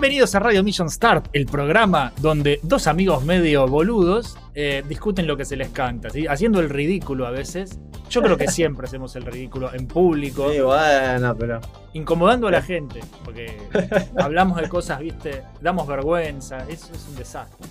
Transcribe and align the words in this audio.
Bienvenidos 0.00 0.32
a 0.36 0.38
Radio 0.38 0.62
Mission 0.62 0.88
Start, 0.88 1.26
el 1.32 1.46
programa 1.46 2.12
donde 2.20 2.60
dos 2.62 2.86
amigos 2.86 3.24
medio 3.24 3.66
boludos 3.66 4.38
eh, 4.54 4.84
discuten 4.88 5.26
lo 5.26 5.36
que 5.36 5.44
se 5.44 5.56
les 5.56 5.70
canta, 5.70 6.08
¿sí? 6.08 6.24
haciendo 6.28 6.60
el 6.60 6.70
ridículo 6.70 7.26
a 7.26 7.32
veces. 7.32 7.80
Yo 8.08 8.22
creo 8.22 8.36
que 8.36 8.46
siempre 8.48 8.86
hacemos 8.86 9.16
el 9.16 9.24
ridículo 9.24 9.74
en 9.74 9.88
público, 9.88 10.52
Sí, 10.52 10.60
bueno, 10.60 11.36
pero. 11.36 11.60
incomodando 11.94 12.46
a 12.46 12.52
la 12.52 12.62
gente, 12.62 13.00
porque 13.24 13.60
hablamos 14.16 14.60
de 14.60 14.68
cosas, 14.68 15.00
viste, 15.00 15.42
damos 15.60 15.88
vergüenza, 15.88 16.58
eso 16.68 16.92
es 16.94 17.04
un 17.08 17.16
desastre. 17.16 17.66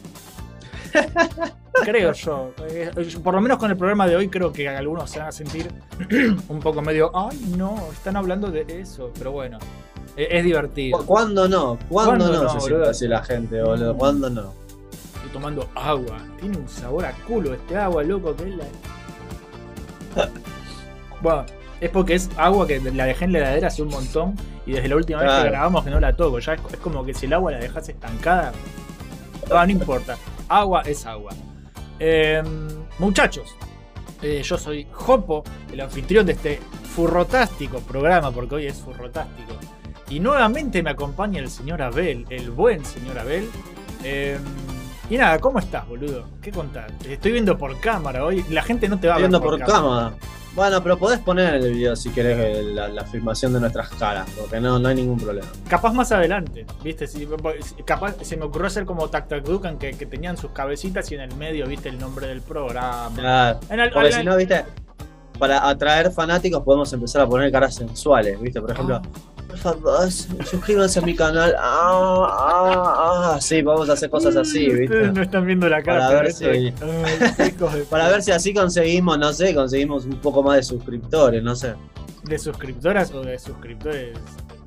Creo 1.86 2.12
yo, 2.12 2.52
eh, 2.70 2.92
por 3.24 3.36
lo 3.36 3.40
menos 3.40 3.58
con 3.58 3.72
el 3.72 3.78
programa 3.78 4.06
de 4.06 4.18
hoy 4.18 4.28
creo 4.28 4.52
que 4.52 4.68
algunos 4.68 5.10
se 5.10 5.20
van 5.20 5.30
a 5.30 5.32
sentir 5.32 5.72
un 6.50 6.60
poco 6.60 6.82
medio, 6.82 7.10
ay 7.16 7.40
no, 7.56 7.88
están 7.94 8.18
hablando 8.18 8.52
de 8.52 8.66
eso, 8.82 9.14
pero 9.18 9.32
bueno, 9.32 9.60
es 10.18 10.44
divertido. 10.44 10.98
¿Cu- 11.00 11.06
¿Cuándo 11.06 11.48
no? 11.48 11.78
¿Cuándo, 11.90 12.26
¿Cuándo 12.26 12.34
no, 12.34 12.44
no, 12.44 12.50
se 12.50 12.60
siente 12.68 12.90
así 12.90 13.08
la 13.08 13.24
gente, 13.24 13.62
boludo? 13.62 13.96
¿Cuándo 13.96 14.30
no? 14.30 14.54
Estoy 15.16 15.30
tomando 15.32 15.70
agua. 15.76 16.18
Tiene 16.40 16.58
un 16.58 16.68
sabor 16.68 17.06
a 17.06 17.12
culo 17.28 17.54
este 17.54 17.78
agua, 17.78 18.04
loco, 18.04 18.36
que 18.36 18.44
es 18.50 18.56
la. 18.56 18.66
bueno, 21.22 21.46
es 21.82 21.90
porque 21.90 22.16
es 22.16 22.30
agua 22.38 22.66
que 22.68 22.80
la 22.80 23.06
dejé 23.06 23.26
en 23.26 23.34
la 23.34 23.40
heladera 23.40 23.68
hace 23.68 23.82
un 23.84 23.90
montón 23.90 24.36
y 24.66 24.72
desde 24.74 24.88
la 24.88 24.96
última 24.96 25.22
vez 25.22 25.32
que 25.44 25.50
grabamos 25.50 25.84
que 25.84 25.90
no 25.92 26.00
la 26.00 26.16
toco. 26.16 26.40
Ya 26.40 26.54
es, 26.54 26.62
es 26.72 26.78
como 26.80 27.06
que 27.06 27.14
si 27.14 27.26
el 27.26 27.34
agua 27.34 27.52
la 27.52 27.60
dejas 27.60 27.88
estancada. 27.90 28.52
No, 29.50 29.66
no 29.66 29.72
importa. 29.72 30.18
Agua 30.50 30.82
es 30.86 31.06
agua. 31.06 31.32
Eh, 32.00 32.44
muchachos, 33.00 33.56
eh, 34.22 34.42
yo 34.44 34.58
soy 34.58 34.88
Jopo, 34.92 35.44
el 35.72 35.82
anfitrión 35.82 36.26
de 36.26 36.34
este 36.34 36.60
furrotástico 36.96 37.80
programa, 37.80 38.32
porque 38.32 38.56
hoy 38.56 38.66
es 38.68 38.78
furrotástico. 38.78 39.54
Y 40.10 40.20
nuevamente 40.20 40.82
me 40.84 40.90
acompaña 40.92 41.40
el 41.40 41.50
señor 41.50 41.82
Abel, 41.82 42.26
el 42.30 42.50
buen 42.52 42.84
señor 42.86 43.20
Abel. 43.20 43.50
Eh, 44.04 44.38
y 45.10 45.18
nada, 45.18 45.40
¿cómo 45.40 45.60
estás, 45.60 45.88
boludo? 45.88 46.26
¿Qué 46.42 46.52
contás? 46.52 46.92
Te 47.00 47.14
estoy 47.14 47.32
viendo 47.34 47.58
por 47.58 47.78
cámara 47.80 48.24
hoy. 48.24 48.46
La 48.50 48.62
gente 48.62 48.88
no 48.88 49.00
te 49.00 49.08
va 49.08 49.16
a 49.16 49.18
ver 49.18 49.24
Viendo 49.30 49.42
por 49.42 49.60
cámara. 49.60 50.14
Bueno, 50.56 50.82
pero 50.82 50.98
podés 50.98 51.20
poner 51.20 51.54
en 51.54 51.62
el 51.64 51.72
video 51.74 51.96
si 51.96 52.10
querés 52.10 52.38
eh, 52.40 52.64
la, 52.74 52.88
la 52.88 53.04
filmación 53.04 53.54
de 53.54 53.60
nuestras 53.60 53.90
caras, 53.90 54.28
porque 54.40 54.60
no, 54.60 54.80
no 54.80 54.88
hay 54.88 54.96
ningún 54.96 55.20
problema. 55.20 55.48
Capaz 55.70 55.94
más 55.94 56.12
adelante, 56.12 56.66
¿viste? 56.84 57.06
Si, 57.06 57.28
capaz 57.86 58.16
se 58.24 58.38
me 58.38 58.46
ocurrió 58.46 58.66
hacer 58.66 58.86
como 58.86 59.08
Tac 59.08 59.28
Tac 59.28 59.44
Dukan, 59.46 59.78
que, 59.78 59.92
que 59.92 60.08
tenían 60.08 60.36
sus 60.36 60.50
cabecitas 60.52 61.12
y 61.12 61.16
en 61.16 61.22
el 61.22 61.36
medio, 61.36 61.68
¿viste? 61.68 61.90
El 61.90 62.00
nombre 62.00 62.26
del 62.28 62.42
programa. 62.42 63.12
Claro. 63.16 63.60
En 63.70 63.80
el- 63.82 63.92
Porque 63.92 64.12
si 64.14 64.24
no, 64.24 64.36
viste, 64.36 64.66
para 65.38 65.68
atraer 65.70 66.12
fanáticos 66.12 66.64
podemos 66.64 66.92
empezar 66.92 67.22
a 67.22 67.28
poner 67.28 67.52
caras 67.52 67.76
sensuales, 67.76 68.40
viste. 68.42 68.60
Por 68.60 68.72
ejemplo, 68.72 69.00
por 69.62 69.82
favor, 69.82 70.12
suscríbanse 70.12 71.00
a 71.00 71.02
mi 71.02 71.16
canal. 71.16 71.56
Ah, 71.58 72.28
ah, 72.30 73.34
ah. 73.36 73.42
Sí, 73.42 73.62
vamos 73.62 73.90
a 73.90 73.94
hacer 73.94 74.10
cosas 74.10 74.36
así, 74.36 74.68
Ustedes 74.70 74.90
viste. 74.90 75.12
no 75.12 75.22
están 75.22 75.46
viendo 75.46 75.68
la 75.70 75.82
cara. 75.84 76.08
Para 76.08 76.22
ver 76.22 76.34
si- 76.34 76.74
Para 77.90 78.10
ver 78.10 78.24
si 78.24 78.32
así 78.32 78.54
conseguimos, 78.54 79.18
no 79.18 79.34
sé, 79.34 79.54
conseguimos 79.54 80.06
un 80.06 80.20
poco 80.22 80.42
más 80.44 80.58
de 80.58 80.64
suscriptores, 80.64 81.44
no 81.44 81.56
sé. 81.56 81.74
¿De 82.24 82.38
suscriptoras 82.40 83.12
o 83.14 83.22
de 83.22 83.40
suscriptores 83.40 84.18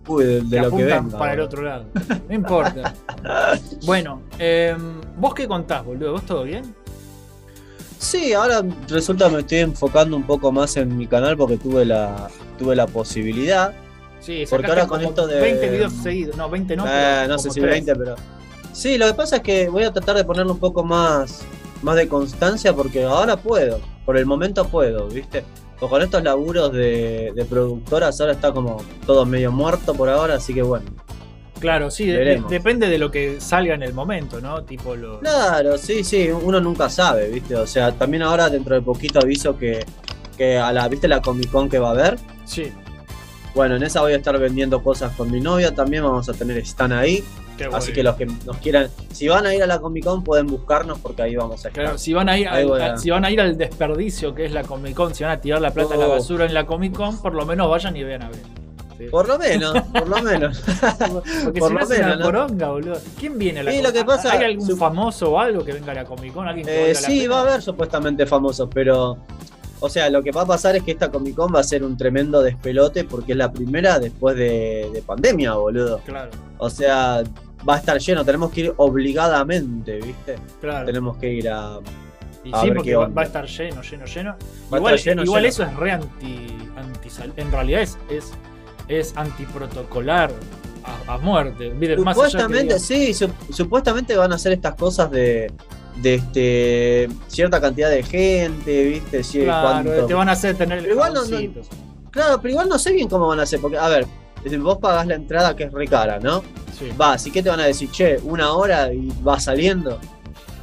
Uy, 0.07 0.25
de, 0.25 0.61
lo 0.63 0.75
que 0.75 0.85
venga. 0.85 1.19
para 1.19 1.35
el 1.35 1.41
otro 1.41 1.63
lado? 1.63 1.85
No 2.29 2.35
importa. 2.35 2.95
bueno, 3.85 4.23
em, 4.39 5.01
¿vos 5.19 5.35
qué 5.35 5.47
contás, 5.47 5.85
boludo? 5.85 6.13
¿Vos 6.13 6.25
todo 6.27 6.45
bien? 6.45 6.75
Sí, 7.99 8.33
ahora 8.33 8.63
resulta 8.89 9.27
que 9.29 9.35
me 9.35 9.41
estoy 9.41 9.59
enfocando 9.59 10.17
un 10.17 10.23
poco 10.23 10.51
más 10.51 10.77
en 10.79 10.97
mi 10.97 11.07
canal 11.07 11.37
porque 11.37 11.59
tuve 11.59 11.85
la, 11.85 12.29
tuve 12.59 12.75
la 12.75 12.87
posibilidad. 12.87 13.75
Sí, 14.21 14.45
Porque 14.49 14.67
ahora 14.67 14.87
con 14.87 15.01
esto 15.01 15.27
de- 15.27 15.41
20 15.41 15.69
videos 15.71 15.93
seguidos. 15.95 16.37
No, 16.37 16.49
20 16.51 16.77
no. 16.77 16.85
Eh, 16.87 16.91
pero 16.93 17.29
no 17.29 17.39
sé 17.39 17.51
si 17.51 17.61
tres. 17.61 17.73
20, 17.73 17.97
pero. 17.97 18.15
Sí, 18.73 18.99
lo 18.99 19.07
que 19.07 19.15
pasa 19.15 19.37
es 19.37 19.43
que 19.43 19.69
voy 19.69 19.85
a 19.85 19.93
tratar 19.93 20.17
de 20.17 20.25
ponerle 20.25 20.53
un 20.53 20.59
poco 20.59 20.85
más, 20.85 21.43
más 21.83 21.97
de 21.97 22.07
constancia 22.09 22.73
porque 22.75 23.05
ahora 23.05 23.37
puedo. 23.37 23.81
Por 24.05 24.17
el 24.17 24.27
momento 24.27 24.65
puedo, 24.67 25.09
¿viste? 25.09 25.45
O 25.81 25.89
con 25.89 26.03
estos 26.03 26.23
laburos 26.23 26.73
de, 26.73 27.33
de 27.35 27.45
productoras 27.47 28.21
ahora 28.21 28.33
está 28.35 28.53
como 28.53 28.83
todo 29.07 29.25
medio 29.25 29.51
muerto 29.51 29.95
por 29.95 30.09
ahora, 30.11 30.35
así 30.35 30.53
que 30.53 30.63
bueno. 30.63 30.85
Claro, 31.59 31.91
sí, 31.91 32.07
de- 32.07 32.43
depende 32.49 32.89
de 32.89 32.99
lo 32.99 33.11
que 33.11 33.41
salga 33.41 33.75
en 33.75 33.83
el 33.83 33.93
momento, 33.93 34.41
¿no? 34.41 34.63
Tipo 34.65 34.95
lo. 34.97 35.21
Claro, 35.21 35.77
sí, 35.79 36.05
sí, 36.05 36.29
uno 36.31 36.61
nunca 36.61 36.89
sabe, 36.89 37.29
¿viste? 37.29 37.55
O 37.57 37.67
sea, 37.67 37.93
también 37.93 38.23
ahora 38.23 38.49
dentro 38.49 38.75
de 38.75 38.83
poquito 38.83 39.19
aviso 39.21 39.57
que, 39.59 39.85
que 40.37 40.59
a 40.59 40.73
la, 40.73 40.89
¿viste 40.89 41.07
la 41.09 41.21
Comic 41.21 41.51
Con 41.51 41.69
que 41.69 41.79
va 41.79 41.89
a 41.89 41.93
haber? 41.93 42.19
Sí, 42.45 42.73
Bueno, 43.55 43.77
en 43.77 43.83
esa 43.83 44.01
voy 44.01 44.13
a 44.13 44.17
estar 44.17 44.39
vendiendo 44.39 44.83
cosas 44.83 45.15
con 45.17 45.31
mi 45.31 45.41
novia, 45.41 45.75
también 45.75 46.03
vamos 46.05 46.29
a 46.29 46.33
tener 46.33 46.59
stand 46.59 46.93
ahí. 46.93 47.25
qué 47.59 47.65
Así 47.73 47.93
que 47.93 48.03
los 48.03 48.15
que 48.17 48.27
nos 48.27 48.57
quieran, 48.59 48.89
si 49.13 49.29
van 49.29 49.45
a 49.47 49.55
ir 49.55 49.63
a 49.63 49.67
la 49.67 49.81
Comic 49.81 50.05
Con 50.05 50.23
pueden 50.23 50.47
buscarnos 50.47 50.99
porque 51.01 51.23
ahí 51.23 51.35
vamos 51.37 51.65
a 51.65 51.69
estar. 51.69 51.73
Claro, 51.73 51.99
si 51.99 52.13
van, 52.15 52.29
a 52.29 52.39
ir 52.39 52.49
al, 52.49 52.81
a- 52.81 52.97
si 52.97 53.11
van 53.11 53.25
a 53.25 53.31
ir 53.31 53.41
al 53.41 53.59
desperdicio 53.59 54.35
que 54.35 54.45
es 54.47 54.53
la 54.53 54.63
Comic 54.63 54.95
Con, 54.95 55.15
si 55.15 55.25
van 55.25 55.33
a 55.33 55.41
tirar 55.41 55.61
la 55.61 55.73
plata 55.73 55.95
a 55.95 55.97
la 55.99 56.07
Oh. 56.07 56.11
basura 56.11 56.47
en 56.47 56.55
la 56.55 56.65
Comic 56.67 56.95
Con, 56.95 57.21
por 57.21 57.35
lo 57.35 57.45
menos 57.45 57.69
vayan 57.69 57.97
y 57.97 58.05
vean 58.05 58.23
a 58.23 58.29
ver. 58.29 58.39
Sí. 58.97 59.07
Por 59.11 59.27
lo 59.29 59.39
menos, 59.39 59.81
por 59.95 60.09
lo 60.09 60.23
menos. 60.23 60.59
Porque 61.45 61.59
por 61.61 61.71
si 61.71 61.75
no 61.75 61.81
lo 61.81 61.87
una 61.87 61.87
menos, 61.87 62.19
¿no? 62.19 62.25
poronga, 62.25 62.69
boludo. 62.69 62.99
¿Quién 63.19 63.39
viene 63.39 63.61
a 63.61 63.63
la 63.65 63.73
Sí, 63.73 63.81
lo 63.83 63.93
que 63.95 64.05
pasa- 64.05 64.33
¿Hay 64.33 64.45
algún 64.45 64.67
su- 64.67 64.77
famoso 64.77 65.31
o 65.33 65.39
algo 65.41 65.65
que 65.65 65.73
venga 65.73 65.93
a 65.93 65.95
la 65.95 66.05
Comic 66.05 66.33
Con? 66.35 66.47
¿Alguien 66.47 66.67
que 66.67 66.91
Eh, 66.91 66.95
la 66.95 67.01
sí, 67.01 67.27
va 67.27 67.39
a 67.39 67.43
haber 67.43 67.63
supuestamente 67.63 68.27
famosos, 68.27 68.69
pero. 68.73 69.19
O 69.81 69.89
sea, 69.89 70.11
lo 70.11 70.23
que 70.23 70.31
va 70.31 70.43
a 70.43 70.47
pasar 70.47 70.77
es 70.77 70.83
que 70.83 70.91
esta 70.93 71.11
Comic 71.11 71.35
Con 71.35 71.55
va 71.55 71.61
a 71.61 71.65
ser 71.65 71.83
un 71.85 71.97
tremendo 71.97 72.43
despelote 72.43 73.05
porque 73.05 73.33
es 73.33 73.39
la 73.39 73.51
primera 73.53 73.99
después 73.99 74.37
de, 74.37 74.91
de 74.93 75.03
pandemia, 75.03 75.55
boludo. 75.55 76.01
Claro, 76.05 76.31
O 76.59 76.69
sea, 76.71 77.23
va 77.69 77.75
a 77.75 77.79
estar 77.79 77.99
lleno, 77.99 78.25
tenemos 78.25 78.51
que 78.53 78.61
ir 78.63 78.75
obligadamente, 78.77 79.97
¿viste? 80.01 80.37
claro. 80.61 80.87
Tenemos 80.87 81.17
que 81.17 81.33
ir 81.33 81.49
a. 81.49 81.79
Y 82.43 82.55
a 82.55 82.61
sí, 82.61 82.67
ver 82.69 82.77
porque 82.77 82.97
va, 82.97 83.11
a 83.15 83.25
estar 83.25 83.47
lleno, 83.47 83.83
lleno, 83.83 84.07
lleno. 84.07 84.37
Va 84.73 84.79
igual 84.79 84.95
estar 84.95 85.11
lleno, 85.13 85.25
igual 85.25 85.43
lleno. 85.43 85.49
eso 85.51 85.63
es 85.65 85.77
re 85.77 85.93
anti, 85.93 86.47
anti 86.77 87.09
En 87.37 87.53
realidad 87.53 87.83
es, 87.83 87.99
es, 88.09 88.33
es 88.89 89.15
antiprotocolar 89.17 90.31
a, 91.07 91.15
a 91.15 91.19
muerte. 91.19 91.71
Mire, 91.71 91.97
más 91.99 92.17
allá 92.17 92.29
Supuestamente, 92.31 92.79
sí, 92.79 93.13
su- 93.13 93.31
supuestamente 93.53 94.17
van 94.17 94.33
a 94.33 94.37
hacer 94.37 94.53
estas 94.53 94.75
cosas 94.75 95.11
de. 95.11 95.53
De 96.03 96.15
este, 96.15 97.09
cierta 97.29 97.61
cantidad 97.61 97.91
de 97.91 98.03
gente, 98.03 98.85
¿viste? 98.85 99.23
Sí, 99.23 99.41
Claro, 99.43 99.85
cuánto- 99.91 100.07
te 100.07 100.15
van 100.15 100.29
a 100.29 100.33
hacer 100.33 100.57
tener 100.57 100.81
Pero 100.81 100.95
igual 100.95 101.13
no- 101.15 101.21
no- 101.21 101.27
jaboncitos. 101.27 101.69
Claro, 102.11 102.41
pero 102.41 102.51
igual 102.53 102.69
no 102.69 102.79
sé 102.79 102.93
bien 102.93 103.09
cómo 103.09 103.27
van 103.29 103.41
a 103.41 103.43
hacer, 103.43 103.61
porque, 103.61 103.77
a 103.79 103.89
ver, 103.89 104.07
vos 104.61 104.79
pagás 104.79 105.07
la 105.07 105.15
entrada 105.15 105.55
que 105.55 105.65
es 105.65 105.73
re 105.73 105.87
cara, 105.87 106.19
¿no? 106.19 106.43
Sí. 106.79 106.89
Va, 107.01 107.13
así 107.13 107.31
que 107.31 107.43
te 107.43 107.51
van 107.51 107.61
a 107.61 107.67
decir, 107.67 107.91
che, 107.91 108.19
una 108.25 108.53
hora 108.55 108.93
y 108.93 109.13
va 109.27 109.39
saliendo. 109.39 109.99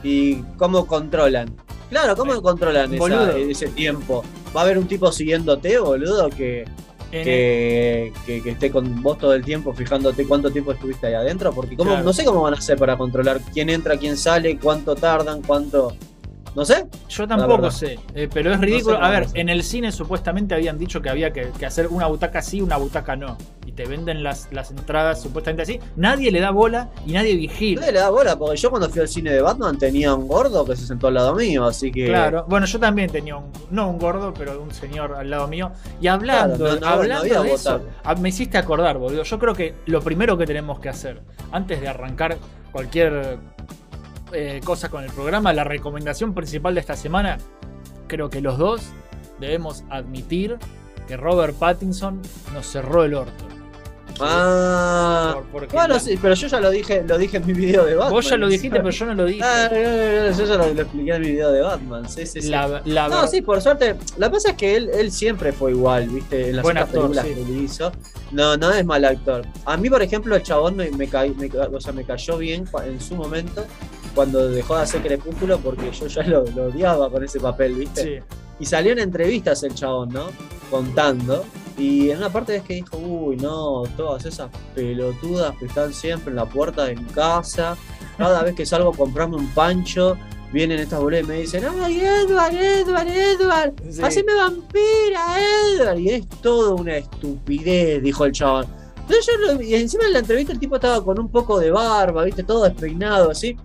¿Y 0.04 0.36
cómo 0.58 0.86
controlan? 0.88 1.54
Claro, 1.90 2.16
¿cómo 2.16 2.34
Eh, 2.34 2.42
controlan 2.42 2.94
esa- 2.94 3.38
ese 3.38 3.68
tiempo? 3.68 4.24
¿Va 4.56 4.62
a 4.62 4.64
haber 4.64 4.78
un 4.78 4.88
tipo 4.88 5.12
siguiéndote, 5.12 5.80
boludo, 5.80 6.30
que, 6.30 6.66
que, 7.12 8.14
que- 8.26 8.42
que 8.44 8.50
esté 8.50 8.72
con 8.72 9.02
vos 9.02 9.18
todo 9.18 9.34
el 9.34 9.44
tiempo 9.44 9.74
fijándote 9.74 10.26
cuánto 10.26 10.52
tiempo 10.52 10.72
estuviste 10.72 11.08
ahí 11.08 11.14
adentro? 11.14 11.54
Porque 11.54 11.76
cómo, 11.76 11.92
Claro. 11.92 12.04
no 12.06 12.14
sé 12.14 12.24
cómo 12.26 12.42
van 12.42 12.54
a 12.54 12.58
hacer 12.58 12.78
para 12.78 12.98
controlar 12.98 13.40
quién 13.54 13.70
entra, 13.70 13.98
quién 13.98 14.18
sale, 14.18 14.58
cuánto 14.58 14.96
tardan, 14.96 15.42
cuánto... 15.42 15.96
No 16.58 16.66
sé. 16.66 16.88
Yo 17.08 17.28
tampoco 17.28 17.70
sé, 17.70 18.00
eh, 18.16 18.28
pero 18.34 18.52
es 18.52 18.60
ridículo. 18.60 18.98
a 18.98 19.12
ver, 19.12 19.28
en 19.36 19.48
el 19.48 19.62
cine 19.62 19.92
supuestamente 19.92 20.56
habían 20.56 20.80
dicho 20.80 21.04
que 21.04 21.10
había 21.10 21.32
que, 21.32 21.52
que 21.52 21.68
hacer 21.68 21.86
una 21.86 22.08
butaca 22.08 22.42
sí, 22.42 22.62
una 22.62 22.78
butaca 22.78 23.16
no. 23.16 23.38
Y 23.68 23.74
te 23.74 23.86
venden 23.86 24.24
las, 24.24 24.52
las 24.52 24.72
entradas 24.72 25.22
supuestamente 25.22 25.62
así. 25.62 25.80
Nadie 25.96 26.32
le 26.32 26.40
da 26.40 26.50
bola 26.50 26.90
y 27.06 27.12
nadie 27.12 27.36
vigila. 27.36 27.82
Nadie 27.82 27.94
le 27.94 28.00
da 28.00 28.10
bola, 28.10 28.40
porque 28.40 28.58
yo 28.58 28.72
cuando 28.72 28.90
fui 28.90 29.02
al 29.02 29.08
cine 29.08 29.34
de 29.34 29.40
Batman 29.40 29.78
tenía 29.78 30.16
un 30.16 30.28
gordo 30.28 30.66
que 30.66 30.76
se 30.76 30.88
sentó 30.88 31.10
al 31.10 31.14
lado 31.14 31.36
mío, 31.36 31.64
así 31.64 31.92
que... 31.92 32.08
Claro, 32.08 32.44
bueno, 32.50 32.66
yo 32.66 32.80
también 32.80 33.12
tenía 33.12 33.36
un, 33.36 33.52
no 33.70 33.92
un 33.92 34.00
gordo, 34.00 34.34
pero 34.34 34.60
un 34.60 34.72
señor 34.72 35.14
al 35.14 35.30
lado 35.30 35.48
mío. 35.48 35.72
Y 36.02 36.08
hablando, 36.08 36.58
Claro, 36.58 36.74
no, 36.74 36.82
no, 36.82 36.88
hablando 36.88 37.44
de 37.44 37.54
eso, 37.54 37.82
ah, 38.04 38.16
me 38.16 38.30
hiciste 38.30 38.58
acordar, 38.58 38.98
boludo. 38.98 39.22
Yo 39.22 39.38
creo 39.38 39.54
que 39.54 39.76
lo 39.86 40.02
primero 40.02 40.36
que 40.40 40.48
tenemos 40.48 40.80
que 40.80 40.90
hacer, 40.90 41.22
antes 41.52 41.80
de 41.80 41.88
arrancar 41.88 42.40
cualquier 42.72 43.38
eh, 44.34 44.62
cosa 44.64 44.90
con 44.90 45.04
el 45.04 45.12
programa, 45.12 45.54
la 45.54 45.64
recomendación 45.64 46.34
principal 46.34 46.74
de 46.76 46.80
esta 46.82 46.96
semana, 46.96 47.38
creo 48.08 48.30
que 48.30 48.42
los 48.42 48.58
dos 48.58 48.82
debemos 49.40 49.84
admitir 49.90 50.58
que 51.08 51.16
Robert 51.18 51.56
Pattinson 51.56 52.22
nos 52.54 52.66
cerró 52.68 53.04
el 53.04 53.14
orto. 53.14 53.46
Ah, 54.20 55.38
Por- 55.52 55.68
bueno, 55.68 55.94
la- 55.96 56.00
sí, 56.00 56.18
pero 56.20 56.34
yo 56.34 56.48
ya 56.48 56.60
lo 56.60 56.72
dije, 56.72 57.04
lo 57.08 57.18
dije 57.20 57.38
en 57.38 57.46
mi 57.46 57.54
video 57.54 57.86
de 57.86 57.94
Batman. 57.96 58.14
Vos 58.14 58.28
ya 58.30 58.36
lo 58.38 58.48
dijiste, 58.48 58.78
pero 58.80 58.90
yo 58.90 59.06
no 59.06 59.14
lo 59.14 59.26
dije. 59.26 59.42
Ah, 59.44 59.70
no, 59.72 59.78
no, 59.78 60.30
no, 60.32 60.38
yo 60.38 60.46
ya 60.46 60.56
lo, 60.56 60.74
lo 60.74 60.82
expliqué 60.82 61.12
en 61.14 61.22
mi 61.22 61.32
video 61.32 61.52
de 61.52 61.62
Batman, 61.62 62.10
sí, 62.10 62.26
sí, 62.26 62.42
sí. 62.42 62.50
La, 62.50 62.82
la 62.86 63.10
no, 63.10 63.22
ver- 63.22 63.30
sí, 63.30 63.42
por 63.42 63.62
suerte. 63.62 63.96
Que 64.20 64.30
pasa 64.30 64.50
es 64.52 64.56
que 64.58 64.76
él, 64.76 64.90
él 64.92 65.12
siempre 65.12 65.52
fue 65.54 65.72
igual, 65.72 66.08
¿viste? 66.10 66.50
En 66.50 66.56
las 66.56 66.64
Buen 66.64 66.78
actor, 66.78 67.12
películas 67.12 67.26
sí. 67.28 67.34
que 67.34 67.42
él 67.42 67.64
hizo. 67.64 67.92
No, 68.32 68.58
no 68.58 68.72
es 68.72 68.84
mal 68.86 69.06
actor. 69.06 69.46
A 69.66 69.78
mí, 69.78 69.88
por 69.90 70.02
ejemplo, 70.02 70.36
el 70.36 70.42
chabón 70.44 70.76
me, 70.78 70.90
me, 70.92 71.08
ca- 71.08 71.26
o 71.72 71.80
sea, 71.80 71.94
me 71.94 72.04
cayó 72.04 72.38
bien 72.40 72.66
en 72.86 73.00
su 73.00 73.16
momento 73.16 73.66
cuando 74.18 74.50
dejó 74.50 74.76
de 74.76 74.82
hacer 74.82 75.02
Crepúsculo 75.04 75.60
porque 75.60 75.92
yo 75.92 76.08
ya 76.08 76.24
lo, 76.24 76.44
lo 76.48 76.66
odiaba 76.66 77.10
con 77.10 77.24
ese 77.24 77.40
papel, 77.40 77.76
¿viste? 77.76 78.04
sí. 78.04 78.36
Y 78.60 78.66
salió 78.66 78.92
en 78.94 78.98
entrevistas 79.00 79.62
el 79.62 79.76
chabón, 79.76 80.10
¿no? 80.10 80.26
Contando 80.72 81.46
Y 81.78 82.10
en 82.10 82.18
una 82.18 82.30
parte 82.32 82.54
ves 82.54 82.64
que 82.64 82.74
dijo, 82.74 82.98
uy, 82.98 83.36
no, 83.38 83.84
todas 83.96 84.26
esas 84.26 84.50
pelotudas 84.74 85.56
que 85.60 85.66
están 85.68 85.94
siempre 85.94 86.32
en 86.32 86.38
la 86.38 86.46
puerta 86.46 86.86
de 86.86 86.96
mi 86.96 87.04
casa. 87.06 87.78
Cada 88.18 88.42
vez 88.42 88.56
que 88.56 88.66
salgo 88.66 88.90
a 88.90 88.96
comprarme 88.98 89.36
un 89.36 89.48
pancho, 89.50 90.18
vienen 90.52 90.80
estas 90.80 91.00
boludas 91.00 91.24
y 91.26 91.28
me 91.28 91.36
dicen, 91.42 91.64
ay, 91.84 92.00
Edward, 92.02 92.56
Edward, 92.56 93.08
Edward, 93.08 93.74
Sí. 93.92 94.02
haceme 94.02 94.34
vampira, 94.34 95.22
Edward. 95.76 96.00
Y 96.00 96.10
es 96.10 96.28
todo 96.42 96.76
una 96.78 96.98
estupidez, 96.98 98.02
dijo 98.02 98.26
el 98.26 98.32
chabón. 98.32 98.66
Entonces 99.02 99.28
yo 99.28 99.54
lo- 99.54 99.62
y 99.62 99.76
encima 99.76 100.06
en 100.08 100.14
la 100.14 100.20
entrevista 100.20 100.52
el 100.52 100.60
tipo 100.60 100.76
estaba 100.76 101.04
con 101.04 101.20
un 101.20 101.30
poco 101.30 101.60
de 101.60 101.70
barba, 101.70 102.24
viste, 102.24 102.42
todo 102.44 102.64
despeinado 102.64 103.30
así. 103.30 103.56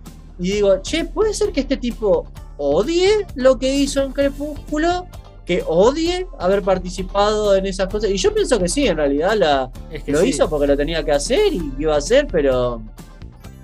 Y 0.43 0.51
digo, 0.51 0.81
che, 0.81 1.05
¿puede 1.05 1.33
ser 1.33 1.51
que 1.51 1.61
este 1.61 1.77
tipo 1.77 2.25
odie 2.57 3.25
lo 3.35 3.57
que 3.57 3.73
hizo 3.73 4.03
en 4.03 4.11
Crepúsculo? 4.11 5.07
Que 5.45 5.63
odie 5.67 6.25
haber 6.39 6.61
participado 6.61 7.55
en 7.55 7.65
esas 7.65 7.87
cosas. 7.87 8.09
Y 8.09 8.17
yo 8.17 8.33
pienso 8.33 8.59
que 8.59 8.69
sí, 8.69 8.87
en 8.87 8.97
realidad 8.97 9.33
la, 9.35 9.69
Es 9.91 10.03
que 10.03 10.11
lo 10.13 10.19
sí. 10.21 10.27
hizo 10.29 10.49
porque 10.49 10.67
lo 10.67 10.77
tenía 10.77 11.03
que 11.03 11.11
hacer 11.11 11.51
y 11.53 11.73
iba 11.79 11.95
a 11.95 11.97
hacer, 11.97 12.27
pero. 12.31 12.81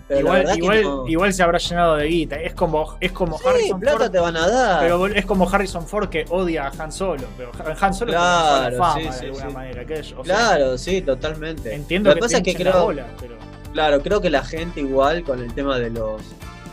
Igual, 0.09 0.57
igual, 0.57 0.81
no. 0.81 1.07
igual 1.07 1.31
se 1.33 1.43
habrá 1.43 1.59
llenado 1.59 1.95
de 1.97 2.07
guita. 2.07 2.35
Es 2.37 2.55
como, 2.55 2.95
es 2.99 3.11
como 3.11 3.37
Sí, 3.37 3.43
Harrison 3.47 3.79
plata 3.79 3.97
Ford. 3.99 4.11
te 4.11 4.19
van 4.19 4.37
a 4.37 4.47
dar. 4.47 4.79
Pero 4.81 5.05
es 5.05 5.23
como 5.25 5.47
Harrison 5.47 5.85
Ford 5.85 6.09
que 6.09 6.25
odia 6.29 6.67
a 6.67 6.71
Han 6.83 6.91
Solo. 6.91 7.27
Pero 7.37 7.51
Han 7.79 7.93
Solo 7.93 8.11
Claro, 8.13 8.75
la 8.75 8.83
fama 8.83 9.11
sí, 9.13 9.19
de 9.21 9.25
alguna 9.27 9.49
manera. 9.51 9.85
que 9.85 9.93
es- 9.99 10.11
o 10.13 10.25
sea, 10.25 10.35
claro, 10.35 10.77
sí, 10.79 11.01
totalmente. 11.03 11.75
entiendo 11.75 12.09
Lo 12.09 12.15
que, 12.15 12.21
pasa 12.21 12.37
es 12.37 12.43
que 12.43 12.55
creo. 12.55 12.85
bola, 12.85 13.05
pero 13.19 13.35
Claro, 13.71 14.01
creo 14.01 14.19
que 14.19 14.31
la 14.31 14.43
gente 14.43 14.79
igual 14.81 15.23
con 15.23 15.43
el 15.43 15.53
tema 15.53 15.77
de 15.77 15.91
los, 15.91 16.23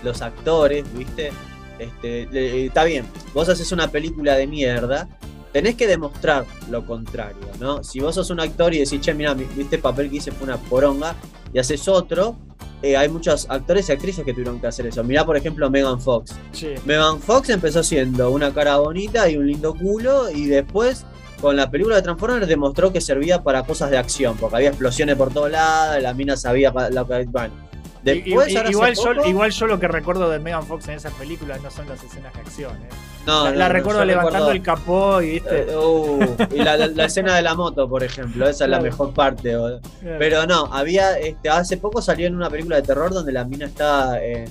los 0.07 0.23
actores, 0.23 0.85
¿viste? 0.95 1.31
Este, 1.79 2.27
le- 2.31 2.67
está 2.67 2.85
bien, 2.85 3.05
vos 3.35 3.49
haces 3.49 3.71
una 3.73 3.89
película 3.89 4.35
de 4.35 4.47
mierda, 4.47 5.09
tenés 5.53 5.75
que 5.75 5.87
demostrar 5.87 6.47
lo 6.71 6.87
contrario, 6.87 7.47
¿no? 7.61 7.85
Si 7.85 8.01
vos 8.01 8.15
sos 8.15 8.31
un 8.31 8.41
actor 8.41 8.73
y 8.75 8.79
decís, 8.79 9.01
che, 9.01 9.13
mira, 9.15 9.37
el 9.71 9.79
papel 9.81 10.09
que 10.11 10.17
hice 10.17 10.33
fue 10.33 10.45
una 10.47 10.57
poronga, 10.57 11.15
y 11.53 11.59
haces 11.59 11.87
otro, 11.89 12.37
eh, 12.83 12.97
hay 12.97 13.09
muchos 13.09 13.47
actores 13.49 13.89
y 13.89 13.93
actrices 13.93 14.25
que 14.25 14.33
tuvieron 14.33 14.61
que 14.61 14.67
hacer 14.67 14.87
eso. 14.87 15.03
Mirá, 15.05 15.25
por 15.25 15.37
ejemplo, 15.37 15.71
Megan 15.71 16.01
Fox. 16.01 16.35
sí. 16.53 16.75
Megan 16.85 17.21
Fox 17.21 17.49
empezó 17.51 17.83
siendo 17.83 18.31
una 18.31 18.53
cara 18.53 18.77
bonita 18.79 19.29
y 19.31 19.37
un 19.37 19.47
lindo 19.47 19.75
culo 19.75 20.31
y 20.31 20.47
después 20.47 21.05
con 21.41 21.57
la 21.57 21.71
película 21.71 21.97
de 21.97 22.03
Transformers 22.03 22.47
demostró 22.49 22.93
que 22.93 23.01
servía 23.01 23.43
para 23.43 23.63
cosas 23.63 23.91
de 23.91 23.99
acción, 23.99 24.37
porque 24.39 24.57
había 24.57 24.69
explosiones 24.69 25.17
por 25.17 25.33
todos 25.33 25.51
lados, 25.51 26.03
la 26.03 26.13
mina 26.15 26.37
sabía 26.37 26.73
lo 26.91 27.07
que... 27.07 27.25
Bueno, 27.25 27.55
después, 28.15 28.49
Y- 28.49 28.53
y- 28.53 28.57
ahora 28.57 28.69
hace 28.69 28.71
igual, 28.73 28.95
yo, 28.95 29.15
poco- 29.15 29.29
igual 29.29 29.51
yo 29.51 29.67
lo 29.67 29.79
que 29.81 29.89
recuerdo 29.89 30.31
de 30.31 30.39
Megan 30.39 30.63
Fox 30.65 30.89
en 30.89 30.95
esas 30.95 31.13
películas 31.15 31.63
no 31.63 31.71
son 31.71 31.87
las 31.89 32.03
escenas 32.03 32.33
de 32.33 32.41
acción. 32.41 32.73
¿eh? 32.77 32.89
No, 33.27 33.45
la 33.45 33.51
no, 33.51 33.57
la 33.59 33.67
no, 33.69 33.73
recuerdo 33.75 34.05
levantando 34.05 34.51
recuerdo- 34.51 34.53
el 34.53 34.63
capó 34.63 35.21
y 35.23 35.31
viste. 35.33 35.67
Eh, 35.73 35.77
uh, 35.77 36.37
y 36.55 36.59
la, 36.59 36.77
la- 36.77 36.87
la 36.87 37.05
escena 37.05 37.35
de 37.37 37.43
la 37.43 37.55
moto, 37.55 37.89
por 37.89 38.03
ejemplo, 38.05 38.49
esa 38.49 38.65
es 38.65 38.71
la 38.71 38.81
mejor 38.81 39.13
parte. 39.13 39.55
Pero 40.19 40.47
no, 40.47 40.67
había, 40.73 41.19
este, 41.19 41.49
hace 41.49 41.77
poco 41.77 42.01
salió 42.01 42.27
en 42.27 42.37
una 42.37 42.49
película 42.49 42.77
de 42.77 42.83
terror 42.83 43.13
donde 43.13 43.33
la 43.33 43.45
mina 43.45 43.67
está, 43.67 44.23
eh, 44.25 44.45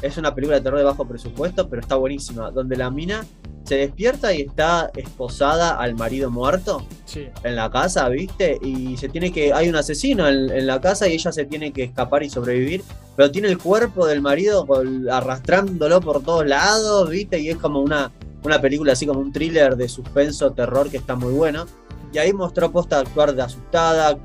es 0.00 0.16
una 0.16 0.34
película 0.34 0.56
de 0.56 0.62
terror 0.62 0.78
de 0.78 0.84
bajo 0.84 1.06
presupuesto, 1.06 1.68
pero 1.68 1.82
está 1.82 1.94
buenísima, 1.96 2.50
donde 2.50 2.76
la 2.76 2.90
mina 2.90 3.24
se 3.64 3.76
despierta 3.76 4.32
y 4.34 4.42
está 4.42 4.90
esposada 4.96 5.76
al 5.76 5.94
marido 5.94 6.30
muerto 6.30 6.84
sí. 7.04 7.28
en 7.44 7.56
la 7.56 7.70
casa, 7.70 8.08
¿viste? 8.08 8.58
Y 8.62 8.96
se 8.96 9.08
tiene 9.08 9.32
que, 9.32 9.52
hay 9.52 9.68
un 9.68 9.76
asesino 9.76 10.28
en, 10.28 10.50
en 10.50 10.66
la 10.66 10.80
casa 10.80 11.08
y 11.08 11.14
ella 11.14 11.32
se 11.32 11.44
tiene 11.44 11.72
que 11.72 11.84
escapar 11.84 12.22
y 12.22 12.30
sobrevivir, 12.30 12.82
pero 13.16 13.30
tiene 13.30 13.48
el 13.48 13.58
cuerpo 13.58 14.06
del 14.06 14.20
marido 14.20 14.66
arrastrándolo 15.10 16.00
por 16.00 16.22
todos 16.22 16.46
lados, 16.46 17.10
¿viste? 17.10 17.38
Y 17.38 17.50
es 17.50 17.56
como 17.56 17.80
una, 17.80 18.10
una 18.44 18.60
película 18.60 18.92
así 18.92 19.06
como 19.06 19.20
un 19.20 19.32
thriller 19.32 19.76
de 19.76 19.88
suspenso, 19.88 20.52
terror 20.52 20.90
que 20.90 20.96
está 20.96 21.14
muy 21.14 21.32
bueno. 21.32 21.66
Y 22.12 22.18
ahí 22.18 22.32
mostró 22.32 22.70
posta 22.70 22.98
actuar 22.98 23.34
de 23.34 23.42
asustada, 23.42 24.18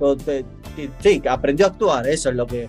sí, 1.02 1.22
aprendió 1.30 1.66
a 1.66 1.70
actuar, 1.70 2.08
eso 2.08 2.30
es 2.30 2.36
lo 2.36 2.46
que, 2.46 2.68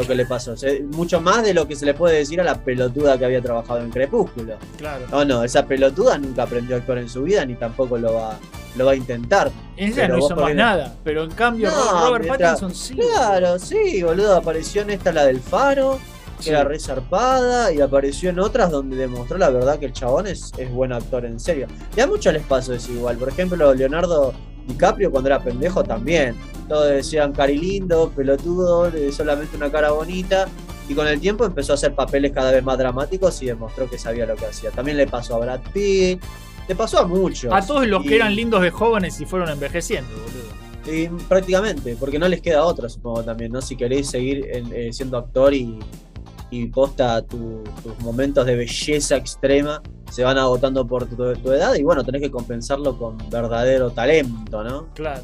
lo 0.00 0.06
que 0.06 0.14
le 0.14 0.24
pasó. 0.26 0.56
Se- 0.56 0.80
mucho 0.80 1.20
más 1.20 1.42
de 1.44 1.54
lo 1.54 1.66
que 1.66 1.74
se 1.76 1.84
le 1.86 1.94
puede 1.94 2.16
decir 2.18 2.40
a 2.40 2.44
la 2.44 2.62
pelotuda 2.62 3.18
que 3.18 3.24
había 3.24 3.42
trabajado 3.42 3.80
en 3.80 3.90
Crepúsculo. 3.90 4.54
Claro. 4.76 5.06
No, 5.10 5.24
no, 5.24 5.44
esa 5.44 5.66
pelotuda 5.66 6.18
nunca 6.18 6.44
aprendió 6.44 6.76
a 6.76 6.78
actuar 6.78 6.98
en 6.98 7.08
su 7.08 7.22
vida, 7.22 7.44
ni 7.44 7.54
tampoco 7.54 7.98
lo 7.98 8.14
va, 8.14 8.38
lo 8.76 8.86
va 8.86 8.92
a 8.92 8.96
intentar. 8.96 9.50
Ella 9.76 10.08
no 10.08 10.18
hizo 10.18 10.36
más 10.36 10.54
nada. 10.54 10.94
Pero 11.04 11.24
en 11.24 11.30
cambio, 11.32 11.70
No, 11.70 12.06
Robert 12.08 12.24
mientras- 12.24 12.60
Pattinson 12.60 12.74
sí. 12.74 12.94
Claro, 12.94 13.58
sí, 13.58 14.02
boludo, 14.02 14.36
apareció 14.36 14.82
en 14.82 14.90
esta 14.90 15.12
la 15.12 15.24
del 15.24 15.40
Faro, 15.40 15.98
que 16.36 16.44
Sí. 16.44 16.50
era 16.50 16.62
re 16.64 16.78
zarpada, 16.78 17.72
y 17.72 17.80
apareció 17.80 18.30
en 18.30 18.38
otras 18.38 18.70
donde 18.70 18.96
demostró 18.96 19.38
la 19.38 19.50
verdad 19.50 19.78
que 19.78 19.86
el 19.86 19.92
chabón 19.92 20.28
es, 20.28 20.52
es 20.56 20.70
buen 20.70 20.92
actor, 20.92 21.24
en 21.24 21.40
serio. 21.40 21.66
Y 21.96 22.00
a 22.00 22.06
muchos 22.06 22.32
les 22.32 22.42
pasó 22.44 22.72
eso 22.74 22.92
igual, 22.92 23.16
por 23.16 23.28
ejemplo, 23.28 23.74
Leonardo 23.74 24.32
DiCaprio 24.68 25.10
cuando 25.10 25.28
era 25.30 25.40
pendejo 25.42 25.82
también. 25.82 26.36
Todos 26.68 26.88
decían 26.90 27.32
cari 27.32 27.58
lindo, 27.58 28.10
pelotudo, 28.14 28.90
solamente 29.10 29.56
una 29.56 29.70
cara 29.72 29.90
bonita. 29.90 30.46
Y 30.88 30.94
con 30.94 31.06
el 31.06 31.20
tiempo 31.20 31.44
empezó 31.44 31.72
a 31.72 31.74
hacer 31.74 31.94
papeles 31.94 32.32
cada 32.32 32.50
vez 32.52 32.62
más 32.64 32.78
dramáticos 32.78 33.42
y 33.42 33.46
demostró 33.46 33.90
que 33.90 33.98
sabía 33.98 34.24
lo 34.26 34.36
que 34.36 34.46
hacía. 34.46 34.70
También 34.70 34.96
le 34.96 35.06
pasó 35.06 35.34
a 35.36 35.38
Brad 35.40 35.60
Pitt, 35.72 36.22
le 36.68 36.74
pasó 36.74 37.00
a 37.00 37.06
muchos. 37.06 37.52
A 37.52 37.60
todos 37.66 37.86
los 37.86 38.04
Y- 38.04 38.08
que 38.08 38.16
eran 38.16 38.34
lindos 38.34 38.62
de 38.62 38.70
jóvenes 38.70 39.20
y 39.20 39.26
fueron 39.26 39.48
envejeciendo, 39.50 40.10
boludo. 40.12 40.58
y 40.90 41.06
prácticamente, 41.28 41.96
porque 42.00 42.18
no 42.18 42.26
les 42.28 42.40
queda 42.40 42.64
otra, 42.64 42.88
supongo 42.88 43.22
también, 43.22 43.52
¿no? 43.52 43.60
Si 43.60 43.76
queréis 43.76 44.08
seguir 44.08 44.46
en- 44.50 44.72
eh, 44.72 44.90
siendo 44.90 45.18
actor 45.18 45.52
y, 45.52 45.78
y 46.50 46.66
posta 46.68 47.20
tu- 47.20 47.62
tus 47.82 47.98
momentos 48.00 48.46
de 48.46 48.56
belleza 48.56 49.16
extrema 49.16 49.82
se 50.10 50.24
van 50.24 50.38
agotando 50.38 50.86
por 50.86 51.06
tu, 51.06 51.16
tu 51.34 51.52
edad 51.52 51.74
y 51.74 51.82
bueno, 51.82 52.04
tenés 52.04 52.22
que 52.22 52.30
compensarlo 52.30 52.96
con 52.98 53.18
verdadero 53.30 53.90
talento, 53.90 54.64
¿no? 54.64 54.86
Claro. 54.94 55.22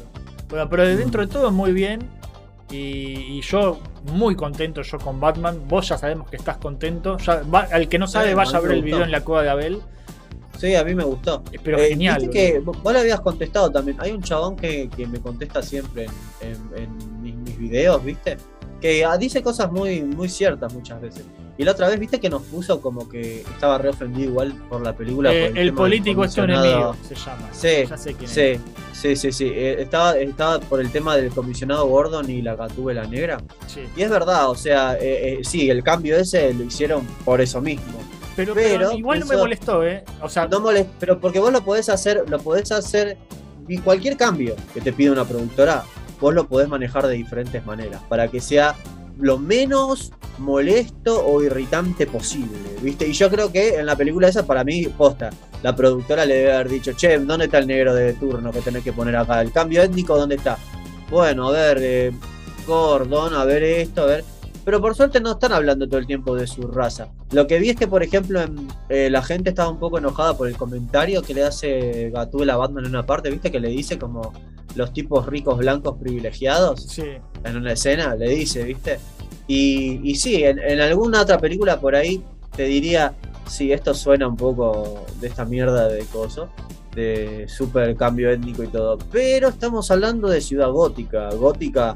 Bueno, 0.49 0.69
pero 0.69 0.83
de 0.85 0.95
dentro 0.95 1.21
de 1.25 1.27
todo 1.31 1.51
muy 1.51 1.71
bien. 1.73 2.07
Y, 2.71 3.37
y 3.37 3.41
yo 3.41 3.79
muy 4.13 4.35
contento 4.35 4.81
yo 4.81 4.97
con 4.97 5.19
Batman. 5.19 5.61
Vos 5.67 5.87
ya 5.89 5.97
sabemos 5.97 6.29
que 6.29 6.35
estás 6.35 6.57
contento. 6.57 7.17
Ya, 7.17 7.41
va- 7.43 7.67
al 7.71 7.87
que 7.87 7.99
no 7.99 8.07
sabe, 8.07 8.27
Sí, 8.27 8.31
a 8.33 8.35
vaya 8.35 8.57
a 8.57 8.61
ver 8.61 8.71
el 8.71 8.83
video 8.83 9.03
en 9.03 9.11
la 9.11 9.21
cueva 9.23 9.43
de 9.43 9.49
Abel. 9.49 9.81
Sí, 10.57 10.73
a 10.75 10.83
mí 10.83 10.95
me 10.95 11.03
gustó. 11.03 11.43
Pero 11.63 11.77
Eh, 11.77 11.89
genial. 11.89 12.29
que 12.29 12.59
vos 12.59 12.93
le 12.93 12.99
habías 12.99 13.21
contestado 13.21 13.69
también. 13.69 13.97
Hay 13.99 14.11
un 14.11 14.21
chabón 14.23 14.55
que, 14.55 14.89
que 14.89 15.05
me 15.05 15.19
contesta 15.19 15.61
siempre 15.61 16.07
en, 16.41 16.49
en- 16.75 16.83
en 16.83 17.21
mis, 17.21 17.35
mis 17.35 17.57
videos, 17.57 18.03
¿viste? 18.03 18.37
Que 18.81 19.05
ah, 19.05 19.17
dice 19.17 19.43
cosas 19.43 19.71
muy, 19.71 20.01
muy 20.01 20.27
ciertas 20.29 20.73
muchas 20.73 20.99
veces. 21.01 21.23
Y 21.57 21.63
la 21.63 21.71
otra 21.71 21.87
vez, 21.87 21.97
¿viste? 21.99 22.19
Que 22.19 22.29
nos 22.29 22.41
puso 22.43 22.81
como 22.81 23.07
que 23.07 23.39
estaba 23.41 23.77
re 23.77 23.89
ofendido 23.89 24.29
igual 24.29 24.53
por 24.69 24.81
la 24.81 24.93
película. 24.93 25.33
Eh, 25.33 25.49
por 25.49 25.57
el 25.57 25.73
político 25.73 26.25
es 26.25 26.33
tu 26.33 26.41
enemigo, 26.41 26.95
se 27.07 27.15
llama. 27.15 27.49
Sí, 27.53 27.67
Ya 27.89 27.97
sé 27.97 28.13
quién 28.13 28.29
es. 28.29 28.31
Sí, 28.31 28.59
sí, 28.93 29.15
sí, 29.15 29.31
sí. 29.31 29.45
Eh, 29.53 29.81
estaba, 29.81 30.17
estaba 30.17 30.59
por 30.59 30.81
el 30.81 30.91
tema 30.91 31.15
del 31.15 31.29
comisionado 31.31 31.87
Gordon 31.87 32.29
y 32.29 32.41
la 32.41 32.55
gatúbela 32.55 33.05
negra. 33.05 33.37
Sí. 33.67 33.81
Y 33.95 34.01
es 34.01 34.09
verdad, 34.09 34.49
o 34.49 34.55
sea, 34.55 34.97
eh, 34.99 35.39
sí, 35.43 35.69
el 35.69 35.81
cambio 35.81 36.17
ese 36.17 36.53
lo 36.53 36.63
hicieron 36.65 37.05
por 37.23 37.39
eso 37.39 37.61
mismo. 37.61 37.99
Pero, 38.35 38.53
pero 38.53 38.67
Pero 38.89 38.91
igual 38.91 39.21
no 39.21 39.25
me 39.27 39.37
molestó, 39.37 39.81
¿eh? 39.87 40.03
O 40.21 40.27
sea, 40.27 40.47
No 40.49 40.59
molest- 40.59 40.89
pero 40.99 41.21
porque 41.21 41.39
vos 41.39 41.53
lo 41.53 41.63
podés 41.63 41.87
hacer, 41.87 42.25
lo 42.29 42.37
podés 42.39 42.69
hacer, 42.73 43.17
y 43.65 43.77
cualquier 43.77 44.17
cambio 44.17 44.57
que 44.73 44.81
te 44.81 44.91
pida 44.91 45.13
una 45.13 45.23
productora, 45.23 45.85
vos 46.19 46.33
lo 46.33 46.45
podés 46.45 46.67
manejar 46.67 47.07
de 47.07 47.13
diferentes 47.13 47.65
maneras, 47.65 48.01
para 48.09 48.27
que 48.27 48.41
sea 48.41 48.75
lo 49.19 49.37
menos 49.37 50.11
molesto 50.37 51.25
o 51.25 51.41
irritante 51.41 52.05
posible, 52.07 52.57
¿viste? 52.81 53.07
Y 53.07 53.13
yo 53.13 53.29
creo 53.29 53.51
que 53.51 53.75
en 53.75 53.85
la 53.85 53.95
película 53.95 54.27
esa, 54.27 54.45
para 54.45 54.63
mí, 54.63 54.85
posta, 54.87 55.29
la 55.63 55.75
productora 55.75 56.25
le 56.25 56.35
debe 56.35 56.53
haber 56.53 56.69
dicho, 56.69 56.93
che, 56.93 57.17
¿dónde 57.19 57.45
está 57.45 57.59
el 57.59 57.67
negro 57.67 57.93
de 57.93 58.13
turno 58.13 58.51
que 58.51 58.61
tenés 58.61 58.83
que 58.83 58.93
poner 58.93 59.15
acá? 59.15 59.41
¿El 59.41 59.51
cambio 59.51 59.81
étnico 59.81 60.17
dónde 60.17 60.35
está? 60.35 60.57
Bueno, 61.09 61.47
a 61.47 61.51
ver, 61.51 61.77
eh, 61.81 62.11
Gordon, 62.67 63.33
a 63.33 63.45
ver 63.45 63.63
esto, 63.63 64.03
a 64.03 64.05
ver... 64.05 64.34
Pero 64.65 64.81
por 64.81 64.95
suerte 64.95 65.21
no 65.21 65.33
están 65.33 65.53
hablando 65.53 65.87
todo 65.87 65.99
el 65.99 66.07
tiempo 66.07 66.35
de 66.35 66.47
su 66.47 66.63
raza. 66.63 67.07
Lo 67.31 67.45
que 67.45 67.59
vi 67.59 67.69
es 67.69 67.75
que, 67.75 67.87
por 67.87 68.01
ejemplo, 68.03 68.41
en- 68.41 68.67
eh, 68.89 69.09
la 69.11 69.21
gente 69.21 69.51
estaba 69.51 69.69
un 69.69 69.77
poco 69.79 69.99
enojada 69.99 70.35
por 70.35 70.47
el 70.47 70.57
comentario 70.57 71.21
que 71.21 71.35
le 71.35 71.43
hace 71.43 72.09
Gatúbela 72.09 72.55
a 72.55 72.57
Batman 72.57 72.83
en 72.85 72.89
una 72.89 73.05
parte, 73.05 73.29
¿viste? 73.29 73.51
Que 73.51 73.59
le 73.59 73.69
dice 73.69 73.99
como 73.99 74.33
los 74.75 74.91
tipos 74.91 75.25
ricos 75.27 75.57
blancos 75.59 75.97
privilegiados 75.99 76.81
sí. 76.89 77.03
en 77.43 77.55
una 77.55 77.73
escena, 77.73 78.15
le 78.15 78.27
dice, 78.29 78.63
¿viste? 78.63 78.99
Y, 79.47 80.01
y 80.03 80.15
sí, 80.15 80.43
en, 80.43 80.57
en 80.59 80.81
alguna 80.81 81.21
otra 81.21 81.37
película 81.37 81.79
por 81.79 81.95
ahí 81.95 82.23
te 82.55 82.63
diría, 82.63 83.13
sí, 83.47 83.71
esto 83.71 83.93
suena 83.93 84.27
un 84.27 84.35
poco 84.35 85.05
de 85.21 85.27
esta 85.27 85.45
mierda 85.45 85.87
de 85.87 86.03
coso, 86.05 86.49
de 86.95 87.45
super 87.47 87.95
cambio 87.95 88.31
étnico 88.31 88.63
y 88.63 88.67
todo. 88.67 88.97
Pero 89.11 89.49
estamos 89.49 89.91
hablando 89.91 90.27
de 90.27 90.41
ciudad 90.41 90.71
gótica. 90.71 91.29
Gótica 91.29 91.95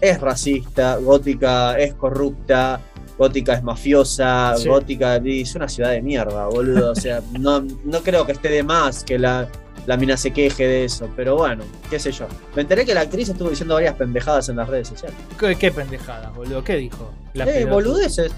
es 0.00 0.20
racista, 0.20 0.96
gótica 0.96 1.78
es 1.78 1.94
corrupta, 1.94 2.80
gótica 3.18 3.54
es 3.54 3.62
mafiosa, 3.62 4.54
Sí. 4.56 4.68
gótica 4.68 5.16
es 5.16 5.54
una 5.54 5.68
ciudad 5.68 5.90
de 5.90 6.02
mierda, 6.02 6.46
boludo. 6.46 6.92
O 6.92 6.94
sea, 6.94 7.20
no, 7.38 7.60
no 7.84 8.00
creo 8.02 8.24
que 8.26 8.32
esté 8.32 8.48
de 8.48 8.62
más 8.62 9.04
que 9.04 9.18
la, 9.18 9.48
la 9.86 9.96
mina 9.96 10.16
se 10.16 10.30
queje 10.32 10.66
de 10.66 10.84
eso, 10.84 11.08
pero 11.16 11.36
bueno, 11.36 11.64
qué 11.90 11.98
sé 11.98 12.12
yo. 12.12 12.26
Me 12.54 12.62
enteré 12.62 12.84
que 12.86 12.94
la 12.94 13.00
actriz 13.02 13.28
estuvo 13.28 13.50
diciendo 13.50 13.74
varias 13.74 13.94
pendejadas 13.94 14.48
en 14.48 14.56
las 14.56 14.68
redes 14.68 14.88
sociales. 14.88 15.16
¿Qué, 15.38 15.54
qué 15.56 15.70
pendejadas, 15.70 16.34
boludo? 16.34 16.62
¿Qué 16.64 16.76
dijo? 16.76 17.10
La 17.34 17.44
Eh, 17.44 17.52
pelota. 17.52 17.72
boludeces. 17.72 18.32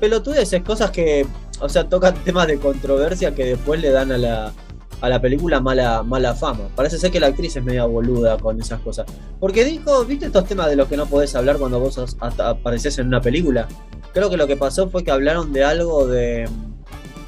Pelotudeces, 0.00 0.62
cosas 0.62 0.90
que, 0.92 1.26
o 1.60 1.68
sea, 1.68 1.88
tocan 1.88 2.14
temas 2.22 2.46
de 2.46 2.58
controversia 2.58 3.34
que 3.34 3.44
después 3.44 3.80
le 3.80 3.90
dan 3.90 4.12
a 4.12 4.18
la, 4.18 4.52
a 5.00 5.08
la 5.08 5.20
película 5.20 5.60
mala, 5.60 6.02
mala 6.02 6.34
fama. 6.34 6.68
Parece 6.74 6.98
ser 6.98 7.10
que 7.10 7.20
la 7.20 7.28
actriz 7.28 7.56
es 7.56 7.64
media 7.64 7.84
boluda 7.84 8.38
con 8.38 8.60
esas 8.60 8.80
cosas. 8.80 9.06
Porque 9.40 9.64
dijo, 9.64 10.04
¿viste 10.04 10.26
estos 10.26 10.44
temas 10.44 10.68
de 10.68 10.76
los 10.76 10.88
que 10.88 10.96
no 10.96 11.06
podés 11.06 11.34
hablar 11.34 11.58
cuando 11.58 11.78
vos 11.80 12.16
apareces 12.20 12.98
en 12.98 13.06
una 13.06 13.20
película? 13.20 13.68
Creo 14.12 14.30
que 14.30 14.36
lo 14.36 14.46
que 14.46 14.56
pasó 14.56 14.88
fue 14.88 15.04
que 15.04 15.10
hablaron 15.10 15.52
de 15.52 15.64
algo 15.64 16.06
de, 16.06 16.48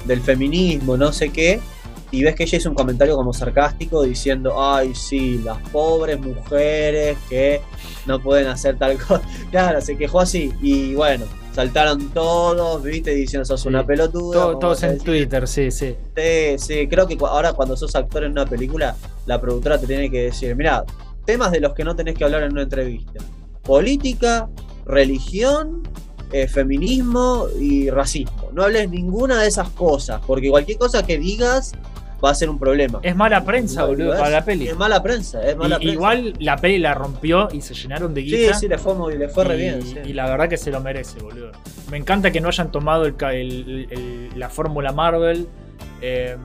del 0.05 0.21
feminismo, 0.21 0.97
no 0.97 1.13
sé 1.13 1.29
qué, 1.29 1.61
y 2.11 2.23
ves 2.23 2.35
que 2.35 2.43
ella 2.43 2.57
hizo 2.57 2.69
un 2.69 2.75
comentario 2.75 3.15
como 3.15 3.33
sarcástico 3.33 4.03
diciendo, 4.03 4.61
ay, 4.61 4.93
sí, 4.93 5.39
las 5.43 5.57
pobres 5.69 6.19
mujeres 6.19 7.17
que 7.29 7.61
no 8.05 8.21
pueden 8.21 8.47
hacer 8.47 8.77
tal 8.77 8.97
cosa. 9.07 9.21
Claro, 9.49 9.79
se 9.79 9.97
quejó 9.97 10.19
así. 10.19 10.51
Y 10.61 10.93
bueno, 10.93 11.25
saltaron 11.53 12.09
todos, 12.09 12.83
viste, 12.83 13.13
diciendo 13.13 13.45
sos 13.45 13.65
una 13.65 13.85
pelotuda. 13.85 14.57
todos 14.59 14.83
en 14.83 14.97
Twitter, 14.99 15.47
sí, 15.47 15.71
sí. 15.71 15.95
Sí, 16.15 16.57
sí, 16.57 16.87
creo 16.87 17.07
que 17.07 17.17
ahora 17.21 17.53
cuando 17.53 17.75
sos 17.75 17.95
actor 17.95 18.23
en 18.23 18.31
una 18.31 18.45
película, 18.45 18.95
la 19.25 19.39
productora 19.39 19.77
te 19.77 19.87
tiene 19.87 20.09
que 20.09 20.23
decir, 20.23 20.55
mira, 20.55 20.85
temas 21.25 21.51
de 21.51 21.59
los 21.59 21.73
que 21.73 21.83
no 21.83 21.95
tenés 21.95 22.15
que 22.15 22.23
hablar 22.23 22.43
en 22.43 22.53
una 22.53 22.63
entrevista. 22.63 23.23
Política, 23.63 24.49
religión, 24.85 25.83
eh, 26.31 26.47
feminismo 26.47 27.47
y 27.59 27.89
racismo. 27.89 28.49
No 28.53 28.63
hables 28.63 28.89
ninguna 28.89 29.41
de 29.41 29.47
esas 29.47 29.69
cosas, 29.69 30.21
porque 30.25 30.49
cualquier 30.49 30.77
cosa 30.77 31.05
que 31.05 31.17
digas 31.17 31.73
va 32.23 32.31
a 32.31 32.35
ser 32.35 32.49
un 32.49 32.59
problema. 32.59 32.99
Es 33.01 33.15
mala 33.15 33.43
prensa, 33.43 33.85
boludo, 33.85 34.11
para 34.11 34.29
la 34.29 34.45
peli. 34.45 34.67
Es 34.67 34.77
mala 34.77 35.01
prensa, 35.01 35.41
es 35.41 35.57
mala 35.57 35.77
prensa. 35.77 35.93
Igual 35.93 36.33
la 36.39 36.57
peli 36.57 36.77
la 36.77 36.93
rompió 36.93 37.49
y 37.51 37.61
se 37.61 37.73
llenaron 37.73 38.13
de 38.13 38.21
guita. 38.21 38.53
Sí, 38.53 38.59
sí, 38.61 38.67
le 38.67 38.77
fue, 38.77 38.93
muy, 38.93 39.17
le 39.17 39.29
fue 39.29 39.43
re 39.43 39.57
bien. 39.57 39.81
Y 40.05 40.13
la 40.13 40.29
verdad 40.29 40.47
que 40.47 40.57
se 40.57 40.71
lo 40.71 40.81
merece, 40.81 41.19
boludo. 41.19 41.51
Me 41.89 41.97
encanta 41.97 42.31
que 42.31 42.39
no 42.39 42.47
hayan 42.47 42.71
tomado 42.71 43.05
el, 43.05 44.29
la 44.35 44.49
fórmula 44.49 44.91
Marvel. 44.91 45.47
Eh, 46.01 46.37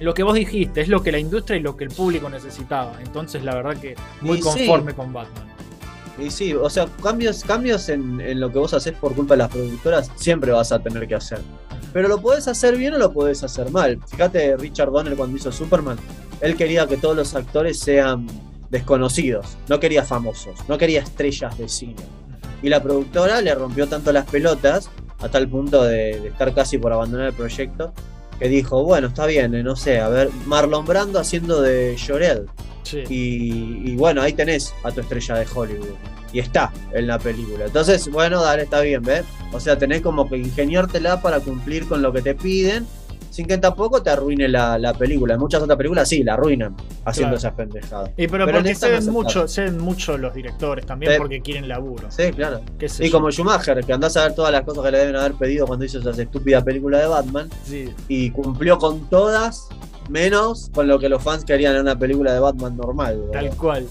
lo 0.00 0.12
que 0.12 0.22
vos 0.22 0.34
dijiste 0.34 0.80
es 0.80 0.88
lo 0.88 1.02
que 1.02 1.12
la 1.12 1.18
industria 1.18 1.56
y 1.56 1.60
lo 1.60 1.76
que 1.76 1.84
el 1.84 1.90
público 1.90 2.28
necesitaba. 2.28 2.98
Entonces, 3.02 3.42
la 3.42 3.54
verdad 3.54 3.76
que 3.76 3.94
muy 4.20 4.40
conforme 4.40 4.92
con 4.94 5.12
Batman. 5.12 5.54
Y 6.18 6.30
sí, 6.30 6.54
o 6.54 6.70
sea, 6.70 6.86
cambios, 7.02 7.42
cambios 7.42 7.88
en, 7.88 8.20
en, 8.20 8.38
lo 8.38 8.52
que 8.52 8.58
vos 8.58 8.72
haces 8.72 8.92
por 8.92 9.14
culpa 9.14 9.34
de 9.34 9.38
las 9.38 9.50
productoras 9.50 10.12
siempre 10.14 10.52
vas 10.52 10.70
a 10.70 10.78
tener 10.78 11.08
que 11.08 11.16
hacer. 11.16 11.40
Pero 11.94 12.08
lo 12.08 12.20
podés 12.20 12.48
hacer 12.48 12.76
bien 12.76 12.92
o 12.94 12.98
lo 12.98 13.12
podés 13.12 13.44
hacer 13.44 13.70
mal. 13.70 14.00
Fíjate 14.08 14.56
Richard 14.56 14.90
Donner 14.90 15.14
cuando 15.14 15.36
hizo 15.36 15.52
Superman. 15.52 15.96
Él 16.40 16.56
quería 16.56 16.88
que 16.88 16.96
todos 16.96 17.16
los 17.16 17.36
actores 17.36 17.78
sean 17.78 18.26
desconocidos. 18.68 19.56
No 19.68 19.78
quería 19.78 20.02
famosos. 20.04 20.58
No 20.68 20.76
quería 20.76 21.02
estrellas 21.02 21.56
de 21.56 21.68
cine. 21.68 22.02
Y 22.62 22.68
la 22.68 22.82
productora 22.82 23.40
le 23.40 23.54
rompió 23.54 23.86
tanto 23.86 24.12
las 24.12 24.26
pelotas 24.26 24.90
a 25.20 25.28
tal 25.28 25.48
punto 25.48 25.84
de, 25.84 26.26
estar 26.26 26.52
casi 26.52 26.78
por 26.78 26.92
abandonar 26.92 27.28
el 27.28 27.32
proyecto 27.32 27.94
que 28.44 28.50
dijo, 28.50 28.84
bueno, 28.84 29.06
está 29.06 29.24
bien, 29.24 29.54
eh, 29.54 29.62
no 29.62 29.74
sé, 29.74 30.00
a 30.00 30.10
ver, 30.10 30.28
Marlon 30.44 30.84
Brando 30.84 31.18
haciendo 31.18 31.62
de 31.62 31.96
Llorel. 31.96 32.44
Y, 33.08 33.90
y, 33.90 33.96
bueno, 33.96 34.20
ahí 34.20 34.34
tenés 34.34 34.74
a 34.82 34.92
tu 34.92 35.00
estrella 35.00 35.36
de 35.36 35.46
Hollywood 35.54 35.94
y 36.30 36.40
está 36.40 36.70
en 36.92 37.06
la 37.06 37.18
película. 37.18 37.64
Entonces, 37.64 38.06
bueno, 38.10 38.42
dale, 38.42 38.64
está 38.64 38.82
bien, 38.82 39.00
¿ves? 39.00 39.24
O 39.50 39.58
sea, 39.60 39.78
tenés 39.78 40.02
como 40.02 40.28
que 40.28 40.36
ingeniártela 40.36 41.22
para 41.22 41.40
cumplir 41.40 41.88
con 41.88 42.02
lo 42.02 42.12
que 42.12 42.20
te 42.20 42.34
piden, 42.34 42.86
sin 43.34 43.48
que 43.48 43.58
tampoco 43.58 44.00
te 44.00 44.10
arruine 44.10 44.46
la, 44.46 44.94
película. 44.96 45.34
En 45.34 45.40
muchas 45.40 45.60
otras 45.60 45.76
películas 45.76 46.08
sí, 46.08 46.22
la 46.22 46.34
arruinan 46.34 46.76
haciendo 47.04 47.34
esas 47.34 47.52
pendejadas. 47.54 48.10
Y 48.16 48.28
pero, 48.28 48.46
porque 48.46 48.76
se 48.76 48.88
ven, 48.88 49.10
mucho, 49.10 49.48
se 49.48 49.62
ven 49.62 49.78
mucho 49.78 50.16
los 50.16 50.32
directores 50.32 50.86
también 50.86 51.14
porque 51.18 51.40
quieren 51.40 51.66
laburo. 51.66 52.08
Sí, 52.12 52.30
claro. 52.30 52.60
Y 53.00 53.10
como 53.10 53.32
Schumacher, 53.32 53.84
que 53.84 53.92
andás 53.92 54.16
a 54.16 54.22
ver 54.22 54.36
todas 54.36 54.52
las 54.52 54.62
cosas 54.62 54.84
que 54.84 54.92
le 54.92 54.98
deben 54.98 55.16
haber 55.16 55.34
pedido 55.34 55.66
cuando 55.66 55.84
hizo 55.84 55.98
esa 55.98 56.22
estúpida 56.22 56.62
película 56.62 56.98
de 56.98 57.08
Batman. 57.08 57.50
Y 58.06 58.30
cumplió 58.30 58.78
con 58.78 59.10
todas, 59.10 59.66
menos 60.08 60.70
con 60.72 60.86
lo 60.86 61.00
que 61.00 61.08
los 61.08 61.20
fans 61.20 61.44
querían 61.44 61.74
en 61.74 61.80
una 61.80 61.98
película 61.98 62.32
de 62.32 62.38
Batman 62.38 62.76
normal. 62.76 63.20
Tal 63.32 63.50
cual. 63.56 63.88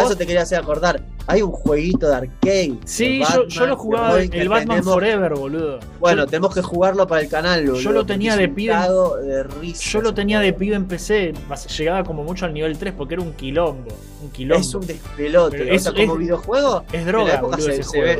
Eso 0.00 0.16
te 0.16 0.26
quería 0.26 0.42
hacer 0.42 0.58
acordar. 0.58 1.02
Hay 1.26 1.40
un 1.42 1.52
jueguito 1.52 2.08
de 2.08 2.16
arcade. 2.16 2.74
Sí, 2.84 3.22
yo, 3.48 3.66
lo 3.66 3.76
jugaba 3.76 4.20
el 4.20 4.48
Batman 4.48 4.82
Forever, 4.82 5.34
boludo. 5.34 5.78
Bueno, 6.00 6.26
tenemos 6.26 6.54
que 6.54 6.62
jugarlo 6.62 7.06
para 7.06 7.20
el 7.20 7.28
canal, 7.28 7.64
boludo. 7.64 7.80
Yo 7.80 7.92
lo 7.92 8.04
tenía 8.04 8.36
de 8.36 8.48
pibe. 8.48 8.74
De 8.74 9.72
yo 9.72 10.00
lo 10.00 10.14
tenía 10.14 10.40
de 10.40 10.52
pibe 10.52 10.76
en 10.76 10.86
PC. 10.86 11.34
Llegaba 11.78 12.04
como 12.04 12.24
mucho 12.24 12.44
al 12.44 12.54
nivel 12.54 12.76
3 12.76 12.94
porque 12.96 13.14
era 13.14 13.22
un 13.22 13.32
quilombo. 13.34 13.90
Un 14.22 14.30
quilombo. 14.30 14.60
Es 14.60 14.74
un 14.74 14.86
despelote. 14.86 15.74
Es, 15.74 15.90
como 15.90 16.16
videojuego. 16.16 16.84
Es 16.92 17.06
droga, 17.06 17.40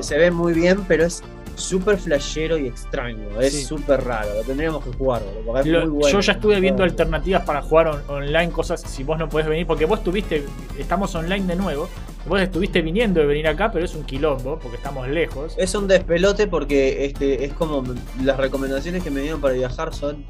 se 0.00 0.18
ve 0.18 0.30
muy 0.30 0.52
bien, 0.52 0.84
pero 0.86 1.04
es 1.04 1.22
súper 1.62 1.98
flashero 1.98 2.58
y 2.58 2.66
extraño. 2.66 3.40
Es 3.40 3.66
súper 3.66 4.04
raro. 4.04 4.34
Lo 4.34 4.42
tendríamos 4.42 4.84
que 4.84 4.92
jugar, 4.92 5.22
Yo 5.64 6.20
ya 6.20 6.32
estuve 6.32 6.60
viendo 6.60 6.82
alternativas 6.82 7.44
para 7.44 7.62
jugar 7.62 8.02
online, 8.08 8.50
cosas 8.50 8.80
si 8.80 9.04
vos 9.04 9.18
no 9.18 9.28
podés 9.28 9.46
venir, 9.46 9.66
porque 9.66 9.86
vos 9.86 9.98
estuviste, 9.98 10.44
estamos 10.78 11.14
online 11.14 11.46
de 11.46 11.56
nuevo. 11.56 11.88
Vos 12.26 12.40
estuviste 12.40 12.82
viniendo 12.82 13.20
de 13.20 13.26
venir 13.26 13.48
acá, 13.48 13.72
pero 13.72 13.84
es 13.84 13.94
un 13.94 14.04
quilombo, 14.04 14.58
porque 14.58 14.76
estamos 14.76 15.08
lejos. 15.08 15.54
Es 15.58 15.74
un 15.74 15.88
despelote 15.88 16.46
porque 16.46 17.04
este 17.04 17.44
es 17.44 17.52
como 17.52 17.82
las 18.22 18.36
recomendaciones 18.36 19.02
que 19.02 19.10
me 19.10 19.22
dieron 19.22 19.40
para 19.40 19.54
viajar 19.54 19.92
son 19.92 20.24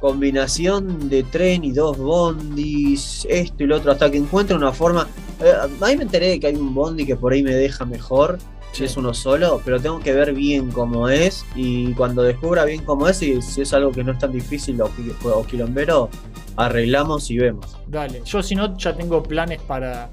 combinación 0.00 1.08
de 1.08 1.22
tren 1.22 1.64
y 1.64 1.72
dos 1.72 1.96
bondis, 1.98 3.26
esto 3.30 3.64
y 3.64 3.66
lo 3.66 3.76
otro, 3.76 3.92
hasta 3.92 4.10
que 4.10 4.18
encuentre 4.18 4.56
una 4.56 4.72
forma. 4.72 5.06
Eh, 5.40 5.52
ahí 5.80 5.96
me 5.96 6.04
enteré 6.04 6.28
de 6.30 6.40
que 6.40 6.48
hay 6.48 6.56
un 6.56 6.74
bondi 6.74 7.06
que 7.06 7.16
por 7.16 7.32
ahí 7.32 7.42
me 7.42 7.54
deja 7.54 7.84
mejor 7.84 8.38
si 8.76 8.84
es 8.84 8.96
uno 8.98 9.14
solo, 9.14 9.62
pero 9.64 9.80
tengo 9.80 10.00
que 10.00 10.12
ver 10.12 10.34
bien 10.34 10.70
cómo 10.70 11.08
es 11.08 11.46
y 11.54 11.94
cuando 11.94 12.22
descubra 12.22 12.66
bien 12.66 12.84
cómo 12.84 13.08
es 13.08 13.22
y 13.22 13.40
si 13.40 13.62
es 13.62 13.72
algo 13.72 13.90
que 13.90 14.04
no 14.04 14.12
es 14.12 14.18
tan 14.18 14.32
difícil 14.32 14.78
o, 14.82 14.90
o 15.24 15.44
quilombero, 15.44 16.10
arreglamos 16.56 17.30
y 17.30 17.38
vemos. 17.38 17.78
Dale, 17.86 18.20
yo 18.24 18.42
si 18.42 18.54
no 18.54 18.76
ya 18.76 18.94
tengo 18.94 19.22
planes 19.22 19.62
para 19.62 20.10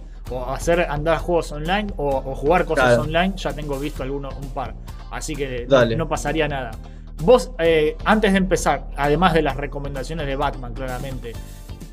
hacer 0.48 0.79
andar 0.89 1.17
juegos 1.17 1.51
online 1.51 1.88
o, 1.98 2.22
jugar 2.36 2.63
cosas 2.63 2.98
online, 2.98 3.34
ya 3.36 3.51
tengo 3.53 3.77
visto 3.77 4.01
algunos, 4.01 4.34
un 4.36 4.50
par, 4.51 4.75
así 5.12 5.36
que 5.36 5.67
no, 5.98 6.08
pasaría 6.08 6.48
nada. 6.48 6.72
Vos, 7.17 7.51
eh, 7.60 7.98
antes 8.05 8.32
de 8.32 8.38
empezar, 8.38 8.88
además 8.96 9.34
de 9.34 9.41
las 9.41 9.58
recomendaciones 9.58 10.25
de 10.25 10.36
Batman, 10.38 10.74
claramente, 10.74 11.34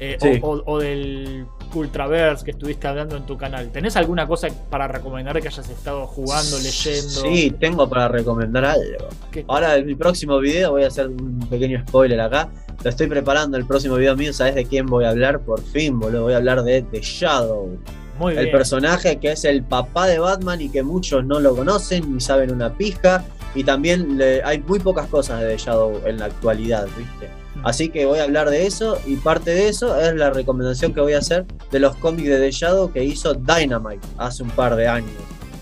eh, 0.03 0.41
o, 0.43 0.79
del 0.79 1.47
Ultraverse 1.75 2.43
que 2.43 2.53
estuviste 2.53 2.89
hablando 2.89 3.19
en 3.19 3.27
tu 3.27 3.37
canal. 3.37 3.71
¿Tenés 3.71 3.97
alguna 3.97 4.27
cosa 4.27 4.49
para 4.71 4.89
recomendar 4.89 5.39
que 5.43 5.49
hayas 5.49 5.69
estado 5.69 6.07
jugando, 6.07 6.57
leyendo? 6.57 7.21
Sí, 7.21 7.55
tengo 7.61 7.87
para 7.87 8.09
recomendar 8.09 8.65
algo. 8.65 9.09
Ahora 9.47 9.77
en 9.77 9.87
mi 9.87 9.95
próximo 9.95 10.39
video 10.39 10.71
voy 10.71 10.85
a 10.85 10.87
hacer 10.87 11.09
un 11.09 11.47
pequeño 11.51 11.85
spoiler 11.87 12.19
acá. 12.19 12.49
Lo 12.83 12.89
estoy 12.89 13.09
preparando 13.09 13.59
el 13.59 13.67
próximo 13.67 13.97
video 13.97 14.17
mío, 14.17 14.33
¿sabes 14.33 14.55
de 14.55 14.65
quién 14.65 14.87
voy 14.87 15.05
a 15.05 15.11
hablar? 15.11 15.41
Por 15.41 15.61
fin, 15.61 16.01
boludo, 16.01 16.23
voy 16.23 16.33
a 16.33 16.39
hablar 16.39 16.63
de 16.63 16.81
The 16.81 17.01
Shadow. 17.03 17.79
Muy 18.19 18.39
el 18.39 18.51
personaje 18.51 19.19
que 19.19 19.33
es 19.33 19.45
el 19.45 19.63
papá 19.63 20.07
de 20.07 20.19
Batman 20.19 20.63
y 20.63 20.71
que 20.71 20.83
muchos 20.83 21.27
no 21.27 21.41
lo 21.41 21.55
conocen 21.55 22.15
ni 22.15 22.21
saben 22.23 22.51
una 22.51 22.73
pija. 22.73 23.23
Y 23.55 23.65
también 23.65 24.19
hay 24.45 24.61
muy 24.61 24.79
pocas 24.79 25.09
cosas 25.09 25.43
de 25.43 25.49
The 25.49 25.59
Shadow 25.59 26.01
en 26.07 26.21
la 26.21 26.27
actualidad, 26.27 26.87
¿viste? 26.97 27.40
Así 27.63 27.91
que 27.91 28.07
voy 28.07 28.19
a 28.19 28.25
hablar 28.25 28.49
de 28.49 28.67
eso 28.67 28.99
y 29.07 29.17
parte 29.17 29.51
de 29.51 29.69
eso 29.69 29.99
es 29.99 30.15
la 30.15 30.31
recomendación 30.31 30.95
que 30.95 31.01
voy 31.01 31.13
a 31.13 31.19
hacer 31.19 31.47
de 31.71 31.81
los 31.81 31.97
cómics 31.97 32.29
de 32.29 32.39
The 32.39 32.51
Shadow 32.51 32.93
que 32.93 33.05
hizo 33.05 33.35
Dynamite 33.35 34.07
hace 34.19 34.43
un 34.43 34.51
par 34.51 34.77
de 34.77 34.89
años. 34.89 35.11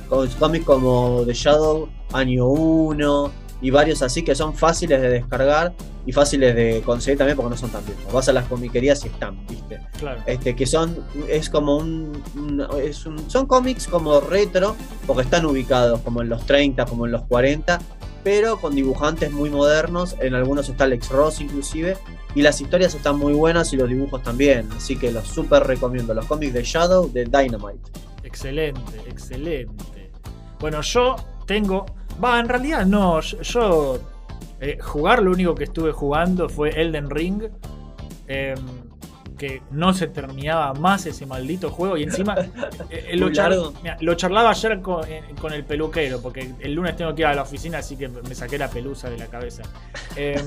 Cómics 0.09 0.65
como 0.65 1.23
The 1.27 1.35
Shadow 1.35 1.89
Año 2.13 2.47
1 2.47 3.33
y 3.61 3.71
varios 3.71 4.03
así 4.03 4.23
que 4.23 4.35
son 4.35 4.55
fáciles 4.55 5.01
de 5.01 5.09
descargar 5.11 5.75
y 6.07 6.13
fáciles 6.13 6.55
de 6.55 6.81
conseguir 6.87 7.19
también 7.19 7.37
porque 7.37 7.51
no 7.51 7.57
son 7.57 7.71
tan 7.71 7.85
viejos. 7.85 8.11
Vas 8.13 8.29
a 8.29 8.33
las 8.33 8.47
comiquerías 8.47 9.05
y 9.05 9.09
están, 9.09 9.47
¿viste? 9.47 9.81
Claro. 9.99 10.23
Este, 10.25 10.57
que 10.57 10.65
son, 10.65 11.05
es 11.29 11.51
como 11.51 11.77
un, 11.77 12.23
es 12.83 13.05
un, 13.05 13.29
son 13.31 13.47
cómics 13.47 13.87
como 13.87 14.21
retro 14.21 14.75
porque 15.07 15.25
están 15.25 15.45
ubicados 15.45 16.01
como 16.01 16.23
en 16.23 16.31
los 16.31 16.47
30, 16.47 16.87
como 16.87 17.05
en 17.05 17.13
los 17.13 17.25
40 17.25 17.79
pero 18.25 18.61
con 18.61 18.75
dibujantes 18.75 19.33
muy 19.33 19.51
modernos. 19.51 20.17
En 20.21 20.35
algunos 20.35 20.69
está 20.69 20.85
Alex 20.85 21.11
Ross 21.11 21.41
inclusive. 21.41 21.97
Y 22.35 22.43
las 22.43 22.61
historias 22.61 22.95
están 22.95 23.19
muy 23.19 23.33
buenas 23.33 23.73
y 23.73 23.77
los 23.77 23.89
dibujos 23.89 24.23
también. 24.23 24.69
Así 24.77 24.97
que 24.97 25.11
los 25.11 25.27
súper 25.27 25.65
recomiendo. 25.65 26.15
Los 26.15 26.27
cómics 26.27 26.53
de 26.53 26.63
Shadow 26.63 27.11
de 27.11 27.25
Dynamite. 27.25 27.91
Excelente, 28.23 28.99
excelente. 29.09 30.11
Bueno, 30.61 30.81
yo 30.83 31.17
tengo... 31.47 31.87
Va, 32.23 32.39
en 32.41 32.49
realidad 32.49 32.87
no. 32.87 33.21
Yo... 33.21 33.99
Eh, 34.61 34.79
jugar 34.81 35.23
lo 35.23 35.31
único 35.31 35.55
que 35.55 35.65
estuve 35.65 35.93
jugando 35.93 36.49
fue 36.49 36.71
Elden 36.71 37.11
Ring. 37.11 37.45
Eh, 38.27 38.55
que 39.39 39.63
no 39.71 39.95
se 39.95 40.09
terminaba 40.09 40.75
más 40.75 41.07
ese 41.07 41.25
maldito 41.25 41.71
juego 41.71 41.97
y 41.97 42.03
encima 42.03 42.35
eh, 42.91 43.11
eh, 43.11 43.17
lo, 43.17 43.31
charlaba 44.15 44.51
ayer 44.51 44.73
eh, 45.09 45.23
con, 45.41 45.53
el 45.53 45.65
peluquero, 45.65 46.21
porque 46.21 46.53
el 46.61 46.75
lunes 46.75 46.97
tengo 46.97 47.15
que 47.15 47.23
ir 47.23 47.27
a 47.27 47.35
la 47.35 47.43
oficina, 47.43 47.79
así 47.79 47.97
que 47.97 48.09
me 48.09 48.35
saqué 48.35 48.59
la 48.59 48.69
pelusa 48.69 49.09
de 49.09 49.17
la 49.17 49.27
cabeza. 49.27 49.63
Em, 50.17 50.45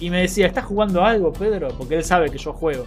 y 0.00 0.10
me 0.10 0.22
decía, 0.22 0.46
¿estás 0.46 0.64
jugando 0.64 1.04
algo, 1.04 1.32
Pedro? 1.32 1.68
Porque 1.76 1.96
él 1.96 2.04
sabe 2.04 2.30
que 2.30 2.38
yo 2.38 2.52
juego. 2.52 2.86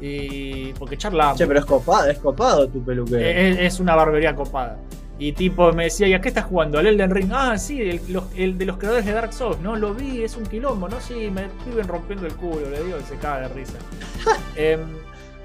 Y 0.00 0.72
porque 0.74 0.96
charlaba. 0.96 1.34
Che, 1.34 1.46
pero 1.46 1.60
es 1.60 1.66
copado, 1.66 2.10
es 2.10 2.18
copado 2.18 2.68
tu 2.68 2.82
peluquero. 2.82 3.20
Es, 3.20 3.78
una 3.78 3.94
barbería 3.94 4.34
copada. 4.34 4.78
Y 5.18 5.32
tipo 5.32 5.72
me 5.72 5.84
decía, 5.84 6.06
¿y 6.08 6.12
a 6.14 6.20
qué 6.20 6.28
estás 6.28 6.44
jugando? 6.44 6.78
¿Al 6.78 6.86
Elden 6.86 7.10
Ring? 7.10 7.30
Ah, 7.32 7.56
sí, 7.56 7.80
el, 7.80 8.00
los- 8.08 8.24
el 8.36 8.58
de 8.58 8.66
los 8.66 8.76
creadores 8.76 9.06
de 9.06 9.12
Dark 9.12 9.32
Souls. 9.32 9.58
No, 9.60 9.74
lo 9.74 9.94
vi, 9.94 10.22
es 10.22 10.36
un 10.36 10.44
quilombo, 10.44 10.88
¿no? 10.88 11.00
Sí, 11.00 11.30
me 11.32 11.48
viven 11.66 11.88
rompiendo 11.88 12.26
el 12.26 12.34
culo, 12.34 12.68
le 12.70 12.82
digo, 12.84 12.98
y 13.00 13.04
se 13.08 13.16
caga 13.16 13.48
de 13.48 13.54
risa. 13.54 13.78
Em, 14.56 14.80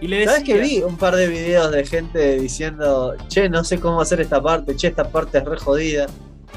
y 0.02 0.08
le 0.08 0.18
decía, 0.18 0.32
¿Sabes 0.34 0.46
que 0.46 0.60
vi 0.60 0.82
un 0.84 0.98
par 0.98 1.16
de 1.16 1.28
videos 1.28 1.72
de 1.72 1.86
gente 1.86 2.38
diciendo, 2.40 3.16
che, 3.30 3.48
no 3.48 3.64
sé 3.64 3.80
cómo 3.80 4.02
hacer 4.02 4.20
esta 4.20 4.42
parte, 4.42 4.76
che, 4.76 4.88
esta 4.88 5.08
parte 5.10 5.38
es 5.38 5.46
re 5.46 5.58
jodida, 5.58 6.08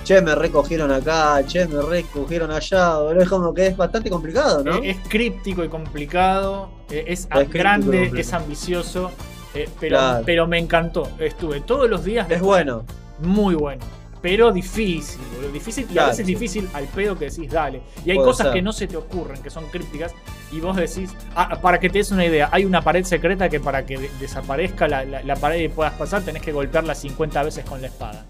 che, 0.03 0.21
me 0.21 0.35
recogieron 0.35 0.91
acá, 0.91 1.45
che, 1.47 1.69
me 1.69 1.81
recogieron 1.83 2.51
allá, 2.51 2.97
boludo, 2.99 3.23
es 3.23 3.29
como 3.29 3.55
que 3.55 3.67
es 3.69 3.77
bastante 3.77 4.11
complicado, 4.11 4.65
¿no? 4.65 4.77
Eh, 4.83 4.91
Es 4.91 4.97
críptico 5.09 5.63
y 5.63 5.69
complicado, 5.69 6.69
eh, 6.91 7.05
es, 7.07 7.29
grande, 7.29 7.87
complicado. 8.09 8.17
es 8.21 8.33
ambicioso, 8.33 9.11
eh, 9.55 9.69
pero, 9.79 9.99
Claro. 9.99 10.23
pero 10.27 10.47
me 10.49 10.59
encantó. 10.59 11.09
Estuve 11.21 11.61
todos 11.61 11.89
los 11.89 12.03
días 12.03 12.29
Es 12.31 12.41
bueno. 12.41 12.85
Muy 13.21 13.55
bueno. 13.55 13.85
Pero 14.23 14.51
difícil, 14.53 15.21
boludo. 15.37 15.53
Difícil 15.53 15.87
y 15.93 15.99
a 15.99 16.07
veces 16.07 16.25
difícil 16.27 16.67
al 16.73 16.85
pedo 16.87 17.19
que 17.19 17.27
decís, 17.29 17.51
dale. 17.51 17.83
Y 18.07 18.11
hay 18.11 18.17
Puede 18.17 18.29
cosas 18.31 18.47
ser. 18.47 18.55
que 18.55 18.63
no 18.63 18.73
se 18.73 18.87
te 18.87 18.97
ocurren, 18.97 19.43
que 19.43 19.51
son 19.51 19.67
crípticas, 19.67 20.15
y 20.51 20.61
vos 20.61 20.75
decís, 20.77 21.11
ah, 21.37 21.61
para 21.61 21.79
que 21.79 21.91
te 21.91 21.99
des 21.99 22.11
una 22.11 22.25
idea, 22.25 22.49
hay 22.51 22.65
una 22.65 22.81
pared 22.81 23.05
secreta 23.05 23.51
que 23.51 23.61
para 23.61 23.85
que 23.85 23.99
de- 23.99 24.11
desaparezca 24.19 24.89
la, 24.89 25.05
la- 25.05 25.23
la 25.23 25.37
pared 25.37 25.61
y 25.61 25.69
puedas 25.69 25.93
pasar, 25.93 26.23
tenés 26.23 26.41
que 26.41 26.53
golpearla 26.53 26.95
50 26.95 27.43
veces 27.43 27.67
con 27.67 27.83
la 27.83 27.89
espada. 27.89 28.25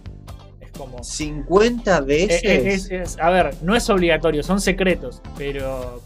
Es 0.60 0.72
como. 0.72 1.04
50 1.04 1.98
Eh, 1.98 2.00
veces. 2.00 2.42
eh, 2.42 2.74
es- 2.74 2.90
es- 2.90 3.18
a 3.20 3.30
ver, 3.30 3.54
no 3.62 3.76
es 3.76 3.88
obligatorio, 3.88 4.42
son 4.42 4.60
secretos, 4.60 5.22
pero 5.38 6.02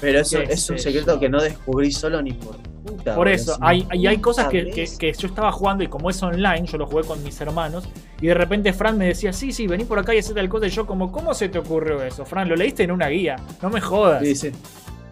pero 0.00 0.18
eso 0.20 0.40
es 0.40 0.68
un 0.70 0.78
secreto 0.80 1.14
yo. 1.14 1.20
que 1.20 1.28
no 1.28 1.40
descubrí 1.40 1.92
solo 1.92 2.20
ni 2.20 2.32
por 2.32 2.56
puta. 2.80 3.14
Por 3.14 3.28
eso, 3.28 3.56
hay, 3.60 3.86
y 3.92 4.06
hay 4.06 4.18
cosas 4.18 4.48
que, 4.48 4.58
50 4.60 4.74
que- 4.74 4.80
veces. 4.82 4.98
que 4.98 5.12
yo 5.12 5.28
estaba 5.28 5.52
jugando 5.52 5.84
y 5.84 5.86
como 5.88 6.10
es 6.10 6.22
online, 6.22 6.64
yo 6.66 6.78
lo 6.78 6.86
jugué 6.86 7.04
con 7.04 7.22
mis 7.22 7.40
hermanos, 7.40 7.88
y 8.20 8.26
de 8.26 8.34
repente 8.34 8.72
Fran 8.72 8.98
me 8.98 9.06
decía, 9.06 9.32
sí, 9.32 9.52
sí, 9.52 9.66
vení 9.66 9.84
por 9.84 9.98
acá 9.98 10.14
y 10.14 10.18
hacé 10.18 10.34
tal 10.34 10.48
cosa, 10.48 10.66
y 10.66 10.70
yo 10.70 10.86
como, 10.86 11.12
¿cómo 11.12 11.34
se 11.34 11.48
te 11.48 11.58
ocurrió 11.58 12.02
eso? 12.02 12.24
Fran, 12.24 12.48
lo 12.48 12.56
leíste 12.56 12.82
en 12.82 12.90
una 12.90 13.08
guía, 13.08 13.36
no 13.62 13.70
me 13.70 13.80
jodas. 13.80 14.22
Sí, 14.22 14.34
sí. 14.34 14.50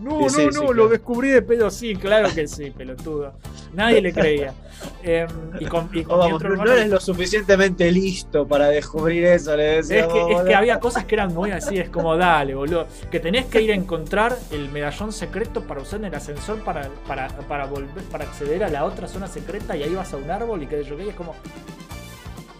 No, 0.00 0.28
sí, 0.28 0.46
no, 0.46 0.52
sí, 0.52 0.58
no, 0.60 0.72
lo 0.72 0.88
descubrí 0.88 1.30
de 1.30 1.42
pedo, 1.42 1.70
sí, 1.70 1.94
claro 1.96 2.28
que 2.34 2.46
sí, 2.46 2.70
pelotudo. 2.70 3.32
Nadie 3.74 4.00
le 4.00 4.12
creía. 4.12 4.54
Em, 5.02 5.28
y 5.58 5.66
con, 5.66 5.90
y 5.92 6.04
con 6.04 6.14
Oh, 6.14 6.18
vamos, 6.18 6.42
no 6.42 6.72
eres 6.72 6.88
lo 6.88 7.00
suficientemente 7.00 7.90
listo 7.90 8.46
para 8.46 8.68
descubrir 8.68 9.24
eso, 9.26 9.56
le 9.56 9.78
es 9.78 9.88
decía. 9.88 10.08
que, 10.08 10.32
es 10.32 10.42
que 10.42 10.54
había 10.54 10.78
cosas 10.78 11.04
que 11.04 11.14
eran 11.16 11.34
muy 11.34 11.50
así, 11.50 11.78
es 11.78 11.90
como 11.90 12.16
dale, 12.16 12.54
boludo. 12.54 12.86
Que 13.10 13.18
tenés 13.20 13.46
que 13.46 13.60
ir 13.60 13.72
a 13.72 13.74
encontrar 13.74 14.36
el 14.50 14.68
medallón 14.70 15.12
secreto 15.12 15.62
para 15.62 15.80
usar 15.80 16.00
en 16.00 16.06
el 16.06 16.14
ascensor 16.14 16.62
para, 16.62 16.88
para, 17.06 17.28
para 17.28 17.66
volver, 17.66 18.04
para 18.04 18.24
acceder 18.24 18.62
a 18.64 18.68
la 18.68 18.84
otra 18.84 19.08
zona 19.08 19.26
secreta 19.26 19.76
y 19.76 19.82
ahí 19.82 19.94
vas 19.94 20.12
a 20.12 20.16
un 20.16 20.30
árbol 20.30 20.62
y 20.62 20.66
que 20.66 20.82
yo 20.84 20.96
qué, 20.96 21.06
y 21.06 21.08
es 21.08 21.14
como. 21.14 21.34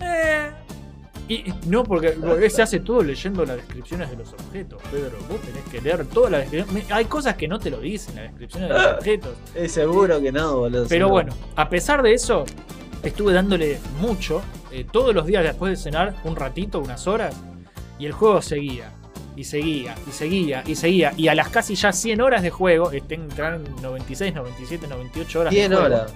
Eh. 0.01 0.51
Y 1.29 1.53
no, 1.67 1.85
porque 1.85 2.17
se 2.49 2.63
hace 2.63 2.81
todo 2.81 3.03
leyendo 3.03 3.45
las 3.45 3.57
descripciones 3.57 4.11
de 4.11 4.17
los 4.17 4.33
objetos, 4.33 4.81
Pedro. 4.91 5.19
Vos 5.29 5.41
tenés 5.43 5.63
que 5.65 5.81
leer 5.81 6.07
todas 6.07 6.33
las 6.33 6.41
descripciones. 6.51 6.91
Hay 6.91 7.05
cosas 7.05 7.37
que 7.37 7.47
no 7.47 7.59
te 7.59 7.71
lo 7.71 7.81
dicen, 7.81 8.17
las 8.17 8.25
descripciones 8.25 8.71
de 8.71 8.75
los 8.75 8.87
objetos. 8.95 9.35
Es 9.55 9.73
seguro 9.73 10.21
que 10.21 10.33
no, 10.33 10.57
boludo. 10.57 10.87
Pero 10.89 11.07
seguro. 11.07 11.09
bueno, 11.11 11.35
a 11.55 11.69
pesar 11.69 12.03
de 12.03 12.15
eso, 12.15 12.47
estuve 13.03 13.35
dándole 13.35 13.79
mucho, 14.01 14.41
eh, 14.73 14.87
todos 14.91 15.15
los 15.15 15.27
días 15.27 15.43
después 15.43 15.71
de 15.71 15.77
cenar, 15.77 16.15
un 16.25 16.35
ratito, 16.35 16.81
unas 16.81 17.07
horas, 17.07 17.37
y 17.99 18.07
el 18.07 18.13
juego 18.13 18.41
seguía, 18.41 18.91
y 19.37 19.45
seguía, 19.45 19.95
y 20.09 20.13
seguía, 20.13 20.63
y 20.67 20.75
seguía. 20.77 21.13
Y 21.17 21.29
a 21.29 21.35
las 21.35 21.49
casi 21.51 21.75
ya 21.75 21.93
100 21.93 22.21
horas 22.23 22.43
de 22.43 22.51
juego, 22.51 22.91
entraron 22.91 23.65
96, 23.83 24.35
97, 24.35 24.87
98 24.89 25.41
horas. 25.41 25.53
de 25.53 25.61
100 25.61 25.73
juego, 25.73 25.87
horas. 25.87 26.13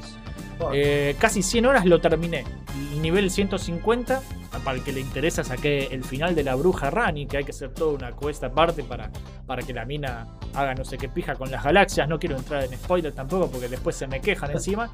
Eh, 0.72 1.16
casi 1.18 1.42
100 1.42 1.66
horas 1.66 1.86
lo 1.86 2.00
terminé. 2.00 2.44
El 2.92 3.02
nivel 3.02 3.30
150, 3.30 4.22
para 4.64 4.76
el 4.76 4.84
que 4.84 4.92
le 4.92 5.00
interesa, 5.00 5.44
saqué 5.44 5.86
el 5.90 6.04
final 6.04 6.34
de 6.34 6.44
la 6.44 6.54
bruja 6.54 6.90
Rani, 6.90 7.26
que 7.26 7.38
hay 7.38 7.44
que 7.44 7.50
hacer 7.50 7.70
toda 7.70 7.92
una 7.94 8.12
cuesta 8.12 8.46
aparte 8.46 8.82
para, 8.84 9.10
para 9.46 9.62
que 9.62 9.72
la 9.72 9.84
mina 9.84 10.26
haga 10.54 10.74
no 10.74 10.84
sé 10.84 10.98
qué 10.98 11.08
pija 11.08 11.34
con 11.34 11.50
las 11.50 11.64
galaxias. 11.64 12.08
No 12.08 12.18
quiero 12.18 12.36
entrar 12.36 12.64
en 12.64 12.72
spoiler 12.72 13.12
tampoco 13.12 13.50
porque 13.50 13.68
después 13.68 13.96
se 13.96 14.06
me 14.06 14.20
quejan 14.20 14.50
encima. 14.52 14.90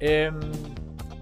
Em, 0.00 0.38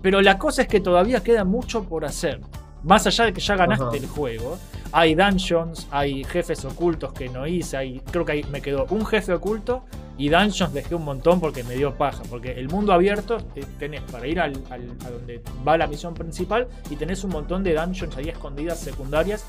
pero 0.02 0.20
la 0.20 0.38
cosa 0.38 0.62
es 0.62 0.68
que 0.68 0.80
todavía 0.80 1.22
queda 1.22 1.44
mucho 1.44 1.84
por 1.84 2.04
hacer. 2.04 2.40
Más 2.82 3.06
allá 3.06 3.24
de 3.26 3.32
que 3.32 3.40
ya 3.40 3.56
ganaste 3.56 3.84
Ajá. 3.84 3.96
el 3.96 4.06
juego, 4.06 4.58
hay 4.92 5.14
dungeons, 5.14 5.88
hay 5.90 6.22
jefes 6.24 6.64
ocultos 6.64 7.12
que 7.12 7.28
no 7.28 7.46
hice, 7.46 7.76
hay, 7.76 8.00
creo 8.12 8.24
que 8.24 8.32
ahí 8.32 8.44
me 8.50 8.60
quedó 8.60 8.86
un 8.90 9.04
jefe 9.04 9.32
oculto 9.32 9.84
y 10.18 10.28
dungeons 10.28 10.72
dejé 10.72 10.94
un 10.94 11.04
montón 11.04 11.40
porque 11.40 11.64
me 11.64 11.74
dio 11.74 11.94
paja. 11.94 12.22
Porque 12.30 12.52
el 12.52 12.68
mundo 12.68 12.92
abierto 12.92 13.38
tenés 13.78 14.02
para 14.02 14.26
ir 14.28 14.40
al, 14.40 14.52
al- 14.70 14.94
a 15.04 15.10
donde 15.10 15.42
va 15.66 15.76
la 15.76 15.86
misión 15.88 16.14
principal 16.14 16.68
y 16.88 16.96
tenés 16.96 17.24
un 17.24 17.30
montón 17.30 17.64
de 17.64 17.74
dungeons 17.74 18.16
ahí 18.16 18.28
escondidas 18.28 18.78
secundarias 18.78 19.44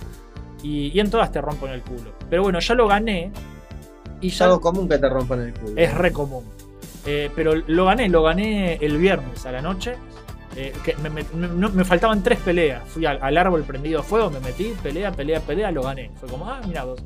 y, 0.63 0.87
y 0.93 0.99
en 0.99 1.09
todas 1.11 1.31
te 1.31 1.39
rompen 1.39 1.71
el 1.71 1.81
culo. 1.81 2.11
Pero 2.29 2.41
bueno, 2.43 2.59
ya 2.59 2.73
lo 2.73 2.87
gané 2.87 3.31
y 4.19 4.29
Es 4.29 4.39
ya 4.39 4.45
algo 4.45 4.59
común 4.59 4.89
que 4.89 4.97
te 4.97 5.07
rompan 5.07 5.41
el 5.41 5.53
culo. 5.53 5.73
es 5.75 5.93
re 5.93 6.11
común. 6.11 6.43
Eh, 7.05 7.29
pero 7.35 7.53
lo 7.55 7.85
gané, 7.85 8.09
lo 8.09 8.23
gané 8.23 8.75
el 8.81 8.97
viernes 8.97 9.45
a 9.45 9.51
la 9.51 9.61
noche. 9.61 9.95
Eh, 10.59 10.73
que 10.83 10.95
me, 10.97 11.09
me- 11.11 11.23
me- 11.35 11.47
no- 11.47 11.69
me 11.69 11.85
faltaban 11.85 12.23
tres 12.23 12.39
peleas. 12.39 12.81
Fui 12.87 13.05
al, 13.05 13.19
al 13.21 13.37
árbol 13.37 13.63
prendido 13.63 13.99
a 13.99 14.03
fuego, 14.03 14.31
me 14.31 14.39
metí, 14.39 14.73
pelea, 14.81 15.11
pelea, 15.11 15.39
pelea, 15.39 15.69
lo 15.71 15.83
gané. 15.83 16.09
Fue 16.19 16.27
como, 16.27 16.49
ah, 16.49 16.59
mira 16.67 16.83
vos. 16.83 16.99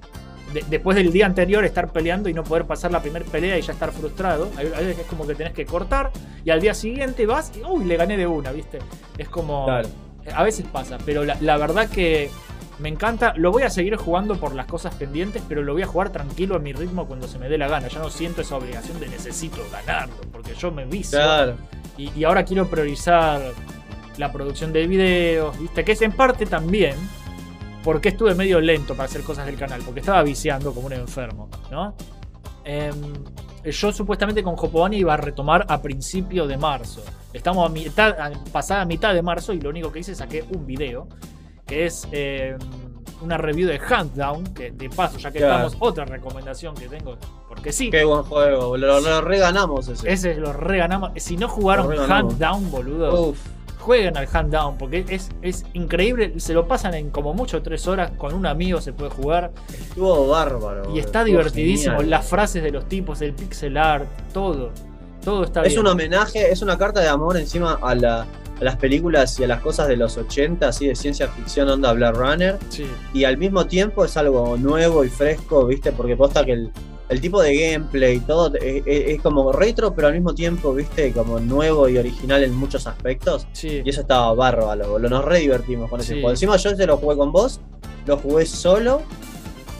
De- 0.54 0.64
después 0.70 0.96
del 0.96 1.12
día 1.12 1.26
anterior 1.26 1.66
estar 1.66 1.92
peleando 1.92 2.30
y 2.30 2.34
no 2.34 2.44
poder 2.46 2.64
pasar 2.66 2.92
la 2.92 3.02
primera 3.02 3.26
pelea 3.26 3.58
y 3.58 3.62
ya 3.62 3.74
estar 3.74 3.92
frustrado. 3.92 4.50
A 4.58 4.62
veces 4.62 5.00
es 5.00 5.06
como 5.06 5.28
que 5.28 5.36
tenés 5.36 5.52
que 5.54 5.66
cortar 5.66 6.12
y 6.46 6.50
al 6.50 6.62
día 6.62 6.74
siguiente 6.74 7.26
vas 7.26 7.52
y 7.56 7.62
uy, 7.64 7.84
le 7.84 7.98
gané 7.98 8.16
de 8.18 8.26
una, 8.28 8.52
¿viste? 8.54 8.80
Es 9.18 9.28
como. 9.28 9.66
Claro. 9.66 9.90
A 10.34 10.44
veces 10.44 10.66
pasa, 10.72 10.98
pero 11.06 11.26
la, 11.26 11.36
la 11.42 11.58
verdad 11.58 11.90
que 11.90 12.30
me 12.80 12.88
encanta. 12.90 13.34
Lo 13.36 13.52
voy 13.52 13.64
a 13.64 13.70
seguir 13.70 13.96
jugando 13.98 14.36
por 14.40 14.56
las 14.56 14.66
cosas 14.68 14.96
pendientes, 14.96 15.42
pero 15.50 15.62
lo 15.62 15.74
voy 15.74 15.82
a 15.82 15.88
jugar 15.88 16.10
tranquilo 16.12 16.56
a 16.56 16.60
mi 16.60 16.72
ritmo 16.74 17.06
cuando 17.06 17.28
se 17.28 17.38
me 17.38 17.50
dé 17.50 17.58
la 17.58 17.68
gana. 17.68 17.88
Ya 17.90 18.00
no 18.00 18.10
siento 18.10 18.42
esa 18.42 18.56
obligación 18.56 19.00
de 19.00 19.10
necesito 19.10 19.62
ganarlo, 19.72 20.16
porque 20.32 20.54
yo 20.56 20.72
me 20.72 20.86
vicio. 20.86 21.18
Claro. 21.20 21.56
Y, 22.02 22.12
y 22.20 22.24
ahora 22.24 22.44
quiero 22.44 22.68
priorizar 22.68 23.42
la 24.18 24.32
producción 24.32 24.74
de 24.74 24.88
videos, 24.88 25.58
¿viste? 25.60 25.84
Que 25.84 25.92
es 25.92 26.02
en 26.02 26.12
parte 26.14 26.46
también 26.46 26.96
porque 27.84 28.10
estuve 28.10 28.36
medio 28.36 28.60
lento 28.60 28.94
para 28.96 29.06
hacer 29.06 29.22
cosas 29.24 29.46
del 29.46 29.56
canal, 29.58 29.82
porque 29.84 30.00
estaba 30.02 30.22
viciando 30.24 30.74
como 30.74 30.88
un 30.88 30.94
enfermo, 30.94 31.50
¿no? 31.72 31.96
Em, 32.64 32.94
yo 33.64 33.92
supuestamente 33.92 34.44
con 34.44 34.54
Hopobani 34.58 34.98
iba 34.98 35.14
a 35.14 35.18
retomar 35.18 35.66
a 35.68 35.82
principio 35.82 36.46
de 36.48 36.58
marzo. 36.58 37.04
Estamos 37.34 37.66
a 37.68 37.72
mitad, 37.74 38.20
a- 38.20 38.32
pasada 38.52 38.86
mitad 38.86 39.14
de 39.14 39.22
marzo 39.22 39.54
y 39.54 39.60
lo 39.62 39.70
único 39.70 39.92
que 39.92 40.00
hice 40.00 40.12
es 40.14 40.18
saqué 40.20 40.44
un 40.56 40.66
video, 40.66 41.08
que 41.66 41.86
es 41.86 42.08
em, 42.12 42.58
una 43.22 43.38
review 43.38 43.68
de 43.68 43.80
Huntdown, 43.80 44.44
que 44.54 44.72
de 44.72 44.90
paso, 44.90 45.18
ya 45.18 45.32
que 45.32 45.40
Claro. 45.40 45.68
estamos, 45.68 45.76
otra 45.80 46.06
recomendación 46.06 46.76
que 46.76 46.88
tengo, 46.88 47.18
porque 47.54 47.74
sí, 47.74 47.90
Qué 47.90 48.06
buen 48.06 48.24
juego, 48.24 48.78
lo, 48.78 49.00
lo 49.02 49.22
reganamos 49.22 49.90
ese. 49.90 50.10
ese 50.12 50.36
lo 50.36 50.54
reganamos. 50.54 51.12
Si 51.18 51.36
no 51.36 51.50
jugaron 51.50 51.90
reganamos. 51.90 52.34
Huntdown, 52.34 52.72
boludo, 52.72 53.28
Uf, 53.30 53.40
jueguen 53.80 54.16
al 54.16 54.28
Huntdown, 54.34 54.78
porque 54.78 55.04
es, 55.10 55.30
es 55.42 55.66
increíble, 55.74 56.40
se 56.40 56.54
lo 56.54 56.66
pasan 56.68 56.94
en 56.94 57.10
como 57.10 57.34
mucho 57.34 57.62
tres 57.62 57.88
horas, 57.88 58.12
con 58.18 58.34
un 58.34 58.46
amigo 58.46 58.80
se 58.80 58.94
puede 58.94 59.12
jugar. 59.12 59.52
estuvo 59.70 60.28
bárbaro. 60.30 60.96
Y 60.96 61.00
está 61.00 61.26
divertidísimo. 61.26 61.96
genial. 61.98 62.10
Las 62.10 62.28
frases 62.30 62.64
de 62.64 62.72
los 62.72 62.88
tipos, 62.88 63.22
el 63.22 63.34
pixel 63.34 63.76
art, 63.76 64.06
todo. 64.34 64.70
Todo 65.24 65.44
está 65.44 65.62
Es 65.64 65.70
bien. 65.74 65.82
un 65.82 65.88
homenaje, 65.88 66.52
es 66.52 66.62
una 66.62 66.78
carta 66.78 67.02
de 67.02 67.10
amor 67.10 67.36
encima 67.38 67.78
a, 67.82 67.94
la- 67.96 68.22
a 68.60 68.64
las 68.64 68.76
películas 68.78 69.40
y 69.40 69.44
a 69.44 69.48
las 69.48 69.60
cosas 69.62 69.88
de 69.88 69.98
los 69.98 70.16
80, 70.18 70.68
así 70.68 70.88
de 70.88 70.96
ciencia 70.96 71.28
ficción, 71.28 71.68
onda 71.70 71.92
Blade 71.94 72.14
Runner. 72.18 72.58
Sí, 72.70 72.86
Y 73.14 73.24
al 73.26 73.38
mismo 73.38 73.66
tiempo 73.66 74.06
es 74.06 74.16
algo 74.18 74.56
nuevo 74.58 75.04
y 75.04 75.10
fresco, 75.10 75.66
¿viste? 75.66 75.92
Porque 75.92 76.16
posta 76.16 76.46
que 76.46 76.54
el, 76.54 76.72
el 77.12 77.21
tipo 77.21 77.41
de 77.41 77.56
gameplay 77.56 78.15
y 78.15 78.19
todo 78.21 78.54
es, 78.56 78.84
es- 78.86 79.08
es 79.15 79.21
como 79.21 79.52
retro, 79.52 79.93
pero 79.93 80.08
al 80.08 80.13
mismo 80.13 80.34
tiempo, 80.34 80.74
¿viste? 80.74 81.12
Como 81.12 81.39
nuevo 81.39 81.88
y 81.89 81.97
original 81.97 82.43
en 82.43 82.56
muchos 82.56 82.88
aspectos. 82.88 83.45
sí. 83.54 83.82
Y 83.86 83.89
eso 83.89 84.02
estaba 84.02 84.34
bárbaro, 84.34 84.88
boludo. 84.89 85.10
Nos 85.10 85.26
re 85.26 85.39
divertimos 85.39 85.89
con 85.89 86.00
ese 86.00 86.13
Sí. 86.13 86.21
juego. 86.21 86.30
Encima 86.32 86.56
yo 86.58 86.76
se 86.76 86.86
lo 86.88 86.97
jugué 86.97 87.17
con 87.17 87.32
vos, 87.32 87.60
lo 88.08 88.17
jugué 88.17 88.45
solo 88.45 89.02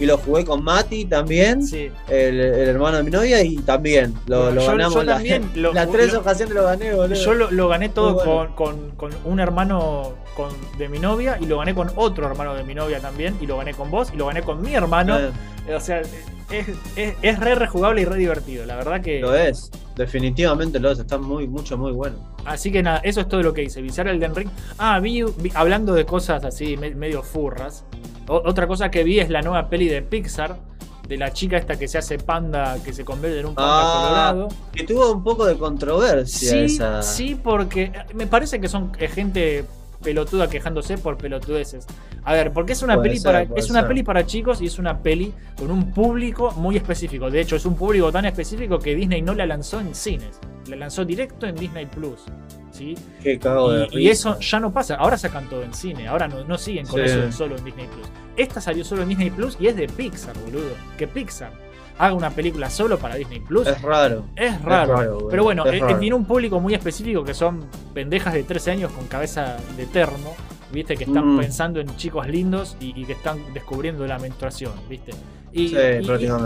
y 0.01 0.05
lo 0.05 0.17
jugué 0.17 0.43
con 0.43 0.63
Mati 0.63 1.05
también. 1.05 1.65
sí. 1.65 1.89
El, 2.09 2.39
el 2.39 2.69
hermano 2.69 2.97
de 2.97 3.03
mi 3.03 3.11
novia 3.11 3.41
y 3.43 3.57
también 3.57 4.13
lo, 4.27 4.37
Bueno, 4.45 4.51
lo 4.55 4.61
yo- 4.61 4.67
ganamos 4.67 4.93
yo 4.95 5.03
la- 5.03 5.13
también 5.13 5.49
lo 5.55 5.73
las 5.73 5.89
tres 5.91 6.13
ocasiones 6.13 6.53
lo 6.55 6.63
gané, 6.63 6.93
boludo. 6.93 7.15
Yo 7.15 7.33
lo, 7.33 7.51
lo 7.51 7.67
gané 7.67 7.89
todo 7.89 8.13
bueno. 8.15 8.55
con, 8.55 8.91
con- 8.91 9.11
con 9.11 9.11
un 9.25 9.39
hermano 9.39 10.13
con- 10.35 10.51
de 10.77 10.89
mi 10.89 10.99
novia 10.99 11.37
y 11.39 11.45
lo 11.45 11.59
gané 11.59 11.73
con 11.75 11.91
otro 11.95 12.25
hermano 12.27 12.53
de 12.55 12.63
mi 12.63 12.73
novia 12.73 12.99
también 12.99 13.35
y 13.39 13.45
lo 13.47 13.57
gané 13.57 13.73
con 13.73 13.89
vos 13.91 14.09
y 14.13 14.17
lo 14.17 14.25
gané 14.27 14.41
con 14.41 14.61
mi 14.61 14.73
hermano. 14.73 15.17
O 15.73 15.79
sea, 15.79 16.01
es, 16.01 16.09
es, 16.95 17.13
es 17.21 17.39
re 17.39 17.55
rejugable 17.55 18.01
y 18.01 18.05
re 18.05 18.17
divertido. 18.17 18.65
La 18.65 18.75
verdad 18.75 19.01
que... 19.01 19.19
lo 19.19 19.35
es, 19.35 19.69
definitivamente 19.95 20.79
lo 20.79 20.91
es, 20.91 20.99
está 20.99 21.17
muy, 21.17 21.47
mucho, 21.47 21.77
muy 21.77 21.91
bueno. 21.91 22.15
Así 22.45 22.71
que 22.71 22.81
nada, 22.81 22.97
eso 23.03 23.21
es 23.21 23.27
todo 23.27 23.43
lo 23.43 23.53
que 23.53 23.61
hice. 23.63 23.81
Viciar 23.81 24.07
el 24.07 24.19
Den 24.19 24.33
Ring. 24.35 24.49
Ah, 24.79 24.99
vi, 24.99 25.23
vi- 25.37 25.51
hablando 25.53 25.93
de 25.93 26.05
cosas 26.05 26.43
así, 26.43 26.75
me- 26.77 26.95
medio 26.95 27.21
furras. 27.21 27.85
O- 28.31 28.49
otra 28.49 28.67
cosa 28.67 28.89
que 28.89 29.03
vi 29.03 29.19
es 29.19 29.29
la 29.29 29.41
nueva 29.41 29.69
peli 29.69 29.87
de 29.87 30.01
Pixar. 30.01 30.57
De 31.07 31.17
la 31.17 31.33
chica 31.33 31.57
esta 31.57 31.77
que 31.77 31.89
se 31.89 31.97
hace 31.97 32.17
panda, 32.19 32.77
que 32.85 32.93
se 32.93 33.03
convierte 33.03 33.41
en 33.41 33.47
un 33.47 33.55
panda 33.55 33.71
Ah, 33.81 34.31
colorado. 34.33 34.47
Que 34.71 34.85
tuvo 34.85 35.11
un 35.11 35.23
poco 35.23 35.45
de 35.45 35.57
controversia 35.57 36.51
Sí, 36.51 36.57
esa. 36.75 37.01
sí, 37.03 37.35
porque 37.35 37.91
me 38.13 38.27
parece 38.27 38.61
que 38.61 38.69
son 38.69 38.93
eh, 38.97 39.09
gente 39.09 39.65
pelotuda 40.01 40.47
quejándose 40.49 40.97
por 40.97 41.17
pelotudeces. 41.17 41.85
A 42.23 42.33
ver, 42.33 42.53
porque 42.53 42.71
es 42.73 42.81
una 42.81 42.95
Puede 42.95 43.09
peli 43.09 43.19
ser, 43.19 43.31
para 43.47 43.59
es 43.59 43.69
una 43.69 43.79
ser. 43.81 43.87
peli 43.89 44.03
para 44.03 44.25
chicos 44.25 44.61
y 44.61 44.67
es 44.67 44.79
una 44.79 44.99
peli 44.99 45.33
con 45.57 45.69
un 45.69 45.91
público 45.91 46.51
muy 46.51 46.77
específico. 46.77 47.29
De 47.29 47.41
hecho, 47.41 47.57
es 47.57 47.65
un 47.65 47.75
público 47.75 48.09
tan 48.11 48.23
específico 48.25 48.79
que 48.79 48.95
Disney 48.95 49.21
no 49.21 49.33
la 49.33 49.45
lanzó 49.45 49.81
en 49.81 49.93
cines, 49.93 50.39
la 50.69 50.77
lanzó 50.77 51.03
directo 51.03 51.45
en 51.45 51.55
Disney 51.55 51.87
Plus. 51.87 52.21
¿sí? 52.71 52.95
Qué 53.21 53.37
cago 53.37 53.69
de 53.73 53.83
Y, 53.91 54.05
y 54.05 54.09
risa. 54.09 54.29
eso 54.31 54.39
ya 54.39 54.59
no 54.61 54.71
pasa. 54.71 54.95
Ahora 54.95 55.17
sacan 55.17 55.49
todo 55.49 55.61
en 55.61 55.73
cine. 55.73 56.07
Ahora 56.07 56.29
no, 56.29 56.45
no 56.45 56.57
siguen 56.57 56.85
con 56.87 56.99
Sí. 57.01 57.05
eso 57.07 57.19
de 57.19 57.31
solo 57.33 57.57
en 57.57 57.65
Disney 57.65 57.87
Plus. 57.87 58.07
Esta 58.37 58.61
salió 58.61 58.83
solo 58.83 59.03
en 59.03 59.09
Disney 59.09 59.29
Plus 59.29 59.57
y 59.59 59.67
es 59.67 59.75
de 59.75 59.87
Pixar, 59.87 60.37
boludo. 60.39 60.71
Que 60.97 61.07
Pixar 61.07 61.51
haga 61.97 62.13
una 62.15 62.29
película 62.31 62.69
solo 62.69 62.97
para 62.97 63.15
Disney 63.15 63.39
Plus 63.41 63.67
Es 63.67 63.81
raro. 63.81 64.25
es 64.35 64.61
raro. 64.63 65.27
pero 65.29 65.43
bueno, 65.43 65.65
Es 65.65 65.73
eh, 65.75 65.79
raro. 65.79 65.99
tiene 65.99 66.15
un 66.15 66.25
público 66.25 66.59
muy 66.59 66.73
específico 66.73 67.23
que 67.23 67.33
son 67.33 67.65
pendejas 67.93 68.33
de 68.33 68.43
13 68.43 68.71
años 68.71 68.91
con 68.91 69.05
cabeza 69.07 69.57
de 69.77 69.85
termo. 69.85 70.35
¿Viste? 70.71 70.95
Que 70.95 71.03
están 71.03 71.35
Mm. 71.35 71.39
pensando 71.41 71.81
en 71.81 71.93
chicos 71.97 72.25
lindos 72.29 72.77
y, 72.79 72.97
y 72.99 73.03
que 73.03 73.11
están 73.11 73.53
descubriendo 73.53 74.07
la 74.07 74.17
menstruación, 74.19 74.71
¿viste? 74.89 75.11
Y, 75.53 75.67
Sí, 75.69 75.75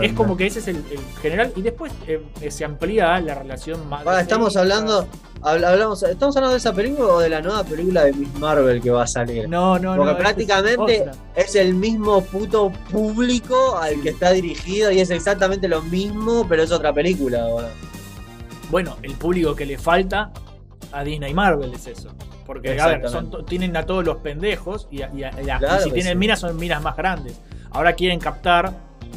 es 0.02 0.12
como 0.14 0.36
que 0.36 0.46
ese 0.46 0.58
es 0.58 0.68
el, 0.68 0.76
el 0.76 0.98
general. 1.22 1.52
Y 1.54 1.62
después 1.62 1.92
eh, 2.08 2.20
se 2.50 2.64
amplía 2.64 3.18
la 3.20 3.34
relación 3.34 3.88
más. 3.88 4.04
Ah, 4.06 4.20
estamos 4.20 4.56
hablando, 4.56 5.06
habl- 5.42 5.64
hablamos, 5.64 6.02
¿estamos 6.02 6.36
hablando 6.36 6.52
de 6.54 6.58
esa 6.58 6.72
película 6.72 7.08
o 7.12 7.18
de 7.20 7.28
la 7.28 7.40
nueva 7.40 7.62
película 7.62 8.04
de 8.04 8.12
Miss 8.12 8.34
Marvel 8.40 8.80
que 8.82 8.90
va 8.90 9.04
a 9.04 9.06
salir? 9.06 9.48
No, 9.48 9.78
no, 9.78 9.90
Porque 9.94 10.04
no. 10.04 10.10
es 10.10 10.16
prácticamente 10.16 11.04
es 11.36 11.54
el 11.54 11.74
mismo 11.74 12.20
puto 12.24 12.72
público 12.90 13.78
al 13.78 14.00
que 14.02 14.08
está 14.08 14.32
dirigido 14.32 14.90
y 14.90 14.98
es 15.00 15.10
exactamente 15.10 15.68
lo 15.68 15.82
mismo, 15.82 16.44
pero 16.48 16.64
es 16.64 16.72
otra 16.72 16.92
película. 16.92 17.42
ahora. 17.42 17.68
Bueno, 18.70 18.96
el 19.02 19.12
público 19.14 19.54
que 19.54 19.66
le 19.66 19.78
falta 19.78 20.32
a 20.92 21.04
Disney 21.04 21.30
y 21.30 21.34
Marvel 21.34 21.72
es 21.74 21.86
eso. 21.86 22.10
Porque, 22.44 22.80
a 22.80 22.86
ver, 22.88 23.08
son 23.08 23.44
tienen 23.46 23.76
a 23.76 23.84
todos 23.86 24.04
los 24.04 24.16
pendejos 24.18 24.88
y, 24.90 25.02
a- 25.02 25.10
y 25.14 25.22
a- 25.24 25.30
y 25.42 25.50
a- 25.50 25.58
Claro 25.58 25.80
y 25.80 25.84
si 25.84 25.90
tienen 25.92 26.12
sí. 26.14 26.18
miras 26.18 26.40
son 26.40 26.56
miras 26.56 26.82
más 26.82 26.96
grandes. 26.96 27.40
Ahora 27.70 27.92
quieren 27.92 28.18
captar 28.20 28.72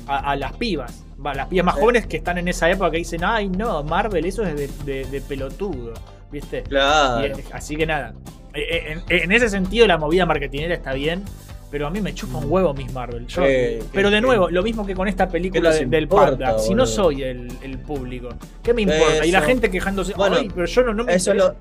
a, 0.09 0.31
a 0.31 0.35
las 0.35 0.53
pibas. 0.53 1.03
Va, 1.25 1.33
las 1.33 1.47
pibas 1.47 1.65
más 1.65 1.75
Sí. 1.75 1.81
jóvenes 1.81 2.07
que 2.07 2.17
están 2.17 2.37
en 2.37 2.47
esa 2.47 2.69
época 2.69 2.91
que 2.91 2.97
dicen, 2.97 3.23
ay 3.23 3.47
no, 3.49 3.83
Marvel, 3.83 4.25
eso 4.25 4.43
es 4.43 4.55
de, 4.55 4.67
de- 4.85 5.05
de 5.05 5.21
pelotudo. 5.21 5.93
¿Viste? 6.31 6.63
Claro. 6.63 7.25
Y, 7.27 7.31
eh, 7.39 7.43
así 7.53 7.75
que 7.75 7.85
nada. 7.85 8.13
Eh, 8.53 8.61
eh, 8.69 8.99
En, 9.09 9.23
en 9.23 9.31
ese 9.31 9.49
sentido 9.49 9.87
la 9.87 9.97
movida 9.97 10.25
marketinera 10.25 10.73
está 10.75 10.93
bien. 10.93 11.23
Pero 11.71 11.85
a 11.85 11.91
mí 11.91 12.01
me 12.01 12.15
chupa 12.15 12.39
un 12.39 12.45
huevo 12.51 12.73
Miss 12.73 12.91
Marvel. 12.93 13.27
Yo- 13.27 13.43
Eh, 13.45 13.83
pero 13.93 14.09
de 14.09 14.21
nuevo, 14.21 14.49
lo 14.49 14.63
mismo 14.63 14.87
que 14.87 14.95
con 14.95 15.07
esta 15.07 15.27
película 15.29 15.69
de- 15.71 15.85
del 15.85 16.03
importa, 16.03 16.31
Panda. 16.31 16.57
Si 16.59 16.73
no 16.73 16.87
soy 16.87 17.21
el, 17.21 17.47
el 17.61 17.77
público, 17.77 18.29
¿qué 18.63 18.73
me 18.73 18.81
importa? 18.81 19.23
Y 19.23 19.31
la 19.31 19.41
gente 19.41 19.69
quejándose, 19.69 20.13
Bueno, 20.15 20.37
"Ay, 20.39 20.49
pero 20.53 20.65
yo 20.65 20.81
no, 20.81 20.93
no 20.95 21.03
me 21.03 21.13
Eso 21.13 21.29
es, 21.31 21.35
interesa". 21.37 21.53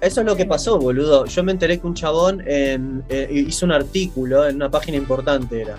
lo, 0.00 0.04
eso 0.06 0.20
es 0.20 0.26
lo 0.26 0.34
que 0.34 0.46
pasó, 0.46 0.80
boludo. 0.80 1.26
Yo 1.26 1.44
me 1.44 1.52
enteré 1.52 1.78
que 1.80 1.86
un 1.86 1.94
chabón 1.94 2.42
en- 2.44 3.04
eh, 3.08 3.28
hizo 3.46 3.66
un 3.66 3.70
artículo 3.72 4.48
en 4.48 4.56
una 4.56 4.68
página 4.68 4.96
importante, 4.96 5.60
era. 5.62 5.76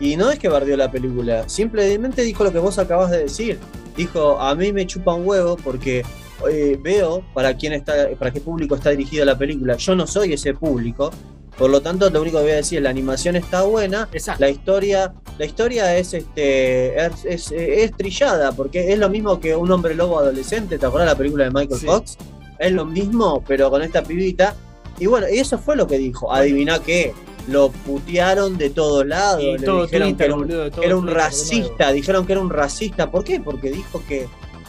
Y 0.00 0.16
no 0.16 0.30
es 0.30 0.38
que 0.38 0.48
bardeó 0.48 0.76
la 0.76 0.90
película, 0.90 1.48
simplemente 1.48 2.22
dijo 2.22 2.44
lo 2.44 2.52
que 2.52 2.58
vos 2.58 2.78
acabas 2.78 3.10
de 3.10 3.18
decir. 3.20 3.58
Dijo, 3.96 4.38
a 4.38 4.54
mí 4.54 4.72
me 4.72 4.86
chupa 4.86 5.14
un 5.14 5.26
huevo 5.26 5.56
porque 5.56 6.02
eh, 6.50 6.78
veo 6.82 7.24
para 7.32 7.56
quién 7.56 7.72
está, 7.72 8.10
para 8.18 8.30
qué 8.30 8.40
público 8.42 8.74
está 8.74 8.90
dirigida 8.90 9.24
la 9.24 9.38
película. 9.38 9.76
Yo 9.76 9.94
no 9.94 10.06
soy 10.06 10.34
ese 10.34 10.52
público. 10.52 11.10
Por 11.56 11.70
lo 11.70 11.80
tanto, 11.80 12.10
lo 12.10 12.20
único 12.20 12.36
que 12.36 12.42
voy 12.44 12.52
a 12.52 12.56
decir 12.56 12.76
es 12.78 12.84
la 12.84 12.90
animación 12.90 13.34
está 13.36 13.62
buena, 13.62 14.06
Exacto. 14.12 14.42
la 14.42 14.50
historia, 14.50 15.14
la 15.38 15.46
historia 15.46 15.96
es 15.96 16.12
este 16.12 16.94
es, 17.06 17.24
es- 17.24 17.50
es 17.52 17.92
trillada, 17.96 18.52
porque 18.52 18.92
es 18.92 18.98
lo 18.98 19.08
mismo 19.08 19.40
que 19.40 19.56
un 19.56 19.70
hombre 19.72 19.94
lobo 19.94 20.18
adolescente, 20.18 20.76
¿te 20.78 20.84
acuerdas 20.84 21.08
la 21.08 21.16
película 21.16 21.44
de 21.44 21.50
Michael 21.52 21.80
Sí. 21.80 21.86
Fox? 21.86 22.18
Es 22.58 22.72
lo 22.72 22.84
mismo, 22.84 23.42
pero 23.48 23.70
con 23.70 23.80
esta 23.80 24.02
pibita. 24.02 24.54
Y 24.98 25.06
bueno, 25.06 25.26
y 25.32 25.38
eso 25.38 25.56
fue 25.56 25.76
lo 25.76 25.86
que 25.86 25.96
dijo. 25.96 26.30
Adivina 26.30 26.78
qué. 26.80 27.14
Lo 27.48 27.70
putearon 27.70 28.58
de 28.58 28.70
todos 28.70 29.06
lados. 29.06 29.42
Le 29.42 29.58
todo 29.58 29.82
dijeron 29.82 30.08
Twitter, 30.10 30.16
que 30.16 30.24
era 30.24 30.34
un, 30.34 30.40
boludo, 30.40 30.70
todo 30.70 30.82
era 30.82 30.96
un 30.96 31.02
Twitter 31.02 31.16
de 31.16 31.24
racista. 31.24 31.92
Dijeron 31.92 32.26
que 32.26 32.32
era 32.32 32.40
un 32.40 32.50
racista. 32.50 33.10
¿Por 33.10 33.24
qué? 33.24 33.40
Porque 33.40 33.70
dijo 33.70 34.02
que, 34.08 34.28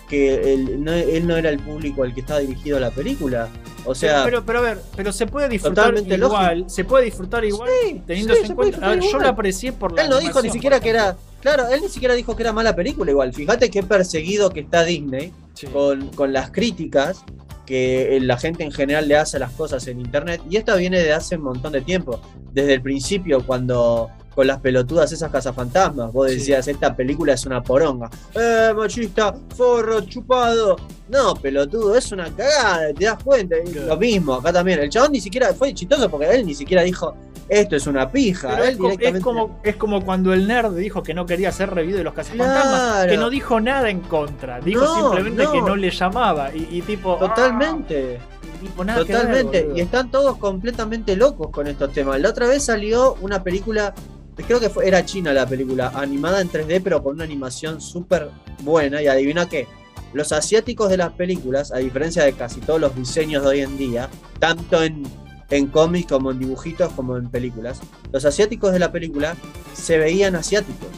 que 0.09 0.53
él, 0.53 0.83
no, 0.83 0.91
él 0.93 1.27
no 1.27 1.35
era 1.37 1.49
el 1.49 1.59
público 1.59 2.03
al 2.03 2.13
que 2.13 2.21
estaba 2.21 2.39
dirigido 2.39 2.79
la 2.79 2.91
película. 2.91 3.49
O 3.85 3.95
sea, 3.95 4.23
pero, 4.25 4.43
pero, 4.43 4.45
pero 4.45 4.59
a 4.59 4.61
ver, 4.61 4.81
pero 4.97 5.13
se 5.13 5.27
puede 5.27 5.47
disfrutar 5.47 5.95
igual, 5.97 6.69
se 6.69 6.83
puede 6.83 7.05
disfrutar 7.05 7.45
igual 7.45 7.69
sí, 7.85 8.01
teniendo 8.05 8.35
sí, 8.35 8.41
en 8.43 8.55
cuenta. 8.55 8.85
A 8.85 8.89
ver, 8.89 8.99
yo 8.99 9.17
lo 9.17 9.27
aprecié 9.29 9.71
por 9.71 9.93
la 9.93 10.03
Él 10.03 10.09
no 10.09 10.19
dijo 10.19 10.41
ni 10.41 10.49
siquiera 10.49 10.79
que 10.81 10.89
era. 10.89 11.15
Claro, 11.41 11.67
él 11.69 11.81
ni 11.81 11.87
siquiera 11.87 12.13
dijo 12.13 12.35
que 12.35 12.43
era 12.43 12.51
mala 12.51 12.75
película 12.75 13.11
igual. 13.11 13.33
Fíjate 13.33 13.69
qué 13.69 13.83
perseguido 13.83 14.49
que 14.49 14.59
está 14.61 14.83
Disney 14.83 15.31
Sí. 15.53 15.67
con, 15.67 16.09
con 16.09 16.33
las 16.33 16.51
críticas 16.51 17.23
que 17.67 18.15
eh, 18.15 18.19
la 18.21 18.37
gente 18.37 18.63
en 18.63 18.71
general 18.71 19.07
le 19.07 19.17
hace 19.17 19.37
las 19.37 19.51
cosas 19.51 19.85
en 19.87 19.99
internet. 19.99 20.41
Y 20.49 20.55
esto 20.57 20.75
viene 20.77 20.99
de 21.03 21.13
hace 21.13 21.35
un 21.35 21.43
montón 21.43 21.73
de 21.73 21.81
tiempo. 21.81 22.19
Desde 22.53 22.73
el 22.75 22.81
principio, 22.81 23.45
cuando 23.45 24.09
con 24.33 24.45
las 24.47 24.59
pelotudas 24.59 25.11
esas 25.11 25.31
cazafantasmas, 25.31 26.13
vos 26.13 26.29
Sí. 26.29 26.37
decías, 26.37 26.67
esta 26.67 26.95
película 26.95 27.33
es 27.33 27.45
una 27.45 27.61
poronga. 27.61 28.07
¡Eh, 28.35 28.71
machista! 28.75 29.35
¡Forro! 29.55 30.01
¡Chupado! 30.01 30.75
No, 31.09 31.33
pelotudo, 31.35 31.95
es 31.95 32.11
una 32.11 32.29
cagada, 32.35 32.93
te 32.93 33.05
das 33.05 33.21
cuenta. 33.23 33.55
Claro. 33.63 33.87
Lo 33.87 33.97
mismo, 33.97 34.35
acá 34.35 34.53
también. 34.53 34.79
El 34.79 34.89
chabón 34.89 35.11
ni 35.13 35.19
siquiera 35.21 35.53
fue 35.55 35.73
chistoso 35.73 36.07
porque 36.09 36.29
él 36.29 36.45
ni 36.45 36.53
siquiera 36.53 36.83
dijo, 36.83 37.15
esto 37.49 37.75
es 37.75 37.87
una 37.87 38.11
pija. 38.11 38.49
Pero 38.57 38.89
es, 38.99 39.23
como, 39.23 39.59
es 39.63 39.75
como 39.75 40.03
cuando 40.03 40.33
el 40.33 40.47
nerd 40.47 40.75
dijo 40.75 41.01
que 41.03 41.13
no 41.13 41.25
quería 41.25 41.49
hacer 41.49 41.73
review 41.73 41.97
de 41.97 42.03
los 42.03 42.13
cazafantasmas, 42.13 42.91
Claro. 42.93 43.11
que 43.11 43.17
no 43.17 43.29
dijo 43.29 43.59
nada 43.59 43.89
en 43.89 44.01
contra, 44.01 44.59
dijo 44.59 44.83
No, 44.83 44.95
simplemente 44.95 45.43
no. 45.43 45.51
que 45.51 45.61
no 45.61 45.75
le 45.75 45.89
llamaba 45.91 46.53
y, 46.53 46.67
y 46.71 46.81
tipo. 46.81 47.15
Totalmente. 47.17 48.19
ah, 48.19 48.59
tipo, 48.61 48.83
ver, 48.83 48.95
Totalmente, 48.97 49.61
boludo. 49.63 49.77
y 49.77 49.81
están 49.81 50.11
todos 50.11 50.37
completamente 50.37 51.15
locos 51.15 51.49
con 51.51 51.67
estos 51.67 51.93
temas. 51.93 52.19
La 52.19 52.29
otra 52.29 52.47
vez 52.47 52.63
salió 52.65 53.15
una 53.21 53.43
película, 53.43 53.93
creo 54.35 54.59
que 54.59 54.69
fue, 54.69 54.87
era 54.87 55.05
china 55.05 55.31
la 55.33 55.45
película, 55.45 55.91
animada 55.95 56.41
en 56.41 56.49
3D, 56.49 56.81
pero 56.83 57.01
con 57.03 57.15
una 57.15 57.23
animación 57.23 57.79
súper 57.81 58.29
buena. 58.63 59.01
Y 59.01 59.07
adivina 59.07 59.47
qué, 59.47 59.67
los 60.13 60.31
asiáticos 60.31 60.89
de 60.89 60.97
las 60.97 61.11
películas, 61.13 61.71
a 61.71 61.77
diferencia 61.77 62.23
de 62.23 62.33
casi 62.33 62.59
todos 62.61 62.79
los 62.81 62.95
diseños 62.95 63.43
de 63.43 63.49
hoy 63.49 63.59
en 63.61 63.77
día, 63.77 64.09
tanto 64.39 64.81
en, 64.83 65.03
en 65.49 65.67
cómics 65.67 66.09
como 66.09 66.31
en 66.31 66.39
dibujitos 66.39 66.91
como 66.93 67.17
en 67.17 67.29
películas, 67.29 67.79
los 68.11 68.25
asiáticos 68.25 68.73
de 68.73 68.79
la 68.79 68.91
película 68.91 69.35
se 69.73 69.97
veían 69.97 70.35
asiáticos. 70.35 70.89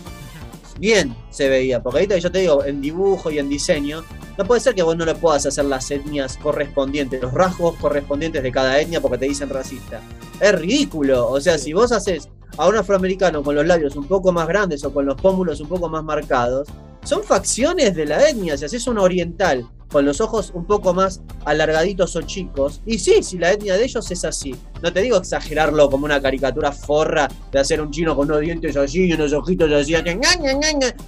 Bien 0.79 1.13
se 1.29 1.49
veía, 1.49 1.83
porque 1.83 1.99
ahorita 1.99 2.17
yo 2.17 2.31
te 2.31 2.39
digo, 2.39 2.63
en 2.63 2.81
dibujo 2.81 3.29
y 3.29 3.37
en 3.37 3.49
diseño, 3.49 4.03
no 4.37 4.45
puede 4.45 4.61
ser 4.61 4.73
que 4.73 4.81
vos 4.81 4.95
no 4.95 5.03
le 5.03 5.13
puedas 5.13 5.45
hacer 5.45 5.65
las 5.65 5.91
etnias 5.91 6.37
correspondientes, 6.37 7.21
los 7.21 7.33
rasgos 7.33 7.75
correspondientes 7.75 8.41
de 8.41 8.51
cada 8.51 8.79
etnia 8.79 9.01
porque 9.01 9.17
te 9.17 9.25
dicen 9.25 9.49
racista. 9.49 9.99
Es 10.39 10.57
ridículo. 10.57 11.29
O 11.29 11.41
sea, 11.41 11.57
si 11.57 11.73
vos 11.73 11.91
haces 11.91 12.29
a 12.57 12.67
un 12.69 12.77
afroamericano 12.77 13.43
con 13.43 13.55
los 13.55 13.67
labios 13.67 13.97
un 13.97 14.07
poco 14.07 14.31
más 14.31 14.47
grandes 14.47 14.85
o 14.85 14.93
con 14.93 15.05
los 15.05 15.19
pómulos 15.19 15.59
un 15.59 15.67
poco 15.67 15.89
más 15.89 16.05
marcados, 16.05 16.69
son 17.03 17.23
facciones 17.23 17.93
de 17.95 18.05
la 18.05 18.29
etnia. 18.29 18.57
Si 18.57 18.63
haces 18.63 18.87
un 18.87 18.97
oriental 18.97 19.67
con 19.91 20.05
los 20.05 20.21
ojos 20.21 20.51
un 20.53 20.65
poco 20.65 20.93
más 20.93 21.21
alargaditos 21.45 22.15
o 22.15 22.21
chicos, 22.21 22.81
y 22.85 22.99
sí, 22.99 23.23
si 23.23 23.37
la 23.37 23.51
etnia 23.51 23.75
de 23.75 23.83
ellos 23.85 24.09
es 24.11 24.23
así. 24.23 24.55
No 24.83 24.93
te 24.93 25.01
digo 25.01 25.17
exagerarlo 25.17 25.89
como 25.89 26.05
una 26.05 26.21
caricatura 26.21 26.71
forra 26.71 27.27
de 27.51 27.59
hacer 27.59 27.81
un 27.81 27.91
chino 27.91 28.15
con 28.15 28.29
unos 28.29 28.41
dientes 28.41 28.77
así 28.77 29.05
y 29.05 29.13
unos 29.13 29.33
ojitos 29.33 29.71
así. 29.71 29.93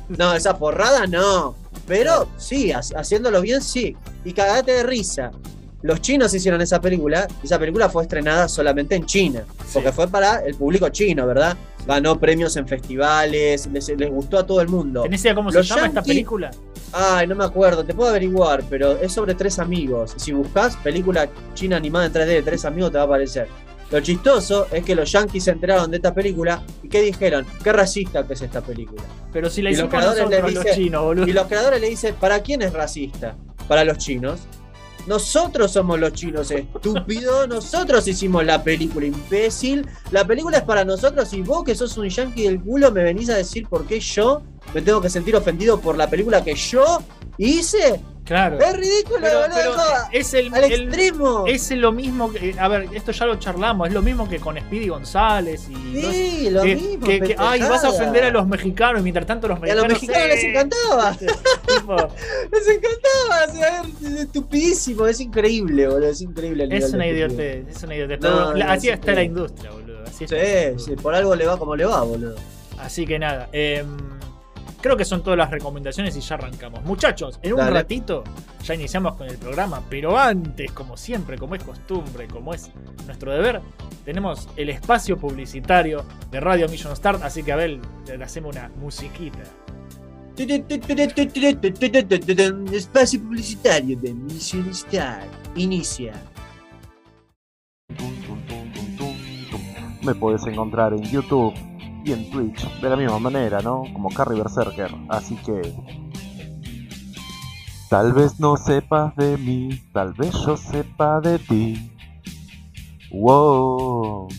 No, 0.10 0.34
esa 0.34 0.56
forrada 0.56 1.08
no. 1.08 1.56
Pero 1.88 2.28
sí, 2.38 2.72
ha- 2.72 2.82
haciéndolo 2.96 3.41
bien, 3.41 3.62
sí. 3.62 3.96
Y 4.26 4.34
cagate 4.34 4.72
de 4.72 4.84
risa. 4.84 5.32
Los 5.84 6.00
chinos 6.02 6.34
hicieron 6.34 6.62
esa 6.62 6.80
película, 6.80 7.28
y 7.41 7.46
esa 7.48 7.58
película 7.58 7.89
fue 7.89 8.04
estrenada 8.04 8.48
solamente 8.48 8.96
en 8.96 9.06
China, 9.06 9.44
porque 9.74 9.89
Sí. 9.89 9.96
fue 9.96 10.08
para 10.08 10.46
el 10.46 10.54
público 10.56 10.89
chino, 10.89 11.26
¿verdad? 11.26 11.58
Ganó 11.88 12.20
premios 12.20 12.56
en 12.58 12.67
festivales, 12.67 13.67
les, 13.74 13.88
les 13.89 14.10
gustó 14.12 14.38
a 14.38 14.46
todo 14.46 14.62
el 14.62 14.67
mundo. 14.70 15.02
¿Tenés 15.02 15.22
idea 15.22 15.34
cómo 15.34 15.50
Los 15.50 15.67
se 15.67 15.74
llama 15.74 15.88
esta 15.88 16.04
película? 16.04 16.52
Ay, 16.93 17.27
no 17.27 17.36
me 17.36 17.45
acuerdo, 17.45 17.86
te 17.86 17.93
puedo 17.93 18.10
averiguar, 18.10 18.63
pero 18.69 18.97
es 18.99 19.13
sobre 19.13 19.34
tres 19.36 19.60
amigos. 19.60 20.13
Si 20.17 20.34
buscas 20.34 20.75
película 20.77 21.30
china 21.54 21.77
animada 21.77 22.06
en 22.06 22.13
3D 22.13 22.25
de 22.25 22.41
tres 22.41 22.65
amigos, 22.65 22.91
te 22.91 22.97
va 22.97 23.04
a 23.04 23.06
aparecer. 23.06 23.47
Lo 23.91 23.99
chistoso 23.99 24.67
es 24.71 24.86
que 24.86 24.95
los 24.95 25.12
yankees 25.12 25.43
se 25.43 25.51
enteraron 25.51 25.91
de 25.91 25.97
esta 25.97 26.13
película 26.13 26.63
y 26.82 26.88
¿qué 26.88 27.01
dijeron? 27.01 27.45
Qué 27.62 27.73
racista 27.73 28.25
que 28.25 28.34
es 28.34 28.41
esta 28.41 28.62
película. 28.62 29.04
Pero 29.34 29.49
si 29.49 29.62
la 29.62 29.71
Y 29.71 29.75
los 29.75 29.89
creadores 29.89 30.23
nosotros 30.23 30.54
les 30.54 30.65
los 30.65 30.75
chinos, 30.75 31.04
boludo. 31.04 31.27
Y 31.27 31.34
los 31.34 31.47
creadores 31.47 31.82
le 31.82 31.89
dicen, 31.89 32.15
¿para 32.15 32.41
quién 32.41 32.62
es 32.62 32.71
racista? 32.71 33.36
Para 33.67 33.84
los 33.84 33.97
chinos. 33.97 34.39
Nosotros 35.08 35.72
somos 35.72 36.00
los 36.00 36.14
chinos, 36.14 36.52
estúpido. 36.52 37.48
Nosotros 37.48 38.08
hicimos 38.08 38.46
la 38.46 38.64
película, 38.64 39.06
imbécil. 39.06 39.88
La 40.12 40.26
película 40.26 40.58
es 40.58 40.64
para 40.64 40.86
nosotros 40.86 41.34
y 41.34 41.42
vos 41.42 41.64
que 41.64 41.76
sos 41.76 41.98
un 41.98 42.10
yankee 42.10 42.44
del 42.44 42.62
culo 42.62 42.92
me 42.92 43.04
venís 43.04 43.30
a 43.30 43.36
decir 43.36 43.68
por 43.68 43.86
qué 43.86 44.00
yo 44.00 44.42
me 44.74 44.82
tengo 44.82 45.02
que 45.02 45.10
sentir 45.10 45.36
ofendido 45.36 45.80
por 45.80 45.98
la 45.98 46.10
película 46.10 46.44
que 46.44 46.56
yo 46.56 47.02
hice. 47.38 48.00
Claro. 48.32 48.58
Es 48.62 48.78
ridículo, 48.78 49.20
Pero- 49.20 49.39
boludo. 49.41 49.56
pero 49.56 49.74
es 50.13 50.34
el, 50.34 50.54
al 50.54 50.63
el- 50.63 50.84
extremo. 50.84 51.44
es 51.48 51.70
lo 51.72 51.91
mismo 51.91 52.32
que. 52.32 52.56
A 52.58 52.70
ver, 52.70 52.88
esto 52.94 53.12
ya 53.12 53.26
lo 53.26 53.36
charlamos. 53.36 53.89
Es 53.89 53.94
lo 53.94 54.02
mismo 54.02 54.30
que 54.30 54.39
con 54.39 54.58
Speedy 54.58 54.88
González 54.88 55.67
y. 55.70 55.76
sí, 56.02 56.50
lo 56.50 56.62
que, 56.63 56.76
mismo. 56.78 57.06
que- 57.06 57.20
que, 57.20 57.36
ay, 57.38 57.60
vas 57.60 57.84
a 57.84 57.89
ofender 57.89 58.24
a 58.24 58.30
los 58.32 58.48
mexicanos 58.48 59.02
y 59.02 59.04
mientras 59.04 59.26
tanto 59.28 59.50
los 59.50 59.60
Y 59.65 59.70
a 59.70 59.76
los 59.76 59.86
mexicanos. 59.86 60.28
mexicanos 60.30 60.30
les 60.30 60.44
eh, 60.46 60.50
encantaba. 60.50 61.12
tipo, 61.17 61.96
Les 62.54 62.67
encantaba. 62.70 63.46
o 63.50 63.54
sea, 63.54 63.82
es 64.02 64.20
estupidísimo. 64.22 65.08
Es 65.08 65.20
increíble, 65.20 65.88
boludo. 65.89 66.08
Es 66.10 66.22
increíble 66.22 66.63
el 66.63 66.72
es 66.72 66.94
una 66.94 67.08
idiotez. 67.08 67.67
Es 67.67 67.84
una 67.84 67.96
idiotez. 67.96 68.22
No, 68.22 68.54
no, 68.54 68.65
así 68.72 68.88
sí, 68.88 68.89
está 68.91 69.12
la 69.13 69.24
industria, 69.24 69.72
boludo. 69.72 70.04
Así, 70.08 70.26
Sí, 70.26 70.36
sí, 70.78 70.96
por 70.96 71.13
algo 71.15 71.36
le 71.36 71.46
va 71.48 71.58
como 71.58 71.76
le 71.76 71.84
va, 71.84 72.02
boludo. 72.04 72.36
Así 72.80 73.06
que 73.06 73.20
nada. 73.20 73.50
em, 73.52 73.88
creo 74.82 74.98
que 74.98 75.06
son 75.06 75.24
todas 75.24 75.38
las 75.38 75.52
recomendaciones 75.52 76.15
y 76.17 76.22
ya 76.22 76.36
arrancamos. 76.36 76.84
Muchachos, 76.84 77.39
en 77.41 77.54
un 77.54 77.60
Dale. 77.60 77.72
ratito 77.72 78.24
ya 78.63 78.74
iniciamos 78.74 79.15
con 79.15 79.28
el 79.28 79.38
programa, 79.38 79.82
pero 79.89 80.17
antes, 80.17 80.72
como 80.72 80.98
siempre, 80.98 81.38
como 81.38 81.56
es 81.56 81.63
costumbre, 81.63 82.28
como 82.28 82.54
es 82.54 82.72
nuestro 83.06 83.32
deber, 83.32 83.62
tenemos 84.04 84.50
el 84.56 84.70
espacio 84.70 85.17
publicitario 85.17 86.04
de 86.32 86.39
Radio 86.39 86.67
Mission 86.67 86.96
Start. 86.96 87.24
Así 87.24 87.44
que, 87.44 87.52
Abel, 87.52 87.80
le 88.08 88.24
hacemos 88.24 88.56
una 88.56 88.70
musiquita. 88.80 89.39
Espacio 92.72 93.22
publicitario 93.22 93.98
de 94.00 94.13
Mission 94.13 94.70
Star. 94.70 95.24
Inicia. 95.56 96.13
Me 100.02 100.15
puedes 100.15 100.44
encontrar 100.48 100.94
en 100.94 101.04
YouTube 101.04 101.54
y 102.04 102.12
en 102.12 102.30
Twitch 102.30 102.68
de 102.82 102.90
la 102.90 102.96
misma 102.96 103.20
manera, 103.20 103.62
¿no? 103.62 103.84
Como 103.94 104.10
Carry 104.10 104.38
Berserker. 104.38 104.92
Así 105.10 105.36
que. 105.38 105.74
Tal 107.90 108.14
vez 108.14 108.40
no 108.40 108.56
sepas 108.56 109.16
de 109.18 109.38
mí, 109.38 109.82
tal 109.92 110.14
vez 110.14 110.34
yo 110.46 110.56
sepa 110.56 111.20
de 111.20 111.40
ti. 111.40 111.92
Wow. 113.12 114.30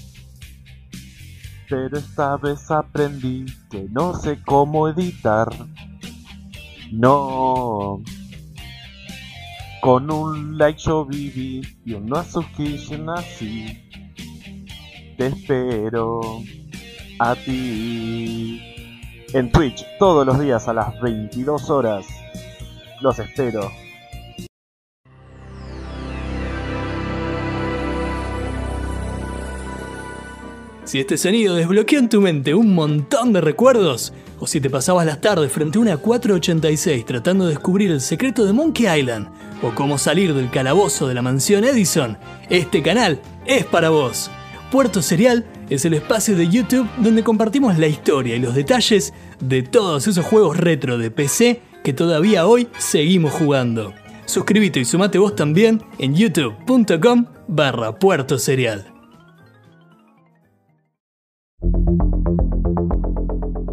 Pero 1.69 1.99
esta 1.99 2.37
vez 2.37 2.71
aprendí 2.71 3.45
que 3.71 3.87
no 3.91 4.15
sé 4.15 4.41
cómo 4.43 4.89
editar. 4.89 5.49
No. 6.91 8.03
Con 9.83 10.11
un 10.11 10.57
like 10.57 10.81
yo 10.81 11.05
viví 11.05 11.63
y 11.85 11.95
una 11.95 12.25
suscripción 12.25 13.11
así 13.11 13.83
te 15.17 15.27
espero 15.27 16.21
a 17.31 17.35
ti. 17.37 18.61
En 19.33 19.51
Twitch, 19.51 19.85
todos 19.99 20.27
los 20.27 20.39
días 20.41 20.69
a 20.69 20.73
las 20.73 21.01
22 21.01 21.71
horas. 21.71 22.07
Los 23.01 23.19
espero. 23.19 23.71
Si 30.85 31.01
este 31.01 31.17
sonido 31.17 31.55
desbloqueó 31.55 32.01
en 32.01 32.09
tu 32.11 32.21
mente 32.21 32.55
un 32.55 32.75
montón 32.75 33.33
de 33.33 33.41
recuerdos, 33.41 34.13
o 34.39 34.47
si 34.47 34.61
te 34.61 34.69
pasabas 34.69 35.07
las 35.07 35.23
tardes 35.23 35.51
frente 35.51 35.79
a 35.79 35.81
una 35.81 35.97
486 35.97 37.07
tratando 37.07 37.45
de 37.45 37.51
descubrir 37.51 37.91
el 37.91 38.03
secreto 38.03 38.45
de 38.45 38.53
Monkey 38.53 39.01
Island, 39.01 39.29
o 39.63 39.75
cómo 39.75 39.97
salir 39.97 40.35
del 40.35 40.51
calabozo 40.51 41.09
de 41.09 41.15
la 41.15 41.23
mansión 41.23 41.65
Edison, 41.65 42.19
este 42.51 42.83
canal 42.83 43.21
es 43.47 43.65
para 43.65 43.89
vos. 43.89 44.31
Puerto 44.73 45.03
Serial 45.03 45.45
es 45.69 45.85
el 45.85 45.93
espacio 45.93 46.35
de 46.35 46.49
YouTube 46.49 46.89
donde 46.97 47.23
compartimos 47.23 47.79
la 47.79 47.89
historia 47.89 48.37
y 48.37 48.39
los 48.39 48.55
detalles 48.55 49.13
de 49.39 49.63
todos 49.63 50.07
esos 50.07 50.25
juegos 50.25 50.57
retro 50.57 50.97
de 50.97 51.11
PC 51.11 51.61
que 51.85 51.93
todavía 51.93 52.47
hoy 52.47 52.69
seguimos 52.79 53.35
jugando. 53.35 53.93
Suscríbete 54.25 54.81
y 54.81 54.87
sumate 54.87 55.19
vos 55.19 55.37
también 55.37 55.83
en 55.99 56.15
youtube.com 56.15 57.27
barra 57.49 57.99
Puerto 57.99 58.39
Serial. 58.39 58.92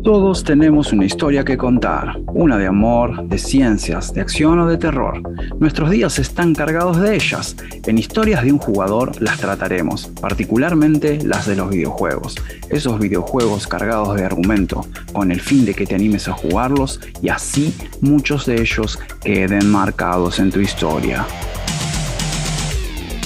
Todos 0.10 0.44
tenemos 0.44 0.92
una 0.92 1.06
historia 1.06 1.46
que 1.46 1.56
contar, 1.56 2.20
una 2.34 2.58
de 2.58 2.66
amor, 2.66 3.28
de 3.28 3.38
ciencias, 3.38 4.12
de 4.12 4.22
acción 4.22 4.58
o 4.58 4.66
de 4.66 4.76
terror. 4.76 5.22
Nuestros 5.60 5.92
días 5.92 6.18
están 6.18 6.56
cargados 6.56 7.00
de 7.00 7.14
ellas. 7.14 7.56
En 7.86 8.00
historias 8.00 8.44
de 8.44 8.52
un 8.52 8.58
jugador 8.58 9.22
las 9.22 9.38
trataremos, 9.38 10.08
particularmente 10.20 11.20
las 11.24 11.46
de 11.46 11.56
los 11.56 11.70
videojuegos. 11.70 12.38
Esos 12.72 13.00
videojuegos 13.00 13.68
cargados 13.68 14.16
de 14.16 14.26
argumento, 14.26 14.84
con 15.14 15.32
el 15.32 15.42
fin 15.42 15.64
de 15.64 15.76
que 15.76 15.86
te 15.86 15.94
animes 15.94 16.28
a 16.28 16.34
jugarlos 16.34 17.00
y 17.22 17.30
así 17.30 17.72
muchos 18.02 18.48
de 18.48 18.62
ellos 18.62 18.98
queden 19.22 19.70
marcados 19.70 20.40
en 20.40 20.50
tu 20.50 20.60
historia. 20.60 21.24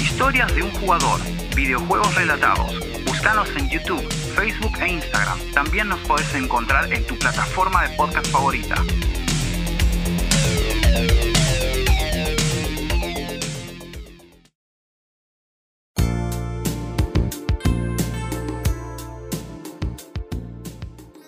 Historias 0.02 0.54
de 0.54 0.64
un 0.64 0.72
jugador, 0.72 1.22
videojuegos 1.56 2.14
relatados. 2.14 2.93
Búscanos 3.24 3.56
en 3.56 3.70
YouTube, 3.70 4.06
Facebook 4.36 4.78
e 4.82 4.90
Instagram. 4.90 5.40
También 5.54 5.88
nos 5.88 6.02
podés 6.02 6.36
encontrar 6.36 6.92
en 6.92 7.08
tu 7.08 7.18
plataforma 7.18 7.88
de 7.88 7.96
podcast 7.96 8.28
favorita. 8.28 8.76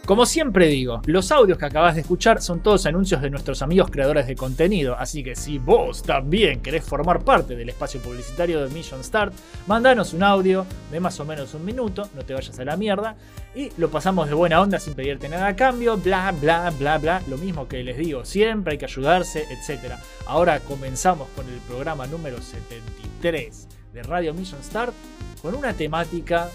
Como 0.05 0.27
siempre 0.27 0.67
digo, 0.67 1.01
los 1.07 1.31
audios 1.31 1.57
que 1.57 1.65
acabas 1.65 1.95
de 1.95 2.01
escuchar 2.01 2.39
son 2.39 2.59
todos 2.59 2.85
anuncios 2.85 3.23
de 3.23 3.31
nuestros 3.31 3.63
amigos 3.63 3.89
creadores 3.89 4.27
de 4.27 4.35
contenido, 4.35 4.95
así 4.99 5.23
que 5.23 5.35
si 5.35 5.57
vos 5.57 6.03
también 6.03 6.61
querés 6.61 6.85
formar 6.85 7.23
parte 7.23 7.55
del 7.55 7.69
espacio 7.69 7.99
publicitario 7.99 8.63
de 8.63 8.71
Mission 8.71 9.03
Start, 9.03 9.33
mandanos 9.65 10.13
un 10.13 10.21
audio 10.21 10.67
de 10.91 10.99
más 10.99 11.19
o 11.19 11.25
menos 11.25 11.55
un 11.55 11.65
minuto, 11.65 12.07
no 12.13 12.23
te 12.23 12.35
vayas 12.35 12.59
a 12.59 12.65
la 12.65 12.77
mierda, 12.77 13.15
y 13.55 13.71
lo 13.77 13.89
pasamos 13.89 14.27
de 14.27 14.35
buena 14.35 14.61
onda 14.61 14.77
sin 14.77 14.93
pedirte 14.93 15.27
nada 15.27 15.47
a 15.47 15.55
cambio, 15.55 15.97
bla 15.97 16.31
bla 16.39 16.69
bla 16.69 16.99
bla, 16.99 17.23
lo 17.27 17.39
mismo 17.39 17.67
que 17.67 17.83
les 17.83 17.97
digo, 17.97 18.25
siempre 18.25 18.73
hay 18.73 18.77
que 18.77 18.85
ayudarse, 18.85 19.47
etc. 19.49 19.95
Ahora 20.27 20.59
comenzamos 20.59 21.27
con 21.35 21.49
el 21.49 21.57
programa 21.61 22.05
número 22.05 22.39
73 22.43 23.69
de 23.95 24.03
Radio 24.03 24.33
Mission 24.33 24.61
Start 24.61 24.93
con 25.41 25.55
una 25.55 25.73
temática 25.73 26.49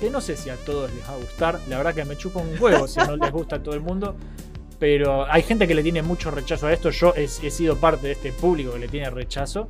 que 0.00 0.10
no 0.10 0.20
sé 0.20 0.36
si 0.36 0.48
a 0.48 0.56
todos 0.56 0.92
les 0.92 1.04
va 1.04 1.12
a 1.12 1.16
gustar. 1.16 1.60
La 1.68 1.76
verdad 1.76 1.94
que 1.94 2.04
me 2.04 2.16
chupa 2.16 2.40
un 2.40 2.60
huevo 2.60 2.88
si 2.88 2.98
no 3.00 3.16
les 3.16 3.30
gusta 3.30 3.56
a 3.56 3.62
todo 3.62 3.74
el 3.74 3.82
mundo. 3.82 4.16
Pero 4.78 5.30
hay 5.30 5.42
gente 5.42 5.68
que 5.68 5.74
le 5.74 5.82
tiene 5.82 6.02
mucho 6.02 6.30
rechazo 6.30 6.66
a 6.66 6.72
esto. 6.72 6.90
Yo 6.90 7.14
he, 7.14 7.24
he 7.24 7.50
sido 7.50 7.76
parte 7.76 8.06
de 8.06 8.12
este 8.14 8.32
público 8.32 8.72
que 8.72 8.78
le 8.78 8.88
tiene 8.88 9.10
rechazo. 9.10 9.68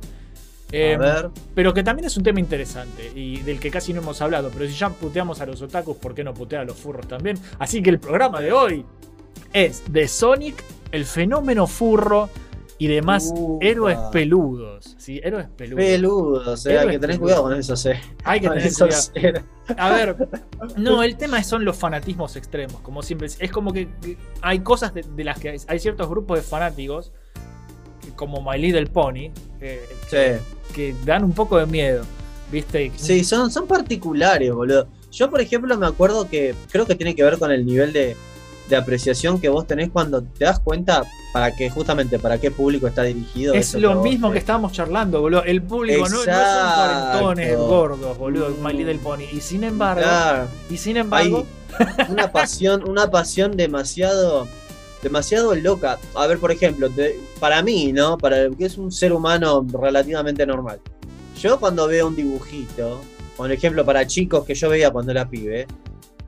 Eh, 0.71 0.95
a 0.95 0.97
ver. 0.97 1.29
pero 1.55 1.73
que 1.73 1.81
también 1.81 2.07
es 2.07 2.17
un 2.17 2.23
tema 2.23 2.41
interesante 2.41 3.09
y 3.15 3.39
del 3.39 3.57
que 3.57 3.71
casi 3.71 3.93
no 3.93 4.01
hemos 4.01 4.21
hablado. 4.21 4.49
Pero 4.49 4.69
si 4.69 4.75
ya 4.75 4.89
puteamos 4.89 5.39
a 5.39 5.45
los 5.45 5.61
otakus, 5.61 5.97
¿por 5.97 6.13
qué 6.13 6.23
no 6.23 6.33
putear 6.33 6.63
a 6.63 6.65
los 6.65 6.77
furros 6.77 7.07
también? 7.07 7.37
Así 7.59 7.81
que 7.81 7.89
el 7.89 7.99
programa 7.99 8.41
de 8.41 8.51
hoy 8.51 8.85
es 9.53 9.83
de 9.91 10.07
Sonic, 10.07 10.61
el 10.91 11.05
fenómeno 11.05 11.67
furro 11.67 12.29
y 12.77 12.87
demás 12.87 13.33
héroes 13.61 13.97
peludos. 14.11 14.96
Sí, 15.07 15.21
peludos. 15.21 15.85
Peludo, 15.85 16.51
o 16.51 16.57
sea, 16.57 16.81
hay 16.81 16.89
que 16.89 16.99
tener 16.99 17.17
cuidado 17.17 17.43
con 17.43 17.53
eso, 17.53 17.75
eh. 17.89 17.97
Hay 18.25 18.41
que 18.41 18.47
Con 18.49 18.57
tener 18.57 18.73
cuidado. 18.73 19.43
A 19.77 19.89
ver, 19.91 20.17
no, 20.75 21.01
el 21.03 21.15
tema 21.15 21.41
son 21.45 21.63
los 21.63 21.77
fanatismos 21.77 22.35
extremos, 22.35 22.81
como 22.81 23.01
siempre. 23.01 23.29
Es 23.39 23.49
como 23.49 23.71
que 23.71 23.87
que 24.01 24.17
hay 24.41 24.59
cosas 24.59 24.93
de, 24.93 25.03
de 25.03 25.23
las 25.23 25.39
que 25.39 25.51
hay, 25.51 25.57
hay 25.65 25.79
ciertos 25.79 26.09
grupos 26.09 26.39
de 26.39 26.43
fanáticos, 26.43 27.13
como 28.17 28.41
My 28.41 28.59
Little 28.59 28.87
Pony, 28.87 29.31
eh, 29.61 29.87
Sí. 30.09 30.73
que 30.75 30.93
dan 31.05 31.23
un 31.23 31.31
poco 31.31 31.57
de 31.57 31.67
miedo, 31.67 32.03
¿viste? 32.51 32.91
Sí, 32.97 33.23
son, 33.23 33.49
son 33.49 33.65
particulares, 33.65 34.51
boludo. 34.51 34.89
Yo, 35.09 35.29
por 35.29 35.39
ejemplo, 35.39 35.77
me 35.77 35.87
acuerdo 35.87 36.27
que 36.27 36.53
creo 36.69 36.85
que 36.85 36.95
tiene 36.95 37.15
que 37.15 37.23
ver 37.23 37.39
con 37.39 37.49
el 37.49 37.65
nivel 37.65 37.93
de, 37.93 38.17
de 38.67 38.75
apreciación 38.75 39.39
que 39.39 39.47
vos 39.47 39.65
tenés 39.65 39.89
cuando 39.89 40.21
te 40.21 40.43
das 40.43 40.59
cuenta 40.59 41.05
para 41.39 41.55
qué, 41.55 41.69
justamente, 41.69 42.19
para 42.19 42.37
qué 42.39 42.51
público 42.51 42.87
está 42.87 43.03
dirigido. 43.03 43.53
Es 43.53 43.69
eso 43.69 43.79
lo 43.79 44.01
mismo 44.01 44.31
que 44.31 44.39
estábamos 44.39 44.71
charlando, 44.71 45.21
boludo. 45.21 45.43
El 45.43 45.61
público 45.61 46.07
no, 46.09 46.17
no 46.17 46.23
son 46.23 46.25
cuarentones 46.75 47.57
gordos, 47.57 48.17
boludo, 48.17 48.55
My 48.61 48.73
Little 48.73 48.97
Pony. 48.99 49.23
Y 49.31 49.39
sin 49.41 49.63
embargo, 49.63 50.01
Claro, 50.01 50.47
y 50.69 50.77
sin 50.77 50.97
embargo, 50.97 51.45
una 52.09 52.31
pasión, 52.31 52.87
una 52.89 53.09
pasión 53.11 53.55
demasiado, 53.55 54.47
demasiado 55.03 55.53
loca. 55.55 55.99
A 56.15 56.25
ver, 56.27 56.39
por 56.39 56.51
ejemplo, 56.51 56.89
te- 56.89 57.19
para 57.39 57.61
mí, 57.61 57.93
¿no? 57.93 58.17
Para 58.17 58.41
el 58.41 58.57
que 58.57 58.65
es 58.65 58.77
un 58.77 58.91
ser 58.91 59.13
humano 59.13 59.65
relativamente 59.81 60.45
normal. 60.45 60.79
Yo 61.39 61.59
cuando 61.59 61.87
veo 61.87 62.07
un 62.07 62.15
dibujito, 62.15 62.99
por 63.35 63.51
ejemplo, 63.51 63.85
para 63.85 64.07
chicos 64.07 64.43
que 64.43 64.55
yo 64.55 64.69
veía 64.69 64.89
cuando 64.89 65.11
era 65.11 65.29
pibe, 65.29 65.67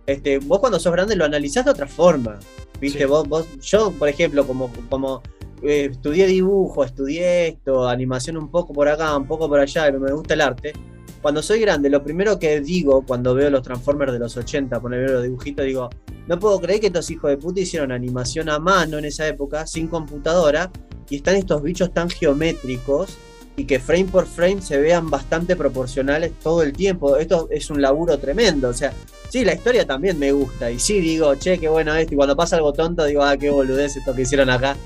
este, 0.06 0.38
vos 0.39 0.60
cuando 0.60 0.80
sos 0.80 0.91
grande 0.93 1.15
lo 1.15 1.26
analizás 1.26 1.65
de 1.65 1.72
otra 1.72 1.88
forma. 1.88 2.38
¿Viste? 2.79 2.99
Sí. 2.99 3.05
Vos, 3.05 3.27
vos, 3.27 3.47
yo, 3.61 3.91
por 3.91 4.09
ejemplo, 4.09 4.45
como, 4.45 4.71
como 4.89 5.21
eh, 5.61 5.89
estudié 5.91 6.27
dibujo, 6.27 6.83
estudié 6.83 7.49
esto, 7.49 7.87
animación 7.87 8.37
un 8.37 8.49
poco 8.49 8.73
por 8.73 8.87
acá, 8.87 9.15
un 9.15 9.27
poco 9.27 9.47
por 9.49 9.59
allá, 9.59 9.87
y 9.87 9.91
me 9.93 10.11
gusta 10.11 10.33
el 10.33 10.41
arte. 10.41 10.73
Cuando 11.21 11.41
soy 11.41 11.59
grande, 11.59 11.89
lo 11.89 12.01
primero 12.01 12.39
que 12.39 12.61
digo 12.61 13.03
cuando 13.05 13.35
veo 13.35 13.49
los 13.49 13.61
Transformers 13.61 14.13
de 14.13 14.19
los 14.19 14.37
80, 14.37 14.79
poner 14.79 15.09
los 15.09 15.23
dibujitos, 15.23 15.65
digo, 15.65 15.89
no 16.27 16.39
puedo 16.39 16.59
creer 16.61 16.79
que 16.79 16.87
estos 16.87 17.11
hijos 17.11 17.29
de 17.29 17.37
puta 17.37 17.59
hicieron 17.59 17.91
animación 17.91 18.47
a 18.49 18.57
mano 18.59 18.97
en 18.97 19.05
esa 19.05 19.27
época, 19.27 19.67
sin 19.67 19.87
computadora, 19.87 20.71
y 21.09 21.17
están 21.17 21.35
estos 21.35 21.61
bichos 21.61 21.93
tan 21.93 22.09
geométricos 22.09 23.17
y 23.60 23.65
que 23.65 23.78
frame 23.78 24.06
por 24.06 24.26
frame 24.26 24.62
se 24.62 24.78
vean 24.78 25.10
bastante 25.10 25.58
proporcionales 25.58 26.32
todo 26.41 26.63
el 26.63 26.72
tiempo. 26.72 27.17
Esto 27.17 27.50
es 27.52 27.69
un 27.69 27.82
laburo 27.82 28.17
tremendo. 28.17 28.69
O 28.69 28.74
sea, 28.74 28.93
sí, 29.28 29.43
la 29.43 29.54
historia 29.54 29.86
también 29.86 30.17
me 30.17 30.32
gusta. 30.32 30.72
Y 30.72 30.80
sí, 30.80 31.02
digo, 31.02 31.36
che, 31.36 31.60
qué 31.60 31.67
bueno 31.67 31.93
esto. 31.93 32.13
Y 32.13 32.17
cuando 32.17 32.38
pasa 32.38 32.56
algo 32.56 32.72
tonto, 32.72 33.04
digo, 33.04 33.22
ah, 33.22 33.36
qué 33.36 33.50
boludez 33.50 33.98
esto 33.98 34.15
que 34.15 34.22
hicieron 34.22 34.50
acá. 34.50 34.78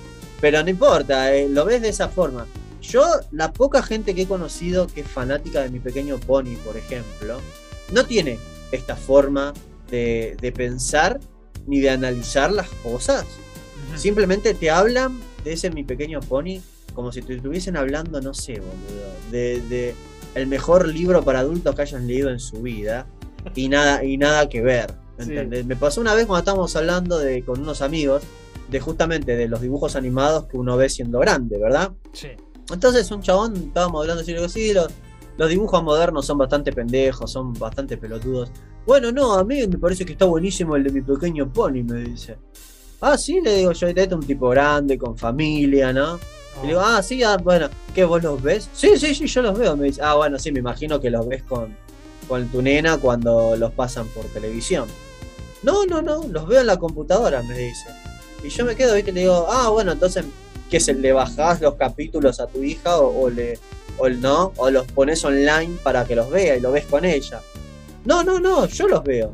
Pero 0.41 0.63
no 0.63 0.71
importa, 0.71 1.35
eh, 1.35 1.47
lo 1.47 1.65
ves 1.65 1.83
de 1.83 1.89
esa 1.89 2.09
forma. 2.09 2.47
Yo, 2.81 3.05
la 3.29 3.53
poca 3.53 3.83
gente 3.83 4.15
que 4.15 4.23
he 4.23 4.27
conocido 4.27 4.87
que 4.87 5.01
es 5.01 5.07
fanática 5.07 5.61
de 5.61 5.69
mi 5.69 5.79
pequeño 5.79 6.17
pony, 6.17 6.55
por 6.65 6.75
ejemplo, 6.75 7.41
no 7.91 8.05
tiene 8.07 8.39
esta 8.71 8.95
forma 8.95 9.53
de, 9.91 10.35
de 10.41 10.51
pensar 10.51 11.19
ni 11.67 11.79
de 11.79 11.91
analizar 11.91 12.51
las 12.51 12.69
cosas. 12.81 13.23
Simplemente 13.95 14.55
te 14.55 14.71
hablan 14.71 15.19
de 15.43 15.53
ese 15.53 15.69
mi 15.69 15.83
pequeño 15.83 16.21
pony 16.21 16.59
como 16.93 17.11
si 17.11 17.21
te 17.21 17.35
estuviesen 17.35 17.77
hablando, 17.77 18.21
no 18.21 18.33
sé, 18.33 18.53
boludo, 18.53 19.31
de, 19.31 19.61
de 19.69 19.95
el 20.35 20.47
mejor 20.47 20.87
libro 20.87 21.23
para 21.23 21.39
adultos 21.39 21.75
que 21.75 21.81
hayan 21.81 22.07
leído 22.07 22.29
en 22.29 22.39
su 22.39 22.61
vida 22.61 23.05
y 23.55 23.69
nada, 23.69 24.03
y 24.03 24.17
nada 24.17 24.49
que 24.49 24.61
ver. 24.61 24.93
¿entendés? 25.17 25.65
Me 25.65 25.75
pasó 25.75 26.01
una 26.01 26.15
vez 26.15 26.25
cuando 26.25 26.39
estábamos 26.39 26.75
hablando 26.75 27.19
de, 27.19 27.43
con 27.43 27.61
unos 27.61 27.81
amigos 27.81 28.23
de 28.69 28.79
justamente 28.79 29.35
de 29.35 29.47
los 29.47 29.61
dibujos 29.61 29.95
animados 29.95 30.45
que 30.45 30.57
uno 30.57 30.75
ve 30.77 30.89
siendo 30.89 31.19
grande, 31.19 31.57
¿verdad? 31.59 31.91
Sí. 32.13 32.29
Entonces 32.71 33.09
un 33.11 33.21
chabón, 33.21 33.55
estábamos 33.55 34.01
hablando 34.01 34.23
de 34.23 34.49
sí, 34.49 34.73
los, 34.73 34.87
los 35.37 35.49
dibujos 35.49 35.83
modernos 35.83 36.25
son 36.25 36.37
bastante 36.37 36.71
pendejos, 36.71 37.31
son 37.31 37.53
bastante 37.53 37.97
pelotudos. 37.97 38.51
Bueno, 38.85 39.11
no, 39.11 39.33
a 39.33 39.43
mí 39.43 39.67
me 39.67 39.77
parece 39.77 40.05
que 40.05 40.13
está 40.13 40.25
buenísimo 40.25 40.75
el 40.75 40.83
de 40.83 40.91
mi 40.91 41.01
pequeño 41.01 41.51
pony, 41.51 41.83
me 41.83 42.01
dice. 42.03 42.37
Ah, 43.01 43.17
sí, 43.17 43.41
le 43.41 43.57
digo 43.57 43.71
yo, 43.73 43.87
este 43.87 44.03
es 44.03 44.11
un 44.11 44.25
tipo 44.25 44.49
grande, 44.49 44.97
con 44.97 45.17
familia, 45.17 45.91
¿no? 45.93 46.19
Y 46.61 46.67
digo, 46.67 46.81
ah, 46.81 47.01
sí, 47.01 47.23
ah, 47.23 47.37
bueno, 47.37 47.69
¿qué 47.95 48.03
vos 48.03 48.21
los 48.21 48.41
ves? 48.41 48.69
Sí, 48.73 48.97
sí, 48.97 49.15
sí, 49.15 49.27
yo 49.27 49.41
los 49.41 49.57
veo. 49.57 49.75
Me 49.75 49.87
dice, 49.87 50.01
ah, 50.03 50.15
bueno, 50.15 50.37
sí, 50.37 50.51
me 50.51 50.59
imagino 50.59 50.99
que 50.99 51.09
los 51.09 51.27
ves 51.27 51.43
con, 51.43 51.75
con 52.27 52.47
tu 52.49 52.61
nena 52.61 52.97
cuando 52.97 53.55
los 53.55 53.71
pasan 53.71 54.07
por 54.09 54.25
televisión. 54.25 54.87
No, 55.63 55.85
no, 55.85 56.01
no, 56.01 56.23
los 56.27 56.47
veo 56.47 56.61
en 56.61 56.67
la 56.67 56.77
computadora, 56.77 57.41
me 57.41 57.57
dice. 57.57 57.87
Y 58.43 58.49
yo 58.49 58.65
me 58.65 58.75
quedo, 58.75 58.95
¿viste? 58.95 59.11
Y 59.11 59.13
le 59.13 59.21
digo, 59.21 59.47
ah, 59.49 59.69
bueno, 59.69 59.93
entonces, 59.93 60.25
¿qué 60.69 60.79
se 60.79 60.93
le 60.93 61.13
bajás 61.13 61.61
los 61.61 61.75
capítulos 61.75 62.39
a 62.39 62.47
tu 62.47 62.63
hija 62.63 62.99
o, 62.99 63.29
le 63.29 63.57
o 63.97 64.09
no? 64.09 64.51
O 64.57 64.69
los 64.69 64.85
pones 64.91 65.23
online 65.23 65.77
para 65.81 66.03
que 66.05 66.15
los 66.15 66.29
vea 66.29 66.57
y 66.57 66.59
lo 66.59 66.71
ves 66.71 66.85
con 66.85 67.05
ella. 67.05 67.41
No, 68.05 68.23
no, 68.23 68.39
no, 68.39 68.65
yo 68.65 68.87
los 68.87 69.03
veo. 69.03 69.33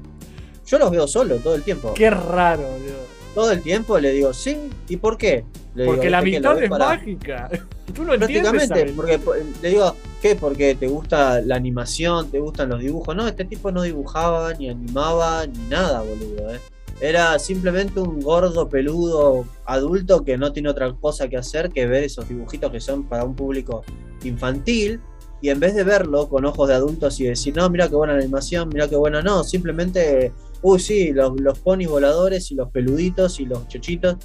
Yo 0.67 0.77
los 0.77 0.91
veo 0.91 1.07
solo 1.07 1.37
todo 1.37 1.55
el 1.55 1.63
tiempo. 1.63 1.95
Qué 1.95 2.11
raro, 2.11 2.61
boludo. 2.61 3.18
Todo 3.35 3.51
el 3.51 3.61
tiempo 3.61 3.97
le 3.99 4.11
digo, 4.11 4.33
sí, 4.33 4.57
¿y 4.87 4.97
por 4.97 5.17
qué? 5.17 5.45
Le 5.75 5.85
Porque 5.85 6.01
digo, 6.07 6.11
la 6.11 6.21
"¿Viste 6.21 6.37
que 6.39 6.43
lo 6.43 6.49
amistad 6.51 6.63
es 6.63 6.69
para-". 6.69 6.85
mágica. 6.95 7.49
Tú 7.93 8.03
no 8.03 8.13
entiendes. 8.13 8.49
Prácticamente, 8.51 8.67
¿sabes? 8.79 8.91
porque 8.95 9.19
po- 9.19 9.33
le 9.61 9.69
digo, 9.69 9.95
¿qué? 10.21 10.35
Porque 10.35 10.75
te 10.75 10.87
gusta 10.87 11.41
la 11.41 11.55
animación, 11.55 12.29
te 12.29 12.39
gustan 12.39 12.69
los 12.69 12.79
dibujos. 12.81 13.15
No, 13.15 13.27
este 13.27 13.45
tipo 13.45 13.71
no 13.71 13.81
dibujaba, 13.83 14.53
ni 14.53 14.69
animaba, 14.69 15.45
ni 15.47 15.57
nada, 15.69 16.01
boludo. 16.01 16.53
¿eh? 16.53 16.59
Era 17.01 17.39
simplemente 17.39 17.99
un 17.99 18.19
gordo 18.19 18.67
peludo 18.67 19.45
adulto 19.65 20.23
que 20.25 20.37
no 20.37 20.51
tiene 20.51 20.69
otra 20.69 20.91
cosa 20.93 21.27
que 21.29 21.37
hacer 21.37 21.69
que 21.69 21.85
ver 21.87 22.03
esos 22.03 22.27
dibujitos 22.27 22.71
que 22.71 22.79
son 22.79 23.03
para 23.07 23.23
un 23.23 23.35
público 23.35 23.83
infantil. 24.23 24.99
Y 25.41 25.49
en 25.49 25.59
vez 25.61 25.73
de 25.73 25.83
verlo 25.85 26.27
con 26.27 26.45
ojos 26.45 26.67
de 26.67 26.75
adultos 26.75 27.17
y 27.21 27.23
decir, 27.23 27.55
no, 27.55 27.69
mira 27.69 27.87
qué 27.87 27.95
buena 27.95 28.13
la 28.13 28.19
animación, 28.19 28.67
mira 28.69 28.89
qué 28.89 28.97
buena, 28.97 29.21
no, 29.21 29.43
simplemente, 29.45 30.33
uy, 30.61 30.79
sí, 30.79 31.11
los, 31.13 31.39
los 31.39 31.59
ponis 31.59 31.87
voladores 31.87 32.51
y 32.51 32.55
los 32.55 32.69
peluditos 32.71 33.39
y 33.39 33.45
los 33.45 33.67
chochitos. 33.67 34.17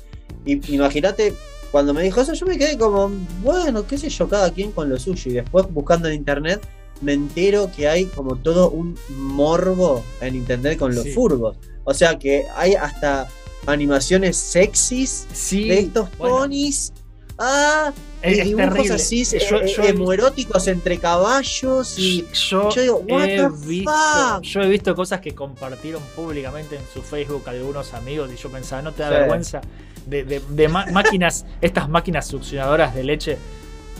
Y 0.44 0.74
imagínate, 0.74 1.34
cuando 1.70 1.92
me 1.94 2.02
dijo 2.02 2.20
eso, 2.20 2.32
yo 2.34 2.46
me 2.46 2.58
quedé 2.58 2.76
como, 2.78 3.10
bueno, 3.42 3.86
qué 3.86 3.98
sé 3.98 4.08
yo, 4.08 4.28
cada 4.28 4.50
quien 4.52 4.72
con 4.72 4.88
lo 4.88 4.98
suyo. 4.98 5.30
Y 5.30 5.34
después 5.34 5.66
buscando 5.72 6.08
en 6.08 6.14
internet, 6.14 6.60
me 7.00 7.12
entero 7.12 7.70
que 7.74 7.88
hay 7.88 8.04
como 8.06 8.36
todo 8.36 8.70
un 8.70 8.96
morbo 9.18 10.02
en 10.20 10.34
internet 10.36 10.78
con 10.78 10.94
los 10.94 11.04
Sí. 11.04 11.12
furgos. 11.12 11.56
O 11.84 11.92
sea 11.92 12.18
que 12.18 12.44
hay 12.54 12.74
hasta 12.74 13.28
animaciones 13.66 14.36
sexys 14.36 15.26
Sí, 15.32 15.68
de 15.68 15.78
estos 15.80 16.08
bueno, 16.18 16.36
ponis. 16.38 16.92
Ah, 17.38 17.92
es, 18.22 18.36
y 18.36 18.40
es 18.40 18.46
dibujos 18.46 18.68
terrible. 18.74 18.94
así, 18.94 19.24
Yo- 19.24 19.56
eh, 19.60 19.74
yo 19.76 19.82
eh, 19.82 19.88
he 19.88 19.92
homoeróticos 19.92 20.68
entre 20.68 20.98
caballos 20.98 21.98
y. 21.98 22.24
yo, 22.32 22.70
yo 22.70 22.82
digo, 22.82 23.04
what 23.08 23.24
he 23.24 23.36
the 23.38 23.48
visto, 23.66 23.90
fuck? 23.92 24.42
yo 24.42 24.60
he 24.62 24.68
visto 24.68 24.94
cosas 24.94 25.20
que 25.20 25.34
compartieron 25.34 26.02
públicamente 26.14 26.76
en 26.76 26.82
su 26.92 27.02
Facebook 27.02 27.42
algunos 27.48 27.92
amigos 27.94 28.30
y 28.32 28.36
yo 28.36 28.48
pensaba, 28.50 28.82
¿no 28.82 28.92
te 28.92 29.02
da 29.02 29.08
Sí. 29.08 29.14
vergüenza 29.14 29.60
de, 30.06 30.24
de- 30.24 30.42
de 30.48 30.68
máquinas, 30.68 31.44
estas 31.60 31.88
máquinas 31.88 32.26
succionadoras 32.26 32.94
de 32.94 33.02
leche 33.04 33.32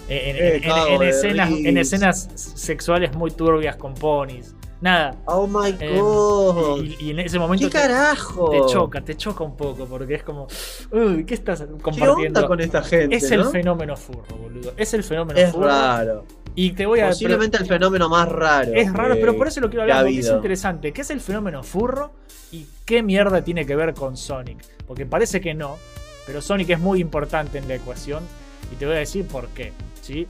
en, 0.08 0.36
Eh, 0.36 0.60
en- 0.62 1.02
escenas, 1.02 1.50
en 1.50 1.78
escenas 1.78 2.28
sexuales 2.34 3.14
muy 3.14 3.30
turbias 3.32 3.76
con 3.76 3.94
ponis? 3.94 4.54
Nada. 4.84 5.16
Oh 5.24 5.46
my 5.46 5.74
eh, 5.80 5.98
god. 5.98 6.82
y, 6.84 6.96
y 7.06 7.10
en 7.12 7.20
ese 7.20 7.38
momento 7.38 7.64
¿Qué 7.64 7.72
te, 7.72 7.78
carajo? 7.78 8.50
te 8.50 8.60
choca, 8.70 9.00
te 9.00 9.16
choca 9.16 9.42
un 9.42 9.56
poco 9.56 9.86
porque 9.86 10.16
es 10.16 10.22
como, 10.22 10.46
uy, 10.92 11.24
¿qué 11.24 11.32
estás 11.32 11.62
¿Qué 11.62 11.66
compartiendo? 11.80 12.40
onda 12.40 12.46
con 12.46 12.60
esta 12.60 12.82
gente? 12.82 13.16
es 13.16 13.30
el 13.30 13.40
no? 13.44 13.50
fenómeno 13.50 13.96
furro, 13.96 14.36
boludo. 14.36 14.74
Es 14.76 14.92
el 14.92 15.02
fenómeno 15.02 15.40
Es 15.40 15.52
furro. 15.52 15.68
raro. 15.68 16.26
Y 16.54 16.72
te 16.72 16.84
voy 16.84 17.00
a 17.00 17.08
Posiblemente 17.08 17.56
el 17.56 17.66
fenómeno 17.66 18.10
más 18.10 18.28
raro. 18.28 18.72
Es 18.74 18.92
raro, 18.92 19.14
pero 19.14 19.34
por 19.38 19.48
eso 19.48 19.62
lo 19.62 19.68
quiero 19.70 19.84
hablar, 19.84 20.04
porque 20.04 20.18
es 20.18 20.28
interesante. 20.28 20.92
¿Qué 20.92 21.00
es 21.00 21.08
el 21.08 21.22
fenómeno 21.22 21.62
furro 21.62 22.12
y 22.52 22.66
qué 22.84 23.02
mierda 23.02 23.42
tiene 23.42 23.64
que 23.64 23.74
ver 23.76 23.94
con 23.94 24.18
Sonic? 24.18 24.58
Porque 24.86 25.06
parece 25.06 25.40
que 25.40 25.54
no, 25.54 25.78
pero 26.26 26.42
Sonic 26.42 26.68
es 26.68 26.78
muy 26.78 27.00
importante 27.00 27.56
en 27.56 27.66
la 27.68 27.76
ecuación 27.76 28.22
y 28.70 28.76
te 28.76 28.84
voy 28.84 28.96
a 28.96 28.98
decir 28.98 29.26
por 29.26 29.48
qué. 29.48 29.72
¿sí? 30.02 30.26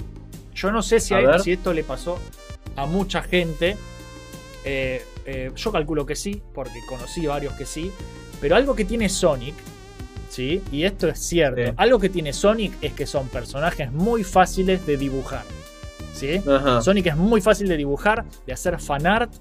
Yo 0.55 0.71
no 0.71 0.81
sé 0.81 0.99
hay- 1.13 1.41
si 1.43 1.53
esto 1.55 1.73
le 1.75 1.83
pasó 1.83 2.21
a 2.77 2.87
mucha 2.87 3.21
gente. 3.21 3.77
Eh, 4.65 5.05
eh, 5.27 5.51
yo 5.55 5.73
calculo 5.73 6.05
que 6.07 6.17
sí, 6.17 6.43
porque 6.53 6.81
conocí 6.89 7.27
varios 7.27 7.55
que 7.55 7.67
sí. 7.67 7.91
Pero 8.41 8.57
algo 8.57 8.75
que 8.75 8.85
tiene 8.85 9.09
Sonic, 9.09 9.55
¿sí? 10.29 10.61
y 10.73 10.85
esto 10.85 11.09
es 11.09 11.19
cierto, 11.19 11.63
Sí. 11.65 11.73
algo 11.77 11.99
que 11.99 12.09
tiene 12.09 12.33
Sonic 12.33 12.73
es 12.83 12.93
que 12.93 13.07
son 13.07 13.29
personajes 13.29 13.91
muy 13.93 14.25
fáciles 14.25 14.85
de 14.87 14.97
dibujar. 14.97 15.45
¿sí? 16.13 16.41
Ajá. 16.49 16.81
Sonic 16.83 17.07
es 17.07 17.17
muy 17.17 17.41
fácil 17.41 17.69
de 17.69 17.77
dibujar, 17.77 18.25
de 18.47 18.53
hacer 18.53 18.79
fanart 18.81 19.33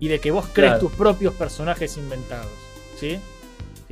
y 0.00 0.08
de 0.08 0.20
que 0.20 0.30
vos 0.30 0.46
crees 0.52 0.72
Claro. 0.72 0.86
tus 0.88 0.92
propios 0.92 1.34
personajes 1.34 1.96
inventados. 1.96 2.48
¿Sí? 2.98 3.18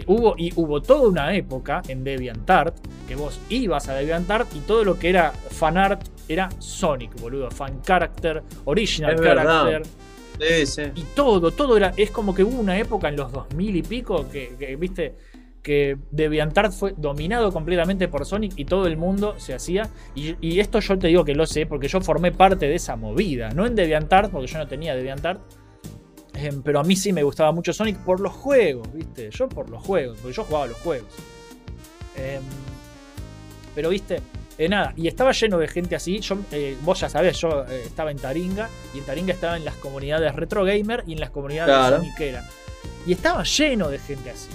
Hubo, 0.06 0.34
y 0.38 0.52
hubo 0.56 0.80
toda 0.80 1.06
una 1.08 1.34
época 1.36 1.82
en 1.88 2.02
DeviantArt 2.02 2.74
que 3.06 3.14
vos 3.14 3.38
ibas 3.50 3.88
a 3.88 3.94
DeviantArt 3.94 4.48
y 4.56 4.60
todo 4.60 4.84
lo 4.84 4.98
que 4.98 5.10
era 5.10 5.32
fanart 5.50 6.00
era 6.28 6.48
Sonic, 6.58 7.20
boludo. 7.20 7.50
Fan 7.50 7.82
character, 7.82 8.42
original 8.64 9.14
Es 9.14 9.20
verdad. 9.20 9.82
Y 10.94 11.02
todo, 11.14 11.50
todo 11.50 11.76
era. 11.76 11.92
Es 11.96 12.10
como 12.10 12.34
que 12.34 12.44
hubo 12.44 12.58
una 12.58 12.78
época 12.78 13.08
en 13.08 13.16
los 13.16 13.32
2000 13.32 13.76
y 13.76 13.82
pico 13.82 14.26
que, 14.30 14.76
viste, 14.78 15.14
que 15.62 15.96
DeviantArt 16.10 16.72
fue 16.72 16.94
dominado 16.96 17.52
completamente 17.52 18.08
por 18.08 18.26
Sonic 18.26 18.52
y 18.56 18.64
todo 18.64 18.86
el 18.86 18.96
mundo 18.96 19.34
se 19.38 19.54
hacía. 19.54 19.88
Y, 20.14 20.58
esto 20.58 20.80
yo 20.80 20.98
te 20.98 21.08
digo 21.08 21.24
que 21.24 21.34
lo 21.34 21.46
sé 21.46 21.66
porque 21.66 21.88
yo 21.88 22.00
formé 22.00 22.32
parte 22.32 22.66
de 22.66 22.74
esa 22.74 22.96
movida. 22.96 23.50
No 23.50 23.66
en 23.66 23.74
DeviantArt, 23.74 24.30
porque 24.30 24.46
yo 24.46 24.58
no 24.58 24.66
tenía 24.66 24.94
DeviantArt. 24.94 25.40
em, 26.34 26.62
pero 26.62 26.80
a 26.80 26.82
mí 26.82 26.96
sí 26.96 27.12
me 27.12 27.22
gustaba 27.22 27.52
mucho 27.52 27.72
Sonic 27.72 27.98
por 27.98 28.18
los 28.20 28.32
juegos, 28.32 28.92
¿viste? 28.92 29.30
Yo 29.30 29.48
por 29.48 29.68
los 29.68 29.82
juegos, 29.82 30.18
porque 30.18 30.34
yo 30.34 30.44
jugaba 30.44 30.66
los 30.66 30.78
juegos. 30.78 31.08
Em, 32.16 32.42
pero, 33.74 33.90
¿viste? 33.90 34.20
Eh, 34.58 34.68
nada, 34.68 34.92
y 34.96 35.08
estaba 35.08 35.32
lleno 35.32 35.58
de 35.58 35.66
gente 35.68 35.96
así. 35.96 36.20
Yo, 36.20 36.36
eh, 36.52 36.76
vos 36.82 37.00
ya 37.00 37.08
sabés, 37.08 37.38
yo 37.40 37.64
eh, 37.68 37.84
estaba 37.86 38.10
en 38.10 38.18
Taringa 38.18 38.68
y 38.94 38.98
en 38.98 39.04
Taringa 39.04 39.32
estaba 39.32 39.56
en 39.56 39.64
las 39.64 39.74
comunidades 39.76 40.34
retro 40.36 40.64
gamer 40.64 41.04
y 41.06 41.14
en 41.14 41.20
las 41.20 41.30
comunidades 41.30 41.74
Claro. 41.74 41.96
soniquera. 41.98 42.44
Y 43.06 43.12
estaba 43.12 43.42
lleno 43.44 43.88
de 43.88 43.98
gente 43.98 44.30
así. 44.30 44.48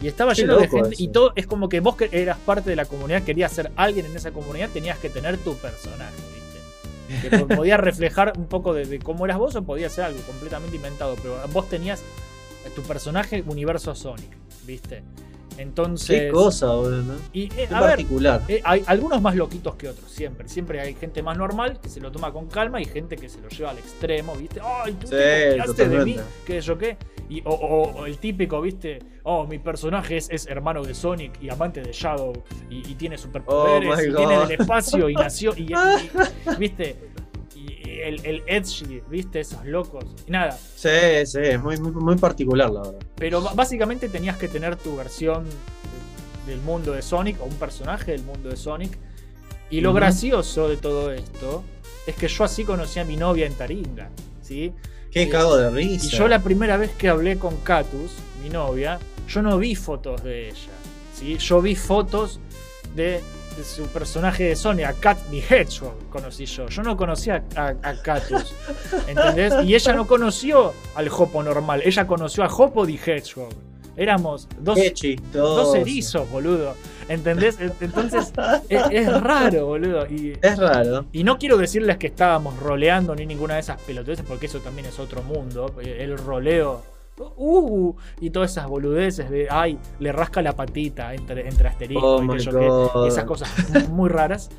Y 0.00 0.08
estaba 0.08 0.34
Qué 0.34 0.40
lleno 0.42 0.56
de 0.56 0.68
gente. 0.68 0.94
eso. 0.94 1.02
Y 1.02 1.08
todo 1.08 1.32
es 1.36 1.46
como 1.46 1.68
que 1.68 1.78
vos 1.80 1.96
que 1.96 2.08
eras 2.10 2.38
parte 2.38 2.70
de 2.70 2.76
la 2.76 2.86
comunidad, 2.86 3.22
querías 3.22 3.52
ser 3.52 3.70
alguien 3.76 4.06
en 4.06 4.16
esa 4.16 4.32
comunidad, 4.32 4.68
tenías 4.70 4.98
que 4.98 5.08
tener 5.10 5.38
tu 5.38 5.54
personaje, 5.56 6.14
¿viste? 7.10 7.28
Que 7.28 7.38
po- 7.38 7.46
podía 7.56 7.76
reflejar 7.76 8.32
un 8.36 8.46
poco 8.46 8.74
de, 8.74 8.86
de 8.86 8.98
cómo 8.98 9.26
eras 9.26 9.38
vos 9.38 9.54
o 9.54 9.62
podía 9.62 9.88
ser 9.90 10.04
algo 10.06 10.20
completamente 10.22 10.74
inventado. 10.76 11.14
Pero 11.22 11.36
vos 11.52 11.68
tenías 11.68 12.02
tu 12.74 12.82
personaje 12.82 13.44
universo 13.46 13.94
Sonic, 13.94 14.30
¿viste? 14.64 15.02
Entonces. 15.58 16.20
Qué 16.22 16.28
cosa, 16.30 16.66
boludo. 16.72 17.02
¿no? 17.02 17.14
Y, 17.32 17.44
eh, 17.44 17.50
ver, 17.56 17.68
particular. 17.68 18.42
eh, 18.48 18.60
hay 18.64 18.82
algunos 18.86 19.20
más 19.22 19.34
loquitos 19.36 19.74
que 19.76 19.88
otros, 19.88 20.10
siempre. 20.10 20.48
Siempre 20.48 20.80
hay 20.80 20.94
gente 20.94 21.22
más 21.22 21.36
normal 21.36 21.78
que 21.80 21.88
se 21.88 22.00
lo 22.00 22.10
toma 22.12 22.32
con 22.32 22.46
calma 22.48 22.80
y 22.80 22.84
gente 22.84 23.16
que 23.16 23.28
se 23.28 23.40
lo 23.40 23.48
lleva 23.48 23.70
al 23.70 23.78
extremo, 23.78 24.34
¿viste? 24.34 24.60
¡Ay, 24.62 24.92
tú 24.94 25.06
Sí, 25.06 25.12
te 25.76 25.88
de 25.88 26.04
mí! 26.04 26.16
¿Qué 26.46 26.60
yo 26.60 26.76
qué? 26.78 26.96
Y, 27.28 27.40
o, 27.44 27.50
o- 27.50 28.00
o 28.00 28.06
el 28.06 28.18
típico, 28.18 28.60
¿viste? 28.60 28.98
Oh, 29.22 29.46
mi 29.46 29.58
personaje 29.58 30.16
es, 30.16 30.28
es 30.30 30.46
hermano 30.46 30.82
de 30.82 30.94
Sonic 30.94 31.40
y 31.42 31.48
amante 31.48 31.80
de 31.80 31.92
Shadow 31.92 32.32
y, 32.68 32.78
y 32.90 32.94
tiene 32.96 33.16
superpoderes 33.16 33.90
Oh 33.98 34.02
y 34.02 34.10
God. 34.12 34.48
del 34.48 34.60
espacio 34.60 35.08
y 35.08 35.14
nació. 35.14 35.52
Y, 35.56 35.72
y- 35.72 35.74
¿Viste? 36.58 36.96
El, 38.00 38.24
el 38.24 38.42
Edgy, 38.46 39.02
¿viste? 39.08 39.40
Esos 39.40 39.64
locos. 39.64 40.04
Y 40.26 40.30
nada, 40.30 40.52
Sí, 40.76 40.88
sí, 41.24 41.38
es 41.42 41.60
muy, 41.60 41.76
muy, 41.78 41.92
muy 41.92 42.16
particular, 42.16 42.70
la 42.70 42.80
verdad. 42.82 42.98
pero 43.16 43.40
básicamente 43.54 44.08
tenías 44.08 44.36
que 44.36 44.48
tener 44.48 44.76
tu 44.76 44.96
versión 44.96 45.44
del 46.46 46.60
mundo 46.60 46.92
de 46.92 47.02
Sonic 47.02 47.40
o 47.40 47.44
un 47.44 47.54
personaje 47.56 48.12
del 48.12 48.22
mundo 48.24 48.48
de 48.48 48.56
Sonic. 48.56 48.98
Y 49.70 49.80
lo 49.80 49.92
gracioso 49.94 50.68
de 50.68 50.76
todo 50.76 51.12
esto 51.12 51.62
es 52.06 52.14
que 52.16 52.28
yo 52.28 52.44
así 52.44 52.64
conocí 52.64 52.98
a 53.00 53.04
mi 53.04 53.16
novia 53.16 53.46
en 53.46 53.54
Taringa, 53.54 54.10
¿sí? 54.42 54.72
Qué 55.10 55.22
Eh, 55.22 55.28
cago 55.28 55.56
de 55.56 55.70
risa. 55.70 56.06
Y 56.06 56.08
yo 56.10 56.28
la 56.28 56.42
primera 56.42 56.76
vez 56.76 56.90
que 56.92 57.08
hablé 57.08 57.38
con 57.38 57.56
Catus, 57.58 58.12
mi 58.42 58.50
novia, 58.50 58.98
yo 59.28 59.40
no 59.40 59.56
vi 59.58 59.74
fotos 59.74 60.22
de 60.24 60.48
ella, 60.48 60.72
¿sí? 61.14 61.36
Yo 61.38 61.62
vi 61.62 61.74
fotos 61.76 62.40
de, 62.96 63.20
de 63.56 63.64
su 63.64 63.86
personaje 63.88 64.44
de 64.44 64.56
Sony, 64.56 64.82
a 64.86 64.92
Cat 64.92 65.18
the 65.30 65.38
Hedgehog, 65.40 65.94
conocí 66.10 66.46
yo. 66.46 66.66
Yo 66.68 66.82
no 66.82 66.96
conocía 66.96 67.44
a, 67.56 67.68
a- 67.82 68.02
Catus, 68.02 68.54
¿entendés? 69.06 69.54
Y 69.64 69.74
ella 69.74 69.92
no 69.92 70.06
conoció 70.06 70.72
al 70.94 71.08
Hopo 71.08 71.42
normal, 71.42 71.82
ella 71.84 72.06
conoció 72.06 72.44
a 72.44 72.46
Hopo 72.48 72.86
the 72.86 72.94
Hedgehog. 72.94 73.50
Éramos 73.94 74.48
dos, 74.58 74.78
dos 75.32 75.74
erizos, 75.74 76.28
boludo. 76.30 76.74
¿Entendés? 77.10 77.58
Entonces, 77.80 78.32
es, 78.70 78.82
es 78.90 79.20
raro, 79.22 79.66
boludo. 79.66 80.06
Y, 80.06 80.32
Es 80.40 80.56
raro. 80.58 81.04
y 81.12 81.24
no 81.24 81.36
quiero 81.36 81.58
decirles 81.58 81.98
que 81.98 82.06
estábamos 82.06 82.58
roleando 82.58 83.14
ni 83.14 83.26
ninguna 83.26 83.54
de 83.54 83.60
esas 83.60 83.78
pelotudeces, 83.82 84.24
porque 84.26 84.46
eso 84.46 84.60
también 84.60 84.86
es 84.86 84.98
otro 84.98 85.22
mundo. 85.22 85.74
El 85.84 86.16
roleo. 86.16 86.82
Uh, 87.18 87.94
y 88.20 88.30
todas 88.30 88.50
esas 88.52 88.66
boludeces 88.66 89.28
de 89.30 89.46
ay, 89.50 89.78
le 90.00 90.12
rasca 90.12 90.40
la 90.42 90.54
patita 90.56 91.14
entre, 91.14 91.46
entre 91.46 91.68
asteriscos 91.68 92.20
Oh 92.22 92.34
y 92.34 92.38
qué, 92.38 92.50
God. 92.50 93.06
esas 93.06 93.24
cosas 93.24 93.50
muy 93.90 94.08
raras. 94.08 94.50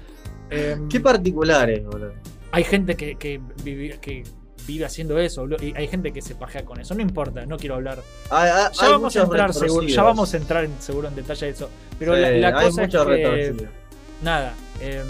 Em, 0.49 0.87
Qué 0.87 0.99
particulares, 0.99 1.83
boludo. 1.85 2.13
hay 2.51 2.63
gente 2.63 2.95
que, 2.95 3.15
que, 3.15 3.41
vive, 3.63 3.97
que 3.99 4.23
vive 4.67 4.85
haciendo 4.85 5.17
eso, 5.17 5.41
boludo, 5.41 5.63
y 5.65 5.73
hay 5.75 5.87
gente 5.87 6.13
que 6.13 6.21
se 6.21 6.35
pajea 6.35 6.63
con 6.63 6.79
eso. 6.79 6.93
No 6.93 7.01
importa, 7.01 7.45
no 7.47 7.57
quiero 7.57 7.75
hablar. 7.75 7.99
Hay- 8.29 8.49
hay- 8.49 8.71
Ya 8.73 8.85
hay 8.85 8.91
vamos 8.91 9.15
a 9.15 9.21
entrar 9.23 9.53
seguro, 9.53 9.87
ya 9.87 10.03
vamos 10.03 10.33
a 10.33 10.37
entrar 10.37 10.63
en, 10.65 10.73
seguro 10.79 11.07
en 11.07 11.15
detalle 11.15 11.47
de 11.47 11.51
eso. 11.53 11.69
Pero 11.97 12.15
Sí, 12.15 12.21
la, 12.39 12.53
cosa 12.53 12.83
es 12.83 12.89
que 12.93 13.55
nada, 14.21 14.53
em, 14.79 15.05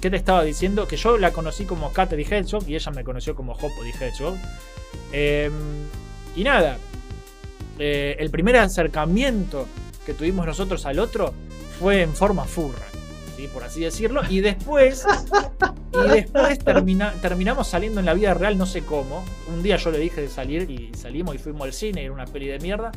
¿qué 0.00 0.08
te 0.10 0.16
estaba 0.16 0.42
diciendo? 0.42 0.88
Que 0.88 0.96
yo 0.96 1.18
la 1.18 1.32
conocí 1.32 1.64
como 1.64 1.92
Kat 1.92 2.08
the 2.10 2.22
Hedgehog 2.22 2.66
y 2.66 2.74
ella 2.76 2.90
me 2.92 3.04
conoció 3.04 3.34
como 3.34 3.52
Hoppo 3.52 3.68
the 3.82 4.06
Hedgehog. 4.06 4.36
Em, 5.12 5.52
y 6.40 6.44
nada, 6.44 6.78
eh, 7.78 8.16
el 8.18 8.30
primer 8.30 8.56
acercamiento 8.56 9.66
que 10.06 10.14
tuvimos 10.14 10.46
nosotros 10.46 10.84
al 10.86 10.98
otro 10.98 11.32
fue 11.78 12.02
en 12.02 12.14
forma 12.14 12.44
furra, 12.44 12.84
¿sí? 13.36 13.48
por 13.52 13.62
así 13.64 13.80
decirlo. 13.80 14.22
Y 14.28 14.40
después, 14.40 15.06
y 15.92 16.08
después 16.08 16.58
termina- 16.60 17.12
terminamos 17.20 17.68
saliendo 17.68 18.00
en 18.00 18.06
la 18.06 18.14
vida 18.14 18.34
real, 18.34 18.56
no 18.58 18.66
sé 18.66 18.82
cómo. 18.82 19.24
Un 19.48 19.62
día 19.62 19.76
yo 19.76 19.90
le 19.90 19.98
dije 19.98 20.22
de 20.22 20.28
salir 20.28 20.70
y 20.70 20.92
salimos 20.96 21.34
y 21.34 21.38
fuimos 21.38 21.62
al 21.62 21.72
cine, 21.72 22.04
era 22.04 22.12
una 22.12 22.24
peli 22.24 22.46
de 22.48 22.58
mierda. 22.58 22.90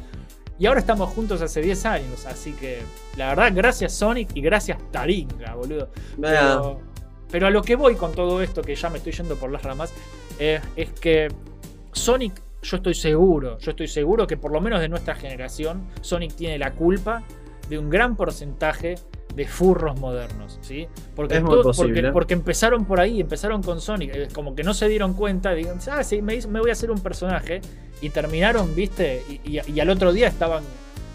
Y 0.57 0.67
ahora 0.67 0.79
estamos 0.79 1.09
juntos 1.13 1.41
hace 1.41 1.61
10 1.61 1.85
años, 1.85 2.25
así 2.27 2.51
que 2.53 2.81
la 3.17 3.29
verdad, 3.29 3.51
gracias 3.53 3.93
Sonic 3.93 4.29
y 4.35 4.41
gracias 4.41 4.77
Taringa, 4.91 5.55
boludo. 5.55 5.89
Pero, 6.21 6.81
pero 7.31 7.47
a 7.47 7.49
lo 7.49 7.61
que 7.63 7.75
voy 7.75 7.95
con 7.95 8.11
todo 8.13 8.41
esto, 8.43 8.61
que 8.61 8.75
ya 8.75 8.89
me 8.91 8.97
estoy 8.99 9.11
yendo 9.13 9.35
por 9.37 9.51
las 9.51 9.63
ramas, 9.63 9.91
eh, 10.37 10.59
es 10.75 10.91
que 10.91 11.29
Sonic, 11.93 12.33
yo 12.61 12.77
estoy 12.77 12.93
seguro, 12.93 13.57
yo 13.59 13.71
estoy 13.71 13.87
seguro 13.87 14.27
que 14.27 14.37
por 14.37 14.51
lo 14.51 14.61
menos 14.61 14.79
de 14.81 14.89
nuestra 14.89 15.15
generación, 15.15 15.87
Sonic 16.01 16.33
tiene 16.35 16.57
la 16.59 16.71
culpa 16.73 17.23
de 17.69 17.77
un 17.79 17.89
gran 17.89 18.15
porcentaje 18.15 18.95
de 19.35 19.47
furros 19.47 19.97
modernos, 19.99 20.59
¿sí? 20.61 20.87
Porque, 21.15 21.35
todo- 21.63 21.63
empezaron 22.33 22.85
por 22.85 22.99
ahí, 22.99 23.21
empezaron 23.21 23.63
con 23.63 23.79
Sonic, 23.79 24.11
como 24.33 24.55
que 24.55 24.63
no 24.63 24.73
se 24.73 24.89
dieron 24.89 25.13
cuenta, 25.13 25.53
digan, 25.53 25.79
ah, 25.89 26.03
sí, 26.03 26.21
me, 26.21 26.35
me 26.47 26.59
voy 26.59 26.69
a 26.69 26.73
hacer 26.73 26.91
un 26.91 26.99
personaje, 26.99 27.61
y 28.01 28.09
terminaron, 28.09 28.75
viste, 28.75 29.23
y, 29.29 29.57
y- 29.57 29.61
y 29.73 29.79
al 29.79 29.89
otro 29.89 30.11
día 30.11 30.27
estaban 30.27 30.63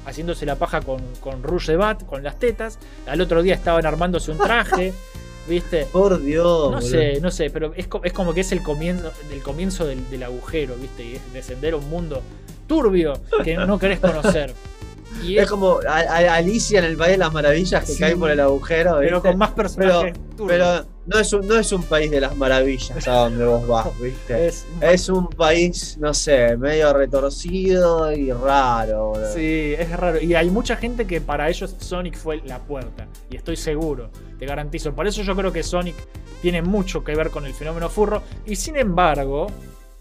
haciéndose 0.07 0.47
la 0.47 0.55
paja 0.57 0.81
con, 0.81 1.01
con 1.21 1.43
Rouge 1.43 1.73
de 1.73 1.77
Bat, 1.79 2.07
con 2.07 2.23
las 2.23 2.39
tetas, 2.39 2.79
al 3.07 3.21
otro 3.21 3.43
día 3.43 3.55
estaban 3.55 3.85
armándose 3.85 4.31
un 4.31 4.39
traje, 4.39 4.93
viste. 5.49 5.87
por 5.93 6.23
Dios. 6.23 6.71
No 6.71 6.81
sé, 6.81 7.21
no 7.21 7.31
sé, 7.31 7.51
pero 7.51 7.73
es, 7.75 7.89
es 8.05 8.13
como 8.13 8.35
que 8.35 8.41
es 8.41 8.53
el 8.53 8.63
comienzo, 8.63 9.13
el 9.33 9.43
comienzo 9.43 9.87
del, 9.87 10.09
del 10.11 10.23
agujero, 10.23 10.77
¿viste? 10.77 11.05
Y 11.05 11.15
es 11.17 11.33
descender 11.33 11.75
a 11.75 11.77
un 11.77 11.89
mundo 11.89 12.23
turbio 12.67 13.15
que 13.45 13.57
no 13.57 13.79
querés 13.79 14.01
conocer. 14.01 14.53
Y 15.23 15.37
Es 15.39 15.45
es, 15.45 15.51
como 15.51 15.79
a- 15.89 15.93
a- 16.01 16.35
Alicia 16.37 16.79
en 16.79 16.85
el 16.85 16.97
País 16.97 17.13
de 17.13 17.19
las 17.19 17.33
Maravillas 17.33 17.85
que 17.85 17.93
Sí. 17.93 17.99
cae 18.01 18.17
por 18.17 18.31
el 18.31 18.41
agujero. 18.41 18.97
pero 19.01 19.23
con 19.23 19.39
más 19.39 19.51
personajes. 19.53 20.15
Pero 20.47 20.85
no 21.07 21.19
es, 21.19 21.33
un, 21.33 21.47
no 21.49 21.57
es 21.57 21.73
un 21.73 21.83
país 21.85 22.11
de 22.11 22.21
las 22.21 22.37
maravillas 22.37 23.07
a 23.09 23.13
donde 23.21 23.45
vos 23.47 23.67
vas, 23.67 23.87
¿viste? 24.01 24.47
es, 24.49 24.67
Es 24.81 25.09
un 25.09 25.29
país, 25.29 25.97
no 25.99 26.13
sé, 26.13 26.57
medio 26.59 26.93
retorcido 26.93 28.13
y 28.13 28.31
raro. 28.33 29.11
boludo. 29.11 29.33
Sí, 29.33 29.75
es 29.79 29.91
raro. 29.91 30.21
Y 30.21 30.35
hay 30.35 30.51
mucha 30.51 30.77
gente 30.77 31.07
que 31.07 31.21
para 31.21 31.49
ellos 31.49 31.75
Sonic 31.79 32.17
fue 32.17 32.43
la 32.45 32.59
puerta. 32.59 33.07
Y 33.31 33.37
estoy 33.37 33.57
seguro, 33.57 34.11
te 34.39 34.47
garantizo. 34.47 34.95
Por 34.95 35.07
eso 35.07 35.23
yo 35.23 35.35
creo 35.35 35.53
que 35.53 35.63
Sonic 35.63 35.95
tiene 36.43 36.61
mucho 36.63 37.03
que 37.05 37.15
ver 37.15 37.31
con 37.31 37.47
el 37.47 37.55
fenómeno 37.55 37.89
furro. 37.89 38.23
Y 38.45 38.57
sin 38.57 38.77
embargo, 38.77 39.47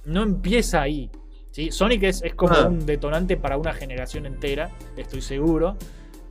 no 0.06 0.24
empieza 0.24 0.82
ahí. 0.82 1.10
¿Sí? 1.56 1.72
Sonic 1.72 2.04
es, 2.04 2.22
es 2.22 2.36
como 2.36 2.54
Ah. 2.54 2.68
un 2.68 2.86
detonante 2.86 3.38
para 3.38 3.58
una 3.58 3.74
generación 3.74 4.26
entera, 4.26 4.72
estoy 4.98 5.22
seguro. 5.22 5.78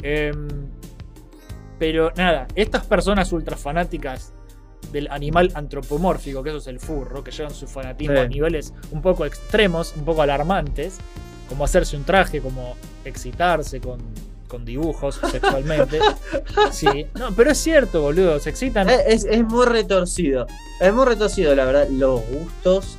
Em, 0.02 0.46
pero 1.78 2.12
nada, 2.14 2.46
estas 2.54 2.84
personas 2.84 3.32
ultra 3.32 3.56
fanáticas 3.56 4.34
del 4.92 5.08
animal 5.10 5.50
antropomórfico, 5.54 6.42
que 6.42 6.50
eso 6.50 6.58
es 6.58 6.66
el 6.66 6.78
furro, 6.78 7.24
que 7.24 7.30
llevan 7.30 7.54
su 7.54 7.66
fanatismo 7.66 8.16
Sí. 8.16 8.20
a 8.20 8.28
niveles 8.28 8.74
un 8.90 9.00
poco 9.00 9.24
extremos, 9.24 9.94
un 9.96 10.04
poco 10.04 10.20
alarmantes, 10.20 10.98
como 11.48 11.64
hacerse 11.64 11.96
un 11.96 12.04
traje, 12.04 12.42
como 12.42 12.76
excitarse 13.06 13.80
con, 13.80 13.98
con 14.46 14.66
dibujos 14.66 15.18
sexualmente. 15.30 16.00
sí, 16.70 17.06
no, 17.18 17.32
pero 17.34 17.50
es 17.50 17.58
cierto, 17.58 18.02
boludo, 18.02 18.38
se 18.40 18.50
excitan. 18.50 18.90
Es, 18.90 19.00
es- 19.06 19.24
es 19.24 19.42
muy 19.42 19.64
retorcido. 19.64 20.46
Es 20.82 20.92
muy 20.92 21.06
retorcido, 21.06 21.54
la 21.54 21.64
verdad, 21.64 21.88
los 21.88 22.20
gustos 22.28 22.96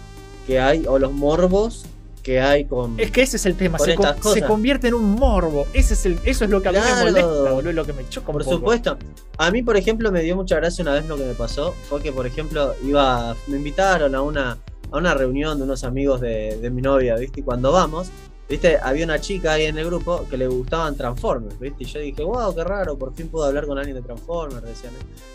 que 0.47 0.59
hay 0.59 0.85
o 0.87 0.97
los 0.97 1.11
morbos 1.13 1.85
que 2.25 2.41
hay 2.41 2.65
con. 2.65 2.99
Es 2.99 3.11
que 3.11 3.21
ese 3.21 3.37
es 3.37 3.45
el 3.45 3.55
tema, 3.55 3.77
se, 3.77 3.93
con- 3.93 4.15
se 4.33 4.41
convierte 4.41 4.87
en 4.87 4.95
un 4.95 5.11
morbo. 5.11 5.67
Ese 5.73 5.93
es 5.93 6.07
el, 6.07 6.19
eso 6.25 6.43
es 6.43 6.49
lo 6.49 6.59
que 6.59 6.69
a 6.69 6.71
mí 6.71 6.79
Claro. 6.79 6.95
me 7.05 7.11
molesta, 7.11 7.51
boludo, 7.51 7.71
lo 7.71 7.85
que 7.85 7.93
me 7.93 8.09
choca 8.09 8.29
un 8.31 8.33
Por 8.33 8.43
poco. 8.45 8.55
supuesto. 8.57 8.97
A 9.37 9.51
mí, 9.51 9.61
por 9.61 9.77
ejemplo, 9.77 10.11
me 10.11 10.23
dio 10.23 10.35
mucha 10.35 10.55
gracia 10.55 10.81
una 10.81 10.93
vez 10.95 11.05
lo 11.07 11.17
que 11.17 11.23
me 11.23 11.35
pasó. 11.35 11.73
Fue 11.87 12.01
que, 12.01 12.11
por 12.11 12.25
ejemplo, 12.25 12.73
iba. 12.83 13.35
Me 13.45 13.57
invitaron 13.57 14.15
a 14.15 14.23
una, 14.23 14.57
a 14.91 14.97
una 14.97 15.13
reunión 15.13 15.59
de 15.59 15.65
unos 15.65 15.83
amigos 15.83 16.19
de, 16.19 16.57
de 16.59 16.69
mi 16.71 16.81
novia, 16.81 17.15
¿viste? 17.15 17.41
Y 17.41 17.43
cuando 17.43 17.71
vamos, 17.71 18.07
¿viste? 18.49 18.79
Había 18.81 19.05
una 19.05 19.19
chica 19.21 19.53
ahí 19.53 19.65
en 19.65 19.77
el 19.77 19.85
grupo 19.85 20.25
que 20.27 20.35
le 20.37 20.47
gustaban 20.47 20.97
Transformers, 20.97 21.59
¿viste? 21.59 21.83
Y 21.83 21.85
yo 21.85 21.99
dije, 21.99 22.23
wow, 22.23 22.55
qué 22.55 22.63
raro, 22.63 22.97
por 22.97 23.13
fin 23.13 23.27
puedo 23.27 23.45
hablar 23.45 23.67
con 23.67 23.77
alguien 23.77 23.97
de 23.97 24.01
Transformers, 24.01 24.63
decían. 24.65 24.93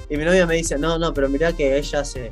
Y 0.08 0.16
mi 0.16 0.24
novia 0.24 0.44
me 0.44 0.56
dice, 0.56 0.76
no, 0.76 0.98
no, 0.98 1.14
pero 1.14 1.28
mirá 1.28 1.52
que 1.52 1.78
ella 1.78 2.00
hace 2.00 2.30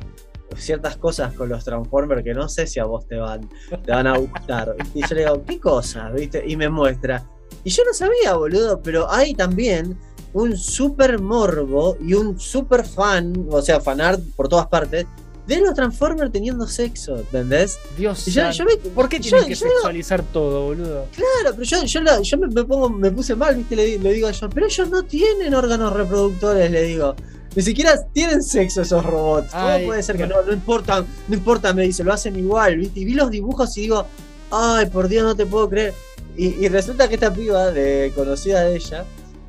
ciertas 0.57 0.97
cosas 0.97 1.33
con 1.33 1.49
los 1.49 1.63
Transformers 1.63 2.23
que 2.23 2.33
no 2.33 2.47
sé 2.49 2.67
si 2.67 2.79
a 2.79 2.85
vos 2.85 3.07
te 3.07 3.17
van, 3.17 3.47
te 3.85 3.91
van 3.91 4.07
a 4.07 4.17
gustar. 4.17 4.75
¿viste? 4.77 4.99
Y 4.99 5.01
yo 5.07 5.15
le 5.15 5.21
digo, 5.21 5.43
¿qué 5.45 5.59
cosas? 5.59 6.13
¿viste? 6.13 6.43
Y 6.47 6.55
me 6.57 6.69
muestra. 6.69 7.23
Y 7.63 7.69
yo 7.69 7.83
no 7.85 7.93
sabía, 7.93 8.33
boludo, 8.35 8.81
pero 8.81 9.09
hay 9.11 9.33
también 9.33 9.97
un 10.33 10.55
super 10.55 11.19
morbo 11.19 11.97
y 11.99 12.13
un 12.13 12.39
super 12.39 12.85
fan, 12.85 13.47
o 13.49 13.61
sea, 13.61 13.79
fanart 13.81 14.21
por 14.35 14.47
todas 14.47 14.67
partes, 14.67 15.05
de 15.47 15.59
los 15.61 15.73
Transformers 15.73 16.31
teniendo 16.31 16.67
sexo, 16.67 17.17
¿entendés? 17.17 17.79
Dios 17.97 18.23
yo- 18.27 18.51
yo 18.51 18.65
me- 18.65 18.75
¿Por 18.91 19.09
qué 19.09 19.17
yo- 19.17 19.31
tienen 19.31 19.47
que 19.47 19.55
yo- 19.55 19.67
sexualizar 19.67 20.21
todo, 20.31 20.65
boludo? 20.65 21.07
Claro, 21.15 21.55
pero 21.55 21.63
yo, 21.63 21.83
yo, 21.85 22.01
la- 22.01 22.19
me, 22.37 22.47
me 22.53 22.63
pongo, 22.63 22.87
me 22.91 23.09
puse 23.09 23.35
mal, 23.35 23.55
¿viste? 23.55 23.75
Le, 23.75 23.97
le 23.97 24.13
digo 24.13 24.27
a 24.27 24.31
John, 24.39 24.51
pero 24.53 24.67
ellos 24.67 24.87
no 24.91 25.01
tienen 25.03 25.55
órganos 25.55 25.91
reproductores, 25.93 26.69
le 26.69 26.83
digo. 26.83 27.15
Ni 27.55 27.63
siquiera 27.63 27.99
tienen 28.13 28.43
sexo 28.43 28.81
esos 28.83 29.03
robots. 29.05 29.51
¿Cómo 29.51 29.65
Ay, 29.67 29.85
puede 29.85 30.03
ser 30.03 30.17
que 30.17 30.27
no. 30.27 30.41
no? 30.43 30.53
Importa, 30.53 31.03
no 31.27 31.35
importa, 31.35 31.73
me 31.73 31.83
dice, 31.83 32.03
lo 32.03 32.13
hacen 32.13 32.35
igual, 32.37 32.77
¿viste? 32.77 32.99
Y 32.99 33.05
vi 33.05 33.13
los 33.13 33.31
dibujos 33.31 33.75
y 33.77 33.81
digo, 33.81 34.05
ay, 34.51 34.85
por 34.87 35.07
Dios, 35.07 35.23
no 35.23 35.35
te 35.35 35.45
puedo 35.45 35.67
creer. 35.69 35.93
Y, 36.37 36.63
y 36.63 36.69
resulta 36.69 37.07
que 37.09 37.15
esta 37.15 37.33
piba, 37.33 37.71
de, 37.71 38.11
conocida 38.15 38.61
de 38.61 38.75
ella, 38.75 39.03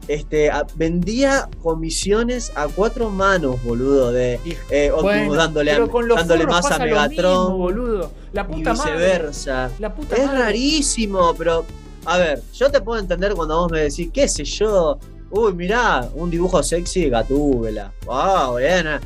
este, 0.09 0.51
a- 0.51 0.67
vendía 0.75 1.49
comisiones 1.63 2.51
a 2.57 2.67
cuatro 2.69 3.11
manos, 3.11 3.63
boludo, 3.63 4.11
de 4.13 4.41
Y- 4.45 4.57
eh, 4.71 4.91
Optimus 4.91 5.03
Bueno, 5.03 5.35
dándole, 5.35 5.73
a- 5.73 5.79
dándole 6.17 6.47
más 6.47 6.71
a 6.71 6.79
Megatron 6.79 7.43
mismo, 7.43 7.59
boludo. 7.59 8.13
La 8.33 8.43
y 8.43 8.45
puta 8.55 8.75
madre. 8.75 8.93
viceversa. 8.93 9.71
La 9.79 9.95
puta 9.95 10.17
Es 10.17 10.25
madre. 10.27 10.39
rarísimo, 10.41 11.35
pero 11.37 11.65
a 12.07 12.17
ver, 12.19 12.43
yo 12.55 12.71
te 12.71 12.81
puedo 12.81 12.99
entender 12.99 13.35
cuando 13.35 13.59
vos 13.61 13.71
me 13.71 13.81
decís, 13.83 14.09
qué 14.13 14.27
sé 14.27 14.43
yo, 14.45 14.99
uy, 15.31 15.53
mirá, 15.55 16.09
un 16.15 16.31
dibujo 16.31 16.63
sexy 16.63 17.05
de 17.05 17.11
Gatúbela. 17.11 17.93
Wow, 18.07 18.53
buena. 18.53 19.01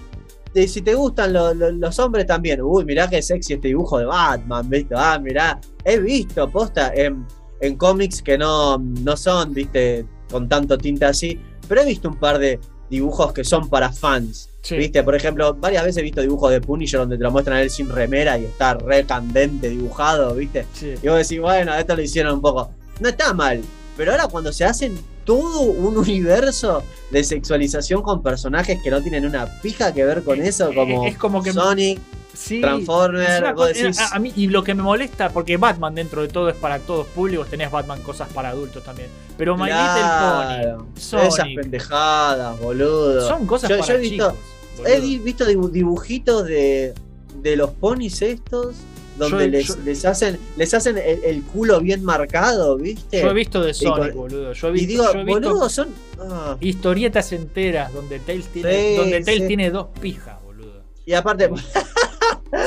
Y 0.55 0.69
si 0.69 0.83
te 0.83 0.95
gustan 0.95 1.33
lo- 1.33 1.53
lo- 1.53 1.73
los 1.73 1.99
hombres 1.99 2.27
también, 2.27 2.61
uy, 2.63 2.85
mirá 2.85 3.09
qué 3.09 3.21
sexy 3.23 3.55
este 3.55 3.69
dibujo 3.69 3.99
de 3.99 4.05
Batman, 4.05 4.69
¿viste? 4.71 4.95
Ah, 4.97 5.19
mirá, 5.19 5.61
he 5.85 5.99
visto, 5.99 6.49
posta, 6.49 6.93
en, 6.95 7.27
en 7.61 7.77
cómics 7.77 8.23
que 8.23 8.39
no, 8.39 8.79
no 8.79 9.17
son, 9.17 9.53
¿viste? 9.53 10.07
Con 10.31 10.49
tanto 10.49 10.79
tinta 10.79 11.09
así, 11.09 11.41
pero 11.69 11.81
he 11.83 11.87
visto 11.87 12.09
un 12.09 12.19
par 12.19 12.39
de 12.39 12.61
dibujos 12.89 13.33
que 13.33 13.43
son 13.45 13.69
para 13.69 13.91
fans. 13.93 14.51
Sí. 14.63 14.77
¿Viste? 14.77 15.03
Por 15.03 15.15
ejemplo, 15.15 15.53
varias 15.55 15.83
veces 15.85 15.99
he 15.99 16.03
visto 16.03 16.23
dibujos 16.23 16.51
de 16.51 16.61
Punisher 16.61 17.01
donde 17.01 17.19
te 17.19 17.23
lo 17.23 17.31
muestran 17.31 17.59
a 17.59 17.63
él 17.63 17.69
sin 17.69 17.89
remera 17.91 18.39
y 18.39 18.45
está 18.45 18.75
re 18.75 19.05
candente 19.05 19.69
dibujado, 19.69 20.35
¿viste? 20.37 20.65
Sí. 20.73 20.95
Y 21.03 21.09
vos 21.09 21.19
decís, 21.19 21.39
bueno, 21.41 21.75
esto 21.75 21.95
lo 21.97 22.01
hicieron 22.03 22.35
un 22.35 22.41
poco. 22.41 22.71
No 23.01 23.09
está 23.09 23.35
mal, 23.35 23.61
pero 23.97 24.13
ahora 24.13 24.27
cuando 24.29 24.53
se 24.53 24.65
hacen 24.65 24.97
todo 25.25 25.61
un 25.63 25.97
universo 25.97 26.83
de 27.11 27.25
sexualización 27.25 28.03
con 28.03 28.23
personajes 28.23 28.79
que 28.83 28.91
no 28.91 29.01
tienen 29.03 29.25
una 29.27 29.47
pija 29.61 29.93
que 29.93 30.05
ver 30.05 30.23
con 30.23 30.41
eso, 30.43 30.73
como, 30.75 31.07
Es 31.07 31.17
como 31.17 31.43
que- 31.43 31.53
Sonic, 31.53 32.01
Sí, 32.37 32.61
Transformer, 32.61 33.55
vos 33.55 33.69
decís- 33.69 33.97
a, 34.01 34.17
a 34.17 34.19
mí, 34.19 34.33
y 34.35 34.49
lo 34.49 34.65
que 34.65 34.75
me 34.75 34.83
molesta, 34.83 35.29
porque 35.31 35.57
Batman 35.57 35.95
dentro 35.95 36.21
de 36.23 36.27
todo 36.27 36.49
es 36.49 36.57
para 36.57 36.81
todos 36.81 37.07
públicos, 37.07 37.49
tenés 37.49 37.71
Batman 37.71 38.03
cosas 38.03 38.29
para 38.33 38.49
adultos 38.49 38.83
también. 38.83 39.09
Pero 39.39 39.57
My 39.57 39.67
Claro, 39.67 40.59
Little 40.59 40.75
Pony, 40.75 40.93
esas 40.97 41.37
Sonic, 41.37 41.61
pendejadas, 41.61 42.59
boludo. 42.61 43.29
son 43.29 43.47
cosas 43.47 43.71
Yo- 43.71 43.79
para 43.79 43.89
yo 43.89 43.95
he 43.95 43.99
visto- 43.99 44.31
chicos. 44.33 44.89
He 44.91 45.01
visto 45.01 45.45
dibu- 45.47 45.71
dibujitos 45.71 46.45
de, 46.45 46.93
de 47.41 47.57
los 47.57 47.71
ponis 47.71 48.21
estos, 48.23 48.75
donde 49.17 49.45
Yo- 49.45 49.51
les, 49.51 49.67
yo- 49.69 49.77
les 49.85 50.05
hacen, 50.05 50.39
les 50.57 50.75
hacen 50.75 50.99
el, 50.99 51.23
el 51.25 51.43
culo 51.45 51.81
bien 51.81 52.05
marcado, 52.05 52.77
¿viste? 52.77 53.23
Yo 53.23 53.31
he 53.31 53.35
visto 53.35 53.63
de 53.63 53.73
Sonic, 53.75 54.13
con- 54.13 54.15
boludo. 54.15 54.53
Yo 54.53 54.67
he 54.69 54.71
y 54.71 54.75
visto, 54.75 54.89
digo, 54.89 55.05
yo 55.13 55.19
he 55.21 55.25
visto 55.25 55.41
boludo, 55.51 55.69
son. 55.69 55.89
ah. 56.21 56.57
historietas 56.61 57.33
enteras 57.33 57.93
donde 57.93 58.19
Tails 58.21 58.47
tiene, 58.49 58.73
Sí, 58.91 58.97
donde 58.97 59.23
Tails 59.25 59.43
sí. 59.43 59.47
tiene 59.49 59.71
dos 59.71 59.87
pijas, 60.01 60.41
boludo. 60.43 60.83
Y 61.07 61.13
aparte, 61.15 61.51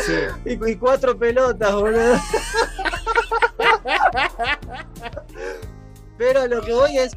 Sí. 0.05 0.13
y, 0.45 0.71
y 0.71 0.75
cuatro 0.75 1.17
pelotas, 1.17 1.73
boludo. 1.73 2.17
Pero 6.17 6.47
lo 6.47 6.61
que 6.61 6.73
voy 6.73 6.97
es 6.97 7.11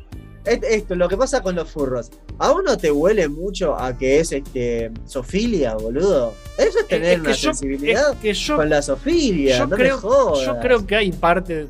esto, 0.44 0.94
lo 0.94 1.08
que 1.08 1.16
pasa 1.16 1.42
con 1.42 1.54
los 1.54 1.68
furros. 1.70 2.10
¿A 2.38 2.50
uno 2.52 2.76
te 2.78 2.90
huele 2.90 3.28
mucho 3.28 3.76
a 3.76 3.96
que 3.96 4.20
es 4.20 4.32
este 4.32 4.90
sofilia, 5.06 5.74
boludo? 5.74 6.34
Eso 6.56 6.78
es 6.80 6.88
tener 6.88 7.08
Es 7.08 7.14
que 7.16 7.20
una 7.20 7.30
yo- 7.32 7.52
sensibilidad 7.54 8.12
es 8.12 8.16
que 8.18 8.32
yo 8.34 8.56
con 8.56 8.70
la 8.70 8.82
sofilia, 8.82 9.58
yo 9.58 9.66
no 9.66 9.76
creo, 9.76 10.42
yo 10.44 10.58
creo 10.60 10.86
que 10.86 10.96
hay 10.96 11.12
parte 11.12 11.66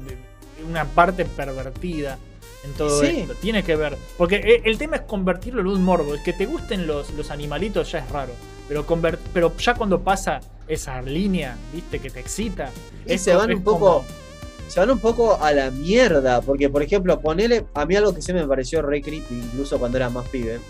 una 0.69 0.85
parte 0.85 1.25
pervertida 1.25 2.19
en 2.65 2.73
todo 2.75 3.01
Sí. 3.01 3.21
esto. 3.21 3.35
Tiene 3.35 3.63
que 3.65 3.75
ver. 3.77 3.97
Porque 4.19 4.37
e- 4.37 4.63
el 4.69 4.77
tema 4.79 4.97
es 4.97 5.03
convertirlo 5.03 5.63
en 5.63 5.67
un 5.69 5.83
morbo. 5.83 6.15
Es 6.15 6.21
que 6.23 6.33
te 6.35 6.47
gusten 6.47 6.87
los, 6.87 7.11
los 7.15 7.31
animalitos 7.31 7.91
ya 7.93 8.01
es 8.01 8.11
raro. 8.11 8.33
Pero, 8.69 8.85
pero 9.33 9.57
ya 9.57 9.75
cuando 9.75 10.01
pasa 10.01 10.41
esa 10.69 11.01
línea, 11.03 11.57
viste, 11.75 11.99
que 11.99 12.11
te 12.11 12.21
excita. 12.21 12.71
Y 13.07 13.15
es 13.15 13.23
se 13.23 13.35
van 13.35 13.53
un 13.53 13.63
poco, 13.65 13.79
como- 13.79 14.05
se 14.71 14.79
van 14.79 14.89
un 14.89 15.01
poco 15.01 15.43
a 15.43 15.53
la 15.53 15.73
mierda, 15.73 16.41
porque 16.43 16.71
por 16.71 16.81
ejemplo, 16.81 17.21
ponele, 17.21 17.67
a 17.75 17.85
mí 17.87 17.97
algo 17.97 18.15
que 18.15 18.23
se 18.23 18.33
me 18.33 18.47
pareció 18.47 18.83
re 18.83 19.03
creepy, 19.03 19.35
incluso 19.35 19.81
cuando 19.81 19.99
era 19.99 20.11
más 20.11 20.29
pibe, 20.29 20.61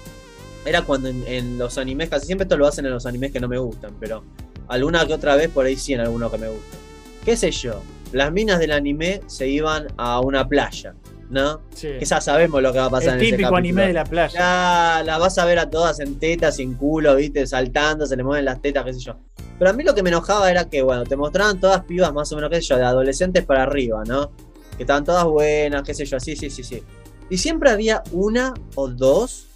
era 0.65 0.81
cuando 0.81 1.11
en, 1.11 1.23
en 1.27 1.59
los 1.59 1.77
animes, 1.77 2.09
casi 2.09 2.25
siempre 2.25 2.45
esto 2.45 2.57
lo 2.57 2.67
hacen 2.67 2.87
en 2.87 2.93
los 2.93 3.05
animes 3.05 3.31
que 3.31 3.41
no 3.41 3.47
me 3.47 3.59
gustan, 3.59 3.93
pero 4.01 4.25
alguna 4.69 5.07
que 5.07 5.13
otra 5.13 5.37
vez 5.37 5.51
por 5.51 5.67
ahí 5.67 5.77
sí 5.77 5.93
en 5.93 6.01
alguno 6.01 6.31
que 6.31 6.39
me 6.39 6.49
gusta. 6.49 6.79
¿Qué 7.27 7.37
sé 7.37 7.51
yo? 7.51 7.83
Las 8.13 8.33
minas 8.33 8.59
del 8.59 8.73
anime 8.73 9.21
se 9.27 9.49
iban 9.49 9.89
a 9.99 10.21
una 10.21 10.49
playa, 10.49 10.95
¿no? 11.31 11.63
sí. 11.75 11.89
Que 11.99 12.05
ya 12.05 12.21
sabemos 12.21 12.61
lo 12.63 12.73
que 12.73 12.79
va 12.79 12.87
a 12.87 12.91
pasar 12.91 13.15
el 13.15 13.21
en 13.21 13.27
ese 13.27 13.37
típico 13.37 13.57
anime 13.57 13.87
de 13.87 13.93
la 13.93 14.05
playa. 14.05 14.33
Ya, 14.39 15.03
las 15.05 15.19
vas 15.21 15.39
a 15.39 15.45
ver 15.45 15.59
a 15.59 15.71
todas 15.71 16.01
en 16.01 16.19
tetas 16.19 16.59
en 16.59 16.75
culo, 16.75 17.17
viste, 17.17 17.47
saltando, 17.47 18.05
se 18.07 18.17
le 18.17 18.23
mueven 18.25 18.45
las 18.45 18.61
tetas, 18.61 18.85
qué 18.85 18.93
sé 18.95 19.01
yo. 19.01 19.17
Pero 19.59 19.71
a 19.71 19.73
mí 19.75 19.85
lo 19.85 19.95
que 19.95 20.03
me 20.03 20.11
enojaba 20.11 20.51
era 20.51 20.69
que, 20.69 20.83
bueno, 20.83 21.05
te 21.05 21.17
mostraban 21.17 21.61
todas 21.61 21.85
pibas 21.85 22.13
más 22.13 22.31
o 22.33 22.37
menos, 22.37 22.51
qué 22.51 22.57
sé 22.57 22.63
yo, 22.63 22.77
de 22.79 22.85
adolescentes 22.85 23.45
para 23.45 23.63
arriba, 23.63 24.03
¿no? 24.07 24.33
Que 24.77 24.83
estaban 24.85 25.05
todas 25.05 25.25
buenas, 25.25 25.83
qué 25.83 25.95
sé 25.95 26.05
yo, 26.05 26.19
sí, 26.19 26.35
sí, 26.37 26.51
sí, 26.51 26.63
sí. 26.65 26.83
Y 27.29 27.39
siempre 27.39 27.71
había 27.71 28.03
una 28.13 28.55
o 28.75 28.89
dos 28.89 29.47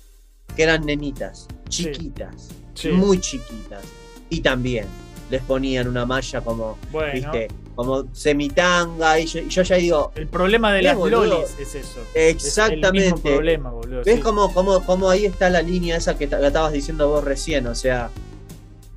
que 0.56 0.62
eran 0.62 0.84
nenitas, 0.86 1.48
Sí. 1.68 1.84
chiquitas, 1.90 2.50
Sí. 2.74 2.88
muy 2.90 3.18
chiquitas. 3.18 3.82
Y 4.30 4.40
también 4.40 4.86
les 5.30 5.42
ponían 5.42 5.88
una 5.88 6.04
malla 6.06 6.40
como, 6.42 6.78
Bueno, 6.92 7.12
viste, 7.14 7.48
como 7.74 8.04
semitanga, 8.12 9.18
y 9.18 9.26
yo, 9.26 9.40
y 9.40 9.48
yo 9.48 9.62
ya 9.62 9.76
digo, 9.76 10.12
el 10.14 10.26
problema 10.28 10.72
de 10.72 10.82
las 10.82 10.96
boludo. 10.96 11.24
lolis 11.24 11.54
es 11.58 11.74
eso. 11.74 12.00
Es 12.14 12.16
el 12.16 12.34
mismo 12.34 12.46
exactamente. 12.48 13.32
problema, 13.34 13.70
boludo. 13.70 14.02
¿Ves 14.04 14.16
sí. 14.16 14.20
cómo, 14.22 14.52
cómo, 14.54 14.84
cómo 14.84 15.10
ahí 15.10 15.24
está 15.26 15.50
la 15.50 15.62
línea 15.62 15.96
esa 15.96 16.16
que, 16.16 16.28
que 16.28 16.46
estabas 16.46 16.72
diciendo 16.72 17.08
vos 17.08 17.24
recién? 17.24 17.66
O 17.66 17.74
sea, 17.74 18.10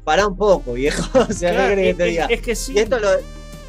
pará 0.04 0.28
un 0.28 0.38
poco, 0.38 0.74
viejo. 0.74 1.04
O 1.30 1.34
sea, 1.34 1.52
Claro, 1.52 1.70
¿qué 1.70 1.76
querés 1.76 1.96
que 1.96 2.04
te 2.04 2.10
diga? 2.10 2.26
es 2.26 2.42
que 2.42 2.56
sí. 2.56 2.74
Y 2.74 2.80
esto 2.80 3.00
lo, 3.00 3.10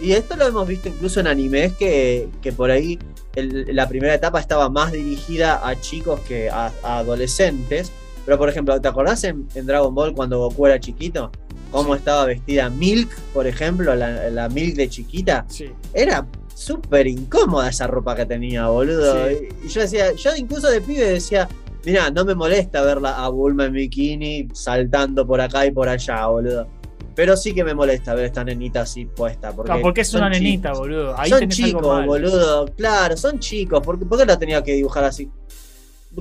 y 0.00 0.12
esto 0.12 0.36
lo 0.36 0.46
hemos 0.46 0.66
visto 0.68 0.88
incluso 0.88 1.20
en 1.20 1.26
animes 1.26 1.72
que, 1.74 2.28
que 2.42 2.52
por 2.52 2.70
ahí 2.70 2.98
el- 3.34 3.66
la 3.74 3.88
primera 3.88 4.14
etapa 4.14 4.38
estaba 4.40 4.68
más 4.68 4.92
dirigida 4.92 5.66
a 5.66 5.80
chicos 5.80 6.20
que 6.20 6.50
a, 6.50 6.72
a 6.82 6.98
adolescentes. 6.98 7.90
Pero 8.24 8.36
por 8.36 8.48
ejemplo, 8.50 8.78
¿te 8.80 8.86
acordás 8.88 9.24
en, 9.24 9.48
en 9.54 9.64
Dragon 9.66 9.94
Ball 9.94 10.12
cuando 10.12 10.38
Goku 10.38 10.66
era 10.66 10.78
chiquito? 10.78 11.32
Cómo 11.70 11.94
estaba 11.94 12.24
vestida 12.24 12.70
Milk, 12.70 13.10
por 13.34 13.46
ejemplo, 13.46 13.94
la, 13.94 14.30
la 14.30 14.48
Milk 14.48 14.74
de 14.76 14.88
chiquita. 14.88 15.44
Sí. 15.48 15.70
Era 15.92 16.26
súper 16.54 17.06
incómoda 17.06 17.68
esa 17.68 17.86
ropa 17.86 18.16
que 18.16 18.26
tenía, 18.26 18.66
boludo. 18.68 19.28
Sí. 19.28 19.48
Y 19.64 19.68
yo 19.68 19.80
decía, 19.82 20.12
yo 20.12 20.34
incluso 20.36 20.68
de 20.70 20.80
pibe 20.80 21.04
decía, 21.12 21.48
mira, 21.84 22.10
no 22.10 22.24
me 22.24 22.34
molesta 22.34 22.82
verla 22.82 23.22
a 23.22 23.28
Bulma 23.28 23.66
en 23.66 23.72
bikini 23.74 24.48
saltando 24.54 25.26
por 25.26 25.40
acá 25.40 25.66
y 25.66 25.70
por 25.70 25.88
allá, 25.88 26.26
boludo. 26.26 26.66
Pero 27.14 27.36
sí 27.36 27.52
que 27.52 27.64
me 27.64 27.74
molesta 27.74 28.14
ver 28.14 28.26
esta 28.26 28.44
nenita 28.44 28.82
así 28.82 29.04
puesta. 29.04 29.52
Porque, 29.52 29.72
Ah, 29.72 29.78
porque 29.82 30.02
es 30.02 30.14
una 30.14 30.28
nenita, 30.30 30.68
chicos. 30.70 30.78
boludo. 30.78 31.18
Ahí 31.18 31.30
son 31.30 31.48
chicos, 31.48 31.74
algo 31.82 31.94
mal. 31.94 32.06
boludo. 32.06 32.66
Claro, 32.76 33.16
son 33.16 33.38
chicos. 33.40 33.80
¿Por 33.84 33.98
qué, 33.98 34.06
por 34.06 34.18
qué 34.18 34.24
la 34.24 34.38
tenía 34.38 34.62
que 34.62 34.72
dibujar 34.74 35.02
así? 35.04 35.28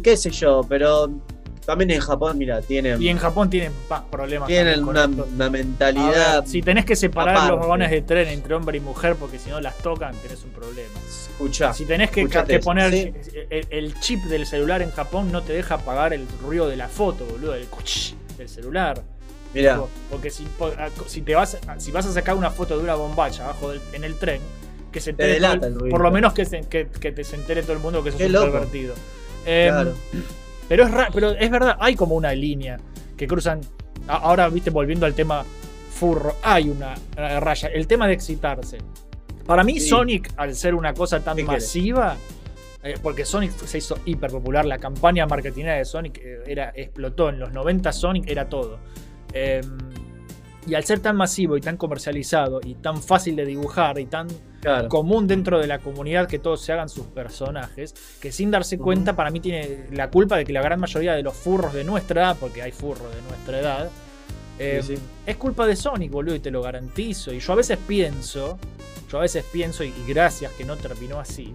Qué 0.04 0.18
sé 0.18 0.30
yo, 0.32 0.62
pero 0.68 1.10
también 1.68 1.92
en 1.92 2.00
Japón, 2.00 2.38
mira, 2.38 2.62
tienen, 2.62 3.00
Y 3.02 3.10
en 3.10 3.18
Japón 3.20 3.50
tienen 3.50 3.74
más 3.90 4.02
problemas. 4.10 4.48
tienen 4.48 4.84
una, 4.86 5.06
mentalidad. 5.50 6.40
ver, 6.42 6.48
si 6.50 6.62
tenés 6.62 6.86
que 6.86 6.96
separar 6.96 7.50
los 7.50 7.60
vagones 7.60 7.92
de 7.92 8.02
tren 8.02 8.30
entre 8.30 8.56
hombre 8.56 8.78
y 8.78 8.80
mujer 8.80 9.16
porque 9.18 9.38
si 9.38 9.50
no 9.50 9.60
las 9.60 9.78
tocan, 9.80 10.16
tenés 10.16 10.44
un 10.46 10.52
problema. 10.52 10.94
Escuchá. 11.06 11.74
Si 11.74 11.84
tenés 11.86 12.10
que, 12.10 12.26
poner 12.64 12.92
sí. 12.92 13.14
el, 13.50 13.68
el 13.70 14.00
chip 14.00 14.24
del 14.24 14.46
celular 14.48 14.82
en 14.82 14.92
Japón, 14.92 15.30
no 15.32 15.44
te 15.44 15.52
deja 15.54 15.76
apagar 15.76 16.14
el 16.14 16.26
ruido 16.42 16.70
de 16.70 16.78
la 16.78 16.88
foto, 16.88 17.26
boludo, 17.26 17.54
el 17.54 17.68
del 18.38 18.48
celular. 18.50 19.04
Mirá, 19.54 19.82
Porque 20.10 20.30
si, 20.30 20.44
po- 20.44 20.68
a- 20.78 20.90
si 21.08 21.22
te 21.22 21.36
vas, 21.36 21.58
si 21.78 21.92
vas 21.92 22.06
a 22.06 22.14
sacar 22.14 22.36
una 22.36 22.50
foto 22.52 22.78
de 22.78 22.84
una 22.84 22.96
bombacha 22.96 23.44
abajo 23.44 23.72
del- 23.72 23.82
en 23.94 24.04
el 24.06 24.16
tren, 24.16 24.40
que 24.92 25.00
se 25.02 25.10
entere 25.12 25.34
delata 25.34 25.58
todo 25.58 25.68
el- 25.68 25.76
ruido. 25.80 25.90
por 25.92 26.02
lo 26.02 26.12
menos 26.12 26.34
que, 26.34 26.46
se, 26.46 26.62
que, 26.62 26.88
que 26.88 27.12
te 27.12 27.24
se 27.26 27.36
entere 27.36 27.62
todo 27.62 27.74
el 27.74 27.80
mundo 27.80 28.04
que 28.04 28.12
sos 28.12 28.20
Qué 28.20 28.28
un 28.28 28.32
loco. 28.32 28.52
pervertido. 28.52 28.96
Em, 29.46 29.70
claro. 29.70 29.94
Pero 30.68 30.86
es, 30.86 30.94
pero 31.14 31.32
es 31.32 31.50
verdad, 31.50 31.78
hay 31.80 31.96
como 31.96 32.16
una 32.16 32.34
línea 32.34 32.78
que 33.16 33.28
cruzan. 33.28 33.62
Ahora, 34.08 34.50
viste, 34.50 34.70
volviendo 34.70 35.06
al 35.06 35.14
tema 35.14 35.44
furro, 35.92 36.36
hay 36.44 36.70
una 36.70 36.94
eh, 37.16 37.40
raya. 37.40 37.70
El 37.70 37.88
tema 37.88 38.08
de 38.08 38.14
excitarse. 38.14 38.78
Para 39.46 39.64
mí, 39.64 39.80
Sí. 39.80 39.90
Sonic, 39.90 40.32
al 40.38 40.56
ser 40.56 40.76
una 40.76 40.94
cosa 40.94 41.22
tan 41.22 41.42
masiva, 41.46 42.18
eh, 42.84 42.96
porque 43.02 43.26
Sonic 43.26 43.52
se 43.52 43.78
hizo 43.80 43.98
hiper 44.06 44.30
popular, 44.30 44.66
la 44.66 44.78
campaña 44.78 45.26
marketingera 45.26 45.76
de 45.76 45.86
Sonic 45.86 46.20
eh, 46.20 46.44
era, 46.46 46.72
explotó. 46.76 47.30
En 47.30 47.40
los 47.40 47.52
90 47.52 47.92
Sonic 47.92 48.30
era 48.30 48.48
todo. 48.50 48.80
Eh, 49.34 49.62
y 50.68 50.76
al 50.76 50.84
ser 50.84 51.00
tan 51.00 51.16
masivo 51.16 51.58
y 51.58 51.62
tan 51.62 51.78
comercializado 51.78 52.60
y 52.64 52.76
tan 52.76 53.02
fácil 53.02 53.36
de 53.36 53.46
dibujar 53.46 54.00
y 54.00 54.06
tan 54.06 54.28
claro. 54.74 54.90
común 54.90 55.28
dentro 55.28 55.60
de 55.60 55.68
la 55.68 55.80
comunidad 55.80 56.28
que 56.28 56.40
todos 56.40 56.62
se 56.62 56.74
hagan 56.74 56.90
sus 56.90 57.06
personajes, 57.08 57.94
que 58.22 58.32
sin 58.32 58.52
darse 58.52 58.78
cuenta 58.78 59.16
para 59.16 59.30
mí 59.32 59.40
tiene 59.40 59.86
la 59.92 60.10
culpa 60.10 60.38
de 60.38 60.46
que 60.46 60.54
la 60.54 60.62
gran 60.62 60.80
mayoría 60.80 61.14
de 61.14 61.24
los 61.24 61.36
furros 61.36 61.74
de 61.74 61.84
nuestra 61.84 62.22
edad, 62.22 62.38
porque 62.40 62.62
hay 62.62 62.72
furros 62.72 63.14
de 63.16 63.22
nuestra 63.22 63.60
edad, 63.60 63.90
eh, 64.60 64.82
Sí, 64.84 64.96
sí. 64.98 65.04
es 65.26 65.36
culpa 65.38 65.68
de 65.68 65.76
Sonic, 65.76 66.12
boludo, 66.12 66.36
y 66.36 66.40
te 66.40 66.50
lo 66.52 66.62
garantizo. 66.62 67.32
Y 67.32 67.40
yo 67.40 67.54
a 67.54 67.56
veces 67.56 67.78
pienso, 67.88 68.58
yo 69.12 69.18
a 69.20 69.22
veces 69.22 69.44
pienso, 69.52 69.84
y 69.84 69.90
y 69.90 70.06
gracias 70.08 70.52
que 70.54 70.66
no 70.66 70.76
terminó 70.78 71.20
así, 71.20 71.54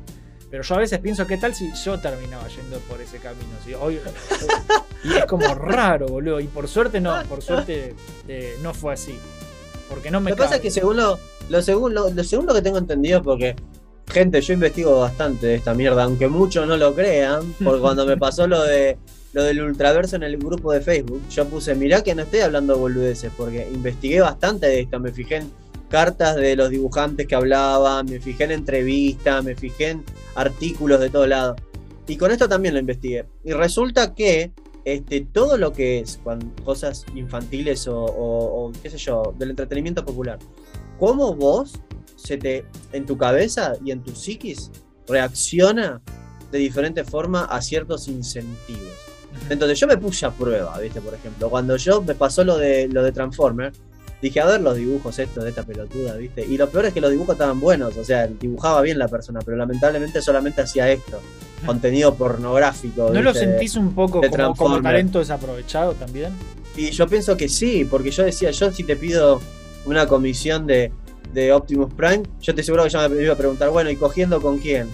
pero 0.51 0.63
yo 0.63 0.75
a 0.75 0.79
veces 0.79 0.99
pienso, 0.99 1.27
¿qué 1.27 1.39
tal 1.39 1.55
si 1.55 1.73
yo 1.83 1.99
terminaba 1.99 2.47
yendo 2.49 2.79
por 2.81 3.01
ese 3.01 3.17
camino? 3.19 3.49
Si 3.65 3.73
hoy, 3.75 3.99
y 5.05 5.15
es 5.15 5.25
como 5.25 5.55
raro, 5.55 6.07
boludo, 6.07 6.41
y 6.41 6.47
por 6.47 6.69
suerte 6.69 7.01
no, 7.01 7.23
por 7.25 7.43
suerte 7.43 7.95
eh, 8.29 8.57
no 8.63 8.75
fue 8.75 8.93
así. 8.93 9.19
Porque 9.93 10.11
no 10.11 10.21
me 10.21 10.31
Lo 10.31 10.37
que 10.37 10.43
pasa 10.43 10.57
es 10.57 10.61
que 10.61 10.71
según 10.71 10.97
lo, 10.97 11.19
lo, 11.49 11.63
según 11.63 11.95
lo, 11.95 12.11
lo 12.11 12.25
según 12.25 12.47
lo 12.47 12.55
que 12.55 12.63
tengo 12.63 12.79
entendido, 12.79 13.23
porque, 13.23 13.55
gente, 14.09 14.41
yo 14.41 14.55
investigo 14.55 15.01
bastante 15.01 15.47
de 15.47 15.55
esta 15.57 15.75
mierda, 15.75 16.05
aunque 16.05 16.29
muchos 16.29 16.67
no 16.67 16.77
lo 16.77 16.95
crean, 16.95 17.55
porque 17.63 17.81
cuando 17.83 18.07
me 18.07 18.17
pasó 18.17 18.47
lo 18.47 18.63
de 18.63 18.97
lo 19.33 19.45
del 19.45 19.63
ultraverso 19.63 20.17
en 20.17 20.25
el 20.25 20.37
grupo 20.37 20.73
de 20.73 20.83
Facebook, 20.83 21.23
yo 21.31 21.47
puse, 21.47 21.75
mirá 21.75 22.03
que 22.03 22.15
no 22.15 22.23
estoy 22.23 22.41
hablando 22.41 22.79
boludeces, 22.79 23.33
porque 23.37 23.67
investigué 23.73 24.21
bastante 24.21 24.67
de 24.67 24.81
esto, 24.81 25.01
me 25.01 25.11
fijé 25.11 25.37
en 25.37 25.51
cartas 25.89 26.37
de 26.37 26.55
los 26.57 26.71
dibujantes 26.71 27.27
que 27.27 27.35
hablaban, 27.35 28.07
me 28.07 28.21
fijé 28.21 28.45
en 28.45 28.53
entrevistas, 28.53 29.43
me 29.43 29.55
fijé 29.55 29.91
en 29.91 30.05
artículos 30.35 31.01
de 31.01 31.11
todo 31.11 31.27
lado. 31.27 31.57
Y 32.07 32.17
con 32.17 32.31
esto 32.31 32.49
también 32.49 32.75
lo 32.75 32.81
investigué. 32.81 33.25
Y 33.45 33.53
resulta 33.53 34.15
que 34.15 34.53
este, 34.85 35.21
todo 35.21 35.57
lo 35.57 35.73
que 35.73 36.01
es 36.01 36.21
cosas 36.65 37.05
infantiles 37.15 37.87
o, 37.89 37.97
o- 38.05 38.67
o, 38.69 38.73
qué 38.83 38.91
sé 38.91 38.99
yo, 38.99 39.35
del 39.39 39.51
entretenimiento 39.51 40.05
popular, 40.05 40.39
cómo 40.99 41.35
vos 41.35 41.73
se 42.17 42.37
te, 42.39 42.65
en 42.93 43.07
tu 43.07 43.17
cabeza 43.17 43.75
y 43.85 43.91
en 43.91 44.03
tu 44.03 44.13
psiquis, 44.15 44.71
reacciona 45.09 46.01
de 46.51 46.59
diferente 46.59 47.05
forma 47.05 47.45
a 47.45 47.61
ciertos 47.63 48.09
incentivos. 48.09 48.93
Entonces 49.49 49.79
yo 49.81 49.87
me 49.87 49.97
puse 49.97 50.27
a 50.27 50.31
prueba, 50.31 50.79
¿viste? 50.79 51.01
Por 51.01 51.15
ejemplo, 51.15 51.49
cuando 51.49 51.77
yo 51.77 52.03
me 52.03 52.15
pasó 52.15 52.45
lo 52.45 52.59
de 52.59 52.87
lo 52.89 53.03
de 53.03 53.13
Transformer, 53.13 53.73
dije 54.21 54.41
a 54.41 54.47
ver 54.47 54.61
los 54.61 54.77
dibujos 54.77 55.19
estos 55.19 55.43
de 55.45 55.51
esta 55.51 55.65
pelotuda, 55.65 56.15
¿viste? 56.17 56.45
Y 56.47 56.57
lo 56.59 56.69
peor 56.69 56.85
es 56.87 56.93
que 56.95 57.01
los 57.01 57.11
dibujos 57.11 57.35
estaban 57.35 57.59
buenos, 57.59 57.97
o 57.97 58.05
sea, 58.05 58.27
dibujaba 58.27 58.81
bien 58.83 58.99
la 58.99 59.09
persona, 59.09 59.41
pero 59.45 59.57
lamentablemente 59.57 60.21
solamente 60.23 60.61
hacía 60.63 60.91
esto. 60.91 61.19
Contenido 61.67 62.15
pornográfico. 62.15 63.11
¿No 63.13 63.23
lo 63.23 63.35
sentís 63.35 63.77
un 63.77 63.95
poco 63.95 64.21
como, 64.57 64.81
talento 64.83 65.19
desaprovechado 65.19 65.93
también? 65.95 66.33
Y 66.77 66.91
yo 66.91 67.07
pienso 67.07 67.37
que 67.37 67.49
sí, 67.49 67.85
porque 67.85 68.11
yo 68.11 68.25
decía, 68.25 68.51
yo 68.51 68.71
si 68.73 68.85
te 68.85 68.97
pido 68.97 69.41
una 69.85 70.07
comisión 70.07 70.67
de, 70.67 70.93
de 71.33 71.53
Optimus 71.53 71.93
Prime, 71.95 72.23
yo 72.41 72.55
te 72.55 72.63
seguro 72.63 72.85
que 72.85 72.91
ya 72.91 73.09
me 73.09 73.23
iba 73.23 73.35
a 73.35 73.37
preguntar, 73.37 73.71
bueno, 73.71 73.91
¿y 73.91 73.97
cogiendo 73.97 74.41
con 74.41 74.59
quién? 74.59 74.89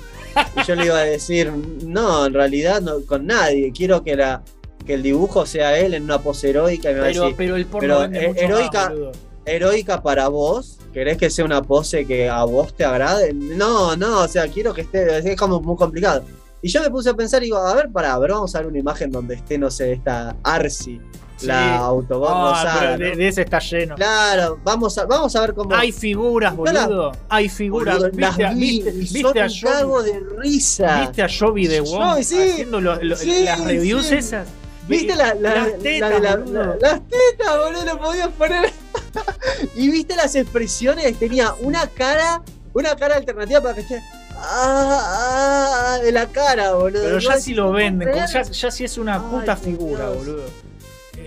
Y 0.57 0.67
yo 0.67 0.75
le 0.75 0.87
iba 0.87 0.99
a 0.99 1.05
decir, 1.05 1.53
no, 1.85 2.27
en 2.27 2.35
realidad 2.35 2.81
no, 2.81 3.01
con 3.07 3.27
nadie, 3.27 3.73
quiero 3.73 4.03
que 4.03 4.17
la 4.17 4.43
que 4.87 4.95
el 4.95 5.03
dibujo 5.03 5.45
sea 5.45 5.77
él 5.79 5.93
en 5.93 6.05
una 6.05 6.19
pose 6.21 6.49
heroica 6.49 6.91
y 6.91 6.95
me 6.95 7.01
va 7.01 7.07
a 7.07 7.09
Pero, 7.11 7.23
decir, 7.25 7.37
pero 7.37 7.57
el 7.57 7.67
porno 7.67 7.81
pero, 7.81 8.01
vende 8.01 8.25
eh, 8.25 8.29
mucho 8.29 8.41
heroica- 8.41 8.89
más, 8.89 9.17
heroica 9.45 10.03
para 10.03 10.29
vos, 10.29 10.79
¿querés 10.95 11.19
que 11.19 11.29
sea 11.29 11.45
una 11.45 11.61
pose 11.63 12.07
que 12.07 12.29
a 12.29 12.43
vos 12.45 12.75
te 12.75 12.85
agrade? 12.87 13.35
No, 13.35 13.97
no, 13.97 14.23
o 14.23 14.29
sea, 14.29 14.49
quiero 14.49 14.73
que 14.73 14.81
esté, 14.83 15.19
es 15.19 15.37
como 15.37 15.61
muy 15.61 15.77
complicado. 15.77 16.25
Y 16.61 16.69
yo 16.69 16.83
me 16.83 16.91
puse 16.91 17.11
a 17.11 17.15
pensar 17.15 17.41
y 17.43 17.47
digo, 17.47 17.59
a 17.59 17.75
ver, 17.75 17.91
pará, 17.91 18.15
a 18.15 18.19
ver, 18.19 18.33
vamos 18.33 18.55
a 18.55 18.59
ver 18.59 18.67
una 18.69 18.79
imagen 18.79 19.11
donde 19.11 19.37
esté, 19.37 19.59
no 19.59 19.71
sé, 19.71 19.93
esta 19.93 20.35
Arsi, 20.43 21.01
Sí. 21.37 21.47
la 21.47 21.77
Autobot 21.77 22.29
Ah, 22.33 22.51
rosada, 22.51 22.81
pero 22.81 22.93
¿no? 22.99 23.05
de, 23.05 23.17
de 23.17 23.29
ese 23.29 23.43
está 23.43 23.61
lleno. 23.61 23.95
Claro, 23.95 24.59
vamos 24.65 24.99
a, 24.99 25.05
vamos 25.07 25.37
a 25.37 25.41
ver 25.43 25.55
cómo. 25.55 25.73
Hay 25.73 25.93
figuras, 25.93 26.53
la- 26.53 26.87
boludo. 26.89 27.13
Hay 27.29 27.49
figuras. 27.49 27.95
boludo, 27.99 28.11
¿Viste, 28.11 28.43
las 28.43 28.51
a- 28.51 28.55
vi 28.55 28.83
viste- 28.83 28.91
viste 28.91 29.21
son 29.23 29.39
a 29.39 29.45
un 29.47 29.61
cago 29.63 30.03
de 30.03 30.21
risa. 30.39 31.01
¿Viste 31.03 31.23
a 31.23 31.29
Joby 31.29 31.69
de 31.69 31.81
Wong 31.81 32.23
sí. 32.25 32.37
haciendo 32.41 32.81
lo- 32.81 33.01
lo- 33.01 33.17
Sí, 33.17 33.45
las 33.45 33.65
reviews 33.65 34.11
esas? 34.11 34.49
¿Viste 34.89 35.15
la, 35.15 35.35
la, 35.35 35.55
las 35.55 35.69
la 35.69 35.79
tetas, 35.79 36.21
la- 36.23 36.37
boludo? 36.39 36.77
las 36.81 37.01
tetas, 37.07 37.57
boludo? 37.57 37.85
No 37.85 37.99
podías 38.01 38.29
poner. 38.31 38.73
y 39.77 39.91
viste 39.93 40.17
las 40.17 40.35
expresiones, 40.35 41.17
tenía 41.21 41.55
una 41.61 41.87
cara, 41.87 42.43
una 42.75 42.97
cara 42.97 43.15
alternativa 43.15 43.61
para 43.61 43.75
que 43.77 43.83
esté. 43.83 44.03
Ah, 44.41 45.95
ah, 45.97 45.99
de 46.03 46.13
la 46.13 46.27
cara, 46.29 46.75
boludo. 46.75 47.03
Pero 47.03 47.19
ya 47.19 47.23
Igual 47.25 47.41
si 47.43 47.55
lo 47.55 47.73
venden, 47.73 48.09
ya, 48.15 48.43
ya 48.43 48.71
si 48.71 48.85
es 48.85 48.97
una 48.99 49.17
Ay, 49.17 49.21
puta 49.31 49.57
figura, 49.57 50.11
Dios. 50.11 50.19
boludo. 50.27 50.45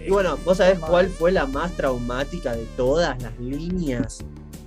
Y 0.05 0.09
bueno, 0.09 0.37
¿vos 0.45 0.57
sabés 0.57 0.79
cuál 0.79 1.09
fue 1.09 1.31
la 1.31 1.45
más 1.45 1.71
traumática 1.73 2.53
de 2.55 2.65
todas 2.77 3.21
las 3.21 3.37
líneas 3.39 4.19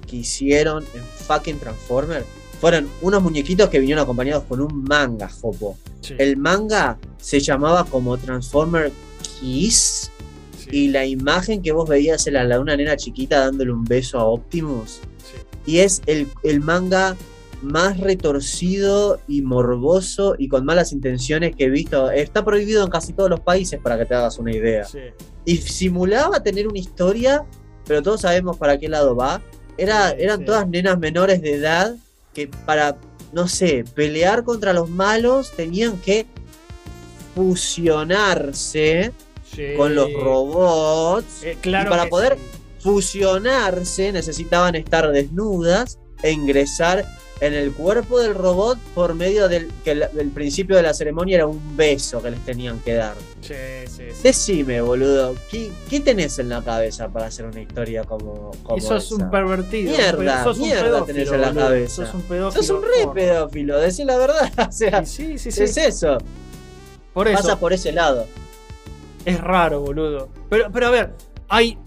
que 0.06 0.16
hicieron 0.16 0.84
en 0.94 1.02
fucking 1.26 1.58
Transformer? 1.58 2.24
Fueron 2.60 2.88
unos 3.02 3.22
muñequitos 3.22 3.68
que 3.68 3.78
vinieron 3.78 4.02
acompañados 4.04 4.44
con 4.44 4.60
un 4.60 4.84
manga, 4.84 5.28
Jopo. 5.28 5.76
Sí, 6.02 6.14
El 6.18 6.36
manga 6.36 6.98
se 7.18 7.40
llamaba 7.40 7.84
como 7.84 8.16
Transformer 8.18 8.92
Kiss 9.40 10.10
sí, 10.58 10.68
y 10.70 10.88
la 10.88 11.04
imagen 11.04 11.62
que 11.62 11.72
vos 11.72 11.88
veías 11.88 12.26
era 12.26 12.44
la 12.44 12.56
de 12.56 12.60
una 12.60 12.76
nena 12.76 12.96
chiquita 12.96 13.40
dándole 13.40 13.72
un 13.72 13.84
beso 13.84 14.18
a 14.20 14.24
Optimus. 14.24 15.00
sí. 15.18 15.38
Y 15.66 15.78
es 15.78 16.02
el, 16.06 16.28
el 16.42 16.60
manga 16.60 17.16
más 17.64 17.98
retorcido 17.98 19.18
y 19.26 19.42
morboso 19.42 20.34
y 20.38 20.48
con 20.48 20.64
malas 20.64 20.92
intenciones 20.92 21.56
que 21.56 21.64
he 21.64 21.70
visto. 21.70 22.10
Está 22.10 22.44
prohibido 22.44 22.84
en 22.84 22.90
casi 22.90 23.12
todos 23.12 23.30
los 23.30 23.40
países 23.40 23.80
para 23.82 23.98
que 23.98 24.04
te 24.06 24.14
hagas 24.14 24.38
una 24.38 24.52
idea. 24.52 24.84
sí. 24.84 24.98
Y 25.46 25.56
simulaba 25.58 26.42
tener 26.42 26.66
una 26.68 26.78
historia, 26.78 27.44
pero 27.86 28.02
todos 28.02 28.22
sabemos 28.22 28.56
para 28.56 28.78
qué 28.78 28.88
lado 28.88 29.14
va. 29.14 29.42
Era, 29.76 30.10
Sí, 30.10 30.16
eran 30.20 30.38
sí. 30.40 30.44
todas 30.46 30.68
nenas 30.68 30.98
menores 30.98 31.42
de 31.42 31.54
edad 31.54 31.96
que 32.32 32.48
para, 32.48 32.96
no 33.32 33.46
sé, 33.48 33.84
pelear 33.94 34.44
contra 34.44 34.72
los 34.72 34.88
malos 34.88 35.52
tenían 35.56 35.98
que 35.98 36.26
fusionarse 37.34 39.12
con 39.76 39.94
los 39.94 40.12
robots. 40.12 41.42
Eh, 41.44 41.56
claro 41.60 41.88
y 41.88 41.90
para 41.90 42.08
poder 42.08 42.36
fusionarse 42.80 44.12
necesitaban 44.12 44.74
estar 44.74 45.10
desnudas 45.12 45.98
e 46.22 46.32
ingresar 46.32 47.04
en 47.40 47.52
el 47.52 47.72
cuerpo 47.72 48.20
del 48.20 48.34
robot 48.34 48.78
por 48.94 49.14
medio 49.14 49.48
del 49.48 49.70
que 49.84 49.90
el, 49.90 50.04
el 50.18 50.30
principio 50.30 50.76
de 50.76 50.82
la 50.82 50.94
ceremonia 50.94 51.36
era 51.36 51.46
un 51.46 51.76
beso 51.76 52.22
que 52.22 52.30
les 52.30 52.40
tenían 52.44 52.78
que 52.80 52.94
dar. 52.94 53.14
Sí, 53.40 53.54
sí, 53.86 54.02
sí. 54.12 54.20
Decime, 54.22 54.80
boludo, 54.80 55.34
¿qué, 55.50 55.70
qué 55.90 56.00
tenés 56.00 56.38
en 56.38 56.48
la 56.48 56.62
cabeza 56.62 57.08
para 57.08 57.26
hacer 57.26 57.44
una 57.46 57.60
historia 57.60 58.04
como, 58.04 58.52
como 58.62 58.78
Y 58.78 58.80
sos 58.80 59.04
esa? 59.06 59.16
un 59.16 59.30
pervertido. 59.30 59.90
Mierda, 59.96 60.44
sos 60.44 60.58
un 60.58 60.62
mierda 60.64 60.82
pedófilo, 60.84 61.06
tenés 61.06 61.32
en 61.32 61.40
la 61.40 61.48
boludo. 61.48 61.64
cabeza. 61.64 62.06
Sos 62.06 62.14
un 62.14 62.22
pedófilo. 62.22 62.62
Sos 62.62 62.70
un 62.70 62.82
re 62.82 63.12
pedófilo, 63.14 63.78
decir 63.80 64.06
la 64.06 64.16
verdad. 64.16 64.52
O 64.68 64.72
sea, 64.72 65.04
sí, 65.04 65.36
sí. 65.38 65.48
es 65.50 65.76
eso. 65.76 66.18
Por 67.12 67.28
eso. 67.28 67.36
Pasa 67.42 67.58
por 67.58 67.72
ese 67.72 67.92
lado. 67.92 68.26
Es 69.24 69.40
raro, 69.40 69.80
boludo. 69.80 70.28
Pero, 70.48 70.70
pero 70.72 70.86
a 70.86 70.90
ver, 70.90 71.10
hay. 71.48 71.78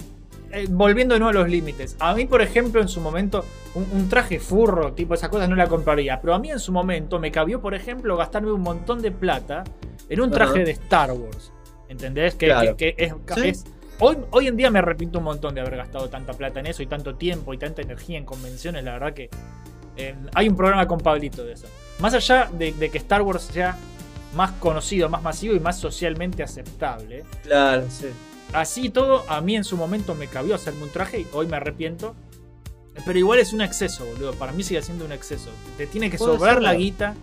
Eh, 0.52 0.68
volviendo 0.70 1.14
de 1.14 1.20
nuevo 1.20 1.38
a 1.38 1.42
los 1.44 1.50
límites. 1.50 1.96
A 2.00 2.14
mí, 2.14 2.26
por 2.26 2.42
ejemplo, 2.42 2.82
en 2.82 2.88
su 2.88 3.02
momento, 3.02 3.46
un, 3.76 3.88
un 3.94 4.10
traje 4.10 4.40
furro, 4.40 4.94
tipo 4.94 5.14
esas 5.14 5.30
cosas, 5.30 5.48
no 5.50 5.56
la 5.56 5.68
compraría. 5.68 6.20
Pero 6.22 6.34
a 6.34 6.40
mí 6.40 6.50
en 6.52 6.60
su 6.60 6.72
momento 6.72 7.20
me 7.20 7.32
cabió, 7.32 7.62
por 7.62 7.74
ejemplo, 7.76 8.16
gastarme 8.18 8.52
un 8.52 8.62
montón 8.62 9.02
de 9.02 9.12
plata 9.12 9.64
en 10.10 10.22
un 10.22 10.32
traje 10.32 10.64
de 10.64 10.72
Star 10.72 11.12
Wars. 11.12 11.52
¿Entendés? 11.90 12.36
Que, 12.36 12.48
Claro. 12.48 12.76
que- 12.78 12.96
que 12.96 13.04
es, 13.06 13.14
Sí. 13.36 13.48
es- 13.50 13.66
hoy, 14.00 14.18
hoy 14.32 14.48
en 14.48 14.58
día 14.58 14.70
me 14.70 14.80
arrepiento 14.80 15.20
un 15.20 15.26
montón 15.26 15.56
de 15.56 15.62
haber 15.62 15.78
gastado 15.78 16.10
tanta 16.10 16.34
plata 16.34 16.60
en 16.60 16.68
eso 16.68 16.84
y 16.84 16.88
tanto 16.88 17.16
tiempo 17.16 17.54
y 17.54 17.58
tanta 17.58 17.82
energía 17.82 18.18
en 18.18 18.26
convenciones. 18.26 18.84
La 18.84 18.94
verdad 18.94 19.14
que 19.14 19.30
eh, 19.96 20.16
hay 20.36 20.48
un 20.50 20.56
programa 20.56 20.86
con 20.88 21.00
Pablito 21.00 21.44
de 21.44 21.54
eso. 21.54 21.66
Más 22.00 22.14
allá 22.14 22.50
de, 22.52 22.72
de 22.74 22.90
que 22.90 22.98
Star 23.00 23.22
Wars 23.24 23.44
sea 23.44 23.76
más 24.36 24.52
conocido, 24.60 25.10
más 25.10 25.24
masivo 25.24 25.56
y 25.56 25.60
más 25.60 25.80
socialmente 25.80 26.44
aceptable. 26.44 27.24
Claro, 27.44 27.86
sí. 27.90 28.08
Así 28.54 28.90
todo, 28.90 29.30
a 29.30 29.42
mí 29.42 29.56
en 29.56 29.64
su 29.64 29.76
momento 29.78 30.16
me 30.16 30.28
cabió 30.28 30.56
hacerme 30.56 30.84
un 30.84 30.90
traje 30.90 31.22
y 31.22 31.28
hoy 31.34 31.48
me 31.48 31.58
arrepiento. 31.58 32.16
Pero 33.06 33.20
igual 33.20 33.40
es 33.40 33.54
un 33.54 33.62
exceso, 33.62 34.06
boludo. 34.06 34.34
Para 34.34 34.52
mí 34.54 34.64
sigue 34.64 34.82
siendo 34.82 35.06
un 35.06 35.12
exceso. 35.12 35.50
Te 35.78 35.86
tiene 35.86 36.10
que 36.10 36.18
sobrar 36.18 36.56
ser. 36.56 36.64
la 36.64 36.74
guita 36.74 37.14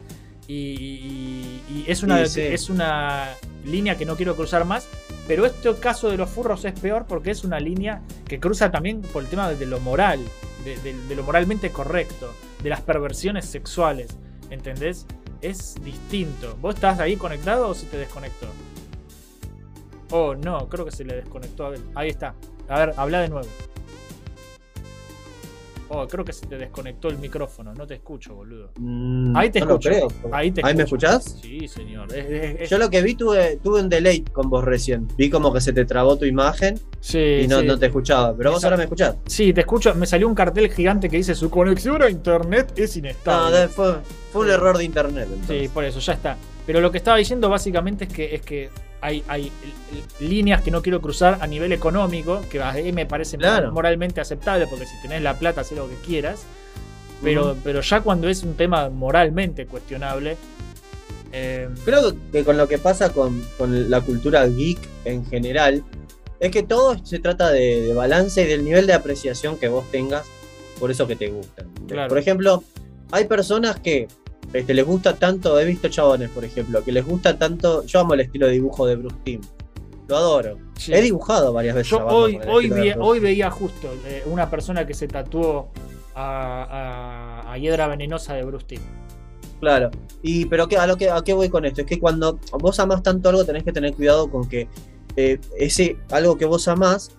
y, 0.46 0.54
y- 0.54 1.62
y 1.68 1.84
es, 1.88 2.02
una, 2.02 2.24
Sí, 2.26 2.34
sí. 2.34 2.40
es 2.42 2.70
una 2.70 3.30
línea 3.64 3.96
que 3.96 4.04
no 4.04 4.16
quiero 4.16 4.36
cruzar 4.36 4.64
más. 4.64 4.86
Pero 5.26 5.46
este 5.46 5.74
caso 5.76 6.10
de 6.10 6.18
los 6.18 6.28
furros 6.30 6.64
es 6.66 6.78
peor 6.78 7.06
porque 7.08 7.30
es 7.30 7.44
una 7.44 7.58
línea 7.58 8.02
que 8.28 8.38
cruza 8.38 8.70
también 8.70 9.00
por 9.00 9.22
el 9.22 9.28
tema 9.30 9.50
de 9.50 9.66
lo 9.66 9.80
moral, 9.80 10.20
de, 10.64 10.76
de- 10.76 10.92
de 11.08 11.14
lo 11.16 11.22
moralmente 11.24 11.70
correcto, 11.70 12.32
de 12.62 12.68
las 12.70 12.82
perversiones 12.82 13.46
sexuales. 13.46 14.08
¿Entendés? 14.50 15.06
Es 15.40 15.74
distinto. 15.82 16.56
¿Vos 16.60 16.74
estás 16.76 17.00
ahí 17.00 17.16
conectado 17.16 17.68
o 17.68 17.74
se 17.74 17.86
te 17.86 17.96
desconectó? 17.96 18.46
Oh, 20.10 20.34
no, 20.34 20.68
creo 20.68 20.84
que 20.84 20.90
se 20.92 21.04
le 21.04 21.16
desconectó 21.16 21.64
a 21.64 21.66
Abel. 21.68 21.80
Ahí 21.94 22.08
está. 22.10 22.34
A 22.68 22.78
ver, 22.86 22.94
habla 22.96 23.20
de 23.22 23.28
nuevo. 23.28 23.46
Oh, 25.88 26.08
creo 26.08 26.24
que 26.24 26.32
se 26.32 26.46
te 26.46 26.56
desconectó 26.56 27.08
el 27.08 27.18
micrófono. 27.18 27.74
No 27.74 27.86
te 27.86 27.94
escucho, 27.94 28.34
boludo. 28.34 28.70
Mm, 28.78 29.36
Ahí 29.36 29.50
te 29.50 29.60
no 29.60 29.66
lo 29.66 29.72
escucho. 29.74 29.90
creo. 29.90 30.08
Ahí 30.34 30.50
te 30.50 30.62
¿Ahí 30.64 30.74
me 30.74 30.84
escuchás? 30.84 31.38
Sí, 31.42 31.68
señor. 31.68 32.12
Es- 32.12 32.24
es- 32.26 32.60
es- 32.62 32.70
Yo 32.70 32.78
lo 32.78 32.88
que 32.90 33.02
vi 33.02 33.14
tuve, 33.14 33.58
tuve 33.62 33.80
un 33.82 33.88
delay 33.90 34.22
con 34.22 34.48
vos 34.48 34.64
recién. 34.64 35.06
Vi 35.18 35.28
como 35.30 35.52
que 35.52 35.60
se 35.60 35.72
te 35.74 35.84
trabó 35.84 36.16
tu 36.16 36.24
imagen 36.24 36.80
sí, 37.00 37.18
y 37.44 37.46
no, 37.48 37.60
sí. 37.60 37.66
no 37.66 37.78
te 37.78 37.86
escuchaba. 37.86 38.34
Pero 38.36 38.52
vos 38.52 38.64
ahora 38.64 38.78
me 38.78 38.84
escuchás. 38.84 39.16
Sí, 39.26 39.52
te 39.52 39.60
escucho. 39.60 39.94
Me 39.94 40.06
salió 40.06 40.26
un 40.26 40.34
cartel 40.34 40.72
gigante 40.72 41.08
que 41.10 41.18
dice 41.18 41.34
su 41.34 41.50
conexión 41.50 42.02
a 42.02 42.08
internet 42.10 42.72
es 42.76 42.94
No, 42.96 43.00
inestable. 43.00 43.58
de- 43.58 43.68
fue, 43.68 43.94
fue 44.32 44.46
un 44.46 44.50
error 44.50 44.78
de 44.78 44.84
internet. 44.84 45.28
Sí, 45.46 45.68
por 45.72 45.84
eso, 45.84 46.00
ya 46.00 46.14
está. 46.14 46.36
Pero 46.66 46.80
lo 46.80 46.90
que 46.90 46.98
estaba 46.98 47.18
diciendo 47.18 47.50
básicamente 47.50 48.04
es 48.04 48.12
que, 48.12 48.34
es 48.34 48.40
que 48.40 48.70
hay, 49.04 49.52
líneas 50.20 50.62
que 50.62 50.70
no 50.70 50.82
quiero 50.82 51.00
cruzar 51.00 51.38
a 51.40 51.46
nivel 51.46 51.72
económico, 51.72 52.40
que 52.50 52.62
a 52.62 52.72
mí 52.72 52.92
me 52.92 53.06
parece 53.06 53.36
Claro. 53.36 53.70
moralmente 53.72 54.20
aceptable, 54.20 54.66
porque 54.66 54.86
si 54.86 55.00
tenés 55.02 55.22
la 55.22 55.38
plata, 55.38 55.60
haz 55.60 55.72
lo 55.72 55.88
que 55.88 55.96
quieras. 55.96 56.44
Pero, 57.22 57.56
pero 57.62 57.80
ya 57.80 58.00
cuando 58.00 58.28
es 58.28 58.42
un 58.42 58.54
tema 58.54 58.90
moralmente 58.90 59.66
cuestionable, 59.66 60.36
eh, 61.32 61.68
Creo 61.84 62.14
que 62.30 62.44
con 62.44 62.56
lo 62.56 62.68
que 62.68 62.78
pasa 62.78 63.12
con, 63.12 63.42
con 63.58 63.90
la 63.90 64.00
cultura 64.00 64.46
geek 64.46 64.78
en 65.04 65.26
general, 65.26 65.82
es 66.38 66.50
que 66.52 66.62
todo 66.62 67.04
se 67.04 67.18
trata 67.18 67.50
de, 67.50 67.80
de 67.80 67.92
balance 67.94 68.42
y 68.42 68.46
del 68.46 68.64
nivel 68.64 68.86
de 68.86 68.92
apreciación 68.92 69.56
que 69.58 69.68
vos 69.68 69.84
tengas 69.90 70.24
por 70.78 70.90
eso 70.90 71.06
que 71.06 71.16
te 71.16 71.28
gusta. 71.28 71.64
Claro. 71.88 72.08
Por 72.08 72.18
ejemplo, 72.18 72.62
hay 73.10 73.24
personas 73.24 73.80
que 73.80 74.06
este, 74.52 74.74
les 74.74 74.84
gusta 74.86 75.16
tanto, 75.16 75.58
he 75.58 75.64
visto 75.64 75.88
chabones, 75.88 76.30
por 76.30 76.44
ejemplo, 76.44 76.82
que 76.84 76.92
les 76.92 77.04
gusta 77.04 77.36
tanto, 77.38 77.84
yo 77.86 78.00
amo 78.00 78.14
el 78.14 78.20
estilo 78.20 78.46
de 78.46 78.52
dibujo 78.52 78.86
de 78.86 78.96
Bruce 78.96 79.16
Timm, 79.24 79.40
lo 80.08 80.16
adoro. 80.16 80.58
sí. 80.76 80.92
He 80.92 81.00
dibujado 81.00 81.52
varias 81.52 81.74
veces. 81.74 81.90
Yo 81.90 82.06
hoy, 82.06 82.38
hoy, 82.46 82.70
vi- 82.70 82.92
hoy 82.98 83.20
veía 83.20 83.50
justo 83.50 83.88
eh, 84.06 84.22
una 84.26 84.48
persona 84.50 84.86
que 84.86 84.94
se 84.94 85.08
tatuó 85.08 85.70
a, 86.14 87.42
a, 87.44 87.52
a 87.52 87.58
Hiedra 87.58 87.88
Venenosa 87.88 88.34
de 88.34 88.44
Bruce 88.44 88.66
Timm. 88.66 88.80
Claro. 89.60 89.90
Y 90.22 90.44
pero 90.46 90.68
que, 90.68 90.76
a 90.76 90.86
lo 90.86 90.96
que 90.96 91.08
a 91.10 91.22
qué 91.22 91.32
voy 91.32 91.48
con 91.48 91.64
esto 91.64 91.80
es 91.80 91.86
que 91.86 91.98
cuando 91.98 92.38
vos 92.58 92.78
amás 92.80 93.02
tanto 93.02 93.28
algo 93.30 93.44
tenés 93.44 93.62
que 93.64 93.72
tener 93.72 93.94
cuidado 93.94 94.30
con 94.30 94.46
que 94.48 94.68
eh, 95.16 95.40
ese 95.58 95.96
algo 96.10 96.36
que 96.36 96.44
vos 96.44 96.68
amás 96.68 97.12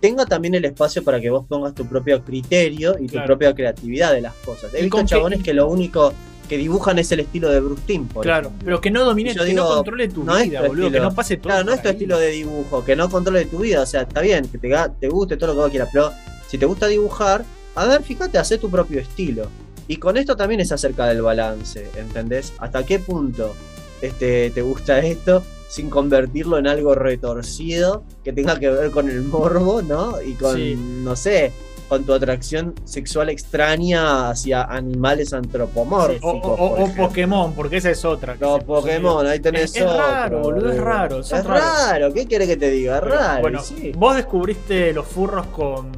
tenga 0.00 0.24
también 0.26 0.54
el 0.54 0.64
espacio 0.64 1.02
para 1.02 1.20
que 1.20 1.28
vos 1.30 1.44
pongas 1.48 1.74
tu 1.74 1.86
propio 1.86 2.22
criterio 2.22 2.94
y 3.00 3.08
tu 3.08 3.18
propia 3.24 3.52
creatividad 3.52 4.12
de 4.12 4.20
las 4.20 4.34
cosas. 4.44 4.72
He 4.74 4.78
Y 4.78 4.82
visto 4.82 4.98
que- 4.98 5.04
chabones 5.06 5.42
que 5.42 5.52
lo 5.54 5.68
único 5.68 6.12
que 6.48 6.56
dibujan 6.56 6.98
es 6.98 7.12
el 7.12 7.20
estilo 7.20 7.50
de 7.50 7.60
Bruce 7.60 7.82
Timm, 7.86 8.06
por 8.08 8.24
Claro, 8.24 8.46
ejemplo. 8.48 8.64
pero 8.64 8.80
que 8.80 8.90
no 8.90 9.04
domine, 9.04 9.32
que 9.32 9.38
no 9.38 9.44
digo, 9.44 9.68
controle 9.68 10.08
tu 10.08 10.24
no 10.24 10.36
vida, 10.36 10.62
boludo, 10.62 10.90
que 10.90 11.00
no 11.00 11.14
pase 11.14 11.36
todo. 11.36 11.50
Claro, 11.50 11.64
no 11.64 11.72
es 11.72 11.82
tu 11.82 11.88
ahí. 11.88 11.94
estilo 11.94 12.18
de 12.18 12.28
dibujo, 12.30 12.84
que 12.84 12.96
no 12.96 13.08
controle 13.10 13.44
tu 13.44 13.58
vida, 13.58 13.82
o 13.82 13.86
sea, 13.86 14.02
está 14.02 14.20
bien, 14.20 14.46
que 14.48 14.58
te, 14.58 14.70
te 15.00 15.08
guste 15.08 15.36
todo 15.36 15.48
lo 15.48 15.54
que 15.54 15.60
vos 15.60 15.70
quieras, 15.70 15.88
pero 15.92 16.10
si 16.48 16.56
te 16.58 16.66
gusta 16.66 16.86
dibujar, 16.86 17.44
a 17.74 17.86
ver, 17.86 18.02
fíjate, 18.02 18.38
hacer 18.38 18.58
tu 18.58 18.70
propio 18.70 18.98
estilo. 19.00 19.48
Y 19.86 19.96
con 19.98 20.16
esto 20.16 20.36
también 20.36 20.60
es 20.60 20.72
acerca 20.72 21.06
del 21.06 21.22
balance, 21.22 21.88
¿entendés? 21.96 22.52
¿Hasta 22.58 22.84
qué 22.84 22.98
punto 22.98 23.54
este, 24.02 24.50
te 24.50 24.62
gusta 24.62 24.98
esto, 25.06 25.42
sin 25.68 25.90
convertirlo 25.90 26.56
en 26.58 26.66
algo 26.66 26.94
retorcido 26.94 28.02
que 28.24 28.32
tenga 28.32 28.58
que 28.58 28.70
ver 28.70 28.90
con 28.90 29.08
el 29.10 29.22
morbo, 29.22 29.82
¿no? 29.82 30.20
Y 30.22 30.32
con, 30.34 30.56
Sí. 30.56 30.76
no 30.76 31.14
sé, 31.14 31.52
con 31.88 32.04
tu 32.04 32.12
atracción 32.12 32.74
sexual 32.84 33.30
extraña 33.30 34.30
hacia 34.30 34.62
animales 34.64 35.32
antropomórficos. 35.32 36.22
O, 36.34 36.36
o- 36.36 36.52
o- 36.52 36.56
por 36.56 36.60
o 36.80 36.82
ejemplo. 36.84 37.08
Pokémon, 37.08 37.54
porque 37.54 37.76
esa 37.78 37.90
es 37.90 38.04
otra. 38.04 38.36
No, 38.40 38.58
Pokémon, 38.58 39.26
ahí 39.26 39.40
tenés 39.40 39.64
Es- 39.74 39.76
es 39.76 39.82
otro, 39.82 39.96
raro, 39.98 40.40
boludo, 40.40 40.70
es 40.72 40.78
raro, 40.80 41.20
Es 41.20 41.44
raro, 41.44 42.12
¿qué 42.12 42.26
querés 42.26 42.48
que 42.48 42.56
te 42.56 42.70
diga? 42.70 42.96
Es 42.96 43.02
Pero, 43.02 43.14
raro. 43.14 43.40
Bueno, 43.40 43.60
sí. 43.62 43.92
¿vos 43.96 44.16
descubriste 44.16 44.92
los 44.92 45.06
furros 45.06 45.46
con, 45.46 45.90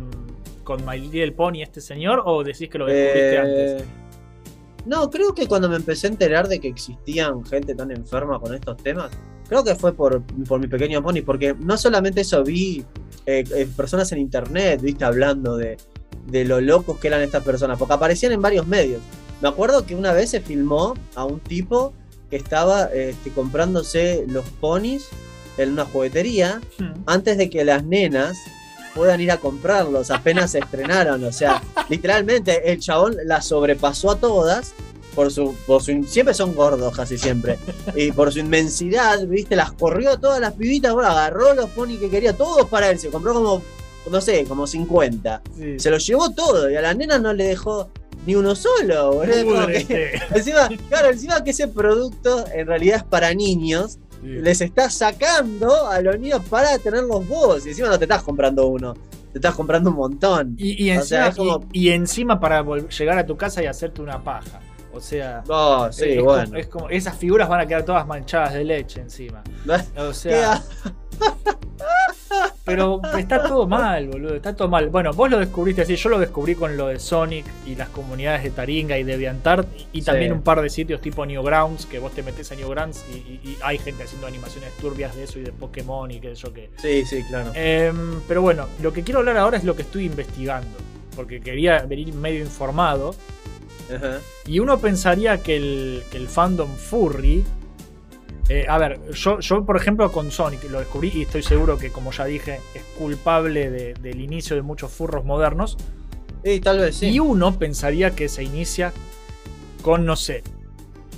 con 0.62 0.84
My 0.86 0.98
Little 0.98 1.32
Pony 1.32 1.62
este 1.62 1.80
señor 1.80 2.22
o 2.24 2.44
decís 2.44 2.68
que 2.68 2.78
lo 2.78 2.86
descubriste 2.86 3.34
Eh, 3.34 3.38
antes? 3.38 3.84
No, 4.86 5.10
creo 5.10 5.34
que 5.34 5.46
cuando 5.46 5.68
me 5.68 5.76
empecé 5.76 6.06
a 6.06 6.10
enterar 6.10 6.48
de 6.48 6.58
que 6.58 6.68
existían 6.68 7.44
gente 7.44 7.74
tan 7.74 7.90
enferma 7.90 8.38
con 8.40 8.54
estos 8.54 8.76
temas, 8.78 9.10
creo 9.48 9.62
que 9.62 9.74
fue 9.74 9.92
por, 9.92 10.22
por 10.48 10.58
mi 10.58 10.68
pequeño 10.68 11.02
pony, 11.02 11.22
porque 11.24 11.54
no 11.58 11.76
solamente 11.76 12.22
eso, 12.22 12.42
vi 12.42 12.82
eh, 13.26 13.44
eh, 13.54 13.68
personas 13.76 14.10
en 14.12 14.18
internet, 14.18 14.80
viste, 14.80 15.04
hablando 15.04 15.56
de, 15.56 15.76
de 16.26 16.44
lo 16.44 16.60
locos 16.60 16.98
que 16.98 17.08
eran 17.08 17.22
estas 17.22 17.42
personas, 17.44 17.78
porque 17.78 17.94
aparecían 17.94 18.32
en 18.32 18.42
varios 18.42 18.66
medios. 18.66 19.00
Me 19.40 19.48
acuerdo 19.48 19.86
que 19.86 19.94
una 19.94 20.12
vez 20.12 20.30
se 20.30 20.40
filmó 20.40 20.94
a 21.14 21.24
un 21.24 21.40
tipo 21.40 21.92
que 22.28 22.36
estaba 22.36 22.84
este, 22.84 23.30
comprándose 23.30 24.24
los 24.28 24.44
ponis 24.60 25.08
en 25.58 25.72
una 25.72 25.84
juguetería 25.84 26.60
Hmm. 26.78 26.92
antes 27.06 27.36
de 27.36 27.50
que 27.50 27.64
las 27.64 27.84
nenas 27.84 28.36
puedan 28.94 29.20
ir 29.20 29.30
a 29.30 29.36
comprarlos, 29.38 30.10
apenas 30.10 30.52
se 30.52 30.58
estrenaron. 30.60 31.22
O 31.24 31.32
sea, 31.32 31.62
literalmente 31.88 32.72
el 32.72 32.80
chabón 32.80 33.16
las 33.24 33.46
sobrepasó 33.46 34.10
a 34.10 34.16
todas. 34.16 34.74
Por 35.14 35.30
su, 35.32 35.54
por 35.66 35.82
su, 35.82 36.04
siempre 36.04 36.34
son 36.34 36.54
gordos 36.54 36.94
casi 36.96 37.18
siempre. 37.18 37.58
Y 37.96 38.12
por 38.12 38.32
su 38.32 38.38
inmensidad, 38.38 39.26
viste, 39.26 39.56
las 39.56 39.72
corrió 39.72 40.10
a 40.12 40.20
todas 40.20 40.40
las 40.40 40.52
pibitas, 40.54 40.92
bueno, 40.94 41.08
agarró 41.10 41.52
los 41.54 41.68
ponis 41.70 41.98
que 41.98 42.08
quería, 42.10 42.32
todos 42.36 42.66
para 42.68 42.90
él, 42.90 42.98
se 42.98 43.08
compró 43.08 43.34
como, 43.34 43.62
no 44.10 44.20
sé, 44.20 44.44
como 44.44 44.66
50. 44.66 45.42
Sí. 45.56 45.78
Se 45.80 45.90
los 45.90 46.06
llevó 46.06 46.30
todo 46.30 46.70
y 46.70 46.76
a 46.76 46.80
las 46.80 46.96
nenas 46.96 47.20
no 47.20 47.32
le 47.32 47.44
dejó 47.44 47.90
ni 48.26 48.34
uno 48.36 48.54
solo, 48.54 49.14
boludo. 49.14 49.66
Que- 49.66 50.20
encima, 50.34 50.68
claro, 50.88 51.08
encima 51.10 51.42
que 51.42 51.50
ese 51.50 51.66
producto 51.68 52.44
en 52.54 52.66
realidad 52.66 52.98
es 52.98 53.04
para 53.04 53.34
niños, 53.34 53.98
Sí. 54.22 54.26
les 54.28 54.60
estás 54.60 54.92
sacando 54.94 55.86
a 55.88 56.00
los 56.02 56.18
niños 56.20 56.42
para 56.50 56.78
tenerlos 56.78 57.26
vos. 57.26 57.64
Y 57.66 57.70
encima 57.70 57.88
no 57.88 57.98
te 57.98 58.04
estás 58.04 58.22
comprando 58.22 58.66
uno, 58.66 58.92
te 59.32 59.38
estás 59.38 59.54
comprando 59.54 59.88
un 59.90 59.96
montón. 59.96 60.54
Y, 60.58 60.90
encima, 60.90 61.04
sea, 61.06 61.28
es 61.28 61.36
como- 61.36 61.64
y, 61.72 61.88
y 61.88 61.92
encima 61.92 62.38
para 62.38 62.62
llegar 62.98 63.16
a 63.18 63.24
tu 63.24 63.36
casa 63.38 63.62
y 63.62 63.66
hacerte 63.66 64.02
una 64.02 64.22
paja. 64.22 64.60
O 64.92 65.00
sea, 65.00 65.42
No, 65.48 65.92
sí, 65.92 66.04
es, 66.10 66.22
bueno. 66.22 66.44
como, 66.46 66.56
es 66.58 66.66
como- 66.66 66.90
esas 66.90 67.16
figuras 67.16 67.48
van 67.48 67.60
a 67.60 67.66
quedar 67.66 67.84
todas 67.84 68.06
manchadas 68.06 68.54
de 68.54 68.64
leche 68.64 69.00
encima. 69.00 69.42
O 69.96 70.12
sea, 70.12 70.62
pero 72.64 73.00
está 73.18 73.42
todo 73.42 73.66
mal, 73.66 74.06
boludo, 74.08 74.34
está 74.36 74.54
todo 74.54 74.68
mal. 74.68 74.88
Bueno, 74.88 75.12
vos 75.12 75.28
lo 75.30 75.38
descubriste 75.38 75.82
así, 75.82 75.96
yo 75.96 76.08
lo 76.08 76.18
descubrí 76.18 76.54
con 76.54 76.76
lo 76.76 76.86
de 76.88 76.98
Sonic 77.00 77.44
y 77.66 77.74
las 77.74 77.88
comunidades 77.88 78.42
de 78.44 78.50
Taringa 78.50 78.96
y 78.98 79.02
de 79.02 79.12
Deviantart 79.12 79.66
y, 79.92 80.00
Sí. 80.00 80.06
también 80.06 80.32
un 80.32 80.42
par 80.42 80.60
de 80.60 80.70
sitios 80.70 81.00
tipo 81.00 81.24
Newgrounds, 81.26 81.86
que 81.86 81.98
vos 81.98 82.12
te 82.12 82.22
metes 82.22 82.50
a 82.52 82.54
Newgrounds 82.54 83.04
y, 83.12 83.16
y- 83.16 83.40
y 83.44 83.58
hay 83.62 83.78
gente 83.78 84.04
haciendo 84.04 84.26
animaciones 84.26 84.70
turbias 84.80 85.16
de 85.16 85.24
eso 85.24 85.38
y 85.38 85.42
de 85.42 85.52
Pokémon 85.52 86.10
y 86.10 86.20
qué 86.20 86.28
sé 86.36 86.42
yo 86.42 86.52
qué. 86.52 86.70
Sí, 86.76 87.04
sí, 87.04 87.24
claro. 87.28 87.50
Em, 87.54 88.20
pero 88.28 88.42
bueno, 88.42 88.66
lo 88.82 88.92
que 88.92 89.02
quiero 89.02 89.20
hablar 89.20 89.36
ahora 89.36 89.56
es 89.56 89.64
lo 89.64 89.74
que 89.74 89.82
estoy 89.82 90.04
investigando, 90.06 90.76
porque 91.16 91.40
quería 91.40 91.82
venir 91.82 92.12
medio 92.14 92.40
informado. 92.40 93.14
Ajá. 93.94 94.20
Y 94.46 94.58
uno 94.60 94.78
pensaría 94.78 95.42
que 95.42 95.56
el, 95.56 96.02
que 96.10 96.16
el 96.18 96.28
fandom 96.28 96.70
furry. 96.76 97.44
eh, 98.48 98.66
a 98.68 98.78
ver, 98.78 99.00
yo, 99.12 99.38
yo 99.40 99.64
por 99.64 99.76
ejemplo 99.76 100.10
con 100.10 100.30
Sonic 100.30 100.68
lo 100.70 100.78
descubrí 100.80 101.12
y 101.14 101.22
estoy 101.22 101.42
seguro 101.42 101.78
que, 101.78 101.90
como 101.90 102.10
ya 102.12 102.24
dije, 102.24 102.60
es 102.74 102.82
culpable 102.98 103.70
de- 103.70 103.94
del 103.94 104.20
inicio 104.20 104.56
de 104.56 104.62
muchos 104.62 104.90
furros 104.90 105.24
modernos. 105.24 105.76
Sí, 106.44 106.58
tal 106.60 106.78
vez 106.78 106.96
sí. 106.96 107.06
Y 107.10 107.20
uno 107.20 107.58
pensaría 107.58 108.10
que 108.12 108.28
se 108.28 108.42
inicia 108.42 108.92
con, 109.82 110.04
no 110.04 110.16
sé, 110.16 110.42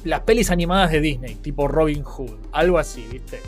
las 0.04 0.20
pelis 0.20 0.50
animadas 0.50 0.90
de 0.90 1.00
Disney, 1.00 1.36
tipo 1.36 1.68
Robin 1.68 2.02
Hood, 2.02 2.30
algo 2.52 2.78
así, 2.78 3.06
¿viste? 3.10 3.40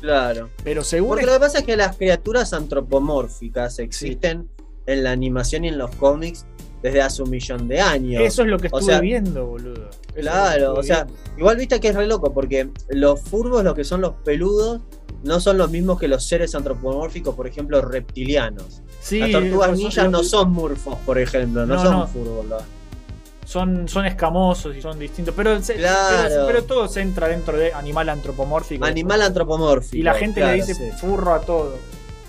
Claro. 0.00 0.48
Pero 0.64 0.82
según. 0.82 1.10
Porque 1.10 1.26
lo 1.26 1.34
que 1.34 1.40
pasa 1.40 1.58
es 1.58 1.64
que 1.64 1.76
las 1.76 1.96
criaturas 1.96 2.52
antropomórficas 2.54 3.78
existen 3.78 4.48
en 4.86 5.04
la 5.04 5.10
animación 5.12 5.64
y 5.66 5.68
en 5.68 5.76
los 5.78 5.94
cómics 5.96 6.46
desde 6.82 7.02
hace 7.02 7.22
un 7.22 7.30
millón 7.30 7.68
de 7.68 7.80
años. 7.80 8.22
Eso 8.22 8.42
es 8.42 8.48
lo 8.48 8.58
que 8.58 8.68
O 8.72 8.78
estuve 8.78 8.92
sea, 8.92 9.00
viendo, 9.00 9.46
boludo. 9.46 9.88
Eso 10.14 10.20
Claro, 10.20 10.74
o 10.74 10.82
sea, 10.82 11.04
viendo. 11.04 11.20
igual 11.38 11.56
viste 11.56 11.78
que 11.80 11.88
es 11.88 11.94
re 11.94 12.06
loco, 12.06 12.32
porque 12.32 12.68
los 12.88 13.20
furgos, 13.20 13.62
lo 13.64 13.74
que 13.74 13.84
son 13.84 14.00
los 14.00 14.12
peludos, 14.24 14.80
no 15.22 15.38
son 15.40 15.58
los 15.58 15.70
mismos 15.70 15.98
que 16.00 16.08
los 16.08 16.26
seres 16.26 16.54
antropomórficos, 16.54 17.34
por 17.34 17.46
ejemplo, 17.46 17.82
reptilianos. 17.82 18.80
Sí, 19.00 19.18
Las 19.20 19.30
tortugas 19.32 19.76
ninjas 19.76 20.10
no 20.10 20.22
son 20.24 20.52
murfos, 20.52 20.96
por 21.04 21.18
ejemplo, 21.18 21.66
no, 21.66 21.74
No, 21.76 21.82
son 21.82 21.92
no. 21.98 22.06
furgos. 22.06 22.46
¿no? 22.46 22.56
son, 23.44 23.88
son 23.88 24.06
escamosos 24.06 24.76
y 24.76 24.80
son 24.80 24.96
distintos. 24.98 25.34
Pero, 25.36 25.60
se- 25.60 25.74
Claro. 25.74 26.28
pero, 26.28 26.46
pero 26.46 26.62
todo 26.64 26.86
se 26.88 27.00
entra 27.00 27.26
dentro 27.26 27.56
de 27.58 27.72
animal 27.72 28.08
antropomórfico. 28.08 28.84
Animal 28.84 29.22
antropomórfico. 29.22 29.96
Y 29.96 30.02
la 30.02 30.14
gente 30.14 30.40
claro, 30.40 30.56
le 30.56 30.64
dice 30.64 30.74
sí. 30.74 30.90
furro 31.00 31.34
a 31.34 31.40
todo. 31.40 31.74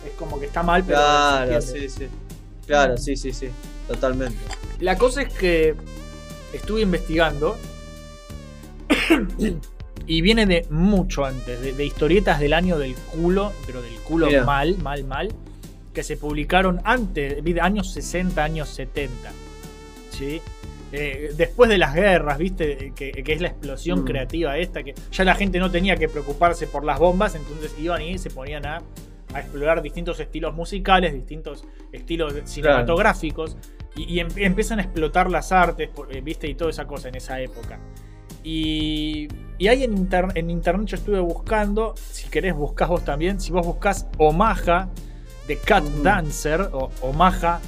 Es 0.06 0.14
como 0.18 0.39
que 0.39 0.47
está 0.47 0.64
mal, 0.64 0.84
pero. 0.84 0.97
Claro, 0.97 1.62
sí, 1.62 1.88
sí. 1.89 2.08
Claro, 2.66 2.97
sí, 2.97 3.16
sí, 3.16 3.32
sí. 3.34 3.49
Totalmente. 3.94 4.38
La 4.80 4.98
cosa 4.98 5.22
es 5.24 5.34
que 5.34 5.76
estuve 6.54 6.82
investigando. 6.82 7.58
y 10.08 10.22
viene 10.22 10.46
de 10.46 10.66
mucho 10.70 11.26
antes, 11.26 11.62
de, 11.62 11.74
de 11.74 11.86
historietas 11.86 12.39
del 12.39 12.54
año 12.54 12.78
del 12.78 12.96
culo, 12.96 13.54
pero 13.66 13.82
del 13.82 13.96
culo 14.02 14.28
Mira. 14.28 14.44
mal, 14.44 14.78
mal, 14.80 15.04
mal, 15.04 15.30
que 15.94 16.04
se 16.04 16.18
publicaron 16.18 16.82
antes, 16.84 17.44
de 17.44 17.62
años 17.62 17.92
60, 17.94 18.44
años 18.44 18.70
70. 18.70 19.32
¿sí? 20.12 20.42
Eh, 20.94 21.32
después 21.38 21.70
de 21.70 21.78
las 21.78 21.94
guerras, 21.96 22.38
¿viste? 22.38 22.92
Que, 22.96 23.12
que 23.12 23.34
es 23.34 23.39
la 23.42 23.48
explosión 23.50 24.02
Mm. 24.02 24.06
creativa 24.06 24.58
esta, 24.58 24.84
que 24.84 24.94
ya 25.12 25.24
la 25.24 25.36
gente 25.36 25.58
no 25.60 25.72
tenía 25.72 25.96
que 25.96 26.10
preocuparse 26.10 26.68
por 26.68 26.84
las 26.84 27.00
bombas, 27.00 27.36
entonces 27.36 27.74
iban 27.80 28.02
y 28.02 28.18
se 28.18 28.30
ponían 28.30 28.66
a, 28.66 28.82
a 29.34 29.39
explorar 29.39 29.82
distintos 29.82 30.20
estilos 30.20 30.54
musicales, 30.54 31.14
distintos 31.14 31.64
estilos 31.94 32.34
cinematográficos, 32.44 33.56
y, 33.96 34.04
y 34.16 34.20
em- 34.20 34.30
empiezan 34.38 34.80
a 34.80 34.84
explotar 34.84 35.30
las 35.30 35.52
artes, 35.52 35.89
eh, 36.10 36.22
¿viste? 36.22 36.48
Y 36.48 36.56
toda 36.56 36.70
esa 36.70 36.86
cosa 36.86 37.10
en 37.10 37.16
esa 37.16 37.39
época. 37.39 37.80
Y, 38.44 39.28
y 39.58 39.68
ahí 39.68 39.84
en, 39.84 39.96
inter- 39.98 40.32
en 40.36 40.50
internet 40.50 40.88
yo 40.88 40.98
estuve 40.98 41.20
buscando, 41.20 41.94
si 42.12 42.28
querés 42.30 42.56
buscás 42.56 42.89
vos 42.89 43.04
también, 43.06 43.39
si 43.39 43.52
vos 43.52 43.66
buscás 43.66 44.08
Omaha 44.18 44.89
de 45.48 45.58
Cat 45.58 45.84
Ujú. 45.84 46.04
Dancer, 46.04 46.62
o 46.72 46.89
Omaha, 47.02 47.60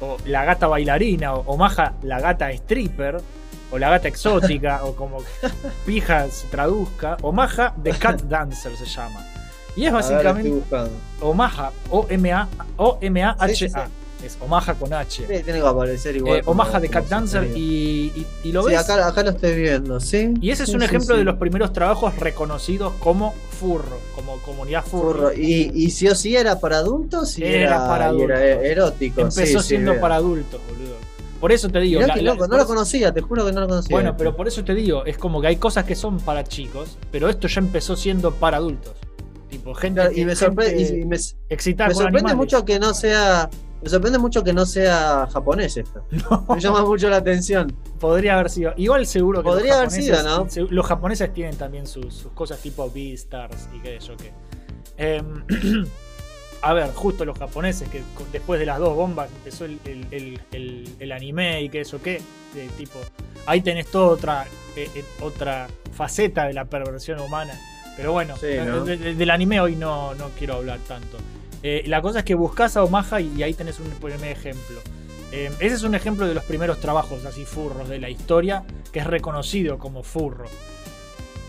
o 0.00 0.16
la 0.26 0.44
gata 0.44 0.66
bailarina, 0.68 1.34
o 1.34 1.40
Omaha 1.52 1.94
la 2.02 2.20
gata 2.20 2.50
stripper, 2.52 3.20
o 3.72 3.78
la 3.78 3.90
gata 3.90 4.08
exótica, 4.08 4.80
o 4.84 4.94
como 4.94 5.18
pija 5.86 6.28
se 6.28 6.46
traduzca, 6.48 7.16
Omaha 7.22 7.74
de 7.76 7.90
Cat 7.92 8.22
Dancer 8.22 8.76
se 8.76 8.84
llama. 8.86 9.24
Y 9.76 9.84
es 9.86 9.92
A 9.92 9.94
ver, 9.94 10.02
básicamente 10.02 10.48
estoy 10.48 10.60
buscando. 10.60 10.92
Omaha, 11.20 11.70
O-M-A, 11.90 12.48
O-M-A-H-A. 12.76 13.48
Sí, 13.48 13.54
sí, 13.54 13.68
sí. 13.68 13.80
Es 14.24 14.36
Omaha 14.40 14.74
con 14.74 14.92
H. 14.92 15.22
Sí, 15.26 15.42
tiene 15.42 15.60
que 15.60 15.66
aparecer 15.66 16.16
igual. 16.16 16.38
Eh, 16.38 16.42
como- 16.42 16.62
Omaha 16.62 16.78
de 16.80 16.88
Cat 16.88 17.06
Dancer 17.08 17.50
y, 17.56 18.12
y- 18.14 18.26
y 18.44 18.52
lo 18.52 18.62
Sí, 18.64 18.70
ves. 18.70 18.78
acá, 18.78 19.06
acá 19.06 19.22
lo 19.22 19.30
estoy 19.30 19.54
viendo, 19.54 19.98
¿sí? 20.00 20.34
Y 20.40 20.50
ese 20.50 20.64
es 20.64 20.68
Sí, 20.68 20.74
un 20.74 20.80
sí, 20.82 20.86
ejemplo 20.86 21.16
de 21.16 21.24
los 21.24 21.36
primeros 21.36 21.72
trabajos 21.72 22.14
reconocidos 22.18 22.92
como 23.00 23.32
furro, 23.58 23.98
como 24.14 24.36
comunidad 24.42 24.84
furro. 24.84 25.28
Furro. 25.30 25.32
Y, 25.34 25.70
y 25.74 25.90
sí 25.90 26.06
o 26.08 26.14
sí 26.14 26.36
era 26.36 26.60
para 26.60 26.78
adultos 26.78 27.38
y 27.38 27.44
Era 27.44 27.56
era, 27.62 27.78
para 27.88 27.96
era 27.96 28.06
adultos. 28.08 28.38
erótico. 28.40 29.20
Empezó 29.22 29.60
siendo 29.62 29.98
para 30.00 30.16
adultos, 30.16 30.60
boludo. 30.68 30.96
Por 31.40 31.52
eso 31.52 31.70
te 31.70 31.80
digo. 31.80 32.02
La- 32.02 32.12
qué 32.12 32.20
la- 32.20 32.34
loco, 32.34 32.46
no 32.46 32.58
lo 32.58 32.66
conocía, 32.66 33.14
te 33.14 33.22
juro 33.22 33.46
que 33.46 33.52
no 33.52 33.60
lo 33.62 33.68
conocía. 33.68 33.96
Bueno, 33.96 34.14
pero 34.18 34.36
por 34.36 34.46
eso 34.46 34.62
te 34.62 34.74
digo, 34.74 35.06
es 35.06 35.16
como 35.16 35.40
que 35.40 35.46
hay 35.46 35.56
cosas 35.56 35.84
que 35.86 35.94
son 35.94 36.18
para 36.20 36.44
chicos, 36.44 36.98
pero 37.10 37.30
esto 37.30 37.48
ya 37.48 37.60
empezó 37.60 37.96
siendo 37.96 38.32
para 38.34 38.58
adultos. 38.58 38.92
Tipo, 39.48 39.74
gente, 39.74 40.00
Claro, 40.02 40.14
y 40.14 40.24
me, 40.26 40.36
gente 40.36 40.80
y 41.00 41.04
me, 41.06 41.16
excitada 41.48 41.88
me 41.88 41.94
sorprende 41.94 42.18
animales. 42.18 42.36
mucho 42.36 42.64
que 42.66 42.78
no 42.78 42.92
sea. 42.94 43.48
Me 43.82 43.88
sorprende 43.88 44.18
mucho 44.18 44.44
que 44.44 44.52
no 44.52 44.66
sea 44.66 45.26
japonés 45.32 45.76
esto. 45.76 46.04
Me 46.54 46.60
llama 46.60 46.84
mucho 46.84 47.08
la 47.08 47.16
atención. 47.16 47.74
Podría 47.98 48.34
haber 48.34 48.50
sido. 48.50 48.72
Igual 48.76 49.06
seguro 49.06 49.40
que 49.42 49.44
Podría 49.48 49.76
haber 49.78 49.90
sido, 49.90 50.22
¿no? 50.22 50.46
Los 50.70 50.86
japoneses 50.86 51.32
tienen 51.32 51.56
también 51.56 51.86
sus, 51.86 52.12
sus 52.14 52.32
cosas 52.32 52.58
tipo 52.60 52.90
Beastars 52.90 53.68
y 53.74 53.80
qué 53.80 54.00
sé 54.00 54.06
yo 54.08 54.16
qué. 54.16 54.32
Em, 54.98 55.44
a 56.62 56.74
ver, 56.74 56.92
justo 56.92 57.24
los 57.24 57.38
japoneses 57.38 57.88
que 57.88 58.02
después 58.32 58.60
de 58.60 58.66
las 58.66 58.78
dos 58.78 58.94
bombas 58.94 59.30
empezó 59.30 59.64
el, 59.64 59.78
el- 59.86 60.06
el- 60.10 60.40
el- 60.52 60.88
el 60.98 61.12
anime 61.12 61.62
y 61.62 61.68
qué 61.70 61.84
sé 61.84 61.92
yo 61.92 62.02
qué. 62.02 62.20
De 62.54 62.66
tipo, 62.76 62.98
ahí 63.46 63.60
tenés 63.62 63.86
toda 63.86 64.08
otra, 64.08 64.44
eh, 64.76 64.90
eh, 64.94 65.04
otra 65.22 65.68
faceta 65.92 66.44
de 66.46 66.52
la 66.52 66.64
perversión 66.66 67.18
humana. 67.20 67.54
Pero 67.96 68.12
bueno, 68.12 68.36
Sí, 68.36 68.46
¿no? 68.64 68.84
de- 68.84 68.96
de- 68.96 69.14
del 69.14 69.30
anime 69.30 69.60
hoy 69.60 69.76
no, 69.76 70.14
no 70.14 70.28
quiero 70.38 70.54
hablar 70.56 70.78
tanto. 70.86 71.16
Eh, 71.62 71.82
la 71.86 72.00
cosa 72.02 72.20
es 72.20 72.24
que 72.24 72.34
buscas 72.34 72.76
a 72.76 72.84
Omaha 72.84 73.20
y 73.20 73.42
ahí 73.42 73.54
tenés 73.54 73.78
un 73.80 73.86
primer 73.90 74.30
ejemplo. 74.30 74.80
Eh, 75.32 75.50
ese 75.60 75.74
es 75.76 75.82
un 75.82 75.94
ejemplo 75.94 76.26
de 76.26 76.34
los 76.34 76.44
primeros 76.44 76.80
trabajos 76.80 77.24
así 77.24 77.44
furros 77.44 77.88
de 77.88 78.00
la 78.00 78.10
historia, 78.10 78.64
que 78.92 79.00
es 79.00 79.06
reconocido 79.06 79.78
como 79.78 80.02
furro. 80.02 80.46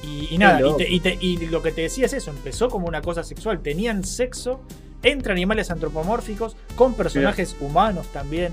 Y, 0.04 0.28
y 0.34 0.38
nada, 0.38 0.60
y, 0.68 0.78
te- 0.78 0.90
y 0.92 1.00
te- 1.00 1.18
y 1.20 1.38
lo 1.48 1.62
que 1.62 1.72
te 1.72 1.82
decía 1.82 2.06
es 2.08 2.14
eso, 2.14 2.32
empezó 2.32 2.70
como 2.70 2.88
una 2.88 3.02
cosa 3.02 3.24
sexual, 3.24 3.62
tenían 3.62 4.04
sexo 4.04 4.62
entre 5.04 5.32
animales 5.32 5.72
antropomórficos, 5.72 6.56
con 6.76 6.94
personajes 6.94 7.56
humanos 7.60 8.08
también, 8.14 8.52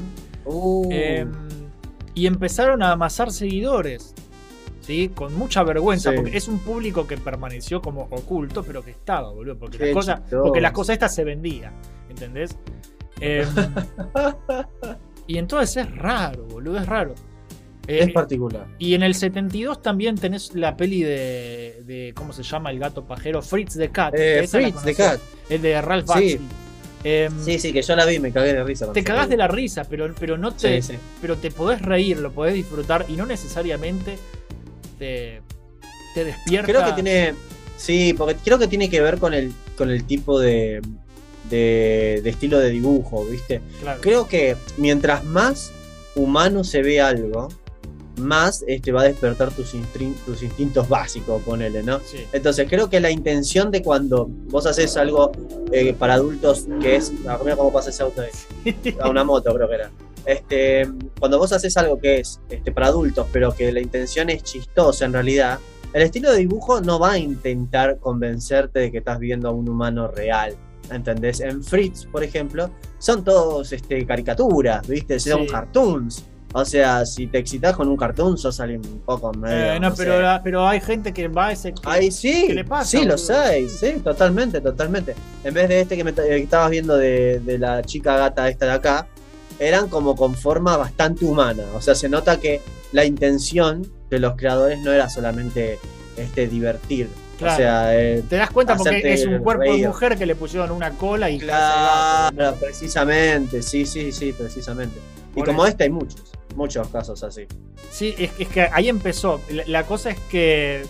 Uh, 0.50 0.88
eh, 0.90 1.26
y 2.14 2.26
empezaron 2.26 2.82
a 2.82 2.92
amasar 2.92 3.30
seguidores, 3.32 4.14
¿sí? 4.88 5.10
Con 5.14 5.34
mucha 5.34 5.62
vergüenza, 5.62 6.10
Sí. 6.10 6.16
porque 6.16 6.36
es 6.36 6.48
un 6.48 6.58
público 6.60 7.06
que 7.06 7.16
permaneció 7.18 7.80
como 7.82 8.08
oculto, 8.10 8.64
pero 8.64 8.82
que 8.82 8.90
estaba, 8.92 9.30
boludo, 9.30 9.56
porque, 9.58 9.76
Qué 9.78 9.84
las 9.86 9.94
cosas, 9.94 10.20
chistoso. 10.22 10.42
porque 10.44 10.60
las 10.62 10.72
cosas 10.72 10.94
estas 10.94 11.14
se 11.14 11.22
vendían, 11.24 11.72
¿entendés? 12.08 12.56
Eh, 13.20 13.46
y 15.26 15.38
entonces 15.38 15.76
es 15.86 15.94
raro, 15.96 16.44
boludo, 16.44 16.78
es 16.78 16.86
raro. 16.86 17.14
Eh, 17.86 18.00
es 18.02 18.12
particular. 18.12 18.66
y 18.78 18.92
en 18.94 19.02
el 19.02 19.14
72 19.14 19.80
también 19.82 20.16
tenés 20.16 20.54
la 20.54 20.76
peli 20.76 21.02
de, 21.02 21.82
de 21.86 22.12
¿cómo 22.14 22.32
se 22.34 22.42
llama? 22.42 22.70
El 22.70 22.78
gato 22.78 23.04
pajero, 23.06 23.40
Fritz 23.40 23.76
the 23.78 23.88
Cat. 23.90 24.14
Eh, 24.16 24.46
Fritz, 24.46 24.72
conocés, 24.74 24.96
Cat. 24.96 25.20
Es 25.48 25.62
de 25.62 25.80
Ralph 25.80 26.06
Sí. 26.06 26.12
Bakshi. 26.12 26.38
Em, 27.04 27.32
Sí, 27.42 27.58
sí, 27.58 27.72
que 27.72 27.80
yo 27.80 27.94
la 27.96 28.04
vi 28.04 28.18
me 28.18 28.30
cagué 28.32 28.52
de 28.52 28.62
risa. 28.64 28.92
te 28.92 29.02
cagás 29.04 29.28
de 29.30 29.36
la 29.38 29.46
la 29.46 29.54
risa, 29.54 29.84
pero, 29.88 30.12
pero 30.18 30.36
no 30.36 30.52
te. 30.52 30.82
Sí, 30.82 30.92
sí. 30.94 30.98
Pero 31.22 31.36
te 31.36 31.50
podés 31.50 31.80
reír, 31.80 32.18
lo 32.18 32.30
podés 32.32 32.52
disfrutar 32.54 33.06
y 33.08 33.12
no 33.12 33.24
necesariamente 33.24 34.18
te, 34.98 35.42
te 36.14 36.24
despierta. 36.24 36.66
Creo 36.66 36.84
que 36.84 36.92
tiene. 36.92 37.34
Sí, 37.76 38.14
porque 38.16 38.34
creo 38.44 38.58
que 38.58 38.66
tiene 38.66 38.90
que 38.90 39.00
ver 39.00 39.18
con 39.18 39.34
el, 39.34 39.52
con 39.76 39.90
el 39.90 40.04
tipo 40.04 40.40
de, 40.40 40.80
de, 41.48 42.20
de 42.24 42.30
estilo 42.30 42.58
de 42.58 42.70
dibujo, 42.70 43.24
¿viste? 43.24 43.60
Claro. 43.80 44.00
Creo 44.00 44.26
que 44.26 44.56
mientras 44.76 45.24
más 45.24 45.70
humano 46.16 46.64
se 46.64 46.82
ve 46.82 47.00
algo, 47.00 47.48
más 48.16 48.64
este, 48.66 48.90
va 48.90 49.02
a 49.02 49.04
despertar 49.04 49.52
tus, 49.52 49.74
instrin- 49.76 50.16
tus 50.26 50.42
instintos 50.42 50.88
básicos, 50.88 51.40
ponele, 51.44 51.84
¿no? 51.84 52.00
Sí. 52.00 52.26
Entonces 52.32 52.66
creo 52.68 52.90
que 52.90 52.98
la 52.98 53.12
intención 53.12 53.70
de 53.70 53.80
cuando 53.82 54.26
vos 54.26 54.66
haces 54.66 54.96
algo 54.96 55.30
eh, 55.70 55.92
para 55.92 56.14
adultos 56.14 56.66
que 56.82 56.96
es. 56.96 57.12
Ah, 57.28 57.38
mira 57.44 57.56
cómo 57.56 57.72
pasa 57.72 57.90
ese 57.90 58.02
auto. 58.02 58.22
A 59.00 59.08
una 59.08 59.22
moto, 59.22 59.54
creo 59.54 59.68
que 59.68 59.74
era. 59.76 59.90
Este, 60.24 60.88
cuando 61.18 61.38
vos 61.38 61.52
haces 61.52 61.76
algo 61.76 61.98
que 61.98 62.20
es 62.20 62.40
este, 62.50 62.70
para 62.72 62.88
adultos, 62.88 63.26
pero 63.32 63.54
que 63.54 63.72
la 63.72 63.80
intención 63.80 64.28
es 64.30 64.42
chistosa 64.42 65.04
en 65.06 65.12
realidad, 65.12 65.58
el 65.92 66.02
estilo 66.02 66.30
de 66.32 66.38
dibujo 66.38 66.80
no 66.80 66.98
va 66.98 67.12
a 67.12 67.18
intentar 67.18 67.98
convencerte 67.98 68.80
de 68.80 68.92
que 68.92 68.98
estás 68.98 69.18
viendo 69.18 69.48
a 69.48 69.52
un 69.52 69.68
humano 69.68 70.08
real. 70.08 70.54
¿Entendés? 70.90 71.40
En 71.40 71.62
Fritz, 71.62 72.06
por 72.06 72.24
ejemplo, 72.24 72.70
son 72.98 73.22
todos 73.22 73.72
este, 73.72 74.06
caricaturas, 74.06 74.86
¿viste? 74.88 75.18
Son 75.20 75.42
Sí. 75.42 75.46
cartoons. 75.48 76.24
O 76.54 76.64
sea, 76.64 77.04
si 77.04 77.26
te 77.26 77.36
excitas 77.38 77.76
con 77.76 77.88
un 77.88 77.96
cartoon, 77.98 78.38
sos 78.38 78.58
alguien 78.58 78.80
un 78.90 79.00
poco 79.00 79.30
medio. 79.34 79.74
Eh, 79.74 79.80
no, 79.80 79.94
pero, 79.94 80.18
la- 80.22 80.40
pero 80.42 80.66
hay 80.66 80.80
gente 80.80 81.12
que 81.12 81.28
va 81.28 81.48
a 81.48 81.52
ese. 81.52 81.72
que- 81.74 81.80
Ahí 81.84 82.10
sí, 82.10 82.44
¿Qué 82.46 82.54
le 82.54 82.64
pasa, 82.64 82.86
sí, 82.98 83.04
lo 83.04 83.18
sé, 83.18 83.68
sí, 83.68 84.00
totalmente, 84.02 84.62
totalmente. 84.62 85.14
En 85.44 85.52
vez 85.52 85.68
de 85.68 85.82
este 85.82 85.94
que, 85.98 86.04
me, 86.04 86.14
que 86.14 86.38
estabas 86.38 86.70
viendo 86.70 86.96
de, 86.96 87.40
de 87.40 87.58
la 87.58 87.82
chica 87.82 88.16
gata 88.16 88.48
esta 88.48 88.64
de 88.64 88.72
acá, 88.72 89.06
eran 89.58 89.88
como 89.88 90.16
con 90.16 90.34
forma 90.34 90.76
bastante 90.76 91.24
humana. 91.24 91.64
O 91.74 91.80
sea, 91.80 91.94
se 91.94 92.08
nota 92.08 92.40
que 92.40 92.60
la 92.92 93.04
intención 93.04 93.90
de 94.10 94.18
los 94.18 94.36
creadores 94.36 94.80
no 94.80 94.92
era 94.92 95.08
solamente 95.08 95.78
este 96.16 96.48
divertir. 96.48 97.08
Claro. 97.38 97.54
O 97.54 97.56
sea, 97.56 98.00
eh, 98.00 98.24
Te 98.28 98.36
das 98.36 98.50
cuenta 98.50 98.76
porque 98.76 99.12
es 99.12 99.24
un 99.24 99.38
cuerpo 99.38 99.72
de 99.72 99.86
mujer 99.86 100.18
que 100.18 100.26
le 100.26 100.34
pusieron 100.34 100.72
una 100.72 100.90
cola 100.90 101.30
y 101.30 101.38
claro, 101.38 102.56
precisamente, 102.58 103.62
sí, 103.62 103.86
sí, 103.86 104.10
sí, 104.10 104.32
precisamente. 104.32 104.98
Y 105.36 105.42
como 105.42 105.62
eso. 105.62 105.70
este 105.70 105.84
hay 105.84 105.90
muchos, 105.90 106.32
muchos 106.56 106.88
casos 106.88 107.22
así. 107.22 107.46
Sí, 107.90 108.14
es, 108.18 108.32
es 108.38 108.48
que 108.48 108.68
ahí 108.72 108.88
empezó. 108.88 109.40
La, 109.50 109.62
la 109.66 109.82
cosa 109.84 110.10
es 110.10 110.18
que 110.30 110.84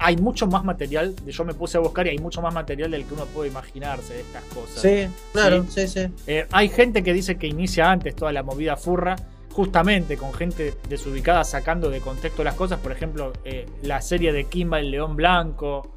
hay 0.00 0.16
mucho 0.16 0.46
más 0.46 0.64
material. 0.64 1.14
Yo 1.26 1.44
me 1.44 1.54
puse 1.54 1.76
a 1.76 1.80
buscar 1.80 2.06
y 2.06 2.10
hay 2.10 2.18
mucho 2.18 2.40
más 2.42 2.52
material 2.54 2.90
del 2.90 3.04
que 3.04 3.14
uno 3.14 3.26
puede 3.26 3.50
imaginarse 3.50 4.14
de 4.14 4.20
estas 4.20 4.42
cosas. 4.44 4.80
Sí, 4.80 5.06
claro, 5.32 5.64
sí, 5.68 5.88
sí. 5.88 6.06
Eh, 6.26 6.46
hay 6.52 6.68
gente 6.68 7.02
que 7.02 7.12
dice 7.12 7.36
que 7.36 7.46
inicia 7.46 7.90
antes 7.90 8.14
toda 8.16 8.32
la 8.32 8.42
movida 8.42 8.76
furra, 8.76 9.16
justamente 9.50 10.16
con 10.16 10.32
gente 10.32 10.74
desubicada 10.88 11.44
sacando 11.44 11.90
de 11.90 12.00
contexto 12.00 12.42
las 12.44 12.54
cosas. 12.54 12.78
Por 12.80 12.92
ejemplo, 12.92 13.32
eh, 13.44 13.66
la 13.82 14.00
serie 14.00 14.32
de 14.32 14.44
Kimba 14.44 14.78
el 14.80 14.90
León 14.90 15.16
Blanco. 15.16 15.88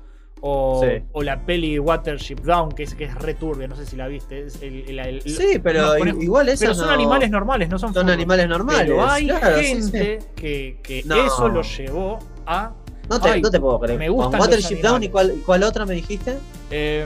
O, 0.47 0.83
Sí. 0.83 1.01
o 1.13 1.23
la 1.23 1.39
peli 1.43 1.79
Watership 1.79 2.41
Down, 2.41 2.73
que 2.73 2.83
es, 2.83 2.93
que 2.93 3.05
es 3.05 3.15
returbia, 3.15 3.67
no 3.67 3.75
sé 3.75 3.85
si 3.85 3.95
la 3.95 4.07
viste. 4.07 4.45
es 4.45 4.61
el- 4.61 4.87
el- 4.89 4.99
el- 4.99 5.21
Sí, 5.23 5.59
pero 5.63 5.97
no, 5.97 6.21
igual 6.21 6.49
esas 6.49 6.59
pero 6.59 6.75
son 6.75 6.87
no- 6.87 6.93
animales 6.93 7.31
normales, 7.31 7.69
no 7.69 7.79
son 7.79 7.93
Son 7.93 8.03
furros. 8.03 8.13
animales 8.15 8.47
normales. 8.47 8.81
Pero 8.85 9.07
hay 9.09 9.27
claro, 9.27 9.57
sí, 9.57 9.65
sí. 9.65 9.91
gente 9.91 10.19
que, 10.35 10.79
que 10.83 11.03
No. 11.05 11.15
eso 11.15 11.47
lo 11.47 11.61
llevó 11.63 12.19
a 12.45 12.73
No 13.09 13.19
te, 13.21 13.29
Ay, 13.29 13.41
no 13.41 13.49
te 13.51 13.59
puedo 13.59 13.79
creer. 13.79 13.99
me 13.99 14.09
gustan 14.09 14.31
Con 14.31 14.39
los 14.39 14.47
Watership 14.47 14.81
Down 14.81 15.03
y 15.03 15.09
cuál, 15.09 15.35
cuál 15.45 15.63
otra 15.63 15.85
me 15.85 15.93
dijiste? 15.95 16.37
eh, 16.71 17.05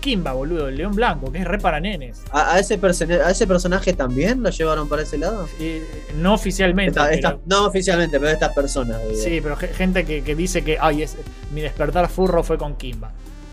Kimba, 0.00 0.32
boludo, 0.34 0.68
el 0.68 0.76
león 0.76 0.94
blanco, 0.94 1.32
que 1.32 1.38
es 1.38 1.44
re 1.46 1.58
para 1.58 1.80
nenes. 1.80 2.20
¿A, 2.30 2.52
a 2.54 2.58
ese 2.58 2.78
¿A 3.24 3.30
ese 3.30 3.46
personaje 3.46 3.94
también 3.94 4.42
lo 4.42 4.50
llevaron 4.50 4.86
para 4.86 5.00
ese 5.02 5.16
lado? 5.16 5.48
Eh, 5.58 5.82
no 6.16 6.34
oficialmente. 6.34 7.00
Esta- 7.10 7.30
pero- 7.30 7.40
no 7.46 7.66
oficialmente, 7.66 8.18
pero 8.20 8.30
estas 8.32 8.52
personas. 8.54 9.00
sí, 9.14 9.40
pero 9.42 9.56
ge- 9.56 9.68
gente 9.68 10.04
que, 10.04 10.22
que 10.22 10.34
dice 10.34 10.62
que 10.62 10.76
ay, 10.78 11.02
es, 11.04 11.16
mi 11.52 11.62
despertar 11.62 12.08
furro 12.10 12.42
fue 12.44 12.58
con 12.58 12.76
Kimba. 12.76 13.12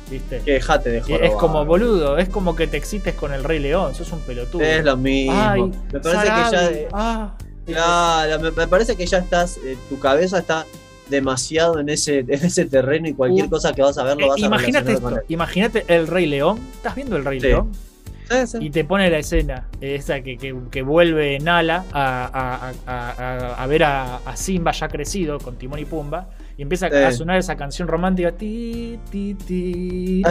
¿Viste? 0.09 0.39
Que 0.43 0.51
dejate 0.53 0.89
de 0.89 1.01
joder. 1.01 1.23
es 1.23 1.31
como, 1.35 1.63
boludo, 1.65 2.17
es 2.17 2.27
como 2.27 2.53
que 2.53 2.67
te 2.67 2.75
excites 2.75 3.13
con 3.15 3.31
el 3.31 3.45
Rey 3.45 3.59
León, 3.59 3.95
sos 3.95 4.11
un 4.11 4.19
pelotudo. 4.19 4.61
Es 4.61 4.83
lo 4.83 4.97
mismo. 4.97 5.31
Ay, 5.33 5.61
me 5.93 5.99
parece 6.01 6.23
que 6.23 6.51
ya. 6.51 6.87
Ah. 6.91 7.33
Claro, 7.65 8.39
me, 8.41 8.51
me 8.51 8.67
parece 8.67 8.97
que 8.97 9.05
ya 9.05 9.19
estás. 9.19 9.57
eh, 9.63 9.77
tu 9.87 9.99
cabeza 9.99 10.39
está 10.39 10.65
demasiado 11.11 11.79
en 11.79 11.89
ese, 11.89 12.19
en 12.27 12.31
ese 12.33 12.65
terreno 12.65 13.07
y 13.07 13.13
cualquier 13.13 13.45
Uh, 13.45 13.49
cosa 13.51 13.73
que 13.73 13.83
vas 13.83 13.97
a 13.99 14.03
ver 14.03 14.17
lo 14.17 14.25
Eh, 14.25 14.29
vas 14.29 14.41
a 14.41 14.45
imagínate 14.47 14.93
esto, 14.93 15.19
imagínate 15.27 15.85
el 15.87 16.07
Rey 16.07 16.25
León. 16.25 16.59
¿Estás 16.73 16.95
viendo 16.95 17.15
el 17.17 17.25
Rey 17.25 17.39
Sí. 17.39 17.47
León? 17.47 17.67
con 17.71 18.37
él. 18.37 18.47
Sí, 18.47 18.57
sí. 18.59 18.65
Y 18.65 18.69
te 18.69 18.85
pone 18.85 19.09
la 19.09 19.17
escena, 19.19 19.67
esa 19.81 20.21
que, 20.21 20.37
que, 20.37 20.55
que 20.71 20.81
vuelve 20.81 21.37
Nala 21.39 21.83
a, 21.91 22.25
a- 22.33 22.71
a- 22.87 23.63
a- 23.63 23.67
ver 23.67 23.83
a, 23.83 24.17
a 24.17 24.35
Simba 24.37 24.71
ya 24.71 24.87
crecido 24.87 25.37
con 25.37 25.57
Timón 25.57 25.79
y 25.79 25.85
Pumba. 25.85 26.29
Y 26.61 26.63
empieza 26.63 26.85
a 26.85 27.11
sonar 27.11 27.39
esa 27.39 27.55
canción 27.55 27.87
romántica. 27.87 28.33
Ti, 28.33 28.99
ti, 29.09 29.33
ti, 29.33 30.21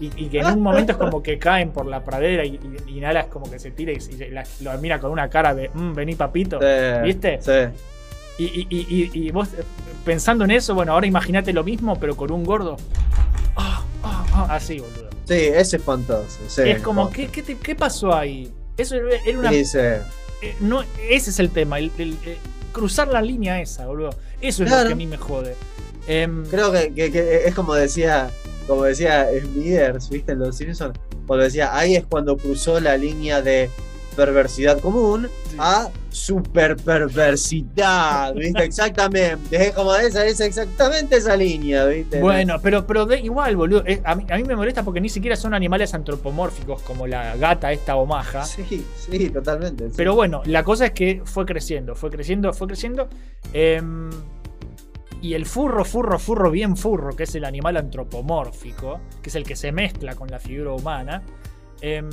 y, 0.00 0.10
y, 0.16 0.28
que 0.28 0.40
en 0.40 0.46
un 0.46 0.62
momento 0.62 0.90
es 0.90 0.98
como 0.98 1.22
que 1.22 1.38
caen 1.38 1.70
por 1.70 1.86
la 1.86 2.02
pradera 2.02 2.44
y, 2.44 2.58
y, 2.88 2.98
Nala 2.98 3.20
es 3.20 3.26
como 3.26 3.48
que 3.48 3.60
se 3.60 3.70
tira 3.70 3.92
y, 3.92 3.98
lo 4.64 4.78
mira 4.78 4.98
con 4.98 5.12
una 5.12 5.30
cara 5.30 5.54
de 5.54 5.70
vení 5.72 6.16
papito. 6.16 6.58
¿Viste? 7.04 7.38
Sí. 7.40 8.42
Y, 8.42 9.30
vos 9.30 9.50
pensando 10.04 10.44
en 10.44 10.50
eso, 10.50 10.74
bueno, 10.74 10.92
ahora 10.94 11.06
imagínate 11.06 11.52
lo 11.52 11.62
mismo, 11.62 12.00
pero 12.00 12.16
con 12.16 12.32
un 12.32 12.42
gordo. 12.42 12.78
Oh, 13.54 14.46
así, 14.48 14.80
boludo. 14.80 15.10
Sí, 15.24 15.34
es 15.34 15.72
espantoso. 15.72 16.40
Es 16.64 16.82
como, 16.82 17.10
¿qué, 17.10 17.28
qué, 17.28 17.44
¿qué 17.44 17.76
pasó 17.76 18.12
ahí? 18.12 18.52
Eso 18.76 18.96
era 18.96 19.38
una. 19.38 19.52
No, 20.60 20.82
ese 21.08 21.30
es 21.30 21.38
el 21.38 21.50
tema 21.50 21.78
cruzar 22.76 23.08
la 23.08 23.22
línea 23.22 23.58
esa, 23.60 23.86
boludo. 23.86 24.10
Eso 24.40 24.62
es 24.64 24.70
lo 24.70 24.86
que 24.86 24.92
a 24.92 24.96
mí 24.96 25.06
me 25.06 25.16
jode. 25.16 25.54
Em, 26.06 26.44
Creo 26.46 26.70
que, 26.70 26.92
que- 26.92 27.10
que 27.10 27.46
es 27.46 27.54
como 27.54 27.74
decía, 27.74 28.28
como 28.66 28.82
decía 28.84 29.26
Smithers, 29.40 30.10
¿viste? 30.10 30.32
En 30.32 30.40
Los 30.40 30.56
Simpsons, 30.58 30.94
cuando 31.26 31.44
decía, 31.44 31.74
ahí 31.76 31.96
es 31.96 32.04
cuando 32.04 32.36
cruzó 32.36 32.78
la 32.78 32.96
línea 32.98 33.40
de 33.40 33.70
perversidad 34.16 34.80
común 34.80 35.28
a 35.58 35.88
super 36.08 36.76
perversidad, 36.76 38.34
¿viste? 38.34 38.64
Exactamente, 38.64 39.68
es 39.68 39.72
como 39.74 39.94
esa, 39.94 40.26
es 40.26 40.40
exactamente 40.40 41.16
esa 41.16 41.36
línea, 41.36 41.84
¿viste? 41.84 42.20
bueno, 42.20 42.56
pero, 42.62 42.86
pero 42.86 43.06
de, 43.06 43.20
igual, 43.20 43.54
boludo. 43.56 43.84
eh, 43.86 44.00
a, 44.04 44.14
mí, 44.14 44.26
a 44.30 44.36
mí 44.36 44.44
me 44.44 44.56
molesta 44.56 44.82
porque 44.82 45.00
ni 45.00 45.08
siquiera 45.08 45.36
son 45.36 45.54
animales 45.54 45.92
antropomórficos 45.94 46.82
como 46.82 47.06
la 47.06 47.36
gata 47.36 47.70
esta 47.72 47.96
o 47.96 48.06
maja. 48.06 48.44
Sí, 48.44 48.84
sí, 48.96 49.30
totalmente. 49.30 49.88
sí. 49.90 49.94
Pero 49.96 50.14
bueno, 50.14 50.42
la 50.46 50.64
cosa 50.64 50.86
es 50.86 50.92
que 50.92 51.22
fue 51.24 51.44
creciendo, 51.44 51.94
fue 51.94 52.10
creciendo, 52.10 52.52
fue 52.52 52.66
creciendo. 52.66 53.08
em, 53.52 54.10
y 55.22 55.34
el 55.34 55.46
furro, 55.46 55.84
furro, 55.84 56.18
furro, 56.18 56.50
bien 56.50 56.76
furro, 56.76 57.16
que 57.16 57.24
es 57.24 57.34
el 57.34 57.44
animal 57.44 57.76
antropomórfico, 57.76 59.00
que 59.22 59.30
es 59.30 59.34
el 59.34 59.44
que 59.44 59.56
se 59.56 59.72
mezcla 59.72 60.14
con 60.14 60.28
la 60.28 60.38
figura 60.38 60.72
humana, 60.72 61.22
em, 61.80 62.08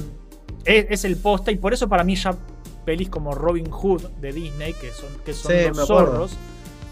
es, 0.66 0.86
es 0.90 1.06
el 1.06 1.18
posta. 1.18 1.52
Y 1.52 1.58
por 1.58 1.74
eso 1.74 1.88
para 1.88 2.04
mí 2.04 2.16
ya 2.16 2.36
pelis 2.86 3.10
como 3.10 3.34
Robin 3.36 3.70
Hood 3.70 4.04
de 4.22 4.34
Disney, 4.34 4.74
que 4.74 4.92
son, 4.92 5.10
que 5.26 5.34
son 5.34 5.52
Sí, 5.52 5.58
los 5.76 5.88
zorros, 5.88 6.32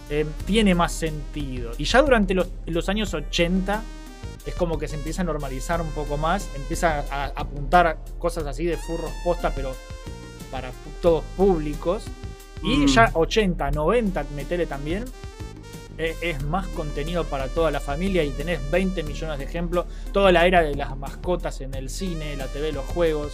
em, 0.10 0.28
tiene 0.46 0.74
más 0.76 0.92
sentido. 0.94 1.72
Y 1.78 1.84
ya 1.86 2.02
durante 2.02 2.34
los, 2.34 2.48
los 2.66 2.88
años 2.90 3.14
80 3.14 3.82
es 4.46 4.56
como 4.56 4.78
que 4.80 4.88
se 4.88 4.96
empieza 4.96 5.22
a 5.22 5.26
normalizar 5.26 5.82
un 5.82 5.90
poco 5.92 6.18
más, 6.18 6.50
empieza 6.56 7.00
a, 7.12 7.26
a 7.26 7.26
apuntar 7.36 7.98
cosas 8.20 8.46
así 8.48 8.66
de 8.66 8.78
furros 8.78 9.12
posta, 9.24 9.52
pero 9.54 9.76
para 10.50 10.72
todos 11.02 11.24
públicos. 11.38 12.04
Y 12.64 12.78
Mm. 12.78 12.88
ya 12.88 13.10
80, 13.14 13.72
90, 13.72 14.24
metele 14.36 14.66
también. 14.68 15.06
E- 16.06 16.16
Es 16.22 16.44
más 16.44 16.68
contenido 16.70 17.24
para 17.26 17.48
toda 17.48 17.72
la 17.72 17.80
familia 17.80 18.24
y 18.24 18.30
tenés 18.32 18.60
20 18.72 19.04
millones 19.04 19.38
de 19.40 19.46
ejemplos. 19.46 19.86
Toda 20.12 20.32
la 20.32 20.46
era 20.48 20.62
de 20.62 20.76
las 20.76 20.98
mascotas 20.98 21.62
en 21.62 21.74
el 21.74 21.90
cine, 21.90 22.36
la 22.36 22.48
TV, 22.48 22.72
los 22.72 22.86
juegos. 22.86 23.34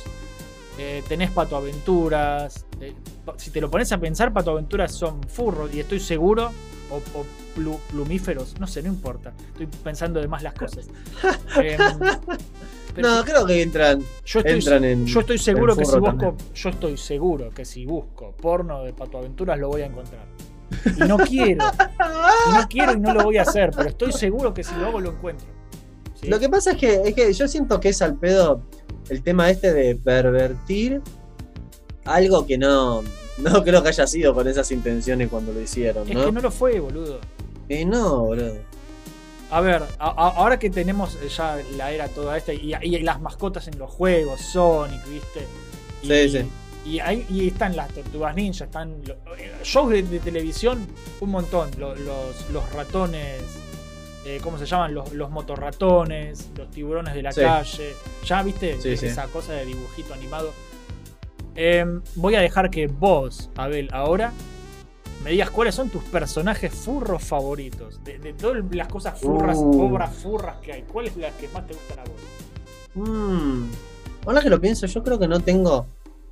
eh, 0.79 1.01
tenés 1.07 1.31
Pato 1.31 1.55
Aventuras. 1.57 2.65
eh, 2.81 2.93
si 3.37 3.49
te 3.49 3.59
lo 3.61 3.69
pones 3.71 3.91
a 3.91 3.97
pensar, 3.99 4.31
Pato 4.31 4.51
Aventuras 4.51 4.93
son 4.93 5.23
furros 5.23 5.73
y 5.73 5.79
estoy 5.79 5.99
seguro. 5.99 6.51
O, 6.89 6.97
o 7.19 7.25
plu- 7.57 7.79
plumíferos, 7.91 8.57
no 8.61 8.65
sé, 8.67 8.81
no 8.81 8.87
importa. 8.87 9.33
Estoy 9.53 9.65
pensando 9.83 10.21
de 10.21 10.27
más 10.29 10.41
las 10.43 10.53
cosas. 10.53 10.87
Em, 11.61 11.79
No, 12.95 13.23
creo 13.25 13.45
que 13.45 13.61
entran, 13.61 14.01
yo 14.25 14.39
estoy, 14.39 14.53
entran 14.55 14.83
en. 14.85 15.05
yo 15.05 15.19
estoy 15.19 15.37
seguro 15.37 15.75
que 15.75 15.83
si 15.85 15.91
busco, 15.91 16.05
también. 16.05 16.35
yo 16.55 16.69
estoy 16.69 16.97
seguro 16.97 17.49
que 17.51 17.65
si 17.65 17.85
busco 17.85 18.31
porno 18.31 18.83
de 18.83 18.93
Pato 18.93 19.17
Aventuras 19.19 19.59
lo 19.59 19.67
voy 19.69 19.81
a 19.81 19.85
encontrar. 19.87 20.25
Y 20.97 20.99
no 21.01 21.17
quiero, 21.17 21.65
y 22.49 22.53
no 22.53 22.67
quiero 22.69 22.93
y 22.93 22.99
no 22.99 23.13
lo 23.13 23.23
voy 23.23 23.37
a 23.37 23.43
hacer, 23.43 23.71
pero 23.75 23.89
estoy 23.89 24.11
seguro 24.11 24.53
que 24.53 24.63
si 24.63 24.75
lo 24.75 24.87
hago 24.87 24.99
lo 24.99 25.11
encuentro. 25.11 25.47
¿Sí? 26.21 26.27
Lo 26.27 26.39
que 26.39 26.49
pasa 26.49 26.71
es 26.71 26.77
que, 26.77 27.01
es 27.05 27.13
que 27.15 27.31
yo 27.33 27.47
siento 27.47 27.79
que 27.79 27.89
es 27.89 28.01
al 28.01 28.15
pedo 28.15 28.61
el 29.09 29.23
tema 29.23 29.49
este 29.49 29.71
de 29.73 29.95
pervertir 29.95 31.01
algo 32.05 32.45
que 32.45 32.57
no, 32.57 33.01
no 33.37 33.63
creo 33.63 33.81
que 33.83 33.89
haya 33.89 34.07
sido 34.07 34.33
con 34.33 34.47
esas 34.47 34.71
intenciones 34.71 35.29
cuando 35.29 35.53
lo 35.53 35.61
hicieron, 35.61 36.07
Es 36.09 36.15
¿no? 36.15 36.25
que 36.25 36.31
no 36.31 36.41
lo 36.41 36.51
fue, 36.51 36.79
boludo. 36.79 37.19
Y 37.69 37.85
no, 37.85 38.21
boludo. 38.25 38.55
A 39.49 39.61
ver, 39.61 39.83
a- 39.99 40.07
a- 40.09 40.29
ahora 40.35 40.59
que 40.59 40.69
tenemos 40.69 41.17
ya 41.35 41.57
la 41.77 41.91
era 41.91 42.09
toda 42.09 42.35
esta 42.37 42.51
y, 42.53 42.73
y 42.81 42.99
las 42.99 43.21
mascotas 43.21 43.67
en 43.69 43.77
los 43.79 43.89
juegos, 43.89 44.41
Sonic, 44.41 45.05
¿viste? 45.07 45.45
Y, 46.03 46.07
Sí, 46.07 46.29
sí. 46.39 46.49
Y, 46.87 46.99
ahí, 46.99 47.25
y 47.29 47.47
están 47.49 47.75
las 47.75 47.89
tortugas 47.89 48.33
ninja, 48.35 48.63
están 48.65 49.01
eh, 49.37 49.51
shows 49.63 49.89
de, 49.91 50.03
de 50.03 50.19
televisión, 50.19 50.87
un 51.19 51.29
montón. 51.29 51.69
Lo- 51.77 51.95
los, 51.95 52.49
los 52.51 52.71
ratones, 52.73 53.41
eh, 54.25 54.39
¿cómo 54.41 54.57
se 54.57 54.65
llaman? 54.65 54.93
Los, 54.93 55.11
los 55.11 55.29
motorratones, 55.29 56.49
los 56.55 56.71
tiburones 56.71 57.13
de 57.13 57.21
la 57.23 57.31
Sí. 57.33 57.41
calle. 57.41 57.93
Ya, 58.25 58.41
¿viste? 58.43 58.79
Sí, 58.81 58.95
sí. 58.95 59.07
Esa 59.07 59.25
cosa 59.27 59.53
de 59.53 59.65
dibujito 59.65 60.13
animado. 60.13 60.53
Em, 61.55 62.01
voy 62.15 62.35
a 62.35 62.39
dejar 62.41 62.69
que 62.69 62.87
vos, 62.87 63.49
Abel, 63.55 63.89
ahora 63.91 64.31
me 65.23 65.31
digas 65.31 65.49
cuáles 65.49 65.73
son 65.75 65.89
tus 65.89 66.03
personajes 66.03 66.71
furros 66.73 67.23
favoritos. 67.23 68.01
De, 68.03 68.19
de 68.19 68.33
todas 68.33 68.63
las 68.71 68.87
cosas 68.87 69.19
furras, 69.19 69.57
Uh. 69.59 69.87
obras 69.87 70.15
furras 70.15 70.57
que 70.61 70.71
hay. 70.71 70.81
¿Cuáles 70.83 71.13
son 71.13 71.23
las 71.23 71.33
que 71.33 71.47
más 71.49 71.65
te 71.67 71.73
gustan 71.73 71.99
a 71.99 72.03
vos? 72.03 73.09
Mm. 73.09 73.63
Ahora 74.25 74.41
que 74.41 74.49
lo 74.49 74.59
pienso, 74.59 74.85
yo 74.87 75.03
creo 75.03 75.17
que 75.17 75.27
no 75.27 75.39
tengo 75.39 75.87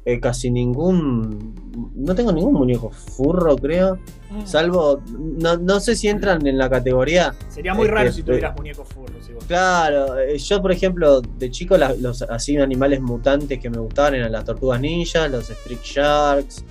eh, 0.05 0.19
casi 0.19 0.51
ningún. 0.51 1.55
No 1.95 2.13
tengo 2.13 2.31
ningún 2.31 2.53
muñeco 2.53 2.91
furro, 2.91 3.55
creo. 3.55 3.97
Salvo. 4.45 5.01
No, 5.17 5.57
no 5.57 5.79
sé 5.79 5.95
si 5.95 6.07
entran 6.09 6.45
en 6.45 6.57
la 6.57 6.69
categoría. 6.69 7.33
Sería 7.49 7.73
muy 7.73 7.85
Este, 7.85 7.95
raro 7.95 8.11
si 8.11 8.21
eh, 8.21 8.23
tuvieras 8.23 8.55
muñecos 8.55 8.87
furros. 8.89 9.27
igual. 9.29 9.45
Claro, 9.47 10.19
eh, 10.19 10.37
yo 10.37 10.61
por 10.61 10.71
ejemplo, 10.71 11.21
de 11.21 11.49
chico 11.51 11.77
la- 11.77 11.95
los 11.95 12.21
así 12.21 12.55
animales 12.57 13.01
mutantes 13.01 13.59
que 13.59 13.69
me 13.69 13.77
gustaban 13.79 14.15
eran 14.15 14.31
las 14.31 14.45
tortugas 14.45 14.79
ninja, 14.79 15.27
los 15.27 15.49
street 15.49 15.79
sharks, 15.83 16.63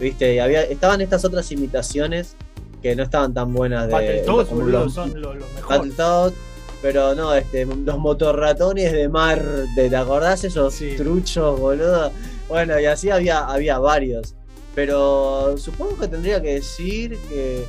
viste, 0.00 0.34
y 0.36 0.38
había, 0.38 0.62
estaban 0.62 1.00
estas 1.00 1.24
otras 1.24 1.50
imitaciones 1.52 2.36
que 2.80 2.94
no 2.96 3.02
estaban 3.02 3.34
tan 3.34 3.52
buenas 3.52 3.86
de 3.88 3.92
boludo, 4.64 4.84
los- 4.84 4.94
son 4.94 5.20
los, 5.20 5.36
los 5.36 5.52
mejores. 5.54 5.80
Pero 6.80 7.12
no, 7.16 7.34
este, 7.34 7.66
los 7.66 7.98
motorratones 7.98 8.92
de 8.92 9.08
mar, 9.08 9.42
¿te, 9.74 9.90
te 9.90 9.96
acordás 9.96 10.44
esos 10.44 10.72
Sí. 10.74 10.94
truchos, 10.96 11.58
boludo? 11.58 12.12
Bueno, 12.48 12.78
y 12.80 12.86
así 12.86 13.10
había, 13.10 13.40
había 13.46 13.78
varios. 13.78 14.34
Pero 14.74 15.56
supongo 15.58 15.98
que 15.98 16.08
tendría 16.08 16.40
que 16.40 16.54
decir 16.54 17.18
que, 17.28 17.64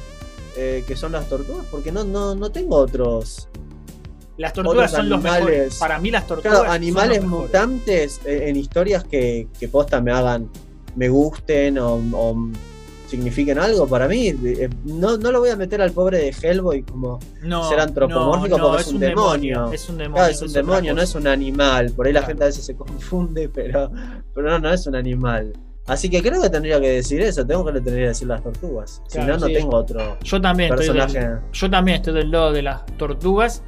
eh, 0.56 0.84
que 0.88 0.96
son 0.96 1.12
las 1.12 1.28
tortugas, 1.28 1.66
porque 1.72 1.92
no, 1.92 2.04
no, 2.04 2.36
no 2.36 2.52
tengo 2.52 2.76
otros. 2.76 3.48
Las 4.38 4.54
tortugas 4.54 4.92
son 4.92 5.10
los 5.10 5.22
mejores. 5.22 5.42
animales. 5.48 5.76
Para 5.76 6.00
mí 6.00 6.12
las 6.12 6.26
tortugas 6.28 6.52
Claro, 6.52 6.66
son 6.68 6.76
animales 6.76 7.22
los 7.22 7.28
mutantes 7.30 8.22
eh, 8.26 8.46
en 8.48 8.56
historias 8.56 9.04
que, 9.04 9.48
que 9.60 9.68
posta 9.68 10.00
me 10.02 10.12
hagan, 10.12 10.50
me 10.96 11.10
gusten 11.10 11.78
o, 11.78 11.96
o 11.96 12.50
signifiquen 13.10 13.57
algo 13.60 13.88
para 13.88 14.07
mí. 14.07 14.28
eh, 14.28 14.70
no, 14.86 15.18
no 15.18 15.32
lo 15.32 15.39
voy 15.39 15.49
a 15.49 15.55
meter 15.55 15.82
al 15.82 15.91
pobre 15.91 16.20
de 16.20 16.36
Hellboy 16.41 16.84
como 16.84 17.20
No, 17.41 17.68
ser 17.68 17.80
antropomórfico 17.80 18.57
no, 18.57 18.68
porque 18.68 18.82
es 18.84 18.88
un 18.89 18.99
demonio. 18.99 19.72
Es 19.72 19.89
un 19.89 19.97
demonio. 19.97 20.16
Claro, 20.16 20.32
es 20.32 20.41
un 20.41 20.53
demonio, 20.53 20.93
no 20.93 21.01
es 21.01 21.16
un 21.16 21.28
animal. 21.28 21.91
Por 21.95 22.07
ahí 22.07 22.14
la 22.14 22.22
gente 22.22 22.43
a 22.43 22.47
veces 22.47 22.66
se 22.66 22.76
confunde, 22.76 23.49
pero, 23.53 23.91
pero 24.34 24.49
no, 24.51 24.60
no 24.60 24.72
es 24.72 24.86
un 24.88 24.95
animal. 24.95 25.53
Así 25.88 26.07
que 26.07 26.22
creo 26.22 26.39
que 26.39 26.51
tendría 26.51 26.80
que 26.80 26.89
decir 26.91 27.20
eso, 27.22 27.43
tengo 27.45 27.66
que 27.66 27.72
le 27.72 27.82
tendría 27.82 28.05
que 28.05 28.10
decir 28.10 28.28
las 28.28 28.43
tortugas. 28.43 29.01
Si 29.07 29.18
no, 29.18 29.38
no 29.38 29.47
sí. 29.47 29.53
tengo 29.53 29.76
otro 29.76 30.20
Yo 30.24 30.39
también, 30.39 30.70
estoy 30.72 30.95
personaje. 30.95 31.28
del, 31.28 31.39
yo 31.51 31.70
también 31.70 31.95
estoy 31.97 32.14
del 32.14 32.30
lado 32.32 32.51
de 32.51 32.62
las 32.62 32.86
tortugas. 32.97 33.64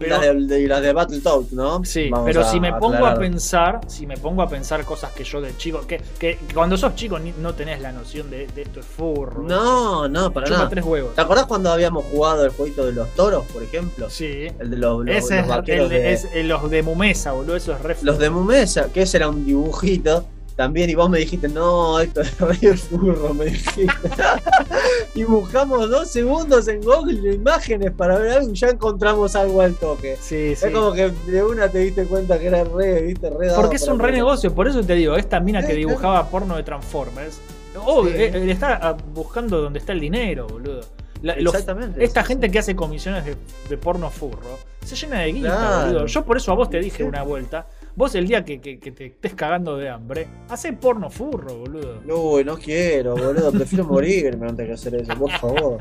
Pero, 0.00 0.16
las 0.18 0.48
de, 0.48 0.66
las 0.66 0.80
de 0.82 0.92
Battletoads, 0.94 1.52
¿no? 1.52 1.84
sí, 1.84 2.08
Vamos 2.08 2.26
pero 2.26 2.42
si 2.42 2.58
me 2.58 2.72
pongo 2.72 2.94
aclarar. 2.96 3.16
a 3.16 3.20
pensar, 3.20 3.80
si 3.86 4.06
me 4.06 4.16
pongo 4.16 4.40
a 4.42 4.48
pensar 4.48 4.84
cosas 4.86 5.12
que 5.12 5.24
yo 5.24 5.40
de 5.42 5.54
chico, 5.58 5.82
que, 5.86 5.98
que, 6.18 6.38
que 6.38 6.54
cuando 6.54 6.76
sos 6.78 6.94
chico 6.94 7.18
ni- 7.18 7.34
no 7.38 7.54
tenés 7.54 7.80
la 7.82 7.92
noción 7.92 8.30
de, 8.30 8.46
de 8.46 8.62
esto 8.62 8.80
es 8.80 8.86
furro. 8.86 9.42
No, 9.42 10.08
no, 10.08 10.32
para 10.32 10.48
nada. 10.48 10.68
tres 10.70 10.84
huevos. 10.84 11.14
¿Te 11.14 11.20
acordás 11.20 11.44
cuando 11.44 11.70
habíamos 11.70 12.04
jugado 12.06 12.44
el 12.46 12.50
jueguito 12.50 12.86
de 12.86 12.92
los 12.92 13.08
toros, 13.10 13.44
por 13.52 13.62
ejemplo? 13.62 14.08
Sí. 14.08 14.48
El 14.58 14.70
de 14.70 14.76
los, 14.78 15.04
los, 15.04 15.14
Ese 15.16 15.34
los 15.36 15.42
es, 15.44 15.48
vaqueros 15.48 15.84
el 15.84 15.88
de, 15.90 15.98
de- 16.00 16.12
es 16.14 16.24
eh, 16.32 16.44
los 16.44 16.70
de 16.70 16.82
Mumesa, 16.82 17.32
boludo. 17.32 17.56
Eso 17.56 17.72
es 17.72 17.80
re 17.82 17.96
Los 18.00 18.18
de. 18.18 18.30
Mumesa, 18.30 18.90
que 18.92 19.02
ese 19.02 19.18
era 19.18 19.28
un 19.28 19.44
dibujito 19.44 20.24
también, 20.60 20.90
y 20.90 20.94
vos 20.94 21.08
me 21.08 21.18
dijiste, 21.20 21.48
no, 21.48 21.98
esto 22.00 22.20
es 22.20 22.38
re 22.38 22.76
furro, 22.76 23.32
me 23.32 23.46
dijiste. 23.46 23.86
y 25.14 25.24
buscamos 25.24 25.88
dos 25.88 26.10
segundos 26.10 26.68
en 26.68 26.82
Google 26.82 27.32
imágenes 27.32 27.92
para 27.92 28.18
ver 28.18 28.32
algo 28.32 28.50
y 28.50 28.54
ya 28.54 28.68
encontramos 28.68 29.34
algo 29.36 29.62
al 29.62 29.74
toque. 29.76 30.16
Sí, 30.20 30.54
sí. 30.54 30.66
Es 30.66 30.70
como 30.70 30.92
que 30.92 31.12
de 31.26 31.42
una 31.42 31.70
te 31.70 31.78
diste 31.78 32.04
cuenta 32.04 32.38
que 32.38 32.48
era 32.48 32.62
re, 32.64 33.00
viste, 33.00 33.30
re 33.30 33.48
Porque 33.56 33.76
es 33.76 33.88
un 33.88 33.98
re 33.98 34.12
negocio, 34.12 34.54
por 34.54 34.68
eso 34.68 34.82
te 34.82 34.92
digo, 34.96 35.16
esta 35.16 35.40
mina 35.40 35.66
que 35.66 35.72
dibujaba 35.72 36.28
porno 36.28 36.56
de 36.56 36.62
Transformers, 36.62 37.38
oh, 37.82 38.04
Sí. 38.04 38.12
eh, 38.14 38.30
eh, 38.34 38.50
está 38.50 38.78
ah, 38.82 38.96
buscando 39.14 39.62
donde 39.62 39.78
está 39.78 39.92
el 39.92 40.00
dinero, 40.00 40.46
boludo. 40.46 40.82
La- 41.22 41.36
los- 41.36 41.54
Exactamente. 41.54 42.04
esta 42.04 42.22
gente 42.22 42.50
que 42.50 42.58
hace 42.58 42.76
comisiones 42.76 43.24
de, 43.24 43.34
de 43.70 43.76
porno 43.78 44.10
furro 44.10 44.58
se 44.84 44.94
llena 44.94 45.20
de 45.20 45.32
guita, 45.32 45.48
Claro. 45.56 45.86
boludo. 45.86 46.06
Yo 46.06 46.22
por 46.22 46.36
eso 46.36 46.52
a 46.52 46.54
vos 46.54 46.68
te 46.68 46.78
dije 46.80 47.02
una 47.02 47.22
vuelta, 47.22 47.66
vos 47.96 48.14
el 48.14 48.26
día 48.26 48.44
que, 48.44 48.60
que- 48.60 48.78
que 48.78 48.92
te 48.92 49.06
estés 49.06 49.34
cagando 49.34 49.76
de 49.76 49.88
hambre, 49.88 50.26
hace 50.48 50.72
porno 50.72 51.10
furro, 51.10 51.58
boludo. 51.58 52.00
Uy, 52.08 52.44
no 52.44 52.56
quiero, 52.56 53.16
boludo. 53.16 53.52
Prefiero 53.52 53.84
morirme 53.84 54.48
antes 54.48 54.66
que 54.66 54.72
hacer 54.72 54.94
eso, 54.96 55.14
por 55.14 55.30
favor. 55.32 55.78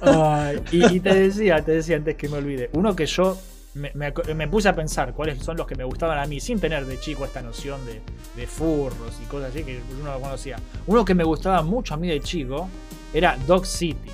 Ay, 0.00 0.60
y, 0.70 0.96
y 0.96 1.00
te 1.00 1.14
decía, 1.14 1.62
te 1.62 1.72
decía 1.72 1.96
antes 1.96 2.16
que 2.16 2.28
me 2.28 2.38
olvide, 2.38 2.70
uno 2.74 2.94
que 2.94 3.06
yo 3.06 3.36
me, 3.74 3.90
me 4.34 4.48
puse 4.48 4.68
a 4.68 4.74
pensar 4.74 5.14
cuáles 5.14 5.42
son 5.42 5.56
los 5.56 5.66
que 5.66 5.74
me 5.74 5.84
gustaban 5.84 6.18
a 6.18 6.26
mí, 6.26 6.40
sin 6.40 6.60
tener 6.60 6.84
de 6.86 7.00
chico 7.00 7.24
esta 7.24 7.40
noción 7.40 7.80
de, 7.86 8.00
de 8.36 8.46
furros 8.46 9.18
y 9.22 9.26
cosas 9.26 9.50
así 9.50 9.64
que 9.64 9.80
uno 10.00 10.12
no 10.12 10.20
conocía. 10.20 10.58
Uno 10.86 11.04
que 11.04 11.14
me 11.14 11.24
gustaba 11.24 11.62
mucho 11.62 11.94
a 11.94 11.96
mí 11.96 12.08
de 12.08 12.20
chico 12.20 12.68
era 13.14 13.36
Dog 13.46 13.64
City, 13.66 14.10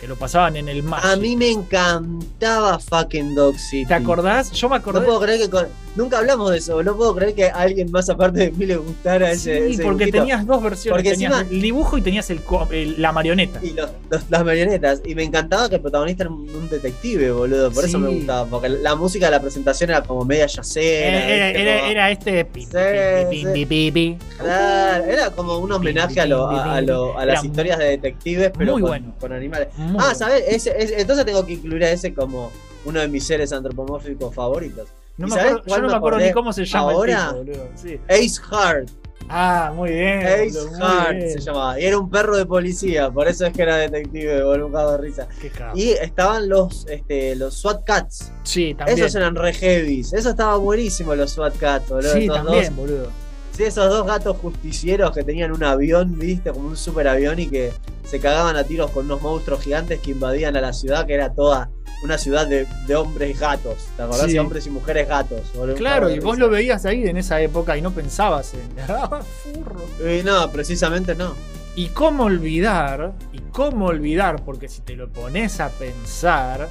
que 0.00 0.06
lo 0.08 0.14
pasaban 0.16 0.56
en 0.56 0.68
el 0.68 0.82
Magic. 0.84 1.10
A 1.10 1.16
mí 1.16 1.36
me 1.36 1.50
encantaba 1.50 2.78
fucking 2.78 3.34
Dog 3.34 3.56
City. 3.56 3.86
¿Te 3.86 3.94
acordás? 3.94 4.52
Yo 4.52 4.68
me 4.68 4.76
acordé. 4.76 5.00
No 5.00 5.06
puedo 5.06 5.20
creer 5.20 5.40
que 5.40 5.50
con- 5.50 5.66
nunca 5.96 6.18
hablamos 6.18 6.50
de 6.50 6.58
eso, 6.58 6.82
no 6.82 6.96
puedo 6.96 7.14
creer 7.14 7.34
que 7.34 7.44
a 7.46 7.54
alguien 7.56 7.90
más 7.90 8.08
aparte 8.08 8.38
de 8.40 8.50
mí 8.52 8.66
le 8.66 8.76
gustara 8.76 9.30
ese, 9.30 9.66
Sí, 9.68 9.74
ese 9.74 9.82
porque 9.82 10.06
dibujito. 10.06 10.18
tenías 10.18 10.46
dos 10.46 10.62
versiones. 10.62 10.96
Porque 10.98 11.10
tenías 11.12 11.32
encima- 11.32 11.50
el 11.54 11.60
dibujo 11.62 11.98
y 11.98 12.02
tenías 12.02 12.30
el, 12.30 12.40
el- 12.70 13.00
la 13.02 13.12
marioneta. 13.12 13.58
y 13.62 13.70
los- 13.72 13.90
los- 14.10 14.30
las 14.30 14.44
marionetas. 14.44 15.02
Y 15.04 15.14
me 15.14 15.22
encantaba 15.24 15.68
que 15.68 15.76
el 15.76 15.80
protagonista 15.80 16.24
era 16.24 16.30
un, 16.32 16.68
detective, 16.68 17.30
boludo. 17.32 17.70
Por 17.70 17.84
eso 17.84 17.98
me 17.98 18.08
gustaba. 18.14 18.46
Porque 18.46 18.68
la 18.68 18.94
música 18.94 19.26
de 19.26 19.32
la 19.32 19.40
presentación 19.40 19.90
era 19.90 20.02
como 20.02 20.24
media 20.24 20.46
yacera. 20.46 21.28
Era, 21.28 21.50
era- 21.50 21.78
Como- 21.80 21.90
era 21.90 22.10
este. 22.10 22.44
pi, 22.44 23.90
pi. 23.90 24.18
Claro, 24.38 25.04
era 25.04 25.30
como 25.30 25.58
un 25.58 25.72
homenaje 25.72 26.20
a, 26.20 26.26
lo- 26.26 26.48
a, 26.48 26.76
a 26.76 26.80
lo- 26.80 27.18
a 27.18 27.26
las 27.26 27.44
historias 27.44 27.78
de 27.78 27.84
detectives, 27.90 28.50
pero 28.56 28.72
muy 28.72 28.82
con, 28.82 28.90
bueno. 28.90 29.14
con 29.20 29.32
animales. 29.32 29.68
Muy 29.76 29.96
ah. 30.00 30.14
¿sabes? 30.14 30.44
Ese- 30.48 30.74
ese- 30.76 31.00
entonces 31.00 31.24
tengo 31.24 31.44
que 31.44 31.52
incluir 31.54 31.84
a 31.84 31.90
ese 31.90 32.12
como 32.14 32.50
uno 32.84 33.00
de 33.00 33.08
mis 33.08 33.24
seres 33.24 33.52
antropomórficos 33.52 34.34
favoritos. 34.34 34.88
No 35.18 35.26
¿Y 35.26 35.30
me 35.30 35.36
sabés 35.36 35.52
acuerdo, 35.52 35.76
yo 35.76 35.82
no 35.82 35.88
me 35.88 35.94
acuerdo 35.96 36.18
ni 36.20 36.32
cómo 36.32 36.52
se 36.52 36.64
llama 36.64 36.92
ahora? 36.92 37.34
el 37.38 37.44
tipo. 37.52 37.64
Sí. 37.76 38.00
Ace 38.08 38.40
Hard. 38.50 38.86
Ah, 39.28 39.72
muy 39.74 39.90
bien. 39.90 40.18
Ace 40.26 40.58
boludo, 40.58 40.70
muy 40.70 40.82
Hard 40.82 41.14
bien. 41.16 41.30
se 41.32 41.40
llamaba. 41.40 41.80
Y 41.80 41.84
era 41.84 41.98
un 41.98 42.10
perro 42.10 42.36
de 42.36 42.44
policía, 42.46 43.10
por 43.10 43.28
eso 43.28 43.46
es 43.46 43.52
que 43.52 43.62
era 43.62 43.76
detective, 43.76 44.42
boludo, 44.42 44.66
un 44.66 44.72
cago 44.72 44.92
de 44.92 44.98
risa. 44.98 45.28
Qué. 45.40 45.50
Y 45.74 45.90
estaban 45.90 46.48
los, 46.48 46.86
este, 46.88 47.36
los 47.36 47.54
SWAT 47.54 47.84
Cats. 47.84 48.32
Sí, 48.42 48.74
también. 48.74 48.98
Esos 48.98 49.14
eran 49.14 49.36
re 49.36 49.52
heavies. 49.52 50.12
Eso 50.12 50.30
estaba 50.30 50.56
buenísimo, 50.56 51.14
los 51.14 51.30
SWAT 51.30 51.56
Cats, 51.56 51.88
boludo. 51.88 52.12
sí, 52.12 52.26
también, 52.26 52.64
dos- 52.66 52.76
boludo. 52.76 53.08
sí, 53.52 53.62
esos 53.64 53.88
dos 53.90 54.06
gatos 54.06 54.36
justicieros 54.38 55.12
que 55.12 55.22
tenían 55.22 55.52
un 55.52 55.62
avión, 55.62 56.18
viste, 56.18 56.50
como 56.50 56.68
un 56.68 56.76
super 56.76 57.06
avión 57.06 57.38
y 57.38 57.46
que 57.48 57.72
se 58.04 58.18
cagaban 58.18 58.56
a 58.56 58.64
tiros 58.64 58.90
con 58.90 59.04
unos 59.06 59.22
monstruos 59.22 59.60
gigantes 59.62 60.00
que 60.00 60.10
invadían 60.10 60.56
a 60.56 60.60
la 60.60 60.72
ciudad, 60.72 61.06
que 61.06 61.14
era 61.14 61.32
toda 61.32 61.70
una 62.02 62.18
ciudad 62.18 62.46
de, 62.46 62.66
de 62.86 62.96
hombres 62.96 63.38
gatos. 63.38 63.76
¿Te 63.96 64.02
acordás? 64.02 64.26
Sí. 64.26 64.32
De 64.32 64.40
hombres 64.40 64.66
y 64.66 64.70
mujeres 64.70 65.08
gatos. 65.08 65.40
Claro, 65.76 66.10
y 66.10 66.18
vos 66.18 66.38
lo 66.38 66.48
veías 66.50 66.84
ahí 66.84 67.06
en 67.08 67.16
esa 67.16 67.40
época 67.40 67.76
y 67.76 67.82
no 67.82 67.92
pensabas 67.92 68.54
en. 68.54 68.60
¡Ah, 68.88 69.20
furro! 69.22 70.10
Y 70.10 70.22
no, 70.22 70.50
precisamente 70.50 71.14
no. 71.14 71.34
Y 71.74 71.88
cómo 71.88 72.24
olvidar, 72.24 73.12
y 73.32 73.38
cómo 73.50 73.86
olvidar, 73.86 74.44
porque 74.44 74.68
si 74.68 74.82
te 74.82 74.94
lo 74.94 75.08
pones 75.08 75.58
a 75.60 75.70
pensar, 75.70 76.68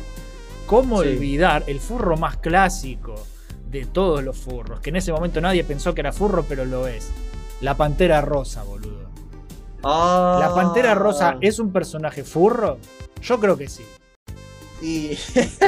cómo 0.68 1.02
Sí. 1.02 1.08
olvidar 1.10 1.64
el 1.68 1.80
furro 1.80 2.18
más 2.18 2.38
clásico 2.38 3.16
de 3.72 3.86
todos 3.86 4.24
los 4.24 4.38
furros, 4.38 4.80
que 4.82 4.90
en 4.92 4.98
ese 4.98 5.12
momento 5.12 5.40
nadie 5.42 5.64
pensó 5.64 5.96
que 5.96 6.02
era 6.02 6.12
furro, 6.12 6.44
pero 6.48 6.66
lo 6.66 6.88
es. 6.88 7.10
La 7.62 7.76
Pantera 7.76 8.22
Rosa, 8.22 8.64
boludo. 8.64 9.10
Ah. 9.84 10.38
¿La 10.40 10.54
Pantera 10.54 10.94
Rosa 10.94 11.38
es 11.42 11.58
un 11.58 11.72
personaje 11.72 12.24
furro? 12.24 12.78
Yo 13.22 13.40
creo 13.40 13.58
que 13.58 13.68
sí. 13.70 13.84
Y 14.82 15.16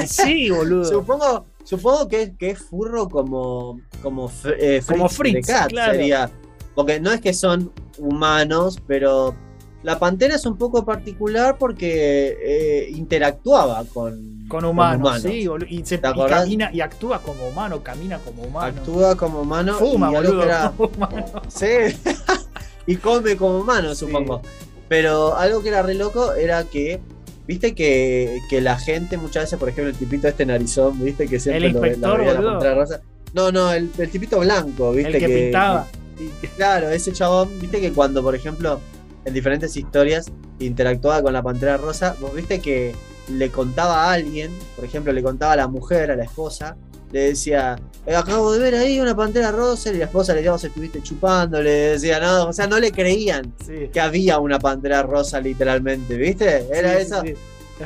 Sí, 0.07 0.49
boludo. 0.49 0.85
supongo, 0.85 1.45
supongo 1.63 2.07
que, 2.07 2.21
es- 2.23 2.31
que 2.37 2.49
es 2.51 2.59
furro 2.59 3.07
como, 3.09 3.79
como, 4.01 4.29
fr- 4.29 4.55
eh, 4.59 4.81
Como 4.87 5.07
Fritz 5.09 5.33
de 5.35 5.41
Fritz, 5.43 5.47
Cat, 5.47 5.69
claro. 5.69 5.93
sería. 5.93 6.31
Porque 6.75 6.99
no 6.99 7.11
es 7.11 7.21
que 7.21 7.33
son 7.33 7.71
humanos, 7.99 8.79
pero 8.87 9.35
la 9.83 9.99
pantera 9.99 10.35
es 10.35 10.45
un 10.45 10.57
poco 10.57 10.83
particular 10.85 11.57
porque 11.59 12.35
eh, 12.41 12.89
interactuaba 12.91 13.83
con, 13.93 14.45
Con 14.47 14.65
humanos, 14.65 15.21
sí. 15.21 15.47
Y, 15.69 15.85
se, 15.85 15.99
¿Te 15.99 16.07
y 16.07 16.09
acordás? 16.11 16.41
camina 16.41 16.71
y 16.73 16.81
actúa 16.81 17.19
como 17.21 17.47
humano, 17.47 17.83
camina 17.83 18.17
como 18.19 18.43
humano. 18.43 18.75
Actúa 18.79 19.15
como 19.15 19.41
humano 19.41 19.75
Fuma, 19.75 20.09
y 20.09 20.15
boludo. 20.15 20.43
era- 20.43 20.73
como 20.75 20.89
humano. 20.95 21.25
Sí. 21.47 21.67
y 22.87 22.95
come 22.95 23.37
como 23.37 23.59
humano, 23.59 23.93
Sí. 23.93 24.05
supongo. 24.07 24.41
Pero 24.89 25.35
algo 25.37 25.61
que 25.61 25.69
era 25.69 25.81
re 25.83 25.93
loco 25.93 26.33
era 26.33 26.63
que, 26.65 26.99
viste 27.47 27.73
que, 27.75 28.39
que 28.49 28.61
la 28.61 28.77
gente 28.77 29.17
muchas 29.17 29.43
veces, 29.43 29.59
por 29.59 29.69
ejemplo, 29.69 29.89
el 29.91 29.95
tipito 29.97 30.27
este 30.27 30.45
narizón, 30.45 31.03
viste 31.03 31.27
que 31.27 31.39
siempre 31.39 31.67
El 31.67 31.73
lo 31.73 31.79
inspector, 31.79 32.11
la 32.11 32.17
veía 32.17 32.33
la 32.33 32.39
boludo. 32.39 32.51
Pantera 32.53 32.75
Rosa. 32.75 33.01
No, 33.33 33.51
no, 33.51 33.71
el, 33.73 33.89
el 33.97 34.09
tipito 34.09 34.39
blanco, 34.39 34.91
viste 34.91 35.17
El 35.17 35.19
que, 35.19 35.27
pintaba. 35.43 35.87
Y- 36.19 36.47
Claro, 36.55 36.89
ese 36.89 37.11
chabón, 37.11 37.49
viste 37.59 37.81
que 37.81 37.91
cuando, 37.91 38.21
por 38.21 38.35
ejemplo, 38.35 38.79
en 39.25 39.33
diferentes 39.33 39.75
historias 39.75 40.31
interactuaba 40.59 41.21
con 41.23 41.33
la 41.33 41.41
Pantera 41.41 41.77
Rosa, 41.77 42.15
vos 42.19 42.33
viste 42.33 42.59
que 42.59 42.93
le 43.29 43.49
contaba 43.49 44.03
a 44.05 44.13
alguien, 44.13 44.51
por 44.75 44.85
ejemplo, 44.85 45.11
le 45.11 45.23
contaba 45.23 45.53
a 45.53 45.55
la 45.55 45.67
mujer, 45.67 46.11
a 46.11 46.15
la 46.15 46.23
esposa, 46.25 46.77
le 47.13 47.19
decía, 47.29 47.79
"Eh, 48.05 48.15
acabo 48.15 48.51
de 48.51 48.59
ver 48.59 48.75
ahí 48.75 48.99
una 48.99 49.15
Pantera 49.15 49.51
Rosa, 49.51 49.91
y 49.91 49.97
la 49.97 50.05
esposa 50.05 50.33
le 50.33 50.39
decía, 50.39 50.51
vos 50.51 50.63
estuviste 50.63 51.01
chupando, 51.01 51.61
le 51.61 51.69
decía, 51.69 52.19
no, 52.19 52.47
o 52.49 52.53
sea, 52.53 52.67
no 52.67 52.79
le 52.79 52.91
creían 52.91 53.53
sí. 53.65 53.89
que 53.93 54.01
había 54.01 54.39
una 54.39 54.59
Pantera 54.59 55.03
Rosa 55.03 55.39
literalmente, 55.39 56.17
¿viste? 56.17 56.65
Era 56.73 56.95
Sí, 56.95 57.01
eso. 57.03 57.21
sí. 57.21 57.33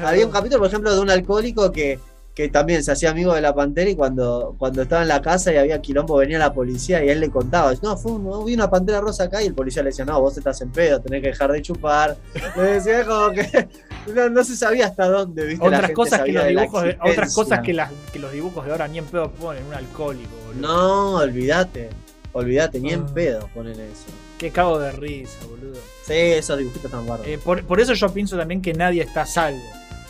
Había 0.04 0.26
un 0.26 0.32
capítulo, 0.32 0.60
por 0.60 0.68
ejemplo, 0.70 0.94
de 0.96 1.00
un 1.02 1.10
alcohólico 1.10 1.72
que, 1.72 2.00
que 2.38 2.50
también 2.50 2.84
se 2.84 2.92
hacía 2.92 3.10
amigo 3.10 3.34
de 3.34 3.42
la 3.42 3.56
pantera 3.56 3.90
y 3.90 3.96
cuando, 3.96 4.54
cuando 4.60 4.84
estaba 4.84 5.02
en 5.02 5.08
la 5.08 5.24
casa 5.24 5.52
y 5.52 5.58
había 5.58 5.82
quilombo 5.82 6.18
venía 6.18 6.38
la 6.38 6.54
policía 6.54 7.04
y 7.04 7.10
él 7.10 7.20
le 7.20 7.32
contaba, 7.32 7.74
no, 7.82 7.98
fue 7.98 8.12
un- 8.12 8.46
vi 8.46 8.54
una 8.54 8.70
pantera 8.70 9.02
rosa 9.02 9.24
acá 9.24 9.42
y 9.42 9.48
el 9.48 9.56
policía 9.56 9.82
le 9.82 9.90
decía, 9.90 10.06
no, 10.06 10.22
vos 10.22 10.38
estás 10.38 10.62
en 10.62 10.70
pedo, 10.72 11.02
tenés 11.02 11.24
que 11.24 11.30
dejar 11.30 11.52
de 11.52 11.64
chupar. 11.64 12.16
Le 12.56 12.62
decía 12.62 13.04
como 13.08 13.32
que 13.32 13.68
no, 14.14 14.30
no 14.30 14.44
se 14.44 14.56
sabía 14.56 14.86
hasta 14.86 15.08
dónde, 15.10 15.46
¿viste? 15.48 15.64
La 15.64 15.66
Otras 15.66 15.82
gente 15.82 15.94
cosas 15.96 16.22
que 16.22 16.32
los 16.32 16.48
dibujos 16.48 16.84
de- 16.84 16.98
otras 17.02 17.34
cosas 17.34 17.60
que, 17.62 17.74
las, 17.74 17.92
que 18.14 18.20
los 18.20 18.32
dibujos 18.32 18.64
de 18.66 18.72
ahora 18.72 18.88
ni 18.88 19.00
en 19.00 19.06
pedo 19.06 19.32
ponen 19.32 19.66
un 19.66 19.74
alcohólico, 19.74 20.30
boludo. 20.46 20.62
No, 20.68 21.16
olvídate, 21.16 21.90
olvídate, 22.34 22.80
ni 22.80 22.92
en 22.94 23.02
Ah. 23.02 23.12
pedo 23.16 23.50
ponen 23.56 23.74
eso. 23.80 24.06
Qué 24.38 24.52
cago 24.52 24.78
de 24.78 24.92
risa, 24.92 25.40
boludo. 25.50 25.80
Sí, 26.06 26.14
esos 26.14 26.60
dibujitos 26.60 26.92
tan 26.92 27.08
guardos. 27.08 27.26
Eh, 27.28 27.40
por, 27.44 27.64
por 27.66 27.80
eso 27.80 27.96
yo 27.96 28.10
pienso 28.14 28.38
también 28.38 28.62
que 28.62 28.76
nadie 28.76 29.02
está 29.02 29.24
a 29.24 29.26
salvo 29.26 29.60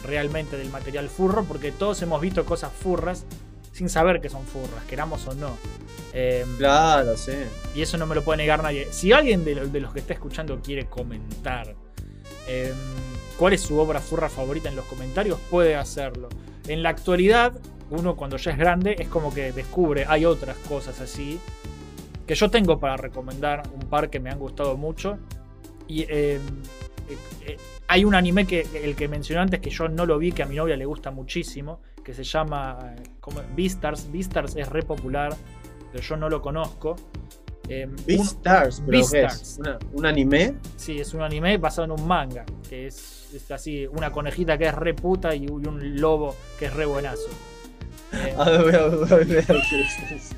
realmente 0.04 0.58
del 0.58 0.70
material 0.70 1.10
furro, 1.10 1.44
porque 1.46 1.72
todos 1.72 2.02
hemos 2.02 2.22
visto 2.22 2.46
cosas 2.46 2.72
furras 2.72 3.26
sin 3.72 3.90
saber 3.90 4.22
que 4.22 4.30
son 4.30 4.44
furras, 4.46 4.84
queramos 4.90 5.28
o 5.28 5.34
no. 5.36 5.52
Eh, 6.14 6.46
claro, 6.58 7.16
sí. 7.16 7.34
y 7.76 7.82
eso 7.84 7.98
no 7.98 8.06
me 8.08 8.16
lo 8.16 8.24
puede 8.24 8.38
negar 8.38 8.64
nadie. 8.64 8.88
Si 8.92 9.12
alguien 9.12 9.46
de, 9.46 9.56
lo- 9.56 9.68
de 9.68 9.80
los 9.80 9.94
que 9.94 10.00
está 10.00 10.14
escuchando 10.14 10.60
quiere 10.62 10.88
comentar 10.88 11.76
eh, 12.48 12.74
cuál 13.38 13.54
es 13.54 13.62
su 13.62 13.78
obra 13.78 14.00
furra 14.00 14.30
favorita 14.30 14.70
en 14.70 14.76
los 14.76 14.86
comentarios, 14.86 15.38
puede 15.52 15.76
hacerlo. 15.76 16.30
En 16.68 16.82
la 16.82 16.90
actualidad, 16.90 17.54
uno 17.92 18.16
cuando 18.16 18.38
ya 18.38 18.52
es 18.52 18.58
grande 18.58 18.96
es 18.98 19.08
como 19.10 19.34
que 19.34 19.52
descubre, 19.52 20.06
hay 20.08 20.26
otras 20.26 20.58
cosas 20.68 21.00
así, 21.00 21.40
que 22.26 22.36
yo 22.36 22.50
tengo 22.50 22.80
para 22.80 22.98
recomendar, 22.98 23.64
un 23.74 23.88
par 23.88 24.10
que 24.10 24.20
me 24.20 24.30
han 24.32 24.40
gustado 24.40 24.76
mucho. 24.76 25.18
Y 25.88 26.02
eh, 26.04 26.08
eh, 26.10 26.40
eh, 27.46 27.58
hay 27.88 28.06
un 28.06 28.16
anime 28.16 28.46
que 28.46 28.66
el 28.84 28.96
que 28.96 29.08
mencioné 29.08 29.42
antes 29.42 29.60
que 29.60 29.70
yo 29.70 29.88
no 29.88 30.06
lo 30.06 30.18
vi, 30.18 30.32
que 30.32 30.44
a 30.44 30.46
mi 30.46 30.56
novia 30.56 30.76
le 30.76 30.86
gusta 30.86 31.12
muchísimo, 31.12 31.82
que 32.04 32.14
se 32.14 32.24
llama 32.24 32.78
eh, 32.98 33.04
¿cómo? 33.20 33.42
Beastars. 33.56 34.12
Beastars 34.12 34.56
es 34.56 34.68
re 34.70 34.84
popular, 34.84 35.36
pero 35.92 36.04
yo 36.04 36.18
no 36.18 36.30
lo 36.30 36.42
conozco. 36.42 36.96
Eh, 37.70 37.86
un- 37.86 37.96
Beastars, 38.06 38.82
pero 38.86 38.92
¿qué 38.92 39.04
es? 39.04 39.12
Beastars. 39.12 39.58
¿Una- 39.60 39.80
¿Un 39.94 40.06
anime? 40.06 40.56
Sí, 40.76 41.00
es 41.00 41.14
un 41.14 41.22
anime 41.22 41.58
basado 41.58 41.86
en 41.86 41.92
un 42.00 42.08
manga, 42.08 42.46
que 42.70 42.88
es, 42.88 43.30
es 43.34 43.52
así, 43.52 43.86
una 43.88 44.12
conejita 44.12 44.58
que 44.58 44.66
es 44.68 44.74
re 44.74 44.94
puta 44.94 45.36
y 45.36 45.48
un 45.48 45.64
y 45.64 45.68
un 45.68 46.00
lobo 46.02 46.36
que 46.60 46.66
es 46.68 46.74
re 46.74 46.86
buenazo. 46.86 47.28
Eh, 48.14 48.34
A 48.38 48.50
ver, 48.50 48.62
voy 48.62 48.74
a, 48.74 48.88
voy 48.88 49.12
a 49.12 49.16
ver 49.18 49.46
es 49.52 50.32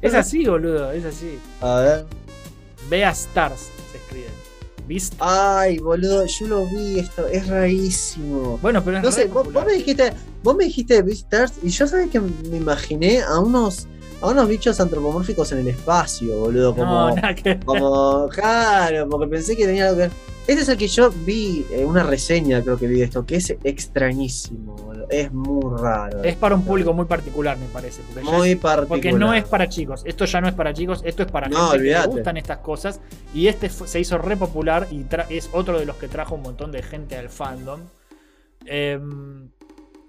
es 0.00 0.14
así, 0.14 0.46
boludo, 0.46 0.92
es 0.92 1.04
así. 1.04 1.36
A 1.60 1.80
ver. 1.80 2.04
Vea 2.88 3.10
Stars. 3.10 3.70
¿Viste? 4.86 5.16
Ay, 5.20 5.78
boludo, 5.78 6.26
yo 6.26 6.46
lo 6.46 6.66
vi 6.66 6.98
esto, 6.98 7.26
es 7.26 7.46
rarísimo. 7.48 8.58
Bueno, 8.60 8.82
pero 8.84 8.98
es 8.98 9.02
No 9.04 9.10
sé, 9.12 9.26
vos, 9.26 9.46
me 9.66 9.72
dijiste, 9.72 10.12
vos 10.42 10.54
me 10.56 10.64
dijiste 10.64 11.00
Beastars 11.02 11.54
y 11.62 11.70
yo 11.70 11.86
sabés 11.86 12.10
que 12.10 12.20
me 12.20 12.56
imaginé 12.56 13.22
a 13.22 13.38
unos 13.38 13.86
a 14.20 14.28
unos 14.28 14.48
bichos 14.48 14.80
antropomórficos 14.80 15.52
en 15.52 15.58
el 15.58 15.68
espacio, 15.68 16.38
boludo, 16.38 16.74
como 16.74 16.86
No, 17.08 17.14
nada 17.14 17.34
que 17.34 17.42
ver. 17.42 17.64
como 17.64 18.28
claro, 18.28 19.08
porque 19.08 19.26
pensé 19.28 19.56
que 19.56 19.66
tenía 19.66 19.84
algo 19.88 19.96
que 19.96 20.02
ver. 20.04 20.10
Este 20.46 20.62
es 20.62 20.68
el 20.68 20.76
que 20.76 20.88
yo 20.88 21.10
vi 21.10 21.64
eh, 21.70 21.84
una 21.84 22.02
reseña, 22.02 22.62
creo 22.62 22.76
que 22.78 22.86
vi 22.86 22.98
de 22.98 23.04
esto, 23.04 23.24
que 23.24 23.36
es 23.36 23.54
extrañísimo, 23.64 24.76
boludo. 24.76 24.93
Es 25.10 25.32
muy 25.32 25.62
raro. 25.78 26.22
Es 26.24 26.36
para 26.36 26.54
un 26.54 26.64
público 26.64 26.92
muy 26.92 27.04
particular, 27.06 27.56
me 27.58 27.66
parece. 27.66 28.02
Porque, 28.12 28.22
muy 28.30 28.50
es- 28.50 28.56
particular. 28.56 28.88
porque 28.88 29.12
no 29.12 29.34
es 29.34 29.44
para 29.44 29.68
chicos. 29.68 30.02
Esto 30.04 30.24
ya 30.24 30.40
no 30.40 30.48
es 30.48 30.54
para 30.54 30.72
chicos, 30.72 31.02
esto 31.04 31.22
es 31.22 31.30
para 31.30 31.48
No, 31.48 31.56
gente 31.56 31.70
que 31.72 31.78
olvídate. 31.78 32.08
le 32.08 32.14
gustan 32.14 32.36
estas 32.36 32.58
cosas. 32.58 33.00
Y 33.34 33.48
este 33.48 33.68
se 33.70 34.00
hizo 34.00 34.18
re 34.18 34.36
popular 34.36 34.86
y 34.90 35.04
es 35.30 35.50
otro 35.52 35.78
de 35.78 35.86
los 35.86 35.96
que 35.96 36.08
trajo 36.08 36.34
un 36.34 36.42
montón 36.42 36.72
de 36.72 36.82
gente 36.82 37.16
al 37.16 37.28
fandom. 37.28 37.80
Em, 38.66 39.48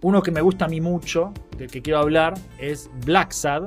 uno 0.02 0.22
que 0.22 0.32
me 0.32 0.42
gusta 0.42 0.66
a 0.66 0.68
mí 0.68 0.82
mucho, 0.82 1.34
del 1.58 1.70
que 1.70 1.82
quiero 1.82 2.00
hablar, 2.00 2.36
es 2.60 2.90
Black 3.06 3.32
Sad. 3.32 3.64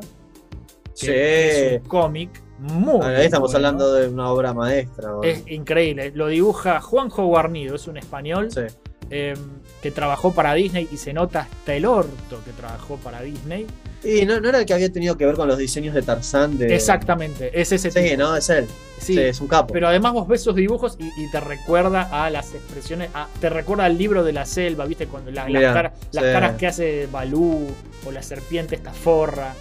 Que 1.01 1.07
Sí. 1.07 1.11
es 1.13 1.83
un 1.83 1.89
cómic 1.89 2.43
muy. 2.59 3.01
Ahí 3.05 3.27
estamos 3.27 3.53
bueno. 3.53 3.69
hablando 3.69 3.93
de 3.95 4.09
una 4.09 4.31
obra 4.31 4.53
maestra. 4.53 5.11
Es 5.23 5.45
increíble. 5.47 6.11
Lo 6.15 6.27
dibuja 6.27 6.81
Juanjo 6.81 7.25
Guarnido, 7.27 7.77
es 7.77 7.87
un 7.87 7.99
español 7.99 8.51
Sí. 8.51 8.63
em, 9.11 9.39
que 9.83 9.91
trabajó 9.91 10.35
para 10.35 10.55
Disney 10.55 10.89
y 10.91 10.97
se 10.97 11.13
nota 11.13 11.43
hasta 11.51 11.75
el 11.75 11.87
orto 11.87 12.41
que 12.45 12.53
trabajó 12.53 12.97
para 12.97 13.21
Disney. 13.23 13.67
Y 14.05 14.25
no, 14.27 14.39
no 14.41 14.49
era 14.49 14.59
el 14.61 14.67
que 14.67 14.75
había 14.75 14.93
tenido 14.93 15.17
que 15.17 15.27
ver 15.27 15.35
con 15.35 15.49
los 15.49 15.59
diseños 15.59 15.95
de 15.95 16.03
Tarzán 16.03 16.57
de. 16.59 16.75
Exactamente, 16.75 17.51
es 17.61 17.73
ese 17.73 17.91
Sí, 17.91 18.01
tipo. 18.01 18.17
no, 18.17 18.37
es 18.37 18.49
él. 18.49 18.67
Sí, 19.01 19.15
Sí, 19.15 19.21
es 19.21 19.41
un 19.41 19.49
capo. 19.49 19.73
Pero 19.73 19.89
además 19.89 20.13
vos 20.13 20.27
ves 20.29 20.43
sus 20.43 20.55
dibujos 20.55 20.97
y, 21.01 21.05
y 21.23 21.31
te 21.31 21.41
recuerda 21.41 22.25
a 22.25 22.31
las 22.31 22.55
expresiones, 22.55 23.11
a- 23.15 23.29
te 23.41 23.49
recuerda 23.51 23.85
al 23.85 23.97
libro 23.99 24.23
de 24.25 24.33
la 24.33 24.45
selva, 24.47 24.87
¿viste? 24.87 25.07
Cuando 25.07 25.31
la- 25.31 25.49
las, 25.49 25.63
cara- 25.75 25.95
las 26.13 26.25
sí. 26.25 26.31
caras 26.33 26.57
que 26.57 26.67
hace 26.69 27.09
Balú 27.11 27.67
o 28.07 28.13
la 28.13 28.23
serpiente 28.23 28.75
esta 28.77 28.93
forra. 28.93 29.55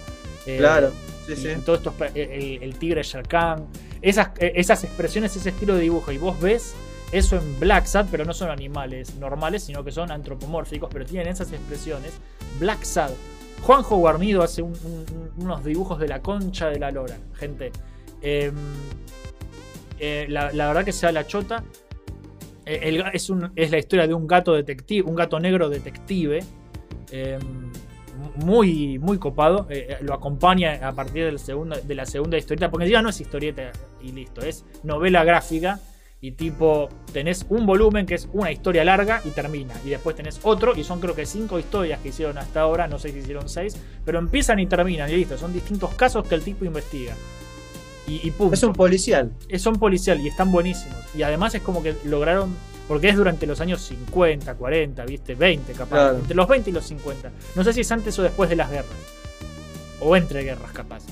eh, 0.45 0.57
Claro, 0.57 0.91
sí, 1.27 1.35
sí. 1.35 1.47
todos 1.65 1.79
estos 1.79 1.93
pe- 1.95 2.11
el, 2.15 2.63
el 2.63 2.75
tigre 2.79 3.03
Shere 3.03 3.27
Khan, 3.27 3.65
esas, 4.01 4.29
eh, 4.39 4.53
esas 4.55 4.83
expresiones, 4.83 5.35
ese 5.35 5.49
estilo 5.49 5.75
de 5.75 5.81
dibujo, 5.81 6.11
y 6.11 6.17
vos 6.17 6.39
ves 6.39 6.73
eso 7.11 7.37
en 7.37 7.59
Black 7.59 7.85
Sad, 7.85 8.07
pero 8.11 8.25
no 8.25 8.33
son 8.33 8.49
animales 8.49 9.15
normales, 9.15 9.63
sino 9.63 9.83
que 9.83 9.91
son 9.91 10.11
antropomórficos, 10.11 10.89
pero 10.91 11.05
tienen 11.05 11.27
esas 11.29 11.51
expresiones. 11.51 12.13
Black 12.59 12.83
Sad. 12.83 13.11
Juanjo 13.61 13.97
Guarnido 13.97 14.43
hace 14.43 14.61
un- 14.61 14.73
un- 14.83 15.31
unos 15.43 15.63
dibujos 15.63 15.99
de 15.99 16.07
la 16.07 16.21
concha 16.21 16.69
de 16.69 16.79
la 16.79 16.91
lora, 16.91 17.17
gente. 17.33 17.71
Em, 18.21 18.53
eh, 19.99 20.25
la, 20.29 20.51
verdad 20.51 20.85
que 20.85 20.91
sea 20.91 21.11
la 21.11 21.25
chota. 21.25 21.63
Eh, 22.65 22.99
es, 23.13 23.31
es 23.55 23.71
la 23.71 23.77
historia 23.77 24.05
de 24.07 24.13
un 24.13 24.27
gato 24.27 24.53
detective, 24.53 25.07
un 25.09 25.15
gato 25.15 25.39
negro 25.39 25.69
detective. 25.69 26.39
eh, 27.11 27.39
muy, 28.35 28.99
muy 28.99 29.17
copado. 29.17 29.67
eh, 29.69 29.97
lo 30.01 30.13
acompaña 30.13 30.87
a 30.87 30.91
partir 30.91 31.23
del 31.25 31.39
segundo, 31.39 31.77
de 31.81 31.95
la 31.95 32.05
segunda 32.05 32.37
historieta. 32.37 32.69
Porque 32.69 32.89
ya 32.89 33.01
no 33.01 33.09
es 33.09 33.21
historieta 33.21 33.71
y 34.01 34.11
listo. 34.11 34.41
Es 34.41 34.65
novela 34.83 35.23
gráfica. 35.23 35.79
Y 36.19 36.31
tipo, 36.31 36.89
tenés 37.13 37.45
un 37.49 37.67
volumen 37.67 38.07
que 38.07 38.15
es 38.15 38.27
una 38.33 38.51
historia 38.51 38.83
larga 38.83 39.21
y 39.23 39.29
termina. 39.29 39.75
Y 39.85 39.89
después 39.89 40.15
tenés 40.15 40.39
otro, 40.41 40.75
y 40.75 40.83
son 40.83 40.99
creo 40.99 41.13
que 41.13 41.27
cinco 41.27 41.59
historias 41.59 41.99
que 42.01 42.09
hicieron 42.09 42.39
hasta 42.39 42.61
ahora, 42.61 42.87
no 42.87 42.97
sé 42.97 43.11
si 43.11 43.19
hicieron 43.19 43.47
seis, 43.47 43.77
pero 44.03 44.17
empiezan 44.17 44.59
y 44.59 44.65
terminan, 44.65 45.11
y 45.11 45.15
listo. 45.15 45.37
Son 45.37 45.53
distintos 45.53 45.93
casos 45.93 46.27
que 46.27 46.33
el 46.33 46.43
tipo 46.43 46.65
investiga. 46.65 47.13
Y, 48.07 48.27
y 48.27 48.31
punto. 48.31 48.55
Es 48.55 48.63
un 48.63 48.73
policial. 48.73 49.31
Eh, 49.47 49.59
son 49.59 49.75
policial 49.75 50.19
y 50.19 50.27
están 50.27 50.51
buenísimos. 50.51 50.97
Y 51.13 51.21
además 51.21 51.53
es 51.53 51.61
como 51.61 51.83
que 51.83 51.95
lograron, 52.05 52.55
porque 52.87 53.09
es 53.09 53.15
durante 53.15 53.45
los 53.45 53.61
años 53.61 53.81
50, 53.81 54.55
40, 54.55 55.05
¿viste? 55.05 55.35
20 55.35 55.73
capaz. 55.73 55.89
Claro. 55.89 56.17
Entre 56.17 56.35
los 56.35 56.47
20 56.47 56.69
y 56.71 56.73
los 56.73 56.85
50. 56.85 57.31
No 57.55 57.63
sé 57.63 57.73
si 57.73 57.81
es 57.81 57.91
antes 57.91 58.17
o 58.17 58.23
después 58.23 58.49
de 58.49 58.55
las 58.55 58.71
guerras. 58.71 58.97
O 59.99 60.15
entre 60.15 60.41
guerras 60.41 60.71
capaz. 60.71 61.03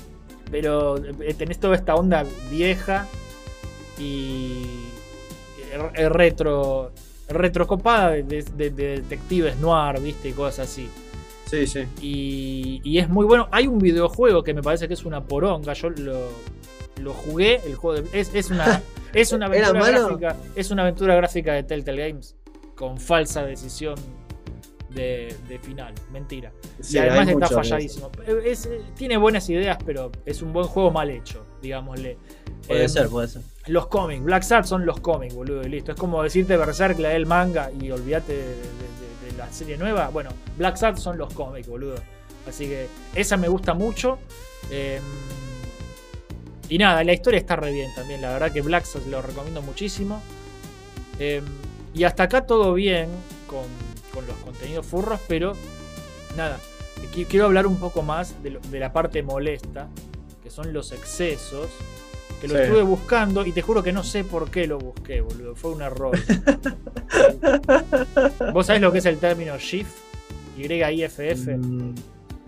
Pero 0.50 0.96
eh, 0.96 1.34
tenés 1.34 1.60
toda 1.60 1.76
esta 1.76 1.94
onda 1.94 2.24
vieja 2.50 3.06
y 3.98 4.86
retro 6.10 6.92
retrocopada 7.28 8.10
de, 8.10 8.22
de- 8.22 8.70
de 8.70 8.70
detectives 9.00 9.56
noir, 9.58 10.00
¿viste? 10.00 10.28
Y 10.28 10.32
cosas 10.32 10.68
así. 10.68 10.88
Sí, 11.50 11.66
sí. 11.66 11.84
Y, 12.00 12.80
y 12.84 12.98
es 12.98 13.08
muy 13.08 13.24
bueno. 13.24 13.48
Hay 13.52 13.66
un 13.66 13.78
videojuego 13.78 14.42
que 14.42 14.52
me 14.54 14.62
parece 14.62 14.88
que 14.88 14.94
es 14.94 15.04
una 15.04 15.22
poronga. 15.24 15.72
Yo 15.74 15.90
lo, 15.90 16.28
lo 17.00 17.12
jugué. 17.12 17.60
El 17.66 17.74
juego 17.76 18.00
de- 18.02 18.20
es, 18.20 18.34
es 18.34 18.50
una 18.50 18.82
es 19.12 19.32
una 19.32 19.46
¿Era 19.46 19.68
aventura 19.68 19.90
gráfica. 20.00 20.36
Es 20.56 20.70
una 20.70 20.82
aventura 20.82 21.14
gráfica 21.14 21.52
de 21.52 21.62
Telltale 21.62 22.08
Games 22.08 22.36
con 22.74 22.98
falsa 22.98 23.44
decisión 23.44 23.94
de, 24.90 25.34
de 25.48 25.58
final. 25.60 25.94
Mentira. 26.12 26.52
Sí, 26.80 26.96
y 26.96 26.98
además 26.98 27.28
está 27.28 27.46
falladísimo. 27.48 28.10
Es- 28.44 28.68
tiene 28.96 29.16
buenas 29.16 29.48
ideas, 29.48 29.78
pero 29.86 30.10
es 30.24 30.42
un 30.42 30.52
buen 30.52 30.66
juego 30.66 30.90
mal 30.90 31.10
hecho, 31.10 31.45
digámosle. 31.66 32.16
Puede 32.66 32.82
Em, 32.84 32.88
ser, 32.88 33.08
puede 33.08 33.28
ser. 33.28 33.42
Los 33.66 33.86
cómics, 33.88 34.22
Black 34.22 34.42
Sad 34.42 34.64
son 34.64 34.86
los 34.86 34.98
cómics, 35.00 35.34
boludo, 35.34 35.62
y 35.62 35.68
listo. 35.68 35.92
Es 35.92 35.98
como 35.98 36.22
decirte 36.22 36.56
Berserk, 36.56 36.98
la 36.98 37.10
del 37.10 37.26
manga, 37.26 37.70
y 37.80 37.90
olvídate 37.90 38.32
de, 38.32 38.42
de- 38.42 38.52
de- 38.54 39.30
de 39.32 39.38
la 39.38 39.52
serie 39.52 39.76
nueva. 39.76 40.08
Bueno, 40.08 40.30
Black 40.56 40.76
Sad 40.76 40.96
son 40.96 41.18
los 41.18 41.32
cómics, 41.34 41.68
boludo. 41.68 41.96
Así 42.48 42.66
que 42.66 42.86
esa 43.14 43.36
me 43.36 43.48
gusta 43.48 43.74
mucho. 43.74 44.18
Eh, 44.70 45.00
y 46.68 46.78
nada, 46.78 47.04
la 47.04 47.12
historia 47.12 47.38
está 47.38 47.54
re 47.56 47.72
bien 47.72 47.90
también. 47.94 48.20
La 48.20 48.32
verdad 48.32 48.52
que 48.52 48.60
Black 48.60 48.84
Sad 48.84 49.02
lo 49.10 49.22
recomiendo 49.22 49.62
muchísimo. 49.62 50.20
Eh, 51.18 51.42
y 51.94 52.04
hasta 52.04 52.24
acá 52.24 52.46
todo 52.46 52.74
bien 52.74 53.08
con, 53.46 53.64
con 54.12 54.26
los 54.26 54.36
contenidos 54.38 54.84
furros, 54.86 55.20
pero 55.28 55.52
nada. 56.36 56.58
qui- 57.14 57.26
Quiero 57.26 57.46
hablar 57.46 57.66
un 57.66 57.76
poco 57.78 58.02
más 58.02 58.42
de, 58.42 58.50
lo- 58.50 58.60
de 58.60 58.78
la 58.80 58.92
parte 58.92 59.22
molesta, 59.22 59.88
que 60.46 60.50
son 60.52 60.72
los 60.72 60.92
excesos. 60.92 61.66
Que 62.40 62.46
lo 62.46 62.54
Sí. 62.54 62.60
estuve 62.62 62.82
buscando 62.82 63.44
y 63.44 63.50
te 63.50 63.62
juro 63.62 63.82
que 63.82 63.92
no 63.92 64.04
sé 64.04 64.22
por 64.22 64.48
qué 64.48 64.68
lo 64.68 64.78
busqué, 64.78 65.20
boludo. 65.22 65.56
Fue 65.56 65.72
un 65.72 65.82
error. 65.82 66.16
¿Vos 68.52 68.66
sabés 68.66 68.80
lo 68.80 68.92
que 68.92 68.98
es 68.98 69.06
el 69.06 69.18
término 69.18 69.58
shift? 69.58 69.90
Y-I-F-F. 70.56 71.56
Mm, 71.56 71.94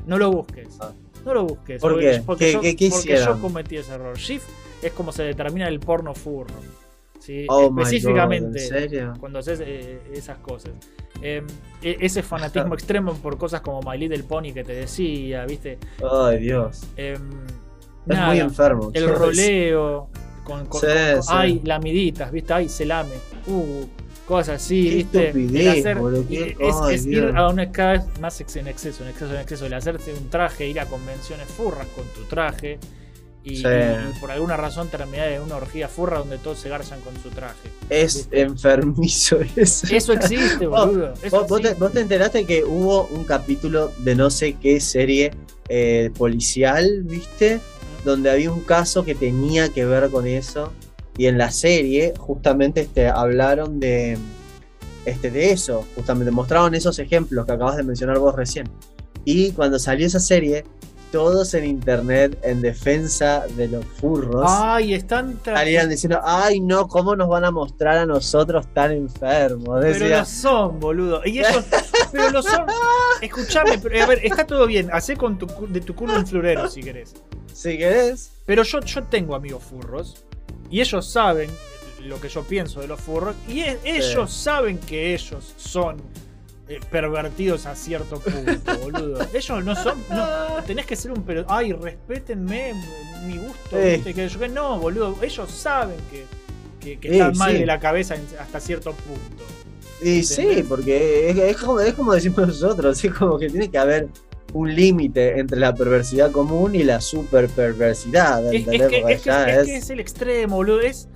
No 0.07 0.17
lo 0.17 0.31
busques. 0.31 0.69
Ah. 0.81 0.93
No 1.27 1.35
lo 1.35 1.45
busques. 1.45 1.81
¿Por 1.81 1.95
porque- 1.95 2.11
qué? 2.13 2.23
Porque, 2.25 2.45
¿Qué- 2.47 2.53
yo, 2.53 2.61
qué- 2.61 2.77
qué 2.77 2.89
porque 2.91 3.13
hicieron? 3.13 3.37
yo 3.37 3.43
cometí 3.43 3.77
ese 3.79 3.95
error. 3.95 4.17
Shift 4.17 4.47
es 4.81 4.93
como 4.93 5.11
se 5.11 5.25
determina 5.25 5.67
el 5.67 5.81
porno 5.81 6.15
furro. 6.15 6.55
¿sí? 7.19 7.47
Oh 7.49 7.69
God, 7.69 7.81
Específicamente 7.83 8.63
¿en 8.63 8.69
serio? 8.69 9.15
cuando 9.19 9.41
haces 9.41 9.59
eh, 9.61 9.99
esas 10.15 10.39
cosas. 10.39 10.71
Eh, 11.21 11.43
e- 11.83 11.97
ese 12.01 12.23
fanatismo 12.23 12.75
extremo 12.75 13.13
por 13.15 13.37
cosas 13.37 13.61
como 13.61 13.81
My 13.83 13.99
Little 13.99 14.23
Pony 14.23 14.53
que 14.55 14.63
te 14.63 14.73
decía, 14.75 15.45
¿viste? 15.45 15.79
Ay, 16.09 16.39
Dios. 16.39 16.83
Eh, 16.97 17.19
Es 18.09 18.19
muy 18.19 18.41
enfermo. 18.41 18.91
el 18.95 19.09
roleo, 19.09 20.09
con, 20.45 20.67
con- 20.67 20.81
Sí, 20.81 20.87
con- 21.15 21.23
sí. 21.23 21.29
ay, 21.33 21.61
lamiditas, 21.65 22.31
¿viste? 22.33 22.53
Ay, 22.53 22.69
se 22.69 22.85
lame. 22.85 23.15
Uh, 23.47 23.85
cosas 24.27 24.63
así, 24.63 24.89
Qué 24.91 24.95
¿viste? 24.97 25.27
estupidez, 25.29 25.85
El 25.87 26.27
qué- 26.29 26.57
es, 26.61 26.77
ay, 26.83 26.95
es 26.95 27.07
ir 27.07 27.33
a 27.35 27.49
una 27.49 27.71
cada 27.73 27.93
vez 27.93 28.03
más 28.21 28.41
ex- 28.41 28.57
en 28.57 28.69
exceso, 28.69 29.03
en 29.05 29.11
exceso, 29.11 29.35
en 29.35 29.41
exceso. 29.41 29.67
El 29.67 29.75
hacerse 29.75 30.13
un 30.15 30.29
traje, 30.29 30.67
ir 30.69 30.81
a 30.81 30.87
convenciones 30.87 31.47
furras 31.49 31.87
con 31.97 32.05
tu 32.09 32.23
traje. 32.29 32.79
Y, 33.45 33.57
Sí. 33.57 33.63
y- 33.67 34.17
y 34.17 34.21
por 34.21 34.31
alguna 34.31 34.57
razón 34.59 34.89
terminar 34.89 35.29
en 35.29 35.41
una 35.41 35.57
orgía 35.57 35.89
furra 35.89 36.19
donde 36.19 36.37
todos 36.39 36.59
se 36.59 36.69
garzan 36.69 37.01
con 37.01 37.15
su 37.23 37.31
traje. 37.31 37.71
Es 37.89 38.29
enfermizo 38.33 39.39
eso. 39.57 39.87
Eso 39.95 40.13
existe, 40.13 40.67
Vos- 40.67 40.87
boludo. 40.87 41.15
Eso 41.23 41.47
¿Vos, 41.47 41.63
te, 41.63 41.73
vos 41.75 41.93
te 41.93 42.01
enteraste 42.01 42.45
que 42.45 42.65
hubo 42.65 43.07
un 43.07 43.25
capítulo 43.25 43.91
de 44.01 44.15
no 44.17 44.29
sé 44.29 44.55
qué 44.61 44.81
serie 44.81 45.31
eh, 45.71 46.11
policial, 46.19 47.03
¿viste? 47.05 47.61
Donde 48.09 48.31
había 48.31 48.51
un 48.51 48.63
caso 48.63 49.05
que 49.05 49.15
tenía 49.15 49.69
que 49.69 49.85
ver 49.85 50.09
con 50.09 50.27
eso. 50.27 50.73
Y 51.19 51.27
en 51.27 51.37
la 51.37 51.51
serie, 51.51 52.15
justamente, 52.17 52.81
este, 52.81 53.07
hablaron 53.07 53.81
de, 53.81 54.17
este, 55.05 55.31
de 55.31 55.53
eso. 55.53 55.85
Justamente 55.95 56.31
mostraron 56.31 56.75
esos 56.75 56.99
ejemplos 57.01 57.45
que 57.45 57.53
acabas 57.53 57.77
de 57.77 57.83
mencionar 57.83 58.19
vos 58.19 58.35
recién. 58.35 58.67
Y 59.27 59.53
cuando 59.53 59.79
salió 59.79 60.07
esa 60.07 60.21
serie, 60.21 60.65
todos 61.11 61.55
en 61.55 61.65
internet 61.65 62.39
en 62.43 62.61
defensa 62.61 63.47
de 63.57 63.69
los 63.69 63.85
furros. 63.85 64.45
Ay, 64.47 64.95
están 64.95 65.39
Salían 65.45 65.89
diciendo, 65.89 66.21
ay 66.23 66.61
no, 66.61 66.89
¿cómo 66.89 67.17
nos 67.17 67.29
van 67.29 67.45
a 67.45 67.51
mostrar 67.51 67.99
a 67.99 68.07
nosotros 68.07 68.67
tan 68.75 68.93
enfermos? 68.93 69.81
Pero 69.81 70.09
lo 70.09 70.25
son, 70.25 70.81
boludo. 70.81 71.23
Y 71.25 71.41
ellos, 71.41 71.65
pero 72.13 72.31
lo 72.31 72.43
son. 72.43 72.67
Escuchame, 73.23 73.79
pero, 73.79 74.03
a 74.03 74.07
ver, 74.07 74.21
está 74.25 74.47
todo 74.47 74.67
bien. 74.67 74.91
Hacé 74.93 75.17
con 75.17 75.39
tu, 75.39 75.47
de 75.69 75.81
tu 75.81 75.95
culo 75.95 76.15
un 76.15 76.27
florero 76.27 76.69
si 76.69 76.83
querés. 76.83 77.15
si 77.53 77.79
querés, 77.79 78.33
Pero 78.47 78.63
yo, 78.63 78.81
yo 78.81 79.03
tengo 79.05 79.35
amigos 79.35 79.63
furros. 79.63 80.25
Y 80.71 80.81
ellos 80.81 81.11
saben 81.11 81.51
lo 82.05 82.21
que 82.21 82.29
yo 82.29 82.43
pienso 82.43 82.81
de 82.81 82.89
los 82.89 83.01
furros. 83.01 83.35
Y 83.49 83.61
e- 83.61 83.79
ellos 83.85 84.33
saben 84.33 84.79
que 84.79 85.15
ellos 85.15 85.55
son 85.57 85.97
eh, 86.69 86.81
pervertidos 86.91 87.67
a 87.67 87.75
cierto 87.75 88.21
punto, 88.21 88.79
boludo. 88.83 89.27
Ellos 89.33 89.65
no 89.65 89.75
son. 89.75 89.99
No, 90.11 90.63
tenés 90.67 90.87
que 90.87 90.97
ser 90.97 91.13
un 91.13 91.23
pero. 91.23 91.45
Ay, 91.49 91.73
respétenme 91.73 92.75
mi 93.27 93.39
gusto. 93.39 93.79
¿viste? 93.79 94.13
Que 94.15 94.29
yo 94.29 94.39
que 94.39 94.49
no, 94.49 94.79
boludo. 94.79 95.17
Ellos 95.23 95.51
saben 95.51 95.97
que, 96.11 96.99
que, 96.99 97.09
están 97.11 97.37
mal 97.37 97.55
de 97.55 97.67
la 97.67 97.81
cabeza 97.81 98.17
hasta 98.39 98.61
cierto 98.61 98.93
punto. 98.93 99.45
Y 100.03 100.23
sí, 100.23 100.65
porque 100.69 101.31
es, 101.31 101.37
es 101.37 101.57
como, 101.57 101.81
es 101.81 101.95
como 101.95 102.13
decimos 102.13 102.47
nosotros, 102.47 103.03
es 103.03 103.13
como 103.13 103.39
que 103.39 103.49
tiene 103.49 103.71
que 103.71 103.79
haber 103.79 104.09
un 104.53 104.75
límite 104.75 105.39
entre 105.39 105.59
la 105.59 105.75
perversidad 105.75 106.31
común 106.31 106.75
y 106.75 106.85
la 106.85 107.01
super 107.01 107.49
perversidad. 107.49 108.53
Es, 108.55 108.67
es 108.67 108.89
que, 108.89 109.05
es, 109.09 109.23
que- 109.23 109.29
ya 109.29 109.61
es 109.61 109.67
que 109.67 109.77
es 109.77 109.91
el 109.91 110.01
extremo, 110.01 110.57
boludo. 110.57 110.81
Es, 110.81 111.09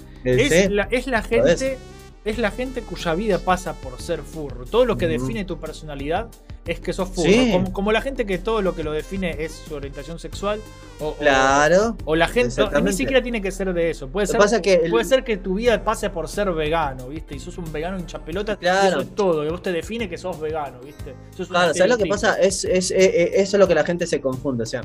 la, 0.70 0.84
es 0.90 1.06
la 1.06 1.22
gente. 1.22 1.78
Es 2.24 2.38
la 2.38 2.50
gente 2.52 2.82
cuya 2.82 3.14
vida 3.14 3.38
pasa 3.38 3.74
por 3.74 4.00
ser 4.00 4.20
furro. 4.20 4.64
Todo 4.64 4.84
lo 4.84 4.96
que 4.96 5.08
define 5.08 5.44
tu 5.44 5.58
personalidad 5.58 6.28
es 6.64 6.78
que 6.78 6.92
sos 6.92 7.08
furro. 7.08 7.28
Sí. 7.28 7.50
Como, 7.52 7.72
como 7.72 7.90
la 7.90 8.00
gente 8.00 8.24
que 8.26 8.38
todo 8.38 8.62
lo 8.62 8.76
que 8.76 8.84
lo 8.84 8.92
define 8.92 9.42
es 9.44 9.52
su 9.66 9.74
orientación 9.74 10.20
sexual. 10.20 10.60
O, 11.00 11.08
o- 11.08 11.16
Claro. 11.16 11.96
o 12.04 12.14
la 12.14 12.28
gente. 12.28 12.42
Ni 12.42 12.46
Exactamente. 12.48 12.92
siquiera 12.92 13.20
tiene 13.24 13.42
que 13.42 13.50
ser 13.50 13.74
de 13.74 13.90
eso. 13.90 14.06
Puede 14.08 14.28
ser, 14.28 14.36
que 14.36 14.38
pasa 14.38 14.62
que 14.62 14.74
el- 14.74 14.90
puede 14.92 15.04
ser 15.04 15.24
que 15.24 15.36
tu 15.36 15.54
vida 15.54 15.82
pase 15.82 16.10
por 16.10 16.28
ser 16.28 16.52
vegano, 16.52 17.08
¿viste? 17.08 17.34
Y 17.34 17.40
sos 17.40 17.58
un 17.58 17.72
vegano 17.72 17.98
hinchapelota. 17.98 18.56
Claro. 18.56 18.84
Y 18.84 18.88
eso 18.90 19.00
es 19.00 19.14
todo. 19.16 19.44
Y 19.44 19.48
vos 19.50 19.60
te 19.62 19.72
define 19.72 20.08
que 20.08 20.16
sos 20.16 20.38
vegano, 20.38 20.78
¿viste? 20.78 21.10
Eso 21.32 21.42
es 21.42 21.48
un 21.48 21.56
Claro, 21.56 21.74
¿sabes 21.74 21.90
lo 21.90 21.98
que 21.98 22.06
pasa? 22.06 22.34
Es, 22.36 22.64
es- 22.64 22.92
eh, 22.92 22.98
eh, 23.00 23.30
eso 23.34 23.56
es 23.56 23.60
lo 23.60 23.66
que 23.66 23.74
la 23.74 23.84
gente 23.84 24.06
se 24.06 24.20
confunde. 24.20 24.62
O 24.62 24.66
sea, 24.66 24.82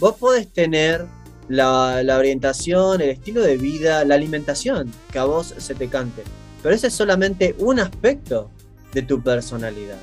vos 0.00 0.16
podés 0.16 0.52
tener 0.52 1.06
la, 1.48 2.02
la 2.02 2.18
orientación, 2.18 3.00
el 3.00 3.10
estilo 3.10 3.40
de 3.42 3.56
vida, 3.56 4.04
la 4.04 4.16
alimentación 4.16 4.90
que 5.12 5.20
a 5.20 5.24
vos 5.24 5.54
se 5.58 5.76
te 5.76 5.86
cante. 5.86 6.24
Pero 6.62 6.74
ese 6.74 6.86
es 6.88 6.94
solamente 6.94 7.54
un 7.58 7.80
aspecto 7.80 8.50
de 8.92 9.02
tu 9.02 9.22
personalidad. 9.22 9.98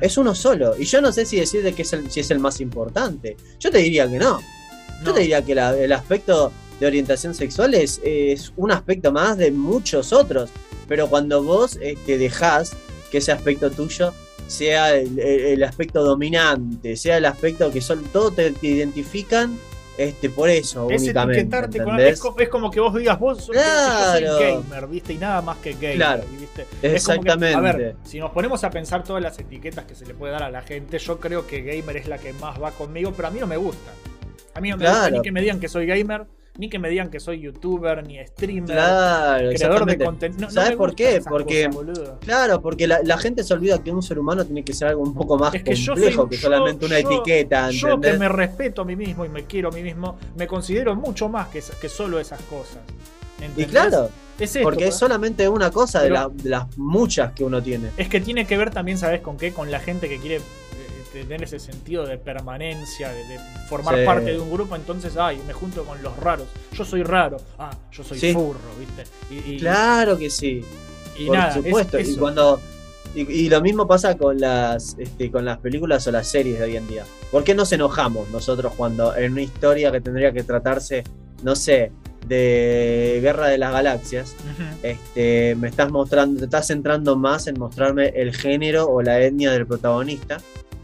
Es 0.00 0.16
uno 0.16 0.34
solo. 0.34 0.74
Y 0.78 0.84
yo 0.84 1.00
no 1.00 1.12
sé 1.12 1.26
si 1.26 1.38
decir 1.40 1.62
de 1.62 1.72
que 1.72 1.82
es 1.82 1.92
el, 1.92 2.10
si 2.10 2.20
es 2.20 2.30
el 2.30 2.38
más 2.38 2.60
importante. 2.60 3.36
Yo 3.58 3.70
te 3.70 3.78
diría 3.78 4.08
que 4.08 4.18
no. 4.18 4.40
Yo 5.04 5.12
te 5.12 5.20
diría 5.20 5.42
que 5.44 5.54
la- 5.54 5.76
el 5.76 5.92
aspecto 5.92 6.52
de 6.80 6.86
orientación 6.86 7.34
sexual 7.34 7.74
es, 7.74 8.00
es 8.04 8.52
un 8.56 8.70
aspecto 8.70 9.10
más 9.12 9.36
de 9.38 9.50
muchos 9.50 10.12
otros. 10.12 10.50
Pero 10.86 11.08
cuando 11.08 11.42
vos 11.42 11.78
te 12.06 12.18
dejás 12.18 12.72
que 13.10 13.18
ese 13.18 13.32
aspecto 13.32 13.70
tuyo 13.70 14.12
sea 14.46 14.94
el, 14.96 15.62
aspecto 15.62 16.02
dominante, 16.02 16.96
sea 16.96 17.18
el 17.18 17.26
aspecto 17.26 17.70
que 17.70 17.80
son, 17.82 18.02
todos 18.04 18.34
te, 18.34 18.50
te 18.52 18.66
identifican 18.66 19.58
este, 19.98 20.30
por 20.30 20.48
eso 20.48 20.88
Es 20.90 21.02
únicamente. 21.02 21.40
etiquetarte 21.40 21.82
con 21.84 22.00
es, 22.00 22.22
es 22.38 22.48
como 22.48 22.70
que 22.70 22.80
vos 22.80 22.94
digas 22.94 23.18
vos 23.18 23.38
sos- 23.44 23.50
Claro. 23.50 24.20
yo 24.20 24.38
soy 24.38 24.44
gamer, 24.62 24.86
¿viste? 24.86 25.12
Y 25.12 25.18
nada 25.18 25.42
más 25.42 25.58
que 25.58 25.72
gamer. 25.74 25.96
Claro. 25.96 26.24
¿viste? 26.38 26.62
Es 26.62 27.04
como 27.04 27.20
que, 27.22 27.28
Exactamente. 27.28 27.54
a 27.54 27.60
ver, 27.60 27.96
si 28.04 28.18
nos 28.20 28.30
ponemos 28.30 28.62
a 28.64 28.70
pensar 28.70 29.04
todas 29.04 29.22
las 29.22 29.38
etiquetas 29.38 29.84
que 29.84 29.94
se 29.94 30.06
le 30.06 30.14
puede 30.14 30.32
dar 30.32 30.44
a 30.44 30.50
la 30.50 30.62
gente, 30.62 30.98
yo 30.98 31.18
creo 31.20 31.46
que 31.46 31.62
gamer 31.62 31.96
es 31.98 32.06
la 32.08 32.16
que 32.18 32.32
más 32.34 32.62
va 32.62 32.70
conmigo, 32.70 33.12
pero 33.14 33.28
a 33.28 33.30
mí 33.30 33.40
no 33.40 33.46
me 33.46 33.56
gusta. 33.56 33.90
A 34.54 34.60
mí 34.60 34.70
no 34.70 34.76
me 34.76 34.84
gusta 34.84 35.00
Claro. 35.00 35.16
ni 35.16 35.22
que 35.22 35.32
me 35.32 35.40
digan 35.40 35.60
que 35.60 35.68
soy 35.68 35.86
gamer, 35.86 36.24
ni 36.58 36.68
que 36.68 36.78
me 36.78 36.90
digan 36.90 37.08
que 37.10 37.20
soy 37.20 37.40
youtuber, 37.40 38.06
ni 38.06 38.18
streamer, 38.26 38.66
Claro, 38.76 39.48
creador 39.50 39.86
de 39.86 39.98
contenido. 40.04 40.40
No- 40.40 40.46
no 40.48 40.52
¿Sabes 40.52 40.70
me 40.70 40.76
por 40.76 40.94
qué? 40.94 41.22
Porque- 41.26 41.70
cosas. 41.72 42.10
Claro, 42.20 42.60
porque 42.60 42.86
la, 42.86 43.00
la 43.04 43.16
gente 43.16 43.42
se 43.44 43.54
olvida 43.54 43.82
que 43.82 43.90
un 43.92 44.02
ser 44.02 44.18
humano 44.18 44.44
tiene 44.44 44.62
que 44.64 44.74
ser 44.74 44.88
algo 44.88 45.02
un 45.02 45.14
poco 45.14 45.38
más 45.38 45.54
Es 45.54 45.62
que 45.62 45.74
complejo 45.74 46.22
soy- 46.22 46.28
que 46.30 46.36
yo- 46.36 46.42
solamente 46.42 46.84
una 46.84 47.00
yo- 47.00 47.10
etiqueta, 47.12 47.70
Yo 47.70 47.86
que 47.88 47.94
¿entendés? 47.94 48.18
me 48.20 48.28
respeto 48.28 48.82
a 48.82 48.84
mí 48.84 48.96
mismo 48.96 49.24
y 49.24 49.28
me 49.28 49.44
quiero 49.44 49.68
a 49.68 49.72
mí 49.72 49.82
mismo, 49.82 50.18
me 50.36 50.46
considero 50.46 50.94
mucho 50.96 51.28
más 51.28 51.48
que, 51.48 51.62
que 51.80 51.88
solo 51.88 52.18
esas 52.18 52.42
cosas. 52.42 52.78
Y 53.40 53.44
¿entendés? 53.44 53.68
claro, 53.70 54.10
es 54.38 54.56
esto, 54.56 54.62
porque 54.64 54.84
es 54.88 54.94
¿no? 54.94 54.98
solamente 54.98 55.48
una 55.48 55.70
cosa 55.70 56.02
de, 56.02 56.10
la- 56.10 56.28
de 56.28 56.50
las 56.50 56.76
muchas 56.76 57.32
que 57.34 57.44
uno 57.44 57.62
tiene. 57.62 57.90
Es 57.96 58.08
que 58.08 58.20
tiene 58.20 58.46
que 58.48 58.56
ver 58.56 58.70
también, 58.70 58.98
¿sabes 58.98 59.20
con 59.20 59.36
qué? 59.36 59.52
Con 59.52 59.70
la 59.70 59.78
gente 59.78 60.08
que 60.08 60.18
quiere 60.18 60.40
tener 61.12 61.42
ese 61.42 61.58
sentido 61.58 62.06
de 62.06 62.18
permanencia, 62.18 63.08
de, 63.10 63.24
de 63.28 63.38
formar 63.68 63.96
Sí. 63.98 64.04
parte 64.04 64.32
de 64.32 64.38
un 64.38 64.50
grupo, 64.50 64.76
entonces, 64.76 65.16
ay, 65.16 65.40
me 65.46 65.52
junto 65.52 65.84
con 65.84 66.02
los 66.02 66.16
raros. 66.18 66.46
Yo 66.72 66.84
soy 66.84 67.02
raro, 67.02 67.36
ah, 67.58 67.70
yo 67.92 68.02
soy 68.04 68.18
Sí. 68.18 68.32
furro, 68.32 68.58
¿viste? 68.78 69.04
Y, 69.30 69.54
y- 69.54 69.58
Claro 69.58 70.16
que 70.18 70.30
sí, 70.30 70.64
y 71.18 71.26
por 71.26 71.36
nada, 71.36 71.48
es 71.48 71.54
supuesto. 71.54 71.98
Y 71.98 72.16
cuando 72.16 72.60
y, 73.14 73.20
y 73.22 73.48
lo 73.48 73.60
mismo 73.62 73.86
pasa 73.88 74.16
con 74.18 74.38
las 74.38 74.94
este, 74.98 75.30
con 75.30 75.44
las 75.44 75.58
películas 75.58 76.06
o 76.06 76.10
las 76.12 76.28
series 76.28 76.58
de 76.58 76.64
hoy 76.66 76.76
en 76.76 76.86
día. 76.86 77.04
¿Por 77.30 77.42
qué 77.42 77.54
nos 77.54 77.72
enojamos 77.72 78.28
nosotros 78.30 78.72
cuando 78.76 79.16
en 79.16 79.32
una 79.32 79.42
historia 79.42 79.90
que 79.90 80.00
tendría 80.02 80.30
que 80.32 80.42
tratarse, 80.42 81.04
no 81.42 81.56
sé, 81.56 81.90
de 82.26 83.18
Guerra 83.22 83.48
de 83.48 83.56
las 83.58 83.72
Galaxias, 83.72 84.34
este, 84.82 85.56
me 85.58 85.68
estás 85.68 85.90
mostrando, 85.90 86.38
te 86.38 86.44
estás 86.44 86.66
centrando 86.66 87.16
más 87.16 87.46
en 87.46 87.58
mostrarme 87.58 88.08
el 88.08 88.34
género 88.36 88.86
o 88.86 89.00
la 89.02 89.20
etnia 89.22 89.50
del 89.52 89.66
protagonista 89.66 90.38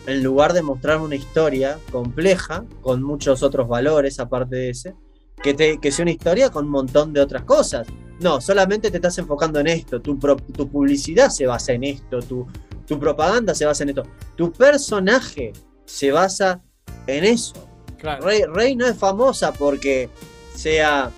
en 0.06 0.22
lugar 0.22 0.52
de 0.52 0.62
mostrarme 0.62 1.04
una 1.04 1.16
historia 1.16 1.78
compleja, 1.90 2.64
con 2.80 3.02
muchos 3.02 3.42
otros 3.42 3.68
valores 3.68 4.20
aparte 4.20 4.56
de 4.56 4.70
ese, 4.70 4.94
que, 5.42 5.54
te, 5.54 5.78
que 5.78 5.90
sea 5.92 6.02
una 6.04 6.12
historia 6.12 6.50
con 6.50 6.66
un 6.66 6.70
montón 6.70 7.12
de 7.12 7.20
otras 7.20 7.44
cosas. 7.44 7.86
No, 8.20 8.40
solamente 8.40 8.90
te 8.90 8.98
estás 8.98 9.18
enfocando 9.18 9.58
en 9.60 9.66
esto, 9.66 10.00
tu, 10.00 10.18
pro- 10.18 10.36
tu 10.36 10.68
publicidad 10.68 11.30
se 11.30 11.46
basa 11.46 11.72
en 11.72 11.84
esto, 11.84 12.20
tu, 12.20 12.46
tu 12.86 12.98
propaganda 12.98 13.54
se 13.54 13.66
basa 13.66 13.82
en 13.82 13.88
esto, 13.90 14.04
tu 14.36 14.52
personaje 14.52 15.52
se 15.84 16.12
basa 16.12 16.62
en 17.06 17.24
eso. 17.24 17.54
Claro. 17.98 18.24
Rey, 18.24 18.42
Rey 18.46 18.76
no 18.76 18.86
es 18.86 18.96
famosa 18.96 19.52
porque 19.52 20.08
sea 20.54 21.10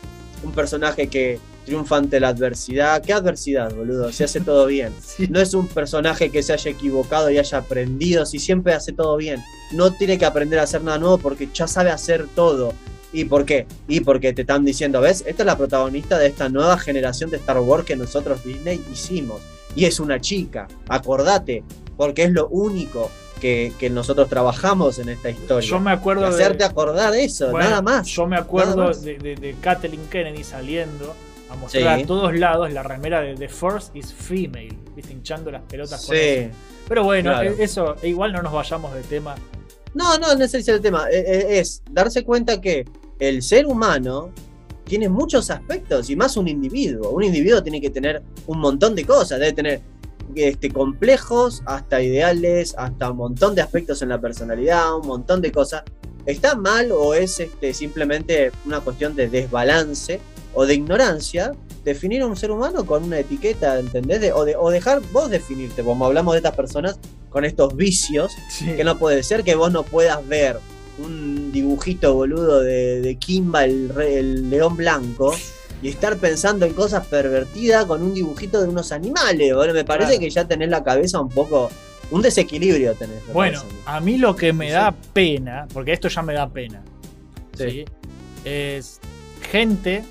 un 0.42 0.52
personaje 0.52 1.08
que 1.08 1.38
triunfa 1.66 1.96
ante 1.96 2.18
la 2.20 2.28
adversidad. 2.28 3.02
¿Qué 3.02 3.12
adversidad, 3.12 3.74
boludo? 3.74 4.10
Se 4.12 4.24
hace 4.24 4.40
todo 4.40 4.66
bien. 4.66 4.92
Sí. 5.16 5.26
No 5.30 5.40
es 5.40 5.54
un 5.54 5.66
personaje 5.66 6.30
que 6.30 6.42
se 6.42 6.52
haya 6.52 6.70
equivocado 6.70 7.30
y 7.30 7.38
haya 7.38 7.58
aprendido, 7.58 8.26
si 8.26 8.38
siempre 8.38 8.74
hace 8.74 8.92
todo 8.92 9.16
bien. 9.16 9.42
No 9.72 9.92
tiene 9.92 10.18
que 10.18 10.24
aprender 10.26 10.58
a 10.58 10.62
hacer 10.64 10.82
nada 10.82 10.98
nuevo 10.98 11.18
porque 11.18 11.48
ya 11.52 11.66
sabe 11.66 11.90
hacer 11.90 12.26
todo. 12.34 12.72
¿Y 13.12 13.24
por 13.24 13.44
qué? 13.46 13.66
Y 13.88 14.00
porque 14.00 14.32
te 14.34 14.42
están 14.42 14.64
diciendo, 14.64 15.00
¿ves? 15.00 15.24
Esta 15.26 15.42
es 15.42 15.46
la 15.46 15.56
protagonista 15.56 16.18
de 16.18 16.26
esta 16.26 16.48
nueva 16.50 16.78
generación 16.78 17.30
de 17.30 17.38
Star 17.38 17.58
Wars 17.60 17.84
que 17.84 17.96
nosotros 17.96 18.44
Disney 18.44 18.82
hicimos. 18.92 19.40
Y 19.74 19.86
es 19.86 20.00
una 20.00 20.20
chica, 20.20 20.68
acordate, 20.88 21.62
porque 21.96 22.24
es 22.24 22.32
lo 22.32 22.48
único 22.48 23.10
que, 23.40 23.72
que 23.78 23.88
nosotros 23.88 24.28
trabajamos 24.28 24.98
en 24.98 25.08
esta 25.08 25.30
historia. 25.30 25.68
Yo 25.68 25.80
me 25.80 25.92
acuerdo 25.92 26.22
Y 26.22 26.30
hacerte 26.30 26.58
de. 26.58 26.64
acordar 26.64 27.14
eso, 27.14 27.50
Bueno, 27.50 27.70
nada 27.70 27.82
más. 27.82 28.06
Yo 28.08 28.26
me 28.26 28.36
acuerdo 28.36 28.92
de, 28.92 29.18
de, 29.18 29.36
de 29.36 29.54
Kathleen 29.60 30.06
Kennedy 30.10 30.44
saliendo 30.44 31.14
a 31.50 31.56
mostrar 31.56 31.96
Sí. 31.98 32.02
a 32.02 32.06
todos 32.06 32.34
lados 32.36 32.72
la 32.72 32.82
remera 32.82 33.20
de 33.20 33.34
The 33.34 33.48
First 33.48 33.94
is 33.96 34.12
Female, 34.12 34.76
¿viste? 34.94 35.12
hinchando 35.12 35.50
las 35.50 35.62
pelotas 35.62 36.04
con 36.06 36.16
eso. 36.16 36.42
Sí. 36.42 36.50
Pero 36.88 37.04
bueno, 37.04 37.30
Claro. 37.32 37.50
e- 37.58 37.62
eso, 37.64 37.96
e 38.02 38.08
igual 38.08 38.32
no 38.32 38.42
nos 38.42 38.52
vayamos 38.52 38.92
del 38.94 39.04
tema. 39.04 39.34
No, 39.94 40.18
no, 40.18 40.34
no 40.34 40.44
es 40.44 40.54
el 40.68 40.80
tema. 40.80 41.06
Eh, 41.10 41.24
eh, 41.26 41.58
Es 41.58 41.82
darse 41.90 42.24
cuenta 42.24 42.60
que 42.60 42.84
el 43.18 43.42
ser 43.42 43.66
humano 43.66 44.30
tiene 44.84 45.08
muchos 45.08 45.50
aspectos 45.50 46.10
y 46.10 46.16
más 46.16 46.36
un 46.36 46.48
individuo. 46.48 47.10
Un 47.10 47.24
individuo 47.24 47.62
tiene 47.62 47.80
que 47.80 47.90
tener 47.90 48.22
un 48.46 48.58
montón 48.58 48.94
de 48.94 49.04
cosas. 49.04 49.40
Debe 49.40 49.52
tener 49.52 49.80
este, 50.34 50.70
complejos, 50.70 51.62
hasta 51.66 52.02
ideales, 52.02 52.74
hasta 52.76 53.10
un 53.10 53.16
montón 53.16 53.54
de 53.54 53.62
aspectos 53.62 54.02
en 54.02 54.10
la 54.10 54.20
personalidad, 54.20 54.94
un 54.96 55.06
montón 55.06 55.40
de 55.40 55.50
cosas. 55.50 55.82
¿Está 56.26 56.56
mal 56.56 56.90
o 56.92 57.14
es 57.14 57.38
este, 57.40 57.72
simplemente 57.72 58.50
una 58.66 58.80
cuestión 58.80 59.14
de 59.16 59.28
desbalance 59.28 60.20
o 60.56 60.66
de 60.66 60.74
ignorancia? 60.74 61.52
Definir 61.84 62.22
a 62.22 62.26
un 62.26 62.36
ser 62.36 62.50
humano 62.50 62.84
con 62.84 63.04
una 63.04 63.20
etiqueta, 63.20 63.78
¿entendés? 63.78 64.20
De- 64.20 64.32
o, 64.32 64.44
de- 64.44 64.56
o 64.56 64.70
dejar 64.70 65.00
vos 65.12 65.30
definirte, 65.30 65.84
como 65.84 66.04
hablamos 66.06 66.34
de 66.34 66.38
estas 66.38 66.56
personas 66.56 66.98
con 67.30 67.44
estos 67.44 67.76
vicios 67.76 68.32
que 68.76 68.82
no 68.82 68.98
puede 68.98 69.22
ser 69.22 69.44
que 69.44 69.54
vos 69.54 69.70
no 69.70 69.84
puedas 69.84 70.26
ver 70.26 70.58
un 70.98 71.52
dibujito 71.52 72.14
boludo 72.14 72.60
de, 72.60 73.00
de 73.02 73.16
Kimba, 73.16 73.64
el, 73.64 73.90
re- 73.90 74.18
el 74.18 74.48
león 74.50 74.76
blanco, 74.76 75.34
y 75.82 75.88
estar 75.90 76.16
pensando 76.16 76.64
en 76.64 76.72
cosas 76.72 77.06
pervertidas 77.06 77.84
con 77.84 78.02
un 78.02 78.14
dibujito 78.14 78.62
de 78.62 78.68
unos 78.68 78.90
animales. 78.92 79.54
Bueno, 79.54 79.74
me 79.74 79.84
parece 79.84 80.12
Claro. 80.12 80.20
que 80.20 80.30
ya 80.30 80.48
tenés 80.48 80.70
la 80.70 80.82
cabeza 80.82 81.20
un 81.20 81.28
poco. 81.28 81.70
Un 82.10 82.22
desequilibrio 82.22 82.94
tenés. 82.94 83.18
Bueno, 83.32 83.60
parece 83.60 83.76
a 83.84 84.00
mí 84.00 84.16
lo 84.16 84.34
que 84.34 84.52
me 84.54 84.68
Sí. 84.68 84.72
da 84.72 84.94
pena, 85.12 85.68
porque 85.74 85.92
esto 85.92 86.08
ya 86.08 86.22
me 86.22 86.32
da 86.32 86.48
pena, 86.48 86.82
Sí. 87.58 87.70
¿sí? 87.70 87.84
es 88.44 89.00
gente 89.50 90.02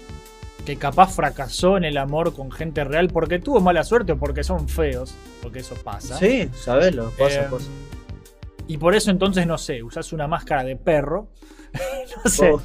que 0.65 0.75
capaz 0.77 1.13
fracasó 1.13 1.77
en 1.77 1.83
el 1.83 1.97
amor 1.97 2.33
con 2.33 2.51
gente 2.51 2.83
real 2.83 3.07
porque 3.09 3.39
tuvo 3.39 3.61
mala 3.61 3.83
suerte 3.83 4.13
o 4.13 4.17
porque 4.17 4.43
son 4.43 4.67
feos, 4.67 5.13
porque 5.41 5.59
eso 5.59 5.75
pasa. 5.75 6.17
Sí, 6.17 6.49
sabelo, 6.55 7.11
pasa, 7.17 7.41
Eh, 7.43 7.47
pasa. 7.49 7.65
Y 8.67 8.77
por 8.77 8.95
eso 8.95 9.11
entonces, 9.11 9.45
no 9.45 9.57
sé, 9.59 9.83
usás 9.83 10.11
una 10.11 10.27
máscara 10.27 10.63
de 10.63 10.75
perro, 10.75 11.27
no 12.23 12.29
sé, 12.31 12.49
Oh, 12.51 12.61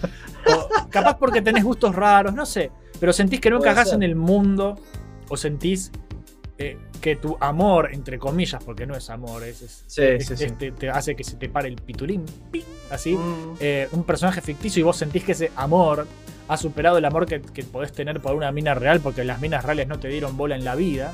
o 0.47 0.69
capaz 0.89 1.19
porque 1.19 1.43
tenés 1.43 1.63
gustos 1.63 1.95
raros, 1.95 2.33
no 2.33 2.47
sé, 2.47 2.71
pero 2.99 3.13
sentís 3.13 3.41
que 3.41 3.51
no 3.51 3.59
encajás 3.59 3.93
en 3.93 4.03
el 4.03 4.17
mundo 4.17 4.77
o 5.29 5.37
sentís 5.37 5.93
eh, 6.57 6.79
que 7.01 7.17
tu 7.17 7.37
amor, 7.41 7.91
entre 7.93 8.19
comillas, 8.19 8.63
porque 8.65 8.87
no 8.87 8.95
es 8.95 9.09
amor, 9.11 9.43
es, 9.45 9.61
es- 9.63 9.85
Sí, 9.87 10.03
es- 10.03 10.27
sí, 10.27 10.37
sí. 10.37 10.47
te 10.79 10.89
hace 10.91 11.15
que 11.15 11.25
se 11.25 11.37
te 11.37 11.49
pare 11.51 11.69
el 11.69 11.77
pitulín, 11.77 12.25
¡ping! 12.51 12.65
así, 12.91 13.15
mm, 13.15 13.57
eh, 13.61 13.89
un 13.93 14.05
personaje 14.05 14.41
ficticio 14.41 14.81
y 14.81 14.83
vos 14.83 14.97
sentís 14.97 15.25
que 15.25 15.33
ese 15.33 15.51
amor 15.57 16.07
ha 16.53 16.57
superado 16.57 16.99
el 16.99 17.05
amor 17.05 17.27
que, 17.27 17.41
que 17.41 17.63
podés 17.63 17.93
tener 17.93 18.21
por 18.21 18.35
una 18.35 18.51
mina 18.53 18.75
real, 18.75 19.01
porque 19.01 19.25
las 19.25 19.41
minas 19.41 19.65
reales 19.65 19.87
no 19.89 19.99
te 19.99 20.09
dieron 20.09 20.37
bola 20.37 20.57
en 20.57 20.65
la 20.65 20.75
vida. 20.75 21.13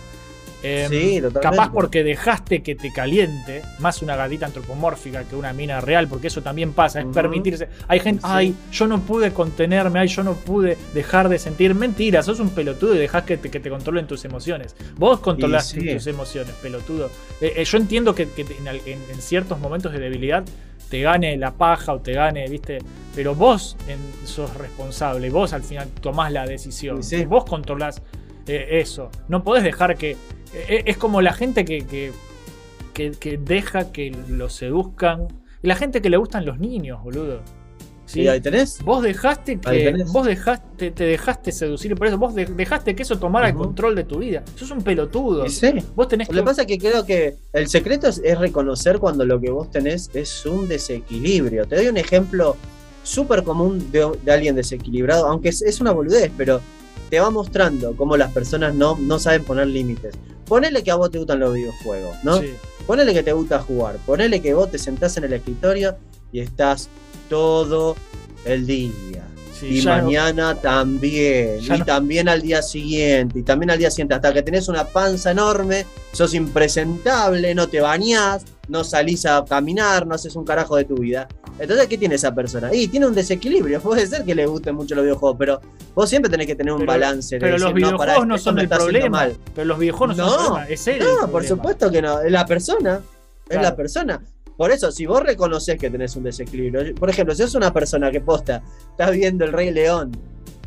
Eh, 0.62 0.86
Sí. 0.88 1.22
Capaz 1.42 1.70
porque 1.70 2.02
dejaste 2.02 2.62
que 2.62 2.74
te 2.74 2.90
caliente 2.90 3.60
más 3.78 4.00
una 4.00 4.16
gatita 4.16 4.46
antropomórfica 4.46 5.22
que 5.24 5.36
una 5.36 5.52
mina 5.52 5.80
real, 5.82 6.08
porque 6.08 6.28
eso 6.28 6.42
también 6.42 6.72
pasa, 6.72 7.00
es 7.00 7.06
permitirse. 7.12 7.68
Hay 7.86 8.00
gente, 8.00 8.22
Sí. 8.22 8.28
ay, 8.32 8.54
yo 8.72 8.86
no 8.86 9.00
pude 9.00 9.32
contenerme, 9.32 10.00
ay, 10.00 10.08
yo 10.08 10.22
no 10.24 10.32
pude 10.32 10.78
dejar 10.94 11.28
de 11.28 11.38
sentir. 11.38 11.74
Mentira, 11.74 12.22
sos 12.22 12.40
un 12.40 12.48
pelotudo 12.50 12.94
y 12.94 12.98
dejás 12.98 13.24
que 13.24 13.36
te, 13.36 13.50
que 13.50 13.60
te 13.60 13.68
controlen 13.68 14.06
tus 14.06 14.24
emociones. 14.24 14.74
Vos 14.96 15.20
sí. 15.66 15.92
tus 15.92 16.06
emociones, 16.06 16.52
pelotudo. 16.62 17.10
Eh, 17.42 17.52
eh, 17.56 17.64
yo 17.64 17.76
entiendo 17.76 18.14
que, 18.14 18.26
que 18.30 18.42
en, 18.58 18.66
al- 18.66 18.80
en- 18.86 19.02
en 19.12 19.20
ciertos 19.20 19.60
momentos 19.60 19.92
de 19.92 19.98
debilidad 20.00 20.42
te 20.88 21.00
gane 21.02 21.36
la 21.36 21.52
paja 21.52 21.92
o 21.92 22.00
te 22.00 22.12
gane, 22.12 22.48
viste, 22.48 22.78
pero 23.14 23.34
vos 23.34 23.76
en- 23.88 24.26
sos 24.26 24.54
responsable, 24.56 25.30
vos 25.30 25.52
al 25.52 25.62
final 25.62 25.88
tomás 26.00 26.30
la 26.32 26.46
decisión, 26.46 27.02
sí. 27.02 27.24
vos 27.24 27.44
controlás 27.44 28.02
eh, 28.46 28.66
eso. 28.80 29.10
No 29.28 29.42
podés 29.42 29.64
dejar 29.64 29.96
que. 29.96 30.16
eh, 30.54 30.82
es 30.86 30.96
como 30.96 31.20
la 31.22 31.32
gente 31.32 31.64
que, 31.64 31.84
que, 31.86 32.12
que- 32.94 33.10
que 33.12 33.38
deja 33.38 33.90
que 33.92 34.10
lo 34.28 34.48
seduzcan. 34.48 35.26
La 35.62 35.74
gente 35.74 36.00
que 36.00 36.10
le 36.10 36.16
gustan 36.16 36.44
los 36.46 36.58
niños, 36.60 37.02
boludo. 37.02 37.40
¿Sí? 38.06 38.22
Y 38.22 38.28
ahí 38.28 38.40
tenés. 38.40 38.80
Vos 38.82 39.02
dejaste 39.02 39.58
que. 39.58 40.04
Vos 40.12 40.24
dejaste, 40.26 40.92
te 40.92 41.04
dejaste 41.04 41.50
seducir 41.52 41.94
por 41.96 42.06
eso. 42.06 42.16
Vos 42.18 42.34
de- 42.34 42.46
dejaste 42.46 42.94
que 42.94 43.02
eso 43.02 43.18
tomara 43.18 43.48
el 43.48 43.54
control 43.56 43.94
de 43.96 44.04
tu 44.04 44.18
vida. 44.20 44.42
Sos 44.54 44.70
un 44.70 44.82
pelotudo. 44.82 45.48
Sí. 45.48 45.72
Vos 45.94 46.06
tenés 46.08 46.28
Lo 46.28 46.34
que. 46.34 46.40
que 46.40 46.44
pasa 46.44 46.60
es 46.62 46.66
que 46.68 46.78
creo 46.78 47.04
que 47.04 47.36
el 47.52 47.68
secreto 47.68 48.06
es, 48.08 48.20
es 48.24 48.38
reconocer 48.38 48.98
cuando 49.00 49.24
lo 49.26 49.40
que 49.40 49.50
vos 49.50 49.70
tenés 49.70 50.08
es 50.14 50.46
un 50.46 50.68
desequilibrio. 50.68 51.66
Te 51.66 51.76
doy 51.76 51.88
un 51.88 51.96
ejemplo 51.96 52.56
súper 53.02 53.42
común 53.42 53.90
de, 53.92 54.08
de 54.24 54.32
alguien 54.32 54.54
desequilibrado, 54.56 55.26
aunque 55.26 55.48
es, 55.50 55.62
es 55.62 55.80
una 55.80 55.92
boludez, 55.92 56.30
pero 56.36 56.60
te 57.10 57.20
va 57.20 57.30
mostrando 57.30 57.94
cómo 57.96 58.16
las 58.16 58.32
personas 58.32 58.74
no, 58.74 58.96
no 58.98 59.18
saben 59.18 59.44
poner 59.44 59.66
límites. 59.68 60.14
Ponele 60.46 60.82
que 60.82 60.90
a 60.90 60.96
vos 60.96 61.10
te 61.10 61.18
gustan 61.18 61.40
los 61.40 61.54
videojuegos, 61.54 62.16
¿no? 62.24 62.38
Sí. 62.40 62.52
Ponele 62.86 63.12
que 63.14 63.22
te 63.24 63.32
gusta 63.32 63.58
jugar. 63.60 63.96
Ponele 64.06 64.40
que 64.40 64.54
vos 64.54 64.70
te 64.70 64.78
sentás 64.78 65.16
en 65.16 65.24
el 65.24 65.32
escritorio 65.32 65.96
y 66.32 66.40
estás 66.40 66.88
todo 67.28 67.96
el 68.44 68.66
día. 68.66 68.90
sí, 69.58 69.66
Y 69.68 69.80
ya 69.80 69.96
no- 69.96 70.04
mañana 70.04 70.54
también. 70.54 71.60
Y 71.62 71.68
no- 71.68 71.84
también 71.84 72.28
al 72.28 72.42
día 72.42 72.60
siguiente. 72.62 73.38
Y 73.38 73.42
también 73.42 73.70
al 73.70 73.78
día 73.78 73.90
siguiente. 73.90 74.14
Hasta 74.14 74.32
que 74.34 74.42
tenés 74.42 74.68
una 74.68 74.84
panza 74.84 75.30
enorme. 75.30 75.86
Sos 76.12 76.34
impresentable. 76.34 77.54
No 77.54 77.66
te 77.68 77.80
bañás. 77.80 78.44
No 78.68 78.84
salís 78.84 79.24
a 79.26 79.44
caminar. 79.48 80.06
No 80.06 80.14
haces 80.14 80.36
un 80.36 80.44
carajo 80.44 80.76
de 80.76 80.84
tu 80.84 80.96
vida. 80.96 81.26
Entonces, 81.58 81.86
¿qué 81.86 81.96
tiene 81.96 82.16
esa 82.16 82.34
persona? 82.34 82.74
Y 82.74 82.88
tiene 82.88 83.06
un 83.06 83.14
desequilibrio. 83.14 83.80
Puede 83.80 84.06
ser 84.06 84.24
que 84.24 84.34
le 84.34 84.44
gusten 84.44 84.74
mucho 84.74 84.94
los 84.94 85.04
videojuegos. 85.04 85.36
Pero 85.38 85.60
vos 85.94 86.08
siempre 86.10 86.30
tenés 86.30 86.46
que 86.46 86.54
tener 86.54 86.72
un 86.74 86.80
Pero- 86.80 86.92
balance. 86.92 87.36
de 87.36 87.40
Pero 87.40 87.52
los 87.52 87.62
decir, 87.62 87.74
videojuegos 87.76 88.06
pará, 88.06 88.26
no 88.26 88.34
esto 88.34 88.50
son 88.50 88.58
el 88.58 88.68
problema. 88.68 89.08
mal. 89.08 89.36
Pero 89.54 89.64
los 89.64 89.78
videojuegos 89.78 90.16
no, 90.18 90.24
son 90.28 90.32
el 90.34 90.36
No, 90.38 90.46
problema. 90.48 90.68
Es 90.68 90.86
él 90.86 90.94
el 90.96 91.00
No, 91.00 91.14
por 91.20 91.30
problema. 91.30 91.48
supuesto 91.56 91.90
que 91.90 92.02
no. 92.02 92.20
Es 92.20 92.30
la 92.32 92.44
persona. 92.44 93.00
Es 93.44 93.48
Claro. 93.48 93.62
la 93.62 93.76
persona. 93.76 94.20
Por 94.56 94.70
eso, 94.70 94.90
si 94.90 95.04
vos 95.06 95.22
reconoces 95.22 95.76
que 95.78 95.90
tenés 95.90 96.16
un 96.16 96.22
desequilibrio, 96.24 96.94
por 96.94 97.10
ejemplo, 97.10 97.34
si 97.34 97.42
sos 97.42 97.54
una 97.54 97.72
persona 97.72 98.10
que 98.10 98.20
posta, 98.20 98.62
estás 98.90 99.10
viendo 99.12 99.44
el 99.44 99.52
Rey 99.52 99.70
León 99.70 100.12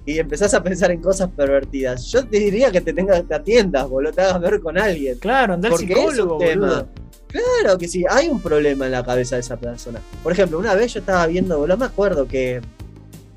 y 0.05 0.19
empezás 0.19 0.53
a 0.53 0.61
pensar 0.63 0.91
en 0.91 1.01
cosas 1.01 1.29
pervertidas, 1.35 2.05
yo 2.11 2.25
te 2.25 2.39
diría 2.39 2.71
que 2.71 2.81
te 2.81 2.93
tengas, 2.93 3.27
te 3.27 3.33
atiendas, 3.35 3.87
boludo, 3.89 4.11
te 4.13 4.21
hagas 4.21 4.39
ver 4.41 4.59
con 4.59 4.77
alguien. 4.77 5.17
Claro, 5.19 5.53
anda 5.55 5.67
al 5.69 5.71
Porque 5.73 5.93
es 5.93 5.99
un 5.99 6.11
psicólogo, 6.11 6.37
tema. 6.37 6.85
Claro 7.27 7.77
que 7.77 7.87
sí, 7.87 8.05
hay 8.09 8.27
un 8.27 8.39
problema 8.41 8.85
en 8.87 8.91
la 8.91 9.03
cabeza 9.03 9.35
de 9.35 9.41
esa 9.41 9.57
persona. 9.57 9.99
Por 10.23 10.31
ejemplo, 10.33 10.57
una 10.57 10.73
vez 10.75 10.93
yo 10.93 10.99
estaba 10.99 11.25
viendo, 11.27 11.57
boludo, 11.59 11.77
me 11.77 11.85
acuerdo 11.85 12.27
que. 12.27 12.61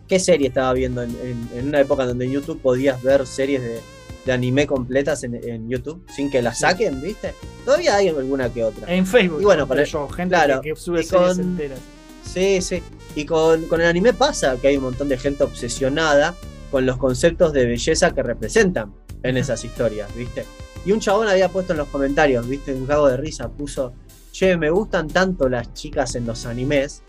¿Qué 0.09 0.19
serie 0.19 0.49
estaba 0.49 0.75
viendo 0.75 1.03
en, 1.03 1.11
en- 1.23 1.59
en 1.59 1.69
una 1.69 1.81
época 1.81 2.05
donde 2.05 2.27
en 2.27 2.33
YouTube 2.33 2.61
podías 2.61 3.03
ver 3.03 3.27
series 3.27 3.63
de, 3.63 3.81
de 4.25 4.33
anime 4.33 4.67
completas 4.67 5.25
en, 5.25 5.35
en 5.35 5.69
YouTube 5.69 6.03
sin 6.15 6.31
que 6.31 6.43
las 6.43 6.57
Sí. 6.59 6.63
saquen, 6.63 7.01
viste? 7.03 7.35
Todavía 7.65 7.97
hay 7.97 8.09
alguna 8.09 8.49
que 8.53 8.65
otra. 8.65 8.93
En 8.93 9.07
Facebook. 9.07 9.41
Y 9.41 9.45
bueno, 9.45 9.67
para- 9.67 9.85
yo, 9.85 10.09
gente 10.09 10.35
claro, 10.35 10.61
que, 10.61 10.71
que 10.71 10.77
sube 10.77 11.03
series 11.03 11.29
con- 11.37 11.41
enteras. 11.41 11.79
Sí, 12.25 12.61
sí. 12.63 12.83
Y 13.17 13.25
con, 13.25 13.67
con 13.67 13.81
el 13.81 13.87
anime 13.89 14.13
pasa 14.13 14.57
que 14.61 14.69
hay 14.69 14.77
un 14.77 14.85
montón 14.85 15.09
de 15.09 15.19
gente 15.19 15.43
obsesionada 15.45 16.35
con 16.71 16.87
los 16.87 16.97
conceptos 16.97 17.53
de 17.53 17.67
belleza 17.67 18.13
que 18.15 18.23
representan 18.23 18.95
en 19.23 19.37
esas 19.37 19.65
historias, 19.65 20.15
¿viste? 20.15 20.45
Y 20.85 20.93
un 20.93 21.01
chabón 21.01 21.29
había 21.29 21.49
puesto 21.49 21.73
en 21.73 21.79
los 21.79 21.89
comentarios, 21.89 22.49
¿viste? 22.49 22.73
Un 22.73 22.87
cago 22.87 23.09
de 23.09 23.17
risa, 23.17 23.49
puso, 23.49 23.93
che, 24.33 24.57
me 24.57 24.71
gustan 24.71 25.09
tanto 25.09 25.49
las 25.49 25.75
chicas 25.75 26.15
en 26.15 26.27
los 26.27 26.47
animes 26.47 27.03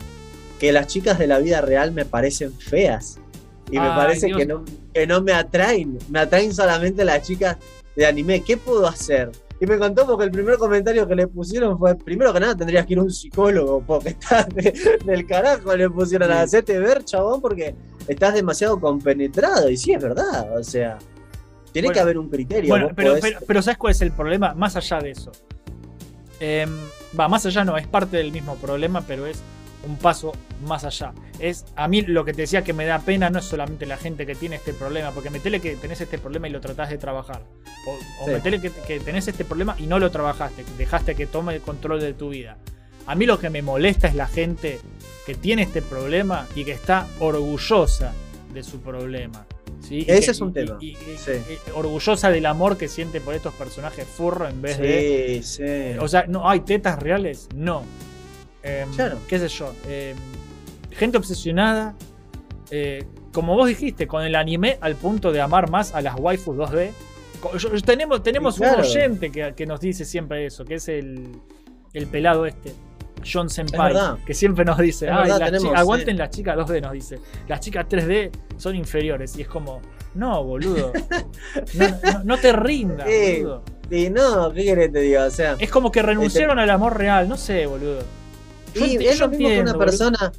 que 0.59 0.71
las 0.71 0.87
chicas 0.87 1.17
de 1.19 1.27
la 1.27 1.39
vida 1.39 1.61
real 1.61 1.91
me 1.91 2.05
parecen 2.05 2.51
feas. 2.53 3.17
Y 3.71 3.79
me 3.79 3.87
Ay, 3.87 3.95
parece 3.95 4.27
Dios. 4.27 4.37
que 4.37 4.45
no, 4.45 4.63
que 4.93 5.07
no 5.07 5.21
me 5.21 5.31
atraen, 5.33 5.97
me 6.09 6.19
atraen 6.19 6.53
solamente 6.53 7.03
las 7.05 7.21
chicas 7.23 7.57
de 7.95 8.05
anime. 8.05 8.41
¿Qué 8.41 8.57
puedo 8.57 8.85
hacer? 8.87 9.31
Y 9.59 9.65
me 9.65 9.77
contó 9.77 10.05
porque 10.05 10.25
el 10.25 10.31
primer 10.31 10.57
comentario 10.57 11.07
que 11.07 11.15
le 11.15 11.27
pusieron 11.27 11.77
fue: 11.79 11.95
primero 11.95 12.33
que 12.33 12.39
nada 12.41 12.55
tendrías 12.55 12.85
que 12.85 12.93
ir 12.93 12.99
a 12.99 13.03
un 13.03 13.11
psicólogo 13.11 13.81
porque 13.85 14.09
estás 14.19 14.47
de- 14.49 14.99
del 15.05 15.25
carajo. 15.25 15.75
Le 15.75 15.89
pusieron 15.89 16.29
a 16.31 16.41
hacerte 16.41 16.77
ver, 16.79 17.03
chabón, 17.05 17.39
porque 17.41 17.73
estás 18.07 18.33
demasiado 18.33 18.79
compenetrado. 18.79 19.69
Y 19.69 19.77
sí, 19.77 19.93
es 19.93 20.03
verdad. 20.03 20.57
O 20.57 20.63
sea, 20.63 20.97
tiene 21.71 21.87
Bueno, 21.87 21.93
que 21.93 21.99
haber 22.01 22.17
un 22.17 22.29
criterio. 22.29 22.69
Bueno, 22.69 22.89
pero, 22.95 23.13
podés- 23.15 23.21
pero, 23.21 23.39
pero 23.47 23.61
¿sabes 23.61 23.77
cuál 23.77 23.91
es 23.91 24.01
el 24.01 24.11
problema? 24.11 24.53
Más 24.53 24.75
allá 24.75 24.99
de 24.99 25.11
eso. 25.11 25.31
Em, 26.39 26.69
Va, 27.17 27.27
más 27.27 27.45
allá 27.45 27.63
no, 27.63 27.77
es 27.77 27.85
parte 27.87 28.17
del 28.17 28.31
mismo 28.31 28.55
problema, 28.55 29.01
pero 29.07 29.27
es 29.27 29.37
un 29.85 29.97
paso 29.97 30.31
más 30.65 30.83
allá. 30.85 31.13
Es 31.39 31.65
a 31.75 31.87
mí 31.87 32.01
lo 32.01 32.23
que 32.25 32.33
te 32.33 32.41
decía 32.43 32.63
que 32.63 32.73
me 32.73 32.85
da 32.85 32.99
pena 32.99 33.29
no 33.29 33.39
es 33.39 33.45
solamente 33.45 33.85
la 33.85 33.97
gente 33.97 34.25
que 34.25 34.35
tiene 34.35 34.55
este 34.55 34.73
problema, 34.73 35.11
porque 35.11 35.29
metele 35.29 35.59
que 35.59 35.75
tenés 35.75 35.99
este 36.01 36.17
problema 36.17 36.47
y 36.47 36.51
lo 36.51 36.61
tratás 36.61 36.89
de 36.89 36.97
trabajar. 36.97 37.41
O, 37.87 37.91
o 38.23 38.25
Sí. 38.25 38.31
metele 38.31 38.61
que, 38.61 38.71
que 38.71 38.99
tenés 38.99 39.27
este 39.27 39.43
problema 39.45 39.75
y 39.77 39.87
no 39.87 39.99
lo 39.99 40.09
trabajaste, 40.11 40.63
dejaste 40.77 41.15
que 41.15 41.25
tome 41.27 41.55
el 41.55 41.61
control 41.61 41.99
de 41.99 42.13
tu 42.13 42.29
vida. 42.29 42.57
A 43.07 43.15
mí 43.15 43.25
lo 43.25 43.37
que 43.39 43.49
me 43.49 43.61
molesta 43.61 44.07
es 44.07 44.15
la 44.15 44.27
gente 44.27 44.79
que 45.25 45.35
tiene 45.35 45.63
este 45.63 45.81
problema 45.81 46.47
y 46.55 46.63
que 46.63 46.71
está 46.71 47.05
orgullosa 47.19 48.13
de 48.53 48.63
su 48.63 48.79
problema. 48.81 49.45
¿sí? 49.81 50.05
Ese 50.07 50.25
que- 50.27 50.31
es 50.31 50.39
un 50.41 50.53
tema. 50.53 50.77
y- 50.79 50.91
y- 50.91 51.17
Sí. 51.17 51.31
y- 51.49 51.71
orgullosa 51.71 52.29
del 52.29 52.45
amor 52.45 52.77
que 52.77 52.87
siente 52.87 53.19
por 53.19 53.33
estos 53.35 53.53
personajes 53.55 54.05
furro 54.07 54.47
en 54.47 54.61
vez 54.61 54.77
de. 54.77 55.41
Sí, 55.43 55.57
sí. 55.65 55.97
O 55.99 56.07
sea, 56.07 56.25
no 56.27 56.49
hay 56.49 56.61
tetas 56.61 56.97
reales, 57.03 57.49
no. 57.53 57.83
Em, 58.63 58.89
Claro. 58.95 59.17
¿Qué 59.27 59.39
sé 59.39 59.47
yo? 59.49 59.73
Em, 59.87 60.15
gente 60.91 61.17
obsesionada, 61.17 61.95
eh, 62.71 63.03
como 63.31 63.55
vos 63.55 63.67
dijiste, 63.67 64.07
con 64.07 64.23
el 64.23 64.35
anime 64.35 64.77
al 64.81 64.95
punto 64.95 65.31
de 65.31 65.41
amar 65.41 65.69
más 65.69 65.93
a 65.93 66.01
las 66.01 66.15
waifus 66.17 66.55
2D. 66.57 66.91
Co- 67.41 67.57
yo- 67.57 67.73
yo- 67.75 67.81
tenemos 67.81 68.23
tenemos 68.23 68.55
claro. 68.55 68.77
un 68.79 68.85
oyente 68.85 69.31
que, 69.31 69.53
que 69.55 69.65
nos 69.65 69.79
dice 69.81 70.05
siempre 70.05 70.45
eso, 70.45 70.63
que 70.65 70.75
es 70.75 70.87
el, 70.87 71.27
el 71.93 72.07
pelado 72.07 72.45
este. 72.45 72.73
John 73.25 73.49
Senpai, 73.49 73.93
que 74.25 74.33
siempre 74.33 74.65
nos 74.65 74.77
dice, 74.77 75.09
"Ay, 75.09 75.23
verdad, 75.29 75.39
las 75.39 75.51
tenemos, 75.51 75.73
aguanten 75.77 76.15
sí. 76.15 76.19
las 76.19 76.29
chicas 76.29 76.57
2D, 76.57 76.81
nos 76.81 76.91
dice. 76.91 77.19
Las 77.47 77.61
chicas 77.61 77.85
3D 77.87 78.31
son 78.57 78.75
inferiores. 78.75 79.37
Y 79.37 79.43
es 79.43 79.47
como, 79.47 79.79
no, 80.15 80.43
boludo. 80.43 80.91
No, 81.73 81.87
no- 82.13 82.23
no 82.25 82.37
te 82.37 82.51
rindas, 82.53 83.07
Sí. 83.09 83.41
boludo. 83.43 83.63
Y 83.89 84.09
no, 84.09 84.51
¿qué 84.53 84.63
querés 84.65 84.87
que 84.87 84.93
te 84.93 84.99
diga? 85.01 85.25
O 85.25 85.29
sea, 85.31 85.55
Es 85.59 85.69
como 85.69 85.91
que 85.91 86.01
renunciaron 86.01 86.59
al 86.59 86.69
amor 86.69 86.97
real, 86.97 87.27
no 87.29 87.37
sé, 87.37 87.65
boludo. 87.65 88.01
Yo 88.73 88.85
es 88.85 89.17
yo 89.19 89.25
lo 89.25 89.29
mismo 89.31 89.47
que 89.49 89.61
una 89.61 89.77
persona. 89.77 90.31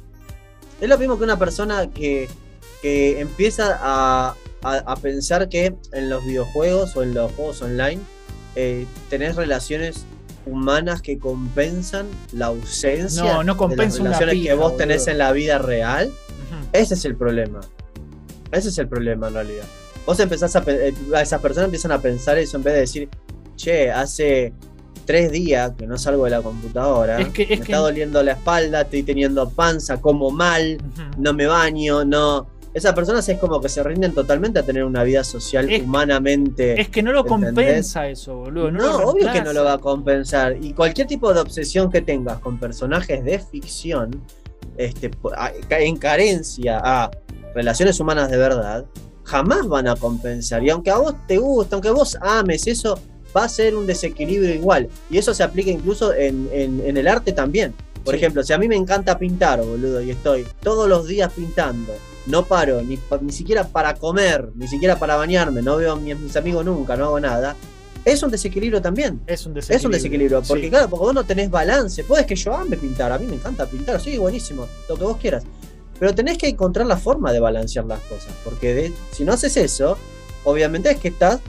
Es 0.81 0.89
lo 0.89 0.97
mismo 0.97 1.17
que 1.17 1.23
una 1.23 1.39
persona 1.39 1.89
que, 1.89 2.27
que 2.81 3.19
empieza 3.21 3.79
a, 3.81 4.35
a- 4.63 4.77
a 4.91 4.95
pensar 4.97 5.47
que 5.49 5.73
en 5.93 6.09
los 6.09 6.25
videojuegos 6.25 6.95
o 6.97 7.03
en 7.03 7.13
los 7.13 7.31
juegos 7.33 7.61
online 7.61 8.01
eh, 8.55 8.85
tenés 9.09 9.35
relaciones 9.35 10.05
humanas 10.45 11.01
que 11.01 11.17
compensan 11.17 12.07
la 12.33 12.47
ausencia 12.47 13.23
No, 13.23 13.43
no 13.43 13.53
de 13.55 13.75
las 13.77 13.97
relaciones 13.97 14.35
pija, 14.35 14.49
que 14.49 14.53
vos 14.55 14.77
tenés 14.77 14.97
boludo. 15.01 15.11
en 15.11 15.17
la 15.17 15.31
vida 15.31 15.57
real. 15.59 16.11
Ese 16.73 16.93
es 16.95 17.05
el 17.05 17.15
problema. 17.15 17.61
Ese 18.51 18.69
es 18.69 18.77
el 18.77 18.87
problema 18.87 19.29
en 19.29 19.33
realidad. 19.33 19.63
Vos 20.05 20.19
empezás 20.19 20.55
a, 20.55 20.61
pe- 20.61 20.89
eh, 20.89 20.93
a 21.15 21.21
esas 21.21 21.41
personas 21.41 21.65
empiezan 21.65 21.91
a 21.93 21.99
pensar 22.01 22.37
eso 22.37 22.57
en 22.57 22.63
vez 22.63 22.73
de 22.75 22.79
decir, 22.81 23.09
che, 23.55 23.89
hace 23.91 24.53
tres 25.05 25.31
días 25.31 25.71
que 25.77 25.85
no 25.87 25.97
salgo 25.97 26.25
de 26.25 26.31
la 26.31 26.41
computadora, 26.41 27.19
Es 27.21 27.29
que- 27.29 27.43
es 27.43 27.49
me 27.49 27.55
que- 27.57 27.61
está 27.71 27.77
doliendo 27.77 28.21
la 28.23 28.33
espalda, 28.33 28.81
estoy 28.81 29.03
teniendo 29.03 29.49
panza, 29.49 30.01
como 30.01 30.31
mal, 30.31 30.77
no 31.17 31.33
me 31.33 31.45
baño, 31.45 32.03
no. 32.03 32.47
Esas 32.73 32.93
personas 32.93 33.27
es 33.29 33.37
como 33.39 33.61
que 33.61 33.69
se 33.69 33.81
rinden 33.83 34.13
totalmente 34.13 34.59
a 34.59 34.63
tener 34.63 34.83
una 34.83 35.03
vida 35.03 35.23
social 35.23 35.71
Es- 35.71 35.81
humanamente. 35.83 36.81
Es 36.81 36.89
que 36.89 37.01
no 37.01 37.13
lo 37.13 37.19
¿Entendés? 37.21 37.45
compensa 37.55 38.07
eso, 38.09 38.35
boludo. 38.35 38.69
No, 38.69 38.79
no, 38.79 38.97
obvio 39.11 39.31
que 39.31 39.41
no 39.41 39.53
lo 39.53 39.63
va 39.63 39.73
a 39.73 39.77
compensar. 39.77 40.57
Y 40.61 40.73
cualquier 40.73 41.07
tipo 41.07 41.33
de 41.33 41.39
obsesión 41.39 41.89
que 41.89 42.01
tengas 42.01 42.39
con 42.39 42.59
personajes 42.59 43.23
de 43.23 43.39
ficción, 43.39 44.11
este, 44.75 45.09
en 45.69 45.95
carencia 45.95 46.81
a 46.83 47.11
relaciones 47.53 47.97
humanas 48.01 48.29
de 48.29 48.35
verdad, 48.35 48.83
jamás 49.23 49.65
van 49.69 49.87
a 49.87 49.95
compensar. 49.95 50.61
Y 50.61 50.69
aunque 50.69 50.91
a 50.91 50.97
vos 50.97 51.15
te 51.27 51.37
guste, 51.37 51.75
aunque 51.75 51.91
vos 51.91 52.17
ames 52.19 52.67
eso, 52.67 52.99
va 53.35 53.43
a 53.45 53.49
ser 53.49 53.75
un 53.75 53.85
desequilibrio 53.87 54.53
igual. 54.53 54.87
Y 55.09 55.17
eso 55.17 55.33
se 55.33 55.43
aplica 55.43 55.69
incluso 55.71 56.13
en, 56.13 56.47
en- 56.51 56.81
en 56.85 56.97
el 56.97 57.07
arte 57.07 57.31
también. 57.33 57.73
Por 58.03 58.13
Sí. 58.13 58.17
ejemplo, 58.19 58.43
si 58.43 58.53
a 58.53 58.57
mí 58.57 58.67
me 58.67 58.75
encanta 58.75 59.17
pintar, 59.17 59.61
boludo, 59.63 60.01
y 60.01 60.11
estoy 60.11 60.45
todos 60.61 60.87
los 60.87 61.07
días 61.07 61.31
pintando, 61.33 61.93
no 62.27 62.45
paro, 62.45 62.81
ni, 62.83 62.99
ni 63.21 63.31
siquiera 63.31 63.67
para 63.67 63.95
comer, 63.95 64.49
ni 64.55 64.67
siquiera 64.67 64.97
para 64.97 65.15
bañarme, 65.15 65.61
no 65.63 65.77
veo 65.77 65.93
a 65.93 65.95
mis, 65.95 66.17
mis 66.19 66.35
amigos 66.35 66.63
nunca, 66.65 66.95
no 66.95 67.05
hago 67.05 67.19
nada, 67.19 67.55
es 68.03 68.21
un 68.21 68.29
desequilibrio 68.29 68.79
también. 68.79 69.19
Es 69.25 69.47
un 69.47 69.55
desequilibrio. 69.55 69.77
Es 69.79 69.85
un 69.85 69.91
desequilibrio, 69.91 70.41
porque 70.47 70.63
Sí. 70.65 70.69
claro, 70.69 70.89
porque 70.89 71.05
vos 71.05 71.13
no 71.15 71.23
tenés 71.23 71.49
balance. 71.49 72.03
Puedes 72.03 72.27
que 72.27 72.35
yo 72.35 72.53
ame 72.55 72.77
pintar, 72.77 73.11
a 73.11 73.17
mí 73.17 73.25
me 73.25 73.33
encanta 73.35 73.65
pintar, 73.65 73.99
sí, 73.99 74.19
buenísimo, 74.19 74.67
lo 74.87 74.95
que 74.97 75.03
vos 75.03 75.17
quieras. 75.17 75.43
Pero 75.99 76.13
tenés 76.13 76.37
que 76.37 76.47
encontrar 76.47 76.85
la 76.85 76.97
forma 76.97 77.33
de 77.33 77.39
balancear 77.39 77.85
las 77.85 78.01
cosas, 78.01 78.31
porque 78.43 78.75
de- 78.75 78.93
si 79.11 79.23
no 79.23 79.33
haces 79.33 79.57
eso, 79.57 79.97
obviamente 80.43 80.91
es 80.91 80.97
que 80.97 81.07
estás 81.07 81.39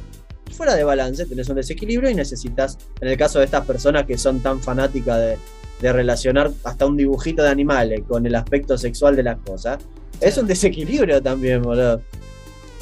fuera 0.52 0.74
de 0.74 0.85
balance, 0.85 1.27
tenés 1.27 1.48
un 1.48 1.56
desequilibrio 1.56 2.10
y 2.10 2.14
necesitas, 2.14 2.78
en 3.01 3.09
el 3.09 3.16
caso 3.16 3.39
de 3.39 3.44
estas 3.47 3.66
personas 3.66 4.05
que 4.05 4.16
son 4.18 4.40
tan 4.40 4.60
fanáticas 4.60 5.18
de, 5.18 5.39
de 5.81 5.93
relacionar 5.93 6.51
hasta 6.64 6.86
un 6.86 6.97
dibujito 6.97 7.43
de 7.43 7.51
animales 7.51 8.02
con 8.09 8.24
el 8.27 8.35
aspecto 8.35 8.78
sexual 8.78 9.16
de 9.16 9.23
las 9.24 9.39
cosas, 9.39 9.78
es 10.20 10.39
un 10.39 10.47
desequilibrio 10.47 11.23
también, 11.23 11.62
boludo. 11.62 12.01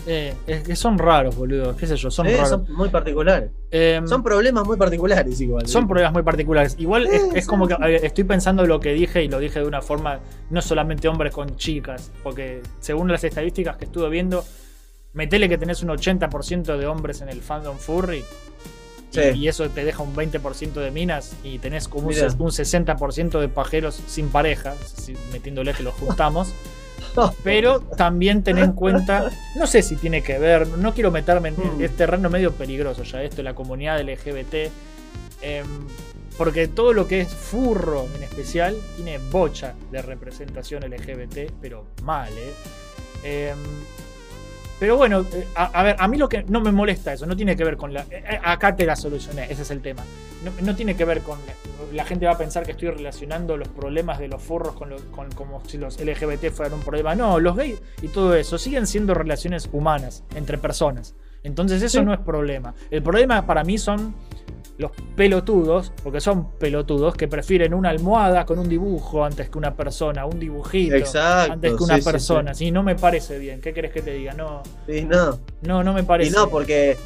Eh, 0.07 0.35
es 0.47 0.63
que 0.65 0.77
son 0.77 0.99
raros, 0.99 1.35
boludo. 1.35 1.75
¿Qué 1.75 1.87
sé 1.87 1.97
yo? 1.97 2.11
Son 2.11 2.27
Eh, 2.27 2.35
raros. 2.37 2.51
son 2.51 2.67
muy 2.77 2.91
particulares. 2.91 3.51
Em, 3.71 4.07
Son 4.07 4.23
problemas 4.23 4.67
muy 4.67 4.77
particulares 4.77 5.41
igual. 5.41 5.67
Son 5.67 5.89
problemas 5.89 6.13
muy 6.13 6.23
particulares. 6.23 6.77
Igual 6.79 7.07
es, 7.07 7.23
es 7.35 7.47
como 7.47 7.67
que 7.67 7.75
eh, 7.75 8.01
estoy 8.03 8.25
pensando 8.25 8.67
lo 8.67 8.79
que 8.81 8.93
dije 8.93 9.25
y 9.25 9.29
lo 9.29 9.39
dije 9.39 9.61
de 9.61 9.67
una 9.67 9.81
forma, 9.81 10.21
no 10.51 10.61
solamente 10.61 11.09
hombres 11.09 11.33
con 11.33 11.57
chicas, 11.57 12.13
porque 12.23 12.61
según 12.81 13.11
las 13.11 13.25
estadísticas 13.25 13.79
que 13.79 13.87
estuve 13.87 14.11
viendo, 14.11 14.45
metele 15.15 15.49
que 15.49 15.57
tenés 15.59 15.83
un 15.83 15.89
80% 15.91 16.77
de 16.77 16.87
hombres 16.87 17.21
en 17.23 17.29
el 17.29 17.41
fandom 17.43 17.79
furry. 17.79 18.19
y- 18.19 18.25
Sí. 19.11 19.21
Y, 19.37 19.47
eso 19.49 19.71
te 19.71 19.85
deja 19.85 20.03
un 20.03 20.13
20% 20.17 20.81
de 20.81 20.91
minas 20.91 21.37
y 21.45 21.61
tenés 21.61 21.87
como 21.87 22.09
un, 22.09 22.15
un 22.15 22.51
60% 22.51 23.39
de 23.41 23.49
pajeros 23.49 24.01
sin 24.09 24.29
pareja, 24.29 24.75
metiéndole 25.33 25.73
que 25.73 25.85
los 25.85 25.95
juntamos. 25.95 26.53
Pero 27.45 27.79
también 27.81 28.43
ten 28.43 28.59
en 28.59 28.73
cuenta, 28.73 29.31
no 29.55 29.69
sé 29.69 29.83
si 29.83 29.95
tiene 29.95 30.23
que 30.25 30.37
ver, 30.41 30.67
no 30.67 30.93
quiero 30.95 31.13
meterme 31.13 31.51
en 31.51 31.55
Mm. 31.79 31.83
es 31.83 31.97
terreno 31.97 32.29
medio 32.29 32.51
peligroso 32.55 33.05
ya 33.05 33.23
esto, 33.23 33.41
la 33.45 33.55
comunidad 33.55 34.01
LGBT, 34.01 34.73
em, 35.43 35.67
porque 36.37 36.67
todo 36.67 36.93
lo 36.93 37.07
que 37.07 37.21
es 37.21 37.29
furro 37.29 38.09
en 38.17 38.25
especial 38.25 38.77
tiene 38.97 39.19
bocha 39.31 39.75
de 39.93 40.03
representación 40.03 40.83
LGBT, 40.83 41.53
pero 41.61 41.85
mal, 42.03 42.33
¿eh? 42.37 42.53
Em, 43.23 43.59
pero 44.85 44.99
bueno, 44.99 45.25
eh, 45.33 45.47
a, 45.55 45.65
a 45.81 45.83
ver, 45.83 45.97
a 45.99 46.07
mí 46.09 46.19
lo 46.19 46.29
que 46.29 46.43
no 46.43 46.61
me 46.61 46.71
molesta 46.71 47.15
eso, 47.15 47.25
no 47.25 47.35
tiene 47.35 47.57
que 47.57 47.65
ver 47.65 47.79
con 47.79 47.95
la... 47.95 48.03
eh, 48.03 48.23
eh, 48.33 48.39
acá 48.45 48.77
te 48.77 48.85
la 48.85 48.95
solucioné, 48.97 49.45
ese 49.51 49.63
es 49.63 49.71
el 49.71 49.81
tema. 49.81 50.03
No, 50.45 50.51
no 50.61 50.77
tiene 50.77 50.95
que 50.95 51.07
ver 51.07 51.23
con... 51.23 51.39
La, 51.47 51.55
la 51.95 52.05
gente 52.05 52.27
va 52.27 52.33
a 52.33 52.37
pensar 52.37 52.65
que 52.67 52.73
estoy 52.73 52.91
relacionando 52.91 53.57
los 53.57 53.69
problemas 53.69 54.19
de 54.19 54.29
los 54.29 54.43
furros 54.43 54.75
con, 54.75 54.91
lo- 54.91 54.99
con 55.11 55.33
como 55.33 55.63
si 55.67 55.79
los 55.79 55.99
LGBT 55.99 56.51
fueran 56.51 56.75
un 56.75 56.81
problema. 56.81 57.15
No, 57.15 57.41
los 57.41 57.57
gays 57.57 57.81
y 58.03 58.09
todo 58.09 58.35
eso 58.35 58.59
siguen 58.59 58.87
siendo 58.87 59.15
relaciones 59.15 59.71
humanas 59.73 60.23
entre 60.35 60.59
personas. 60.59 61.15
Entonces 61.45 61.81
eso 61.83 62.01
Sí. 62.01 62.05
no 62.05 62.13
es 62.13 62.21
problema. 62.21 62.75
El 62.91 63.03
problema 63.03 63.47
para 63.47 63.65
mí 63.65 63.79
son 63.79 64.15
los 64.77 64.91
pelotudos, 65.15 65.93
porque 66.03 66.21
son 66.21 66.51
pelotudos, 66.59 67.15
que 67.15 67.29
prefieren 67.29 67.75
una 67.75 67.91
almohada 67.91 68.45
con 68.45 68.59
un 68.59 68.69
dibujo 68.69 69.25
antes 69.25 69.49
que 69.49 69.57
una 69.59 69.75
persona, 69.77 70.27
un 70.27 70.41
dibujito 70.41 70.97
Exacto. 70.97 71.53
antes 71.53 71.75
que 71.75 71.83
una 71.85 71.99
sí, 71.99 72.03
persona. 72.03 72.55
sí. 72.55 72.65
Sí, 72.67 72.71
no 72.73 72.83
me 72.83 72.97
parece 72.97 73.39
bien. 73.39 73.61
¿Qué 73.61 73.73
querés 73.73 73.93
que 73.93 74.03
te 74.03 74.13
diga? 74.15 74.33
No, 74.35 74.63
no. 74.89 75.39
no, 75.63 75.85
no 75.85 75.93
me 75.93 76.03
parece. 76.03 76.31
Y 76.31 76.33
no, 76.35 76.49
porque, 76.51 76.97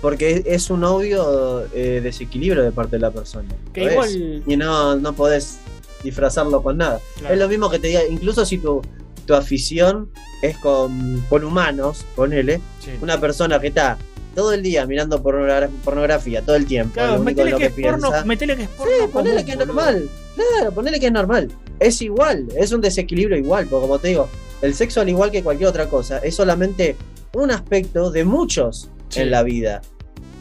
porque 0.00 0.42
es 0.46 0.70
un 0.70 0.84
obvio 0.84 1.64
eh, 1.74 2.00
desequilibrio 2.02 2.62
de 2.62 2.70
parte 2.70 2.96
de 2.96 3.00
la 3.00 3.10
persona. 3.10 3.48
Que 3.72 3.84
igual- 3.92 4.42
Y 4.46 4.56
no, 4.56 4.94
no 4.96 5.12
podés 5.12 5.58
disfrazarlo 6.04 6.62
con 6.62 6.76
nada. 6.78 7.00
Claro. 7.18 7.34
Es 7.34 7.40
lo 7.40 7.48
mismo 7.48 7.68
que 7.70 7.80
te 7.80 7.88
diga, 7.88 8.00
incluso 8.08 8.46
si 8.46 8.58
tu, 8.58 8.82
tu 9.26 9.34
afición 9.34 10.10
es 10.42 10.56
con, 10.58 11.24
con 11.28 11.42
humanos, 11.42 12.04
ponele, 12.14 12.60
una 13.00 13.18
persona 13.18 13.58
que 13.58 13.66
está 13.68 13.98
todo 14.36 14.52
el 14.52 14.62
día 14.62 14.86
mirando 14.86 15.20
pornogra- 15.22 15.68
pornografía, 15.82 16.42
todo 16.42 16.54
el 16.54 16.66
tiempo, 16.66 16.92
Claro, 16.94 17.18
metele 17.20 17.50
que, 17.52 17.56
que, 17.58 17.64
es 17.66 17.72
porno, 17.90 18.10
metele 18.24 18.56
que 18.56 18.62
es 18.64 18.68
porno. 18.68 18.92
Sí, 18.92 19.08
ponele 19.12 19.34
común, 19.34 19.44
que 19.46 19.50
es 19.52 19.58
boludo. 19.58 19.74
normal. 19.74 20.08
Claro, 20.36 20.72
ponele 20.72 21.00
que 21.00 21.06
es 21.06 21.12
normal. 21.12 21.48
Es 21.80 22.02
igual, 22.02 22.46
es 22.56 22.70
un 22.72 22.80
desequilibrio 22.80 23.36
igual, 23.38 23.66
porque 23.66 23.82
como 23.82 23.98
te 23.98 24.08
digo, 24.08 24.28
el 24.62 24.74
sexo 24.74 25.00
al 25.00 25.08
igual 25.08 25.30
que 25.32 25.42
cualquier 25.42 25.68
otra 25.70 25.88
cosa, 25.88 26.18
es 26.18 26.34
solamente 26.36 26.94
un 27.34 27.50
aspecto 27.50 28.10
de 28.12 28.24
muchos 28.24 28.88
Sí. 29.08 29.20
en 29.20 29.30
la 29.30 29.42
vida. 29.42 29.80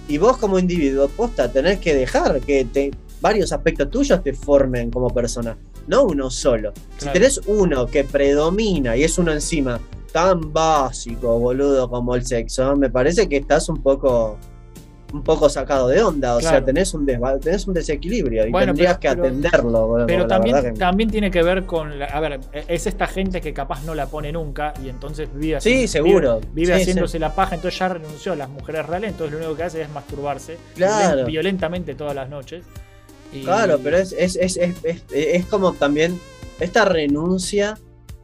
Y 0.07 0.17
vos 0.19 0.37
como 0.37 0.59
individuo, 0.59 1.07
posta, 1.07 1.51
tenés 1.51 1.79
que 1.79 1.95
dejar 1.95 2.39
que 2.41 2.65
te- 2.65 2.91
varios 3.21 3.51
aspectos 3.53 3.89
tuyos 3.89 4.21
te 4.23 4.33
formen 4.33 4.91
como 4.91 5.09
persona, 5.09 5.57
no 5.87 6.03
uno 6.03 6.29
solo. 6.29 6.73
Si 6.97 7.07
tenés 7.09 7.39
uno 7.47 7.87
que 7.87 8.03
predomina 8.03 8.95
y 8.97 9.03
es 9.03 9.17
uno 9.17 9.31
encima 9.31 9.79
tan 10.15 10.53
básico, 10.53 11.37
boludo, 11.39 11.89
como 11.89 12.15
el 12.15 12.25
sexo, 12.25 12.73
me 12.77 12.89
parece 12.89 13.27
que 13.27 13.35
estás 13.35 13.67
un 13.67 13.83
poco 13.83 14.37
un 15.13 15.23
poco 15.23 15.49
sacado 15.49 15.89
de 15.89 16.01
onda. 16.01 16.37
O 16.37 16.41
sea, 16.41 16.63
tenés 16.63 16.93
un, 16.93 17.05
tenés 17.05 17.67
un 17.67 17.73
desequilibrio 17.73 18.47
y 18.47 18.51
Bueno, 18.51 18.67
tendrías 18.67 18.97
pero- 18.97 19.15
que 19.15 19.21
pero- 19.21 19.23
atenderlo. 19.27 20.03
Pero 20.07 20.21
la 20.21 20.27
también, 20.27 20.61
que- 20.61 20.71
también 20.71 21.09
tiene 21.09 21.31
que 21.31 21.43
ver 21.43 21.65
con. 21.65 21.99
la- 21.99 22.05
a 22.05 22.19
ver, 22.21 22.39
es 22.53 22.87
esta 22.87 23.07
gente 23.07 23.41
que 23.41 23.53
capaz 23.53 23.83
no 23.83 23.93
la 23.93 24.05
pone 24.07 24.31
nunca 24.31 24.73
y 24.83 24.87
entonces 24.87 25.27
vive 25.33 25.59
Sí, 25.59 25.83
haciendo- 25.83 25.91
seguro. 25.91 26.39
Vive, 26.39 26.51
vive 26.53 26.75
Sí, 26.77 26.81
haciéndose 26.83 27.19
la 27.19 27.35
paja, 27.35 27.55
entonces 27.55 27.77
ya 27.77 27.89
renunció 27.89 28.31
a 28.31 28.35
las 28.37 28.49
mujeres 28.49 28.85
reales, 28.85 29.11
entonces 29.11 29.33
lo 29.33 29.39
único 29.39 29.57
que 29.57 29.63
hace 29.63 29.81
es 29.81 29.89
masturbarse 29.89 30.57
Claro. 30.75 31.25
violentamente 31.25 31.93
todas 31.93 32.15
las 32.15 32.29
noches. 32.29 32.63
Y- 33.33 33.43
Claro, 33.43 33.79
pero 33.83 33.97
es, 33.97 34.13
es, 34.17 34.37
es, 34.37 34.55
es- 34.57 35.03
es 35.11 35.45
como 35.47 35.73
también 35.73 36.17
esta 36.61 36.85
renuncia 36.85 37.77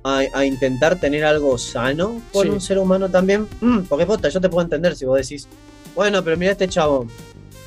a, 0.03 0.23
a 0.33 0.45
intentar 0.45 0.99
tener 0.99 1.23
algo 1.25 1.57
sano 1.57 2.21
con 2.31 2.43
Sí. 2.43 2.49
un 2.49 2.61
ser 2.61 2.77
humano 2.79 3.09
también. 3.09 3.47
Mm, 3.61 3.81
porque 3.81 4.05
posta, 4.05 4.29
yo 4.29 4.41
te 4.41 4.49
puedo 4.49 4.63
entender 4.63 4.95
si 4.95 5.05
vos 5.05 5.17
decís, 5.17 5.47
bueno, 5.95 6.23
pero 6.23 6.37
mira 6.37 6.51
este 6.53 6.67
chabón, 6.67 7.07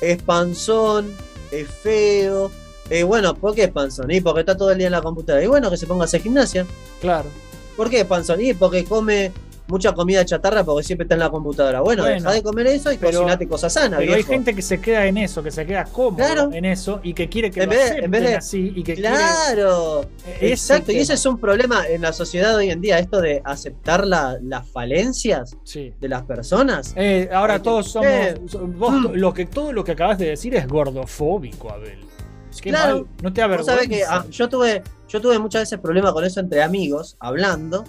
es 0.01 0.21
panzón, 0.21 1.11
es 1.51 1.67
feo. 1.69 2.51
Eh, 2.89 3.03
bueno, 3.03 3.33
¿por 3.35 3.55
qué 3.55 3.63
es 3.63 3.71
panzón? 3.71 4.11
Y 4.11 4.21
porque 4.21 4.41
está 4.41 4.55
todo 4.55 4.71
el 4.71 4.77
día 4.77 4.87
en 4.87 4.91
la 4.91 5.01
computadora. 5.01 5.43
Y 5.43 5.47
bueno, 5.47 5.69
que 5.71 5.77
se 5.77 5.87
ponga 5.87 6.03
a 6.03 6.05
hacer 6.05 6.21
gimnasia. 6.21 6.65
Claro. 7.01 7.29
¿Por 7.75 7.89
qué 7.89 8.01
es 8.01 8.05
panzón? 8.05 8.41
Y 8.41 8.53
porque 8.53 8.85
come 8.85 9.31
mucha 9.67 9.93
comida 9.93 10.23
chatarra 10.25 10.63
porque 10.63 10.83
siempre 10.83 11.05
está 11.05 11.15
en 11.15 11.19
la 11.21 11.29
computadora. 11.29 11.81
Bueno, 11.81 12.03
Bueno, 12.03 12.15
deja 12.17 12.31
de 12.33 12.43
comer 12.43 12.67
eso 12.67 12.91
y 12.91 12.97
pero- 12.97 13.19
cocinate 13.19 13.47
cosas 13.47 13.73
sanas, 13.73 13.99
Pero 13.99 14.13
hay 14.13 14.23
gente 14.23 14.53
que 14.55 14.61
se 14.61 14.79
queda 14.79 15.05
en 15.07 15.17
eso, 15.17 15.41
que 15.41 15.51
se 15.51 15.65
queda 15.65 15.85
cómodo 15.85 16.17
Claro. 16.17 16.49
en 16.53 16.65
eso 16.65 16.99
y 17.03 17.13
que 17.13 17.27
quiere 17.29 17.49
que 17.51 17.61
En 17.63 17.69
lo 17.69 17.71
vez 17.71 17.79
de- 17.79 17.85
acepten 17.85 18.05
en 18.05 18.11
vez 18.11 18.21
de- 18.23 18.35
así 18.35 18.73
y 18.75 18.83
que 18.83 18.93
Claro. 18.95 20.05
quiere. 20.23 20.51
Exacto, 20.51 20.91
y 20.91 20.97
ese 20.97 21.13
es 21.13 21.25
un 21.25 21.37
problema 21.39 21.87
en 21.87 22.01
la 22.01 22.13
sociedad 22.13 22.55
hoy 22.55 22.69
en 22.69 22.81
día, 22.81 22.99
esto 22.99 23.21
de 23.21 23.41
aceptar 23.43 24.05
la- 24.05 24.37
las 24.41 24.67
falencias 24.69 25.55
Sí. 25.63 25.93
de 25.99 26.09
las 26.09 26.23
personas. 26.23 26.93
Eh, 26.95 27.29
ahora 27.33 27.55
que- 27.55 27.63
todos 27.63 27.91
somos. 27.91 28.07
Eh, 28.07 28.39
vos 28.77 28.91
mm. 28.91 29.11
lo 29.13 29.33
que, 29.33 29.45
todo 29.45 29.73
lo 29.73 29.83
que 29.83 29.93
acabas 29.93 30.17
de 30.17 30.27
decir 30.29 30.55
es 30.55 30.67
gordofóbico, 30.67 31.71
Abel. 31.71 31.99
Qué 32.61 32.69
Claro. 32.69 32.95
mal, 32.95 33.05
No 33.21 33.33
te 33.33 33.41
da 33.41 33.47
Vos 33.47 33.65
sabés 33.65 33.89
que 33.89 34.03
ah, 34.05 34.25
yo 34.31 34.47
tuve, 34.47 34.81
yo 35.09 35.19
tuve 35.19 35.37
muchas 35.39 35.63
veces 35.63 35.77
problemas 35.79 36.13
con 36.13 36.23
eso 36.23 36.39
entre 36.39 36.63
amigos, 36.63 37.17
hablando, 37.19 37.83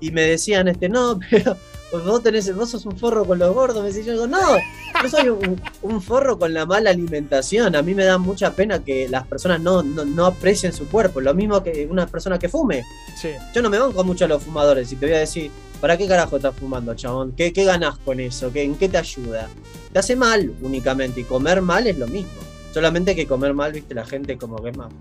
y 0.00 0.10
me 0.10 0.22
decían, 0.22 0.68
este, 0.68 0.88
no, 0.88 1.18
pero 1.30 1.56
vos 1.92 2.22
tenés, 2.22 2.54
vos 2.54 2.70
sos 2.70 2.86
un 2.86 2.96
forro 2.96 3.24
con 3.24 3.38
los 3.38 3.52
gordos, 3.54 3.82
me 3.82 3.88
decía 3.88 4.04
yo 4.04 4.12
digo, 4.12 4.26
no, 4.26 4.56
yo 5.02 5.08
soy 5.08 5.28
un, 5.28 5.60
un 5.82 6.02
forro 6.02 6.38
con 6.38 6.54
la 6.54 6.66
mala 6.66 6.90
alimentación. 6.90 7.74
A 7.74 7.82
mí 7.82 7.94
me 7.94 8.04
da 8.04 8.18
mucha 8.18 8.54
pena 8.54 8.82
que 8.84 9.08
las 9.08 9.26
personas 9.26 9.60
no, 9.60 9.82
no, 9.82 10.04
no 10.04 10.26
aprecien 10.26 10.72
su 10.72 10.88
cuerpo, 10.88 11.20
lo 11.20 11.34
mismo 11.34 11.62
que 11.62 11.86
una 11.90 12.06
persona 12.06 12.38
que 12.38 12.48
fume. 12.48 12.84
Sí. 13.20 13.30
Yo 13.54 13.62
no 13.62 13.70
me 13.70 13.78
banco 13.78 14.04
mucho 14.04 14.24
a 14.24 14.28
los 14.28 14.42
fumadores 14.42 14.92
y 14.92 14.96
te 14.96 15.06
voy 15.06 15.14
a 15.16 15.20
decir, 15.20 15.50
¿para 15.80 15.96
qué 15.96 16.06
carajo 16.06 16.36
estás 16.36 16.54
fumando, 16.54 16.94
chabón? 16.94 17.32
¿Qué, 17.32 17.52
qué 17.52 17.64
ganás 17.64 17.98
con 17.98 18.20
eso? 18.20 18.52
¿Qué, 18.52 18.62
¿En 18.62 18.76
qué 18.76 18.88
te 18.88 18.98
ayuda? 18.98 19.48
Te 19.92 19.98
hace 19.98 20.16
mal 20.16 20.52
únicamente 20.62 21.20
y 21.20 21.24
comer 21.24 21.62
mal 21.62 21.86
es 21.86 21.98
lo 21.98 22.06
mismo. 22.06 22.40
Solamente 22.72 23.16
que 23.16 23.26
comer 23.26 23.52
mal, 23.54 23.72
viste, 23.72 23.94
la 23.94 24.04
gente 24.04 24.38
como 24.38 24.62
que 24.62 24.70
es 24.70 24.76
más, 24.76 24.92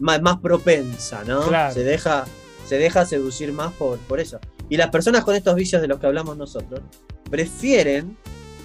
más, 0.00 0.20
más 0.22 0.38
propensa, 0.40 1.22
¿no? 1.24 1.46
Claro. 1.46 1.72
Se 1.72 1.84
deja, 1.84 2.24
se 2.66 2.78
deja 2.78 3.04
seducir 3.04 3.52
más 3.52 3.72
por, 3.72 3.98
por 3.98 4.20
eso. 4.20 4.38
Y 4.68 4.76
las 4.76 4.90
personas 4.90 5.24
con 5.24 5.34
estos 5.34 5.54
vicios 5.54 5.82
de 5.82 5.88
los 5.88 5.98
que 5.98 6.06
hablamos 6.06 6.36
nosotros 6.36 6.80
prefieren 7.30 8.16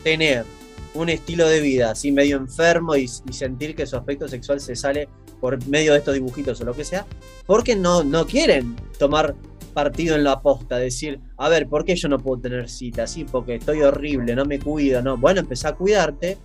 tener 0.04 0.46
un 0.94 1.10
estilo 1.10 1.48
de 1.48 1.62
vida 1.62 1.92
así 1.92 2.12
medio 2.12 2.38
enfermo 2.38 2.96
y, 2.96 3.08
sentir 3.08 3.76
que 3.76 3.86
su 3.86 3.96
aspecto 3.96 4.28
sexual 4.28 4.60
se 4.60 4.76
sale 4.76 5.10
por 5.40 5.66
medio 5.68 5.94
de 5.94 6.00
estos 6.00 6.16
dibujitos 6.16 6.60
o 6.62 6.66
lo 6.66 6.74
que 6.74 6.84
sea, 6.84 7.06
porque 7.46 7.76
no, 7.76 8.04
no 8.04 8.26
quieren 8.26 8.76
tomar 8.98 9.36
partido 9.74 10.16
en 10.16 10.24
la 10.24 10.42
posta, 10.42 10.78
decir, 10.78 11.20
a 11.38 11.50
ver, 11.50 11.68
¿por 11.68 11.86
qué 11.86 11.96
yo 11.96 12.10
no 12.10 12.18
puedo 12.18 12.42
tener 12.42 12.68
citas? 12.68 13.12
Sí, 13.12 13.26
porque 13.26 13.56
estoy 13.56 13.82
horrible, 13.84 14.36
no 14.36 14.44
me 14.44 14.58
cuido, 14.58 15.04
no. 15.04 15.18
Bueno, 15.18 15.42
empezá 15.42 15.70
a 15.70 15.76
cuidarte, 15.76 16.38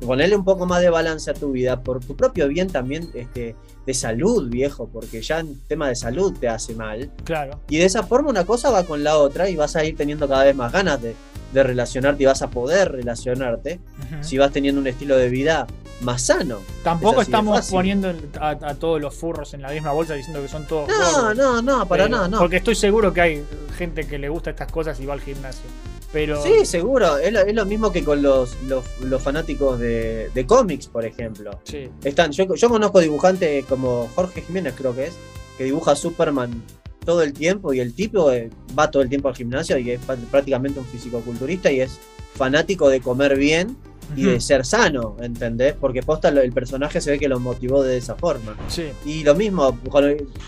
ponerle 0.00 0.36
un 0.36 0.44
poco 0.44 0.66
más 0.66 0.80
de 0.80 0.90
balance 0.90 1.30
a 1.30 1.34
tu 1.34 1.52
vida, 1.52 1.82
por 1.82 2.04
tu 2.04 2.16
propio 2.16 2.48
bien 2.48 2.68
también 2.68 3.10
este, 3.14 3.56
de 3.86 3.94
salud, 3.94 4.48
viejo, 4.48 4.88
porque 4.92 5.22
ya 5.22 5.40
en 5.40 5.58
tema 5.66 5.88
de 5.88 5.96
salud 5.96 6.34
te 6.38 6.48
hace 6.48 6.74
mal. 6.74 7.10
Claro. 7.24 7.60
Y 7.68 7.78
de 7.78 7.84
esa 7.84 8.02
forma 8.02 8.30
una 8.30 8.44
cosa 8.44 8.70
va 8.70 8.84
con 8.84 9.02
la 9.02 9.18
otra 9.18 9.48
y 9.48 9.56
vas 9.56 9.76
a 9.76 9.84
ir 9.84 9.96
teniendo 9.96 10.28
cada 10.28 10.44
vez 10.44 10.54
más 10.54 10.72
ganas 10.72 11.02
de, 11.02 11.14
de 11.52 11.62
relacionarte 11.62 12.22
y 12.22 12.26
vas 12.26 12.42
a 12.42 12.50
poder 12.50 12.92
relacionarte 12.92 13.80
si 14.20 14.38
vas 14.38 14.52
teniendo 14.52 14.80
un 14.80 14.86
estilo 14.86 15.16
de 15.16 15.28
vida 15.28 15.66
más 16.00 16.22
sano. 16.22 16.58
Tampoco 16.84 17.22
es 17.22 17.28
estamos 17.28 17.70
poniendo 17.70 18.12
a, 18.40 18.50
a 18.50 18.74
todos 18.74 19.00
los 19.00 19.14
furros 19.14 19.54
en 19.54 19.62
la 19.62 19.70
misma 19.70 19.92
bolsa 19.92 20.14
diciendo 20.14 20.40
que 20.42 20.48
son 20.48 20.66
todos. 20.66 20.88
No, 20.88 21.22
gordos. 21.22 21.36
no, 21.36 21.62
no, 21.62 21.88
para 21.88 22.04
Eh, 22.04 22.08
nada, 22.08 22.28
no. 22.28 22.38
Porque 22.38 22.58
estoy 22.58 22.74
seguro 22.74 23.12
que 23.12 23.20
hay 23.20 23.44
gente 23.76 24.06
que 24.06 24.18
le 24.18 24.28
gusta 24.28 24.50
estas 24.50 24.70
cosas 24.70 25.00
y 25.00 25.06
va 25.06 25.14
al 25.14 25.20
gimnasio. 25.20 25.64
Pero. 26.12 26.40
Sí, 26.42 26.64
seguro. 26.64 27.18
Es 27.18 27.32
lo, 27.32 27.40
es 27.40 27.54
lo 27.54 27.66
mismo 27.66 27.90
que 27.92 28.04
con 28.04 28.22
los, 28.22 28.56
los, 28.62 28.84
los 29.00 29.22
fanáticos 29.22 29.78
de, 29.78 30.30
de 30.32 30.46
cómics, 30.46 30.86
por 30.86 31.04
ejemplo. 31.04 31.58
Sí. 31.64 31.90
Están, 32.04 32.30
yo, 32.32 32.54
yo 32.54 32.68
conozco 32.68 33.00
dibujantes 33.00 33.64
como 33.66 34.08
Jorge 34.14 34.42
Jiménez, 34.42 34.74
creo 34.76 34.94
que 34.94 35.06
es, 35.06 35.14
que 35.58 35.64
dibuja 35.64 35.96
Superman 35.96 36.62
todo 37.08 37.22
el 37.22 37.32
tiempo 37.32 37.72
y 37.72 37.80
el 37.80 37.94
tipo 37.94 38.30
eh, 38.30 38.50
va 38.78 38.90
todo 38.90 39.02
el 39.02 39.08
tiempo 39.08 39.28
al 39.28 39.34
gimnasio 39.34 39.78
y 39.78 39.92
es 39.92 40.00
pr- 40.06 40.18
prácticamente 40.30 40.78
un 40.78 40.84
fisicoculturista 40.84 41.72
y 41.72 41.80
es 41.80 41.98
fanático 42.34 42.90
de 42.90 43.00
comer 43.00 43.34
bien 43.38 43.78
y 44.14 44.24
de 44.24 44.40
ser 44.40 44.66
sano, 44.66 45.16
¿entendés? 45.20 45.72
Porque 45.80 46.02
posta 46.02 46.28
el 46.28 46.52
personaje 46.52 47.00
se 47.00 47.12
ve 47.12 47.18
que 47.18 47.26
lo 47.28 47.40
motivó 47.40 47.82
de 47.82 47.96
esa 47.96 48.14
forma. 48.14 48.54
Sí. 48.68 48.88
Y 49.06 49.24
lo 49.24 49.34
mismo, 49.34 49.78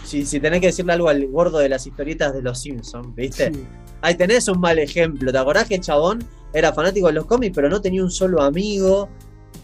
si, 0.04 0.26
si 0.26 0.38
tenés 0.38 0.60
que 0.60 0.66
decirle 0.66 0.92
algo 0.92 1.08
al 1.08 1.26
gordo 1.28 1.58
de 1.58 1.70
las 1.70 1.86
historietas 1.86 2.34
de 2.34 2.42
los 2.42 2.58
Simpsons, 2.58 3.14
¿viste? 3.14 3.52
Sí. 3.54 3.64
Ahí 4.02 4.14
tenés 4.16 4.46
un 4.48 4.60
mal 4.60 4.78
ejemplo. 4.78 5.32
¿Te 5.32 5.38
acordás 5.38 5.66
que 5.66 5.76
el 5.76 5.80
chabón 5.80 6.18
era 6.52 6.74
fanático 6.74 7.06
de 7.06 7.14
los 7.14 7.24
cómics, 7.24 7.54
pero 7.54 7.70
no 7.70 7.80
tenía 7.80 8.02
un 8.02 8.10
solo 8.10 8.42
amigo? 8.42 9.08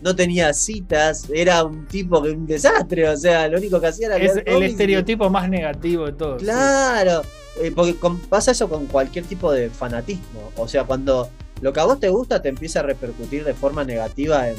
No 0.06 0.14
tenía 0.14 0.52
citas, 0.54 1.26
era 1.34 1.64
un 1.64 1.84
tipo 1.86 2.22
que 2.22 2.30
un 2.30 2.46
desastre, 2.46 3.08
o 3.08 3.16
sea, 3.16 3.48
lo 3.48 3.58
único 3.58 3.80
que 3.80 3.88
hacía 3.88 4.06
era 4.06 4.18
Es 4.18 4.40
el 4.46 4.62
y- 4.62 4.66
estereotipo 4.66 5.28
más 5.30 5.48
negativo 5.48 6.06
de 6.06 6.12
todos. 6.12 6.40
sí. 6.40 6.46
Claro, 6.46 7.22
eh, 7.60 7.72
porque 7.74 7.96
con- 7.96 8.20
pasa 8.20 8.52
eso 8.52 8.68
con 8.68 8.86
cualquier 8.86 9.24
tipo 9.24 9.50
de 9.50 9.68
fanatismo. 9.68 10.52
O 10.58 10.68
sea, 10.68 10.84
cuando 10.84 11.28
lo 11.60 11.72
que 11.72 11.80
a 11.80 11.84
vos 11.86 11.98
te 11.98 12.08
gusta 12.08 12.40
te 12.40 12.50
empieza 12.50 12.78
a 12.80 12.82
repercutir 12.84 13.42
de 13.44 13.52
forma 13.52 13.82
negativa 13.82 14.48
en, 14.48 14.54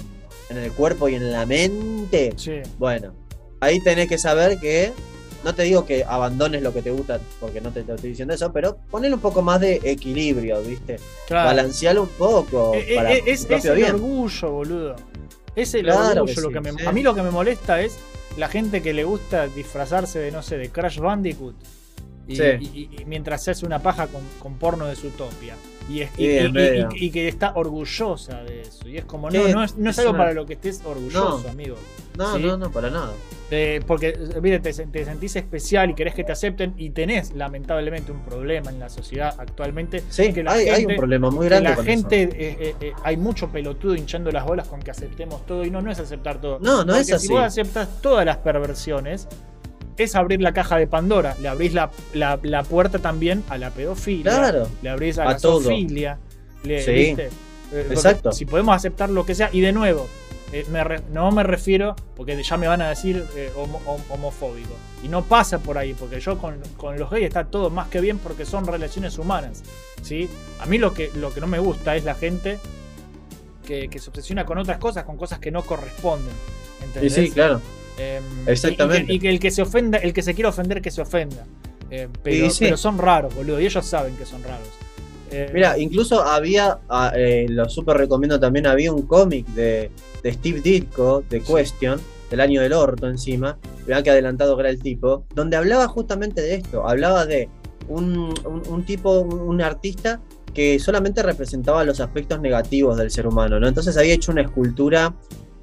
en 0.50 0.58
el 0.58 0.74
cuerpo 0.74 1.08
y 1.08 1.16
en 1.16 1.32
la 1.32 1.46
mente, 1.46 2.34
Sí. 2.36 2.60
bueno, 2.78 3.14
ahí 3.62 3.80
tenés 3.80 4.10
que 4.10 4.18
saber 4.18 4.60
que, 4.60 4.92
no 5.46 5.56
te 5.56 5.64
digo 5.64 5.86
que 5.86 6.04
abandones 6.04 6.62
lo 6.62 6.74
que 6.74 6.82
te 6.82 6.92
gusta, 6.92 7.22
porque 7.40 7.62
no 7.62 7.72
te, 7.72 7.84
te 7.84 7.94
estoy 7.94 8.10
diciendo 8.10 8.34
eso, 8.34 8.52
pero 8.52 8.80
ponle 8.92 9.14
un 9.14 9.22
poco 9.22 9.42
más 9.42 9.62
de 9.62 9.80
equilibrio, 9.86 10.62
¿viste? 10.62 10.98
Claro. 11.26 11.46
Balancealo 11.48 12.02
un 12.02 12.10
poco 12.10 12.74
Eh, 12.74 12.86
eh, 12.90 12.96
para 12.96 13.14
eh, 13.14 13.24
es, 13.28 13.48
el 13.50 13.76
bien. 13.78 13.96
orgullo, 13.96 14.52
boludo. 14.52 14.96
Es 15.58 15.74
el 15.74 15.84
Claro 15.84 16.22
orgullo 16.24 16.36
que 16.36 16.42
lo 16.42 16.50
que 16.52 16.62
me, 16.62 16.72
sí. 16.80 16.86
A 16.86 16.92
mí 16.94 17.02
lo 17.04 17.14
que 17.16 17.24
me 17.24 17.32
molesta 17.32 17.82
es 17.82 17.98
la 18.38 18.48
gente 18.48 18.82
que 18.82 18.94
le 18.94 19.04
gusta 19.04 19.48
disfrazarse 19.48 20.20
de, 20.20 20.32
no 20.32 20.42
sé, 20.44 20.58
de 20.58 20.70
Crash 20.70 21.00
Bandicoot. 21.00 21.56
Y, 22.28 22.36
Sí. 22.36 22.44
y- 22.60 22.66
y- 22.96 23.02
y 23.02 23.06
mientras 23.06 23.44
se 23.44 23.52
hace 23.52 23.66
una 23.66 23.82
paja 23.82 24.08
con, 24.08 24.22
con 24.40 24.56
porno 24.58 24.86
de 24.86 24.96
Zootopia. 24.96 25.56
Y, 25.90 26.02
es- 26.02 26.10
Sí, 26.16 26.24
y- 26.24 26.26
y- 26.38 27.06
y- 27.06 27.12
que 27.12 27.28
está 27.30 27.54
orgullosa 27.56 28.44
de 28.44 28.62
eso. 28.62 28.88
Y 28.90 28.98
es 28.98 29.06
como, 29.06 29.30
no, 29.30 29.48
no 29.48 29.64
es, 29.64 29.78
no 29.78 29.90
es 29.90 29.96
es 29.98 30.00
algo 30.00 30.12
una- 30.12 30.20
para 30.20 30.34
lo 30.34 30.46
que 30.46 30.54
estés 30.54 30.82
orgulloso, 30.86 31.42
No. 31.46 31.50
amigo. 31.50 31.76
No, 32.18 32.36
¿sí? 32.36 32.44
no, 32.44 32.58
no, 32.58 32.72
para 32.72 32.90
nada. 32.90 33.12
Eh, 33.50 33.80
porque, 33.88 34.18
mire, 34.42 34.60
te, 34.60 34.74
te 34.74 35.06
sentís 35.06 35.38
especial 35.38 35.90
y 35.92 35.94
querés 35.94 36.14
que 36.14 36.26
te 36.26 36.34
acepten 36.34 36.74
y 36.78 36.90
tenés 36.90 37.32
lamentablemente 37.34 38.12
un 38.12 38.20
problema 38.24 38.70
en 38.70 38.80
la 38.80 38.90
sociedad 38.90 39.34
actualmente. 39.38 40.04
Sí, 40.10 40.34
que 40.34 40.44
la 40.44 40.52
hay, 40.52 40.68
hay 40.68 40.76
gente- 40.82 40.94
un 40.96 40.98
problema 41.00 41.30
muy 41.30 41.44
que 41.46 41.50
grande 41.50 41.70
la 41.70 41.76
con 41.78 41.86
gente, 41.86 42.24
eso. 42.24 42.32
eh, 42.36 42.58
eh, 42.60 42.76
eh, 42.82 42.94
hay 43.04 43.16
mucho 43.16 43.48
pelotudo 43.50 43.96
hinchando 43.96 44.30
las 44.32 44.44
bolas 44.46 44.68
con 44.68 44.82
que 44.82 44.92
aceptemos 44.92 45.46
todo 45.46 45.64
y 45.64 45.72
no, 45.72 45.82
no 45.82 45.90
es 45.92 46.00
aceptar 46.00 46.42
todo. 46.42 46.60
No, 46.60 46.80
no 46.84 46.88
Porque 46.88 47.00
es 47.04 47.14
así. 47.14 47.28
Si 47.28 47.34
vos 47.34 47.44
aceptas 47.44 48.02
todas 48.02 48.26
las 48.26 48.36
perversiones, 48.38 49.30
es 49.98 50.16
abrir 50.16 50.42
la 50.42 50.54
caja 50.54 50.78
de 50.78 50.88
Pandora. 50.88 51.36
Le 51.42 51.48
abrís 51.48 51.74
la, 51.74 51.92
la- 52.14 52.40
la 52.44 52.64
puerta 52.64 53.00
también 53.00 53.44
a 53.50 53.58
la 53.58 53.72
pedofilia. 53.72 54.24
Claro. 54.38 54.68
Le 54.82 54.90
abrís 54.90 55.18
a, 55.18 55.24
A 55.24 55.32
la 55.34 55.38
todo. 55.38 55.62
zoofilia. 55.62 56.20
le- 56.64 56.82
Sí. 56.84 56.92
¿viste? 56.92 57.30
Eh, 57.74 57.88
Exacto. 57.92 58.32
Si 58.32 58.46
podemos 58.46 58.76
aceptar 58.76 59.10
lo 59.10 59.26
que 59.26 59.36
sea, 59.36 59.50
y 59.52 59.60
de 59.62 59.72
nuevo, 59.74 60.08
eh, 60.54 60.66
me 60.72 60.84
re- 60.84 61.02
no 61.12 61.32
me 61.32 61.44
refiero, 61.44 61.96
porque 62.16 62.42
ya 62.42 62.58
me 62.58 62.68
van 62.68 62.82
a 62.82 62.90
decir 62.90 63.26
eh, 63.36 63.52
homo- 63.56 63.82
hom- 63.86 64.02
homofóbico. 64.10 64.74
Y 65.04 65.10
no 65.10 65.24
pasa 65.24 65.60
por 65.60 65.78
ahí, 65.78 65.94
porque 65.94 66.20
yo 66.20 66.38
con, 66.38 66.56
con 66.78 66.98
los 66.98 67.10
gays 67.10 67.26
está 67.28 67.46
todo 67.46 67.70
más 67.70 67.88
que 67.90 68.00
bien 68.02 68.18
porque 68.20 68.46
son 68.46 68.66
relaciones 68.66 69.18
humanas. 69.18 69.64
¿sí? 70.02 70.30
A 70.60 70.66
mí 70.66 70.78
lo 70.78 70.94
que, 70.94 71.12
lo 71.16 71.34
que 71.34 71.42
no 71.42 71.48
me 71.48 71.60
gusta 71.60 71.96
es 71.96 72.04
la 72.06 72.16
gente 72.16 72.58
que, 73.66 73.90
que 73.90 74.00
se 74.00 74.10
obsesiona 74.10 74.46
con 74.46 74.58
otras 74.58 74.78
cosas, 74.78 75.04
con 75.04 75.18
cosas 75.18 75.40
que 75.40 75.52
no 75.52 75.64
corresponden. 75.64 76.34
¿entendés? 76.84 77.14
sí, 77.14 77.32
claro. 77.32 77.62
Eh, 77.98 78.22
Exactamente. 78.46 79.04
Y, 79.04 79.08
que, 79.08 79.14
y 79.14 79.20
que 79.20 79.30
el 79.30 79.40
que 79.40 79.52
se 79.52 79.62
ofenda, 79.62 79.98
el 79.98 80.14
que 80.14 80.22
se 80.22 80.34
quiera 80.34 80.50
ofender, 80.50 80.82
que 80.82 80.92
se 80.92 81.02
ofenda. 81.02 81.46
Eh, 81.90 82.08
pero, 82.24 82.46
Y 82.46 82.50
sí. 82.50 82.66
pero 82.66 82.78
son 82.78 82.98
raros, 82.98 83.34
boludo, 83.34 83.60
y 83.60 83.66
ellos 83.66 83.86
saben 83.86 84.16
que 84.18 84.26
son 84.26 84.44
raros. 84.44 84.68
Eh, 85.32 85.50
Mira, 85.54 85.78
incluso 85.78 86.22
había, 86.24 86.80
ah, 86.90 87.12
eh, 87.16 87.48
lo 87.50 87.68
súper 87.70 87.98
recomiendo 87.98 88.40
también, 88.40 88.66
había 88.68 88.94
un 88.94 89.02
cómic 89.04 89.46
de, 89.48 89.90
de 90.24 90.34
Steve 90.34 90.62
Ditko, 90.62 91.24
de 91.30 91.42
Question, 91.42 92.00
del 92.30 92.40
año 92.42 92.62
del 92.62 92.74
orto 92.74 93.08
encima, 93.10 93.58
vean 93.86 94.04
que 94.04 94.10
adelantado 94.12 94.56
que 94.56 94.62
era 94.62 94.70
el 94.70 94.82
tipo, 94.82 95.26
donde 95.34 95.58
hablaba 95.58 95.88
justamente 95.88 96.42
de 96.42 96.56
esto, 96.56 96.88
hablaba 96.88 97.26
de 97.26 97.50
un, 97.88 98.18
un- 98.46 98.64
un 98.70 98.86
tipo, 98.86 99.20
un, 99.20 99.40
un 99.40 99.62
artista 99.62 100.20
que 100.54 100.80
solamente 100.80 101.24
representaba 101.24 101.84
los 101.84 102.00
aspectos 102.00 102.40
negativos 102.42 102.98
del 102.98 103.12
ser 103.12 103.28
humano, 103.28 103.60
¿no? 103.60 103.68
Entonces 103.68 103.96
había 103.98 104.14
hecho 104.14 104.32
una 104.32 104.42
escultura 104.42 105.14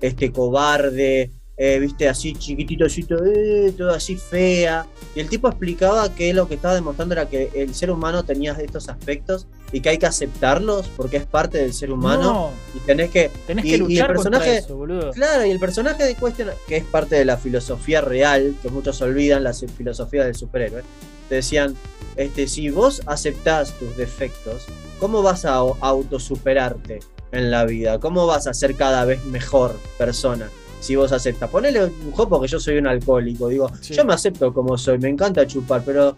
este, 0.00 0.30
cobarde, 0.32 1.30
eh, 1.56 1.78
viste, 1.78 2.08
así 2.08 2.32
chiquitito, 2.34 2.84
eh, 3.24 3.72
todo 3.76 3.90
así 3.92 4.16
fea. 4.16 4.86
Y 5.14 5.20
el 5.20 5.28
tipo 5.28 5.48
explicaba 5.48 6.12
que 6.14 6.34
lo 6.34 6.48
que 6.48 6.54
estaba 6.54 6.74
demostrando 6.74 7.14
era 7.14 7.28
que 7.28 7.50
el 7.54 7.74
ser 7.74 7.90
humano 7.90 8.24
tenía 8.24 8.52
estos 8.54 8.88
aspectos 8.88 9.46
y 9.70 9.80
que 9.80 9.90
hay 9.90 9.98
que 9.98 10.06
aceptarlos 10.06 10.88
porque 10.96 11.16
es 11.18 11.26
parte 11.26 11.58
del 11.58 11.72
ser 11.72 11.92
humano. 11.92 12.22
No, 12.22 12.50
Y 12.74 12.80
tenés 12.80 13.10
que. 13.10 13.30
tenés 13.46 13.64
y- 13.64 13.68
que 13.68 13.74
y 13.76 13.78
el 13.78 13.80
luchar 13.82 14.08
personaje- 14.08 14.44
contra 14.46 14.58
eso, 14.66 14.76
boludo. 14.76 15.10
Claro, 15.12 15.44
y 15.46 15.50
el 15.50 15.58
personaje 15.60 16.04
de 16.04 16.14
Question, 16.14 16.50
que 16.66 16.76
es 16.78 16.84
parte 16.84 17.14
de 17.16 17.24
la 17.24 17.36
filosofía 17.36 18.00
real, 18.00 18.54
que 18.62 18.68
muchos 18.70 19.00
olvidan, 19.02 19.44
la 19.44 19.52
filosofía 19.54 20.24
del 20.24 20.34
superhéroe, 20.34 20.82
te 21.28 21.36
decían, 21.36 21.74
este, 22.16 22.46
si 22.48 22.70
vos 22.70 23.02
aceptás 23.06 23.72
tus 23.78 23.96
defectos, 23.96 24.66
¿cómo 24.98 25.22
vas 25.22 25.44
a 25.44 25.58
au- 25.60 25.76
autosuperarte 25.80 27.00
en 27.32 27.50
la 27.50 27.64
vida? 27.64 27.98
¿Cómo 28.00 28.26
vas 28.26 28.46
a 28.46 28.54
ser 28.54 28.74
cada 28.74 29.04
vez 29.04 29.24
mejor 29.24 29.76
persona? 29.98 30.48
Si 30.84 30.96
vos 30.96 31.10
aceptas, 31.12 31.48
ponele 31.48 31.82
un 31.84 32.12
jopo 32.12 32.38
que 32.42 32.46
yo 32.46 32.60
soy 32.60 32.76
un 32.76 32.86
alcohólico, 32.86 33.48
digo, 33.48 33.70
Sí. 33.80 33.94
yo 33.94 34.04
me 34.04 34.12
acepto 34.12 34.52
como 34.52 34.76
soy, 34.76 34.98
me 34.98 35.08
encanta 35.08 35.46
chupar, 35.46 35.82
pero 35.82 36.14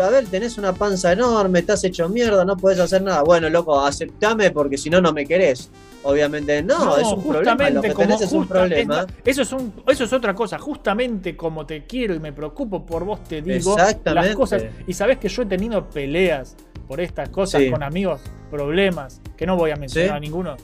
a 0.00 0.08
ver, 0.08 0.24
tenés 0.26 0.56
una 0.56 0.72
panza 0.72 1.12
enorme, 1.12 1.58
estás 1.58 1.84
hecho 1.84 2.08
mierda, 2.08 2.42
no 2.46 2.56
podés 2.56 2.78
hacer 2.80 3.02
nada. 3.02 3.22
Bueno, 3.22 3.50
loco, 3.50 3.78
aceptame 3.84 4.50
porque 4.50 4.78
si 4.78 4.88
no, 4.88 5.02
no 5.02 5.12
me 5.12 5.26
querés. 5.26 5.70
Obviamente 6.04 6.62
no, 6.62 6.96
es 6.96 7.06
un 7.06 7.22
problema, 7.22 7.68
lo 7.68 7.82
que 7.82 7.92
como 7.92 8.06
tenés 8.06 8.22
es 8.22 8.32
un 8.32 8.46
problema. 8.48 9.06
es- 9.24 9.38
eso, 9.38 9.42
es 9.42 9.52
un, 9.52 9.74
eso 9.88 10.04
es 10.04 10.12
otra 10.14 10.32
cosa. 10.34 10.58
Justamente 10.58 11.36
como 11.36 11.66
te 11.66 11.84
quiero 11.84 12.14
y 12.14 12.18
me 12.20 12.32
preocupo 12.32 12.86
por 12.86 13.04
vos, 13.04 13.22
te 13.24 13.42
digo 13.42 13.76
las 14.04 14.34
cosas. 14.34 14.62
Y 14.86 14.94
sabés 14.94 15.18
que 15.18 15.28
yo 15.28 15.42
he 15.42 15.46
tenido 15.46 15.84
peleas 15.90 16.56
por 16.86 17.00
estas 17.02 17.28
cosas 17.28 17.60
Sí. 17.60 17.70
con 17.70 17.82
amigos, 17.82 18.22
problemas, 18.50 19.20
que 19.36 19.44
no 19.44 19.56
voy 19.56 19.70
a 19.72 19.76
mencionar 19.76 20.10
Sí. 20.12 20.16
a 20.16 20.20
ninguno. 20.20 20.56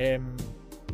em, 0.00 0.22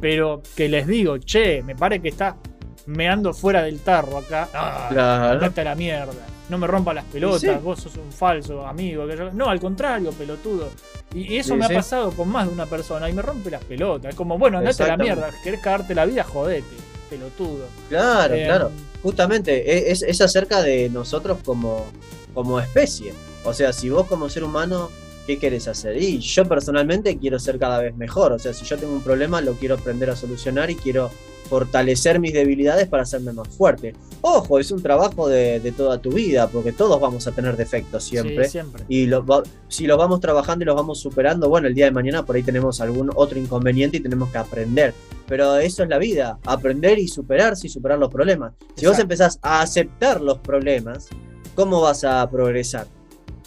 pero 0.05 0.43
que 0.55 0.69
les 0.69 0.87
digo, 0.87 1.17
che, 1.17 1.63
me 1.63 1.75
parece 1.75 2.03
que 2.03 2.09
está 2.11 2.37
meando 2.85 3.33
fuera 3.33 3.63
del 3.63 3.81
tarro 3.81 4.19
acá. 4.19 4.51
Ah, 4.53 4.89
Claro. 4.93 5.51
la 5.65 5.75
mierda. 5.75 6.13
No 6.51 6.59
me 6.59 6.67
rompa 6.67 6.93
las 6.93 7.07
pelotas, 7.07 7.41
sí. 7.41 7.49
vos 7.63 7.81
sos 7.81 7.97
un 7.97 8.13
falso 8.13 8.67
amigo. 8.67 9.07
que 9.09 9.17
yo- 9.17 9.33
No, 9.33 9.49
al 9.49 9.59
contrario, 9.61 10.11
pelotudo. 10.13 10.69
Y 11.15 11.39
eso 11.39 11.55
Sí, 11.55 11.59
me 11.59 11.67
sí. 11.69 11.73
ha 11.73 11.77
pasado 11.77 12.11
con 12.11 12.29
más 12.29 12.47
de 12.47 12.53
una 12.53 12.67
persona 12.67 13.09
y 13.09 13.15
me 13.15 13.23
rompe 13.23 13.51
las 13.51 13.65
pelotas. 13.65 14.11
Es 14.11 14.15
como, 14.15 14.37
bueno, 14.37 14.59
andate 14.59 14.83
a 14.83 14.89
la 14.89 14.99
mierda. 14.99 15.31
¿Querés 15.43 15.61
cagarte 15.61 15.95
la 15.95 16.05
vida? 16.05 16.23
Jodete, 16.23 16.77
pelotudo. 17.09 17.65
Claro, 17.89 18.35
Em, 18.35 18.45
claro. 18.47 18.71
Justamente, 19.03 19.73
e- 19.73 19.91
es, 19.91 20.03
es 20.03 20.21
acerca 20.21 20.61
de 20.61 20.91
nosotros 20.91 21.39
como, 21.43 21.87
como 22.35 22.61
especie. 22.61 23.15
O 23.45 23.55
sea, 23.55 23.73
si 23.73 23.89
vos 23.89 24.07
como 24.07 24.29
ser 24.29 24.45
humano, 24.45 24.91
¿qué 25.27 25.39
querés 25.39 25.69
hacer? 25.69 25.97
Y 26.01 26.19
yo 26.19 26.45
personalmente 26.47 27.17
quiero 27.19 27.39
ser 27.39 27.59
cada 27.59 27.79
vez 27.81 27.97
mejor. 27.97 28.33
O 28.33 28.39
sea, 28.39 28.53
si 28.53 28.65
yo 28.65 28.77
tengo 28.77 28.93
un 28.93 29.03
problema, 29.03 29.41
lo 29.41 29.55
quiero 29.55 29.75
aprender 29.77 30.11
a 30.11 30.17
solucionar 30.17 30.71
y 30.71 30.77
quiero 30.77 31.11
fortalecer 31.49 32.21
mis 32.21 32.33
debilidades 32.33 32.89
para 32.89 33.03
hacerme 33.03 33.33
más 33.33 33.49
fuerte. 33.49 33.95
Ojo, 34.23 34.59
es 34.59 34.71
un 34.71 34.83
trabajo 34.83 35.29
de, 35.29 35.61
de 35.61 35.73
toda 35.73 35.99
tu 35.99 36.11
vida, 36.11 36.49
porque 36.49 36.73
todos 36.73 36.99
vamos 37.01 37.27
a 37.27 37.33
tener 37.33 37.55
defectos 37.57 38.03
siempre. 38.05 38.45
Sí, 38.47 38.53
siempre. 38.53 38.85
Y 38.89 39.07
lo 39.07 39.25
va- 39.25 39.43
si 39.69 39.87
los 39.87 39.99
vamos 39.99 40.21
trabajando 40.21 40.63
y 40.63 40.67
los 40.67 40.75
vamos 40.75 40.99
superando, 41.01 41.49
bueno, 41.51 41.69
el 41.69 41.75
día 41.75 41.85
de 41.85 41.91
mañana 41.91 42.25
por 42.25 42.37
ahí 42.37 42.43
tenemos 42.43 42.81
algún 42.81 43.11
otro 43.15 43.39
inconveniente 43.39 43.99
y 43.99 44.01
tenemos 44.01 44.31
que 44.31 44.39
aprender. 44.39 44.95
Pero 45.29 45.57
eso 45.59 45.83
es 45.83 45.89
la 45.91 45.99
vida, 45.99 46.39
aprender 46.47 46.99
y 46.99 47.09
superarse 47.09 47.67
y 47.67 47.71
superar 47.71 47.99
los 47.99 48.11
problemas. 48.11 48.55
Si 48.77 48.87
vos 48.87 48.99
empezás 48.99 49.39
a 49.43 49.61
aceptar 49.61 50.23
los 50.23 50.39
problemas, 50.39 51.09
¿cómo 51.55 51.83
vas 51.83 52.05
a 52.05 52.29
progresar? 52.31 52.87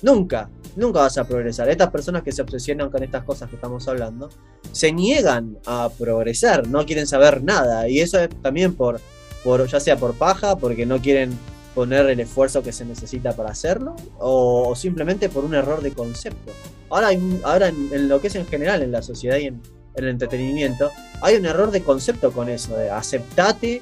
Nunca, 0.03 0.49
nunca 0.77 1.01
vas 1.01 1.17
a 1.17 1.25
progresar. 1.25 1.67
Estas 1.69 1.89
personas 1.89 2.23
que 2.23 2.31
se 2.31 2.41
obsesionan 2.41 2.89
con 2.89 3.03
estas 3.03 3.23
cosas 3.23 3.49
que 3.49 3.55
estamos 3.55 3.87
hablando, 3.87 4.29
se 4.71 4.91
niegan 4.91 5.57
a 5.65 5.89
progresar, 5.97 6.67
no 6.67 6.85
quieren 6.85 7.07
saber 7.07 7.43
nada. 7.43 7.89
Y 7.89 7.99
eso 7.99 8.19
es 8.19 8.29
también 8.41 8.75
por, 8.75 9.01
por 9.43 9.67
ya 9.67 9.79
sea 9.79 9.97
por 9.97 10.13
paja, 10.13 10.55
porque 10.55 10.85
no 10.85 11.01
quieren 11.01 11.37
poner 11.75 12.07
el 12.09 12.19
esfuerzo 12.19 12.63
que 12.63 12.71
se 12.71 12.85
necesita 12.85 13.35
para 13.35 13.49
hacerlo, 13.49 13.95
o, 14.19 14.69
o 14.69 14.75
simplemente 14.75 15.29
por 15.29 15.43
un 15.43 15.53
error 15.53 15.81
de 15.81 15.91
concepto. 15.91 16.51
Ahora, 16.89 17.09
ahora 17.43 17.67
en, 17.67 17.89
en 17.91 18.07
lo 18.07 18.21
que 18.21 18.27
es 18.27 18.35
en 18.35 18.47
general 18.47 18.81
en 18.81 18.91
la 18.91 19.01
sociedad 19.01 19.37
y 19.37 19.47
en, 19.47 19.61
en 19.95 20.03
el 20.03 20.09
entretenimiento, 20.09 20.91
hay 21.21 21.35
un 21.35 21.45
error 21.45 21.69
de 21.71 21.81
concepto 21.81 22.31
con 22.31 22.49
eso, 22.49 22.75
de 22.77 22.89
aceptate 22.89 23.81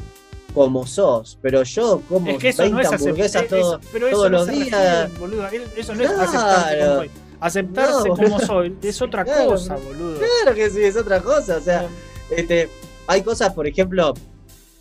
como 0.55 0.87
sos, 0.87 1.37
pero 1.41 1.61
yo 1.63 2.01
como 2.09 2.31
Es 2.31 2.37
que 2.39 2.49
eso 2.49 2.63
20 2.63 2.73
no 2.73 2.79
es 2.81 2.87
aceptar. 2.87 3.07
hamburguesas 3.07 3.47
todo, 3.47 3.79
pero 3.91 4.07
eso 4.07 4.15
todos 4.15 4.31
no 4.31 4.37
los 4.39 4.47
días. 4.47 5.19
boludo. 5.19 5.47
Eso 5.77 5.93
no 5.95 6.03
es 6.03 6.09
aceptarse 6.09 6.79
como 6.79 6.95
soy. 6.95 7.11
Aceptarse 7.39 8.09
No, 8.09 8.15
como 8.15 8.39
soy 8.39 8.77
es 8.81 9.01
otra 9.01 9.23
Claro, 9.25 9.45
cosa, 9.51 9.75
boludo. 9.75 10.17
Claro 10.17 10.55
que 10.55 10.69
sí, 10.71 10.81
es 10.81 10.95
otra 10.95 11.21
cosa. 11.21 11.57
O 11.57 11.61
sea, 11.61 11.87
este, 12.31 12.69
hay 13.07 13.21
cosas, 13.21 13.53
por 13.53 13.67
ejemplo, 13.67 14.13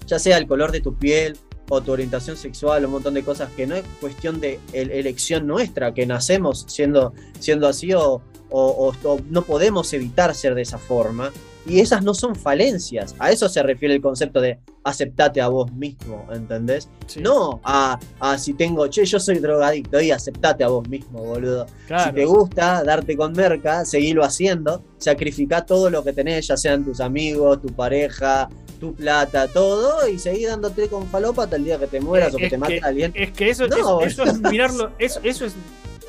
ya 0.06 0.18
sea 0.18 0.38
el 0.38 0.46
color 0.46 0.70
de 0.72 0.80
tu 0.80 0.94
piel 0.94 1.36
o 1.68 1.80
tu 1.80 1.92
orientación 1.92 2.36
sexual, 2.36 2.84
un 2.84 2.92
montón 2.92 3.14
de 3.14 3.24
cosas 3.24 3.50
que 3.56 3.66
no 3.66 3.74
es 3.74 3.82
cuestión 4.00 4.40
de 4.40 4.60
el- 4.72 4.90
elección 4.92 5.46
nuestra, 5.46 5.92
que 5.92 6.06
nacemos 6.06 6.64
siendo, 6.68 7.12
siendo 7.40 7.66
así 7.66 7.92
o, 7.94 8.22
o- 8.50 8.92
o- 9.02 9.08
o 9.08 9.20
no 9.30 9.42
podemos 9.42 9.92
evitar 9.92 10.34
ser 10.34 10.54
de 10.54 10.62
esa 10.62 10.78
forma. 10.78 11.32
Y 11.66 11.80
esas 11.80 12.02
no 12.04 12.12
son 12.14 12.36
falencias. 12.36 13.14
A 13.18 13.30
eso 13.30 13.48
se 13.48 13.62
refiere 13.62 13.94
el 13.94 14.02
concepto 14.02 14.40
de 14.40 14.58
aceptate 14.84 15.40
a 15.40 15.48
vos 15.48 15.72
mismo, 15.72 16.26
¿entendés? 16.30 16.90
Sí, 17.06 17.20
No 17.20 17.60
a, 17.64 17.98
a 18.20 18.36
si 18.38 18.52
tengo, 18.52 18.86
che, 18.88 19.04
yo 19.06 19.18
soy 19.18 19.38
drogadicto 19.38 19.98
y 20.00 20.10
aceptate 20.10 20.62
a 20.62 20.68
vos 20.68 20.86
mismo, 20.88 21.24
boludo. 21.24 21.66
claro. 21.86 22.10
Si 22.10 22.12
te 22.16 22.24
gusta 22.26 22.84
darte 22.84 23.16
con 23.16 23.32
merca, 23.32 23.84
seguilo 23.86 24.24
haciendo, 24.24 24.82
sacrifica 24.98 25.64
todo 25.64 25.88
lo 25.88 26.04
que 26.04 26.12
tenés, 26.12 26.46
ya 26.48 26.56
sean 26.58 26.84
tus 26.84 27.00
amigos, 27.00 27.62
tu 27.62 27.68
pareja, 27.68 28.50
tu 28.78 28.94
plata, 28.94 29.48
todo, 29.48 30.06
y 30.06 30.18
seguí 30.18 30.44
dándote 30.44 30.88
con 30.88 31.06
falopa 31.06 31.44
hasta 31.44 31.56
el 31.56 31.64
día 31.64 31.78
que 31.78 31.86
te 31.86 32.00
mueras 32.00 32.34
o 32.34 32.36
que 32.36 32.44
Es 32.46 32.50
te 32.50 32.58
mate 32.58 32.80
que- 32.80 32.86
alguien. 32.86 33.12
Es 33.14 33.30
que 33.32 33.48
eso, 33.48 33.66
No, 33.68 34.00
eso, 34.02 34.02
eso 34.02 34.24
es 34.24 34.40
mirarlo, 34.42 34.90
eso, 34.98 35.20
eso 35.22 35.46
es 35.46 35.54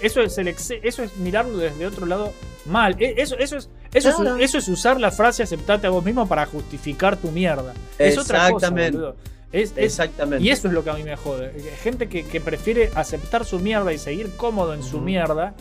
eso 0.01 0.21
es 0.21 0.37
el 0.37 0.47
eso 0.49 1.03
es 1.03 1.17
mirarlo 1.17 1.57
desde 1.57 1.85
otro 1.87 2.05
lado 2.05 2.33
mal. 2.65 2.95
E- 2.99 3.15
Eso, 3.21 3.37
eso 3.37 3.57
es, 3.57 3.69
eso, 3.93 4.09
es, 4.09 4.15
eso 4.41 4.57
es 4.57 4.67
usar 4.67 4.99
la 4.99 5.11
frase 5.11 5.43
aceptate 5.43 5.87
a 5.87 5.89
vos 5.89 6.03
mismo 6.03 6.27
para 6.27 6.45
justificar 6.45 7.17
tu 7.17 7.31
mierda. 7.31 7.73
Es 7.97 8.17
otra 8.17 8.49
cosa, 8.49 8.67
Exactamente. 8.67 8.97
boludo. 8.97 9.15
Es- 9.51 9.71
es- 9.71 9.77
Exactamente. 9.77 10.43
y 10.43 10.49
eso 10.49 10.67
es 10.67 10.73
lo 10.73 10.83
que 10.83 10.89
a 10.89 10.93
mí 10.93 11.03
me 11.03 11.15
jode. 11.15 11.51
Gente 11.81 12.09
que, 12.09 12.25
que 12.25 12.41
prefiere 12.41 12.91
aceptar 12.95 13.45
su 13.45 13.59
mierda 13.59 13.93
y 13.93 13.97
seguir 13.97 14.31
cómodo 14.35 14.73
en 14.73 14.83
su 14.83 14.99
mierda. 14.99 15.53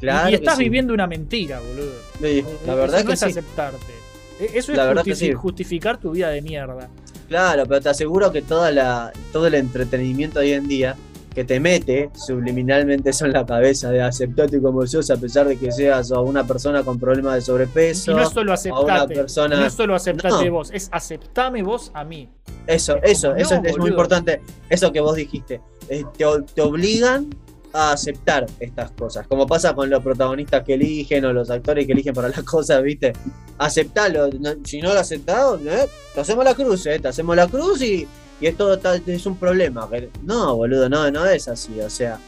Claro 0.00 0.28
y 0.30 0.34
estás 0.34 0.56
sí. 0.56 0.64
viviendo 0.64 0.92
una 0.94 1.06
mentira, 1.06 1.60
boludo. 1.60 1.92
Sí, 2.20 2.42
la 2.66 2.72
Eso 2.72 2.76
verdad 2.76 3.00
no 3.00 3.06
que 3.08 3.12
es 3.14 3.20
sí. 3.20 3.26
aceptarte. 3.26 3.92
E- 4.40 4.50
Eso 4.58 4.72
es 4.72 4.78
La 4.78 4.86
verdad 4.86 5.04
que 5.04 5.12
justifi- 5.12 5.16
sí. 5.28 5.32
justificar 5.34 5.98
tu 5.98 6.10
vida 6.12 6.30
de 6.30 6.42
mierda. 6.42 6.88
Claro, 7.28 7.64
pero 7.66 7.80
te 7.80 7.88
aseguro 7.88 8.30
que 8.32 8.42
toda 8.42 8.70
la, 8.70 9.12
todo 9.32 9.46
el 9.46 9.54
entretenimiento 9.54 10.40
hoy 10.40 10.52
en 10.52 10.68
día 10.68 10.96
que 11.34 11.44
te 11.44 11.58
mete 11.60 12.10
subliminalmente 12.14 13.10
eso 13.10 13.26
en 13.26 13.32
la 13.32 13.44
cabeza 13.44 13.90
de 13.90 14.00
aceptarte 14.02 14.60
como 14.62 14.86
sos 14.86 15.10
a 15.10 15.16
pesar 15.16 15.48
de 15.48 15.56
que 15.58 15.72
seas 15.72 16.10
una 16.12 16.46
persona 16.46 16.82
con 16.84 16.98
problemas 16.98 17.34
de 17.34 17.40
sobrepeso. 17.40 18.12
Y 18.12 18.14
no 18.14 18.22
es 18.22 18.28
solo 18.30 18.52
aceptate. 18.52 19.14
persona- 19.14 19.56
No 19.60 19.66
es 19.66 19.72
solo 19.72 19.94
aceptate 19.94 20.46
No. 20.46 20.52
vos, 20.52 20.70
es 20.72 20.88
aceptame 20.92 21.62
vos 21.62 21.90
a 21.94 22.04
mí. 22.04 22.28
Eso, 22.66 22.96
Es 23.02 23.18
eso, 23.18 23.28
como, 23.28 23.40
eso 23.40 23.60
no, 23.60 23.68
es, 23.68 23.78
muy 23.78 23.90
importante. 23.90 24.40
Eso 24.70 24.92
que 24.92 25.00
vos 25.00 25.16
dijiste. 25.16 25.60
Eh, 25.88 26.04
te, 26.16 26.24
te 26.54 26.62
obligan 26.62 27.28
a 27.72 27.90
aceptar 27.92 28.46
estas 28.60 28.92
cosas. 28.92 29.26
Como 29.26 29.46
pasa 29.48 29.74
con 29.74 29.90
los 29.90 30.02
protagonistas 30.02 30.62
que 30.62 30.74
eligen 30.74 31.24
o 31.24 31.32
los 31.32 31.50
actores 31.50 31.84
que 31.86 31.92
eligen 31.92 32.14
para 32.14 32.28
las 32.28 32.42
cosas, 32.44 32.82
¿viste? 32.82 33.12
Aceptalo. 33.58 34.28
no- 34.38 34.54
si 34.64 34.80
no 34.80 34.94
lo 34.94 35.00
aceptás, 35.00 35.60
¿eh? 35.66 35.88
te 36.14 36.20
hacemos 36.20 36.44
la 36.44 36.54
cruz, 36.54 36.86
¿eh? 36.86 36.98
Te 37.00 37.08
hacemos 37.08 37.34
la 37.36 37.48
cruz 37.48 37.82
y, 37.82 38.06
y 38.40 38.46
esto 38.46 38.78
es 39.06 39.26
un 39.26 39.36
problema. 39.36 39.88
No, 40.22 40.56
boludo, 40.56 40.88
no, 40.88 41.10
no 41.10 41.26
es 41.26 41.48
así. 41.48 41.80
O 41.80 41.90
sea, 41.90 42.18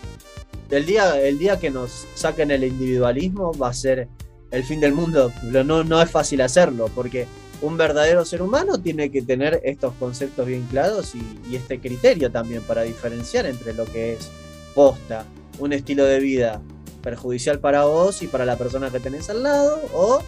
el 0.71 0.87
día, 0.87 1.21
el 1.21 1.39
día 1.39 1.59
que 1.59 1.71
nos 1.71 2.07
saquen 2.15 2.51
el 2.51 2.65
individualismo 2.65 3.53
va 3.53 3.71
a 3.71 3.75
ser 3.75 4.09
el 4.51 4.65
fin 4.65 4.81
del 4.81 4.93
mundo. 4.93 5.33
No, 5.43 5.85
no 5.85 6.03
es 6.03 6.11
fácil 6.11 6.41
hacerlo, 6.41 6.91
porque 6.95 7.27
un 7.63 7.77
verdadero 7.77 8.25
ser 8.25 8.43
humano 8.43 8.81
tiene 8.81 9.11
que 9.11 9.23
tener 9.23 9.61
estos 9.65 9.95
conceptos 9.95 10.47
bien 10.47 10.67
claros 10.71 11.15
y, 11.15 11.23
y 11.51 11.57
este 11.57 11.81
criterio 11.81 12.31
también 12.31 12.63
para 12.63 12.83
diferenciar 12.83 13.47
entre 13.47 13.75
lo 13.75 13.85
que 13.87 14.15
es 14.15 14.31
posta, 14.75 15.25
un 15.59 15.73
estilo 15.73 16.05
de 16.05 16.21
vida 16.21 16.61
perjudicial 17.03 17.61
para 17.61 17.85
vos 17.85 18.23
y 18.23 18.27
para 18.27 18.45
la 18.45 18.59
persona 18.59 18.91
que 18.91 19.01
tenés 19.01 19.31
al 19.31 19.43
lado, 19.43 19.81
o 19.95 20.23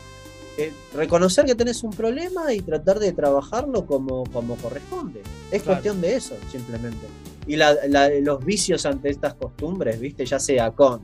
eh, 0.58 0.72
reconocer 0.92 1.46
que 1.46 1.54
tenés 1.54 1.82
un 1.84 1.90
problema 1.92 2.52
y 2.52 2.60
tratar 2.60 2.98
de 2.98 3.12
trabajarlo 3.12 3.86
como, 3.86 4.24
como 4.32 4.56
corresponde. 4.56 5.20
Es 5.52 5.62
Claro. 5.62 5.76
cuestión 5.76 6.00
de 6.00 6.16
eso, 6.16 6.34
simplemente. 6.50 7.06
Y 7.46 7.56
la- 7.56 7.76
la- 7.88 8.10
los 8.20 8.44
vicios 8.44 8.84
ante 8.84 9.08
estas 9.08 9.34
costumbres, 9.34 9.98
¿viste? 10.00 10.26
Ya 10.26 10.38
sea 10.40 10.72
con 10.72 11.00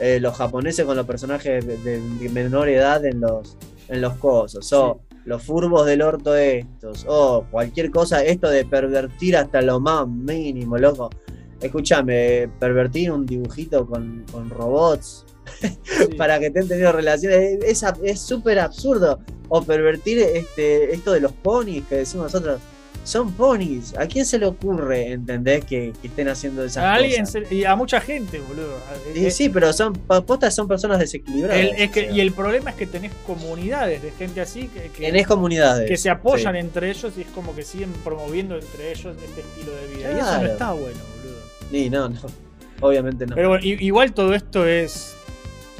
eh, 0.00 0.18
los 0.20 0.36
japoneses 0.36 0.84
con 0.84 0.96
los 0.96 1.06
personajes 1.06 1.64
de, 1.64 1.76
de- 1.78 2.00
de 2.00 2.28
menor 2.28 2.68
edad 2.68 3.04
en 3.04 3.20
los, 3.20 3.56
en 3.88 4.00
los 4.00 4.14
cosos, 4.14 4.72
o 4.72 5.00
los 5.24 5.40
furbos 5.42 5.86
del 5.86 6.02
orto 6.02 6.34
estos, 6.34 7.04
o 7.08 7.44
cualquier 7.50 7.90
cosa, 7.92 8.24
esto 8.24 8.48
de 8.48 8.64
pervertir 8.64 9.36
hasta 9.36 9.62
lo 9.62 9.78
más 9.80 10.06
mínimo, 10.08 10.78
loco. 10.78 11.10
Escúchame, 11.60 12.48
pervertir 12.58 13.10
un 13.10 13.26
dibujito 13.26 13.86
con, 13.86 14.24
con 14.30 14.50
robots 14.50 15.24
Sí. 15.60 15.78
para 16.18 16.38
que 16.38 16.46
estén 16.46 16.66
teniendo 16.68 16.92
relaciones 16.92 17.58
es 18.02 18.20
súper 18.20 18.58
absurdo. 18.58 19.20
O 19.50 19.62
pervertir 19.62 20.18
este, 20.20 20.94
esto 20.94 21.12
de 21.12 21.20
los 21.20 21.32
ponis 21.32 21.84
que 21.86 21.96
decimos 21.96 22.32
nosotros. 22.32 22.60
Son 23.04 23.30
ponis. 23.34 23.94
¿A 23.98 24.06
quién 24.06 24.24
se 24.24 24.38
le 24.38 24.46
ocurre, 24.46 25.12
entendés, 25.12 25.62
que, 25.66 25.92
que 26.00 26.06
estén 26.08 26.28
haciendo 26.28 26.64
esas 26.64 26.82
a 26.82 26.94
alguien 26.94 27.26
cosas? 27.26 27.46
se- 27.46 27.54
y 27.54 27.64
a 27.66 27.76
mucha 27.76 28.00
gente, 28.00 28.40
boludo. 28.40 28.78
Y 29.14 29.26
Eh, 29.26 29.30
sí, 29.30 29.50
pero 29.50 29.70
son 29.74 29.92
postas 29.92 30.54
son 30.54 30.66
personas 30.66 30.98
desequilibradas. 30.98 31.58
el- 31.60 31.74
es 31.76 31.90
que, 31.90 32.10
y 32.10 32.20
el 32.20 32.32
problema 32.32 32.70
es 32.70 32.76
que 32.76 32.86
tenés 32.86 33.12
comunidades 33.26 34.02
de 34.02 34.10
gente 34.12 34.40
así 34.40 34.68
que, 34.68 34.88
que- 34.88 35.04
tenés 35.04 35.26
comunidades. 35.26 35.86
que 35.86 35.98
se 35.98 36.08
apoyan 36.08 36.54
sí. 36.54 36.60
entre 36.60 36.90
ellos 36.90 37.12
y 37.18 37.20
es 37.20 37.26
como 37.34 37.54
que 37.54 37.62
siguen 37.62 37.92
promoviendo 38.02 38.54
entre 38.56 38.92
ellos 38.92 39.14
este 39.22 39.42
estilo 39.42 39.72
de 39.76 39.86
vida. 39.94 40.08
Y 40.10 40.14
eso 40.14 40.20
Claro. 40.22 40.46
no 40.46 40.52
está 40.52 40.72
bueno, 40.72 40.98
Sí, 41.70 41.90
no, 41.90 42.08
no. 42.08 42.20
Obviamente 42.80 43.26
no. 43.26 43.34
Pero 43.34 43.48
bueno, 43.50 43.64
igual 43.64 44.12
todo 44.12 44.34
esto 44.34 44.66
es. 44.66 45.16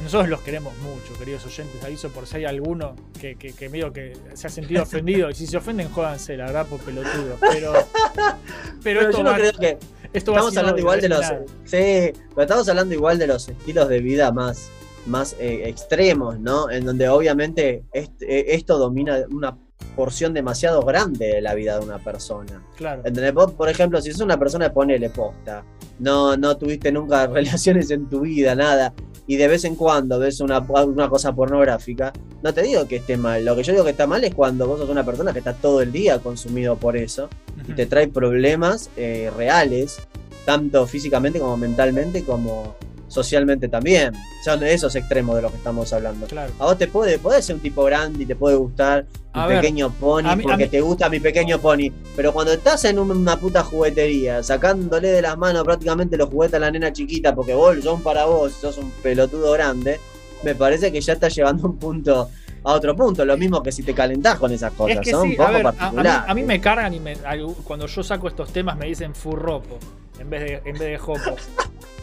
Nosotros 0.03 0.29
los 0.29 0.41
queremos 0.43 0.75
mucho, 0.79 1.19
queridos 1.19 1.47
oyentes. 1.47 1.83
Aviso 1.85 2.11
por 2.11 2.27
si 2.27 2.37
hay 2.37 2.45
alguno 2.45 2.95
que, 3.21 3.37
que, 3.37 3.53
que 3.53 3.69
medio 3.69 3.93
que 3.93 4.13
se 4.35 4.47
ha 4.47 4.51
sentido 4.51 4.83
ofendido. 4.85 5.31
Y 5.31 5.35
si 5.35 5.47
se 5.47 5.57
ofenden, 5.57 5.89
jódanse, 5.91 6.37
la 6.37 6.47
verdad, 6.47 6.67
por 6.67 6.81
pelotudo. 6.81 7.37
Pero, 7.41 7.73
pero, 8.15 8.35
Pero 8.83 9.01
esto, 9.03 9.19
yo 9.19 9.25
no 9.25 9.31
va, 9.31 9.37
creo 9.37 9.53
que 9.53 9.79
esto 10.13 10.33
estamos 10.33 10.57
hablando 10.57 10.79
igual 10.81 11.01
de 11.01 11.09
los 11.09 11.21
es 11.25 11.31
nada. 11.31 11.45
sí, 11.65 12.13
pero 12.31 12.43
estamos 12.43 12.69
hablando 12.69 12.95
igual 12.95 13.19
de 13.19 13.27
los 13.27 13.49
estilos 13.49 13.89
de 13.89 14.01
vida 14.01 14.31
más 14.33 14.71
más 15.07 15.37
eh, 15.39 15.69
extremos, 15.69 16.39
¿no? 16.41 16.71
En 16.71 16.85
donde 16.87 17.09
obviamente 17.11 17.85
este- 17.93 18.25
eh, 18.41 18.55
esto 18.55 18.79
domina 18.79 19.19
una 19.31 19.55
porción 19.95 20.35
demasiado 20.35 20.83
grande 20.83 21.27
de 21.27 21.41
la 21.41 21.55
vida 21.55 21.79
de 21.79 21.85
una 21.85 21.99
persona. 21.99 22.63
Claro. 22.77 23.03
¿Entendés? 23.05 23.33
Vos, 23.33 23.53
por 23.53 23.69
ejemplo, 23.69 24.01
si 24.01 24.13
sos 24.13 24.21
una 24.21 24.39
persona, 24.39 24.73
ponele 24.73 25.11
posta, 25.11 25.65
no, 25.99 26.37
no 26.37 26.57
tuviste 26.57 26.93
nunca 26.93 27.27
relaciones 27.29 27.91
en 27.91 28.09
tu 28.09 28.21
vida, 28.21 28.55
nada, 28.55 28.93
y 29.27 29.37
de 29.37 29.49
vez 29.49 29.65
en 29.65 29.75
cuando 29.75 30.19
ves 30.19 30.41
una, 30.41 30.59
una 30.61 31.09
cosa 31.09 31.35
pornográfica, 31.35 32.13
no 32.43 32.53
te 32.53 32.63
digo 32.63 32.87
que 32.87 32.97
esté 32.97 33.17
mal. 33.17 33.45
Lo 33.45 33.57
que 33.57 33.63
yo 33.63 33.73
digo 33.73 33.85
que 33.85 33.91
está 33.91 34.07
mal 34.07 34.23
es 34.23 34.35
cuando 34.35 34.67
vos 34.67 34.81
sos 34.81 34.91
una 34.91 35.05
persona 35.05 35.33
que 35.33 35.39
está 35.39 35.55
todo 35.55 35.81
el 35.81 35.93
día 35.93 36.19
consumido 36.19 36.77
por 36.77 36.97
eso 36.97 37.29
y 37.67 37.73
te 37.73 37.87
trae 37.87 38.09
problemas 38.09 38.91
eh, 38.97 39.31
reales, 39.35 39.99
tanto 40.45 40.87
físicamente 40.87 41.39
como 41.39 41.57
mentalmente, 41.57 42.23
como 42.23 42.77
socialmente 43.15 43.69
también. 43.69 44.13
Son 44.45 44.63
esos 44.65 44.95
extremos 44.97 45.37
de 45.37 45.43
los 45.43 45.51
que 45.53 45.59
estamos 45.59 45.93
hablando. 45.93 46.27
Claro. 46.27 46.53
A 46.59 46.65
vos 46.65 46.77
te 46.79 46.89
puede, 46.89 47.19
podés 47.19 47.45
ser 47.47 47.55
un 47.57 47.63
tipo 47.63 47.85
grande 47.85 48.25
y 48.25 48.27
te 48.27 48.35
puede 48.37 48.57
gustar 48.57 49.05
mi 49.35 49.41
A 49.41 49.47
ver, 49.47 49.61
pequeño 49.61 49.91
pony 49.91 50.37
mí- 50.37 50.43
porque 50.43 50.67
te 50.67 50.81
gusta 50.81 51.09
mi 51.09 51.21
pequeño 51.21 51.59
pony. 51.61 51.91
Pero 52.17 52.33
cuando 52.33 52.53
estás 52.53 52.85
en 52.85 52.99
un- 52.99 53.11
una 53.13 53.39
puta 53.39 53.63
juguetería, 53.63 54.43
sacándole 54.43 55.09
de 55.09 55.23
las 55.23 55.39
manos 55.39 55.65
prácticamente 55.65 56.17
los 56.17 56.29
juguetes 56.29 56.57
a 56.57 56.59
la 56.61 56.71
nena 56.71 56.93
chiquita 56.93 57.35
porque 57.35 57.55
vos 57.55 57.77
son 57.83 58.03
para 58.03 58.25
vos, 58.27 58.53
sos 58.53 58.77
un 58.79 58.91
pelotudo 59.03 59.53
grande, 59.53 60.01
me 60.43 60.55
parece 60.55 60.91
que 60.93 61.01
ya 61.01 61.15
estás 61.15 61.35
llevando 61.35 61.67
un 61.69 61.79
punto 61.79 62.29
a 62.65 62.73
otro 62.73 62.95
punto. 62.97 63.25
Lo 63.25 63.37
mismo 63.37 63.63
que 63.63 63.73
si 63.73 63.83
te 63.83 63.95
calentás 63.95 64.39
con 64.39 64.53
esas 64.53 64.73
cosas. 64.73 64.97
Es 64.97 65.03
que 65.03 65.11
son 65.11 65.23
sí, 65.25 65.31
un 65.31 65.37
poco 65.37 65.49
a 65.49 65.53
ver, 65.53 65.67
a, 65.67 65.71
a 65.71 65.91
mí, 65.93 66.09
a 66.29 66.35
mí 66.35 66.43
me 66.43 66.61
cargan 66.61 66.93
y 66.95 67.01
me, 67.01 67.17
cuando 67.65 67.87
yo 67.87 68.03
saco 68.03 68.29
estos 68.29 68.53
temas 68.53 68.77
me 68.77 68.87
dicen 68.87 69.15
furropo 69.15 69.79
en 70.19 70.31
vez 70.31 70.41
de, 70.43 70.53
en 70.65 70.73
vez 70.79 70.81
de 70.91 70.99
jopo. 70.99 71.37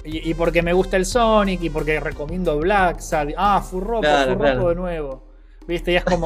Y, 0.03 0.29
y 0.29 0.33
porque 0.33 0.61
me 0.63 0.73
gusta 0.73 0.97
el 0.97 1.05
Sonic 1.05 1.61
y 1.63 1.69
porque 1.69 1.99
recomiendo 1.99 2.57
Black 2.57 2.99
Sad. 2.99 3.29
Ah, 3.37 3.61
furropo, 3.61 4.01
Claro, 4.01 4.33
furropo 4.33 4.43
claro. 4.43 4.69
de 4.69 4.75
nuevo. 4.75 5.27
¿Viste? 5.67 5.91
Y 5.91 5.95
es 5.95 6.03
como. 6.03 6.25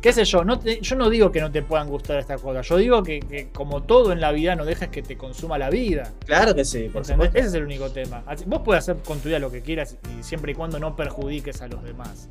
¿Qué 0.00 0.12
sé 0.12 0.24
yo? 0.26 0.44
No 0.44 0.58
te- 0.58 0.80
yo 0.82 0.96
no 0.96 1.08
digo 1.08 1.32
que 1.32 1.40
no 1.40 1.50
te 1.50 1.62
puedan 1.62 1.88
gustar 1.88 2.18
estas 2.18 2.40
cosas. 2.40 2.68
Yo 2.68 2.76
digo 2.76 3.02
que, 3.02 3.20
que 3.20 3.48
como 3.50 3.82
todo 3.82 4.12
en 4.12 4.20
la 4.20 4.32
vida, 4.32 4.54
no 4.54 4.64
dejes 4.66 4.90
que 4.90 5.02
te 5.02 5.16
consuma 5.16 5.56
la 5.56 5.70
vida. 5.70 6.12
Claro 6.26 6.54
que 6.54 6.64
sí, 6.66 6.90
por. 6.92 7.02
Ese 7.02 7.30
es 7.38 7.54
el 7.54 7.64
único 7.64 7.90
tema. 7.90 8.22
Vos 8.46 8.60
puedes 8.64 8.84
hacer 8.84 9.02
con 9.02 9.18
tu 9.20 9.28
vida 9.28 9.38
lo 9.38 9.50
que 9.50 9.62
quieras 9.62 9.96
y 10.18 10.22
siempre 10.22 10.52
y 10.52 10.54
cuando 10.54 10.78
no 10.78 10.94
perjudiques 10.94 11.62
a 11.62 11.68
los 11.68 11.82
demás. 11.82 12.28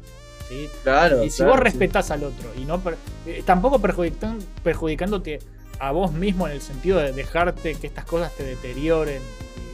¿sí? 0.48 0.70
Claro, 0.84 1.24
Y 1.24 1.30
si 1.32 1.38
claro, 1.38 1.52
vos 1.54 1.60
sí. 1.60 1.64
respetás 1.64 2.12
al 2.12 2.24
otro 2.26 2.50
y 2.56 2.66
no 2.66 2.80
eh, 3.26 3.42
tampoco 3.46 3.80
perjudican- 3.80 4.40
perjudicándote 4.64 5.40
a 5.80 5.92
vos 5.92 6.12
mismo 6.14 6.48
en 6.48 6.54
el 6.54 6.62
sentido 6.62 7.00
de 7.00 7.12
dejarte 7.12 7.76
que 7.76 7.88
estas 7.88 8.06
cosas 8.06 8.32
te 8.36 8.44
deterioren. 8.44 9.22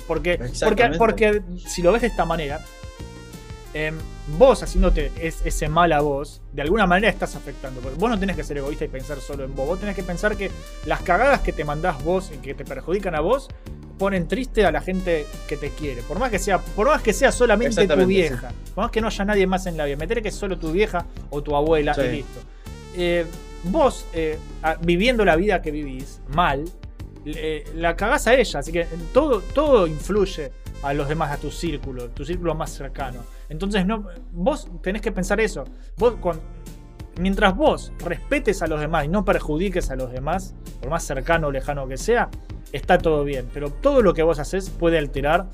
Porque, 0.08 0.40
porque, 0.64 0.90
porque 0.98 1.42
si 1.68 1.82
lo 1.84 1.92
ves 1.92 2.02
de 2.02 2.08
esta 2.08 2.26
manera, 2.26 2.60
em, 3.74 3.96
vos 4.38 4.64
haciéndote 4.64 5.12
es- 5.22 5.42
ese 5.46 5.70
mal 5.70 5.92
a 5.94 6.02
vos, 6.02 6.42
de 6.52 6.64
alguna 6.64 6.88
manera 6.88 7.12
estás 7.12 7.36
afectando. 7.36 7.80
Porque 7.82 7.98
vos 8.00 8.10
no 8.10 8.20
tenés 8.20 8.36
que 8.36 8.44
ser 8.44 8.58
egoísta 8.58 8.86
y 8.86 8.88
pensar 8.88 9.20
solo 9.20 9.44
en 9.44 9.54
vos. 9.56 9.68
Vos 9.68 9.80
tenés 9.80 9.96
que 9.96 10.02
pensar 10.04 10.36
que 10.36 10.50
las 10.86 11.02
cagadas 11.02 11.42
que 11.42 11.54
te 11.54 11.64
mandás 11.64 12.04
vos 12.04 12.32
y 12.34 12.38
que 12.38 12.56
te 12.56 12.66
perjudican 12.66 13.14
a 13.14 13.20
vos 13.20 13.50
ponen 14.00 14.28
triste 14.28 14.66
a 14.66 14.72
la 14.72 14.82
gente 14.82 15.28
que 15.48 15.58
te 15.58 15.70
quiere. 15.72 16.02
Por 16.02 16.18
más 16.20 16.32
que 16.32 16.40
sea, 16.40 16.58
por 16.58 16.88
más 16.88 17.02
que 17.04 17.14
sea 17.14 17.32
solamente 17.32 17.88
tu 17.88 18.06
vieja. 18.08 18.52
Por 18.74 18.86
más 18.86 18.92
que 18.92 19.02
no 19.02 19.08
haya 19.08 19.26
nadie 19.26 19.46
más 19.46 19.66
en 19.68 19.78
la 19.78 19.86
vida. 19.86 19.98
Meter 19.98 20.22
que 20.24 20.30
es 20.30 20.36
solo 20.36 20.58
tu 20.58 20.72
vieja 20.72 21.06
o 21.30 21.44
tu 21.44 21.56
abuela 21.56 21.94
Sí. 21.94 22.02
y 22.02 22.10
listo. 22.10 22.40
Eh, 22.96 23.26
vos, 23.66 24.06
eh, 24.14 24.38
viviendo 24.82 25.26
la 25.26 25.36
vida 25.36 25.62
que 25.62 25.72
vivís 25.72 26.22
mal, 26.34 26.66
la 27.76 27.96
cagás 27.96 28.28
a 28.28 28.36
ella. 28.36 28.60
Así 28.60 28.72
que 28.72 28.86
todo, 29.14 29.42
todo 29.54 29.88
influye 29.88 30.52
a 30.84 30.94
los 30.94 31.10
demás, 31.10 31.32
a 31.32 31.38
tu 31.38 31.52
círculo, 31.52 32.10
tu 32.10 32.24
círculo 32.26 32.56
más 32.56 32.72
cercano. 32.72 33.20
Entonces, 33.50 33.86
no, 33.86 34.06
vos 34.32 34.68
tenés 34.82 35.02
que 35.02 35.12
pensar 35.12 35.40
eso. 35.42 35.66
Vos, 35.98 36.16
con- 36.22 36.40
mientras 37.20 37.56
vos 37.56 37.92
respetes 38.00 38.62
a 38.62 38.68
los 38.68 38.80
demás 38.80 39.06
y 39.06 39.08
no 39.10 39.26
perjudiques 39.26 39.92
a 39.92 39.96
los 39.96 40.12
demás, 40.12 40.56
por 40.80 40.90
más 40.90 41.04
cercano 41.04 41.48
o 41.48 41.52
lejano 41.52 41.88
que 41.88 41.98
sea, 41.98 42.30
está 42.72 42.98
todo 42.98 43.24
bien. 43.26 43.50
Pero 43.54 43.70
todo 43.72 44.02
lo 44.02 44.14
que 44.14 44.24
vos 44.24 44.40
haces 44.40 44.70
puede 44.70 44.98
alterar 44.98 45.50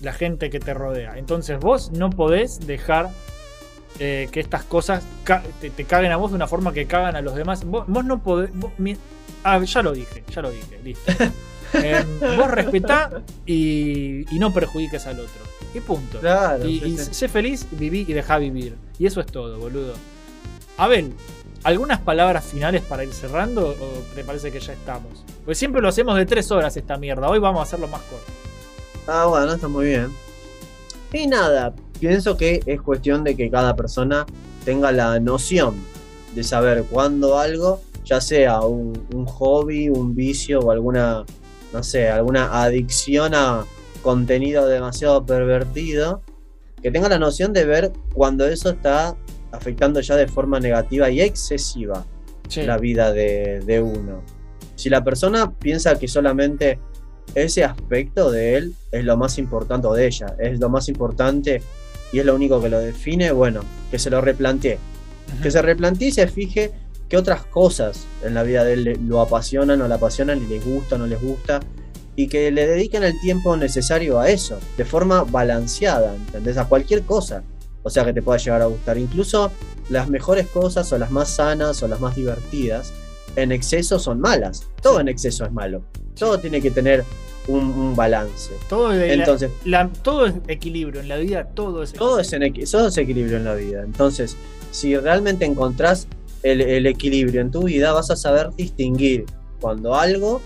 la 0.00 0.12
gente 0.12 0.50
que 0.50 0.58
te 0.58 0.74
rodea. 0.74 1.16
Entonces, 1.16 1.60
vos 1.60 1.92
no 1.92 2.10
podés 2.10 2.66
dejar 2.66 3.10
eh, 3.98 4.28
que 4.32 4.40
estas 4.40 4.64
cosas 4.64 5.02
ca- 5.24 5.42
te, 5.60 5.70
te 5.70 5.84
caguen 5.84 6.12
a 6.12 6.16
vos 6.16 6.30
de 6.30 6.36
una 6.36 6.46
forma 6.46 6.72
que 6.72 6.86
cagan 6.86 7.16
a 7.16 7.20
los 7.20 7.34
demás. 7.34 7.64
Vos, 7.64 7.84
vos 7.86 8.04
no 8.04 8.22
podés. 8.22 8.50
vos- 8.54 8.72
mi- 8.78 8.96
ah, 9.44 9.62
ya 9.62 9.82
lo 9.82 9.92
dije, 9.92 10.24
ya 10.32 10.42
lo 10.42 10.50
dije, 10.50 10.80
listo. 10.82 11.12
Em, 11.74 12.20
vos 12.36 12.48
respetá 12.52 13.10
y, 13.46 14.24
y 14.32 14.38
no 14.38 14.52
perjudiques 14.52 15.06
al 15.08 15.18
otro. 15.18 15.42
Y 15.74 15.80
punto. 15.80 16.20
Claro, 16.20 16.64
y 16.68 16.78
sí, 16.78 16.86
y 16.86 16.98
sé 16.98 17.26
feliz, 17.28 17.66
viví 17.72 18.04
y 18.06 18.12
dejá 18.12 18.38
vivir. 18.38 18.76
Y 18.96 19.06
eso 19.06 19.20
es 19.20 19.26
todo, 19.26 19.58
boludo. 19.58 19.94
Abel, 20.76 21.12
¿algunas 21.64 21.98
palabras 21.98 22.44
finales 22.44 22.82
para 22.82 23.02
ir 23.02 23.12
cerrando 23.12 23.70
o 23.70 24.14
te 24.14 24.22
parece 24.22 24.52
que 24.52 24.60
ya 24.60 24.72
estamos? 24.72 25.24
Pues 25.44 25.58
siempre 25.58 25.82
lo 25.82 25.88
hacemos 25.88 26.14
de 26.16 26.26
tres 26.26 26.48
horas 26.52 26.76
esta 26.76 26.96
mierda. 26.96 27.28
Hoy 27.28 27.40
vamos 27.40 27.58
a 27.58 27.62
hacerlo 27.64 27.88
más 27.88 28.02
corto. 28.02 28.32
Ah, 29.08 29.26
bueno, 29.26 29.52
está 29.52 29.66
muy 29.66 29.86
bien. 29.86 30.12
Y 31.12 31.26
nada, 31.26 31.74
pienso 32.00 32.36
que 32.36 32.62
es 32.66 32.80
cuestión 32.80 33.24
de 33.24 33.36
que 33.36 33.50
cada 33.50 33.76
persona 33.76 34.26
tenga 34.64 34.92
la 34.92 35.18
noción 35.20 35.74
de 36.34 36.42
saber 36.42 36.84
cuándo 36.84 37.38
algo, 37.38 37.80
ya 38.04 38.20
sea 38.20 38.60
un, 38.60 39.06
un 39.14 39.26
hobby, 39.26 39.88
un 39.88 40.14
vicio 40.14 40.60
o 40.60 40.70
alguna, 40.70 41.24
no 41.72 41.82
sé, 41.82 42.08
alguna 42.08 42.62
adicción 42.62 43.34
a 43.34 43.64
contenido 44.02 44.66
demasiado 44.66 45.24
pervertido, 45.24 46.22
que 46.82 46.90
tenga 46.90 47.08
la 47.08 47.18
noción 47.18 47.52
de 47.52 47.64
ver 47.64 47.92
cuando 48.12 48.46
eso 48.46 48.70
está 48.70 49.16
afectando 49.52 50.00
ya 50.00 50.16
de 50.16 50.26
forma 50.26 50.60
negativa 50.60 51.08
y 51.10 51.20
excesiva 51.20 52.04
la 52.56 52.76
vida 52.76 53.12
de, 53.12 53.60
de 53.60 53.80
uno. 53.80 54.22
Si 54.76 54.90
la 54.90 55.02
persona 55.02 55.52
piensa 55.52 55.98
que 55.98 56.08
solamente 56.08 56.78
ese 57.34 57.64
aspecto 57.64 58.30
de 58.30 58.56
él 58.56 58.74
es 58.92 59.04
lo 59.04 59.16
más 59.16 59.38
importante, 59.38 59.86
o 59.86 59.94
de 59.94 60.06
ella, 60.06 60.36
es 60.38 60.60
lo 60.60 60.68
más 60.68 60.88
importante 60.88 61.62
y 62.14 62.20
es 62.20 62.24
lo 62.24 62.36
único 62.36 62.62
que 62.62 62.68
lo 62.68 62.78
define, 62.78 63.32
bueno, 63.32 63.62
que 63.90 63.98
se 63.98 64.08
lo 64.08 64.20
replantee. 64.20 64.78
Que 65.42 65.50
se 65.50 65.60
replantee 65.60 66.08
y 66.08 66.12
se 66.12 66.28
fije 66.28 66.70
qué 67.08 67.16
otras 67.16 67.44
cosas 67.44 68.06
en 68.22 68.34
la 68.34 68.44
vida 68.44 68.62
de 68.62 68.74
él 68.74 69.00
lo 69.08 69.20
apasionan 69.20 69.82
o 69.82 69.88
la 69.88 69.96
apasionan 69.96 70.40
y 70.40 70.46
les 70.46 70.64
gusta 70.64 70.94
o 70.94 70.98
no 70.98 71.08
les 71.08 71.20
gusta. 71.20 71.58
Y 72.14 72.28
que 72.28 72.52
le 72.52 72.68
dediquen 72.68 73.02
el 73.02 73.20
tiempo 73.20 73.56
necesario 73.56 74.20
a 74.20 74.30
eso, 74.30 74.60
de 74.76 74.84
forma 74.84 75.24
balanceada, 75.24 76.14
¿entendés? 76.14 76.56
A 76.56 76.66
cualquier 76.66 77.02
cosa. 77.02 77.42
O 77.82 77.90
sea, 77.90 78.04
que 78.04 78.12
te 78.12 78.22
pueda 78.22 78.38
llegar 78.38 78.62
a 78.62 78.66
gustar. 78.66 78.96
Incluso 78.96 79.50
las 79.88 80.08
mejores 80.08 80.46
cosas 80.46 80.92
o 80.92 80.98
las 80.98 81.10
más 81.10 81.30
sanas 81.30 81.82
o 81.82 81.88
las 81.88 81.98
más 81.98 82.14
divertidas, 82.14 82.92
en 83.34 83.50
exceso 83.50 83.98
son 83.98 84.20
malas. 84.20 84.68
Todo 84.80 85.00
en 85.00 85.08
exceso 85.08 85.44
es 85.44 85.50
malo. 85.50 85.82
Todo 86.16 86.38
tiene 86.38 86.60
que 86.60 86.70
tener 86.70 87.04
un, 87.48 87.64
un 87.70 87.94
balance. 87.96 88.52
todo, 88.68 88.92
la- 88.92 89.06
Entonces, 89.06 89.50
la- 89.64 89.88
todo 90.02 90.26
es 90.26 90.34
equilibrio. 90.48 91.00
En 91.00 91.08
la 91.08 91.16
vida 91.16 91.44
todo 91.54 91.82
es 91.82 91.92
todo 91.92 92.18
es, 92.20 92.32
en 92.32 92.42
todo 92.70 92.88
es 92.88 92.96
equilibrio 92.98 93.36
en 93.36 93.44
la 93.44 93.54
vida. 93.54 93.82
Entonces, 93.82 94.36
si 94.70 94.96
realmente 94.96 95.44
encontrás 95.44 96.08
el, 96.42 96.60
el 96.60 96.86
equilibrio 96.86 97.40
en 97.40 97.50
tu 97.50 97.64
vida, 97.64 97.92
vas 97.92 98.10
a 98.10 98.16
saber 98.16 98.50
distinguir 98.56 99.24
cuando 99.60 99.94
algo 99.94 100.40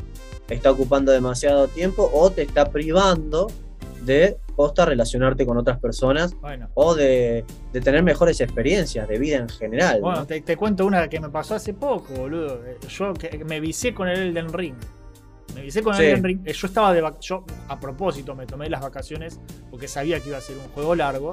está 0.49 0.71
ocupando 0.71 1.13
demasiado 1.13 1.69
tiempo 1.69 2.11
o 2.13 2.31
te 2.31 2.43
está 2.43 2.71
privando 2.71 3.49
de 4.03 4.37
posta 4.57 4.85
relacionarte 4.87 5.45
con 5.45 5.57
otras 5.59 5.79
personas 5.79 6.35
Bueno, 6.41 6.69
o 6.75 6.95
de, 6.95 7.45
de 7.73 7.81
tener 7.81 8.03
mejores 8.03 8.41
experiencias 8.41 9.07
de 9.09 9.19
vida 9.19 9.37
en 9.37 9.49
general. 9.49 10.01
bueno 10.01 10.21
¿no? 10.21 10.27
te, 10.27 10.41
te 10.41 10.57
cuento 10.57 10.87
una 10.87 11.09
que 11.09 11.21
me 11.21 11.29
pasó 11.31 11.55
hace 11.55 11.75
poco, 11.75 12.13
boludo. 12.15 12.61
Yo 12.89 13.13
que 13.15 13.45
me 13.45 13.61
vicié 13.61 13.95
con 13.95 14.09
el 14.09 14.19
Elden 14.31 14.53
Ring. 14.53 14.75
Me 15.55 15.63
vicié 15.63 15.83
con 15.83 15.95
Sí. 15.97 16.03
Elden 16.03 16.25
Ring. 16.25 16.41
Eh, 16.45 16.53
Yo 16.53 16.67
estaba 16.67 16.93
de 16.93 17.03
Yo, 17.21 17.45
a 17.69 17.81
propósito, 17.81 18.35
me 18.35 18.47
tomé 18.47 18.69
las 18.69 18.81
vacaciones 18.81 19.39
porque 19.71 19.89
sabía 19.89 20.21
que 20.21 20.29
iba 20.29 20.39
a 20.39 20.41
ser 20.41 20.57
un 20.57 20.69
juego 20.69 20.95
largo. 20.95 21.31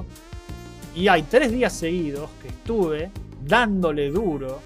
Y 0.96 1.08
hay 1.10 1.24
tres 1.24 1.52
días 1.52 1.74
seguidos 1.74 2.30
que 2.42 2.48
estuve 2.48 3.12
dándole 3.46 4.10
duro 4.10 4.60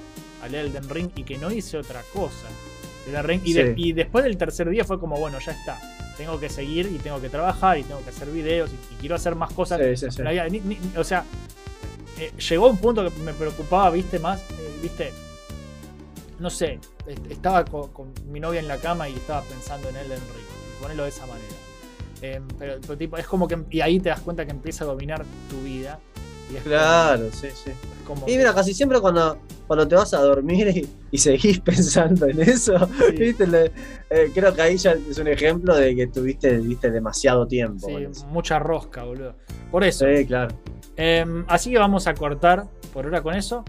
al 0.44 0.54
Elden 0.56 0.88
Ring 0.90 1.10
y 1.16 1.24
que 1.24 1.38
no 1.38 1.52
hice 1.52 1.78
otra 1.78 2.02
cosa. 2.14 2.48
Elden 3.08 3.24
Ring. 3.24 3.42
Y, 3.44 3.54
de- 3.54 3.74
Sí. 3.76 3.82
y 3.82 3.94
después 3.94 4.24
del 4.24 4.38
tercer 4.38 4.70
día 4.70 4.86
fue 4.86 5.00
como, 5.00 5.18
bueno, 5.18 5.40
ya 5.40 5.52
está. 5.52 5.80
Tengo 6.18 6.40
que 6.40 6.50
seguir 6.50 6.86
y 6.94 6.98
tengo 7.00 7.20
que 7.22 7.30
trabajar 7.30 7.78
y 7.78 7.84
tengo 7.84 8.04
que 8.04 8.10
hacer 8.10 8.30
videos 8.30 8.70
y, 8.72 8.94
y 8.94 8.98
quiero 9.00 9.16
hacer 9.16 9.36
más 9.36 9.52
cosas. 9.54 9.80
Sí, 9.80 9.98
sí, 10.12 10.22
ni- 10.60 10.80
o 10.98 11.04
sea, 11.04 11.24
eh, 12.20 12.32
llegó 12.50 12.70
un 12.70 12.78
punto 12.78 13.04
que 13.10 13.18
me 13.22 13.34
preocupaba, 13.34 13.90
viste, 13.90 14.20
más, 14.20 14.42
eh, 14.42 14.80
viste, 14.82 15.12
no 16.40 16.50
sé, 16.50 16.80
est- 17.08 17.32
estaba 17.32 17.66
co- 17.66 17.92
con, 17.92 18.12
mi 18.32 18.40
novia 18.40 18.60
en 18.60 18.68
la 18.68 18.78
cama 18.78 19.08
y 19.10 19.14
estaba 19.14 19.42
pensando 19.44 19.90
en 19.90 19.96
Elden 19.98 20.20
Ring, 20.20 20.80
ponerlo 20.82 21.04
de 21.04 21.10
esa 21.10 21.26
manera. 21.26 21.46
Eh, 22.22 22.42
pero, 22.58 22.78
pero 22.82 22.98
tipo, 22.98 23.18
es 23.18 23.26
como 23.28 23.48
que, 23.48 23.58
y 23.70 23.82
ahí 23.82 24.00
te 24.00 24.10
das 24.10 24.20
cuenta 24.22 24.46
que 24.46 24.52
empieza 24.52 24.84
a 24.84 24.88
dominar 24.88 25.24
tu 25.50 25.62
vida. 25.62 26.00
Y 26.52 26.56
es 26.56 26.64
como- 26.64 26.76
Claro, 26.76 27.30
sí, 27.32 27.48
sí. 27.54 27.70
es 27.72 28.08
como 28.08 28.24
Y 28.28 28.32
que- 28.32 28.38
mira, 28.38 28.54
casi 28.54 28.74
siempre 28.74 29.00
cuando, 29.00 29.38
cuando 29.68 29.88
te 29.88 29.96
vas 29.96 30.14
a 30.14 30.22
dormir 30.22 30.68
y, 30.76 30.90
y 31.12 31.18
seguís 31.18 31.60
pensando 31.62 32.26
en 32.28 32.42
eso, 32.42 32.74
Sí. 33.10 33.12
¿viste? 33.18 33.46
Le- 33.48 33.72
eh, 34.10 34.32
creo 34.34 34.54
que 34.54 34.62
ahí 34.62 34.78
ya 34.78 34.92
es 34.94 35.18
un 35.20 35.28
ejemplo 35.28 35.76
de 35.76 35.96
que 35.96 36.08
tuviste 36.08 36.58
viste, 36.58 36.90
demasiado 36.92 37.46
tiempo. 37.48 37.88
sí, 37.88 38.24
mucha 38.30 38.58
rosca, 38.60 39.04
boludo. 39.04 39.36
Por 39.72 39.84
eso. 39.84 40.06
Sí, 40.08 40.26
claro. 40.26 40.56
Em, 40.98 41.46
así 41.48 41.72
que 41.72 41.78
vamos 41.78 42.08
a 42.08 42.14
cortar 42.16 42.66
por 42.92 43.06
ahora 43.06 43.22
con 43.22 43.36
eso. 43.36 43.64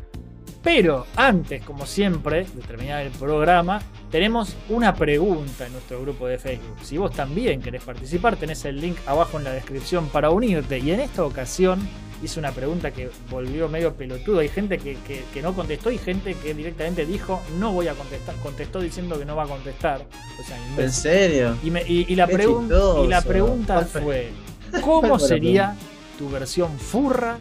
Pero 0.62 1.06
antes, 1.16 1.62
como 1.64 1.86
siempre, 1.86 2.44
de 2.44 2.60
terminar 2.62 3.00
el 3.06 3.12
programa, 3.12 3.80
tenemos 4.10 4.54
una 4.68 4.94
pregunta 4.94 5.66
en 5.66 5.72
nuestro 5.72 6.02
grupo 6.02 6.26
de 6.26 6.38
Facebook. 6.38 6.76
Si 6.82 6.98
vos 6.98 7.12
también 7.12 7.62
querés 7.62 7.82
participar, 7.82 8.36
tenés 8.36 8.64
el 8.66 8.78
link 8.80 8.98
abajo 9.06 9.38
en 9.38 9.44
la 9.44 9.52
descripción 9.52 10.08
para 10.08 10.28
unirte. 10.30 10.78
Y 10.78 10.90
en 10.90 11.00
esta 11.00 11.24
ocasión 11.24 11.80
hice 12.22 12.38
una 12.38 12.52
pregunta 12.52 12.90
que 12.90 13.08
volvió 13.30 13.70
medio 13.70 13.94
pelotudo. 13.94 14.40
Hay 14.40 14.50
gente 14.50 14.76
que, 14.76 14.96
que- 15.06 15.24
que 15.32 15.40
no 15.40 15.54
contestó 15.54 15.90
y 15.90 15.96
gente 15.96 16.34
que 16.34 16.52
directamente 16.52 17.06
dijo 17.06 17.40
no 17.58 17.72
voy 17.72 17.88
a 17.88 17.94
contestar. 17.94 18.34
Contestó 18.42 18.80
diciendo 18.80 19.18
que 19.18 19.24
no 19.24 19.36
va 19.36 19.44
a 19.44 19.48
contestar. 19.48 20.04
O 20.38 20.44
sea, 20.46 20.58
¿En 20.76 20.92
serio? 20.92 21.56
Y, 21.64 21.70
me- 21.70 21.84
y- 21.88 22.04
y 22.06 22.16
la, 22.16 22.28
chistoso. 22.28 23.04
y 23.06 23.08
la 23.08 23.22
pregunta 23.22 23.74
¿Cuál 23.76 23.86
fue? 23.86 24.02
fue: 24.02 24.28
¿Cuál 24.72 24.82
¿Cómo 24.82 25.18
sería 25.18 25.74
tu 26.18 26.28
versión 26.28 26.78
furra 26.78 27.38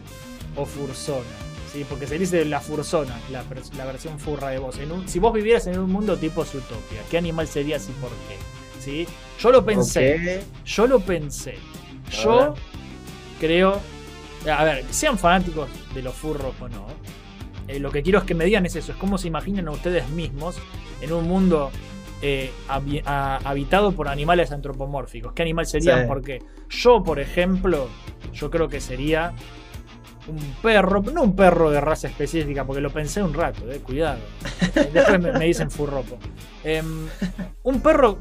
o 0.56 0.64
fursona? 0.64 1.26
¿Sí? 1.72 1.84
Porque 1.88 2.06
se 2.06 2.18
dice 2.18 2.44
la 2.44 2.60
fursona, 2.60 3.16
la, 3.30 3.42
versión 3.84 4.18
furra 4.18 4.48
de 4.48 4.58
vos. 4.58 4.78
En 4.78 4.90
un- 4.92 5.08
si 5.08 5.18
vos 5.20 5.32
vivieras 5.32 5.66
en 5.68 5.78
un 5.78 5.90
mundo 5.92 6.16
tipo 6.16 6.44
Zootopia, 6.44 7.00
¿qué 7.10 7.18
animal 7.18 7.46
serías 7.46 7.88
y 7.88 7.92
por 7.92 8.10
qué? 8.10 8.36
¿Sí? 8.80 9.06
Yo 9.38 9.52
lo 9.52 9.64
pensé, 9.64 10.14
yo 10.64 10.86
lo 10.86 11.00
pensé. 11.00 11.54
Yo 12.10 12.54
creo. 13.38 13.80
A 14.50 14.64
ver, 14.64 14.84
sean 14.90 15.18
fanáticos 15.18 15.68
de 15.94 16.02
los 16.02 16.14
furros 16.14 16.54
o 16.60 16.68
no. 16.68 16.86
eh, 17.68 17.78
lo 17.78 17.92
que 17.92 18.02
quiero 18.02 18.18
es 18.18 18.24
que 18.24 18.34
me 18.34 18.44
digan 18.44 18.66
es 18.66 18.74
eso, 18.74 18.90
es 18.90 18.98
cómo 18.98 19.16
se 19.16 19.28
imaginan 19.28 19.68
a 19.68 19.70
ustedes 19.70 20.08
mismos 20.08 20.56
en 21.02 21.12
un 21.12 21.28
mundo 21.28 21.70
eh, 22.22 22.50
habi- 22.68 23.02
a- 23.06 23.36
habitado 23.44 23.92
por 23.92 24.08
animales 24.08 24.50
antropomórficos. 24.50 25.32
¿Qué 25.34 25.42
animal 25.42 25.66
serían? 25.66 26.00
Sí. 26.00 26.06
Porque 26.08 26.42
yo, 26.68 27.02
por 27.04 27.20
ejemplo, 27.20 27.86
yo 28.32 28.50
creo 28.50 28.68
que 28.68 28.80
sería 28.80 29.32
un 30.30 30.54
perro, 30.62 31.02
no 31.12 31.22
un 31.22 31.36
perro 31.36 31.70
de 31.70 31.80
raza 31.80 32.08
específica, 32.08 32.64
porque 32.64 32.80
lo 32.80 32.90
pensé 32.90 33.22
un 33.22 33.34
rato, 33.34 33.70
eh, 33.70 33.80
cuidado. 33.80 34.18
Después 34.92 35.20
me, 35.20 35.32
me 35.32 35.44
dicen 35.46 35.70
furropo. 35.70 36.18
Em, 36.64 37.06
un 37.62 37.80
perro. 37.80 38.18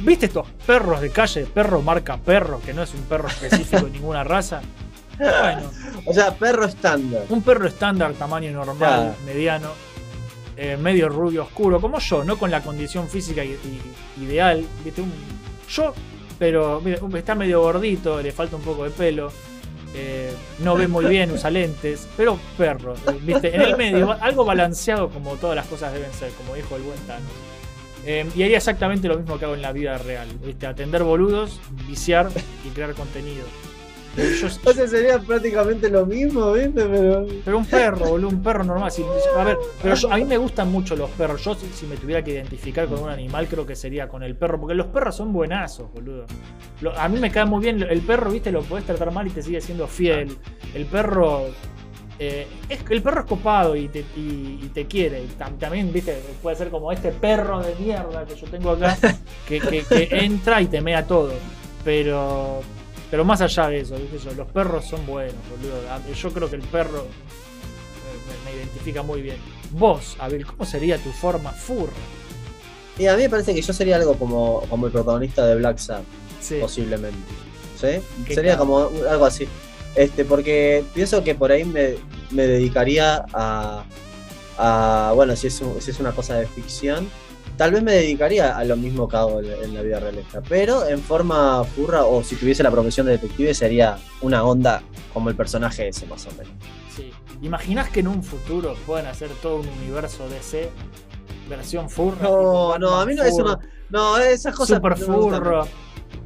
¿Viste 0.00 0.26
estos 0.26 0.46
perros 0.66 1.00
de 1.00 1.10
calle? 1.10 1.46
Perro 1.46 1.80
marca 1.82 2.18
perro, 2.18 2.60
que 2.64 2.74
no 2.74 2.82
es 2.82 2.92
un 2.94 3.00
perro 3.02 3.28
específico 3.28 3.84
de 3.86 3.90
ninguna 3.90 4.22
raza. 4.24 4.60
Bueno, 5.18 5.70
O 6.04 6.12
sea, 6.12 6.34
perro 6.34 6.66
estándar. 6.66 7.22
un 7.30 7.40
perro 7.42 7.66
estándar, 7.66 8.12
tamaño 8.12 8.50
normal, 8.52 8.76
Claro. 8.76 9.14
mediano, 9.24 9.70
eh, 10.58 10.76
medio 10.76 11.08
rubio 11.08 11.44
oscuro, 11.44 11.80
como 11.80 11.98
yo, 11.98 12.22
no 12.24 12.38
con 12.38 12.50
la 12.50 12.62
condición 12.62 13.08
física 13.08 13.42
i- 13.42 13.52
i- 14.18 14.22
ideal. 14.24 14.62
¿viste? 14.84 15.00
Un- 15.00 15.12
yo, 15.70 15.94
pero 16.38 16.82
mira, 16.84 16.98
está 17.14 17.34
medio 17.34 17.62
gordito, 17.62 18.20
le 18.20 18.30
falta 18.32 18.56
un 18.56 18.62
poco 18.62 18.84
de 18.84 18.90
pelo. 18.90 19.32
Eh, 19.94 20.32
no 20.58 20.74
ve 20.74 20.88
muy 20.88 21.06
bien, 21.06 21.30
usa 21.30 21.50
lentes, 21.50 22.08
pero 22.16 22.38
perro, 22.56 22.94
¿viste? 23.22 23.54
En 23.54 23.62
el 23.62 23.76
medio, 23.76 24.12
algo 24.20 24.44
balanceado 24.44 25.08
como 25.10 25.34
todas 25.36 25.56
las 25.56 25.66
cosas 25.66 25.92
deben 25.92 26.12
ser, 26.12 26.30
como 26.32 26.54
dijo 26.54 26.76
el 26.76 26.82
buen 26.82 26.98
Thanos. 27.00 27.32
Eh, 28.04 28.24
y 28.36 28.42
haría 28.44 28.58
exactamente 28.58 29.08
lo 29.08 29.18
mismo 29.18 29.38
que 29.38 29.46
hago 29.46 29.54
en 29.54 29.62
la 29.62 29.72
vida 29.72 29.98
real. 29.98 30.28
Atender 30.66 31.02
boludos, 31.02 31.60
viciar 31.88 32.28
y 32.64 32.68
crear 32.70 32.94
contenido. 32.94 33.44
Yo- 34.16 34.46
O 34.64 34.72
sea, 34.72 34.86
sería 34.88 35.18
prácticamente 35.18 35.90
lo 35.90 36.06
mismo, 36.06 36.52
¿viste? 36.52 36.84
Pero. 36.84 37.26
pero 37.44 37.58
un 37.58 37.66
perro, 37.66 38.06
boludo, 38.06 38.28
un 38.30 38.42
perro 38.42 38.64
normal. 38.64 38.90
Si- 38.90 39.04
a 39.36 39.44
ver, 39.44 39.56
pero 39.82 39.94
yo- 39.94 40.10
a 40.12 40.16
mí 40.16 40.24
me 40.24 40.38
gustan 40.38 40.70
mucho 40.72 40.96
los 40.96 41.10
perros. 41.10 41.44
Yo, 41.44 41.54
si, 41.54 41.66
si 41.68 41.86
me 41.86 41.96
tuviera 41.96 42.22
que 42.24 42.32
identificar 42.32 42.86
con 42.86 43.02
un 43.02 43.10
animal, 43.10 43.46
creo 43.48 43.66
que 43.66 43.76
sería 43.76 44.08
con 44.08 44.22
el 44.22 44.34
perro. 44.36 44.58
Porque 44.60 44.74
los 44.74 44.86
perros 44.86 45.16
son 45.16 45.32
buenazos, 45.32 45.92
boludo. 45.92 46.24
Lo- 46.80 46.98
a 46.98 47.08
mí 47.08 47.18
me 47.20 47.30
cae 47.30 47.44
muy 47.44 47.60
bien. 47.62 47.82
El 47.82 48.00
perro, 48.00 48.30
viste, 48.30 48.50
lo 48.50 48.62
podés 48.62 48.84
tratar 48.86 49.10
mal 49.12 49.26
y 49.26 49.30
te 49.30 49.42
sigue 49.42 49.60
siendo 49.60 49.86
fiel. 49.86 50.36
El 50.74 50.86
perro. 50.86 51.42
eh, 52.18 52.46
es, 52.70 52.78
el 52.88 53.02
perro 53.02 53.20
es 53.20 53.26
copado 53.26 53.76
y 53.76 53.88
te, 53.88 53.98
y, 54.16 54.60
y 54.62 54.70
te 54.72 54.86
quiere. 54.86 55.22
Y 55.22 55.28
tam- 55.38 55.58
también, 55.58 55.92
viste, 55.92 56.18
puede 56.42 56.56
ser 56.56 56.70
como 56.70 56.90
este 56.90 57.12
perro 57.12 57.60
de 57.60 57.74
mierda 57.74 58.24
que 58.24 58.34
yo 58.34 58.46
tengo 58.46 58.70
acá, 58.70 58.96
que, 59.46 59.60
que- 59.60 59.82
que 59.82 60.08
entra 60.12 60.62
y 60.62 60.66
te 60.66 60.80
mea 60.80 61.06
todo. 61.06 61.32
Pero. 61.84 62.60
Pero 63.10 63.24
más 63.24 63.40
allá 63.40 63.68
de 63.68 63.80
eso, 63.80 63.96
los 64.36 64.48
perros 64.48 64.84
son 64.84 65.06
buenos, 65.06 65.34
boludo. 65.50 65.76
A- 65.90 66.00
Yo 66.12 66.30
creo 66.32 66.50
que 66.50 66.56
el 66.56 66.62
perro 66.62 67.00
eh, 67.02 68.44
me, 68.44 68.50
me 68.50 68.56
identifica 68.56 69.02
muy 69.02 69.22
bien. 69.22 69.36
Vos, 69.70 70.16
Abel, 70.18 70.44
¿cómo 70.46 70.64
sería 70.64 70.98
tu 70.98 71.10
forma 71.12 71.52
furra? 71.52 71.92
Y 72.98 73.06
a 73.06 73.14
mí 73.16 73.22
me 73.22 73.28
parece 73.30 73.54
que 73.54 73.62
yo 73.62 73.72
sería 73.72 73.96
algo 73.96 74.14
como, 74.18 74.62
como 74.68 74.86
el 74.86 74.92
protagonista 74.92 75.46
de 75.46 75.54
Black 75.56 75.78
Sad, 75.78 76.00
Sí. 76.40 76.56
posiblemente. 76.60 77.18
¿Sí? 77.80 78.00
Sería 78.34 78.56
como 78.56 78.90
algo 79.08 79.26
así. 79.26 79.46
Este, 79.94 80.24
porque 80.24 80.82
pienso 80.94 81.22
que 81.22 81.34
por 81.34 81.52
ahí 81.52 81.64
me, 81.64 81.94
me 82.30 82.46
dedicaría 82.46 83.24
a, 83.34 83.84
a- 84.58 85.12
Bueno, 85.14 85.36
si 85.36 85.46
es, 85.48 85.60
un- 85.60 85.80
si 85.80 85.90
es 85.90 86.00
una 86.00 86.12
cosa 86.12 86.36
de 86.36 86.46
ficción, 86.46 87.08
tal 87.56 87.72
vez 87.72 87.82
me 87.82 87.92
dedicaría 87.92 88.56
a 88.56 88.64
lo 88.64 88.76
mismo 88.76 89.08
que 89.08 89.16
hago 89.16 89.40
en, 89.40 89.74
la 89.74 89.82
vida 89.82 90.00
real. 90.00 90.18
esta, 90.18 90.40
Pero 90.42 90.86
en 90.86 91.00
forma 91.00 91.64
furra, 91.64 92.04
o 92.04 92.22
si 92.22 92.36
tuviese 92.36 92.62
la 92.62 92.70
profesión 92.70 93.06
de 93.06 93.12
detective, 93.12 93.54
sería 93.54 93.98
una 94.20 94.44
onda 94.44 94.82
como 95.12 95.30
el 95.30 95.36
personaje 95.36 95.88
ese, 95.88 96.06
más 96.06 96.26
o 96.26 96.30
menos. 96.32 96.52
sí. 96.94 97.10
¿Imaginás 97.42 97.90
que 97.90 98.00
en 98.00 98.08
un 98.08 98.22
futuro 98.22 98.74
puedan 98.86 99.06
hacer 99.06 99.28
todo 99.42 99.56
un 99.56 99.68
universo 99.68 100.26
DC 100.28 100.70
versión 101.50 101.90
furra? 101.90 102.22
No, 102.22 102.78
no, 102.78 102.98
a 102.98 103.04
mí 103.04 103.14
no, 103.14 103.22
eso 103.24 103.36
furro, 103.36 103.60
no. 103.90 104.16
No, 104.16 104.18
esas 104.18 104.54
cosas. 104.54 104.76
Super 104.76 104.98
no 105.00 105.08
me 105.08 105.16
gustan. 105.16 105.38
furro. 105.42 105.68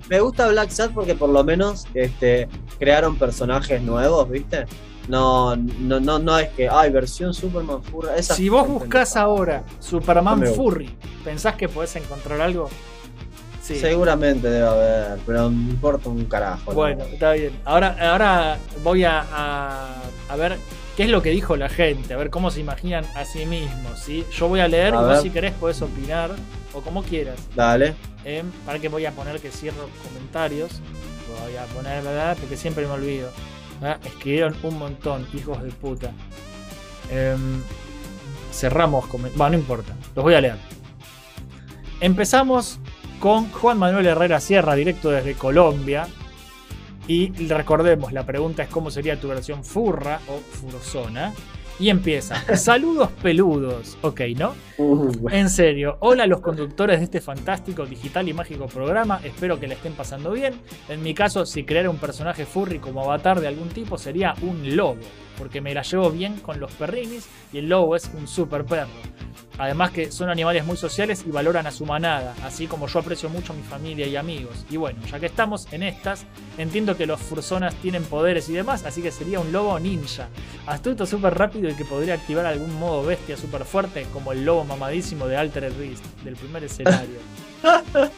Me 0.09 0.21
gusta 0.21 0.49
Black 0.49 0.71
Sad 0.71 0.91
porque 0.91 1.15
por 1.15 1.31
lo 1.31 1.45
menos 1.45 1.87
este, 1.95 2.49
crearon 2.79 3.17
personajes 3.17 3.83
nuevos, 3.83 4.29
¿viste? 4.29 4.67
No, 5.11 5.57
no, 5.57 6.01
no, 6.01 6.19
no 6.19 6.39
es 6.39 6.49
que, 6.51 6.69
ay, 6.69 6.91
versión 6.91 7.35
Superman. 7.35 7.81
Esas 8.17 8.37
Si 8.37 8.49
vos 8.49 8.67
buscás 8.69 9.11
pendejadas. 9.11 9.17
ahora 9.17 9.65
Superman 9.81 10.41
No. 10.41 10.51
Furry, 10.53 10.91
¿pensás 11.25 11.57
que 11.57 11.69
podés 11.69 11.97
encontrar 11.97 12.41
algo? 12.41 12.69
Sí. 13.63 13.79
Seguramente 13.79 14.49
debe 14.49 14.67
haber, 14.67 15.19
pero 15.27 15.51
me 15.51 15.71
importa 15.71 16.09
un 16.09 16.25
carajo. 16.25 16.71
¿no? 16.71 16.75
Bueno, 16.75 17.05
está 17.05 17.33
bien. 17.33 17.53
Ahora, 17.65 17.97
ahora 18.13 18.59
voy 18.83 19.05
a, 19.05 19.25
a- 19.33 20.03
a 20.29 20.37
ver 20.37 20.57
qué 20.97 21.05
es 21.05 21.11
lo 21.11 21.23
que 21.23 21.31
dijo 21.31 21.57
la 21.57 21.69
gente, 21.69 22.15
a 22.15 22.17
ver 22.17 22.31
cómo 22.31 22.51
se 22.51 22.61
imaginan 22.61 23.05
a 23.15 23.25
sí 23.25 23.47
mismos. 23.47 23.99
¿sí? 24.01 24.25
Yo 24.33 24.49
voy 24.49 24.61
a 24.61 24.67
leer 24.69 24.95
A 24.95 25.03
y 25.03 25.05
vos 25.05 25.23
si 25.23 25.31
querés 25.31 25.53
podés 25.55 25.83
opinar 25.83 26.31
o 26.73 26.81
como 26.81 27.03
quieras. 27.03 27.37
Dale. 27.55 27.95
¿eh? 28.25 28.43
Para 28.67 28.79
que 28.79 28.89
voy 28.89 29.07
a 29.07 29.13
poner 29.13 29.41
que 29.41 29.51
cierro 29.51 29.89
comentarios. 30.09 30.81
Voy 31.45 31.57
a 31.57 31.65
poner, 31.67 32.03
¿verdad? 32.03 32.37
Porque 32.41 32.57
siempre 32.57 32.87
me 32.87 32.93
olvido. 32.93 33.31
¿Ah? 33.83 33.99
Escribieron 34.05 34.57
un 34.63 34.79
montón, 34.79 35.27
hijos 35.35 35.63
de 35.63 35.71
puta. 35.71 36.13
Em, 37.11 37.63
cerramos, 38.53 39.09
bueno, 39.11 39.51
no 39.51 39.55
importa, 39.55 39.95
los 40.15 40.23
voy 40.23 40.35
a 40.35 40.41
leer. 40.41 40.57
Empezamos 42.01 42.79
con 43.19 43.51
Juan 43.51 43.79
Manuel 43.79 44.07
Herrera 44.07 44.41
Sierra, 44.41 44.75
directo 44.75 45.11
desde 45.11 45.35
Colombia. 45.35 46.09
Y 47.07 47.31
recordemos, 47.49 48.13
la 48.13 48.25
pregunta 48.25 48.63
es 48.63 48.69
cómo 48.69 48.91
sería 48.91 49.21
tu 49.21 49.29
versión 49.29 49.65
furra 49.65 50.21
o 50.29 50.39
fursona. 50.39 51.35
Y 51.81 51.89
empieza. 51.89 52.57
Saludos 52.57 53.09
peludos. 53.23 53.97
Ok, 54.03 54.21
¿no? 54.37 54.55
En 55.31 55.49
serio, 55.49 55.97
hola 56.01 56.25
a 56.25 56.27
los 56.27 56.41
conductores 56.41 56.99
de 56.99 57.05
este 57.05 57.23
fantástico, 57.23 57.87
digital 57.87 58.29
y 58.29 58.35
mágico 58.35 58.67
programa, 58.67 59.21
espero 59.25 59.59
que 59.59 59.67
le 59.67 59.75
estén 59.75 59.95
pasando 59.95 60.33
bien. 60.33 60.55
En 60.91 61.03
mi 61.03 61.15
caso, 61.15 61.47
si 61.47 61.65
creara 61.65 61.89
un 61.89 61.99
personaje 61.99 62.45
furry 62.45 62.79
como 62.79 63.03
avatar 63.03 63.41
de 63.41 63.49
algún 63.49 63.69
tipo 63.71 63.97
sería 63.97 64.35
un 64.43 64.77
lobo, 64.77 65.01
porque 65.39 65.61
me 65.63 65.75
la 65.75 65.83
llevo 65.83 66.11
bien 66.11 66.37
con 66.37 66.61
los 66.61 66.73
perrinis 66.73 67.29
y 67.53 67.59
el 67.59 67.69
lobo 67.69 67.97
es 67.97 68.11
un 68.15 68.29
super 68.29 68.65
perro. 68.65 68.91
Además 69.59 69.91
que 69.91 70.11
son 70.11 70.31
animales 70.31 70.65
muy 70.65 70.79
sociales 70.79 71.25
y 71.27 71.31
valoran 71.31 71.67
a 71.67 71.71
su 71.71 71.85
manada, 71.85 72.35
así 72.43 72.67
como 72.67 72.87
yo 72.87 73.01
aprecio 73.01 73.29
mucho 73.29 73.53
a 73.53 73.57
mi 73.57 73.63
familia 73.63 74.07
y 74.07 74.17
amigos. 74.17 74.65
Y 74.71 74.79
bueno, 74.79 74.99
ya 75.11 75.21
que 75.21 75.27
estamos 75.27 75.71
en 75.73 75.83
estas, 75.83 76.25
entiendo 76.57 76.97
que 76.97 77.05
los 77.05 77.21
fursonas 77.21 77.75
tienen 77.77 78.03
poderes 78.05 78.49
y 78.49 78.55
demás, 78.55 78.87
así 78.87 79.03
que 79.03 79.11
sería 79.11 79.39
un 79.39 79.53
lobo 79.53 79.79
ninja. 79.79 80.29
Astuto, 80.67 81.05
súper 81.05 81.37
rápido 81.37 81.69
que 81.77 81.85
podría 81.85 82.15
activar 82.15 82.47
algún 82.47 82.79
modo 82.79 83.03
bestia 83.03 83.37
súper 83.37 83.65
fuerte, 83.65 84.07
como 84.13 84.33
el 84.33 84.45
lobo 84.45 84.65
mamadísimo 84.65 85.27
de 85.27 85.37
Altered 85.37 85.73
Beast, 85.79 86.05
del 86.25 86.37
primer 86.37 86.65
escenario. 86.65 87.19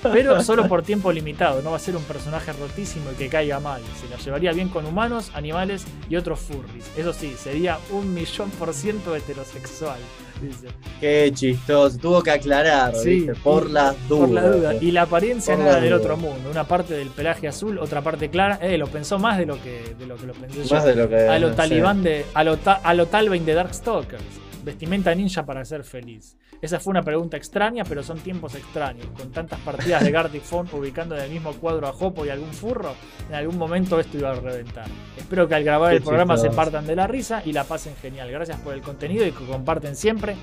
Pero 0.03 0.41
solo 0.43 0.69
por 0.69 0.83
tiempo 0.83 1.11
limitado, 1.13 1.63
no 1.63 1.71
va 1.71 1.77
a 1.77 1.81
ser 1.81 1.97
un 1.97 2.05
personaje 2.05 2.53
rotísimo 2.53 3.11
y 3.13 3.15
que 3.17 3.29
caiga 3.29 3.61
mal. 3.61 3.81
Se 4.01 4.09
la 4.09 4.17
llevaría 4.17 4.53
bien 4.53 4.69
con 4.69 4.87
humanos, 4.87 5.31
animales 5.35 5.85
y 6.09 6.17
otros 6.17 6.41
furries. 6.41 6.91
Eso 6.97 7.13
sí, 7.13 7.35
sería 7.37 7.79
un 7.91 8.13
millón 8.15 8.51
por 8.51 8.73
ciento 8.75 9.15
heterosexual. 9.17 9.99
Dice. 10.41 10.67
Qué 11.01 11.31
chistoso. 11.33 11.99
Tuvo 11.99 12.21
que 12.23 12.33
aclarar, 12.33 12.97
Sí, 12.97 13.21
¿viste? 13.21 13.35
por 13.37 13.71
las 13.71 13.95
dudas. 14.09 14.27
Por 14.29 14.31
la 14.31 14.43
duda. 14.49 14.75
Y 14.75 14.91
la 14.91 15.03
apariencia 15.03 15.57
nada 15.57 15.75
la 15.75 15.81
del 15.81 15.93
otro 15.93 16.17
mundo. 16.17 16.51
Una 16.51 16.65
parte 16.65 16.95
del 16.95 17.11
pelaje 17.11 17.47
azul, 17.47 17.79
otra 17.79 18.01
parte 18.03 18.29
clara. 18.29 18.59
Eh, 18.61 18.77
lo 18.77 18.89
pensó 18.89 19.21
más 19.21 19.39
de 19.39 19.47
lo 19.47 19.63
que, 19.63 19.95
de 19.97 20.07
lo, 20.07 20.17
que 20.17 20.27
lo 20.27 20.33
pensé 20.33 20.65
yo. 20.65 20.75
Más 20.75 20.85
de 20.85 20.97
lo 20.97 21.09
que. 21.09 21.29
a 21.29 21.39
lo 21.39 21.49
no 21.49 21.53
sé. 21.53 21.57
talibán 21.57 22.03
de. 22.03 22.27
A 22.35 22.43
lo, 22.43 22.57
ta- 22.57 22.81
a 22.83 22.93
lo 22.95 23.07
Talbain 23.07 23.45
de 23.45 23.55
Darkstalkers. 23.55 24.23
Vestimenta 24.63 25.15
ninja 25.15 25.45
para 25.45 25.65
ser 25.65 25.83
feliz. 25.83 26.37
Esa 26.61 26.79
fue 26.79 26.93
una 26.93 27.03
pregunta 27.03 27.37
extraña, 27.37 27.83
pero 27.85 28.05
son 28.05 28.21
tiempos 28.21 28.55
extraños. 28.55 29.07
Con 29.19 29.33
tantas 29.33 29.59
partidas 29.61 30.05
de 30.05 30.13
Gartic 30.13 30.43
Phone 30.43 30.69
ubicando 30.73 31.17
en 31.17 31.23
el 31.23 31.31
mismo 31.31 31.53
cuadro 31.55 31.89
a 31.89 31.91
Hopo 31.91 32.25
y 32.25 32.29
algún 32.29 32.53
furro, 32.53 32.95
en 33.29 33.35
algún 33.35 33.59
momento 33.59 33.99
esto 33.99 34.19
iba 34.19 34.31
a 34.31 34.35
reventar. 34.35 34.87
Espero 35.17 35.49
que 35.49 35.57
al 35.57 35.65
grabar 35.65 35.91
Qué 35.91 35.97
el 35.97 36.03
programa 36.03 36.37
se 36.37 36.51
partan 36.51 36.87
de 36.87 36.95
la 36.95 37.09
risa 37.09 37.43
y 37.45 37.53
la 37.53 37.65
pasen 37.65 37.97
genial. 38.01 38.31
Gracias 38.31 38.61
por 38.61 38.75
el 38.75 38.83
contenido 38.83 39.27
y 39.27 39.33
que 39.33 39.45
comparten 39.45 39.97
siempre. 39.97 40.37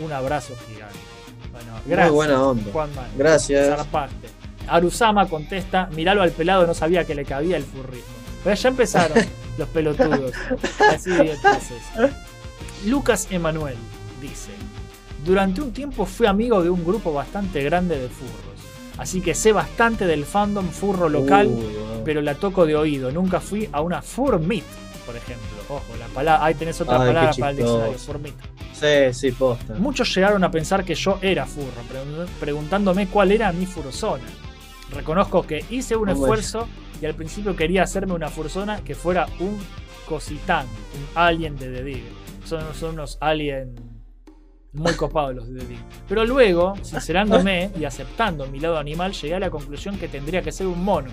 Un 0.00 0.12
abrazo 0.12 0.54
gigante. 0.66 0.98
Bueno, 1.52 1.72
gracias. 1.86 2.08
Muy 2.08 2.16
buena 2.16 2.42
onda. 2.42 2.72
Juanma. 2.72 3.06
Gracias. 3.16 3.68
Zarpaste. 3.68 4.28
Arusama 4.66 5.28
contesta, 5.28 5.88
miralo 5.94 6.22
al 6.22 6.30
pelado, 6.32 6.66
no 6.66 6.74
sabía 6.74 7.04
que 7.04 7.14
le 7.14 7.24
cabía 7.24 7.56
el 7.56 7.64
furrismo. 7.64 8.14
Pero 8.42 8.56
ya 8.56 8.68
empezaron 8.68 9.18
los 9.58 9.68
pelotudos. 9.68 10.32
Así 10.80 11.10
de. 11.10 11.36
Lucas 12.86 13.28
Emanuel 13.30 13.76
dice, 14.20 14.50
durante 15.24 15.60
un 15.60 15.72
tiempo 15.72 16.06
fui 16.06 16.26
amigo 16.26 16.62
de 16.62 16.70
un 16.70 16.84
grupo 16.84 17.12
bastante 17.12 17.62
grande 17.62 17.98
de 17.98 18.08
furros. 18.08 18.38
Así 18.98 19.20
que 19.20 19.34
sé 19.34 19.52
bastante 19.52 20.06
del 20.06 20.24
fandom 20.24 20.68
furro 20.68 21.08
local, 21.08 21.48
bueno. 21.48 22.02
pero 22.04 22.20
la 22.20 22.34
toco 22.34 22.66
de 22.66 22.76
oído. 22.76 23.10
Nunca 23.10 23.40
fui 23.40 23.68
a 23.72 23.80
una 23.80 24.02
fur 24.02 24.38
meet, 24.38 24.64
por 25.06 25.16
ejemplo. 25.16 25.46
Ojo, 25.68 25.96
la 25.98 26.06
palabra, 26.08 26.44
ahí 26.44 26.54
tenés 26.54 26.80
otra 26.80 26.94
Ay, 26.94 27.08
palabra 27.08 27.30
para 27.38 27.50
el 27.50 27.56
diccionario, 27.56 27.86
chistoso. 27.92 28.12
fur 28.12 28.18
meet. 28.20 28.34
Sí, 28.74 29.12
sí, 29.18 29.32
posta. 29.32 29.74
Muchos 29.74 30.14
llegaron 30.14 30.42
a 30.44 30.50
pensar 30.50 30.84
que 30.84 30.94
yo 30.94 31.18
era 31.22 31.46
furro, 31.46 31.66
pregun- 31.90 32.26
preguntándome 32.40 33.06
cuál 33.08 33.32
era 33.32 33.52
mi 33.52 33.64
fursona. 33.66 34.24
Reconozco 34.94 35.42
que 35.46 35.64
hice 35.70 35.96
un 35.96 36.08
esfuerzo 36.08 36.66
y 37.00 37.06
al 37.06 37.14
principio 37.14 37.54
quería 37.56 37.82
hacerme 37.84 38.12
una 38.12 38.28
fursona 38.28 38.82
que 38.82 38.94
fuera 38.94 39.26
un 39.38 39.58
cositán, 40.10 40.66
un 40.66 41.06
alien 41.14 41.56
de 41.56 41.70
The. 41.70 42.02
Son, 42.44 42.74
son 42.74 42.94
unos 42.94 43.16
aliens 43.20 43.80
muy 44.72 44.92
copados 44.94 45.36
los 45.36 45.48
de 45.48 45.60
The. 45.60 45.76
Pero 46.08 46.26
luego, 46.26 46.74
sincerándome 46.82 47.70
y 47.78 47.84
aceptando 47.84 48.48
mi 48.48 48.58
lado 48.58 48.76
animal, 48.76 49.12
llegué 49.12 49.36
a 49.36 49.38
la 49.38 49.50
conclusión 49.50 49.96
que 49.98 50.08
tendría 50.08 50.42
que 50.42 50.50
ser 50.50 50.66
un 50.66 50.82
mono. 50.82 51.10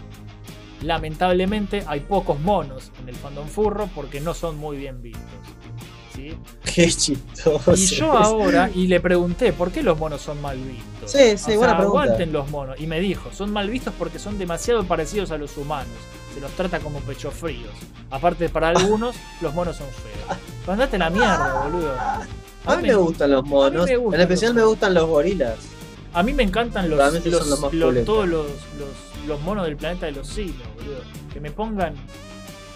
Lamentablemente 0.81 1.83
hay 1.87 1.99
pocos 1.99 2.39
monos 2.39 2.91
en 2.99 3.09
el 3.09 3.15
fandom 3.15 3.47
furro 3.47 3.87
porque 3.93 4.19
no 4.19 4.33
son 4.33 4.57
muy 4.57 4.77
bien 4.77 4.99
vistos. 4.99 5.23
¿Sí? 6.17 6.37
Qué 6.73 6.87
chistoso. 6.91 7.73
Y 7.73 7.85
yo 7.85 8.11
ahora, 8.11 8.69
y 8.73 8.87
le 8.87 8.99
pregunté, 8.99 9.53
¿por 9.53 9.71
qué 9.71 9.81
los 9.83 9.97
monos 9.97 10.21
son 10.21 10.41
mal 10.41 10.57
vistos? 10.57 11.11
Sí, 11.11 11.37
sí, 11.37 11.51
O 11.53 11.57
buena 11.57 11.73
sea, 11.73 11.77
pregunta. 11.77 12.03
aguanten 12.03 12.33
los 12.33 12.49
monos. 12.49 12.79
Y 12.79 12.87
me 12.87 12.99
dijo, 12.99 13.29
son 13.31 13.53
mal 13.53 13.69
vistos 13.69 13.93
porque 13.97 14.19
son 14.19 14.37
demasiado 14.37 14.83
parecidos 14.83 15.31
a 15.31 15.37
los 15.37 15.55
humanos. 15.57 15.93
Se 16.33 16.41
los 16.41 16.51
trata 16.51 16.79
como 16.79 16.99
pechos 16.99 17.33
fríos. 17.33 17.71
Aparte, 18.11 18.49
para 18.49 18.69
algunos, 18.69 19.15
los 19.41 19.53
monos 19.53 19.77
son 19.77 19.87
feos. 19.87 20.37
Pero 20.61 20.73
andate 20.73 20.95
a 20.97 20.99
la 20.99 21.09
mierda, 21.09 21.61
boludo. 21.63 21.93
A 22.65 22.75
mí 22.75 22.87
me 22.87 22.95
gustan 22.95 23.31
los 23.31 23.45
monos. 23.45 23.89
en 23.89 24.19
especial 24.19 24.53
me 24.53 24.63
gustan 24.63 24.93
los 24.93 25.05
gorilas. 25.07 25.55
A 26.13 26.23
mí 26.23 26.33
me 26.33 26.43
encantan 26.43 26.89
los, 26.89 26.99
todos 26.99 28.27
los, 28.27 28.27
los- 28.27 28.47
los 29.27 29.41
monos 29.41 29.65
del 29.65 29.75
planeta 29.75 30.05
de 30.05 30.13
los 30.13 30.27
siglos, 30.27 30.67
boludo. 30.75 30.99
Que 31.33 31.39
me 31.39 31.51
pongan. 31.51 31.93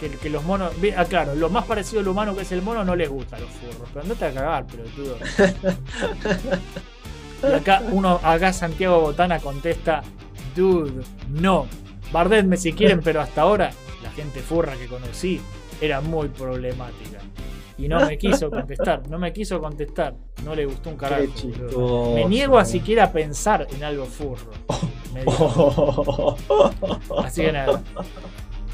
Que, 0.01 0.09
que 0.09 0.29
los 0.31 0.43
monos. 0.43 0.73
Ah, 0.97 1.05
claro, 1.05 1.35
lo 1.35 1.49
más 1.49 1.65
parecido 1.65 2.01
al 2.01 2.07
humano 2.07 2.35
que 2.35 2.41
es 2.41 2.51
el 2.51 2.63
mono 2.63 2.83
no 2.83 2.95
les 2.95 3.07
gusta 3.07 3.35
a 3.35 3.39
los 3.39 3.49
furros. 3.51 3.87
Pero 3.93 4.01
andate 4.01 4.25
a 4.25 4.33
cagar, 4.33 4.65
pelotudo. 4.65 5.17
y 7.49 7.53
acá 7.53 7.83
uno, 7.91 8.19
acá 8.23 8.51
Santiago 8.51 8.99
Botana 8.99 9.39
contesta: 9.39 10.01
Dude, 10.55 11.03
no. 11.29 11.67
Bardetme 12.11 12.57
si 12.57 12.73
quieren, 12.73 13.01
pero 13.01 13.21
hasta 13.21 13.43
ahora 13.43 13.71
la 14.03 14.09
gente 14.09 14.39
furra 14.41 14.73
que 14.73 14.87
conocí 14.87 15.39
era 15.79 16.01
muy 16.01 16.29
problemática. 16.29 17.19
Y 17.77 17.87
no 17.87 18.05
me 18.05 18.17
quiso 18.17 18.49
contestar, 18.49 19.07
no 19.09 19.17
me 19.17 19.31
quiso 19.33 19.59
contestar. 19.59 20.13
No 20.43 20.53
le 20.55 20.65
gustó 20.65 20.89
un 20.89 20.97
carajo. 20.97 21.25
Chistoso. 21.35 22.13
Me 22.15 22.25
niego 22.25 22.57
a 22.57 22.65
siquiera 22.65 23.11
pensar 23.11 23.67
en 23.71 23.83
algo 23.83 24.05
furro. 24.05 24.51
Me 25.13 25.21
dijo. 25.25 26.37
Así 27.23 27.41
que 27.41 27.51
nada. 27.51 27.81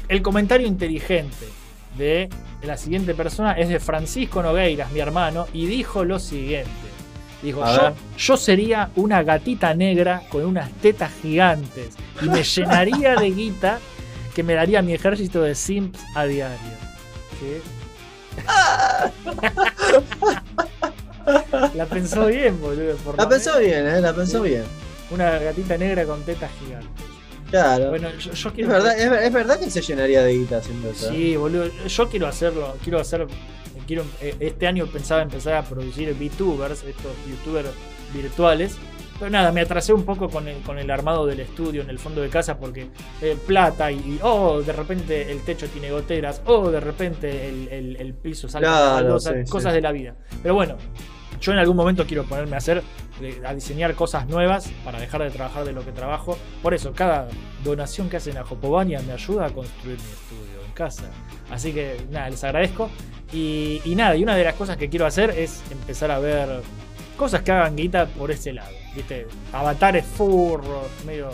El 0.08 0.22
comentario 0.22 0.66
inteligente 0.66 1.46
de 1.96 2.28
la 2.62 2.76
siguiente 2.76 3.14
persona 3.14 3.52
es 3.52 3.68
de 3.68 3.78
Francisco 3.78 4.42
Nogueiras, 4.42 4.90
mi 4.92 5.00
hermano, 5.00 5.46
y 5.52 5.66
dijo 5.66 6.04
lo 6.04 6.18
siguiente. 6.18 6.70
Dijo, 7.42 7.62
yo, 8.16 8.36
sería 8.36 8.90
una 8.96 9.22
gatita 9.22 9.72
negra 9.74 10.22
con 10.28 10.44
unas 10.44 10.70
tetas 10.72 11.12
gigantes 11.22 11.94
y 12.20 12.28
me 12.28 12.42
llenaría 12.42 13.14
de 13.14 13.30
guita 13.30 13.78
que 14.34 14.42
me 14.42 14.54
daría 14.54 14.82
mi 14.82 14.92
ejército 14.92 15.42
de 15.42 15.54
simps 15.54 16.00
a 16.14 16.24
diario. 16.24 16.58
¿Sí? 17.38 17.62
La 21.74 21.86
pensó 21.86 22.26
bien, 22.26 22.60
boludo. 22.60 22.96
por 22.96 23.18
La 23.18 23.28
pensó 23.28 23.58
bien, 23.58 23.86
¿eh? 23.86 24.00
La 24.00 24.14
pensó 24.14 24.42
bien. 24.42 24.64
Una 25.10 25.38
gatita 25.38 25.76
negra 25.76 26.04
con 26.04 26.22
tetas 26.22 26.50
gigantes. 26.58 27.04
Claro. 27.50 27.90
Bueno, 27.90 28.10
yo, 28.18 28.32
yo 28.32 28.48
es, 28.48 28.54
quiero. 28.54 28.70
verdad, 28.70 28.98
es, 28.98 29.26
es 29.26 29.32
verdad 29.32 29.58
que 29.58 29.70
se 29.70 29.80
llenaría 29.80 30.22
de 30.22 30.34
guita 30.34 30.58
haciendo 30.58 30.90
eso. 30.90 31.10
¿eh? 31.10 31.14
Sí, 31.14 31.36
boludo. 31.36 31.66
Yo 31.86 32.08
quiero 32.08 32.26
hacerlo. 32.26 32.76
Quiero 32.82 33.00
hacer. 33.00 33.26
Quiero, 33.86 34.04
eh, 34.20 34.34
este 34.40 34.66
año 34.66 34.86
pensaba 34.86 35.22
empezar 35.22 35.54
a 35.54 35.62
producir 35.64 36.12
VTubers, 36.14 36.84
estos 36.84 37.12
youtubers 37.28 37.68
virtuales. 38.12 38.76
Pero 39.18 39.30
nada, 39.32 39.50
me 39.50 39.62
atrasé 39.62 39.92
un 39.92 40.04
poco 40.04 40.28
con 40.28 40.46
el, 40.46 40.58
con 40.62 40.78
el 40.78 40.88
armado 40.92 41.26
del 41.26 41.40
estudio 41.40 41.82
en 41.82 41.90
el 41.90 41.98
fondo 41.98 42.20
de 42.20 42.28
casa 42.28 42.56
porque 42.58 42.88
eh, 43.20 43.36
plata 43.48 43.90
y, 43.90 43.96
y, 43.96 44.20
oh, 44.22 44.60
de 44.62 44.72
repente 44.72 45.32
el 45.32 45.40
techo 45.42 45.66
tiene 45.68 45.90
goteras, 45.90 46.40
oh, 46.46 46.70
de 46.70 46.78
repente 46.78 47.48
el, 47.48 47.66
el- 47.68 47.96
el 47.96 48.14
piso 48.14 48.48
sale 48.48 48.66
Claro, 48.66 49.18
sí, 49.18 49.30
cosas 49.48 49.72
sí. 49.72 49.76
de 49.76 49.80
la 49.80 49.90
vida. 49.90 50.14
Pero 50.40 50.54
bueno, 50.54 50.76
yo 51.40 51.52
en 51.52 51.58
algún 51.58 51.76
momento 51.76 52.06
quiero 52.06 52.24
ponerme 52.24 52.54
a 52.54 52.58
hacer, 52.58 52.82
a 53.44 53.54
diseñar 53.54 53.94
cosas 53.94 54.26
nuevas 54.28 54.70
para 54.84 54.98
dejar 54.98 55.22
de 55.22 55.30
trabajar 55.30 55.64
de 55.64 55.72
lo 55.72 55.84
que 55.84 55.92
trabajo. 55.92 56.38
Por 56.62 56.74
eso, 56.74 56.92
cada 56.92 57.28
donación 57.64 58.08
que 58.08 58.16
hacen 58.16 58.36
a 58.38 58.44
Jopovania 58.44 59.00
me 59.00 59.12
ayuda 59.12 59.46
a 59.46 59.50
construir 59.50 59.96
mi 59.96 60.04
estudio 60.04 60.64
en 60.66 60.72
casa. 60.72 61.10
Así 61.50 61.72
que 61.72 61.96
nada, 62.10 62.30
les 62.30 62.42
agradezco. 62.44 62.90
Y, 63.32 63.80
y 63.84 63.94
nada, 63.94 64.16
y 64.16 64.22
una 64.22 64.34
de 64.34 64.44
las 64.44 64.54
cosas 64.54 64.76
que 64.76 64.88
quiero 64.88 65.06
hacer 65.06 65.30
es 65.30 65.62
empezar 65.70 66.10
a 66.10 66.18
ver 66.18 66.62
cosas 67.16 67.42
que 67.42 67.52
hagan 67.52 67.76
guita 67.76 68.06
por 68.06 68.30
ese 68.30 68.52
lado. 68.52 68.74
¿Viste? 68.94 69.26
Avatares 69.52 70.04
furros, 70.04 70.86
medio. 71.04 71.30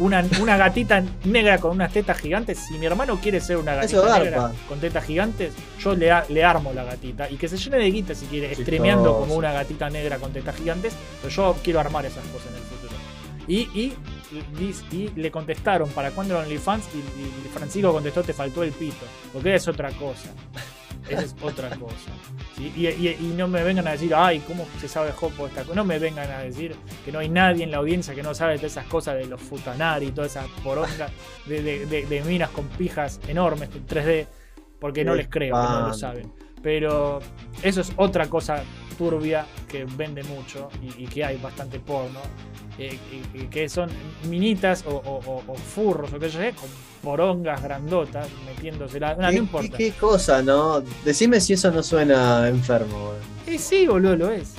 Una, 0.00 0.24
una 0.40 0.56
gatita 0.56 1.02
negra 1.24 1.58
con 1.58 1.70
unas 1.72 1.92
tetas 1.92 2.18
gigantes. 2.18 2.58
Si 2.66 2.74
mi 2.78 2.86
hermano 2.86 3.20
quiere 3.20 3.40
ser 3.40 3.58
una 3.58 3.74
gatita 3.74 4.00
negra 4.24 4.36
con 4.68 4.80
tetas 4.80 5.04
gigantes, 5.04 5.52
yo 5.78 5.94
le, 5.94 6.10
le 6.28 6.42
armo 6.44 6.72
la 6.72 6.84
gatita. 6.84 7.30
Y 7.30 7.36
que 7.36 7.48
se 7.48 7.56
llene 7.56 7.76
de 7.76 7.90
guita 7.90 8.14
si 8.14 8.26
quiere, 8.26 8.48
Chistoso. 8.48 8.62
streameando 8.64 9.18
como 9.20 9.34
una 9.34 9.52
gatita 9.52 9.88
negra 9.90 10.18
con 10.18 10.32
tetas 10.32 10.56
gigantes. 10.56 10.94
Pero 11.22 11.32
yo 11.32 11.56
quiero 11.62 11.80
armar 11.80 12.04
esas 12.06 12.24
cosas 12.28 12.48
en 12.48 12.54
el 12.56 12.62
futuro. 12.62 12.94
Y, 13.46 13.58
y, 13.78 13.94
y- 14.60 14.96
y 14.96 15.10
le 15.16 15.30
contestaron 15.30 15.88
para 15.90 16.10
cuándo 16.12 16.36
el 16.38 16.44
OnlyFans. 16.46 16.84
Y, 16.94 16.98
y 17.46 17.48
Francisco 17.52 17.92
contestó: 17.92 18.22
Te 18.22 18.32
faltó 18.32 18.62
el 18.62 18.72
pito. 18.72 19.04
Porque 19.32 19.54
es 19.54 19.68
otra 19.68 19.90
cosa. 19.92 20.30
Esa 21.10 21.22
es 21.22 21.34
otra 21.42 21.68
cosa. 21.70 22.10
¿sí? 22.56 22.72
Y, 22.76 22.86
y- 22.86 23.16
y 23.20 23.34
no 23.36 23.48
me 23.48 23.62
vengan 23.62 23.86
a 23.88 23.92
decir, 23.92 24.14
ay, 24.14 24.40
¿cómo 24.40 24.66
se 24.80 24.88
sabe 24.88 25.12
Jopo 25.12 25.46
esta 25.46 25.62
cosa? 25.62 25.74
No 25.74 25.84
me 25.84 25.98
vengan 25.98 26.30
a 26.30 26.38
decir 26.40 26.74
que 27.04 27.12
no 27.12 27.18
hay 27.18 27.28
nadie 27.28 27.64
en 27.64 27.70
la 27.70 27.78
audiencia 27.78 28.14
que 28.14 28.22
no 28.22 28.34
sabe 28.34 28.56
todas 28.56 28.72
esas 28.72 28.86
cosas 28.86 29.16
de 29.16 29.26
los 29.26 29.40
futanari 29.40 30.06
y 30.06 30.12
todas 30.12 30.30
esas 30.32 30.46
porongas 30.64 31.10
de, 31.46 31.62
de- 31.62 31.86
de- 31.86 32.06
de 32.06 32.20
minas 32.22 32.50
con 32.50 32.66
pijas 32.68 33.20
enormes 33.28 33.68
en 33.74 33.86
3D, 33.86 34.26
porque 34.78 35.04
no 35.04 35.14
les 35.14 35.28
creo 35.28 35.54
que 35.54 35.60
no 35.62 35.80
lo 35.86 35.92
espanto. 35.92 35.98
saben. 35.98 36.32
Pero 36.62 37.20
eso 37.62 37.80
es 37.80 37.92
otra 37.96 38.28
cosa 38.28 38.62
turbia 38.98 39.46
que 39.68 39.84
vende 39.84 40.22
mucho 40.24 40.68
y, 40.82 41.04
y 41.04 41.06
que 41.06 41.24
hay 41.24 41.36
bastante 41.38 41.78
porno. 41.80 42.20
eh, 42.78 42.98
y- 43.12 43.42
y 43.42 43.46
que 43.48 43.68
son 43.68 43.90
minitas 44.28 44.84
o, 44.86 44.90
o- 44.90 45.20
o- 45.26 45.42
o 45.46 45.54
furros 45.54 46.14
o 46.14 46.18
qué 46.18 46.30
sé 46.30 46.52
yo, 46.54 46.60
con 46.60 46.68
porongas 47.02 47.62
grandotas 47.62 48.26
metiéndosela. 48.46 49.16
No, 49.16 49.22
no 49.22 49.28
¿Qué, 49.30 49.36
importa. 49.36 49.76
qué- 49.76 49.90
qué 49.90 49.98
cosa, 49.98 50.40
¿no? 50.42 50.80
Decime 51.04 51.40
si 51.40 51.52
eso 51.54 51.70
no 51.70 51.82
suena 51.82 52.48
enfermo, 52.48 53.08
güey. 53.08 53.54
Eh, 53.54 53.58
sí, 53.58 53.86
boludo, 53.86 54.16
lo 54.16 54.30
es. 54.30 54.54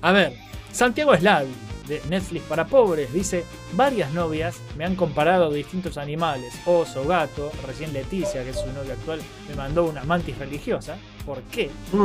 A 0.00 0.12
ver, 0.12 0.32
Santiago 0.72 1.14
Slavi, 1.16 1.50
de 1.86 2.02
Netflix 2.08 2.44
para 2.44 2.66
pobres, 2.66 3.12
dice, 3.12 3.44
varias 3.72 4.12
novias 4.12 4.56
me 4.76 4.84
han 4.84 4.96
comparado 4.96 5.52
distintos 5.52 5.96
animales, 5.98 6.54
oso, 6.66 7.04
gato, 7.04 7.50
recién 7.66 7.92
Leticia, 7.92 8.42
que 8.44 8.50
es 8.50 8.56
su 8.60 8.66
novia 8.72 8.94
actual, 8.94 9.20
me 9.48 9.54
mandó 9.54 9.84
una 9.84 10.04
mantis 10.04 10.36
religiosa. 10.38 10.96
¿Por 11.24 11.42
qué? 11.44 11.70
Mm, 11.92 11.96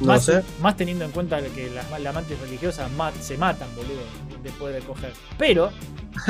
no 0.00 0.06
más, 0.06 0.24
sé. 0.24 0.42
más 0.60 0.76
teniendo 0.76 1.04
en 1.04 1.12
cuenta 1.12 1.40
que 1.42 1.70
las, 1.70 2.00
las 2.00 2.14
mantis 2.14 2.38
religiosas 2.40 2.90
ma- 2.92 3.12
se 3.20 3.36
matan, 3.38 3.68
boludo, 3.76 4.02
después 4.42 4.74
de 4.74 4.80
coger. 4.80 5.12
Pero, 5.38 5.70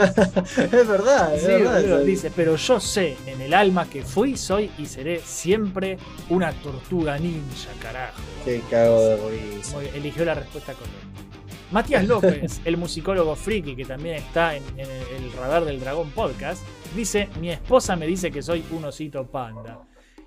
es 0.57 0.89
verdad, 0.89 1.35
es 1.35 1.43
sí, 1.43 1.47
verdad. 1.49 2.01
dice, 2.01 2.31
pero 2.35 2.57
yo 2.57 2.81
sé 2.81 3.17
en 3.27 3.41
el 3.41 3.53
alma 3.55 3.89
que 3.89 4.03
fui, 4.03 4.37
soy 4.37 4.71
y 4.79 4.87
seré 4.87 5.21
siempre 5.21 5.99
una 6.31 6.53
tortuga 6.53 7.19
ninja, 7.19 7.71
carajo. 7.81 8.21
Qué 8.45 8.63
cago 8.71 9.01
de 9.01 9.17
risa. 9.57 9.83
Eligió 9.95 10.25
la 10.25 10.35
respuesta 10.35 10.73
correcta. 10.73 11.34
Matías 11.75 12.07
López, 12.07 12.61
el 12.65 12.77
musicólogo 12.77 13.35
friki 13.35 13.75
que 13.75 13.85
también 13.85 14.15
está 14.15 14.55
en, 14.55 14.63
el 14.79 15.33
radar 15.33 15.65
del 15.65 15.81
Dragón 15.81 16.13
Podcast, 16.13 16.63
dice: 16.95 17.29
Mi 17.41 17.51
esposa 17.51 17.97
me 17.97 18.07
dice 18.07 18.31
que 18.31 18.43
soy 18.43 18.65
un 18.71 18.85
osito 18.85 19.27
panda. 19.27 19.81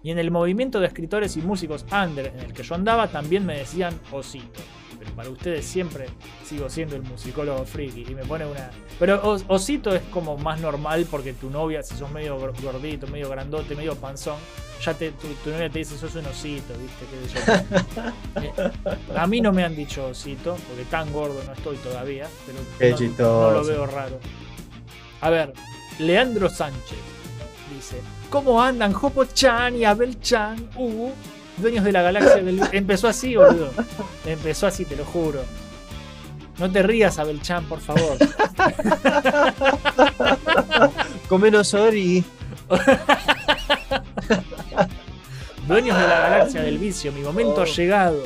Y 0.04 0.12
en 0.12 0.20
el 0.20 0.30
movimiento 0.30 0.82
de 0.82 0.88
escritores 0.88 1.38
y 1.38 1.42
músicos 1.42 1.86
under 1.90 2.34
en 2.36 2.40
el 2.40 2.54
que 2.54 2.64
yo 2.64 2.76
andaba 2.76 3.08
también 3.08 3.46
me 3.46 3.60
decían 3.60 3.98
osito. 4.12 4.60
Para 5.16 5.30
ustedes 5.30 5.66
siempre 5.66 6.06
sigo 6.46 6.70
siendo 6.70 6.96
el 6.96 7.02
musicólogo 7.04 7.66
friki. 7.66 8.06
Y 8.10 8.16
me 8.16 8.24
pone 8.26 8.46
una. 8.46 8.70
Pero 9.00 9.22
os- 9.28 9.44
osito 9.48 9.96
es 9.96 10.02
como 10.12 10.38
más 10.38 10.60
normal 10.60 11.08
porque 11.10 11.34
tu 11.34 11.50
novia, 11.50 11.82
si 11.84 11.96
sos 11.96 12.12
medio 12.12 12.40
gor- 12.40 12.54
gordito, 12.62 13.08
medio 13.08 13.30
grandote, 13.30 13.76
medio 13.76 13.96
panzón, 13.96 14.38
ya 14.84 14.94
te, 14.94 15.12
tu, 15.12 15.28
tu 15.44 15.50
novia 15.52 15.70
te 15.70 15.80
dice 15.80 15.98
sos 15.98 16.14
un 16.16 16.26
osito, 16.28 16.74
¿viste? 16.78 17.06
¿Qué 17.12 17.30
sé 17.30 17.46
yo? 17.46 18.12
Eh, 18.42 18.72
a 19.18 19.26
mí 19.26 19.42
no 19.42 19.52
me 19.52 19.64
han 19.64 19.76
dicho 19.76 20.08
osito, 20.08 20.56
porque 20.68 20.84
tan 20.92 21.12
gordo 21.12 21.42
no 21.46 21.54
estoy 21.54 21.76
todavía, 21.78 22.28
pero 22.46 22.60
no, 22.60 22.98
no 23.24 23.52
lo 23.52 23.66
veo 23.66 23.86
raro. 23.88 24.20
A 25.22 25.30
ver, 25.32 25.54
Leandro 25.98 26.48
Sánchez 26.50 26.98
dice: 27.76 28.00
¿Cómo 28.30 28.62
andan 28.62 28.94
Jopo 28.94 29.26
Chan 29.26 29.76
y 29.76 29.86
Abel 29.86 30.20
Chan? 30.22 30.70
Uh, 30.76 31.10
dueños 31.58 31.84
de 31.84 31.92
la 31.92 32.02
galaxia 32.02 32.38
del. 32.44 32.62
Empezó 32.72 33.08
así, 33.08 33.36
boludo. 33.36 33.72
Empezó 34.26 34.68
así, 34.68 34.86
te 34.86 34.96
lo 34.96 35.06
juro. 35.06 35.44
No 36.60 36.72
te 36.72 36.82
rías, 36.82 37.20
Abel 37.20 37.42
Chan, 37.42 37.66
por 37.66 37.80
favor. 37.80 38.18
Comenos 41.30 41.74
Ori. 41.74 42.24
Dueños 45.68 45.98
de 46.00 46.08
la 46.08 46.20
galaxia 46.20 46.62
del 46.62 46.78
vicio, 46.78 47.12
mi 47.12 47.22
momento 47.22 47.62
Oh. 47.62 47.64
ha 47.64 47.66
llegado. 47.66 48.24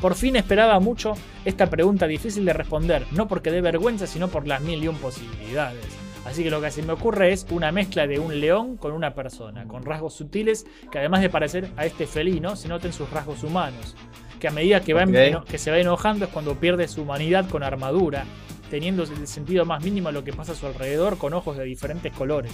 Por 0.00 0.14
fin 0.14 0.36
esperaba 0.36 0.78
mucho 0.80 1.14
esta 1.44 1.70
pregunta 1.70 2.06
difícil 2.06 2.44
de 2.44 2.52
responder, 2.52 3.06
no 3.12 3.28
porque 3.28 3.50
dé 3.50 3.60
vergüenza, 3.60 4.06
sino 4.06 4.28
por 4.28 4.46
las 4.46 4.60
mil 4.60 4.82
y 4.82 4.88
un 4.88 4.96
posibilidades. 4.96 5.84
Así 6.24 6.44
que 6.44 6.50
lo 6.50 6.60
que 6.60 6.70
se 6.70 6.82
me 6.82 6.92
ocurre 6.92 7.32
es 7.32 7.46
una 7.50 7.72
mezcla 7.72 8.06
de 8.06 8.18
un 8.18 8.40
león 8.40 8.76
con 8.76 8.92
una 8.92 9.14
persona, 9.14 9.66
con 9.66 9.84
rasgos 9.84 10.14
sutiles 10.14 10.66
que 10.90 10.98
además 10.98 11.20
de 11.20 11.30
parecer 11.30 11.68
a 11.76 11.84
este 11.84 12.06
felino, 12.06 12.54
se 12.56 12.68
noten 12.68 12.92
sus 12.92 13.10
rasgos 13.10 13.42
humanos. 13.42 13.96
Que 14.38 14.48
a 14.48 14.50
medida 14.50 14.80
que, 14.80 14.94
va 14.94 15.04
que 15.44 15.58
se 15.58 15.70
va 15.70 15.78
enojando 15.78 16.24
es 16.24 16.30
cuando 16.30 16.54
pierde 16.56 16.88
su 16.88 17.02
humanidad 17.02 17.48
con 17.48 17.62
armadura, 17.62 18.24
teniendo 18.72 19.02
el 19.02 19.26
sentido 19.28 19.66
más 19.66 19.84
mínimo 19.84 20.08
a 20.08 20.12
lo 20.12 20.24
que 20.24 20.32
pasa 20.32 20.52
a 20.52 20.54
su 20.54 20.66
alrededor 20.66 21.18
con 21.18 21.34
ojos 21.34 21.58
de 21.58 21.64
diferentes 21.64 22.10
colores. 22.14 22.52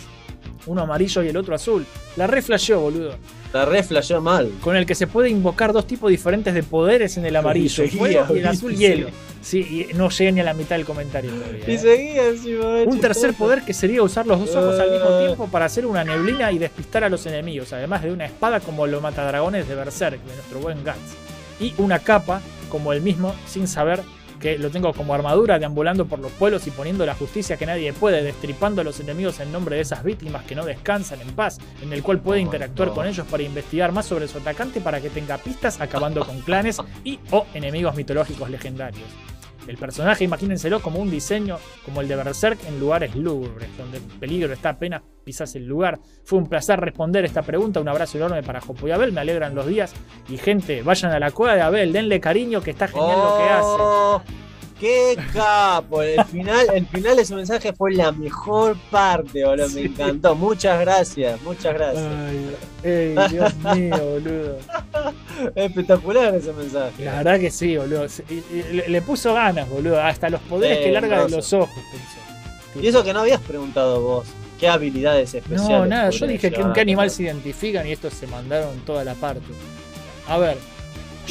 Uno 0.67 0.83
amarillo 0.83 1.23
y 1.23 1.29
el 1.29 1.37
otro 1.37 1.55
azul. 1.55 1.87
La 2.17 2.27
reflasheó, 2.27 2.81
boludo 2.81 3.15
La 3.53 3.65
re 3.65 3.85
flasheó 3.85 4.21
mal. 4.21 4.51
con 4.61 4.75
el 4.75 4.85
que 4.85 4.97
se 4.97 5.07
puede 5.07 5.31
invocar 5.31 5.73
dos 5.73 5.87
tipos 5.87 6.11
diferentes 6.11 6.53
de 6.55 6.65
poderes 6.65 7.17
en 7.19 7.25
el 7.25 7.37
amarillo, 7.37 7.85
Y 7.85 7.89
fuego 7.91 8.27
seguía, 8.27 8.37
y 8.37 8.39
el 8.41 8.49
azul 8.49 8.75
hielo. 8.77 9.09
Sí, 9.41 9.87
y 9.91 9.95
no 9.95 10.09
llegué 10.11 10.33
ni 10.33 10.41
a 10.41 10.45
la 10.45 10.55
mitad 10.55 10.75
del 10.75 10.85
comentario 10.85 11.31
todavía. 11.31 11.63
Y 11.69 11.75
¿eh? 11.75 11.79
seguía 11.79 12.27
encima. 12.31 12.65
Un 12.85 12.99
tercer 13.01 13.35
poder 13.35 13.63
que 13.63 13.73
sería 13.73 14.03
usar 14.03 14.27
los 14.27 14.41
dos 14.41 14.57
ojos 14.57 14.81
al 14.81 14.91
mismo 14.91 15.09
Eh. 15.11 15.27
tiempo 15.27 15.47
para 15.47 15.67
hacer 15.67 15.87
una 15.87 16.03
neblina 16.03 16.51
y 16.51 16.59
despistar 16.59 17.05
a 17.05 17.09
los 17.09 17.25
enemigos, 17.27 17.73
además 17.73 18.03
de 18.03 18.11
una 18.13 18.27
espada 18.27 18.59
como 18.59 18.89
los 18.89 19.01
matadragones 19.01 19.69
de 19.69 19.75
Berserk, 19.77 20.21
de 20.21 20.35
nuestro 20.35 20.59
buen 20.59 20.79
Guts. 20.79 21.15
Y 21.61 21.75
una 21.81 22.01
capa 22.01 22.41
como 22.69 22.93
el 22.93 23.03
mismo, 23.03 23.37
sin 23.47 23.69
saber 23.69 24.01
que 24.41 24.59
lo 24.59 24.71
tengo 24.71 24.93
como 24.93 25.15
armadura, 25.15 25.59
deambulando 25.59 26.07
por 26.07 26.19
los 26.19 26.33
pueblos 26.33 26.67
y 26.67 26.71
poniendo 26.71 27.05
la 27.05 27.15
justicia 27.15 27.57
que 27.57 27.67
nadie 27.67 27.93
puede, 27.93 28.23
destripando 28.23 28.81
a 28.81 28.85
los 28.85 29.01
enemigos 29.01 29.41
en 29.41 29.53
nombre 29.53 29.77
de 29.77 29.83
esas 29.83 30.05
víctimas 30.05 30.45
que 30.45 30.55
no 30.55 30.65
descansan 30.65 31.21
en 31.21 31.33
paz, 31.33 31.59
en 31.83 31.93
el 31.93 32.03
cual 32.03 32.21
puede 32.21 32.41
interactuar 32.41 32.91
con 32.91 33.07
ellos 33.07 33.27
para 33.27 33.43
investigar 33.43 33.93
más 33.93 34.07
sobre 34.07 34.29
su 34.29 34.39
atacante 34.39 34.81
para 34.81 35.01
que 35.01 35.11
tenga 35.11 35.39
pistas, 35.39 35.81
acabando 35.81 36.25
con 36.25 36.41
clanes 36.41 36.79
y 37.05 37.19
o 37.31 37.47
enemigos 37.55 37.95
mitológicos 37.95 38.51
legendarios. 38.51 39.38
El 39.69 39.77
personaje, 39.77 40.25
imagínenselo 40.25 40.81
como 40.81 40.99
un 40.99 41.11
diseño 41.11 41.59
como 41.85 42.01
el 42.01 42.09
de 42.09 42.17
Berserk 42.17 42.59
en 42.67 42.81
lugares 42.81 43.15
lúgubres, 43.15 43.69
donde 43.77 43.99
el 43.99 44.03
peligro 44.03 44.51
está 44.53 44.71
apenas 44.71 45.03
pisas 45.25 45.55
el 45.57 45.67
lugar. 45.67 46.01
Fue 46.25 46.39
un 46.39 46.49
placer 46.49 46.81
responder 46.81 47.27
esta 47.27 47.43
pregunta. 47.43 47.79
Un 47.79 47.89
abrazo 47.89 48.17
enorme 48.17 48.43
para 48.43 48.63
Jopo 48.63 48.89
y 48.89 48.93
Abel, 48.93 49.13
me 49.13 49.21
alegran 49.21 49.55
los 49.55 49.67
días. 49.67 49.93
Y 50.31 50.39
gente, 50.39 50.81
vayan 50.83 51.13
a 51.13 51.21
la 51.21 51.33
cueva 51.33 51.55
de 51.55 51.61
Abel, 51.61 51.93
denle 51.93 52.19
cariño 52.19 52.63
que 52.63 52.71
está 52.71 52.89
genial 52.89 53.19
lo 53.19 53.37
que 53.37 53.45
hace. 53.45 54.48
¡Qué 54.79 55.19
capo! 55.33 56.03
El 56.03 56.25
final, 56.25 56.67
el 56.73 56.87
final 56.87 57.17
de 57.17 57.25
su 57.25 57.35
mensaje 57.35 57.73
fue 57.73 57.95
la 57.95 58.13
mejor 58.13 58.77
parte, 58.91 59.45
boludo. 59.45 59.69
Me 59.71 59.83
encantó. 59.83 60.35
Muchas 60.35 60.81
gracias, 60.81 61.41
muchas 61.43 61.75
gracias. 61.75 62.05
Ay, 62.05 62.57
ey, 62.85 63.17
Dios 63.31 63.55
mío, 63.57 63.97
boludo. 63.99 64.59
Espectacular 65.55 66.35
ese 66.35 66.53
mensaje. 66.53 67.05
La 67.05 67.17
verdad 67.17 67.41
que 67.41 67.51
sí, 67.51 67.77
boludo. 67.77 68.07
Le, 68.73 68.89
le 68.89 69.03
puso 69.03 69.35
ganas, 69.35 69.69
boludo. 69.69 70.01
Hasta 70.01 70.31
los 70.31 70.41
poderes 70.43 70.79
que 70.79 70.93
larga 70.93 71.25
de 71.25 71.31
los 71.31 71.53
ojos, 71.53 71.71
pensó. 71.91 72.81
Y 72.81 72.87
eso 72.87 73.03
que 73.03 73.13
no 73.13 73.21
habías 73.21 73.41
preguntado 73.41 74.01
vos. 74.01 74.27
¿Qué 74.61 74.69
habilidades 74.69 75.35
especiales? 75.35 75.71
No, 75.71 75.87
nada, 75.87 76.11
yo 76.11 76.27
dije 76.27 76.51
que 76.51 76.61
a 76.61 76.73
qué 76.73 76.81
animal 76.81 77.11
se 77.11 77.23
identifican 77.25 77.87
y 77.87 77.93
estos 77.93 78.13
se 78.15 78.27
mandaron 78.27 78.77
toda 78.81 79.05
la 79.05 79.15
parte. 79.15 79.47
A 80.27 80.37
ver, 80.37 80.59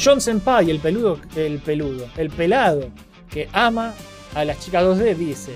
John 0.02 0.20
Senpai, 0.20 0.70
el 0.70 0.80
peludo, 0.80 1.18
el 1.36 1.58
peludo, 1.58 2.06
el 2.16 2.30
pelado 2.30 2.88
que 3.28 3.48
ama 3.52 3.94
a 4.34 4.44
las 4.44 4.60
chicas 4.60 4.84
2D, 4.84 5.14
dice: 5.14 5.52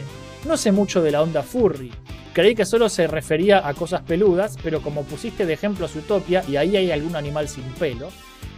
No 0.46 0.56
sé 0.56 0.72
mucho 0.72 1.02
de 1.02 1.10
la 1.10 1.22
onda 1.22 1.42
furry. 1.42 1.90
Creí 2.32 2.54
que 2.54 2.64
solo 2.64 2.88
se 2.88 3.06
refería 3.06 3.66
a 3.66 3.74
cosas 3.74 4.02
peludas, 4.02 4.56
pero 4.62 4.80
como 4.80 5.02
pusiste 5.04 5.44
de 5.44 5.52
ejemplo 5.52 5.86
Zootopia 5.86 6.42
y 6.48 6.56
ahí 6.56 6.76
hay 6.76 6.90
algún 6.90 7.14
animal 7.14 7.46
sin 7.46 7.64
pelo, 7.74 8.08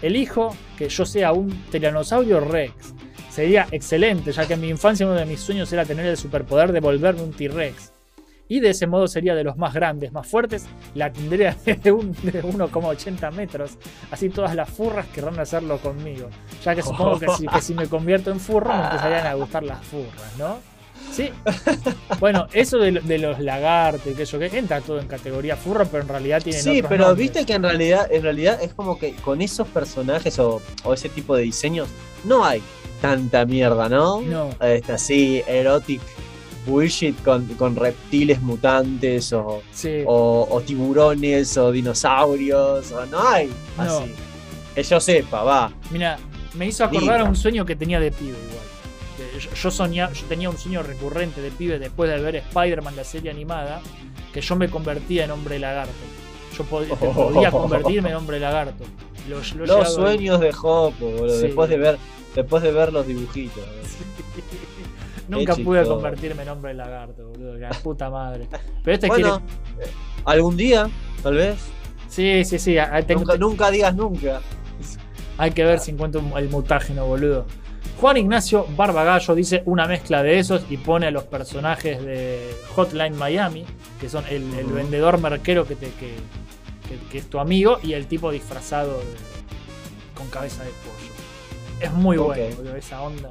elijo 0.01 0.57
que 0.79 0.89
yo 0.89 1.05
sea 1.05 1.33
un 1.33 1.51
tiranosaurio 1.71 2.39
rex. 2.41 2.95
Sería 3.31 3.67
excelente, 3.73 4.31
ya 4.31 4.47
que 4.47 4.55
en 4.55 4.61
mi 4.61 4.69
infancia 4.69 5.07
uno 5.07 5.17
de 5.17 5.27
mis 5.27 5.41
sueños 5.41 5.73
era 5.73 5.85
tener 5.85 6.07
el 6.07 6.17
superpoder 6.17 6.71
de 6.71 6.79
volverme 6.79 7.23
un 7.23 7.33
T-Rex. 7.33 7.94
Y 8.49 8.61
de 8.61 8.71
ese 8.71 8.87
modo 8.87 9.09
sería 9.09 9.35
de 9.35 9.43
los 9.43 9.57
más 9.57 9.73
grandes, 9.73 10.13
más 10.13 10.27
fuertes, 10.27 10.67
la 10.95 11.11
tendría 11.13 11.57
de, 11.83 11.93
un, 11.93 12.13
de 12.23 12.43
1,80 12.43 13.33
metros. 13.33 13.73
Así 14.11 14.29
todas 14.29 14.55
las 14.55 14.69
furras 14.69 15.07
querrán 15.07 15.39
hacerlo 15.41 15.79
conmigo. 15.79 16.29
Ya 16.63 16.75
que 16.75 16.83
supongo 16.83 17.19
que 17.19 17.29
si, 17.31 17.47
que 17.47 17.61
si 17.63 17.75
me 17.75 17.87
convierto 17.89 18.31
en 18.31 18.41
furro 18.41 18.75
me 18.75 18.85
empezarían 18.85 19.27
a 19.27 19.35
gustar 19.35 19.63
las 19.63 19.85
furras, 19.85 20.37
¿no? 20.39 20.59
Sí. 21.13 21.31
Bueno, 22.19 22.47
eso 22.53 22.79
de, 22.79 22.93
de 22.93 23.19
los 23.19 23.39
lagartos 23.39 24.07
y 24.13 24.15
que 24.15 24.23
eso 24.25 24.39
que 24.39 24.47
entra 24.47 24.81
todo 24.81 24.99
en 25.01 25.07
categoría 25.07 25.57
furro, 25.57 25.87
pero 25.87 26.03
en 26.03 26.09
realidad 26.09 26.43
tienen 26.43 26.63
Sí, 26.63 26.79
otros 26.79 26.89
pero 26.89 27.07
nombres. 27.09 27.19
viste 27.33 27.47
que 27.47 27.53
en 27.55 27.63
realidad, 27.63 28.09
en 28.11 28.23
realidad 28.23 28.59
es 28.63 28.75
como 28.75 28.99
que 28.99 29.13
con 29.17 29.41
esos 29.41 29.69
personajes 29.69 30.39
o, 30.39 30.61
o 30.83 30.95
ese 30.95 31.09
tipo 31.09 31.37
de 31.37 31.43
diseños 31.45 31.89
no 32.25 32.45
hay 32.45 32.63
tanta 33.01 33.45
mierda, 33.45 33.89
¿no? 33.89 34.23
No. 34.23 34.51
Este, 34.61 34.93
así, 34.93 35.43
erotic 35.47 36.01
bullshit 36.67 37.21
con, 37.23 37.47
con 37.55 37.77
reptiles 37.77 38.41
mutantes 38.43 39.33
o, 39.33 39.63
Sí. 39.73 40.03
o, 40.07 40.47
o 40.51 40.61
tiburones 40.61 41.57
o 41.57 41.71
dinosaurios, 41.73 42.91
o 42.93 43.07
no 43.07 43.29
hay 43.29 43.51
No. 43.77 43.83
así. 43.83 44.13
Que 44.75 44.83
yo 44.83 45.01
sepa, 45.01 45.43
va. 45.43 45.73
Mira, 45.91 46.19
me 46.55 46.67
hizo 46.67 46.85
acordar 46.85 47.21
a 47.21 47.25
un 47.25 47.37
sueño 47.37 47.65
que 47.65 47.77
tenía 47.77 48.01
de 48.01 48.11
pibe 48.11 48.31
igual. 48.39 49.39
Yo, 49.39 49.51
yo 49.55 49.71
soñaba, 49.71 50.13
yo 50.13 50.27
tenía 50.27 50.51
un 50.51 50.59
sueño 50.59 50.83
recurrente 50.83 51.41
de 51.41 51.51
pibe 51.51 51.79
después 51.79 52.11
de 52.11 52.21
ver 52.21 52.37
Spider-Man, 52.37 52.97
la 52.97 53.05
serie 53.05 53.31
animada, 53.31 53.81
que 54.33 54.41
yo 54.41 54.57
me 54.57 54.69
convertía 54.69 55.25
en 55.25 55.31
hombre 55.31 55.59
lagarto. 55.59 55.93
Yo 56.57 56.65
pod- 56.65 56.87
que 56.89 56.95
podía 57.07 57.51
convertirme 57.51 58.11
en 58.11 58.17
hombre 58.17 58.39
lagarto. 58.41 58.85
Lo- 59.29 59.37
lo 59.37 59.43
he 59.43 59.45
llegado 59.67 59.75
a- 59.81 59.85
Los 59.85 59.95
sueños 59.95 60.41
de 60.41 60.51
Hopo, 60.51 60.93
boludo, 61.01 61.37
Sí. 61.37 61.47
después 61.47 61.71
de 61.71 61.77
ver, 61.79 61.99
después 62.35 62.63
de 62.63 62.73
ver 62.73 62.93
los 62.93 63.07
dibujitos. 63.07 63.63
Nunca 65.29 65.55
pude 65.57 65.85
convertirme 65.85 66.43
en 66.43 66.49
hombre 66.51 66.75
lagarto, 66.75 67.29
boludo. 67.29 67.55
La 67.57 67.71
puta 67.71 68.11
madre. 68.11 68.47
Pero 68.83 68.95
este 68.95 69.07
Bueno, 69.09 69.41
quiere. 69.77 69.91
eh, 69.91 69.95
algún 70.25 70.57
día, 70.57 70.89
tal 71.23 71.35
vez. 71.35 71.57
Sí, 72.09 72.45
sí, 72.45 72.59
sí. 72.59 72.77
tengo- 73.07 73.21
Nunca, 73.23 73.37
nunca 73.39 73.71
digas 73.71 73.95
nunca. 73.95 74.41
Hay 75.39 75.51
que 75.51 75.65
ver 75.65 75.81
si 75.81 75.91
encuentro 75.91 76.23
el 76.37 76.49
mutágeno, 76.49 77.07
boludo. 77.07 77.47
Juan 78.01 78.17
Ignacio 78.17 78.67
Barbagallo 78.77 79.35
dice 79.35 79.63
una 79.67 79.87
mezcla 79.87 80.23
de 80.23 80.39
esos 80.39 80.65
y 80.69 80.77
pone 80.77 81.07
a 81.07 81.11
los 81.11 81.25
personajes 81.25 82.05
de 82.05 82.55
Hotline 82.75 83.17
Miami, 83.17 83.65
que 84.01 84.09
son 84.09 84.25
el, 84.29 84.43
vendedor 84.67 85.19
merquero 85.19 85.65
que, 85.67 85.75
te, 85.77 85.87
que, 85.87 86.15
que- 86.89 87.09
que 87.11 87.19
es 87.19 87.27
tu 87.31 87.39
amigo, 87.39 87.79
y 87.83 87.95
el 87.95 88.07
tipo 88.07 88.31
disfrazado 88.31 88.99
de- 88.99 89.05
con 90.17 90.29
cabeza 90.29 90.63
de 90.65 90.71
pollo. 90.71 91.13
Es 91.81 91.93
muy 91.93 92.17
bueno, 92.17 92.57
boludo, 92.57 92.77
esa 92.77 93.01
onda. 93.03 93.31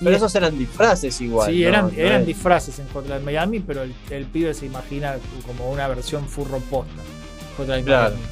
Pero 0.00 0.10
Y- 0.12 0.14
esos 0.16 0.34
eran 0.34 0.58
disfraces 0.58 1.20
igual. 1.20 1.50
sí, 1.52 1.60
¿no? 1.62 1.68
eran, 1.68 1.84
No 1.86 1.92
eran 1.96 2.20
es- 2.22 2.26
disfraces 2.26 2.78
en 2.78 2.88
Hotline 2.88 3.24
Miami, 3.24 3.60
pero 3.60 3.82
el, 3.82 3.94
el 4.10 4.24
pibe 4.26 4.52
se 4.54 4.66
imagina 4.66 5.16
como 5.46 5.70
una 5.70 5.86
versión 5.88 6.26
furro 6.26 6.58
posta. 6.58 7.02
Hotline 7.56 7.84
Claro. 7.84 8.14
Miami. 8.16 8.26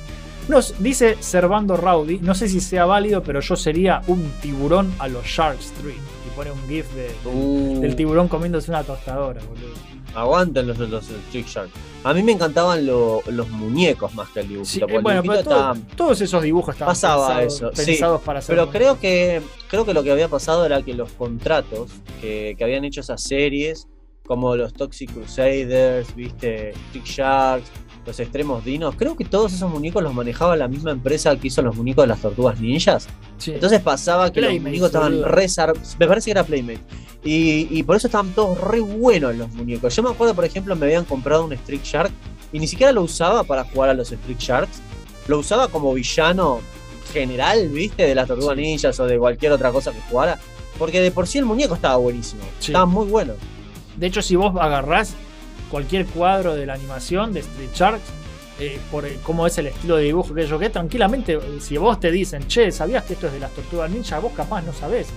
Nos 0.49 0.75
dice 0.83 1.19
Servando 1.21 1.77
Rowdy, 1.77 2.21
no 2.21 2.35
sé 2.35 2.49
si 2.49 2.61
sea 2.61 2.87
válido, 2.87 3.23
pero 3.23 3.41
yo 3.41 3.55
sería 3.55 4.01
un 4.07 4.33
tiburón 4.41 4.95
a 4.99 5.07
los 5.07 5.27
Shark 5.27 5.59
Street. 5.61 5.97
Y 6.27 6.35
pone 6.35 6.51
un 6.53 6.67
gif 6.67 6.87
de, 6.95 7.11
Uh, 7.29 7.81
del 7.81 7.95
tiburón 7.95 8.29
comiéndose 8.29 8.71
una 8.71 8.83
tostadora, 8.83 9.43
boludo. 9.47 9.75
Aguanten 10.21 10.67
los, 10.67 10.79
los, 10.79 10.91
los 10.91 11.07
Trick 11.31 11.47
Shark. 11.47 11.71
A 12.05 12.15
mí 12.15 12.23
me 12.23 12.33
encantaban 12.33 12.87
lo- 12.87 13.23
los 13.27 13.49
muñecos 13.51 14.15
más 14.15 14.29
que 14.31 14.41
el 14.41 14.49
dibujito. 14.49 14.87
Sí, 14.87 14.93
porque 14.93 15.09
eh, 15.13 15.17
el 15.17 15.23
dibujito 15.23 15.45
todo- 15.51 15.59
estaba- 15.73 15.97
todos 15.97 16.21
esos 16.21 16.43
dibujos 16.43 16.75
estaban 16.75 16.93
Pasaba 16.93 17.39
pensados, 17.39 17.55
eso, 17.55 17.71
sí. 17.83 17.87
pensados 17.91 18.21
para 18.23 18.39
hacer 18.39 18.55
Pero 18.57 18.71
creo 18.71 18.99
que 19.01 19.43
creo 19.69 19.85
que 19.85 19.95
lo 19.95 20.03
que 20.03 20.11
había 20.13 20.29
pasado 20.29 20.65
era 20.65 20.83
que 20.83 20.95
los 20.95 21.11
contratos 21.13 21.91
que, 22.21 22.55
que 22.57 22.65
habían 22.65 22.85
hecho 22.85 23.01
esas 23.01 23.23
series, 23.23 23.87
como 24.27 24.55
los 24.57 24.73
Toxic 24.75 25.11
Crusaders, 25.13 26.15
viste, 26.15 26.73
Trick 26.93 27.05
Sharks, 27.05 27.71
los 28.09 28.19
Extremos 28.21 28.65
Dinos, 28.65 28.95
creo 28.97 29.17
que 29.17 29.25
todos 29.25 29.53
esos 29.53 29.71
muñecos 29.71 30.03
los 30.03 30.13
manejaba 30.15 30.57
la 30.57 30.67
misma 30.67 30.91
empresa 30.91 31.37
que 31.37 31.47
hizo 31.49 31.63
los 31.63 31.77
muñecos 31.77 32.03
de 32.05 32.09
las 32.09 32.21
Tortugas 32.21 32.59
Ninjas. 32.61 33.07
Sí. 33.37 33.53
Entonces 33.53 33.81
pasaba 33.81 34.33
que 34.33 34.41
los 34.41 34.53
muñecos 34.61 34.87
estaban 34.87 35.13
boludo. 35.13 35.29
re 35.29 35.45
zar- 35.49 35.75
Me 35.99 36.07
parece 36.09 36.25
que 36.27 36.31
era 36.33 36.43
Playmate. 36.45 36.81
Y, 37.23 37.69
y 37.71 37.83
por 37.83 37.97
eso 37.97 38.07
estaban 38.09 38.31
todos 38.33 38.61
re 38.61 38.81
buenos 38.81 39.35
los 39.37 39.51
muñecos. 39.53 39.95
Yo 39.95 40.03
me 40.03 40.11
acuerdo, 40.11 40.35
por 40.35 40.45
ejemplo, 40.45 40.75
me 40.75 40.87
habían 40.87 41.05
comprado 41.05 41.45
un 41.45 41.53
Street 41.53 41.81
Shark 41.85 42.11
y 42.53 42.59
ni 42.59 42.67
siquiera 42.67 42.91
lo 42.93 43.03
usaba 43.03 43.45
para 43.45 43.65
jugar 43.65 43.91
a 43.91 43.95
los 43.95 44.11
Street 44.11 44.39
Sharks. 44.39 44.81
Lo 45.27 45.39
usaba 45.39 45.69
como 45.69 45.93
villano 45.95 46.61
general, 47.13 47.69
¿viste? 47.69 48.05
De 48.07 48.15
las 48.15 48.27
Tortugas 48.29 48.57
Sí. 48.57 48.63
Ninjas 48.63 48.99
o 49.01 49.07
de 49.07 49.19
cualquier 49.19 49.53
otra 49.53 49.71
cosa 49.71 49.93
que 49.93 50.01
jugara. 50.11 50.39
Porque 50.79 51.01
de 51.01 51.11
por 51.11 51.27
sí 51.27 51.39
el 51.39 51.45
muñeco 51.45 51.75
estaba 51.75 51.97
buenísimo. 51.97 52.43
Sí. 52.61 52.67
Estaba 52.73 52.87
muy 52.87 53.07
bueno. 53.07 53.35
De 53.97 54.07
hecho, 54.07 54.23
si 54.23 54.37
vos 54.37 54.55
agarrás 54.61 55.15
cualquier 55.71 56.07
cuadro 56.07 56.55
de 56.55 56.67
la 56.67 56.75
animación 56.75 57.33
de 57.33 57.41
Street 57.41 57.71
Sharks, 57.75 58.03
eh, 58.61 58.79
por 58.91 59.05
el- 59.07 59.17
cómo 59.21 59.47
es 59.47 59.57
el 59.59 59.69
estilo 59.69 59.97
de 59.97 60.05
dibujo 60.05 60.35
que 60.35 60.47
yo 60.47 60.59
que 60.59 60.69
tranquilamente, 60.71 61.35
eh, 61.35 61.41
si 61.61 61.77
vos 61.77 62.01
te 62.01 62.11
dicen, 62.11 62.47
che, 62.49 62.73
¿sabías 62.73 63.05
que 63.05 63.13
esto 63.15 63.27
es 63.29 63.33
de 63.33 63.41
las 63.41 63.53
tortugas 63.53 63.91
ninja? 63.91 64.19
Vos 64.19 64.33
capaz 64.35 64.63
no 64.63 64.73
sabés. 64.73 65.09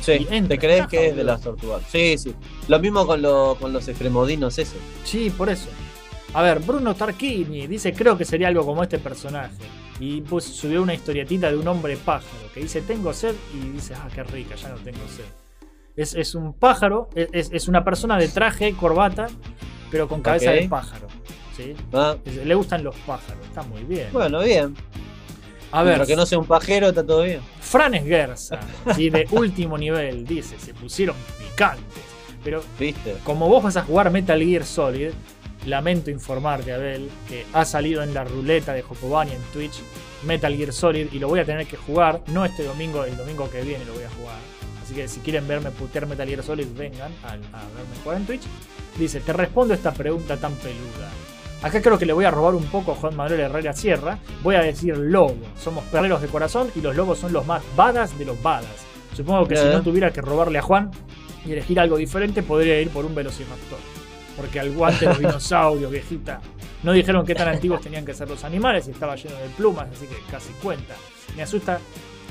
Sí, 0.00 0.26
entra, 0.30 0.48
te 0.56 0.58
crees 0.58 0.86
que 0.86 1.08
es 1.08 1.16
de 1.16 1.24
las 1.24 1.40
tortugas. 1.40 1.82
Sí, 1.90 2.16
sí. 2.18 2.32
Lo 2.68 2.78
mismo 2.78 3.04
con, 3.06 3.20
lo- 3.20 3.56
con 3.60 3.72
los 3.72 3.88
extremodinos 3.88 4.56
ese. 4.58 4.76
Sí, 5.04 5.30
por 5.30 5.48
eso. 5.48 5.68
A 6.34 6.42
ver, 6.42 6.60
Bruno 6.60 6.94
Tarquini 6.94 7.66
dice, 7.66 7.92
creo 7.92 8.16
que 8.16 8.24
sería 8.24 8.48
algo 8.48 8.64
como 8.64 8.82
este 8.82 8.98
personaje. 8.98 9.54
Y 9.98 10.20
pues 10.20 10.44
subió 10.44 10.80
una 10.82 10.94
historietita 10.94 11.50
de 11.50 11.56
un 11.56 11.66
hombre 11.66 11.96
pájaro 11.96 12.28
que 12.54 12.60
dice, 12.60 12.82
tengo 12.82 13.12
sed, 13.12 13.34
y 13.52 13.70
dice, 13.70 13.94
ah, 13.96 14.08
qué 14.14 14.22
rica, 14.22 14.54
ya 14.54 14.68
no 14.68 14.76
tengo 14.76 15.00
sed. 15.08 15.24
Es, 15.96 16.14
es 16.14 16.36
un 16.36 16.52
pájaro, 16.52 17.08
es, 17.16 17.50
es 17.52 17.66
una 17.66 17.82
persona 17.82 18.16
de 18.18 18.28
traje, 18.28 18.74
corbata, 18.74 19.26
pero 19.90 20.08
con 20.08 20.20
cabeza 20.22 20.50
de 20.52 20.68
pájaro. 20.68 21.08
¿sí? 21.56 21.74
Ah, 21.92 22.16
Le 22.44 22.54
gustan 22.54 22.84
los 22.84 22.94
pájaros, 22.96 23.44
está 23.46 23.62
muy 23.62 23.82
bien. 23.84 24.08
Bueno, 24.12 24.40
bien. 24.40 24.74
A 25.70 25.82
ver, 25.82 25.94
Pero 25.94 26.06
que 26.06 26.16
no 26.16 26.24
sea 26.24 26.38
un 26.38 26.46
pajero, 26.46 26.88
está 26.88 27.04
todo 27.04 27.22
bien. 27.22 27.40
Franes 27.60 28.04
Gersa, 28.04 28.58
¿sí? 28.94 29.10
de 29.10 29.26
último 29.32 29.76
nivel, 29.76 30.24
dice, 30.26 30.58
se 30.58 30.72
pusieron 30.72 31.14
picantes. 31.38 32.04
Pero 32.42 32.62
¿Viste? 32.78 33.16
como 33.24 33.48
vos 33.48 33.62
vas 33.62 33.76
a 33.76 33.82
jugar 33.82 34.10
Metal 34.10 34.40
Gear 34.42 34.64
Solid, 34.64 35.10
lamento 35.66 36.10
informarte, 36.10 36.72
Abel, 36.72 37.10
que 37.28 37.44
ha 37.52 37.64
salido 37.66 38.02
en 38.02 38.14
la 38.14 38.24
ruleta 38.24 38.72
de 38.72 38.80
Jocobani 38.80 39.32
en 39.32 39.42
Twitch 39.52 39.80
Metal 40.24 40.56
Gear 40.56 40.72
Solid 40.72 41.08
y 41.12 41.18
lo 41.18 41.28
voy 41.28 41.40
a 41.40 41.44
tener 41.44 41.66
que 41.66 41.76
jugar, 41.76 42.22
no 42.28 42.44
este 42.46 42.64
domingo, 42.64 43.04
el 43.04 43.16
domingo 43.16 43.50
que 43.50 43.60
viene 43.60 43.84
lo 43.84 43.92
voy 43.92 44.04
a 44.04 44.10
jugar. 44.10 44.36
Así 44.88 44.94
que 44.94 45.06
si 45.06 45.20
quieren 45.20 45.46
verme 45.46 45.70
putear 45.70 46.06
Metal 46.06 46.26
Gear 46.26 46.42
Solid, 46.42 46.66
vengan 46.74 47.12
a, 47.22 47.32
a 47.32 47.34
verme 47.36 47.94
jugar 48.02 48.16
en 48.16 48.24
Twitch. 48.24 48.40
Dice, 48.96 49.20
te 49.20 49.34
respondo 49.34 49.74
esta 49.74 49.92
pregunta 49.92 50.38
tan 50.38 50.54
peluda. 50.54 51.10
Acá 51.60 51.82
creo 51.82 51.98
que 51.98 52.06
le 52.06 52.14
voy 52.14 52.24
a 52.24 52.30
robar 52.30 52.54
un 52.54 52.64
poco 52.64 52.92
a 52.92 52.94
Juan 52.94 53.14
Manuel 53.14 53.38
Herrera 53.40 53.74
Sierra. 53.74 54.18
Voy 54.42 54.54
a 54.54 54.62
decir 54.62 54.96
lobo. 54.96 55.36
Somos 55.58 55.84
perreros 55.84 56.22
de 56.22 56.28
corazón 56.28 56.70
y 56.74 56.80
los 56.80 56.96
lobos 56.96 57.18
son 57.18 57.34
los 57.34 57.46
más 57.46 57.62
badas 57.76 58.18
de 58.18 58.24
los 58.24 58.42
badas. 58.42 58.86
Supongo 59.14 59.46
que 59.46 59.58
si 59.58 59.64
no 59.66 59.82
tuviera 59.82 60.10
que 60.10 60.22
robarle 60.22 60.58
a 60.58 60.62
Juan 60.62 60.90
y 61.44 61.52
elegir 61.52 61.78
algo 61.80 61.98
diferente, 61.98 62.42
podría 62.42 62.80
ir 62.80 62.88
por 62.88 63.04
un 63.04 63.14
velociraptor. 63.14 63.80
Porque 64.38 64.58
al 64.58 64.72
guante 64.72 65.04
los 65.04 65.18
dinosaurios, 65.18 65.92
viejita. 65.92 66.40
No 66.82 66.92
dijeron 66.92 67.26
qué 67.26 67.34
tan 67.34 67.48
antiguos 67.48 67.82
tenían 67.82 68.06
que 68.06 68.14
ser 68.14 68.26
los 68.26 68.42
animales 68.42 68.88
y 68.88 68.92
estaba 68.92 69.16
lleno 69.16 69.36
de 69.36 69.48
plumas, 69.54 69.88
así 69.92 70.06
que 70.06 70.16
casi 70.30 70.52
cuenta. 70.62 70.94
Me 71.36 71.42
asusta 71.42 71.78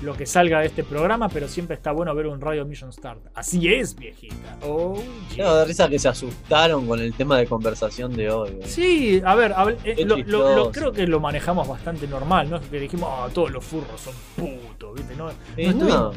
lo 0.03 0.13
que 0.15 0.25
salga 0.25 0.59
de 0.59 0.67
este 0.67 0.83
programa, 0.83 1.27
pero 1.29 1.47
siempre 1.47 1.75
está 1.75 1.91
bueno 1.91 2.13
ver 2.13 2.27
un 2.27 2.39
Radio 2.39 2.65
Mission 2.65 2.93
Start. 2.93 3.19
Así 3.33 3.67
es, 3.73 3.95
viejita. 3.95 4.35
Oh, 4.63 4.95
yeah. 5.35 5.37
Tengo 5.45 5.55
de 5.55 5.65
risa 5.65 5.89
que 5.89 5.97
se 5.97 6.07
asustaron 6.07 6.85
con 6.87 6.99
el 6.99 7.13
tema 7.13 7.37
de 7.37 7.47
conversación 7.47 8.13
de 8.15 8.29
hoy. 8.29 8.51
güey. 8.51 8.67
Sí, 8.69 9.21
a 9.25 9.33
ver, 9.35 9.53
hable- 9.53 9.77
eh, 9.83 10.05
lo- 10.05 10.17
lo- 10.17 10.23
lo- 10.23 10.23
chistoso. 10.23 10.71
creo 10.71 10.91
que 10.93 11.07
lo 11.07 11.19
manejamos 11.19 11.67
bastante 11.67 12.07
normal, 12.07 12.49
¿no? 12.49 12.61
Que 12.61 12.79
dijimos, 12.79 13.09
ah, 13.11 13.27
todos 13.33 13.49
los 13.51 13.63
furros 13.65 13.99
son 13.99 14.13
putos, 14.35 14.93
¿viste? 14.95 15.15
No, 15.15 15.31
Y 15.57 15.67
no 15.73 15.85
no. 15.85 16.11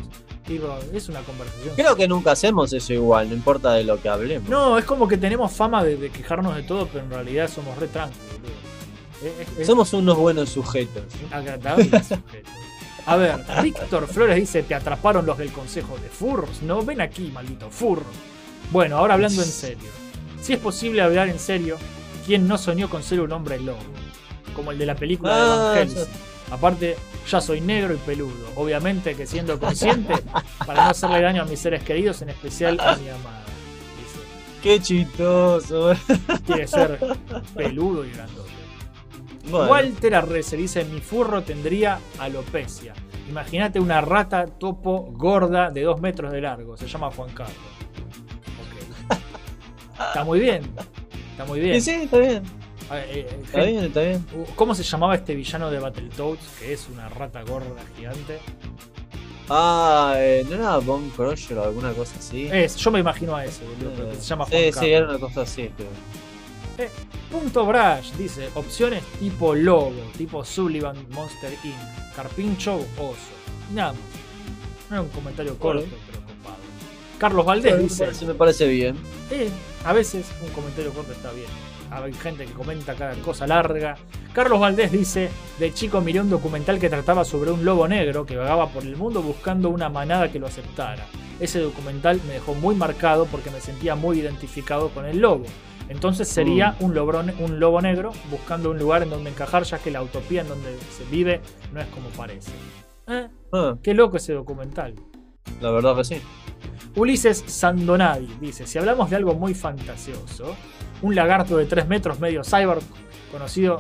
digo, 0.47 0.79
es 0.93 1.09
una 1.09 1.21
conversación. 1.21 1.75
Creo 1.75 1.97
que 1.97 2.07
nunca 2.07 2.33
hacemos 2.33 2.73
eso 2.75 2.93
igual, 2.93 3.29
no 3.31 3.35
importa 3.35 3.73
de 3.73 3.85
lo 3.85 3.99
que 4.01 4.09
hablemos. 4.11 4.49
No, 4.51 4.77
es 4.77 4.85
como 4.85 5.09
que 5.09 5.17
tenemos 5.17 5.53
fama 5.53 5.83
de, 5.85 5.97
de 5.97 6.11
quejarnos 6.11 6.55
de 6.55 6.65
todo, 6.65 6.87
pero 6.87 7.05
en 7.05 7.11
realidad 7.11 7.49
somos 7.49 7.79
re 7.79 7.89
tranquilos, 7.89 8.21
Somos 9.65 9.93
unos 9.93 10.17
buenos 10.17 10.49
sujetos. 10.51 11.05
agradable 11.31 11.85
sujeto. 12.03 12.51
A 13.07 13.17
ver, 13.17 13.45
Víctor 13.63 14.07
Flores 14.07 14.37
dice, 14.37 14.63
te 14.63 14.75
atraparon 14.75 15.27
los 15.27 15.39
del 15.39 15.53
Consejo 15.53 15.97
de 15.99 16.09
Furros. 16.09 16.63
No, 16.63 16.83
ven 16.83 17.01
aquí, 17.01 17.31
maldito 17.33 17.71
furro. 17.71 18.05
Bueno, 18.71 18.97
ahora 18.99 19.15
hablando 19.15 19.43
en 19.43 19.49
serio. 19.49 19.89
Si 20.41 20.53
es 20.53 20.59
posible 20.59 21.03
hablar 21.03 21.29
en 21.29 21.39
serio, 21.39 21.77
¿quién 22.27 22.47
no 22.49 22.57
soñó 22.59 22.89
con 22.89 23.03
ser 23.03 23.21
un 23.21 23.33
hombre 23.33 23.59
lobo? 23.61 23.79
Como 24.55 24.71
el 24.73 24.79
de 24.79 24.87
la 24.87 24.95
película 24.95 25.35
de 25.37 25.43
Ah, 25.43 25.57
Van 25.57 25.77
Helsing. 25.77 26.05
Aparte, 26.51 26.97
ya 27.29 27.41
soy 27.41 27.61
negro 27.61 27.95
y 27.95 27.99
peludo. 27.99 28.33
Obviamente 28.57 29.15
que 29.15 29.27
siendo 29.27 29.59
consciente 29.59 30.15
para 30.67 30.85
no 30.85 30.91
hacerle 30.91 31.21
daño 31.23 31.43
a 31.43 31.45
mis 31.47 31.59
seres 31.61 31.83
queridos, 31.83 32.23
en 32.23 32.31
especial 32.31 32.79
a 32.81 32.97
mi 32.97 33.09
amada. 33.09 33.45
Dice, 33.99 34.19
Qué 34.63 34.81
chistoso. 34.81 35.93
quiere 36.47 36.67
ser 36.67 36.99
peludo 37.55 38.05
y 38.05 38.11
grandote. 38.11 38.50
Bueno, 39.49 39.71
Walter 39.71 40.15
Arrece 40.15 40.57
dice: 40.57 40.85
Mi 40.85 41.01
furro 41.01 41.43
tendría 41.43 41.99
alopecia. 42.19 42.95
Imagínate 43.29 43.79
una 43.79 44.01
rata 44.01 44.47
topo 44.47 45.09
gorda 45.13 45.71
de 45.71 45.83
2 45.83 46.01
metros 46.01 46.33
de 46.33 46.41
largo. 46.41 46.77
Se 46.77 46.87
llama 46.87 47.11
Juan 47.11 47.31
Carlos. 47.31 47.57
Ok. 49.11 49.19
Está 50.09 50.25
muy 50.25 50.41
bien. 50.41 50.63
Está 51.31 51.45
muy 51.45 51.61
bien. 51.61 51.81
sí, 51.81 51.93
sí, 51.93 52.03
está 52.03 52.19
bien. 52.19 52.43
Ver, 52.91 53.05
eh, 53.09 53.27
eh, 53.31 53.41
Está 53.45 53.63
bien, 53.63 53.85
está 53.85 54.01
bien. 54.01 54.27
¿Cómo 54.57 54.75
se 54.75 54.83
llamaba 54.83 55.15
este 55.15 55.35
villano 55.35 55.71
de 55.71 55.79
Battletoads? 55.79 56.59
Que 56.59 56.73
es 56.73 56.89
una 56.89 57.09
rata 57.09 57.43
gorda 57.43 57.81
gigante. 57.97 58.41
Ah, 59.49 60.15
eh, 60.17 60.45
¿no 60.49 60.57
era 60.57 60.79
Bone 60.79 61.11
Crusher 61.11 61.59
o 61.59 61.65
alguna 61.65 61.93
cosa 61.93 62.15
así? 62.19 62.49
Es, 62.53 62.77
yo 62.77 62.91
me 62.91 63.01
imagino 63.01 63.35
a 63.35 63.45
ese, 63.45 63.65
boludo, 63.65 64.13
se 64.15 64.21
llama 64.21 64.45
Juan 64.45 64.61
sí, 64.61 64.71
Carlos. 64.71 64.85
sí, 64.85 64.93
era 64.93 65.09
una 65.09 65.19
cosa 65.19 65.43
así. 65.43 65.71
Pero... 65.77 65.89
Punto 67.31 67.67
Brash 67.67 68.13
dice: 68.13 68.49
opciones 68.55 69.05
tipo 69.19 69.55
Lobo, 69.55 70.03
tipo 70.17 70.45
Sullivan 70.45 70.97
Monster 71.11 71.53
Inc., 71.65 72.15
Carpincho, 72.17 72.77
Oso. 72.77 73.17
Nada 73.75 73.93
más. 73.93 74.01
Era 74.91 75.03
un 75.03 75.09
comentario 75.09 75.57
corto, 75.59 75.85
pero 76.07 76.21
copado. 76.21 76.57
Carlos 77.19 77.47
Valdés 77.47 77.79
dice: 77.79 78.05
parece, 78.05 78.27
me 78.27 78.35
parece 78.35 78.67
bien. 78.69 78.97
eh, 79.31 79.49
a 79.85 79.93
veces 79.93 80.27
un 80.43 80.49
comentario 80.51 80.93
corto 80.93 81.13
está 81.13 81.31
bien. 81.33 81.49
Hay 81.93 82.13
gente 82.13 82.47
que 82.47 82.53
comenta 82.53 82.95
cada 82.95 83.15
cosa 83.17 83.47
larga. 83.47 83.97
Carlos 84.33 84.61
Valdés 84.61 84.93
dice: 84.93 85.29
De 85.59 85.73
chico 85.75 86.01
miré 86.01 86.21
un 86.21 86.31
documental 86.31 86.79
que 86.79 86.89
trataba 86.89 87.25
sobre 87.25 87.51
un 87.51 87.65
lobo 87.65 87.87
negro 87.89 88.27
que 88.27 88.37
vagaba 88.37 88.69
por 88.69 88.85
el 88.85 88.97
mundo 88.97 89.23
buscando 89.23 89.71
una 89.71 89.89
manada 89.89 90.31
que 90.31 90.39
lo 90.39 90.47
aceptara. 90.47 91.05
Ese 91.41 91.59
documental 91.61 92.21
me 92.27 92.35
dejó 92.35 92.55
muy 92.55 92.75
marcado 92.75 93.27
porque 93.27 93.51
me 93.51 93.61
sentía 93.61 93.95
muy 93.95 94.19
identificado 94.21 94.91
con 94.91 95.05
el 95.07 95.19
lobo. 95.19 95.47
Entonces 95.91 96.29
sería 96.29 96.77
un, 96.81 96.95
lobo, 96.95 97.21
un 97.41 97.61
lobo 97.61 97.81
negro 97.83 98.13
buscando 98.31 98.71
un 98.71 98.79
lugar 98.79 99.03
en 99.03 99.11
donde 99.11 99.29
encajar, 99.31 99.65
ya 99.65 99.79
que 99.79 99.91
la 99.91 100.03
utopía 100.03 100.41
en 100.43 100.49
donde 100.49 100.79
se 100.97 101.05
vive 101.11 101.41
no 101.75 101.81
es 101.81 101.87
como 101.89 102.09
parece. 102.11 102.53
Eh, 103.09 103.29
Ah, 103.53 103.77
qué 103.83 103.93
loco 103.93 104.17
ese 104.17 104.33
documental. 104.33 104.95
la 105.61 105.71
verdad 105.73 105.97
que 105.97 106.05
sí. 106.05 106.23
Ulises 106.95 107.43
Sandonadi 107.47 108.29
dice: 108.41 108.67
Si 108.67 108.79
hablamos 108.79 109.11
de 109.11 109.17
algo 109.17 109.35
muy 109.35 109.53
fantasioso, 109.55 110.55
un 111.03 111.15
lagarto 111.17 111.57
de 111.57 111.67
3 111.67 111.89
metros 111.89 112.21
medio 112.21 112.43
cyborg, 112.45 112.83
conocido 113.33 113.79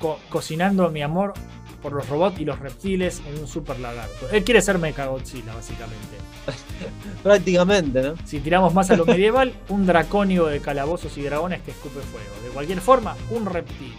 co- 0.00 0.18
cocinando 0.30 0.88
mi 0.90 1.02
amor 1.02 1.34
por 1.82 1.92
los 1.92 2.08
robots 2.08 2.40
y 2.40 2.44
los 2.46 2.58
reptiles 2.58 3.20
en 3.28 3.38
un 3.40 3.46
super 3.46 3.78
lagarto. 3.80 4.30
Él 4.30 4.42
quiere 4.44 4.62
ser 4.62 4.78
Mechagodzilla, 4.78 5.54
básicamente. 5.54 6.16
Prácticamente, 7.22 8.02
¿no? 8.02 8.14
Si 8.24 8.40
tiramos 8.40 8.74
más 8.74 8.90
a 8.90 8.96
lo 8.96 9.04
medieval, 9.04 9.52
un 9.68 9.86
dracónido 9.86 10.46
de 10.46 10.60
calabozos 10.60 11.16
y 11.18 11.22
dragones 11.22 11.62
que 11.62 11.70
escupe 11.70 12.00
fuego. 12.00 12.30
De 12.44 12.50
cualquier 12.50 12.80
forma, 12.80 13.16
un 13.30 13.46
reptil. 13.46 13.94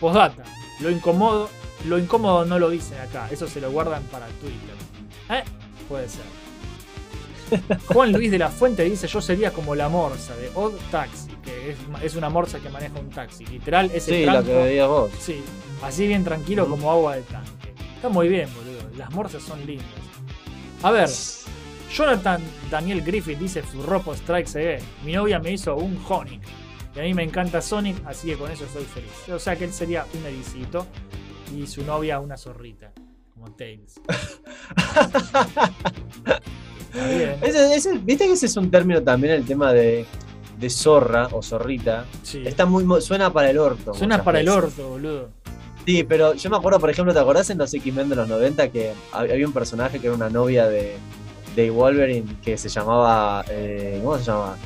Postdata, 0.00 0.44
lo 0.80 0.90
incómodo, 0.90 1.48
lo 1.86 1.98
incómodo 1.98 2.44
no 2.44 2.58
lo 2.58 2.68
dicen 2.68 2.98
acá, 2.98 3.28
eso 3.30 3.46
se 3.48 3.60
lo 3.60 3.70
guardan 3.70 4.02
para 4.04 4.26
Twitter. 4.26 4.74
¿Eh? 5.30 5.42
Puede 5.88 6.08
ser. 6.08 6.24
Juan 7.86 8.12
Luis 8.12 8.30
de 8.30 8.38
la 8.38 8.48
Fuente 8.48 8.82
dice: 8.84 9.06
Yo 9.06 9.20
sería 9.20 9.52
como 9.52 9.74
la 9.74 9.88
morsa 9.88 10.34
de 10.36 10.50
Odd 10.54 10.74
Taxi, 10.90 11.30
que 11.44 11.70
es, 11.70 11.76
es 12.02 12.16
una 12.16 12.28
morsa 12.28 12.58
que 12.58 12.68
maneja 12.68 12.98
un 12.98 13.10
taxi. 13.10 13.46
Literal, 13.46 13.90
ese 13.94 14.18
Sí, 14.18 14.24
la 14.24 14.42
que 14.42 14.52
veías 14.52 14.88
vos. 14.88 15.10
Sí, 15.18 15.42
así 15.82 16.06
bien 16.06 16.24
tranquilo 16.24 16.66
como 16.66 16.90
agua 16.90 17.16
de 17.16 17.22
tanque. 17.22 17.72
Está 17.94 18.08
muy 18.08 18.28
bien, 18.28 18.48
boludo. 18.54 18.96
Las 18.96 19.10
morsas 19.12 19.42
son 19.42 19.64
lindas. 19.64 19.86
A 20.82 20.90
ver, 20.90 21.08
Jonathan 21.92 22.40
Daniel 22.70 23.02
Griffith 23.02 23.38
dice 23.38 23.62
Furropo 23.62 24.14
Strikes 24.14 24.58
Again. 24.58 24.80
Mi 25.04 25.12
novia 25.12 25.38
me 25.38 25.52
hizo 25.52 25.76
un 25.76 25.98
Honic. 26.08 26.42
Y 26.94 26.98
a 26.98 27.02
mí 27.02 27.14
me 27.14 27.22
encanta 27.22 27.60
Sonic, 27.60 27.96
así 28.06 28.28
que 28.28 28.36
con 28.36 28.50
eso 28.50 28.64
soy 28.72 28.84
feliz. 28.84 29.10
O 29.30 29.38
sea 29.38 29.56
que 29.56 29.64
él 29.64 29.72
sería 29.72 30.06
un 30.14 30.24
ericito 30.26 30.86
y 31.54 31.66
su 31.66 31.82
novia 31.84 32.20
una 32.20 32.36
zorrita. 32.36 32.92
Como 33.34 33.54
Tails. 33.54 34.00
Ese- 37.42 37.74
ese- 37.74 37.98
Viste 37.98 38.26
que 38.26 38.32
ese 38.32 38.46
es 38.46 38.56
un 38.56 38.70
término 38.70 39.02
también, 39.02 39.34
el 39.34 39.44
tema 39.44 39.72
de, 39.72 40.06
de 40.58 40.70
zorra 40.70 41.28
o 41.32 41.42
zorrita. 41.42 42.06
Sí. 42.22 42.42
Está 42.46 42.64
muy, 42.64 42.84
suena 43.02 43.30
para 43.32 43.50
el 43.50 43.58
orto. 43.58 43.92
Suena 43.92 44.22
para 44.24 44.40
el 44.40 44.48
orto, 44.48 44.88
boludo. 44.88 45.28
Sí, 45.84 46.02
pero 46.04 46.32
yo 46.34 46.50
me 46.50 46.56
acuerdo, 46.56 46.80
por 46.80 46.90
ejemplo, 46.90 47.12
¿te 47.12 47.20
acordás 47.20 47.50
en 47.50 47.58
los 47.58 47.72
X-Men 47.72 48.08
de 48.08 48.16
los 48.16 48.28
90 48.28 48.70
que 48.70 48.92
hab- 49.12 49.30
había 49.30 49.46
un 49.46 49.52
personaje 49.52 50.00
que 50.00 50.06
era 50.06 50.16
una 50.16 50.30
novia 50.30 50.66
de, 50.66 50.96
de 51.56 51.70
Wolverine 51.70 52.36
que 52.44 52.56
se 52.56 52.68
llamaba. 52.68 53.44
eh, 53.50 53.98
¿Cómo 54.04 54.16
se 54.18 54.24
llama? 54.24 54.56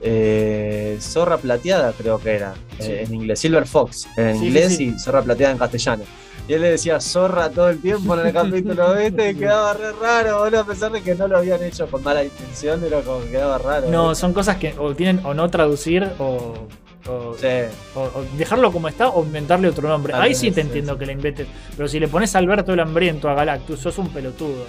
Eh, 0.00 0.96
Zorra 1.00 1.38
Plateada, 1.38 1.92
creo 1.92 2.18
que 2.18 2.30
era. 2.34 2.54
eh, 2.78 2.82
Sí. 2.82 2.92
en 3.12 3.14
inglés. 3.14 3.40
Silver 3.40 3.66
Fox 3.66 4.06
en 4.16 4.38
Sí, 4.38 4.46
inglés 4.46 4.76
sí. 4.76 4.94
y 4.94 4.98
Zorra 4.98 5.22
Plateada 5.22 5.52
en 5.52 5.58
castellano. 5.58 6.04
Y 6.46 6.54
él 6.54 6.62
le 6.62 6.70
decía 6.70 6.98
zorra 7.00 7.50
todo 7.50 7.68
el 7.68 7.78
tiempo 7.82 8.14
en 8.18 8.26
el 8.26 8.32
capítulo, 8.32 8.94
¿viste? 8.98 9.30
Y 9.30 9.34
quedaba 9.34 9.74
re 9.74 9.92
raro, 9.92 10.38
boludo, 10.38 10.60
a 10.60 10.64
pesar 10.64 10.90
de 10.92 11.02
que 11.02 11.14
no 11.14 11.28
lo 11.28 11.36
habían 11.36 11.62
hecho 11.62 11.86
con 11.88 12.02
mala 12.02 12.24
intención, 12.24 12.80
pero 12.80 13.02
como 13.02 13.20
que 13.22 13.30
quedaba 13.32 13.58
raro. 13.58 13.90
No, 13.90 14.14
son 14.14 14.32
cosas 14.32 14.56
que 14.56 14.72
o 14.78 14.94
tienen 14.94 15.20
o 15.26 15.34
no 15.34 15.50
traducir 15.50 16.08
o, 16.18 16.54
o- 17.06 17.34
Sí. 17.38 17.46
o- 17.96 18.00
o 18.00 18.24
dejarlo 18.38 18.72
como 18.72 18.88
está 18.88 19.08
o 19.10 19.22
inventarle 19.24 19.68
otro 19.68 19.88
nombre. 19.88 20.14
Ahí 20.14 20.34
sí 20.34 20.50
te 20.52 20.60
entiendo 20.62 20.94
sí. 20.94 20.98
que 21.00 21.06
le 21.06 21.12
inventes. 21.12 21.46
Pero 21.76 21.86
si 21.88 21.98
le 22.00 22.08
pones 22.08 22.34
Alberto 22.34 22.72
el 22.72 22.80
Hambriento 22.80 23.28
a 23.28 23.34
Galactus, 23.34 23.80
sos 23.80 23.98
un 23.98 24.08
pelotudo. 24.08 24.64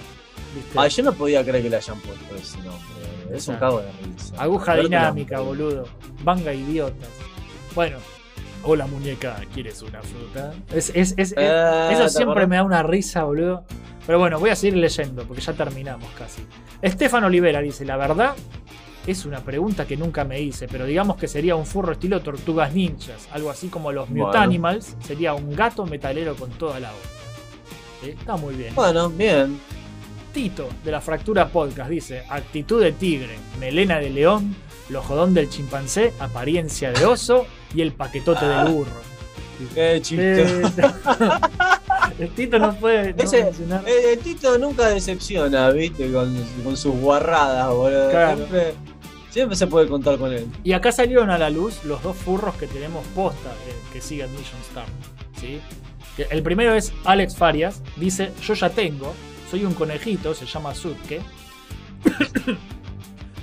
¿Viste? 0.54 0.78
Ay, 0.78 0.90
yo 0.90 1.02
no 1.02 1.12
podía 1.12 1.42
creer 1.44 1.62
que 1.62 1.70
le 1.70 1.76
hayan 1.76 1.98
puesto 2.00 2.34
ese 2.36 2.56
nombre. 2.58 3.36
Es 3.36 3.46
un 3.48 3.56
cago 3.56 3.80
de 3.80 3.90
risa. 3.92 4.34
Aguja 4.38 4.76
dinámica, 4.76 5.40
boludo. 5.40 5.84
Vanga 6.24 6.52
idiotas. 6.52 7.08
Bueno. 7.74 7.98
Hola 8.62 8.86
muñeca, 8.86 9.40
¿quieres 9.54 9.80
una 9.80 10.02
fruta? 10.02 10.52
Es, 10.70 10.90
es- 10.90 11.12
es- 11.16 11.32
es- 11.32 11.34
Eh, 11.34 11.88
eso 11.92 12.02
¿te 12.04 12.08
siempre 12.10 12.46
me 12.46 12.56
da 12.56 12.62
una 12.62 12.82
risa, 12.82 13.24
boludo. 13.24 13.64
Pero 14.06 14.18
bueno, 14.18 14.38
voy 14.38 14.50
a 14.50 14.56
seguir 14.56 14.76
leyendo 14.76 15.22
porque 15.24 15.40
ya 15.40 15.54
terminamos 15.54 16.10
casi. 16.18 16.42
Estefan 16.82 17.24
Olivera 17.24 17.60
dice, 17.62 17.86
la 17.86 17.96
verdad 17.96 18.34
es 19.06 19.24
una 19.24 19.40
pregunta 19.40 19.86
que 19.86 19.96
nunca 19.96 20.24
me 20.24 20.40
hice, 20.42 20.68
pero 20.68 20.84
digamos 20.84 21.16
que 21.16 21.26
sería 21.26 21.54
un 21.56 21.64
furro 21.64 21.92
estilo 21.92 22.20
tortugas 22.20 22.74
ninjas, 22.74 23.28
algo 23.32 23.48
así 23.50 23.68
como 23.68 23.92
los 23.92 24.10
Bueno. 24.10 24.26
Mutanimals, 24.26 24.94
sería 25.00 25.32
un 25.32 25.54
gato 25.56 25.86
metalero 25.86 26.34
con 26.36 26.50
toda 26.50 26.80
la 26.80 26.90
onda. 26.90 27.02
¿Sí? 28.02 28.10
Está 28.10 28.36
muy 28.36 28.54
bien. 28.56 28.74
Bueno, 28.74 29.08
bien. 29.08 29.58
Tito 30.32 30.68
de 30.84 30.90
la 30.90 31.00
Fractura 31.00 31.48
Podcast 31.48 31.90
dice: 31.90 32.22
actitud 32.28 32.80
de 32.82 32.92
tigre, 32.92 33.36
melena 33.58 33.98
de 33.98 34.10
león, 34.10 34.54
lojodón 34.88 35.34
del 35.34 35.48
chimpancé, 35.48 36.12
apariencia 36.18 36.92
de 36.92 37.04
oso 37.04 37.46
y 37.74 37.80
el 37.82 37.92
paquetote 37.92 38.44
Ah. 38.44 38.64
del 38.64 38.72
burro. 38.74 39.00
Qué 39.74 39.98
chiste. 40.02 40.42
Eh, 40.42 40.62
el 42.18 42.30
Tito 42.30 42.58
no 42.58 42.74
puede 42.74 43.12
no 43.12 43.22
Ese-. 43.22 43.40
Eh, 43.86 44.12
El 44.14 44.18
Tito 44.20 44.58
nunca 44.58 44.88
decepciona, 44.88 45.70
¿viste? 45.70 46.10
Con, 46.10 46.34
con 46.64 46.76
sus 46.76 46.94
guarradas, 46.96 47.68
boludo. 47.68 48.10
Claro. 48.10 48.36
Siempre, 48.38 48.74
siempre 49.30 49.56
se 49.56 49.66
puede 49.66 49.86
contar 49.88 50.16
con 50.18 50.32
él. 50.32 50.46
Y 50.64 50.72
acá 50.72 50.92
salieron 50.92 51.28
a 51.30 51.36
la 51.38 51.50
luz 51.50 51.84
los 51.84 52.02
dos 52.02 52.16
furros 52.16 52.54
que 52.54 52.66
tenemos 52.68 53.06
posta 53.14 53.50
eh, 53.68 53.74
que 53.92 54.00
siguen 54.00 54.30
Mission 54.32 54.60
Star. 54.68 54.86
¿sí? 55.38 55.60
Que 56.16 56.22
El 56.30 56.42
primero 56.42 56.74
es 56.74 56.92
Alex 57.04 57.36
Farias, 57.36 57.82
dice: 57.96 58.32
Yo 58.42 58.54
ya 58.54 58.70
tengo, 58.70 59.12
soy 59.50 59.64
un 59.64 59.74
conejito, 59.74 60.34
se 60.34 60.46
llama 60.46 60.74
Sutke. 60.74 61.20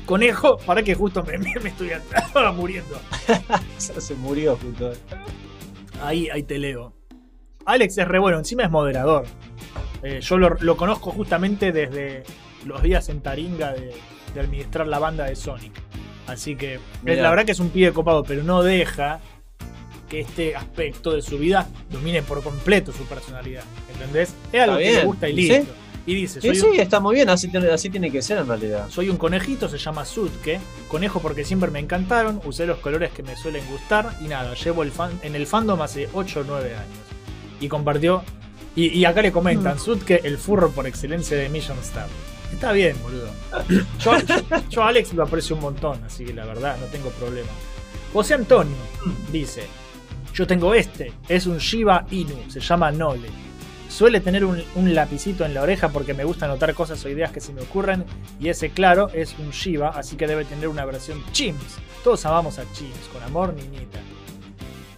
Conejo, 0.05 0.57
para 0.59 0.83
que 0.83 0.95
justo 0.95 1.23
me, 1.23 1.37
me- 1.37 1.53
me 1.61 1.69
estoy 1.69 1.89
muriendo. 2.55 2.99
Se 3.77 4.15
murió 4.15 4.55
justo. 4.57 4.93
Ahí, 6.01 6.29
ahí 6.29 6.43
te 6.43 6.57
leo. 6.57 6.93
Alex 7.65 7.97
es 7.97 8.07
re 8.07 8.17
bueno, 8.19 8.37
encima 8.37 8.63
es 8.63 8.71
moderador. 8.71 9.25
Eh, 10.03 10.19
yo 10.21 10.37
lo, 10.37 10.55
lo 10.61 10.77
conozco 10.77 11.11
justamente 11.11 11.71
desde 11.73 12.23
los 12.65 12.81
días 12.81 13.09
en 13.09 13.19
Taringa 13.21 13.73
de, 13.73 13.93
de 14.33 14.39
administrar 14.39 14.87
la 14.87 14.99
banda 14.99 15.25
de 15.25 15.35
Sonic. 15.35 15.73
Así 16.27 16.55
que 16.55 16.75
es, 16.75 16.81
Mirá. 17.03 17.23
la 17.23 17.29
verdad 17.31 17.45
que 17.45 17.51
es 17.51 17.59
un 17.59 17.69
pibe 17.69 17.91
copado, 17.91 18.23
pero 18.23 18.43
no 18.43 18.63
deja 18.63 19.19
que 20.07 20.21
este 20.21 20.55
aspecto 20.55 21.11
de 21.11 21.21
su 21.21 21.37
vida 21.37 21.67
domine 21.91 22.21
por 22.21 22.41
completo 22.41 22.93
su 22.93 23.03
personalidad. 23.05 23.63
¿Entendés? 23.91 24.33
Es 24.53 24.61
algo 24.61 24.77
que 24.77 24.93
le 24.93 25.03
gusta 25.03 25.27
y 25.27 25.35
¿sí? 25.47 25.67
Y 26.07 26.15
dice, 26.15 26.41
Sí, 26.41 26.47
soy, 26.47 26.55
sí, 26.55 26.65
un, 26.67 26.79
está 26.79 26.99
muy 26.99 27.13
bien, 27.15 27.29
así 27.29 27.49
tiene, 27.49 27.69
así 27.69 27.89
tiene 27.89 28.09
que 28.09 28.21
ser 28.23 28.39
en 28.39 28.47
realidad. 28.47 28.87
soy 28.89 29.09
un 29.09 29.17
conejito, 29.17 29.67
se 29.69 29.77
llama 29.77 30.05
Sutke. 30.05 30.59
Conejo 30.87 31.19
porque 31.21 31.43
siempre 31.43 31.69
me 31.69 31.79
encantaron, 31.79 32.41
usé 32.45 32.65
los 32.65 32.79
colores 32.79 33.11
que 33.11 33.21
me 33.23 33.35
suelen 33.35 33.63
gustar 33.69 34.17
y 34.21 34.27
nada, 34.29 34.53
llevo 34.55 34.81
el 34.83 34.91
fan, 34.91 35.11
en 35.21 35.35
el 35.35 35.45
fandom 35.45 35.79
hace 35.81 36.07
8 36.13 36.39
o 36.39 36.43
9 36.47 36.75
años. 36.75 36.97
Y 37.59 37.67
compartió. 37.67 38.23
Y, 38.75 38.87
y 38.89 39.05
acá 39.05 39.21
le 39.21 39.31
comentan, 39.31 39.77
Sutke, 39.79 40.21
el 40.23 40.37
furro 40.37 40.71
por 40.71 40.87
excelencia 40.87 41.35
de 41.35 41.49
Mission 41.49 41.77
Star. 41.79 42.07
Está 42.53 42.71
bien, 42.71 42.95
boludo. 43.03 43.29
Yo, 43.99 44.17
yo- 44.19 44.61
yo 44.69 44.83
a 44.83 44.87
Alex 44.87 45.13
lo 45.13 45.23
aprecio 45.23 45.55
un 45.57 45.61
montón, 45.63 46.01
así 46.05 46.23
que 46.23 46.33
la 46.33 46.45
verdad 46.45 46.77
no 46.79 46.85
tengo 46.85 47.09
problema. 47.09 47.49
José 48.13 48.35
Antonio 48.35 48.75
dice: 49.31 49.63
Yo 50.33 50.47
tengo 50.47 50.73
este, 50.73 51.11
es 51.27 51.45
un 51.47 51.57
Shiba 51.57 52.05
Inu, 52.11 52.35
se 52.49 52.61
llama 52.61 52.91
Nole. 52.91 53.27
Suele 53.89 54.19
tener 54.19 54.43
un, 54.45 54.61
un 54.75 54.93
lapicito 54.93 55.45
en 55.45 55.53
la 55.53 55.61
oreja 55.61 55.89
porque 55.89 56.13
me 56.13 56.23
gusta 56.23 56.45
anotar 56.45 56.73
cosas 56.73 57.03
o 57.05 57.09
ideas 57.09 57.31
que 57.31 57.39
se 57.39 57.53
me 57.53 57.61
ocurren. 57.61 58.03
Y 58.39 58.49
ese, 58.49 58.69
claro, 58.69 59.09
es 59.13 59.35
un 59.39 59.51
Shiba, 59.51 59.89
así 59.89 60.15
que 60.17 60.27
debe 60.27 60.45
tener 60.45 60.67
una 60.67 60.85
versión 60.85 61.23
Chimps. 61.31 61.77
Todos 62.03 62.25
amamos 62.25 62.59
a 62.59 62.63
Chimps, 62.73 63.07
con 63.13 63.23
amor, 63.23 63.53
niñita. 63.53 63.99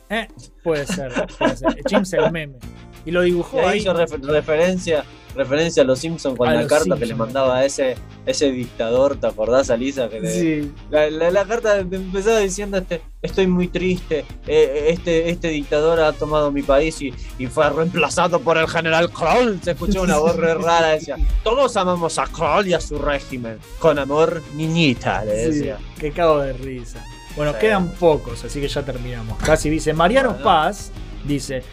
Eh, 0.09 0.27
puede 0.63 0.85
ser, 0.87 1.11
puede 1.37 1.55
ser. 1.55 1.83
Chimps 1.87 2.13
el 2.13 2.31
meme. 2.31 2.57
Y 3.05 3.11
lo 3.11 3.23
Y 3.23 3.27
dibujó 3.31 3.59
ahí 3.59 3.65
ahí. 3.67 3.77
hizo 3.79 3.93
refer- 3.93 4.21
referencia, 4.23 5.03
referencia 5.35 5.83
a 5.83 5.85
los 5.85 5.99
Simpsons 5.99 6.37
con 6.37 6.47
A 6.49 6.53
la 6.55 6.67
carta 6.67 6.97
que 6.97 7.05
le 7.05 7.15
mandaba 7.15 7.57
a 7.57 7.65
ese, 7.65 7.95
ese 8.25 8.51
dictador, 8.51 9.15
¿te 9.17 9.27
acordás, 9.27 9.69
Alisa? 9.69 10.09
Que 10.09 10.19
le- 10.19 10.31
Sí, 10.31 10.71
La, 10.89 11.09
la- 11.09 11.31
la 11.31 11.45
carta 11.45 11.77
empezaba 11.79 12.39
diciendo 12.39 12.77
este, 12.77 13.01
estoy 13.21 13.47
muy 13.47 13.67
triste, 13.67 14.25
eh, 14.47 14.87
este, 14.89 15.29
este 15.29 15.49
dictador 15.49 15.99
ha 16.01 16.13
tomado 16.13 16.51
mi 16.51 16.61
país 16.63 17.01
y, 17.01 17.13
y 17.37 17.47
fue 17.47 17.69
reemplazado 17.69 18.39
por 18.41 18.57
el 18.57 18.67
general 18.67 19.09
Kroll. 19.11 19.59
Se 19.63 19.71
escuchó 19.71 20.01
una 20.03 20.17
voz 20.17 20.35
re 20.35 20.53
rara, 20.55 20.87
decía, 20.89 21.15
todos 21.43 21.75
amamos 21.77 22.17
a 22.17 22.25
Kroll 22.25 22.67
y 22.67 22.73
a 22.73 22.81
su 22.81 22.97
régimen. 22.97 23.57
Con 23.79 23.99
amor, 23.99 24.41
niñita, 24.55 25.23
le 25.25 25.45
Sí, 25.45 25.51
decía. 25.59 25.77
que 25.99 26.11
cago 26.11 26.39
de 26.39 26.53
risa. 26.53 27.03
Bueno, 27.35 27.53
Sí. 27.53 27.57
quedan 27.61 27.89
pocos, 27.91 28.43
así 28.43 28.59
que 28.59 28.67
ya 28.67 28.83
terminamos. 28.83 29.37
Casi 29.39 29.69
dice 29.69 29.93
Mariano 29.93 30.29
Bueno. 30.31 30.43
Paz, 30.43 30.91
dice, 31.23 31.63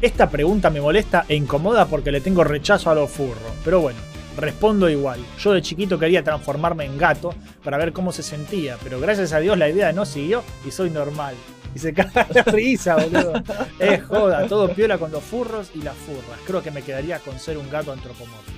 esta 0.00 0.28
pregunta 0.28 0.70
me 0.70 0.80
molesta 0.80 1.24
e 1.28 1.34
incomoda 1.34 1.86
porque 1.86 2.12
le 2.12 2.20
tengo 2.20 2.44
rechazo 2.44 2.90
a 2.90 2.94
los 2.94 3.10
furros. 3.10 3.52
Pero 3.64 3.80
bueno, 3.80 3.98
respondo 4.36 4.88
igual. 4.88 5.20
Yo 5.38 5.52
de 5.52 5.62
chiquito 5.62 5.98
quería 5.98 6.22
transformarme 6.22 6.84
en 6.84 6.98
gato 6.98 7.34
para 7.62 7.78
ver 7.78 7.92
cómo 7.92 8.12
se 8.12 8.22
sentía, 8.22 8.76
pero 8.82 9.00
gracias 9.00 9.32
a 9.32 9.38
Dios 9.38 9.56
la 9.56 9.68
idea 9.68 9.92
no 9.92 10.04
siguió 10.04 10.42
y 10.66 10.70
soy 10.70 10.90
normal. 10.90 11.34
Y 11.74 11.78
se 11.78 11.92
caga 11.94 12.24
de 12.24 12.42
risa, 12.42 12.96
boludo. 12.96 13.32
Es 13.78 14.02
joda, 14.04 14.46
todo 14.46 14.72
piola 14.72 14.98
con 14.98 15.10
los 15.10 15.22
furros 15.22 15.70
y 15.74 15.82
las 15.82 15.96
furras. 15.96 16.38
Creo 16.46 16.62
que 16.62 16.70
me 16.70 16.82
quedaría 16.82 17.18
con 17.18 17.38
ser 17.38 17.58
un 17.58 17.68
gato 17.70 17.92
antropomórfico. 17.92 18.52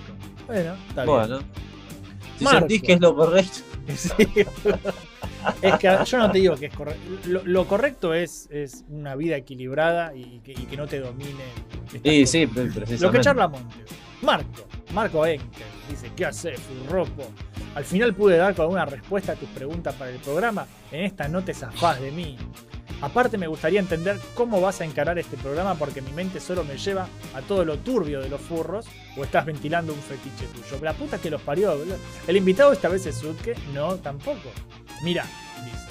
Bueno, 0.46 0.74
está 0.88 1.04
bien. 1.04 1.16
Bueno, 1.16 1.38
si 2.38 2.44
Marco. 2.44 2.58
sentís 2.60 2.82
que 2.82 2.92
es 2.94 3.00
lo 3.00 3.16
correcto, 3.16 3.60
Sí. 3.96 4.44
Es 5.62 5.74
que 5.78 5.98
yo 6.06 6.18
no 6.18 6.30
te 6.30 6.38
digo 6.38 6.56
que 6.56 6.66
es 6.66 6.74
correcto. 6.74 7.00
Lo, 7.26 7.42
lo 7.44 7.66
correcto 7.68 8.14
es, 8.14 8.48
es 8.50 8.84
una 8.88 9.14
vida 9.14 9.36
equilibrada 9.36 10.12
y 10.14 10.40
que, 10.40 10.52
y 10.52 10.66
que 10.66 10.76
no 10.76 10.86
te 10.86 10.98
domine. 10.98 11.44
sí, 12.02 12.26
sí, 12.26 12.46
pre- 12.46 12.64
precisamente. 12.64 12.98
Lo 13.06 13.12
que 13.12 13.20
charla 13.20 13.46
Montes. 13.48 13.86
Marco, 14.22 14.66
Marco 14.92 15.24
Enker, 15.26 15.46
dice, 15.88 16.10
¿qué 16.16 16.24
haces, 16.26 16.58
Furropo? 16.60 17.28
Al 17.76 17.84
final 17.84 18.14
pude 18.14 18.36
dar 18.38 18.54
con 18.54 18.62
alguna 18.64 18.86
respuesta 18.86 19.32
a 19.32 19.36
tus 19.36 19.48
preguntas 19.50 19.94
para 19.94 20.10
el 20.10 20.16
programa. 20.18 20.66
En 20.90 21.04
esta 21.04 21.28
no 21.28 21.42
te 21.44 21.54
zafás 21.54 22.00
de 22.00 22.10
mí. 22.10 22.36
Aparte 23.02 23.36
me 23.36 23.46
gustaría 23.46 23.80
entender 23.80 24.18
cómo 24.34 24.60
vas 24.60 24.80
a 24.80 24.84
encarar 24.84 25.18
este 25.18 25.36
programa 25.36 25.74
porque 25.74 26.00
mi 26.00 26.12
mente 26.12 26.40
solo 26.40 26.64
me 26.64 26.78
lleva 26.78 27.08
a 27.34 27.42
todo 27.42 27.64
lo 27.64 27.78
turbio 27.78 28.20
de 28.20 28.30
los 28.30 28.40
furros 28.40 28.86
o 29.16 29.24
estás 29.24 29.44
ventilando 29.44 29.92
un 29.92 30.00
fetiche 30.00 30.46
tuyo. 30.46 30.82
La 30.82 30.94
puta 30.94 31.18
que 31.18 31.30
los 31.30 31.42
parió, 31.42 31.76
boludo. 31.76 31.96
El 32.26 32.36
invitado 32.36 32.72
esta 32.72 32.88
vez 32.88 33.04
es 33.06 33.16
Sutke, 33.16 33.54
no, 33.74 33.96
tampoco. 33.96 34.50
Mira, 35.02 35.24
dice. 35.64 35.86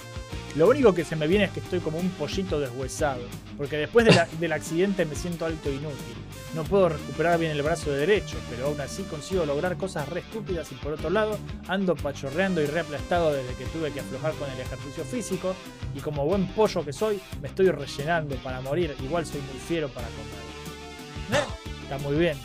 Lo 0.56 0.69
único 0.69 0.95
que 0.95 1.03
se 1.03 1.15
me 1.15 1.27
viene 1.27 1.45
es 1.45 1.52
que 1.52 1.60
estoy 1.60 1.80
como 1.80 1.99
un 1.99 2.10
pollito 2.11 2.60
deshuesado. 2.60 3.22
Porque 3.57 3.77
después 3.77 4.07
del 4.40 4.53
accidente 4.53 5.06
me 5.06 5.15
siento 5.15 5.45
alto 5.45 5.69
e 5.69 5.76
inútil. 5.76 6.25
No 6.56 6.64
puedo 6.64 6.88
recuperar 6.90 7.38
bien 7.38 7.52
el 7.52 7.61
brazo 7.61 7.91
de 7.91 7.98
derecho, 7.98 8.38
pero 8.49 8.68
aún 8.68 8.80
así 8.80 9.03
consigo 9.03 9.45
lograr 9.45 9.76
cosas 9.76 10.07
re 10.07 10.22
estúpidas 10.22 10.72
y 10.72 10.76
por 10.76 10.94
otro 10.94 11.10
lado 11.10 11.38
ando 11.68 11.95
pachorreando 11.95 12.61
y 12.61 12.65
re 12.65 12.80
aplastado 12.80 13.34
desde 13.34 13.53
que 13.56 13.65
tuve 13.65 13.91
que 13.91 13.99
aflojar 13.99 14.34
con 14.36 14.49
el 14.49 14.60
ejercicio 14.61 15.03
físico 15.03 15.53
y 15.94 15.99
como 15.99 16.26
buen 16.26 16.48
pollo 16.48 16.86
que 16.86 16.94
soy 16.94 17.19
me 17.41 17.49
estoy 17.49 17.69
rellenando 17.72 18.36
para 18.38 18.61
morir, 18.61 18.95
igual 19.03 19.26
soy 19.26 19.41
muy 19.41 19.60
fiero 19.68 19.90
para 19.90 20.07
comer. 20.07 21.44
¿Eh? 21.44 21.45
Está 21.84 21.98
muy 21.98 22.15
bien, 22.18 22.38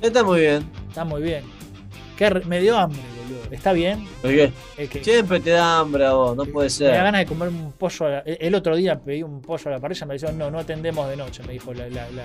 Está 0.00 0.22
muy 0.22 0.40
bien. 0.40 0.70
está 0.88 1.04
muy 1.04 1.20
bien. 1.22 1.44
Qué 2.16 2.30
re- 2.30 2.44
me 2.44 2.60
dio 2.60 2.78
hambre, 2.78 3.02
boludo. 3.30 3.42
¿Está 3.50 3.72
bien? 3.72 4.06
Es 4.76 4.88
que 4.90 5.02
Siempre 5.04 5.40
te 5.40 5.50
da 5.50 5.78
hambre 5.78 6.06
a 6.06 6.12
vos, 6.12 6.36
no 6.36 6.44
puede 6.46 6.66
me 6.68 6.70
da 6.86 6.92
ser. 6.92 6.92
ganas 6.92 7.20
de 7.20 7.26
comer 7.26 7.48
un 7.48 7.72
pollo. 7.72 8.06
a 8.06 8.08
la- 8.10 8.18
el 8.20 8.54
otro 8.54 8.76
día 8.76 8.98
pedí 8.98 9.22
un 9.22 9.40
pollo 9.42 9.62
a 9.66 9.70
la 9.70 9.78
parrilla, 9.78 10.06
me 10.06 10.14
dijeron, 10.14 10.38
no, 10.38 10.50
no 10.50 10.58
atendemos 10.58 11.08
de 11.08 11.16
noche. 11.16 11.42
Me 11.46 11.52
dijo 11.54 11.72
la, 11.74 11.88
la, 11.88 12.10
la, 12.10 12.22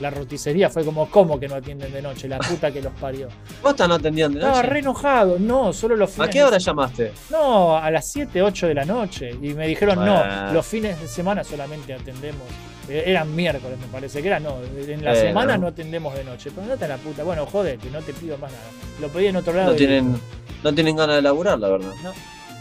la 0.00 0.10
roticería, 0.10 0.68
fue 0.70 0.84
como, 0.84 1.08
¿cómo 1.10 1.38
que 1.38 1.48
no 1.48 1.54
atienden 1.56 1.92
de 1.92 2.02
noche? 2.02 2.28
La 2.28 2.38
puta 2.38 2.70
que 2.70 2.80
los 2.82 2.92
parió. 2.94 3.28
¿Vos 3.62 3.72
estás 3.72 3.88
no 3.88 3.94
atendiendo 3.94 4.38
de 4.38 4.44
Estaba 4.44 4.58
noche? 4.62 4.68
re 4.72 4.78
enojado, 4.80 5.38
no, 5.38 5.72
solo 5.72 5.96
los 5.96 6.10
fines 6.10 6.28
¿A 6.28 6.30
qué 6.30 6.42
hora 6.44 6.58
llamaste? 6.58 7.12
No, 7.30 7.76
a 7.76 7.90
las 7.90 8.06
7, 8.10 8.42
8 8.42 8.66
de 8.68 8.74
la 8.74 8.84
noche. 8.84 9.30
Y 9.42 9.54
me 9.54 9.66
dijeron, 9.66 9.96
Bueno. 9.96 10.24
no, 10.46 10.52
los 10.52 10.66
fines 10.66 11.00
de 11.00 11.06
semana 11.08 11.44
solamente 11.44 11.92
atendemos. 11.94 12.42
Eh, 12.88 13.04
Eran 13.06 13.34
miércoles, 13.34 13.78
me 13.78 13.86
parece 13.86 14.20
que 14.20 14.26
era, 14.28 14.40
no. 14.40 14.56
En 14.76 15.04
la 15.04 15.14
semana 15.14 15.56
no 15.56 15.68
atendemos 15.68 16.14
de 16.14 16.24
noche. 16.24 16.50
Pero 16.54 16.66
no 16.66 16.76
te 16.76 16.88
la 16.88 16.96
puta. 16.96 17.22
Bueno, 17.22 17.46
joder, 17.46 17.78
que 17.78 17.88
no 17.90 18.00
te 18.00 18.12
pido 18.12 18.36
más 18.38 18.50
nada. 18.50 18.64
Lo 19.00 19.08
pedí 19.08 19.26
en 19.26 19.36
otro 19.36 19.52
lado. 19.52 19.70
No 19.70 19.76
tienen. 19.76 20.20
No 20.62 20.74
tienen 20.74 20.96
ganas 20.96 21.16
de 21.16 21.22
laburar, 21.22 21.58
la 21.58 21.68
verdad. 21.68 21.92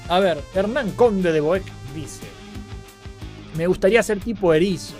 A 0.09 0.19
ver, 0.19 0.41
Hernán 0.53 0.91
Conde 0.91 1.31
de 1.31 1.39
Boeck 1.39 1.63
dice: 1.95 2.23
Me 3.55 3.67
gustaría 3.67 4.01
ser 4.03 4.19
tipo 4.19 4.53
erizo, 4.53 4.95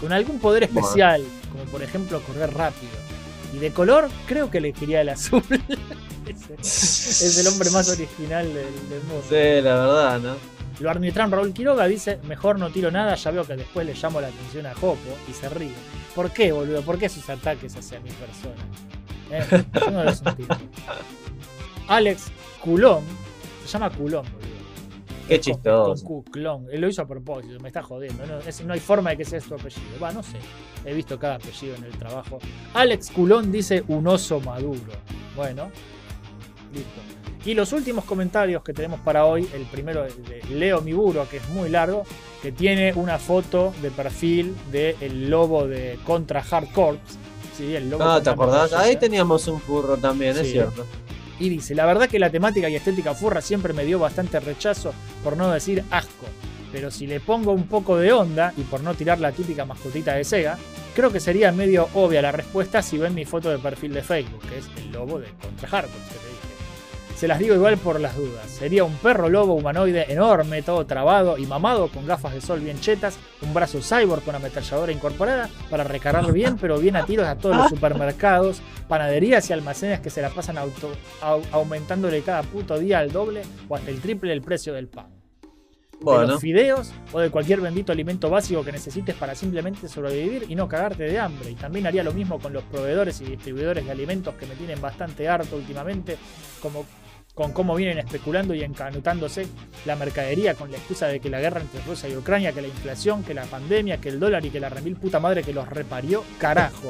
con 0.00 0.12
algún 0.12 0.38
poder 0.38 0.64
especial, 0.64 1.24
como 1.52 1.64
por 1.64 1.82
ejemplo 1.82 2.20
correr 2.22 2.52
rápido. 2.54 2.92
Y 3.54 3.58
de 3.58 3.72
color, 3.72 4.08
creo 4.26 4.50
que 4.50 4.58
elegiría 4.58 5.00
el 5.00 5.10
azul. 5.10 5.42
es, 6.26 7.22
es 7.22 7.38
el 7.38 7.46
hombre 7.46 7.70
más 7.70 7.88
original 7.88 8.46
del, 8.46 8.88
del 8.90 9.02
mundo. 9.04 9.24
Sí, 9.28 9.62
la 9.62 9.74
verdad, 9.74 10.20
¿no? 10.20 10.56
Lo 10.80 10.90
arbitran 10.90 11.30
Raúl 11.30 11.54
Quiroga 11.54 11.86
dice, 11.86 12.18
mejor 12.24 12.58
no 12.58 12.70
tiro 12.70 12.90
nada, 12.90 13.14
ya 13.14 13.30
veo 13.30 13.44
que 13.44 13.56
después 13.56 13.86
le 13.86 13.94
llamo 13.94 14.20
la 14.20 14.28
atención 14.28 14.66
a 14.66 14.74
Jopo 14.74 15.16
y 15.28 15.32
se 15.32 15.48
ríe. 15.48 15.72
¿Por 16.14 16.30
qué, 16.32 16.52
boludo? 16.52 16.82
¿Por 16.82 16.98
qué 16.98 17.06
esos 17.06 17.28
ataques 17.30 17.74
hacia 17.76 17.98
mi 18.00 18.10
persona? 18.10 18.54
Eh, 19.30 19.64
yo 19.74 19.90
no 19.90 20.04
los 20.04 20.22
entiendo. 20.22 20.58
Alex 21.88 22.30
Culón, 22.62 23.02
se 23.64 23.72
llama 23.72 23.90
Culón, 23.90 24.24
boludo. 24.24 24.56
Qué 25.28 25.40
chistoso. 25.40 26.04
Con 26.04 26.22
Q, 26.22 26.30
clon. 26.30 26.66
Él 26.70 26.80
lo 26.80 26.88
hizo 26.88 27.02
a 27.02 27.06
propósito, 27.08 27.58
me 27.60 27.68
está 27.68 27.82
jodiendo. 27.82 28.24
No, 28.26 28.38
es- 28.38 28.64
no 28.64 28.72
hay 28.72 28.80
forma 28.80 29.10
de 29.10 29.16
que 29.18 29.24
sea 29.24 29.40
su 29.40 29.54
apellido. 29.54 29.82
Va, 30.00 30.12
no 30.12 30.22
sé. 30.22 30.36
He 30.84 30.94
visto 30.94 31.18
cada 31.18 31.34
apellido 31.36 31.74
en 31.74 31.84
el 31.84 31.92
trabajo. 31.98 32.38
Alex 32.74 33.10
Culón 33.10 33.50
dice 33.50 33.82
un 33.88 34.06
oso 34.06 34.38
maduro. 34.40 34.92
Bueno, 35.34 35.70
listo. 36.72 37.00
Y 37.44 37.54
los 37.54 37.72
últimos 37.72 38.04
comentarios 38.04 38.62
que 38.62 38.72
tenemos 38.72 39.00
para 39.00 39.24
hoy, 39.24 39.48
el 39.54 39.62
primero 39.66 40.04
es 40.04 40.16
de 40.28 40.42
Leo 40.50 40.80
Miburo, 40.80 41.28
que 41.28 41.36
es 41.38 41.48
muy 41.50 41.68
largo, 41.70 42.04
que 42.42 42.50
tiene 42.52 42.92
una 42.94 43.18
foto 43.18 43.72
de 43.82 43.90
perfil 43.90 44.54
del 44.72 45.28
lobo 45.30 45.66
de 45.66 45.98
Contra 46.04 46.44
Hard 46.48 46.68
Corps. 46.72 46.98
Sí, 47.56 47.74
el 47.74 47.88
lobo 47.90 48.04
Ah, 48.04 48.20
¿te 48.22 48.30
acordás? 48.30 48.72
Ahí 48.72 48.96
teníamos 48.96 49.46
un 49.48 49.60
furro 49.60 49.96
también, 49.96 50.34
Sí. 50.34 50.40
es 50.40 50.50
cierto. 50.52 50.84
Y 51.38 51.48
dice, 51.48 51.74
la 51.74 51.86
verdad 51.86 52.08
que 52.08 52.18
la 52.18 52.30
temática 52.30 52.68
y 52.68 52.76
estética 52.76 53.14
furra 53.14 53.40
siempre 53.40 53.72
me 53.72 53.84
dio 53.84 53.98
bastante 53.98 54.40
rechazo, 54.40 54.94
por 55.22 55.36
no 55.36 55.50
decir 55.50 55.84
asco. 55.90 56.26
Pero 56.72 56.90
si 56.90 57.06
le 57.06 57.20
pongo 57.20 57.52
un 57.52 57.66
poco 57.66 57.96
de 57.96 58.12
onda, 58.12 58.52
y 58.56 58.62
por 58.62 58.82
no 58.82 58.94
tirar 58.94 59.20
la 59.20 59.32
típica 59.32 59.64
mascotita 59.64 60.14
de 60.14 60.24
Sega, 60.24 60.58
creo 60.94 61.12
que 61.12 61.20
sería 61.20 61.52
medio 61.52 61.88
obvia 61.94 62.22
la 62.22 62.32
respuesta 62.32 62.82
si 62.82 62.98
ven 62.98 63.14
mi 63.14 63.24
foto 63.24 63.50
de 63.50 63.58
perfil 63.58 63.94
de 63.94 64.02
Facebook, 64.02 64.40
que 64.48 64.58
es 64.58 64.68
el 64.78 64.92
lobo 64.92 65.18
de 65.18 65.28
Contra 65.40 65.68
Hardcore. 65.68 66.35
Se 67.16 67.26
las 67.26 67.38
digo 67.38 67.54
igual 67.54 67.78
por 67.78 67.98
las 67.98 68.14
dudas. 68.14 68.50
Sería 68.50 68.84
un 68.84 68.94
perro 68.96 69.30
lobo 69.30 69.54
humanoide 69.54 70.12
enorme, 70.12 70.60
todo 70.60 70.84
trabado 70.84 71.38
y 71.38 71.46
mamado, 71.46 71.88
con 71.88 72.06
gafas 72.06 72.34
de 72.34 72.42
sol 72.42 72.60
bien 72.60 72.78
chetas, 72.78 73.18
un 73.40 73.54
brazo 73.54 73.80
cyborg 73.80 74.22
con 74.22 74.34
ametralladora 74.34 74.92
incorporada 74.92 75.48
para 75.70 75.82
recargar 75.82 76.30
bien, 76.30 76.58
pero 76.58 76.78
bien 76.78 76.94
a 76.94 77.06
tiros 77.06 77.26
a 77.26 77.36
todos 77.36 77.56
los 77.56 77.68
supermercados, 77.70 78.60
panaderías 78.86 79.48
y 79.48 79.54
almacenes 79.54 80.00
que 80.00 80.10
se 80.10 80.20
la 80.20 80.28
pasan 80.28 80.58
auto- 80.58 80.92
au- 81.22 81.42
aumentándole 81.52 82.20
cada 82.20 82.42
puto 82.42 82.78
día 82.78 82.98
al 82.98 83.10
doble 83.10 83.40
o 83.66 83.74
hasta 83.76 83.90
el 83.90 84.00
triple 84.02 84.34
el 84.34 84.42
precio 84.42 84.74
del 84.74 84.88
pan. 84.88 85.06
De 85.98 86.04
los 86.32 86.40
fideos 86.42 86.92
o 87.14 87.20
de 87.20 87.30
cualquier 87.30 87.62
bendito 87.62 87.90
alimento 87.92 88.28
básico 88.28 88.62
que 88.62 88.70
necesites 88.72 89.14
para 89.14 89.34
simplemente 89.34 89.88
sobrevivir 89.88 90.44
y 90.50 90.54
no 90.54 90.68
cagarte 90.68 91.04
de 91.04 91.18
hambre. 91.18 91.50
Y 91.50 91.54
también 91.54 91.86
haría 91.86 92.04
lo 92.04 92.12
mismo 92.12 92.38
con 92.38 92.52
los 92.52 92.62
proveedores 92.64 93.22
y 93.22 93.24
distribuidores 93.24 93.86
de 93.86 93.90
alimentos 93.90 94.34
que 94.34 94.44
me 94.44 94.54
tienen 94.56 94.78
bastante 94.82 95.26
harto 95.26 95.56
últimamente, 95.56 96.18
como 96.60 96.84
con 97.36 97.52
cómo 97.52 97.74
vienen 97.76 97.98
especulando 97.98 98.54
y 98.54 98.62
encanutándose 98.64 99.46
la 99.84 99.94
mercadería 99.94 100.54
con 100.54 100.70
la 100.72 100.78
excusa 100.78 101.06
de 101.06 101.20
que 101.20 101.28
la 101.28 101.38
guerra 101.38 101.60
entre 101.60 101.82
Rusia 101.82 102.08
y 102.08 102.16
Ucrania, 102.16 102.52
que 102.52 102.62
la 102.62 102.68
inflación, 102.68 103.22
que 103.22 103.34
la 103.34 103.44
pandemia, 103.44 103.98
que 104.00 104.08
el 104.08 104.18
dólar 104.18 104.42
y 104.46 104.48
que 104.50 104.58
la 104.58 104.70
remil 104.70 104.96
puta 104.96 105.20
madre 105.20 105.42
que 105.42 105.52
los 105.52 105.68
reparió, 105.68 106.24
carajo. 106.38 106.88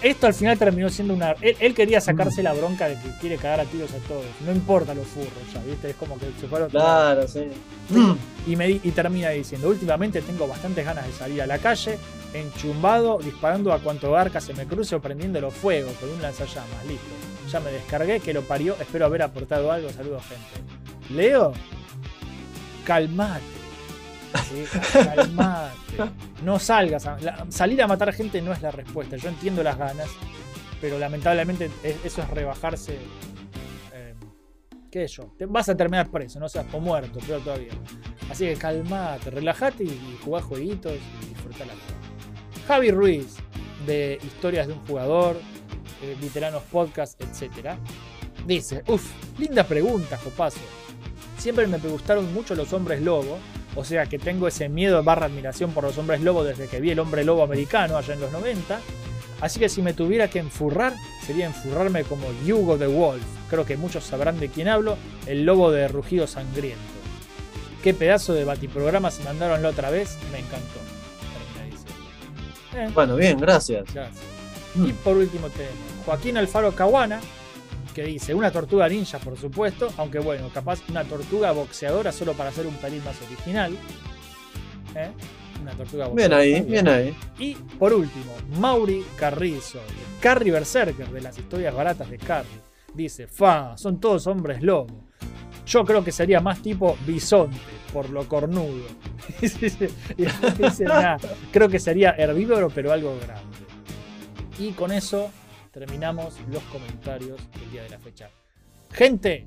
Esto 0.00 0.28
al 0.28 0.34
final 0.34 0.56
terminó 0.56 0.88
siendo 0.88 1.12
una. 1.12 1.32
Él, 1.42 1.56
él 1.58 1.74
quería 1.74 2.00
sacarse 2.00 2.42
la 2.42 2.52
bronca 2.54 2.88
de 2.88 2.94
que 2.94 3.10
quiere 3.20 3.36
cagar 3.36 3.60
a 3.60 3.64
tiros 3.64 3.90
a 3.92 3.98
todos. 4.08 4.24
No 4.46 4.52
importa 4.52 4.94
los 4.94 5.06
furros, 5.08 5.32
ya, 5.52 5.60
¿viste? 5.64 5.90
Es 5.90 5.96
como 5.96 6.16
que 6.18 6.26
se 6.40 6.46
fueron. 6.46 6.70
claro, 6.70 7.26
sí. 7.28 7.48
Y, 8.46 8.56
me, 8.56 8.68
di- 8.68 8.80
y 8.82 8.92
termina 8.92 9.30
diciendo: 9.30 9.68
Últimamente 9.68 10.22
tengo 10.22 10.46
bastantes 10.46 10.86
ganas 10.86 11.04
de 11.04 11.12
salir 11.12 11.42
a 11.42 11.46
la 11.46 11.58
calle, 11.58 11.98
enchumbado, 12.32 13.18
disparando 13.18 13.72
a 13.72 13.80
cuanto 13.80 14.10
barca 14.12 14.40
se 14.40 14.54
me 14.54 14.66
cruce 14.66 14.94
o 14.94 15.00
prendiéndolo 15.02 15.50
fuego 15.50 15.90
con 16.00 16.08
un 16.10 16.22
lanzallamas. 16.22 16.86
Listo. 16.86 17.27
Ya 17.50 17.60
me 17.60 17.70
descargué, 17.72 18.20
que 18.20 18.32
lo 18.34 18.42
parió. 18.42 18.76
Espero 18.80 19.06
haber 19.06 19.22
aportado 19.22 19.70
algo. 19.72 19.88
Saludos, 19.90 20.22
gente. 20.26 21.14
Leo, 21.14 21.52
calmate. 22.84 23.42
Calmate. 24.92 25.72
No 26.44 26.58
salgas. 26.58 27.08
salir 27.48 27.82
a 27.82 27.86
matar 27.86 28.12
gente 28.12 28.40
no 28.42 28.52
es 28.52 28.62
la 28.62 28.70
respuesta. 28.70 29.16
Yo 29.16 29.28
entiendo 29.28 29.62
las 29.62 29.78
ganas, 29.78 30.08
pero 30.80 30.98
lamentablemente 30.98 31.70
es- 31.82 31.96
eso 32.04 32.22
es 32.22 32.30
rebajarse. 32.30 32.98
eh, 33.94 34.14
¿Qué 34.90 35.08
sé 35.08 35.14
yo? 35.16 35.32
Vas 35.48 35.68
a 35.68 35.76
terminar 35.76 36.10
preso, 36.10 36.38
no 36.38 36.48
seas 36.48 36.66
o 36.72 36.80
muerto, 36.80 37.18
peor 37.20 37.40
todavía. 37.42 37.72
Así 38.30 38.44
que 38.44 38.54
calmate, 38.56 39.30
relajate 39.30 39.84
y, 39.84 39.88
y 39.88 40.18
jugá 40.22 40.42
jueguitos 40.42 40.92
y 40.92 41.28
disfrutá 41.30 41.60
la 41.64 41.72
vida. 41.74 42.66
Javi 42.66 42.90
Ruiz, 42.90 43.36
de 43.86 44.18
Historias 44.22 44.66
de 44.66 44.74
un 44.74 44.86
Jugador, 44.86 45.40
eh, 46.02 46.16
Veteranos 46.20 46.62
Podcast, 46.70 47.20
etc. 47.20 47.76
Dice, 48.46 48.82
uff, 48.88 49.04
linda 49.38 49.64
pregunta, 49.64 50.18
Jopazo. 50.18 50.60
Siempre 51.38 51.66
me 51.66 51.78
gustaron 51.78 52.32
mucho 52.32 52.54
los 52.54 52.72
hombres 52.72 53.00
lobo, 53.00 53.38
o 53.76 53.84
sea 53.84 54.06
que 54.06 54.18
tengo 54.18 54.48
ese 54.48 54.68
miedo 54.68 55.02
barra 55.04 55.26
admiración 55.26 55.72
por 55.72 55.84
los 55.84 55.96
hombres 55.98 56.20
lobo 56.20 56.42
desde 56.42 56.66
que 56.66 56.80
vi 56.80 56.90
el 56.90 56.98
hombre 56.98 57.24
lobo 57.24 57.42
americano 57.44 57.96
allá 57.96 58.14
en 58.14 58.20
los 58.20 58.32
90. 58.32 58.80
Así 59.40 59.60
que 59.60 59.68
si 59.68 59.82
me 59.82 59.92
tuviera 59.92 60.28
que 60.28 60.40
enfurrar, 60.40 60.94
sería 61.24 61.46
enfurrarme 61.46 62.02
como 62.02 62.26
Hugo 62.44 62.76
the 62.76 62.88
Wolf. 62.88 63.22
Creo 63.48 63.64
que 63.64 63.76
muchos 63.76 64.04
sabrán 64.04 64.40
de 64.40 64.48
quién 64.48 64.66
hablo, 64.68 64.96
el 65.26 65.44
lobo 65.44 65.70
de 65.70 65.86
rugido 65.86 66.26
sangriento. 66.26 66.80
Qué 67.82 67.94
pedazo 67.94 68.34
de 68.34 68.44
batiprograma 68.44 69.10
se 69.12 69.22
mandaron 69.22 69.62
la 69.62 69.68
otra 69.68 69.90
vez, 69.90 70.18
me 70.32 70.40
encantó. 70.40 70.80
Eh, 72.74 72.90
Bueno, 72.92 73.14
bien, 73.16 73.38
gracias. 73.38 73.84
Gracias. 73.94 74.37
Y 74.86 74.92
por 74.92 75.16
último 75.16 75.48
tenemos 75.50 75.76
Joaquín 76.04 76.36
Alfaro 76.36 76.72
Caguana, 76.72 77.20
que 77.94 78.04
dice, 78.04 78.34
una 78.34 78.50
tortuga 78.50 78.88
ninja, 78.88 79.18
por 79.18 79.36
supuesto, 79.36 79.88
aunque 79.96 80.18
bueno, 80.20 80.48
capaz 80.54 80.80
una 80.88 81.04
tortuga 81.04 81.52
boxeadora 81.52 82.12
solo 82.12 82.32
para 82.34 82.50
hacer 82.50 82.66
un 82.66 82.74
pelín 82.74 83.02
más 83.04 83.16
original. 83.22 83.76
¿Eh? 84.94 85.10
Una 85.60 85.72
tortuga 85.72 86.04
Bien 86.06 86.30
boxeadora. 86.30 86.36
ahí, 86.38 86.52
está 86.54 86.70
bien 86.70 86.88
ahí. 86.88 87.16
Y 87.38 87.54
por 87.54 87.92
último, 87.92 88.32
Mauri 88.58 89.04
Carrizo, 89.16 89.78
de 89.78 90.20
Carrie 90.20 90.52
Berserker, 90.52 91.08
de 91.08 91.20
las 91.20 91.36
historias 91.38 91.74
baratas 91.74 92.08
de 92.08 92.18
Carrie, 92.18 92.60
dice, 92.94 93.26
fa, 93.26 93.76
son 93.76 93.98
todos 94.00 94.26
hombres 94.26 94.62
lobo. 94.62 95.06
Yo 95.66 95.84
creo 95.84 96.02
que 96.02 96.12
sería 96.12 96.40
más 96.40 96.62
tipo 96.62 96.96
bisonte, 97.06 97.58
por 97.92 98.08
lo 98.10 98.26
cornudo. 98.28 98.86
y 99.42 100.22
después 100.22 100.56
dice, 100.58 100.84
"Nah, 100.84 101.18
creo 101.52 101.68
que 101.68 101.78
sería 101.78 102.12
herbívoro, 102.12 102.70
pero 102.70 102.92
algo 102.92 103.14
grande. 103.20 103.67
Y 104.58 104.72
con 104.72 104.92
eso 104.92 105.30
terminamos 105.72 106.34
los 106.50 106.62
comentarios 106.64 107.40
del 107.58 107.70
día 107.70 107.82
de 107.84 107.90
la 107.90 107.98
fecha. 107.98 108.30
Gente, 108.92 109.44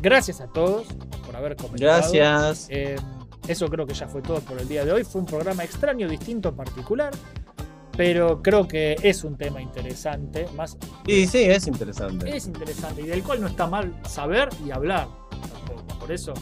gracias 0.00 0.40
a 0.40 0.46
todos 0.48 0.86
por 1.26 1.34
haber 1.36 1.56
comentado. 1.56 1.98
Gracias. 2.12 2.68
Eh, 2.70 2.96
eso 3.48 3.66
creo 3.68 3.86
que 3.86 3.94
ya 3.94 4.06
fue 4.06 4.22
todo 4.22 4.40
por 4.40 4.60
el 4.60 4.68
día 4.68 4.84
de 4.84 4.92
hoy. 4.92 5.04
Fue 5.04 5.20
un 5.20 5.26
programa 5.26 5.64
extraño, 5.64 6.08
distinto, 6.08 6.54
particular. 6.54 7.12
Pero 7.96 8.40
creo 8.42 8.68
que 8.68 8.96
es 9.02 9.24
un 9.24 9.36
tema 9.36 9.60
interesante. 9.60 10.46
Más 10.54 10.76
Y 11.06 11.26
sí, 11.26 11.42
es 11.42 11.66
interesante. 11.66 12.36
es 12.36 12.46
interesante 12.46 13.02
y 13.02 13.06
del 13.06 13.24
cual 13.24 13.40
no 13.40 13.48
está 13.48 13.66
mal 13.66 13.92
saber 14.08 14.50
y 14.64 14.70
hablar 14.70 15.08
tampoco. 15.30 15.98
Por 15.98 16.12
eso 16.12 16.32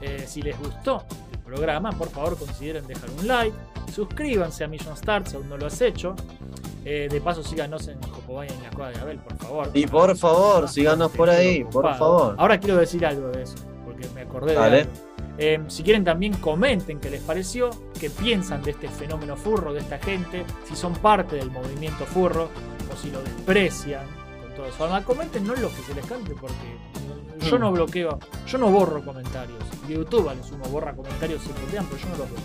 Eh, 0.00 0.24
si 0.28 0.40
les 0.42 0.56
gustó 0.60 1.04
programa, 1.48 1.90
por 1.92 2.10
favor 2.10 2.36
consideren 2.38 2.86
dejar 2.86 3.08
un 3.18 3.26
like. 3.26 3.56
Suscríbanse 3.92 4.64
a 4.64 4.68
Million 4.68 4.92
Stars 4.94 5.30
si 5.30 5.36
aún 5.36 5.48
no 5.48 5.56
lo 5.56 5.66
has 5.66 5.80
hecho. 5.80 6.14
Eh, 6.84 7.08
de 7.10 7.20
paso, 7.20 7.42
síganos 7.42 7.88
en 7.88 8.00
Jocobaya 8.02 8.54
en 8.54 8.62
la 8.62 8.70
Cueva 8.70 8.90
de 8.90 9.00
Abel, 9.00 9.18
por 9.18 9.36
favor. 9.36 9.70
Y 9.74 9.86
por 9.86 10.16
favor, 10.16 10.68
síganos 10.68 11.10
por 11.10 11.28
ahí, 11.28 11.64
por 11.64 11.96
favor. 11.96 12.34
Ahora 12.38 12.58
quiero 12.58 12.76
decir 12.76 13.04
algo 13.04 13.28
de 13.28 13.42
eso, 13.42 13.56
porque 13.84 14.06
me 14.14 14.22
acordé 14.22 14.52
de 14.52 14.58
algo. 14.58 14.90
Eh, 15.38 15.60
si 15.68 15.82
quieren 15.82 16.04
también 16.04 16.34
comenten 16.34 16.98
qué 16.98 17.10
les 17.10 17.22
pareció, 17.22 17.70
qué 17.98 18.10
piensan 18.10 18.62
de 18.62 18.72
este 18.72 18.88
fenómeno 18.88 19.36
furro, 19.36 19.72
de 19.72 19.80
esta 19.80 19.98
gente, 19.98 20.44
si 20.68 20.74
son 20.74 20.94
parte 20.94 21.36
del 21.36 21.50
movimiento 21.50 22.04
furro 22.04 22.48
o 22.92 22.96
si 22.96 23.10
lo 23.10 23.22
desprecian 23.22 24.04
con 24.42 24.54
todo 24.54 24.66
eso. 24.66 24.84
Además, 24.84 25.04
comenten 25.04 25.46
no 25.46 25.54
lo 25.54 25.68
que 25.68 25.82
se 25.82 25.94
les 25.94 26.04
cante 26.06 26.34
porque 26.34 26.76
yo 27.40 27.56
Mm. 27.56 27.60
no 27.60 27.72
bloqueo, 27.72 28.18
yo 28.46 28.58
no 28.58 28.70
borro 28.70 29.04
comentarios. 29.04 29.58
YouTube 29.88 30.30
les 30.36 30.50
uno 30.50 30.64
borra 30.66 30.92
comentarios 30.94 31.42
si 31.42 31.48
bloquean, 31.52 31.86
pero 31.86 31.98
yo 32.02 32.08
no 32.10 32.16
los 32.18 32.30
veo. 32.30 32.40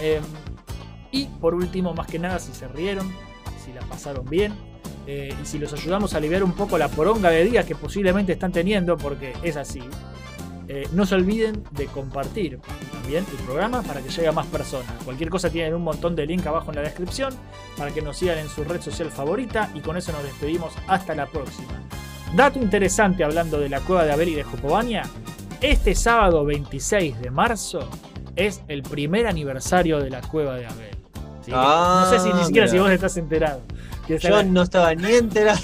Eh, 0.00 0.20
y 1.12 1.26
por 1.26 1.54
último, 1.54 1.92
más 1.94 2.06
que 2.06 2.18
nada, 2.18 2.38
si 2.38 2.52
se 2.52 2.68
rieron, 2.68 3.10
si 3.64 3.72
la 3.72 3.80
pasaron 3.82 4.24
bien, 4.26 4.54
eh, 5.06 5.34
y 5.42 5.46
si 5.46 5.58
los 5.58 5.72
ayudamos 5.72 6.14
a 6.14 6.18
aliviar 6.18 6.44
un 6.44 6.52
poco 6.52 6.78
la 6.78 6.88
poronga 6.88 7.30
de 7.30 7.44
días 7.44 7.64
que 7.66 7.74
posiblemente 7.74 8.32
están 8.32 8.52
teniendo, 8.52 8.96
porque 8.96 9.32
es 9.42 9.56
así, 9.56 9.82
eh, 10.68 10.86
no 10.92 11.04
se 11.04 11.16
olviden 11.16 11.64
de 11.72 11.86
compartir 11.86 12.60
también 12.92 13.26
el 13.28 13.44
programa 13.44 13.82
para 13.82 14.00
que 14.02 14.08
llegue 14.08 14.28
a 14.28 14.32
más 14.32 14.46
personas. 14.46 14.92
Cualquier 15.04 15.28
cosa 15.28 15.50
tienen 15.50 15.74
un 15.74 15.82
montón 15.82 16.14
de 16.14 16.26
link 16.26 16.46
abajo 16.46 16.70
en 16.70 16.76
la 16.76 16.82
descripción 16.82 17.34
para 17.76 17.90
que 17.92 18.02
nos 18.02 18.16
sigan 18.18 18.38
en 18.38 18.48
su 18.48 18.62
red 18.62 18.80
social 18.80 19.10
favorita 19.10 19.70
y 19.74 19.80
con 19.80 19.96
eso 19.96 20.12
nos 20.12 20.22
despedimos 20.22 20.72
hasta 20.86 21.14
la 21.16 21.26
próxima. 21.26 21.72
Dato 22.34 22.58
interesante 22.58 23.24
hablando 23.24 23.58
de 23.58 23.68
la 23.68 23.80
cueva 23.80 24.04
de 24.04 24.12
Abel 24.12 24.28
y 24.28 24.34
de 24.34 24.44
Jocobania, 24.44 25.02
este 25.60 25.94
sábado 25.94 26.44
26 26.44 27.20
de 27.20 27.30
marzo 27.30 27.88
es 28.36 28.62
el 28.68 28.82
primer 28.82 29.26
aniversario 29.26 29.98
de 29.98 30.10
la 30.10 30.20
cueva 30.20 30.56
de 30.56 30.66
Abel. 30.66 30.96
Ah, 31.52 32.08
no 32.08 32.10
sé 32.10 32.20
si 32.24 32.32
ni 32.32 32.44
siquiera 32.44 32.66
mira. 32.66 32.72
si 32.72 32.78
vos 32.78 32.90
estás 32.90 33.16
enterado. 33.16 33.60
Que 34.06 34.18
Yo 34.18 34.30
la- 34.30 34.42
no 34.44 34.62
estaba 34.62 34.94
ni 34.94 35.12
enterado. 35.12 35.58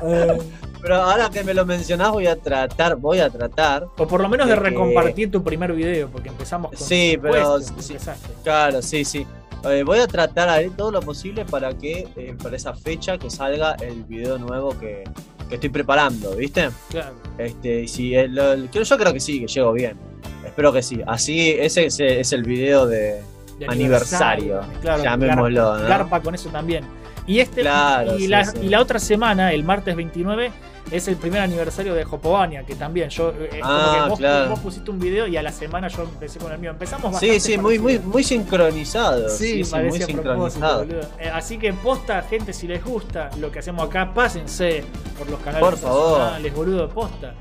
Pero 0.82 0.96
ahora 0.96 1.28
que 1.30 1.44
me 1.44 1.52
lo 1.52 1.66
mencionás 1.66 2.10
voy 2.10 2.26
a 2.26 2.36
tratar, 2.36 2.96
voy 2.96 3.20
a 3.20 3.28
tratar. 3.28 3.86
o 3.98 4.06
por 4.08 4.20
lo 4.20 4.28
menos 4.28 4.48
de 4.48 4.54
de 4.54 4.58
que- 4.60 4.70
recompartir 4.70 5.30
tu 5.30 5.44
primer 5.44 5.72
video, 5.74 6.08
porque 6.08 6.30
empezamos 6.30 6.70
con 6.72 6.78
Sí, 6.80 7.18
pero 7.20 7.60
sí. 7.60 7.96
Claro, 8.42 8.80
sí, 8.82 9.04
sí. 9.04 9.26
Eh, 9.64 9.82
voy 9.84 9.98
a 9.98 10.06
tratar 10.06 10.48
haré 10.48 10.70
todo 10.70 10.90
lo 10.90 11.00
posible 11.02 11.44
para 11.44 11.72
que 11.76 12.08
eh, 12.16 12.34
para 12.42 12.56
esa 12.56 12.72
fecha 12.74 13.18
que 13.18 13.28
salga 13.30 13.74
el 13.80 14.04
video 14.04 14.38
nuevo 14.38 14.78
que, 14.78 15.04
que 15.48 15.56
estoy 15.56 15.68
preparando, 15.68 16.34
¿viste? 16.36 16.70
Claro. 16.88 17.14
Este, 17.36 17.86
si 17.86 18.14
el, 18.14 18.38
el- 18.38 18.68
creo- 18.70 18.84
yo 18.84 18.96
creo 18.98 19.12
que 19.12 19.20
sí, 19.20 19.40
que 19.40 19.46
llego 19.46 19.72
bien. 19.72 19.96
Espero 20.44 20.72
que 20.72 20.82
sí. 20.82 21.00
Así, 21.06 21.50
ese 21.50 21.86
es, 21.86 22.00
es 22.00 22.32
el 22.32 22.42
video 22.44 22.86
de. 22.86 23.20
de 23.58 23.66
Aniversario, 23.68 24.60
Claro, 24.80 25.02
llamémoslo, 25.02 25.64
garpa, 25.64 25.82
¿no? 25.82 25.88
garpa 25.88 26.20
con 26.22 26.34
eso 26.34 26.48
también. 26.48 26.84
Y 27.26 27.40
este 27.40 27.60
Claro, 27.62 28.16
y, 28.16 28.22
sí, 28.22 28.28
la, 28.28 28.44
sí. 28.44 28.58
y 28.62 28.68
la 28.68 28.80
otra 28.80 28.98
semana, 28.98 29.52
el 29.52 29.62
martes 29.64 29.94
29, 29.94 30.50
es 30.90 31.06
el 31.06 31.16
primer 31.16 31.40
aniversario 31.42 31.94
de 31.94 32.02
Jopobania, 32.04 32.64
que 32.64 32.74
también 32.74 33.08
yo 33.10 33.30
eh, 33.30 33.60
como 33.60 33.64
Ah, 33.72 34.00
que 34.04 34.10
vos, 34.10 34.18
claro. 34.18 34.50
vos 34.50 34.58
pusiste 34.60 34.90
un 34.90 34.98
video 34.98 35.26
y 35.28 35.36
a 35.36 35.42
la 35.42 35.52
semana 35.52 35.86
yo 35.88 36.02
empecé 36.02 36.38
con 36.40 36.50
el 36.52 36.58
mío. 36.58 36.70
Empezamos 36.70 37.16
Sí, 37.18 37.26
bastante 37.28 37.40
sí, 37.40 37.58
muy, 37.58 37.78
muy, 37.78 37.92
parecido. 37.94 38.12
muy 38.12 38.24
sincronizado. 38.24 39.28
Sí, 39.28 39.62
Sí, 39.62 39.64
sí, 39.64 39.76
muy 39.76 40.00
sincronizado. 40.02 40.84
Eh, 41.18 41.30
así 41.32 41.58
que 41.58 41.72
posta, 41.74 42.22
gente, 42.22 42.52
si 42.52 42.66
les 42.66 42.84
gusta 42.84 43.30
lo 43.38 43.52
que 43.52 43.60
hacemos 43.60 43.86
acá, 43.86 44.12
pásense 44.12 44.82
por 45.16 45.30
los 45.30 45.38
canales 45.40 45.60
Por 45.60 45.76
favor. 45.78 46.50
boludo, 46.56 46.88
posta. 46.88 47.34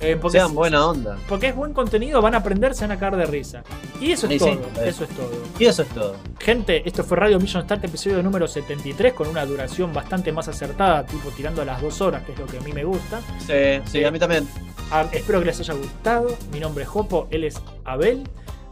Eh, 0.00 0.16
porque 0.20 0.38
Sean 0.38 0.54
buena 0.54 0.86
onda. 0.86 1.16
Porque 1.28 1.48
es 1.48 1.56
buen 1.56 1.72
contenido, 1.72 2.22
van 2.22 2.34
a 2.34 2.38
aprender, 2.38 2.74
se 2.74 2.86
van 2.86 2.92
a 2.92 2.98
caer 3.00 3.16
de 3.16 3.26
risa. 3.26 3.62
Y 4.00 4.12
eso 4.12 4.28
es 4.28 4.38
todo, 4.38 4.52
sí, 4.52 4.58
eso 4.84 5.04
es 5.04 5.10
todo. 5.10 5.30
Y 5.58 5.64
eso 5.64 5.82
es 5.82 5.88
todo. 5.88 6.16
Gente, 6.38 6.88
esto 6.88 7.02
fue 7.02 7.16
Radio 7.16 7.38
Million 7.40 7.64
Start, 7.64 7.84
episodio 7.84 8.22
número 8.22 8.46
73, 8.46 9.12
con 9.12 9.26
una 9.26 9.44
duración 9.44 9.92
bastante 9.92 10.30
más 10.30 10.46
acertada, 10.46 11.04
tipo 11.04 11.30
tirando 11.30 11.62
a 11.62 11.64
las 11.64 11.82
dos 11.82 12.00
horas, 12.00 12.22
que 12.24 12.32
es 12.32 12.38
lo 12.38 12.46
que 12.46 12.58
a 12.58 12.60
mí 12.60 12.72
me 12.72 12.84
gusta. 12.84 13.20
Sí, 13.44 13.82
sí, 13.90 14.04
a 14.04 14.10
mí 14.10 14.18
también. 14.20 14.48
Ah, 14.90 15.04
espero 15.12 15.40
que 15.40 15.46
les 15.46 15.58
haya 15.60 15.74
gustado. 15.74 16.36
Mi 16.52 16.60
nombre 16.60 16.84
es 16.84 16.88
Jopo, 16.88 17.26
él 17.30 17.44
es 17.44 17.60
Abel. 17.84 18.22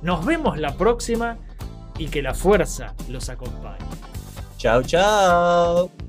Nos 0.02 0.24
vemos 0.24 0.58
la 0.58 0.76
próxima 0.76 1.38
y 1.98 2.06
que 2.06 2.22
la 2.22 2.34
fuerza 2.34 2.94
los 3.08 3.28
acompañe. 3.28 3.84
Chao, 4.58 4.82
chao. 4.82 6.05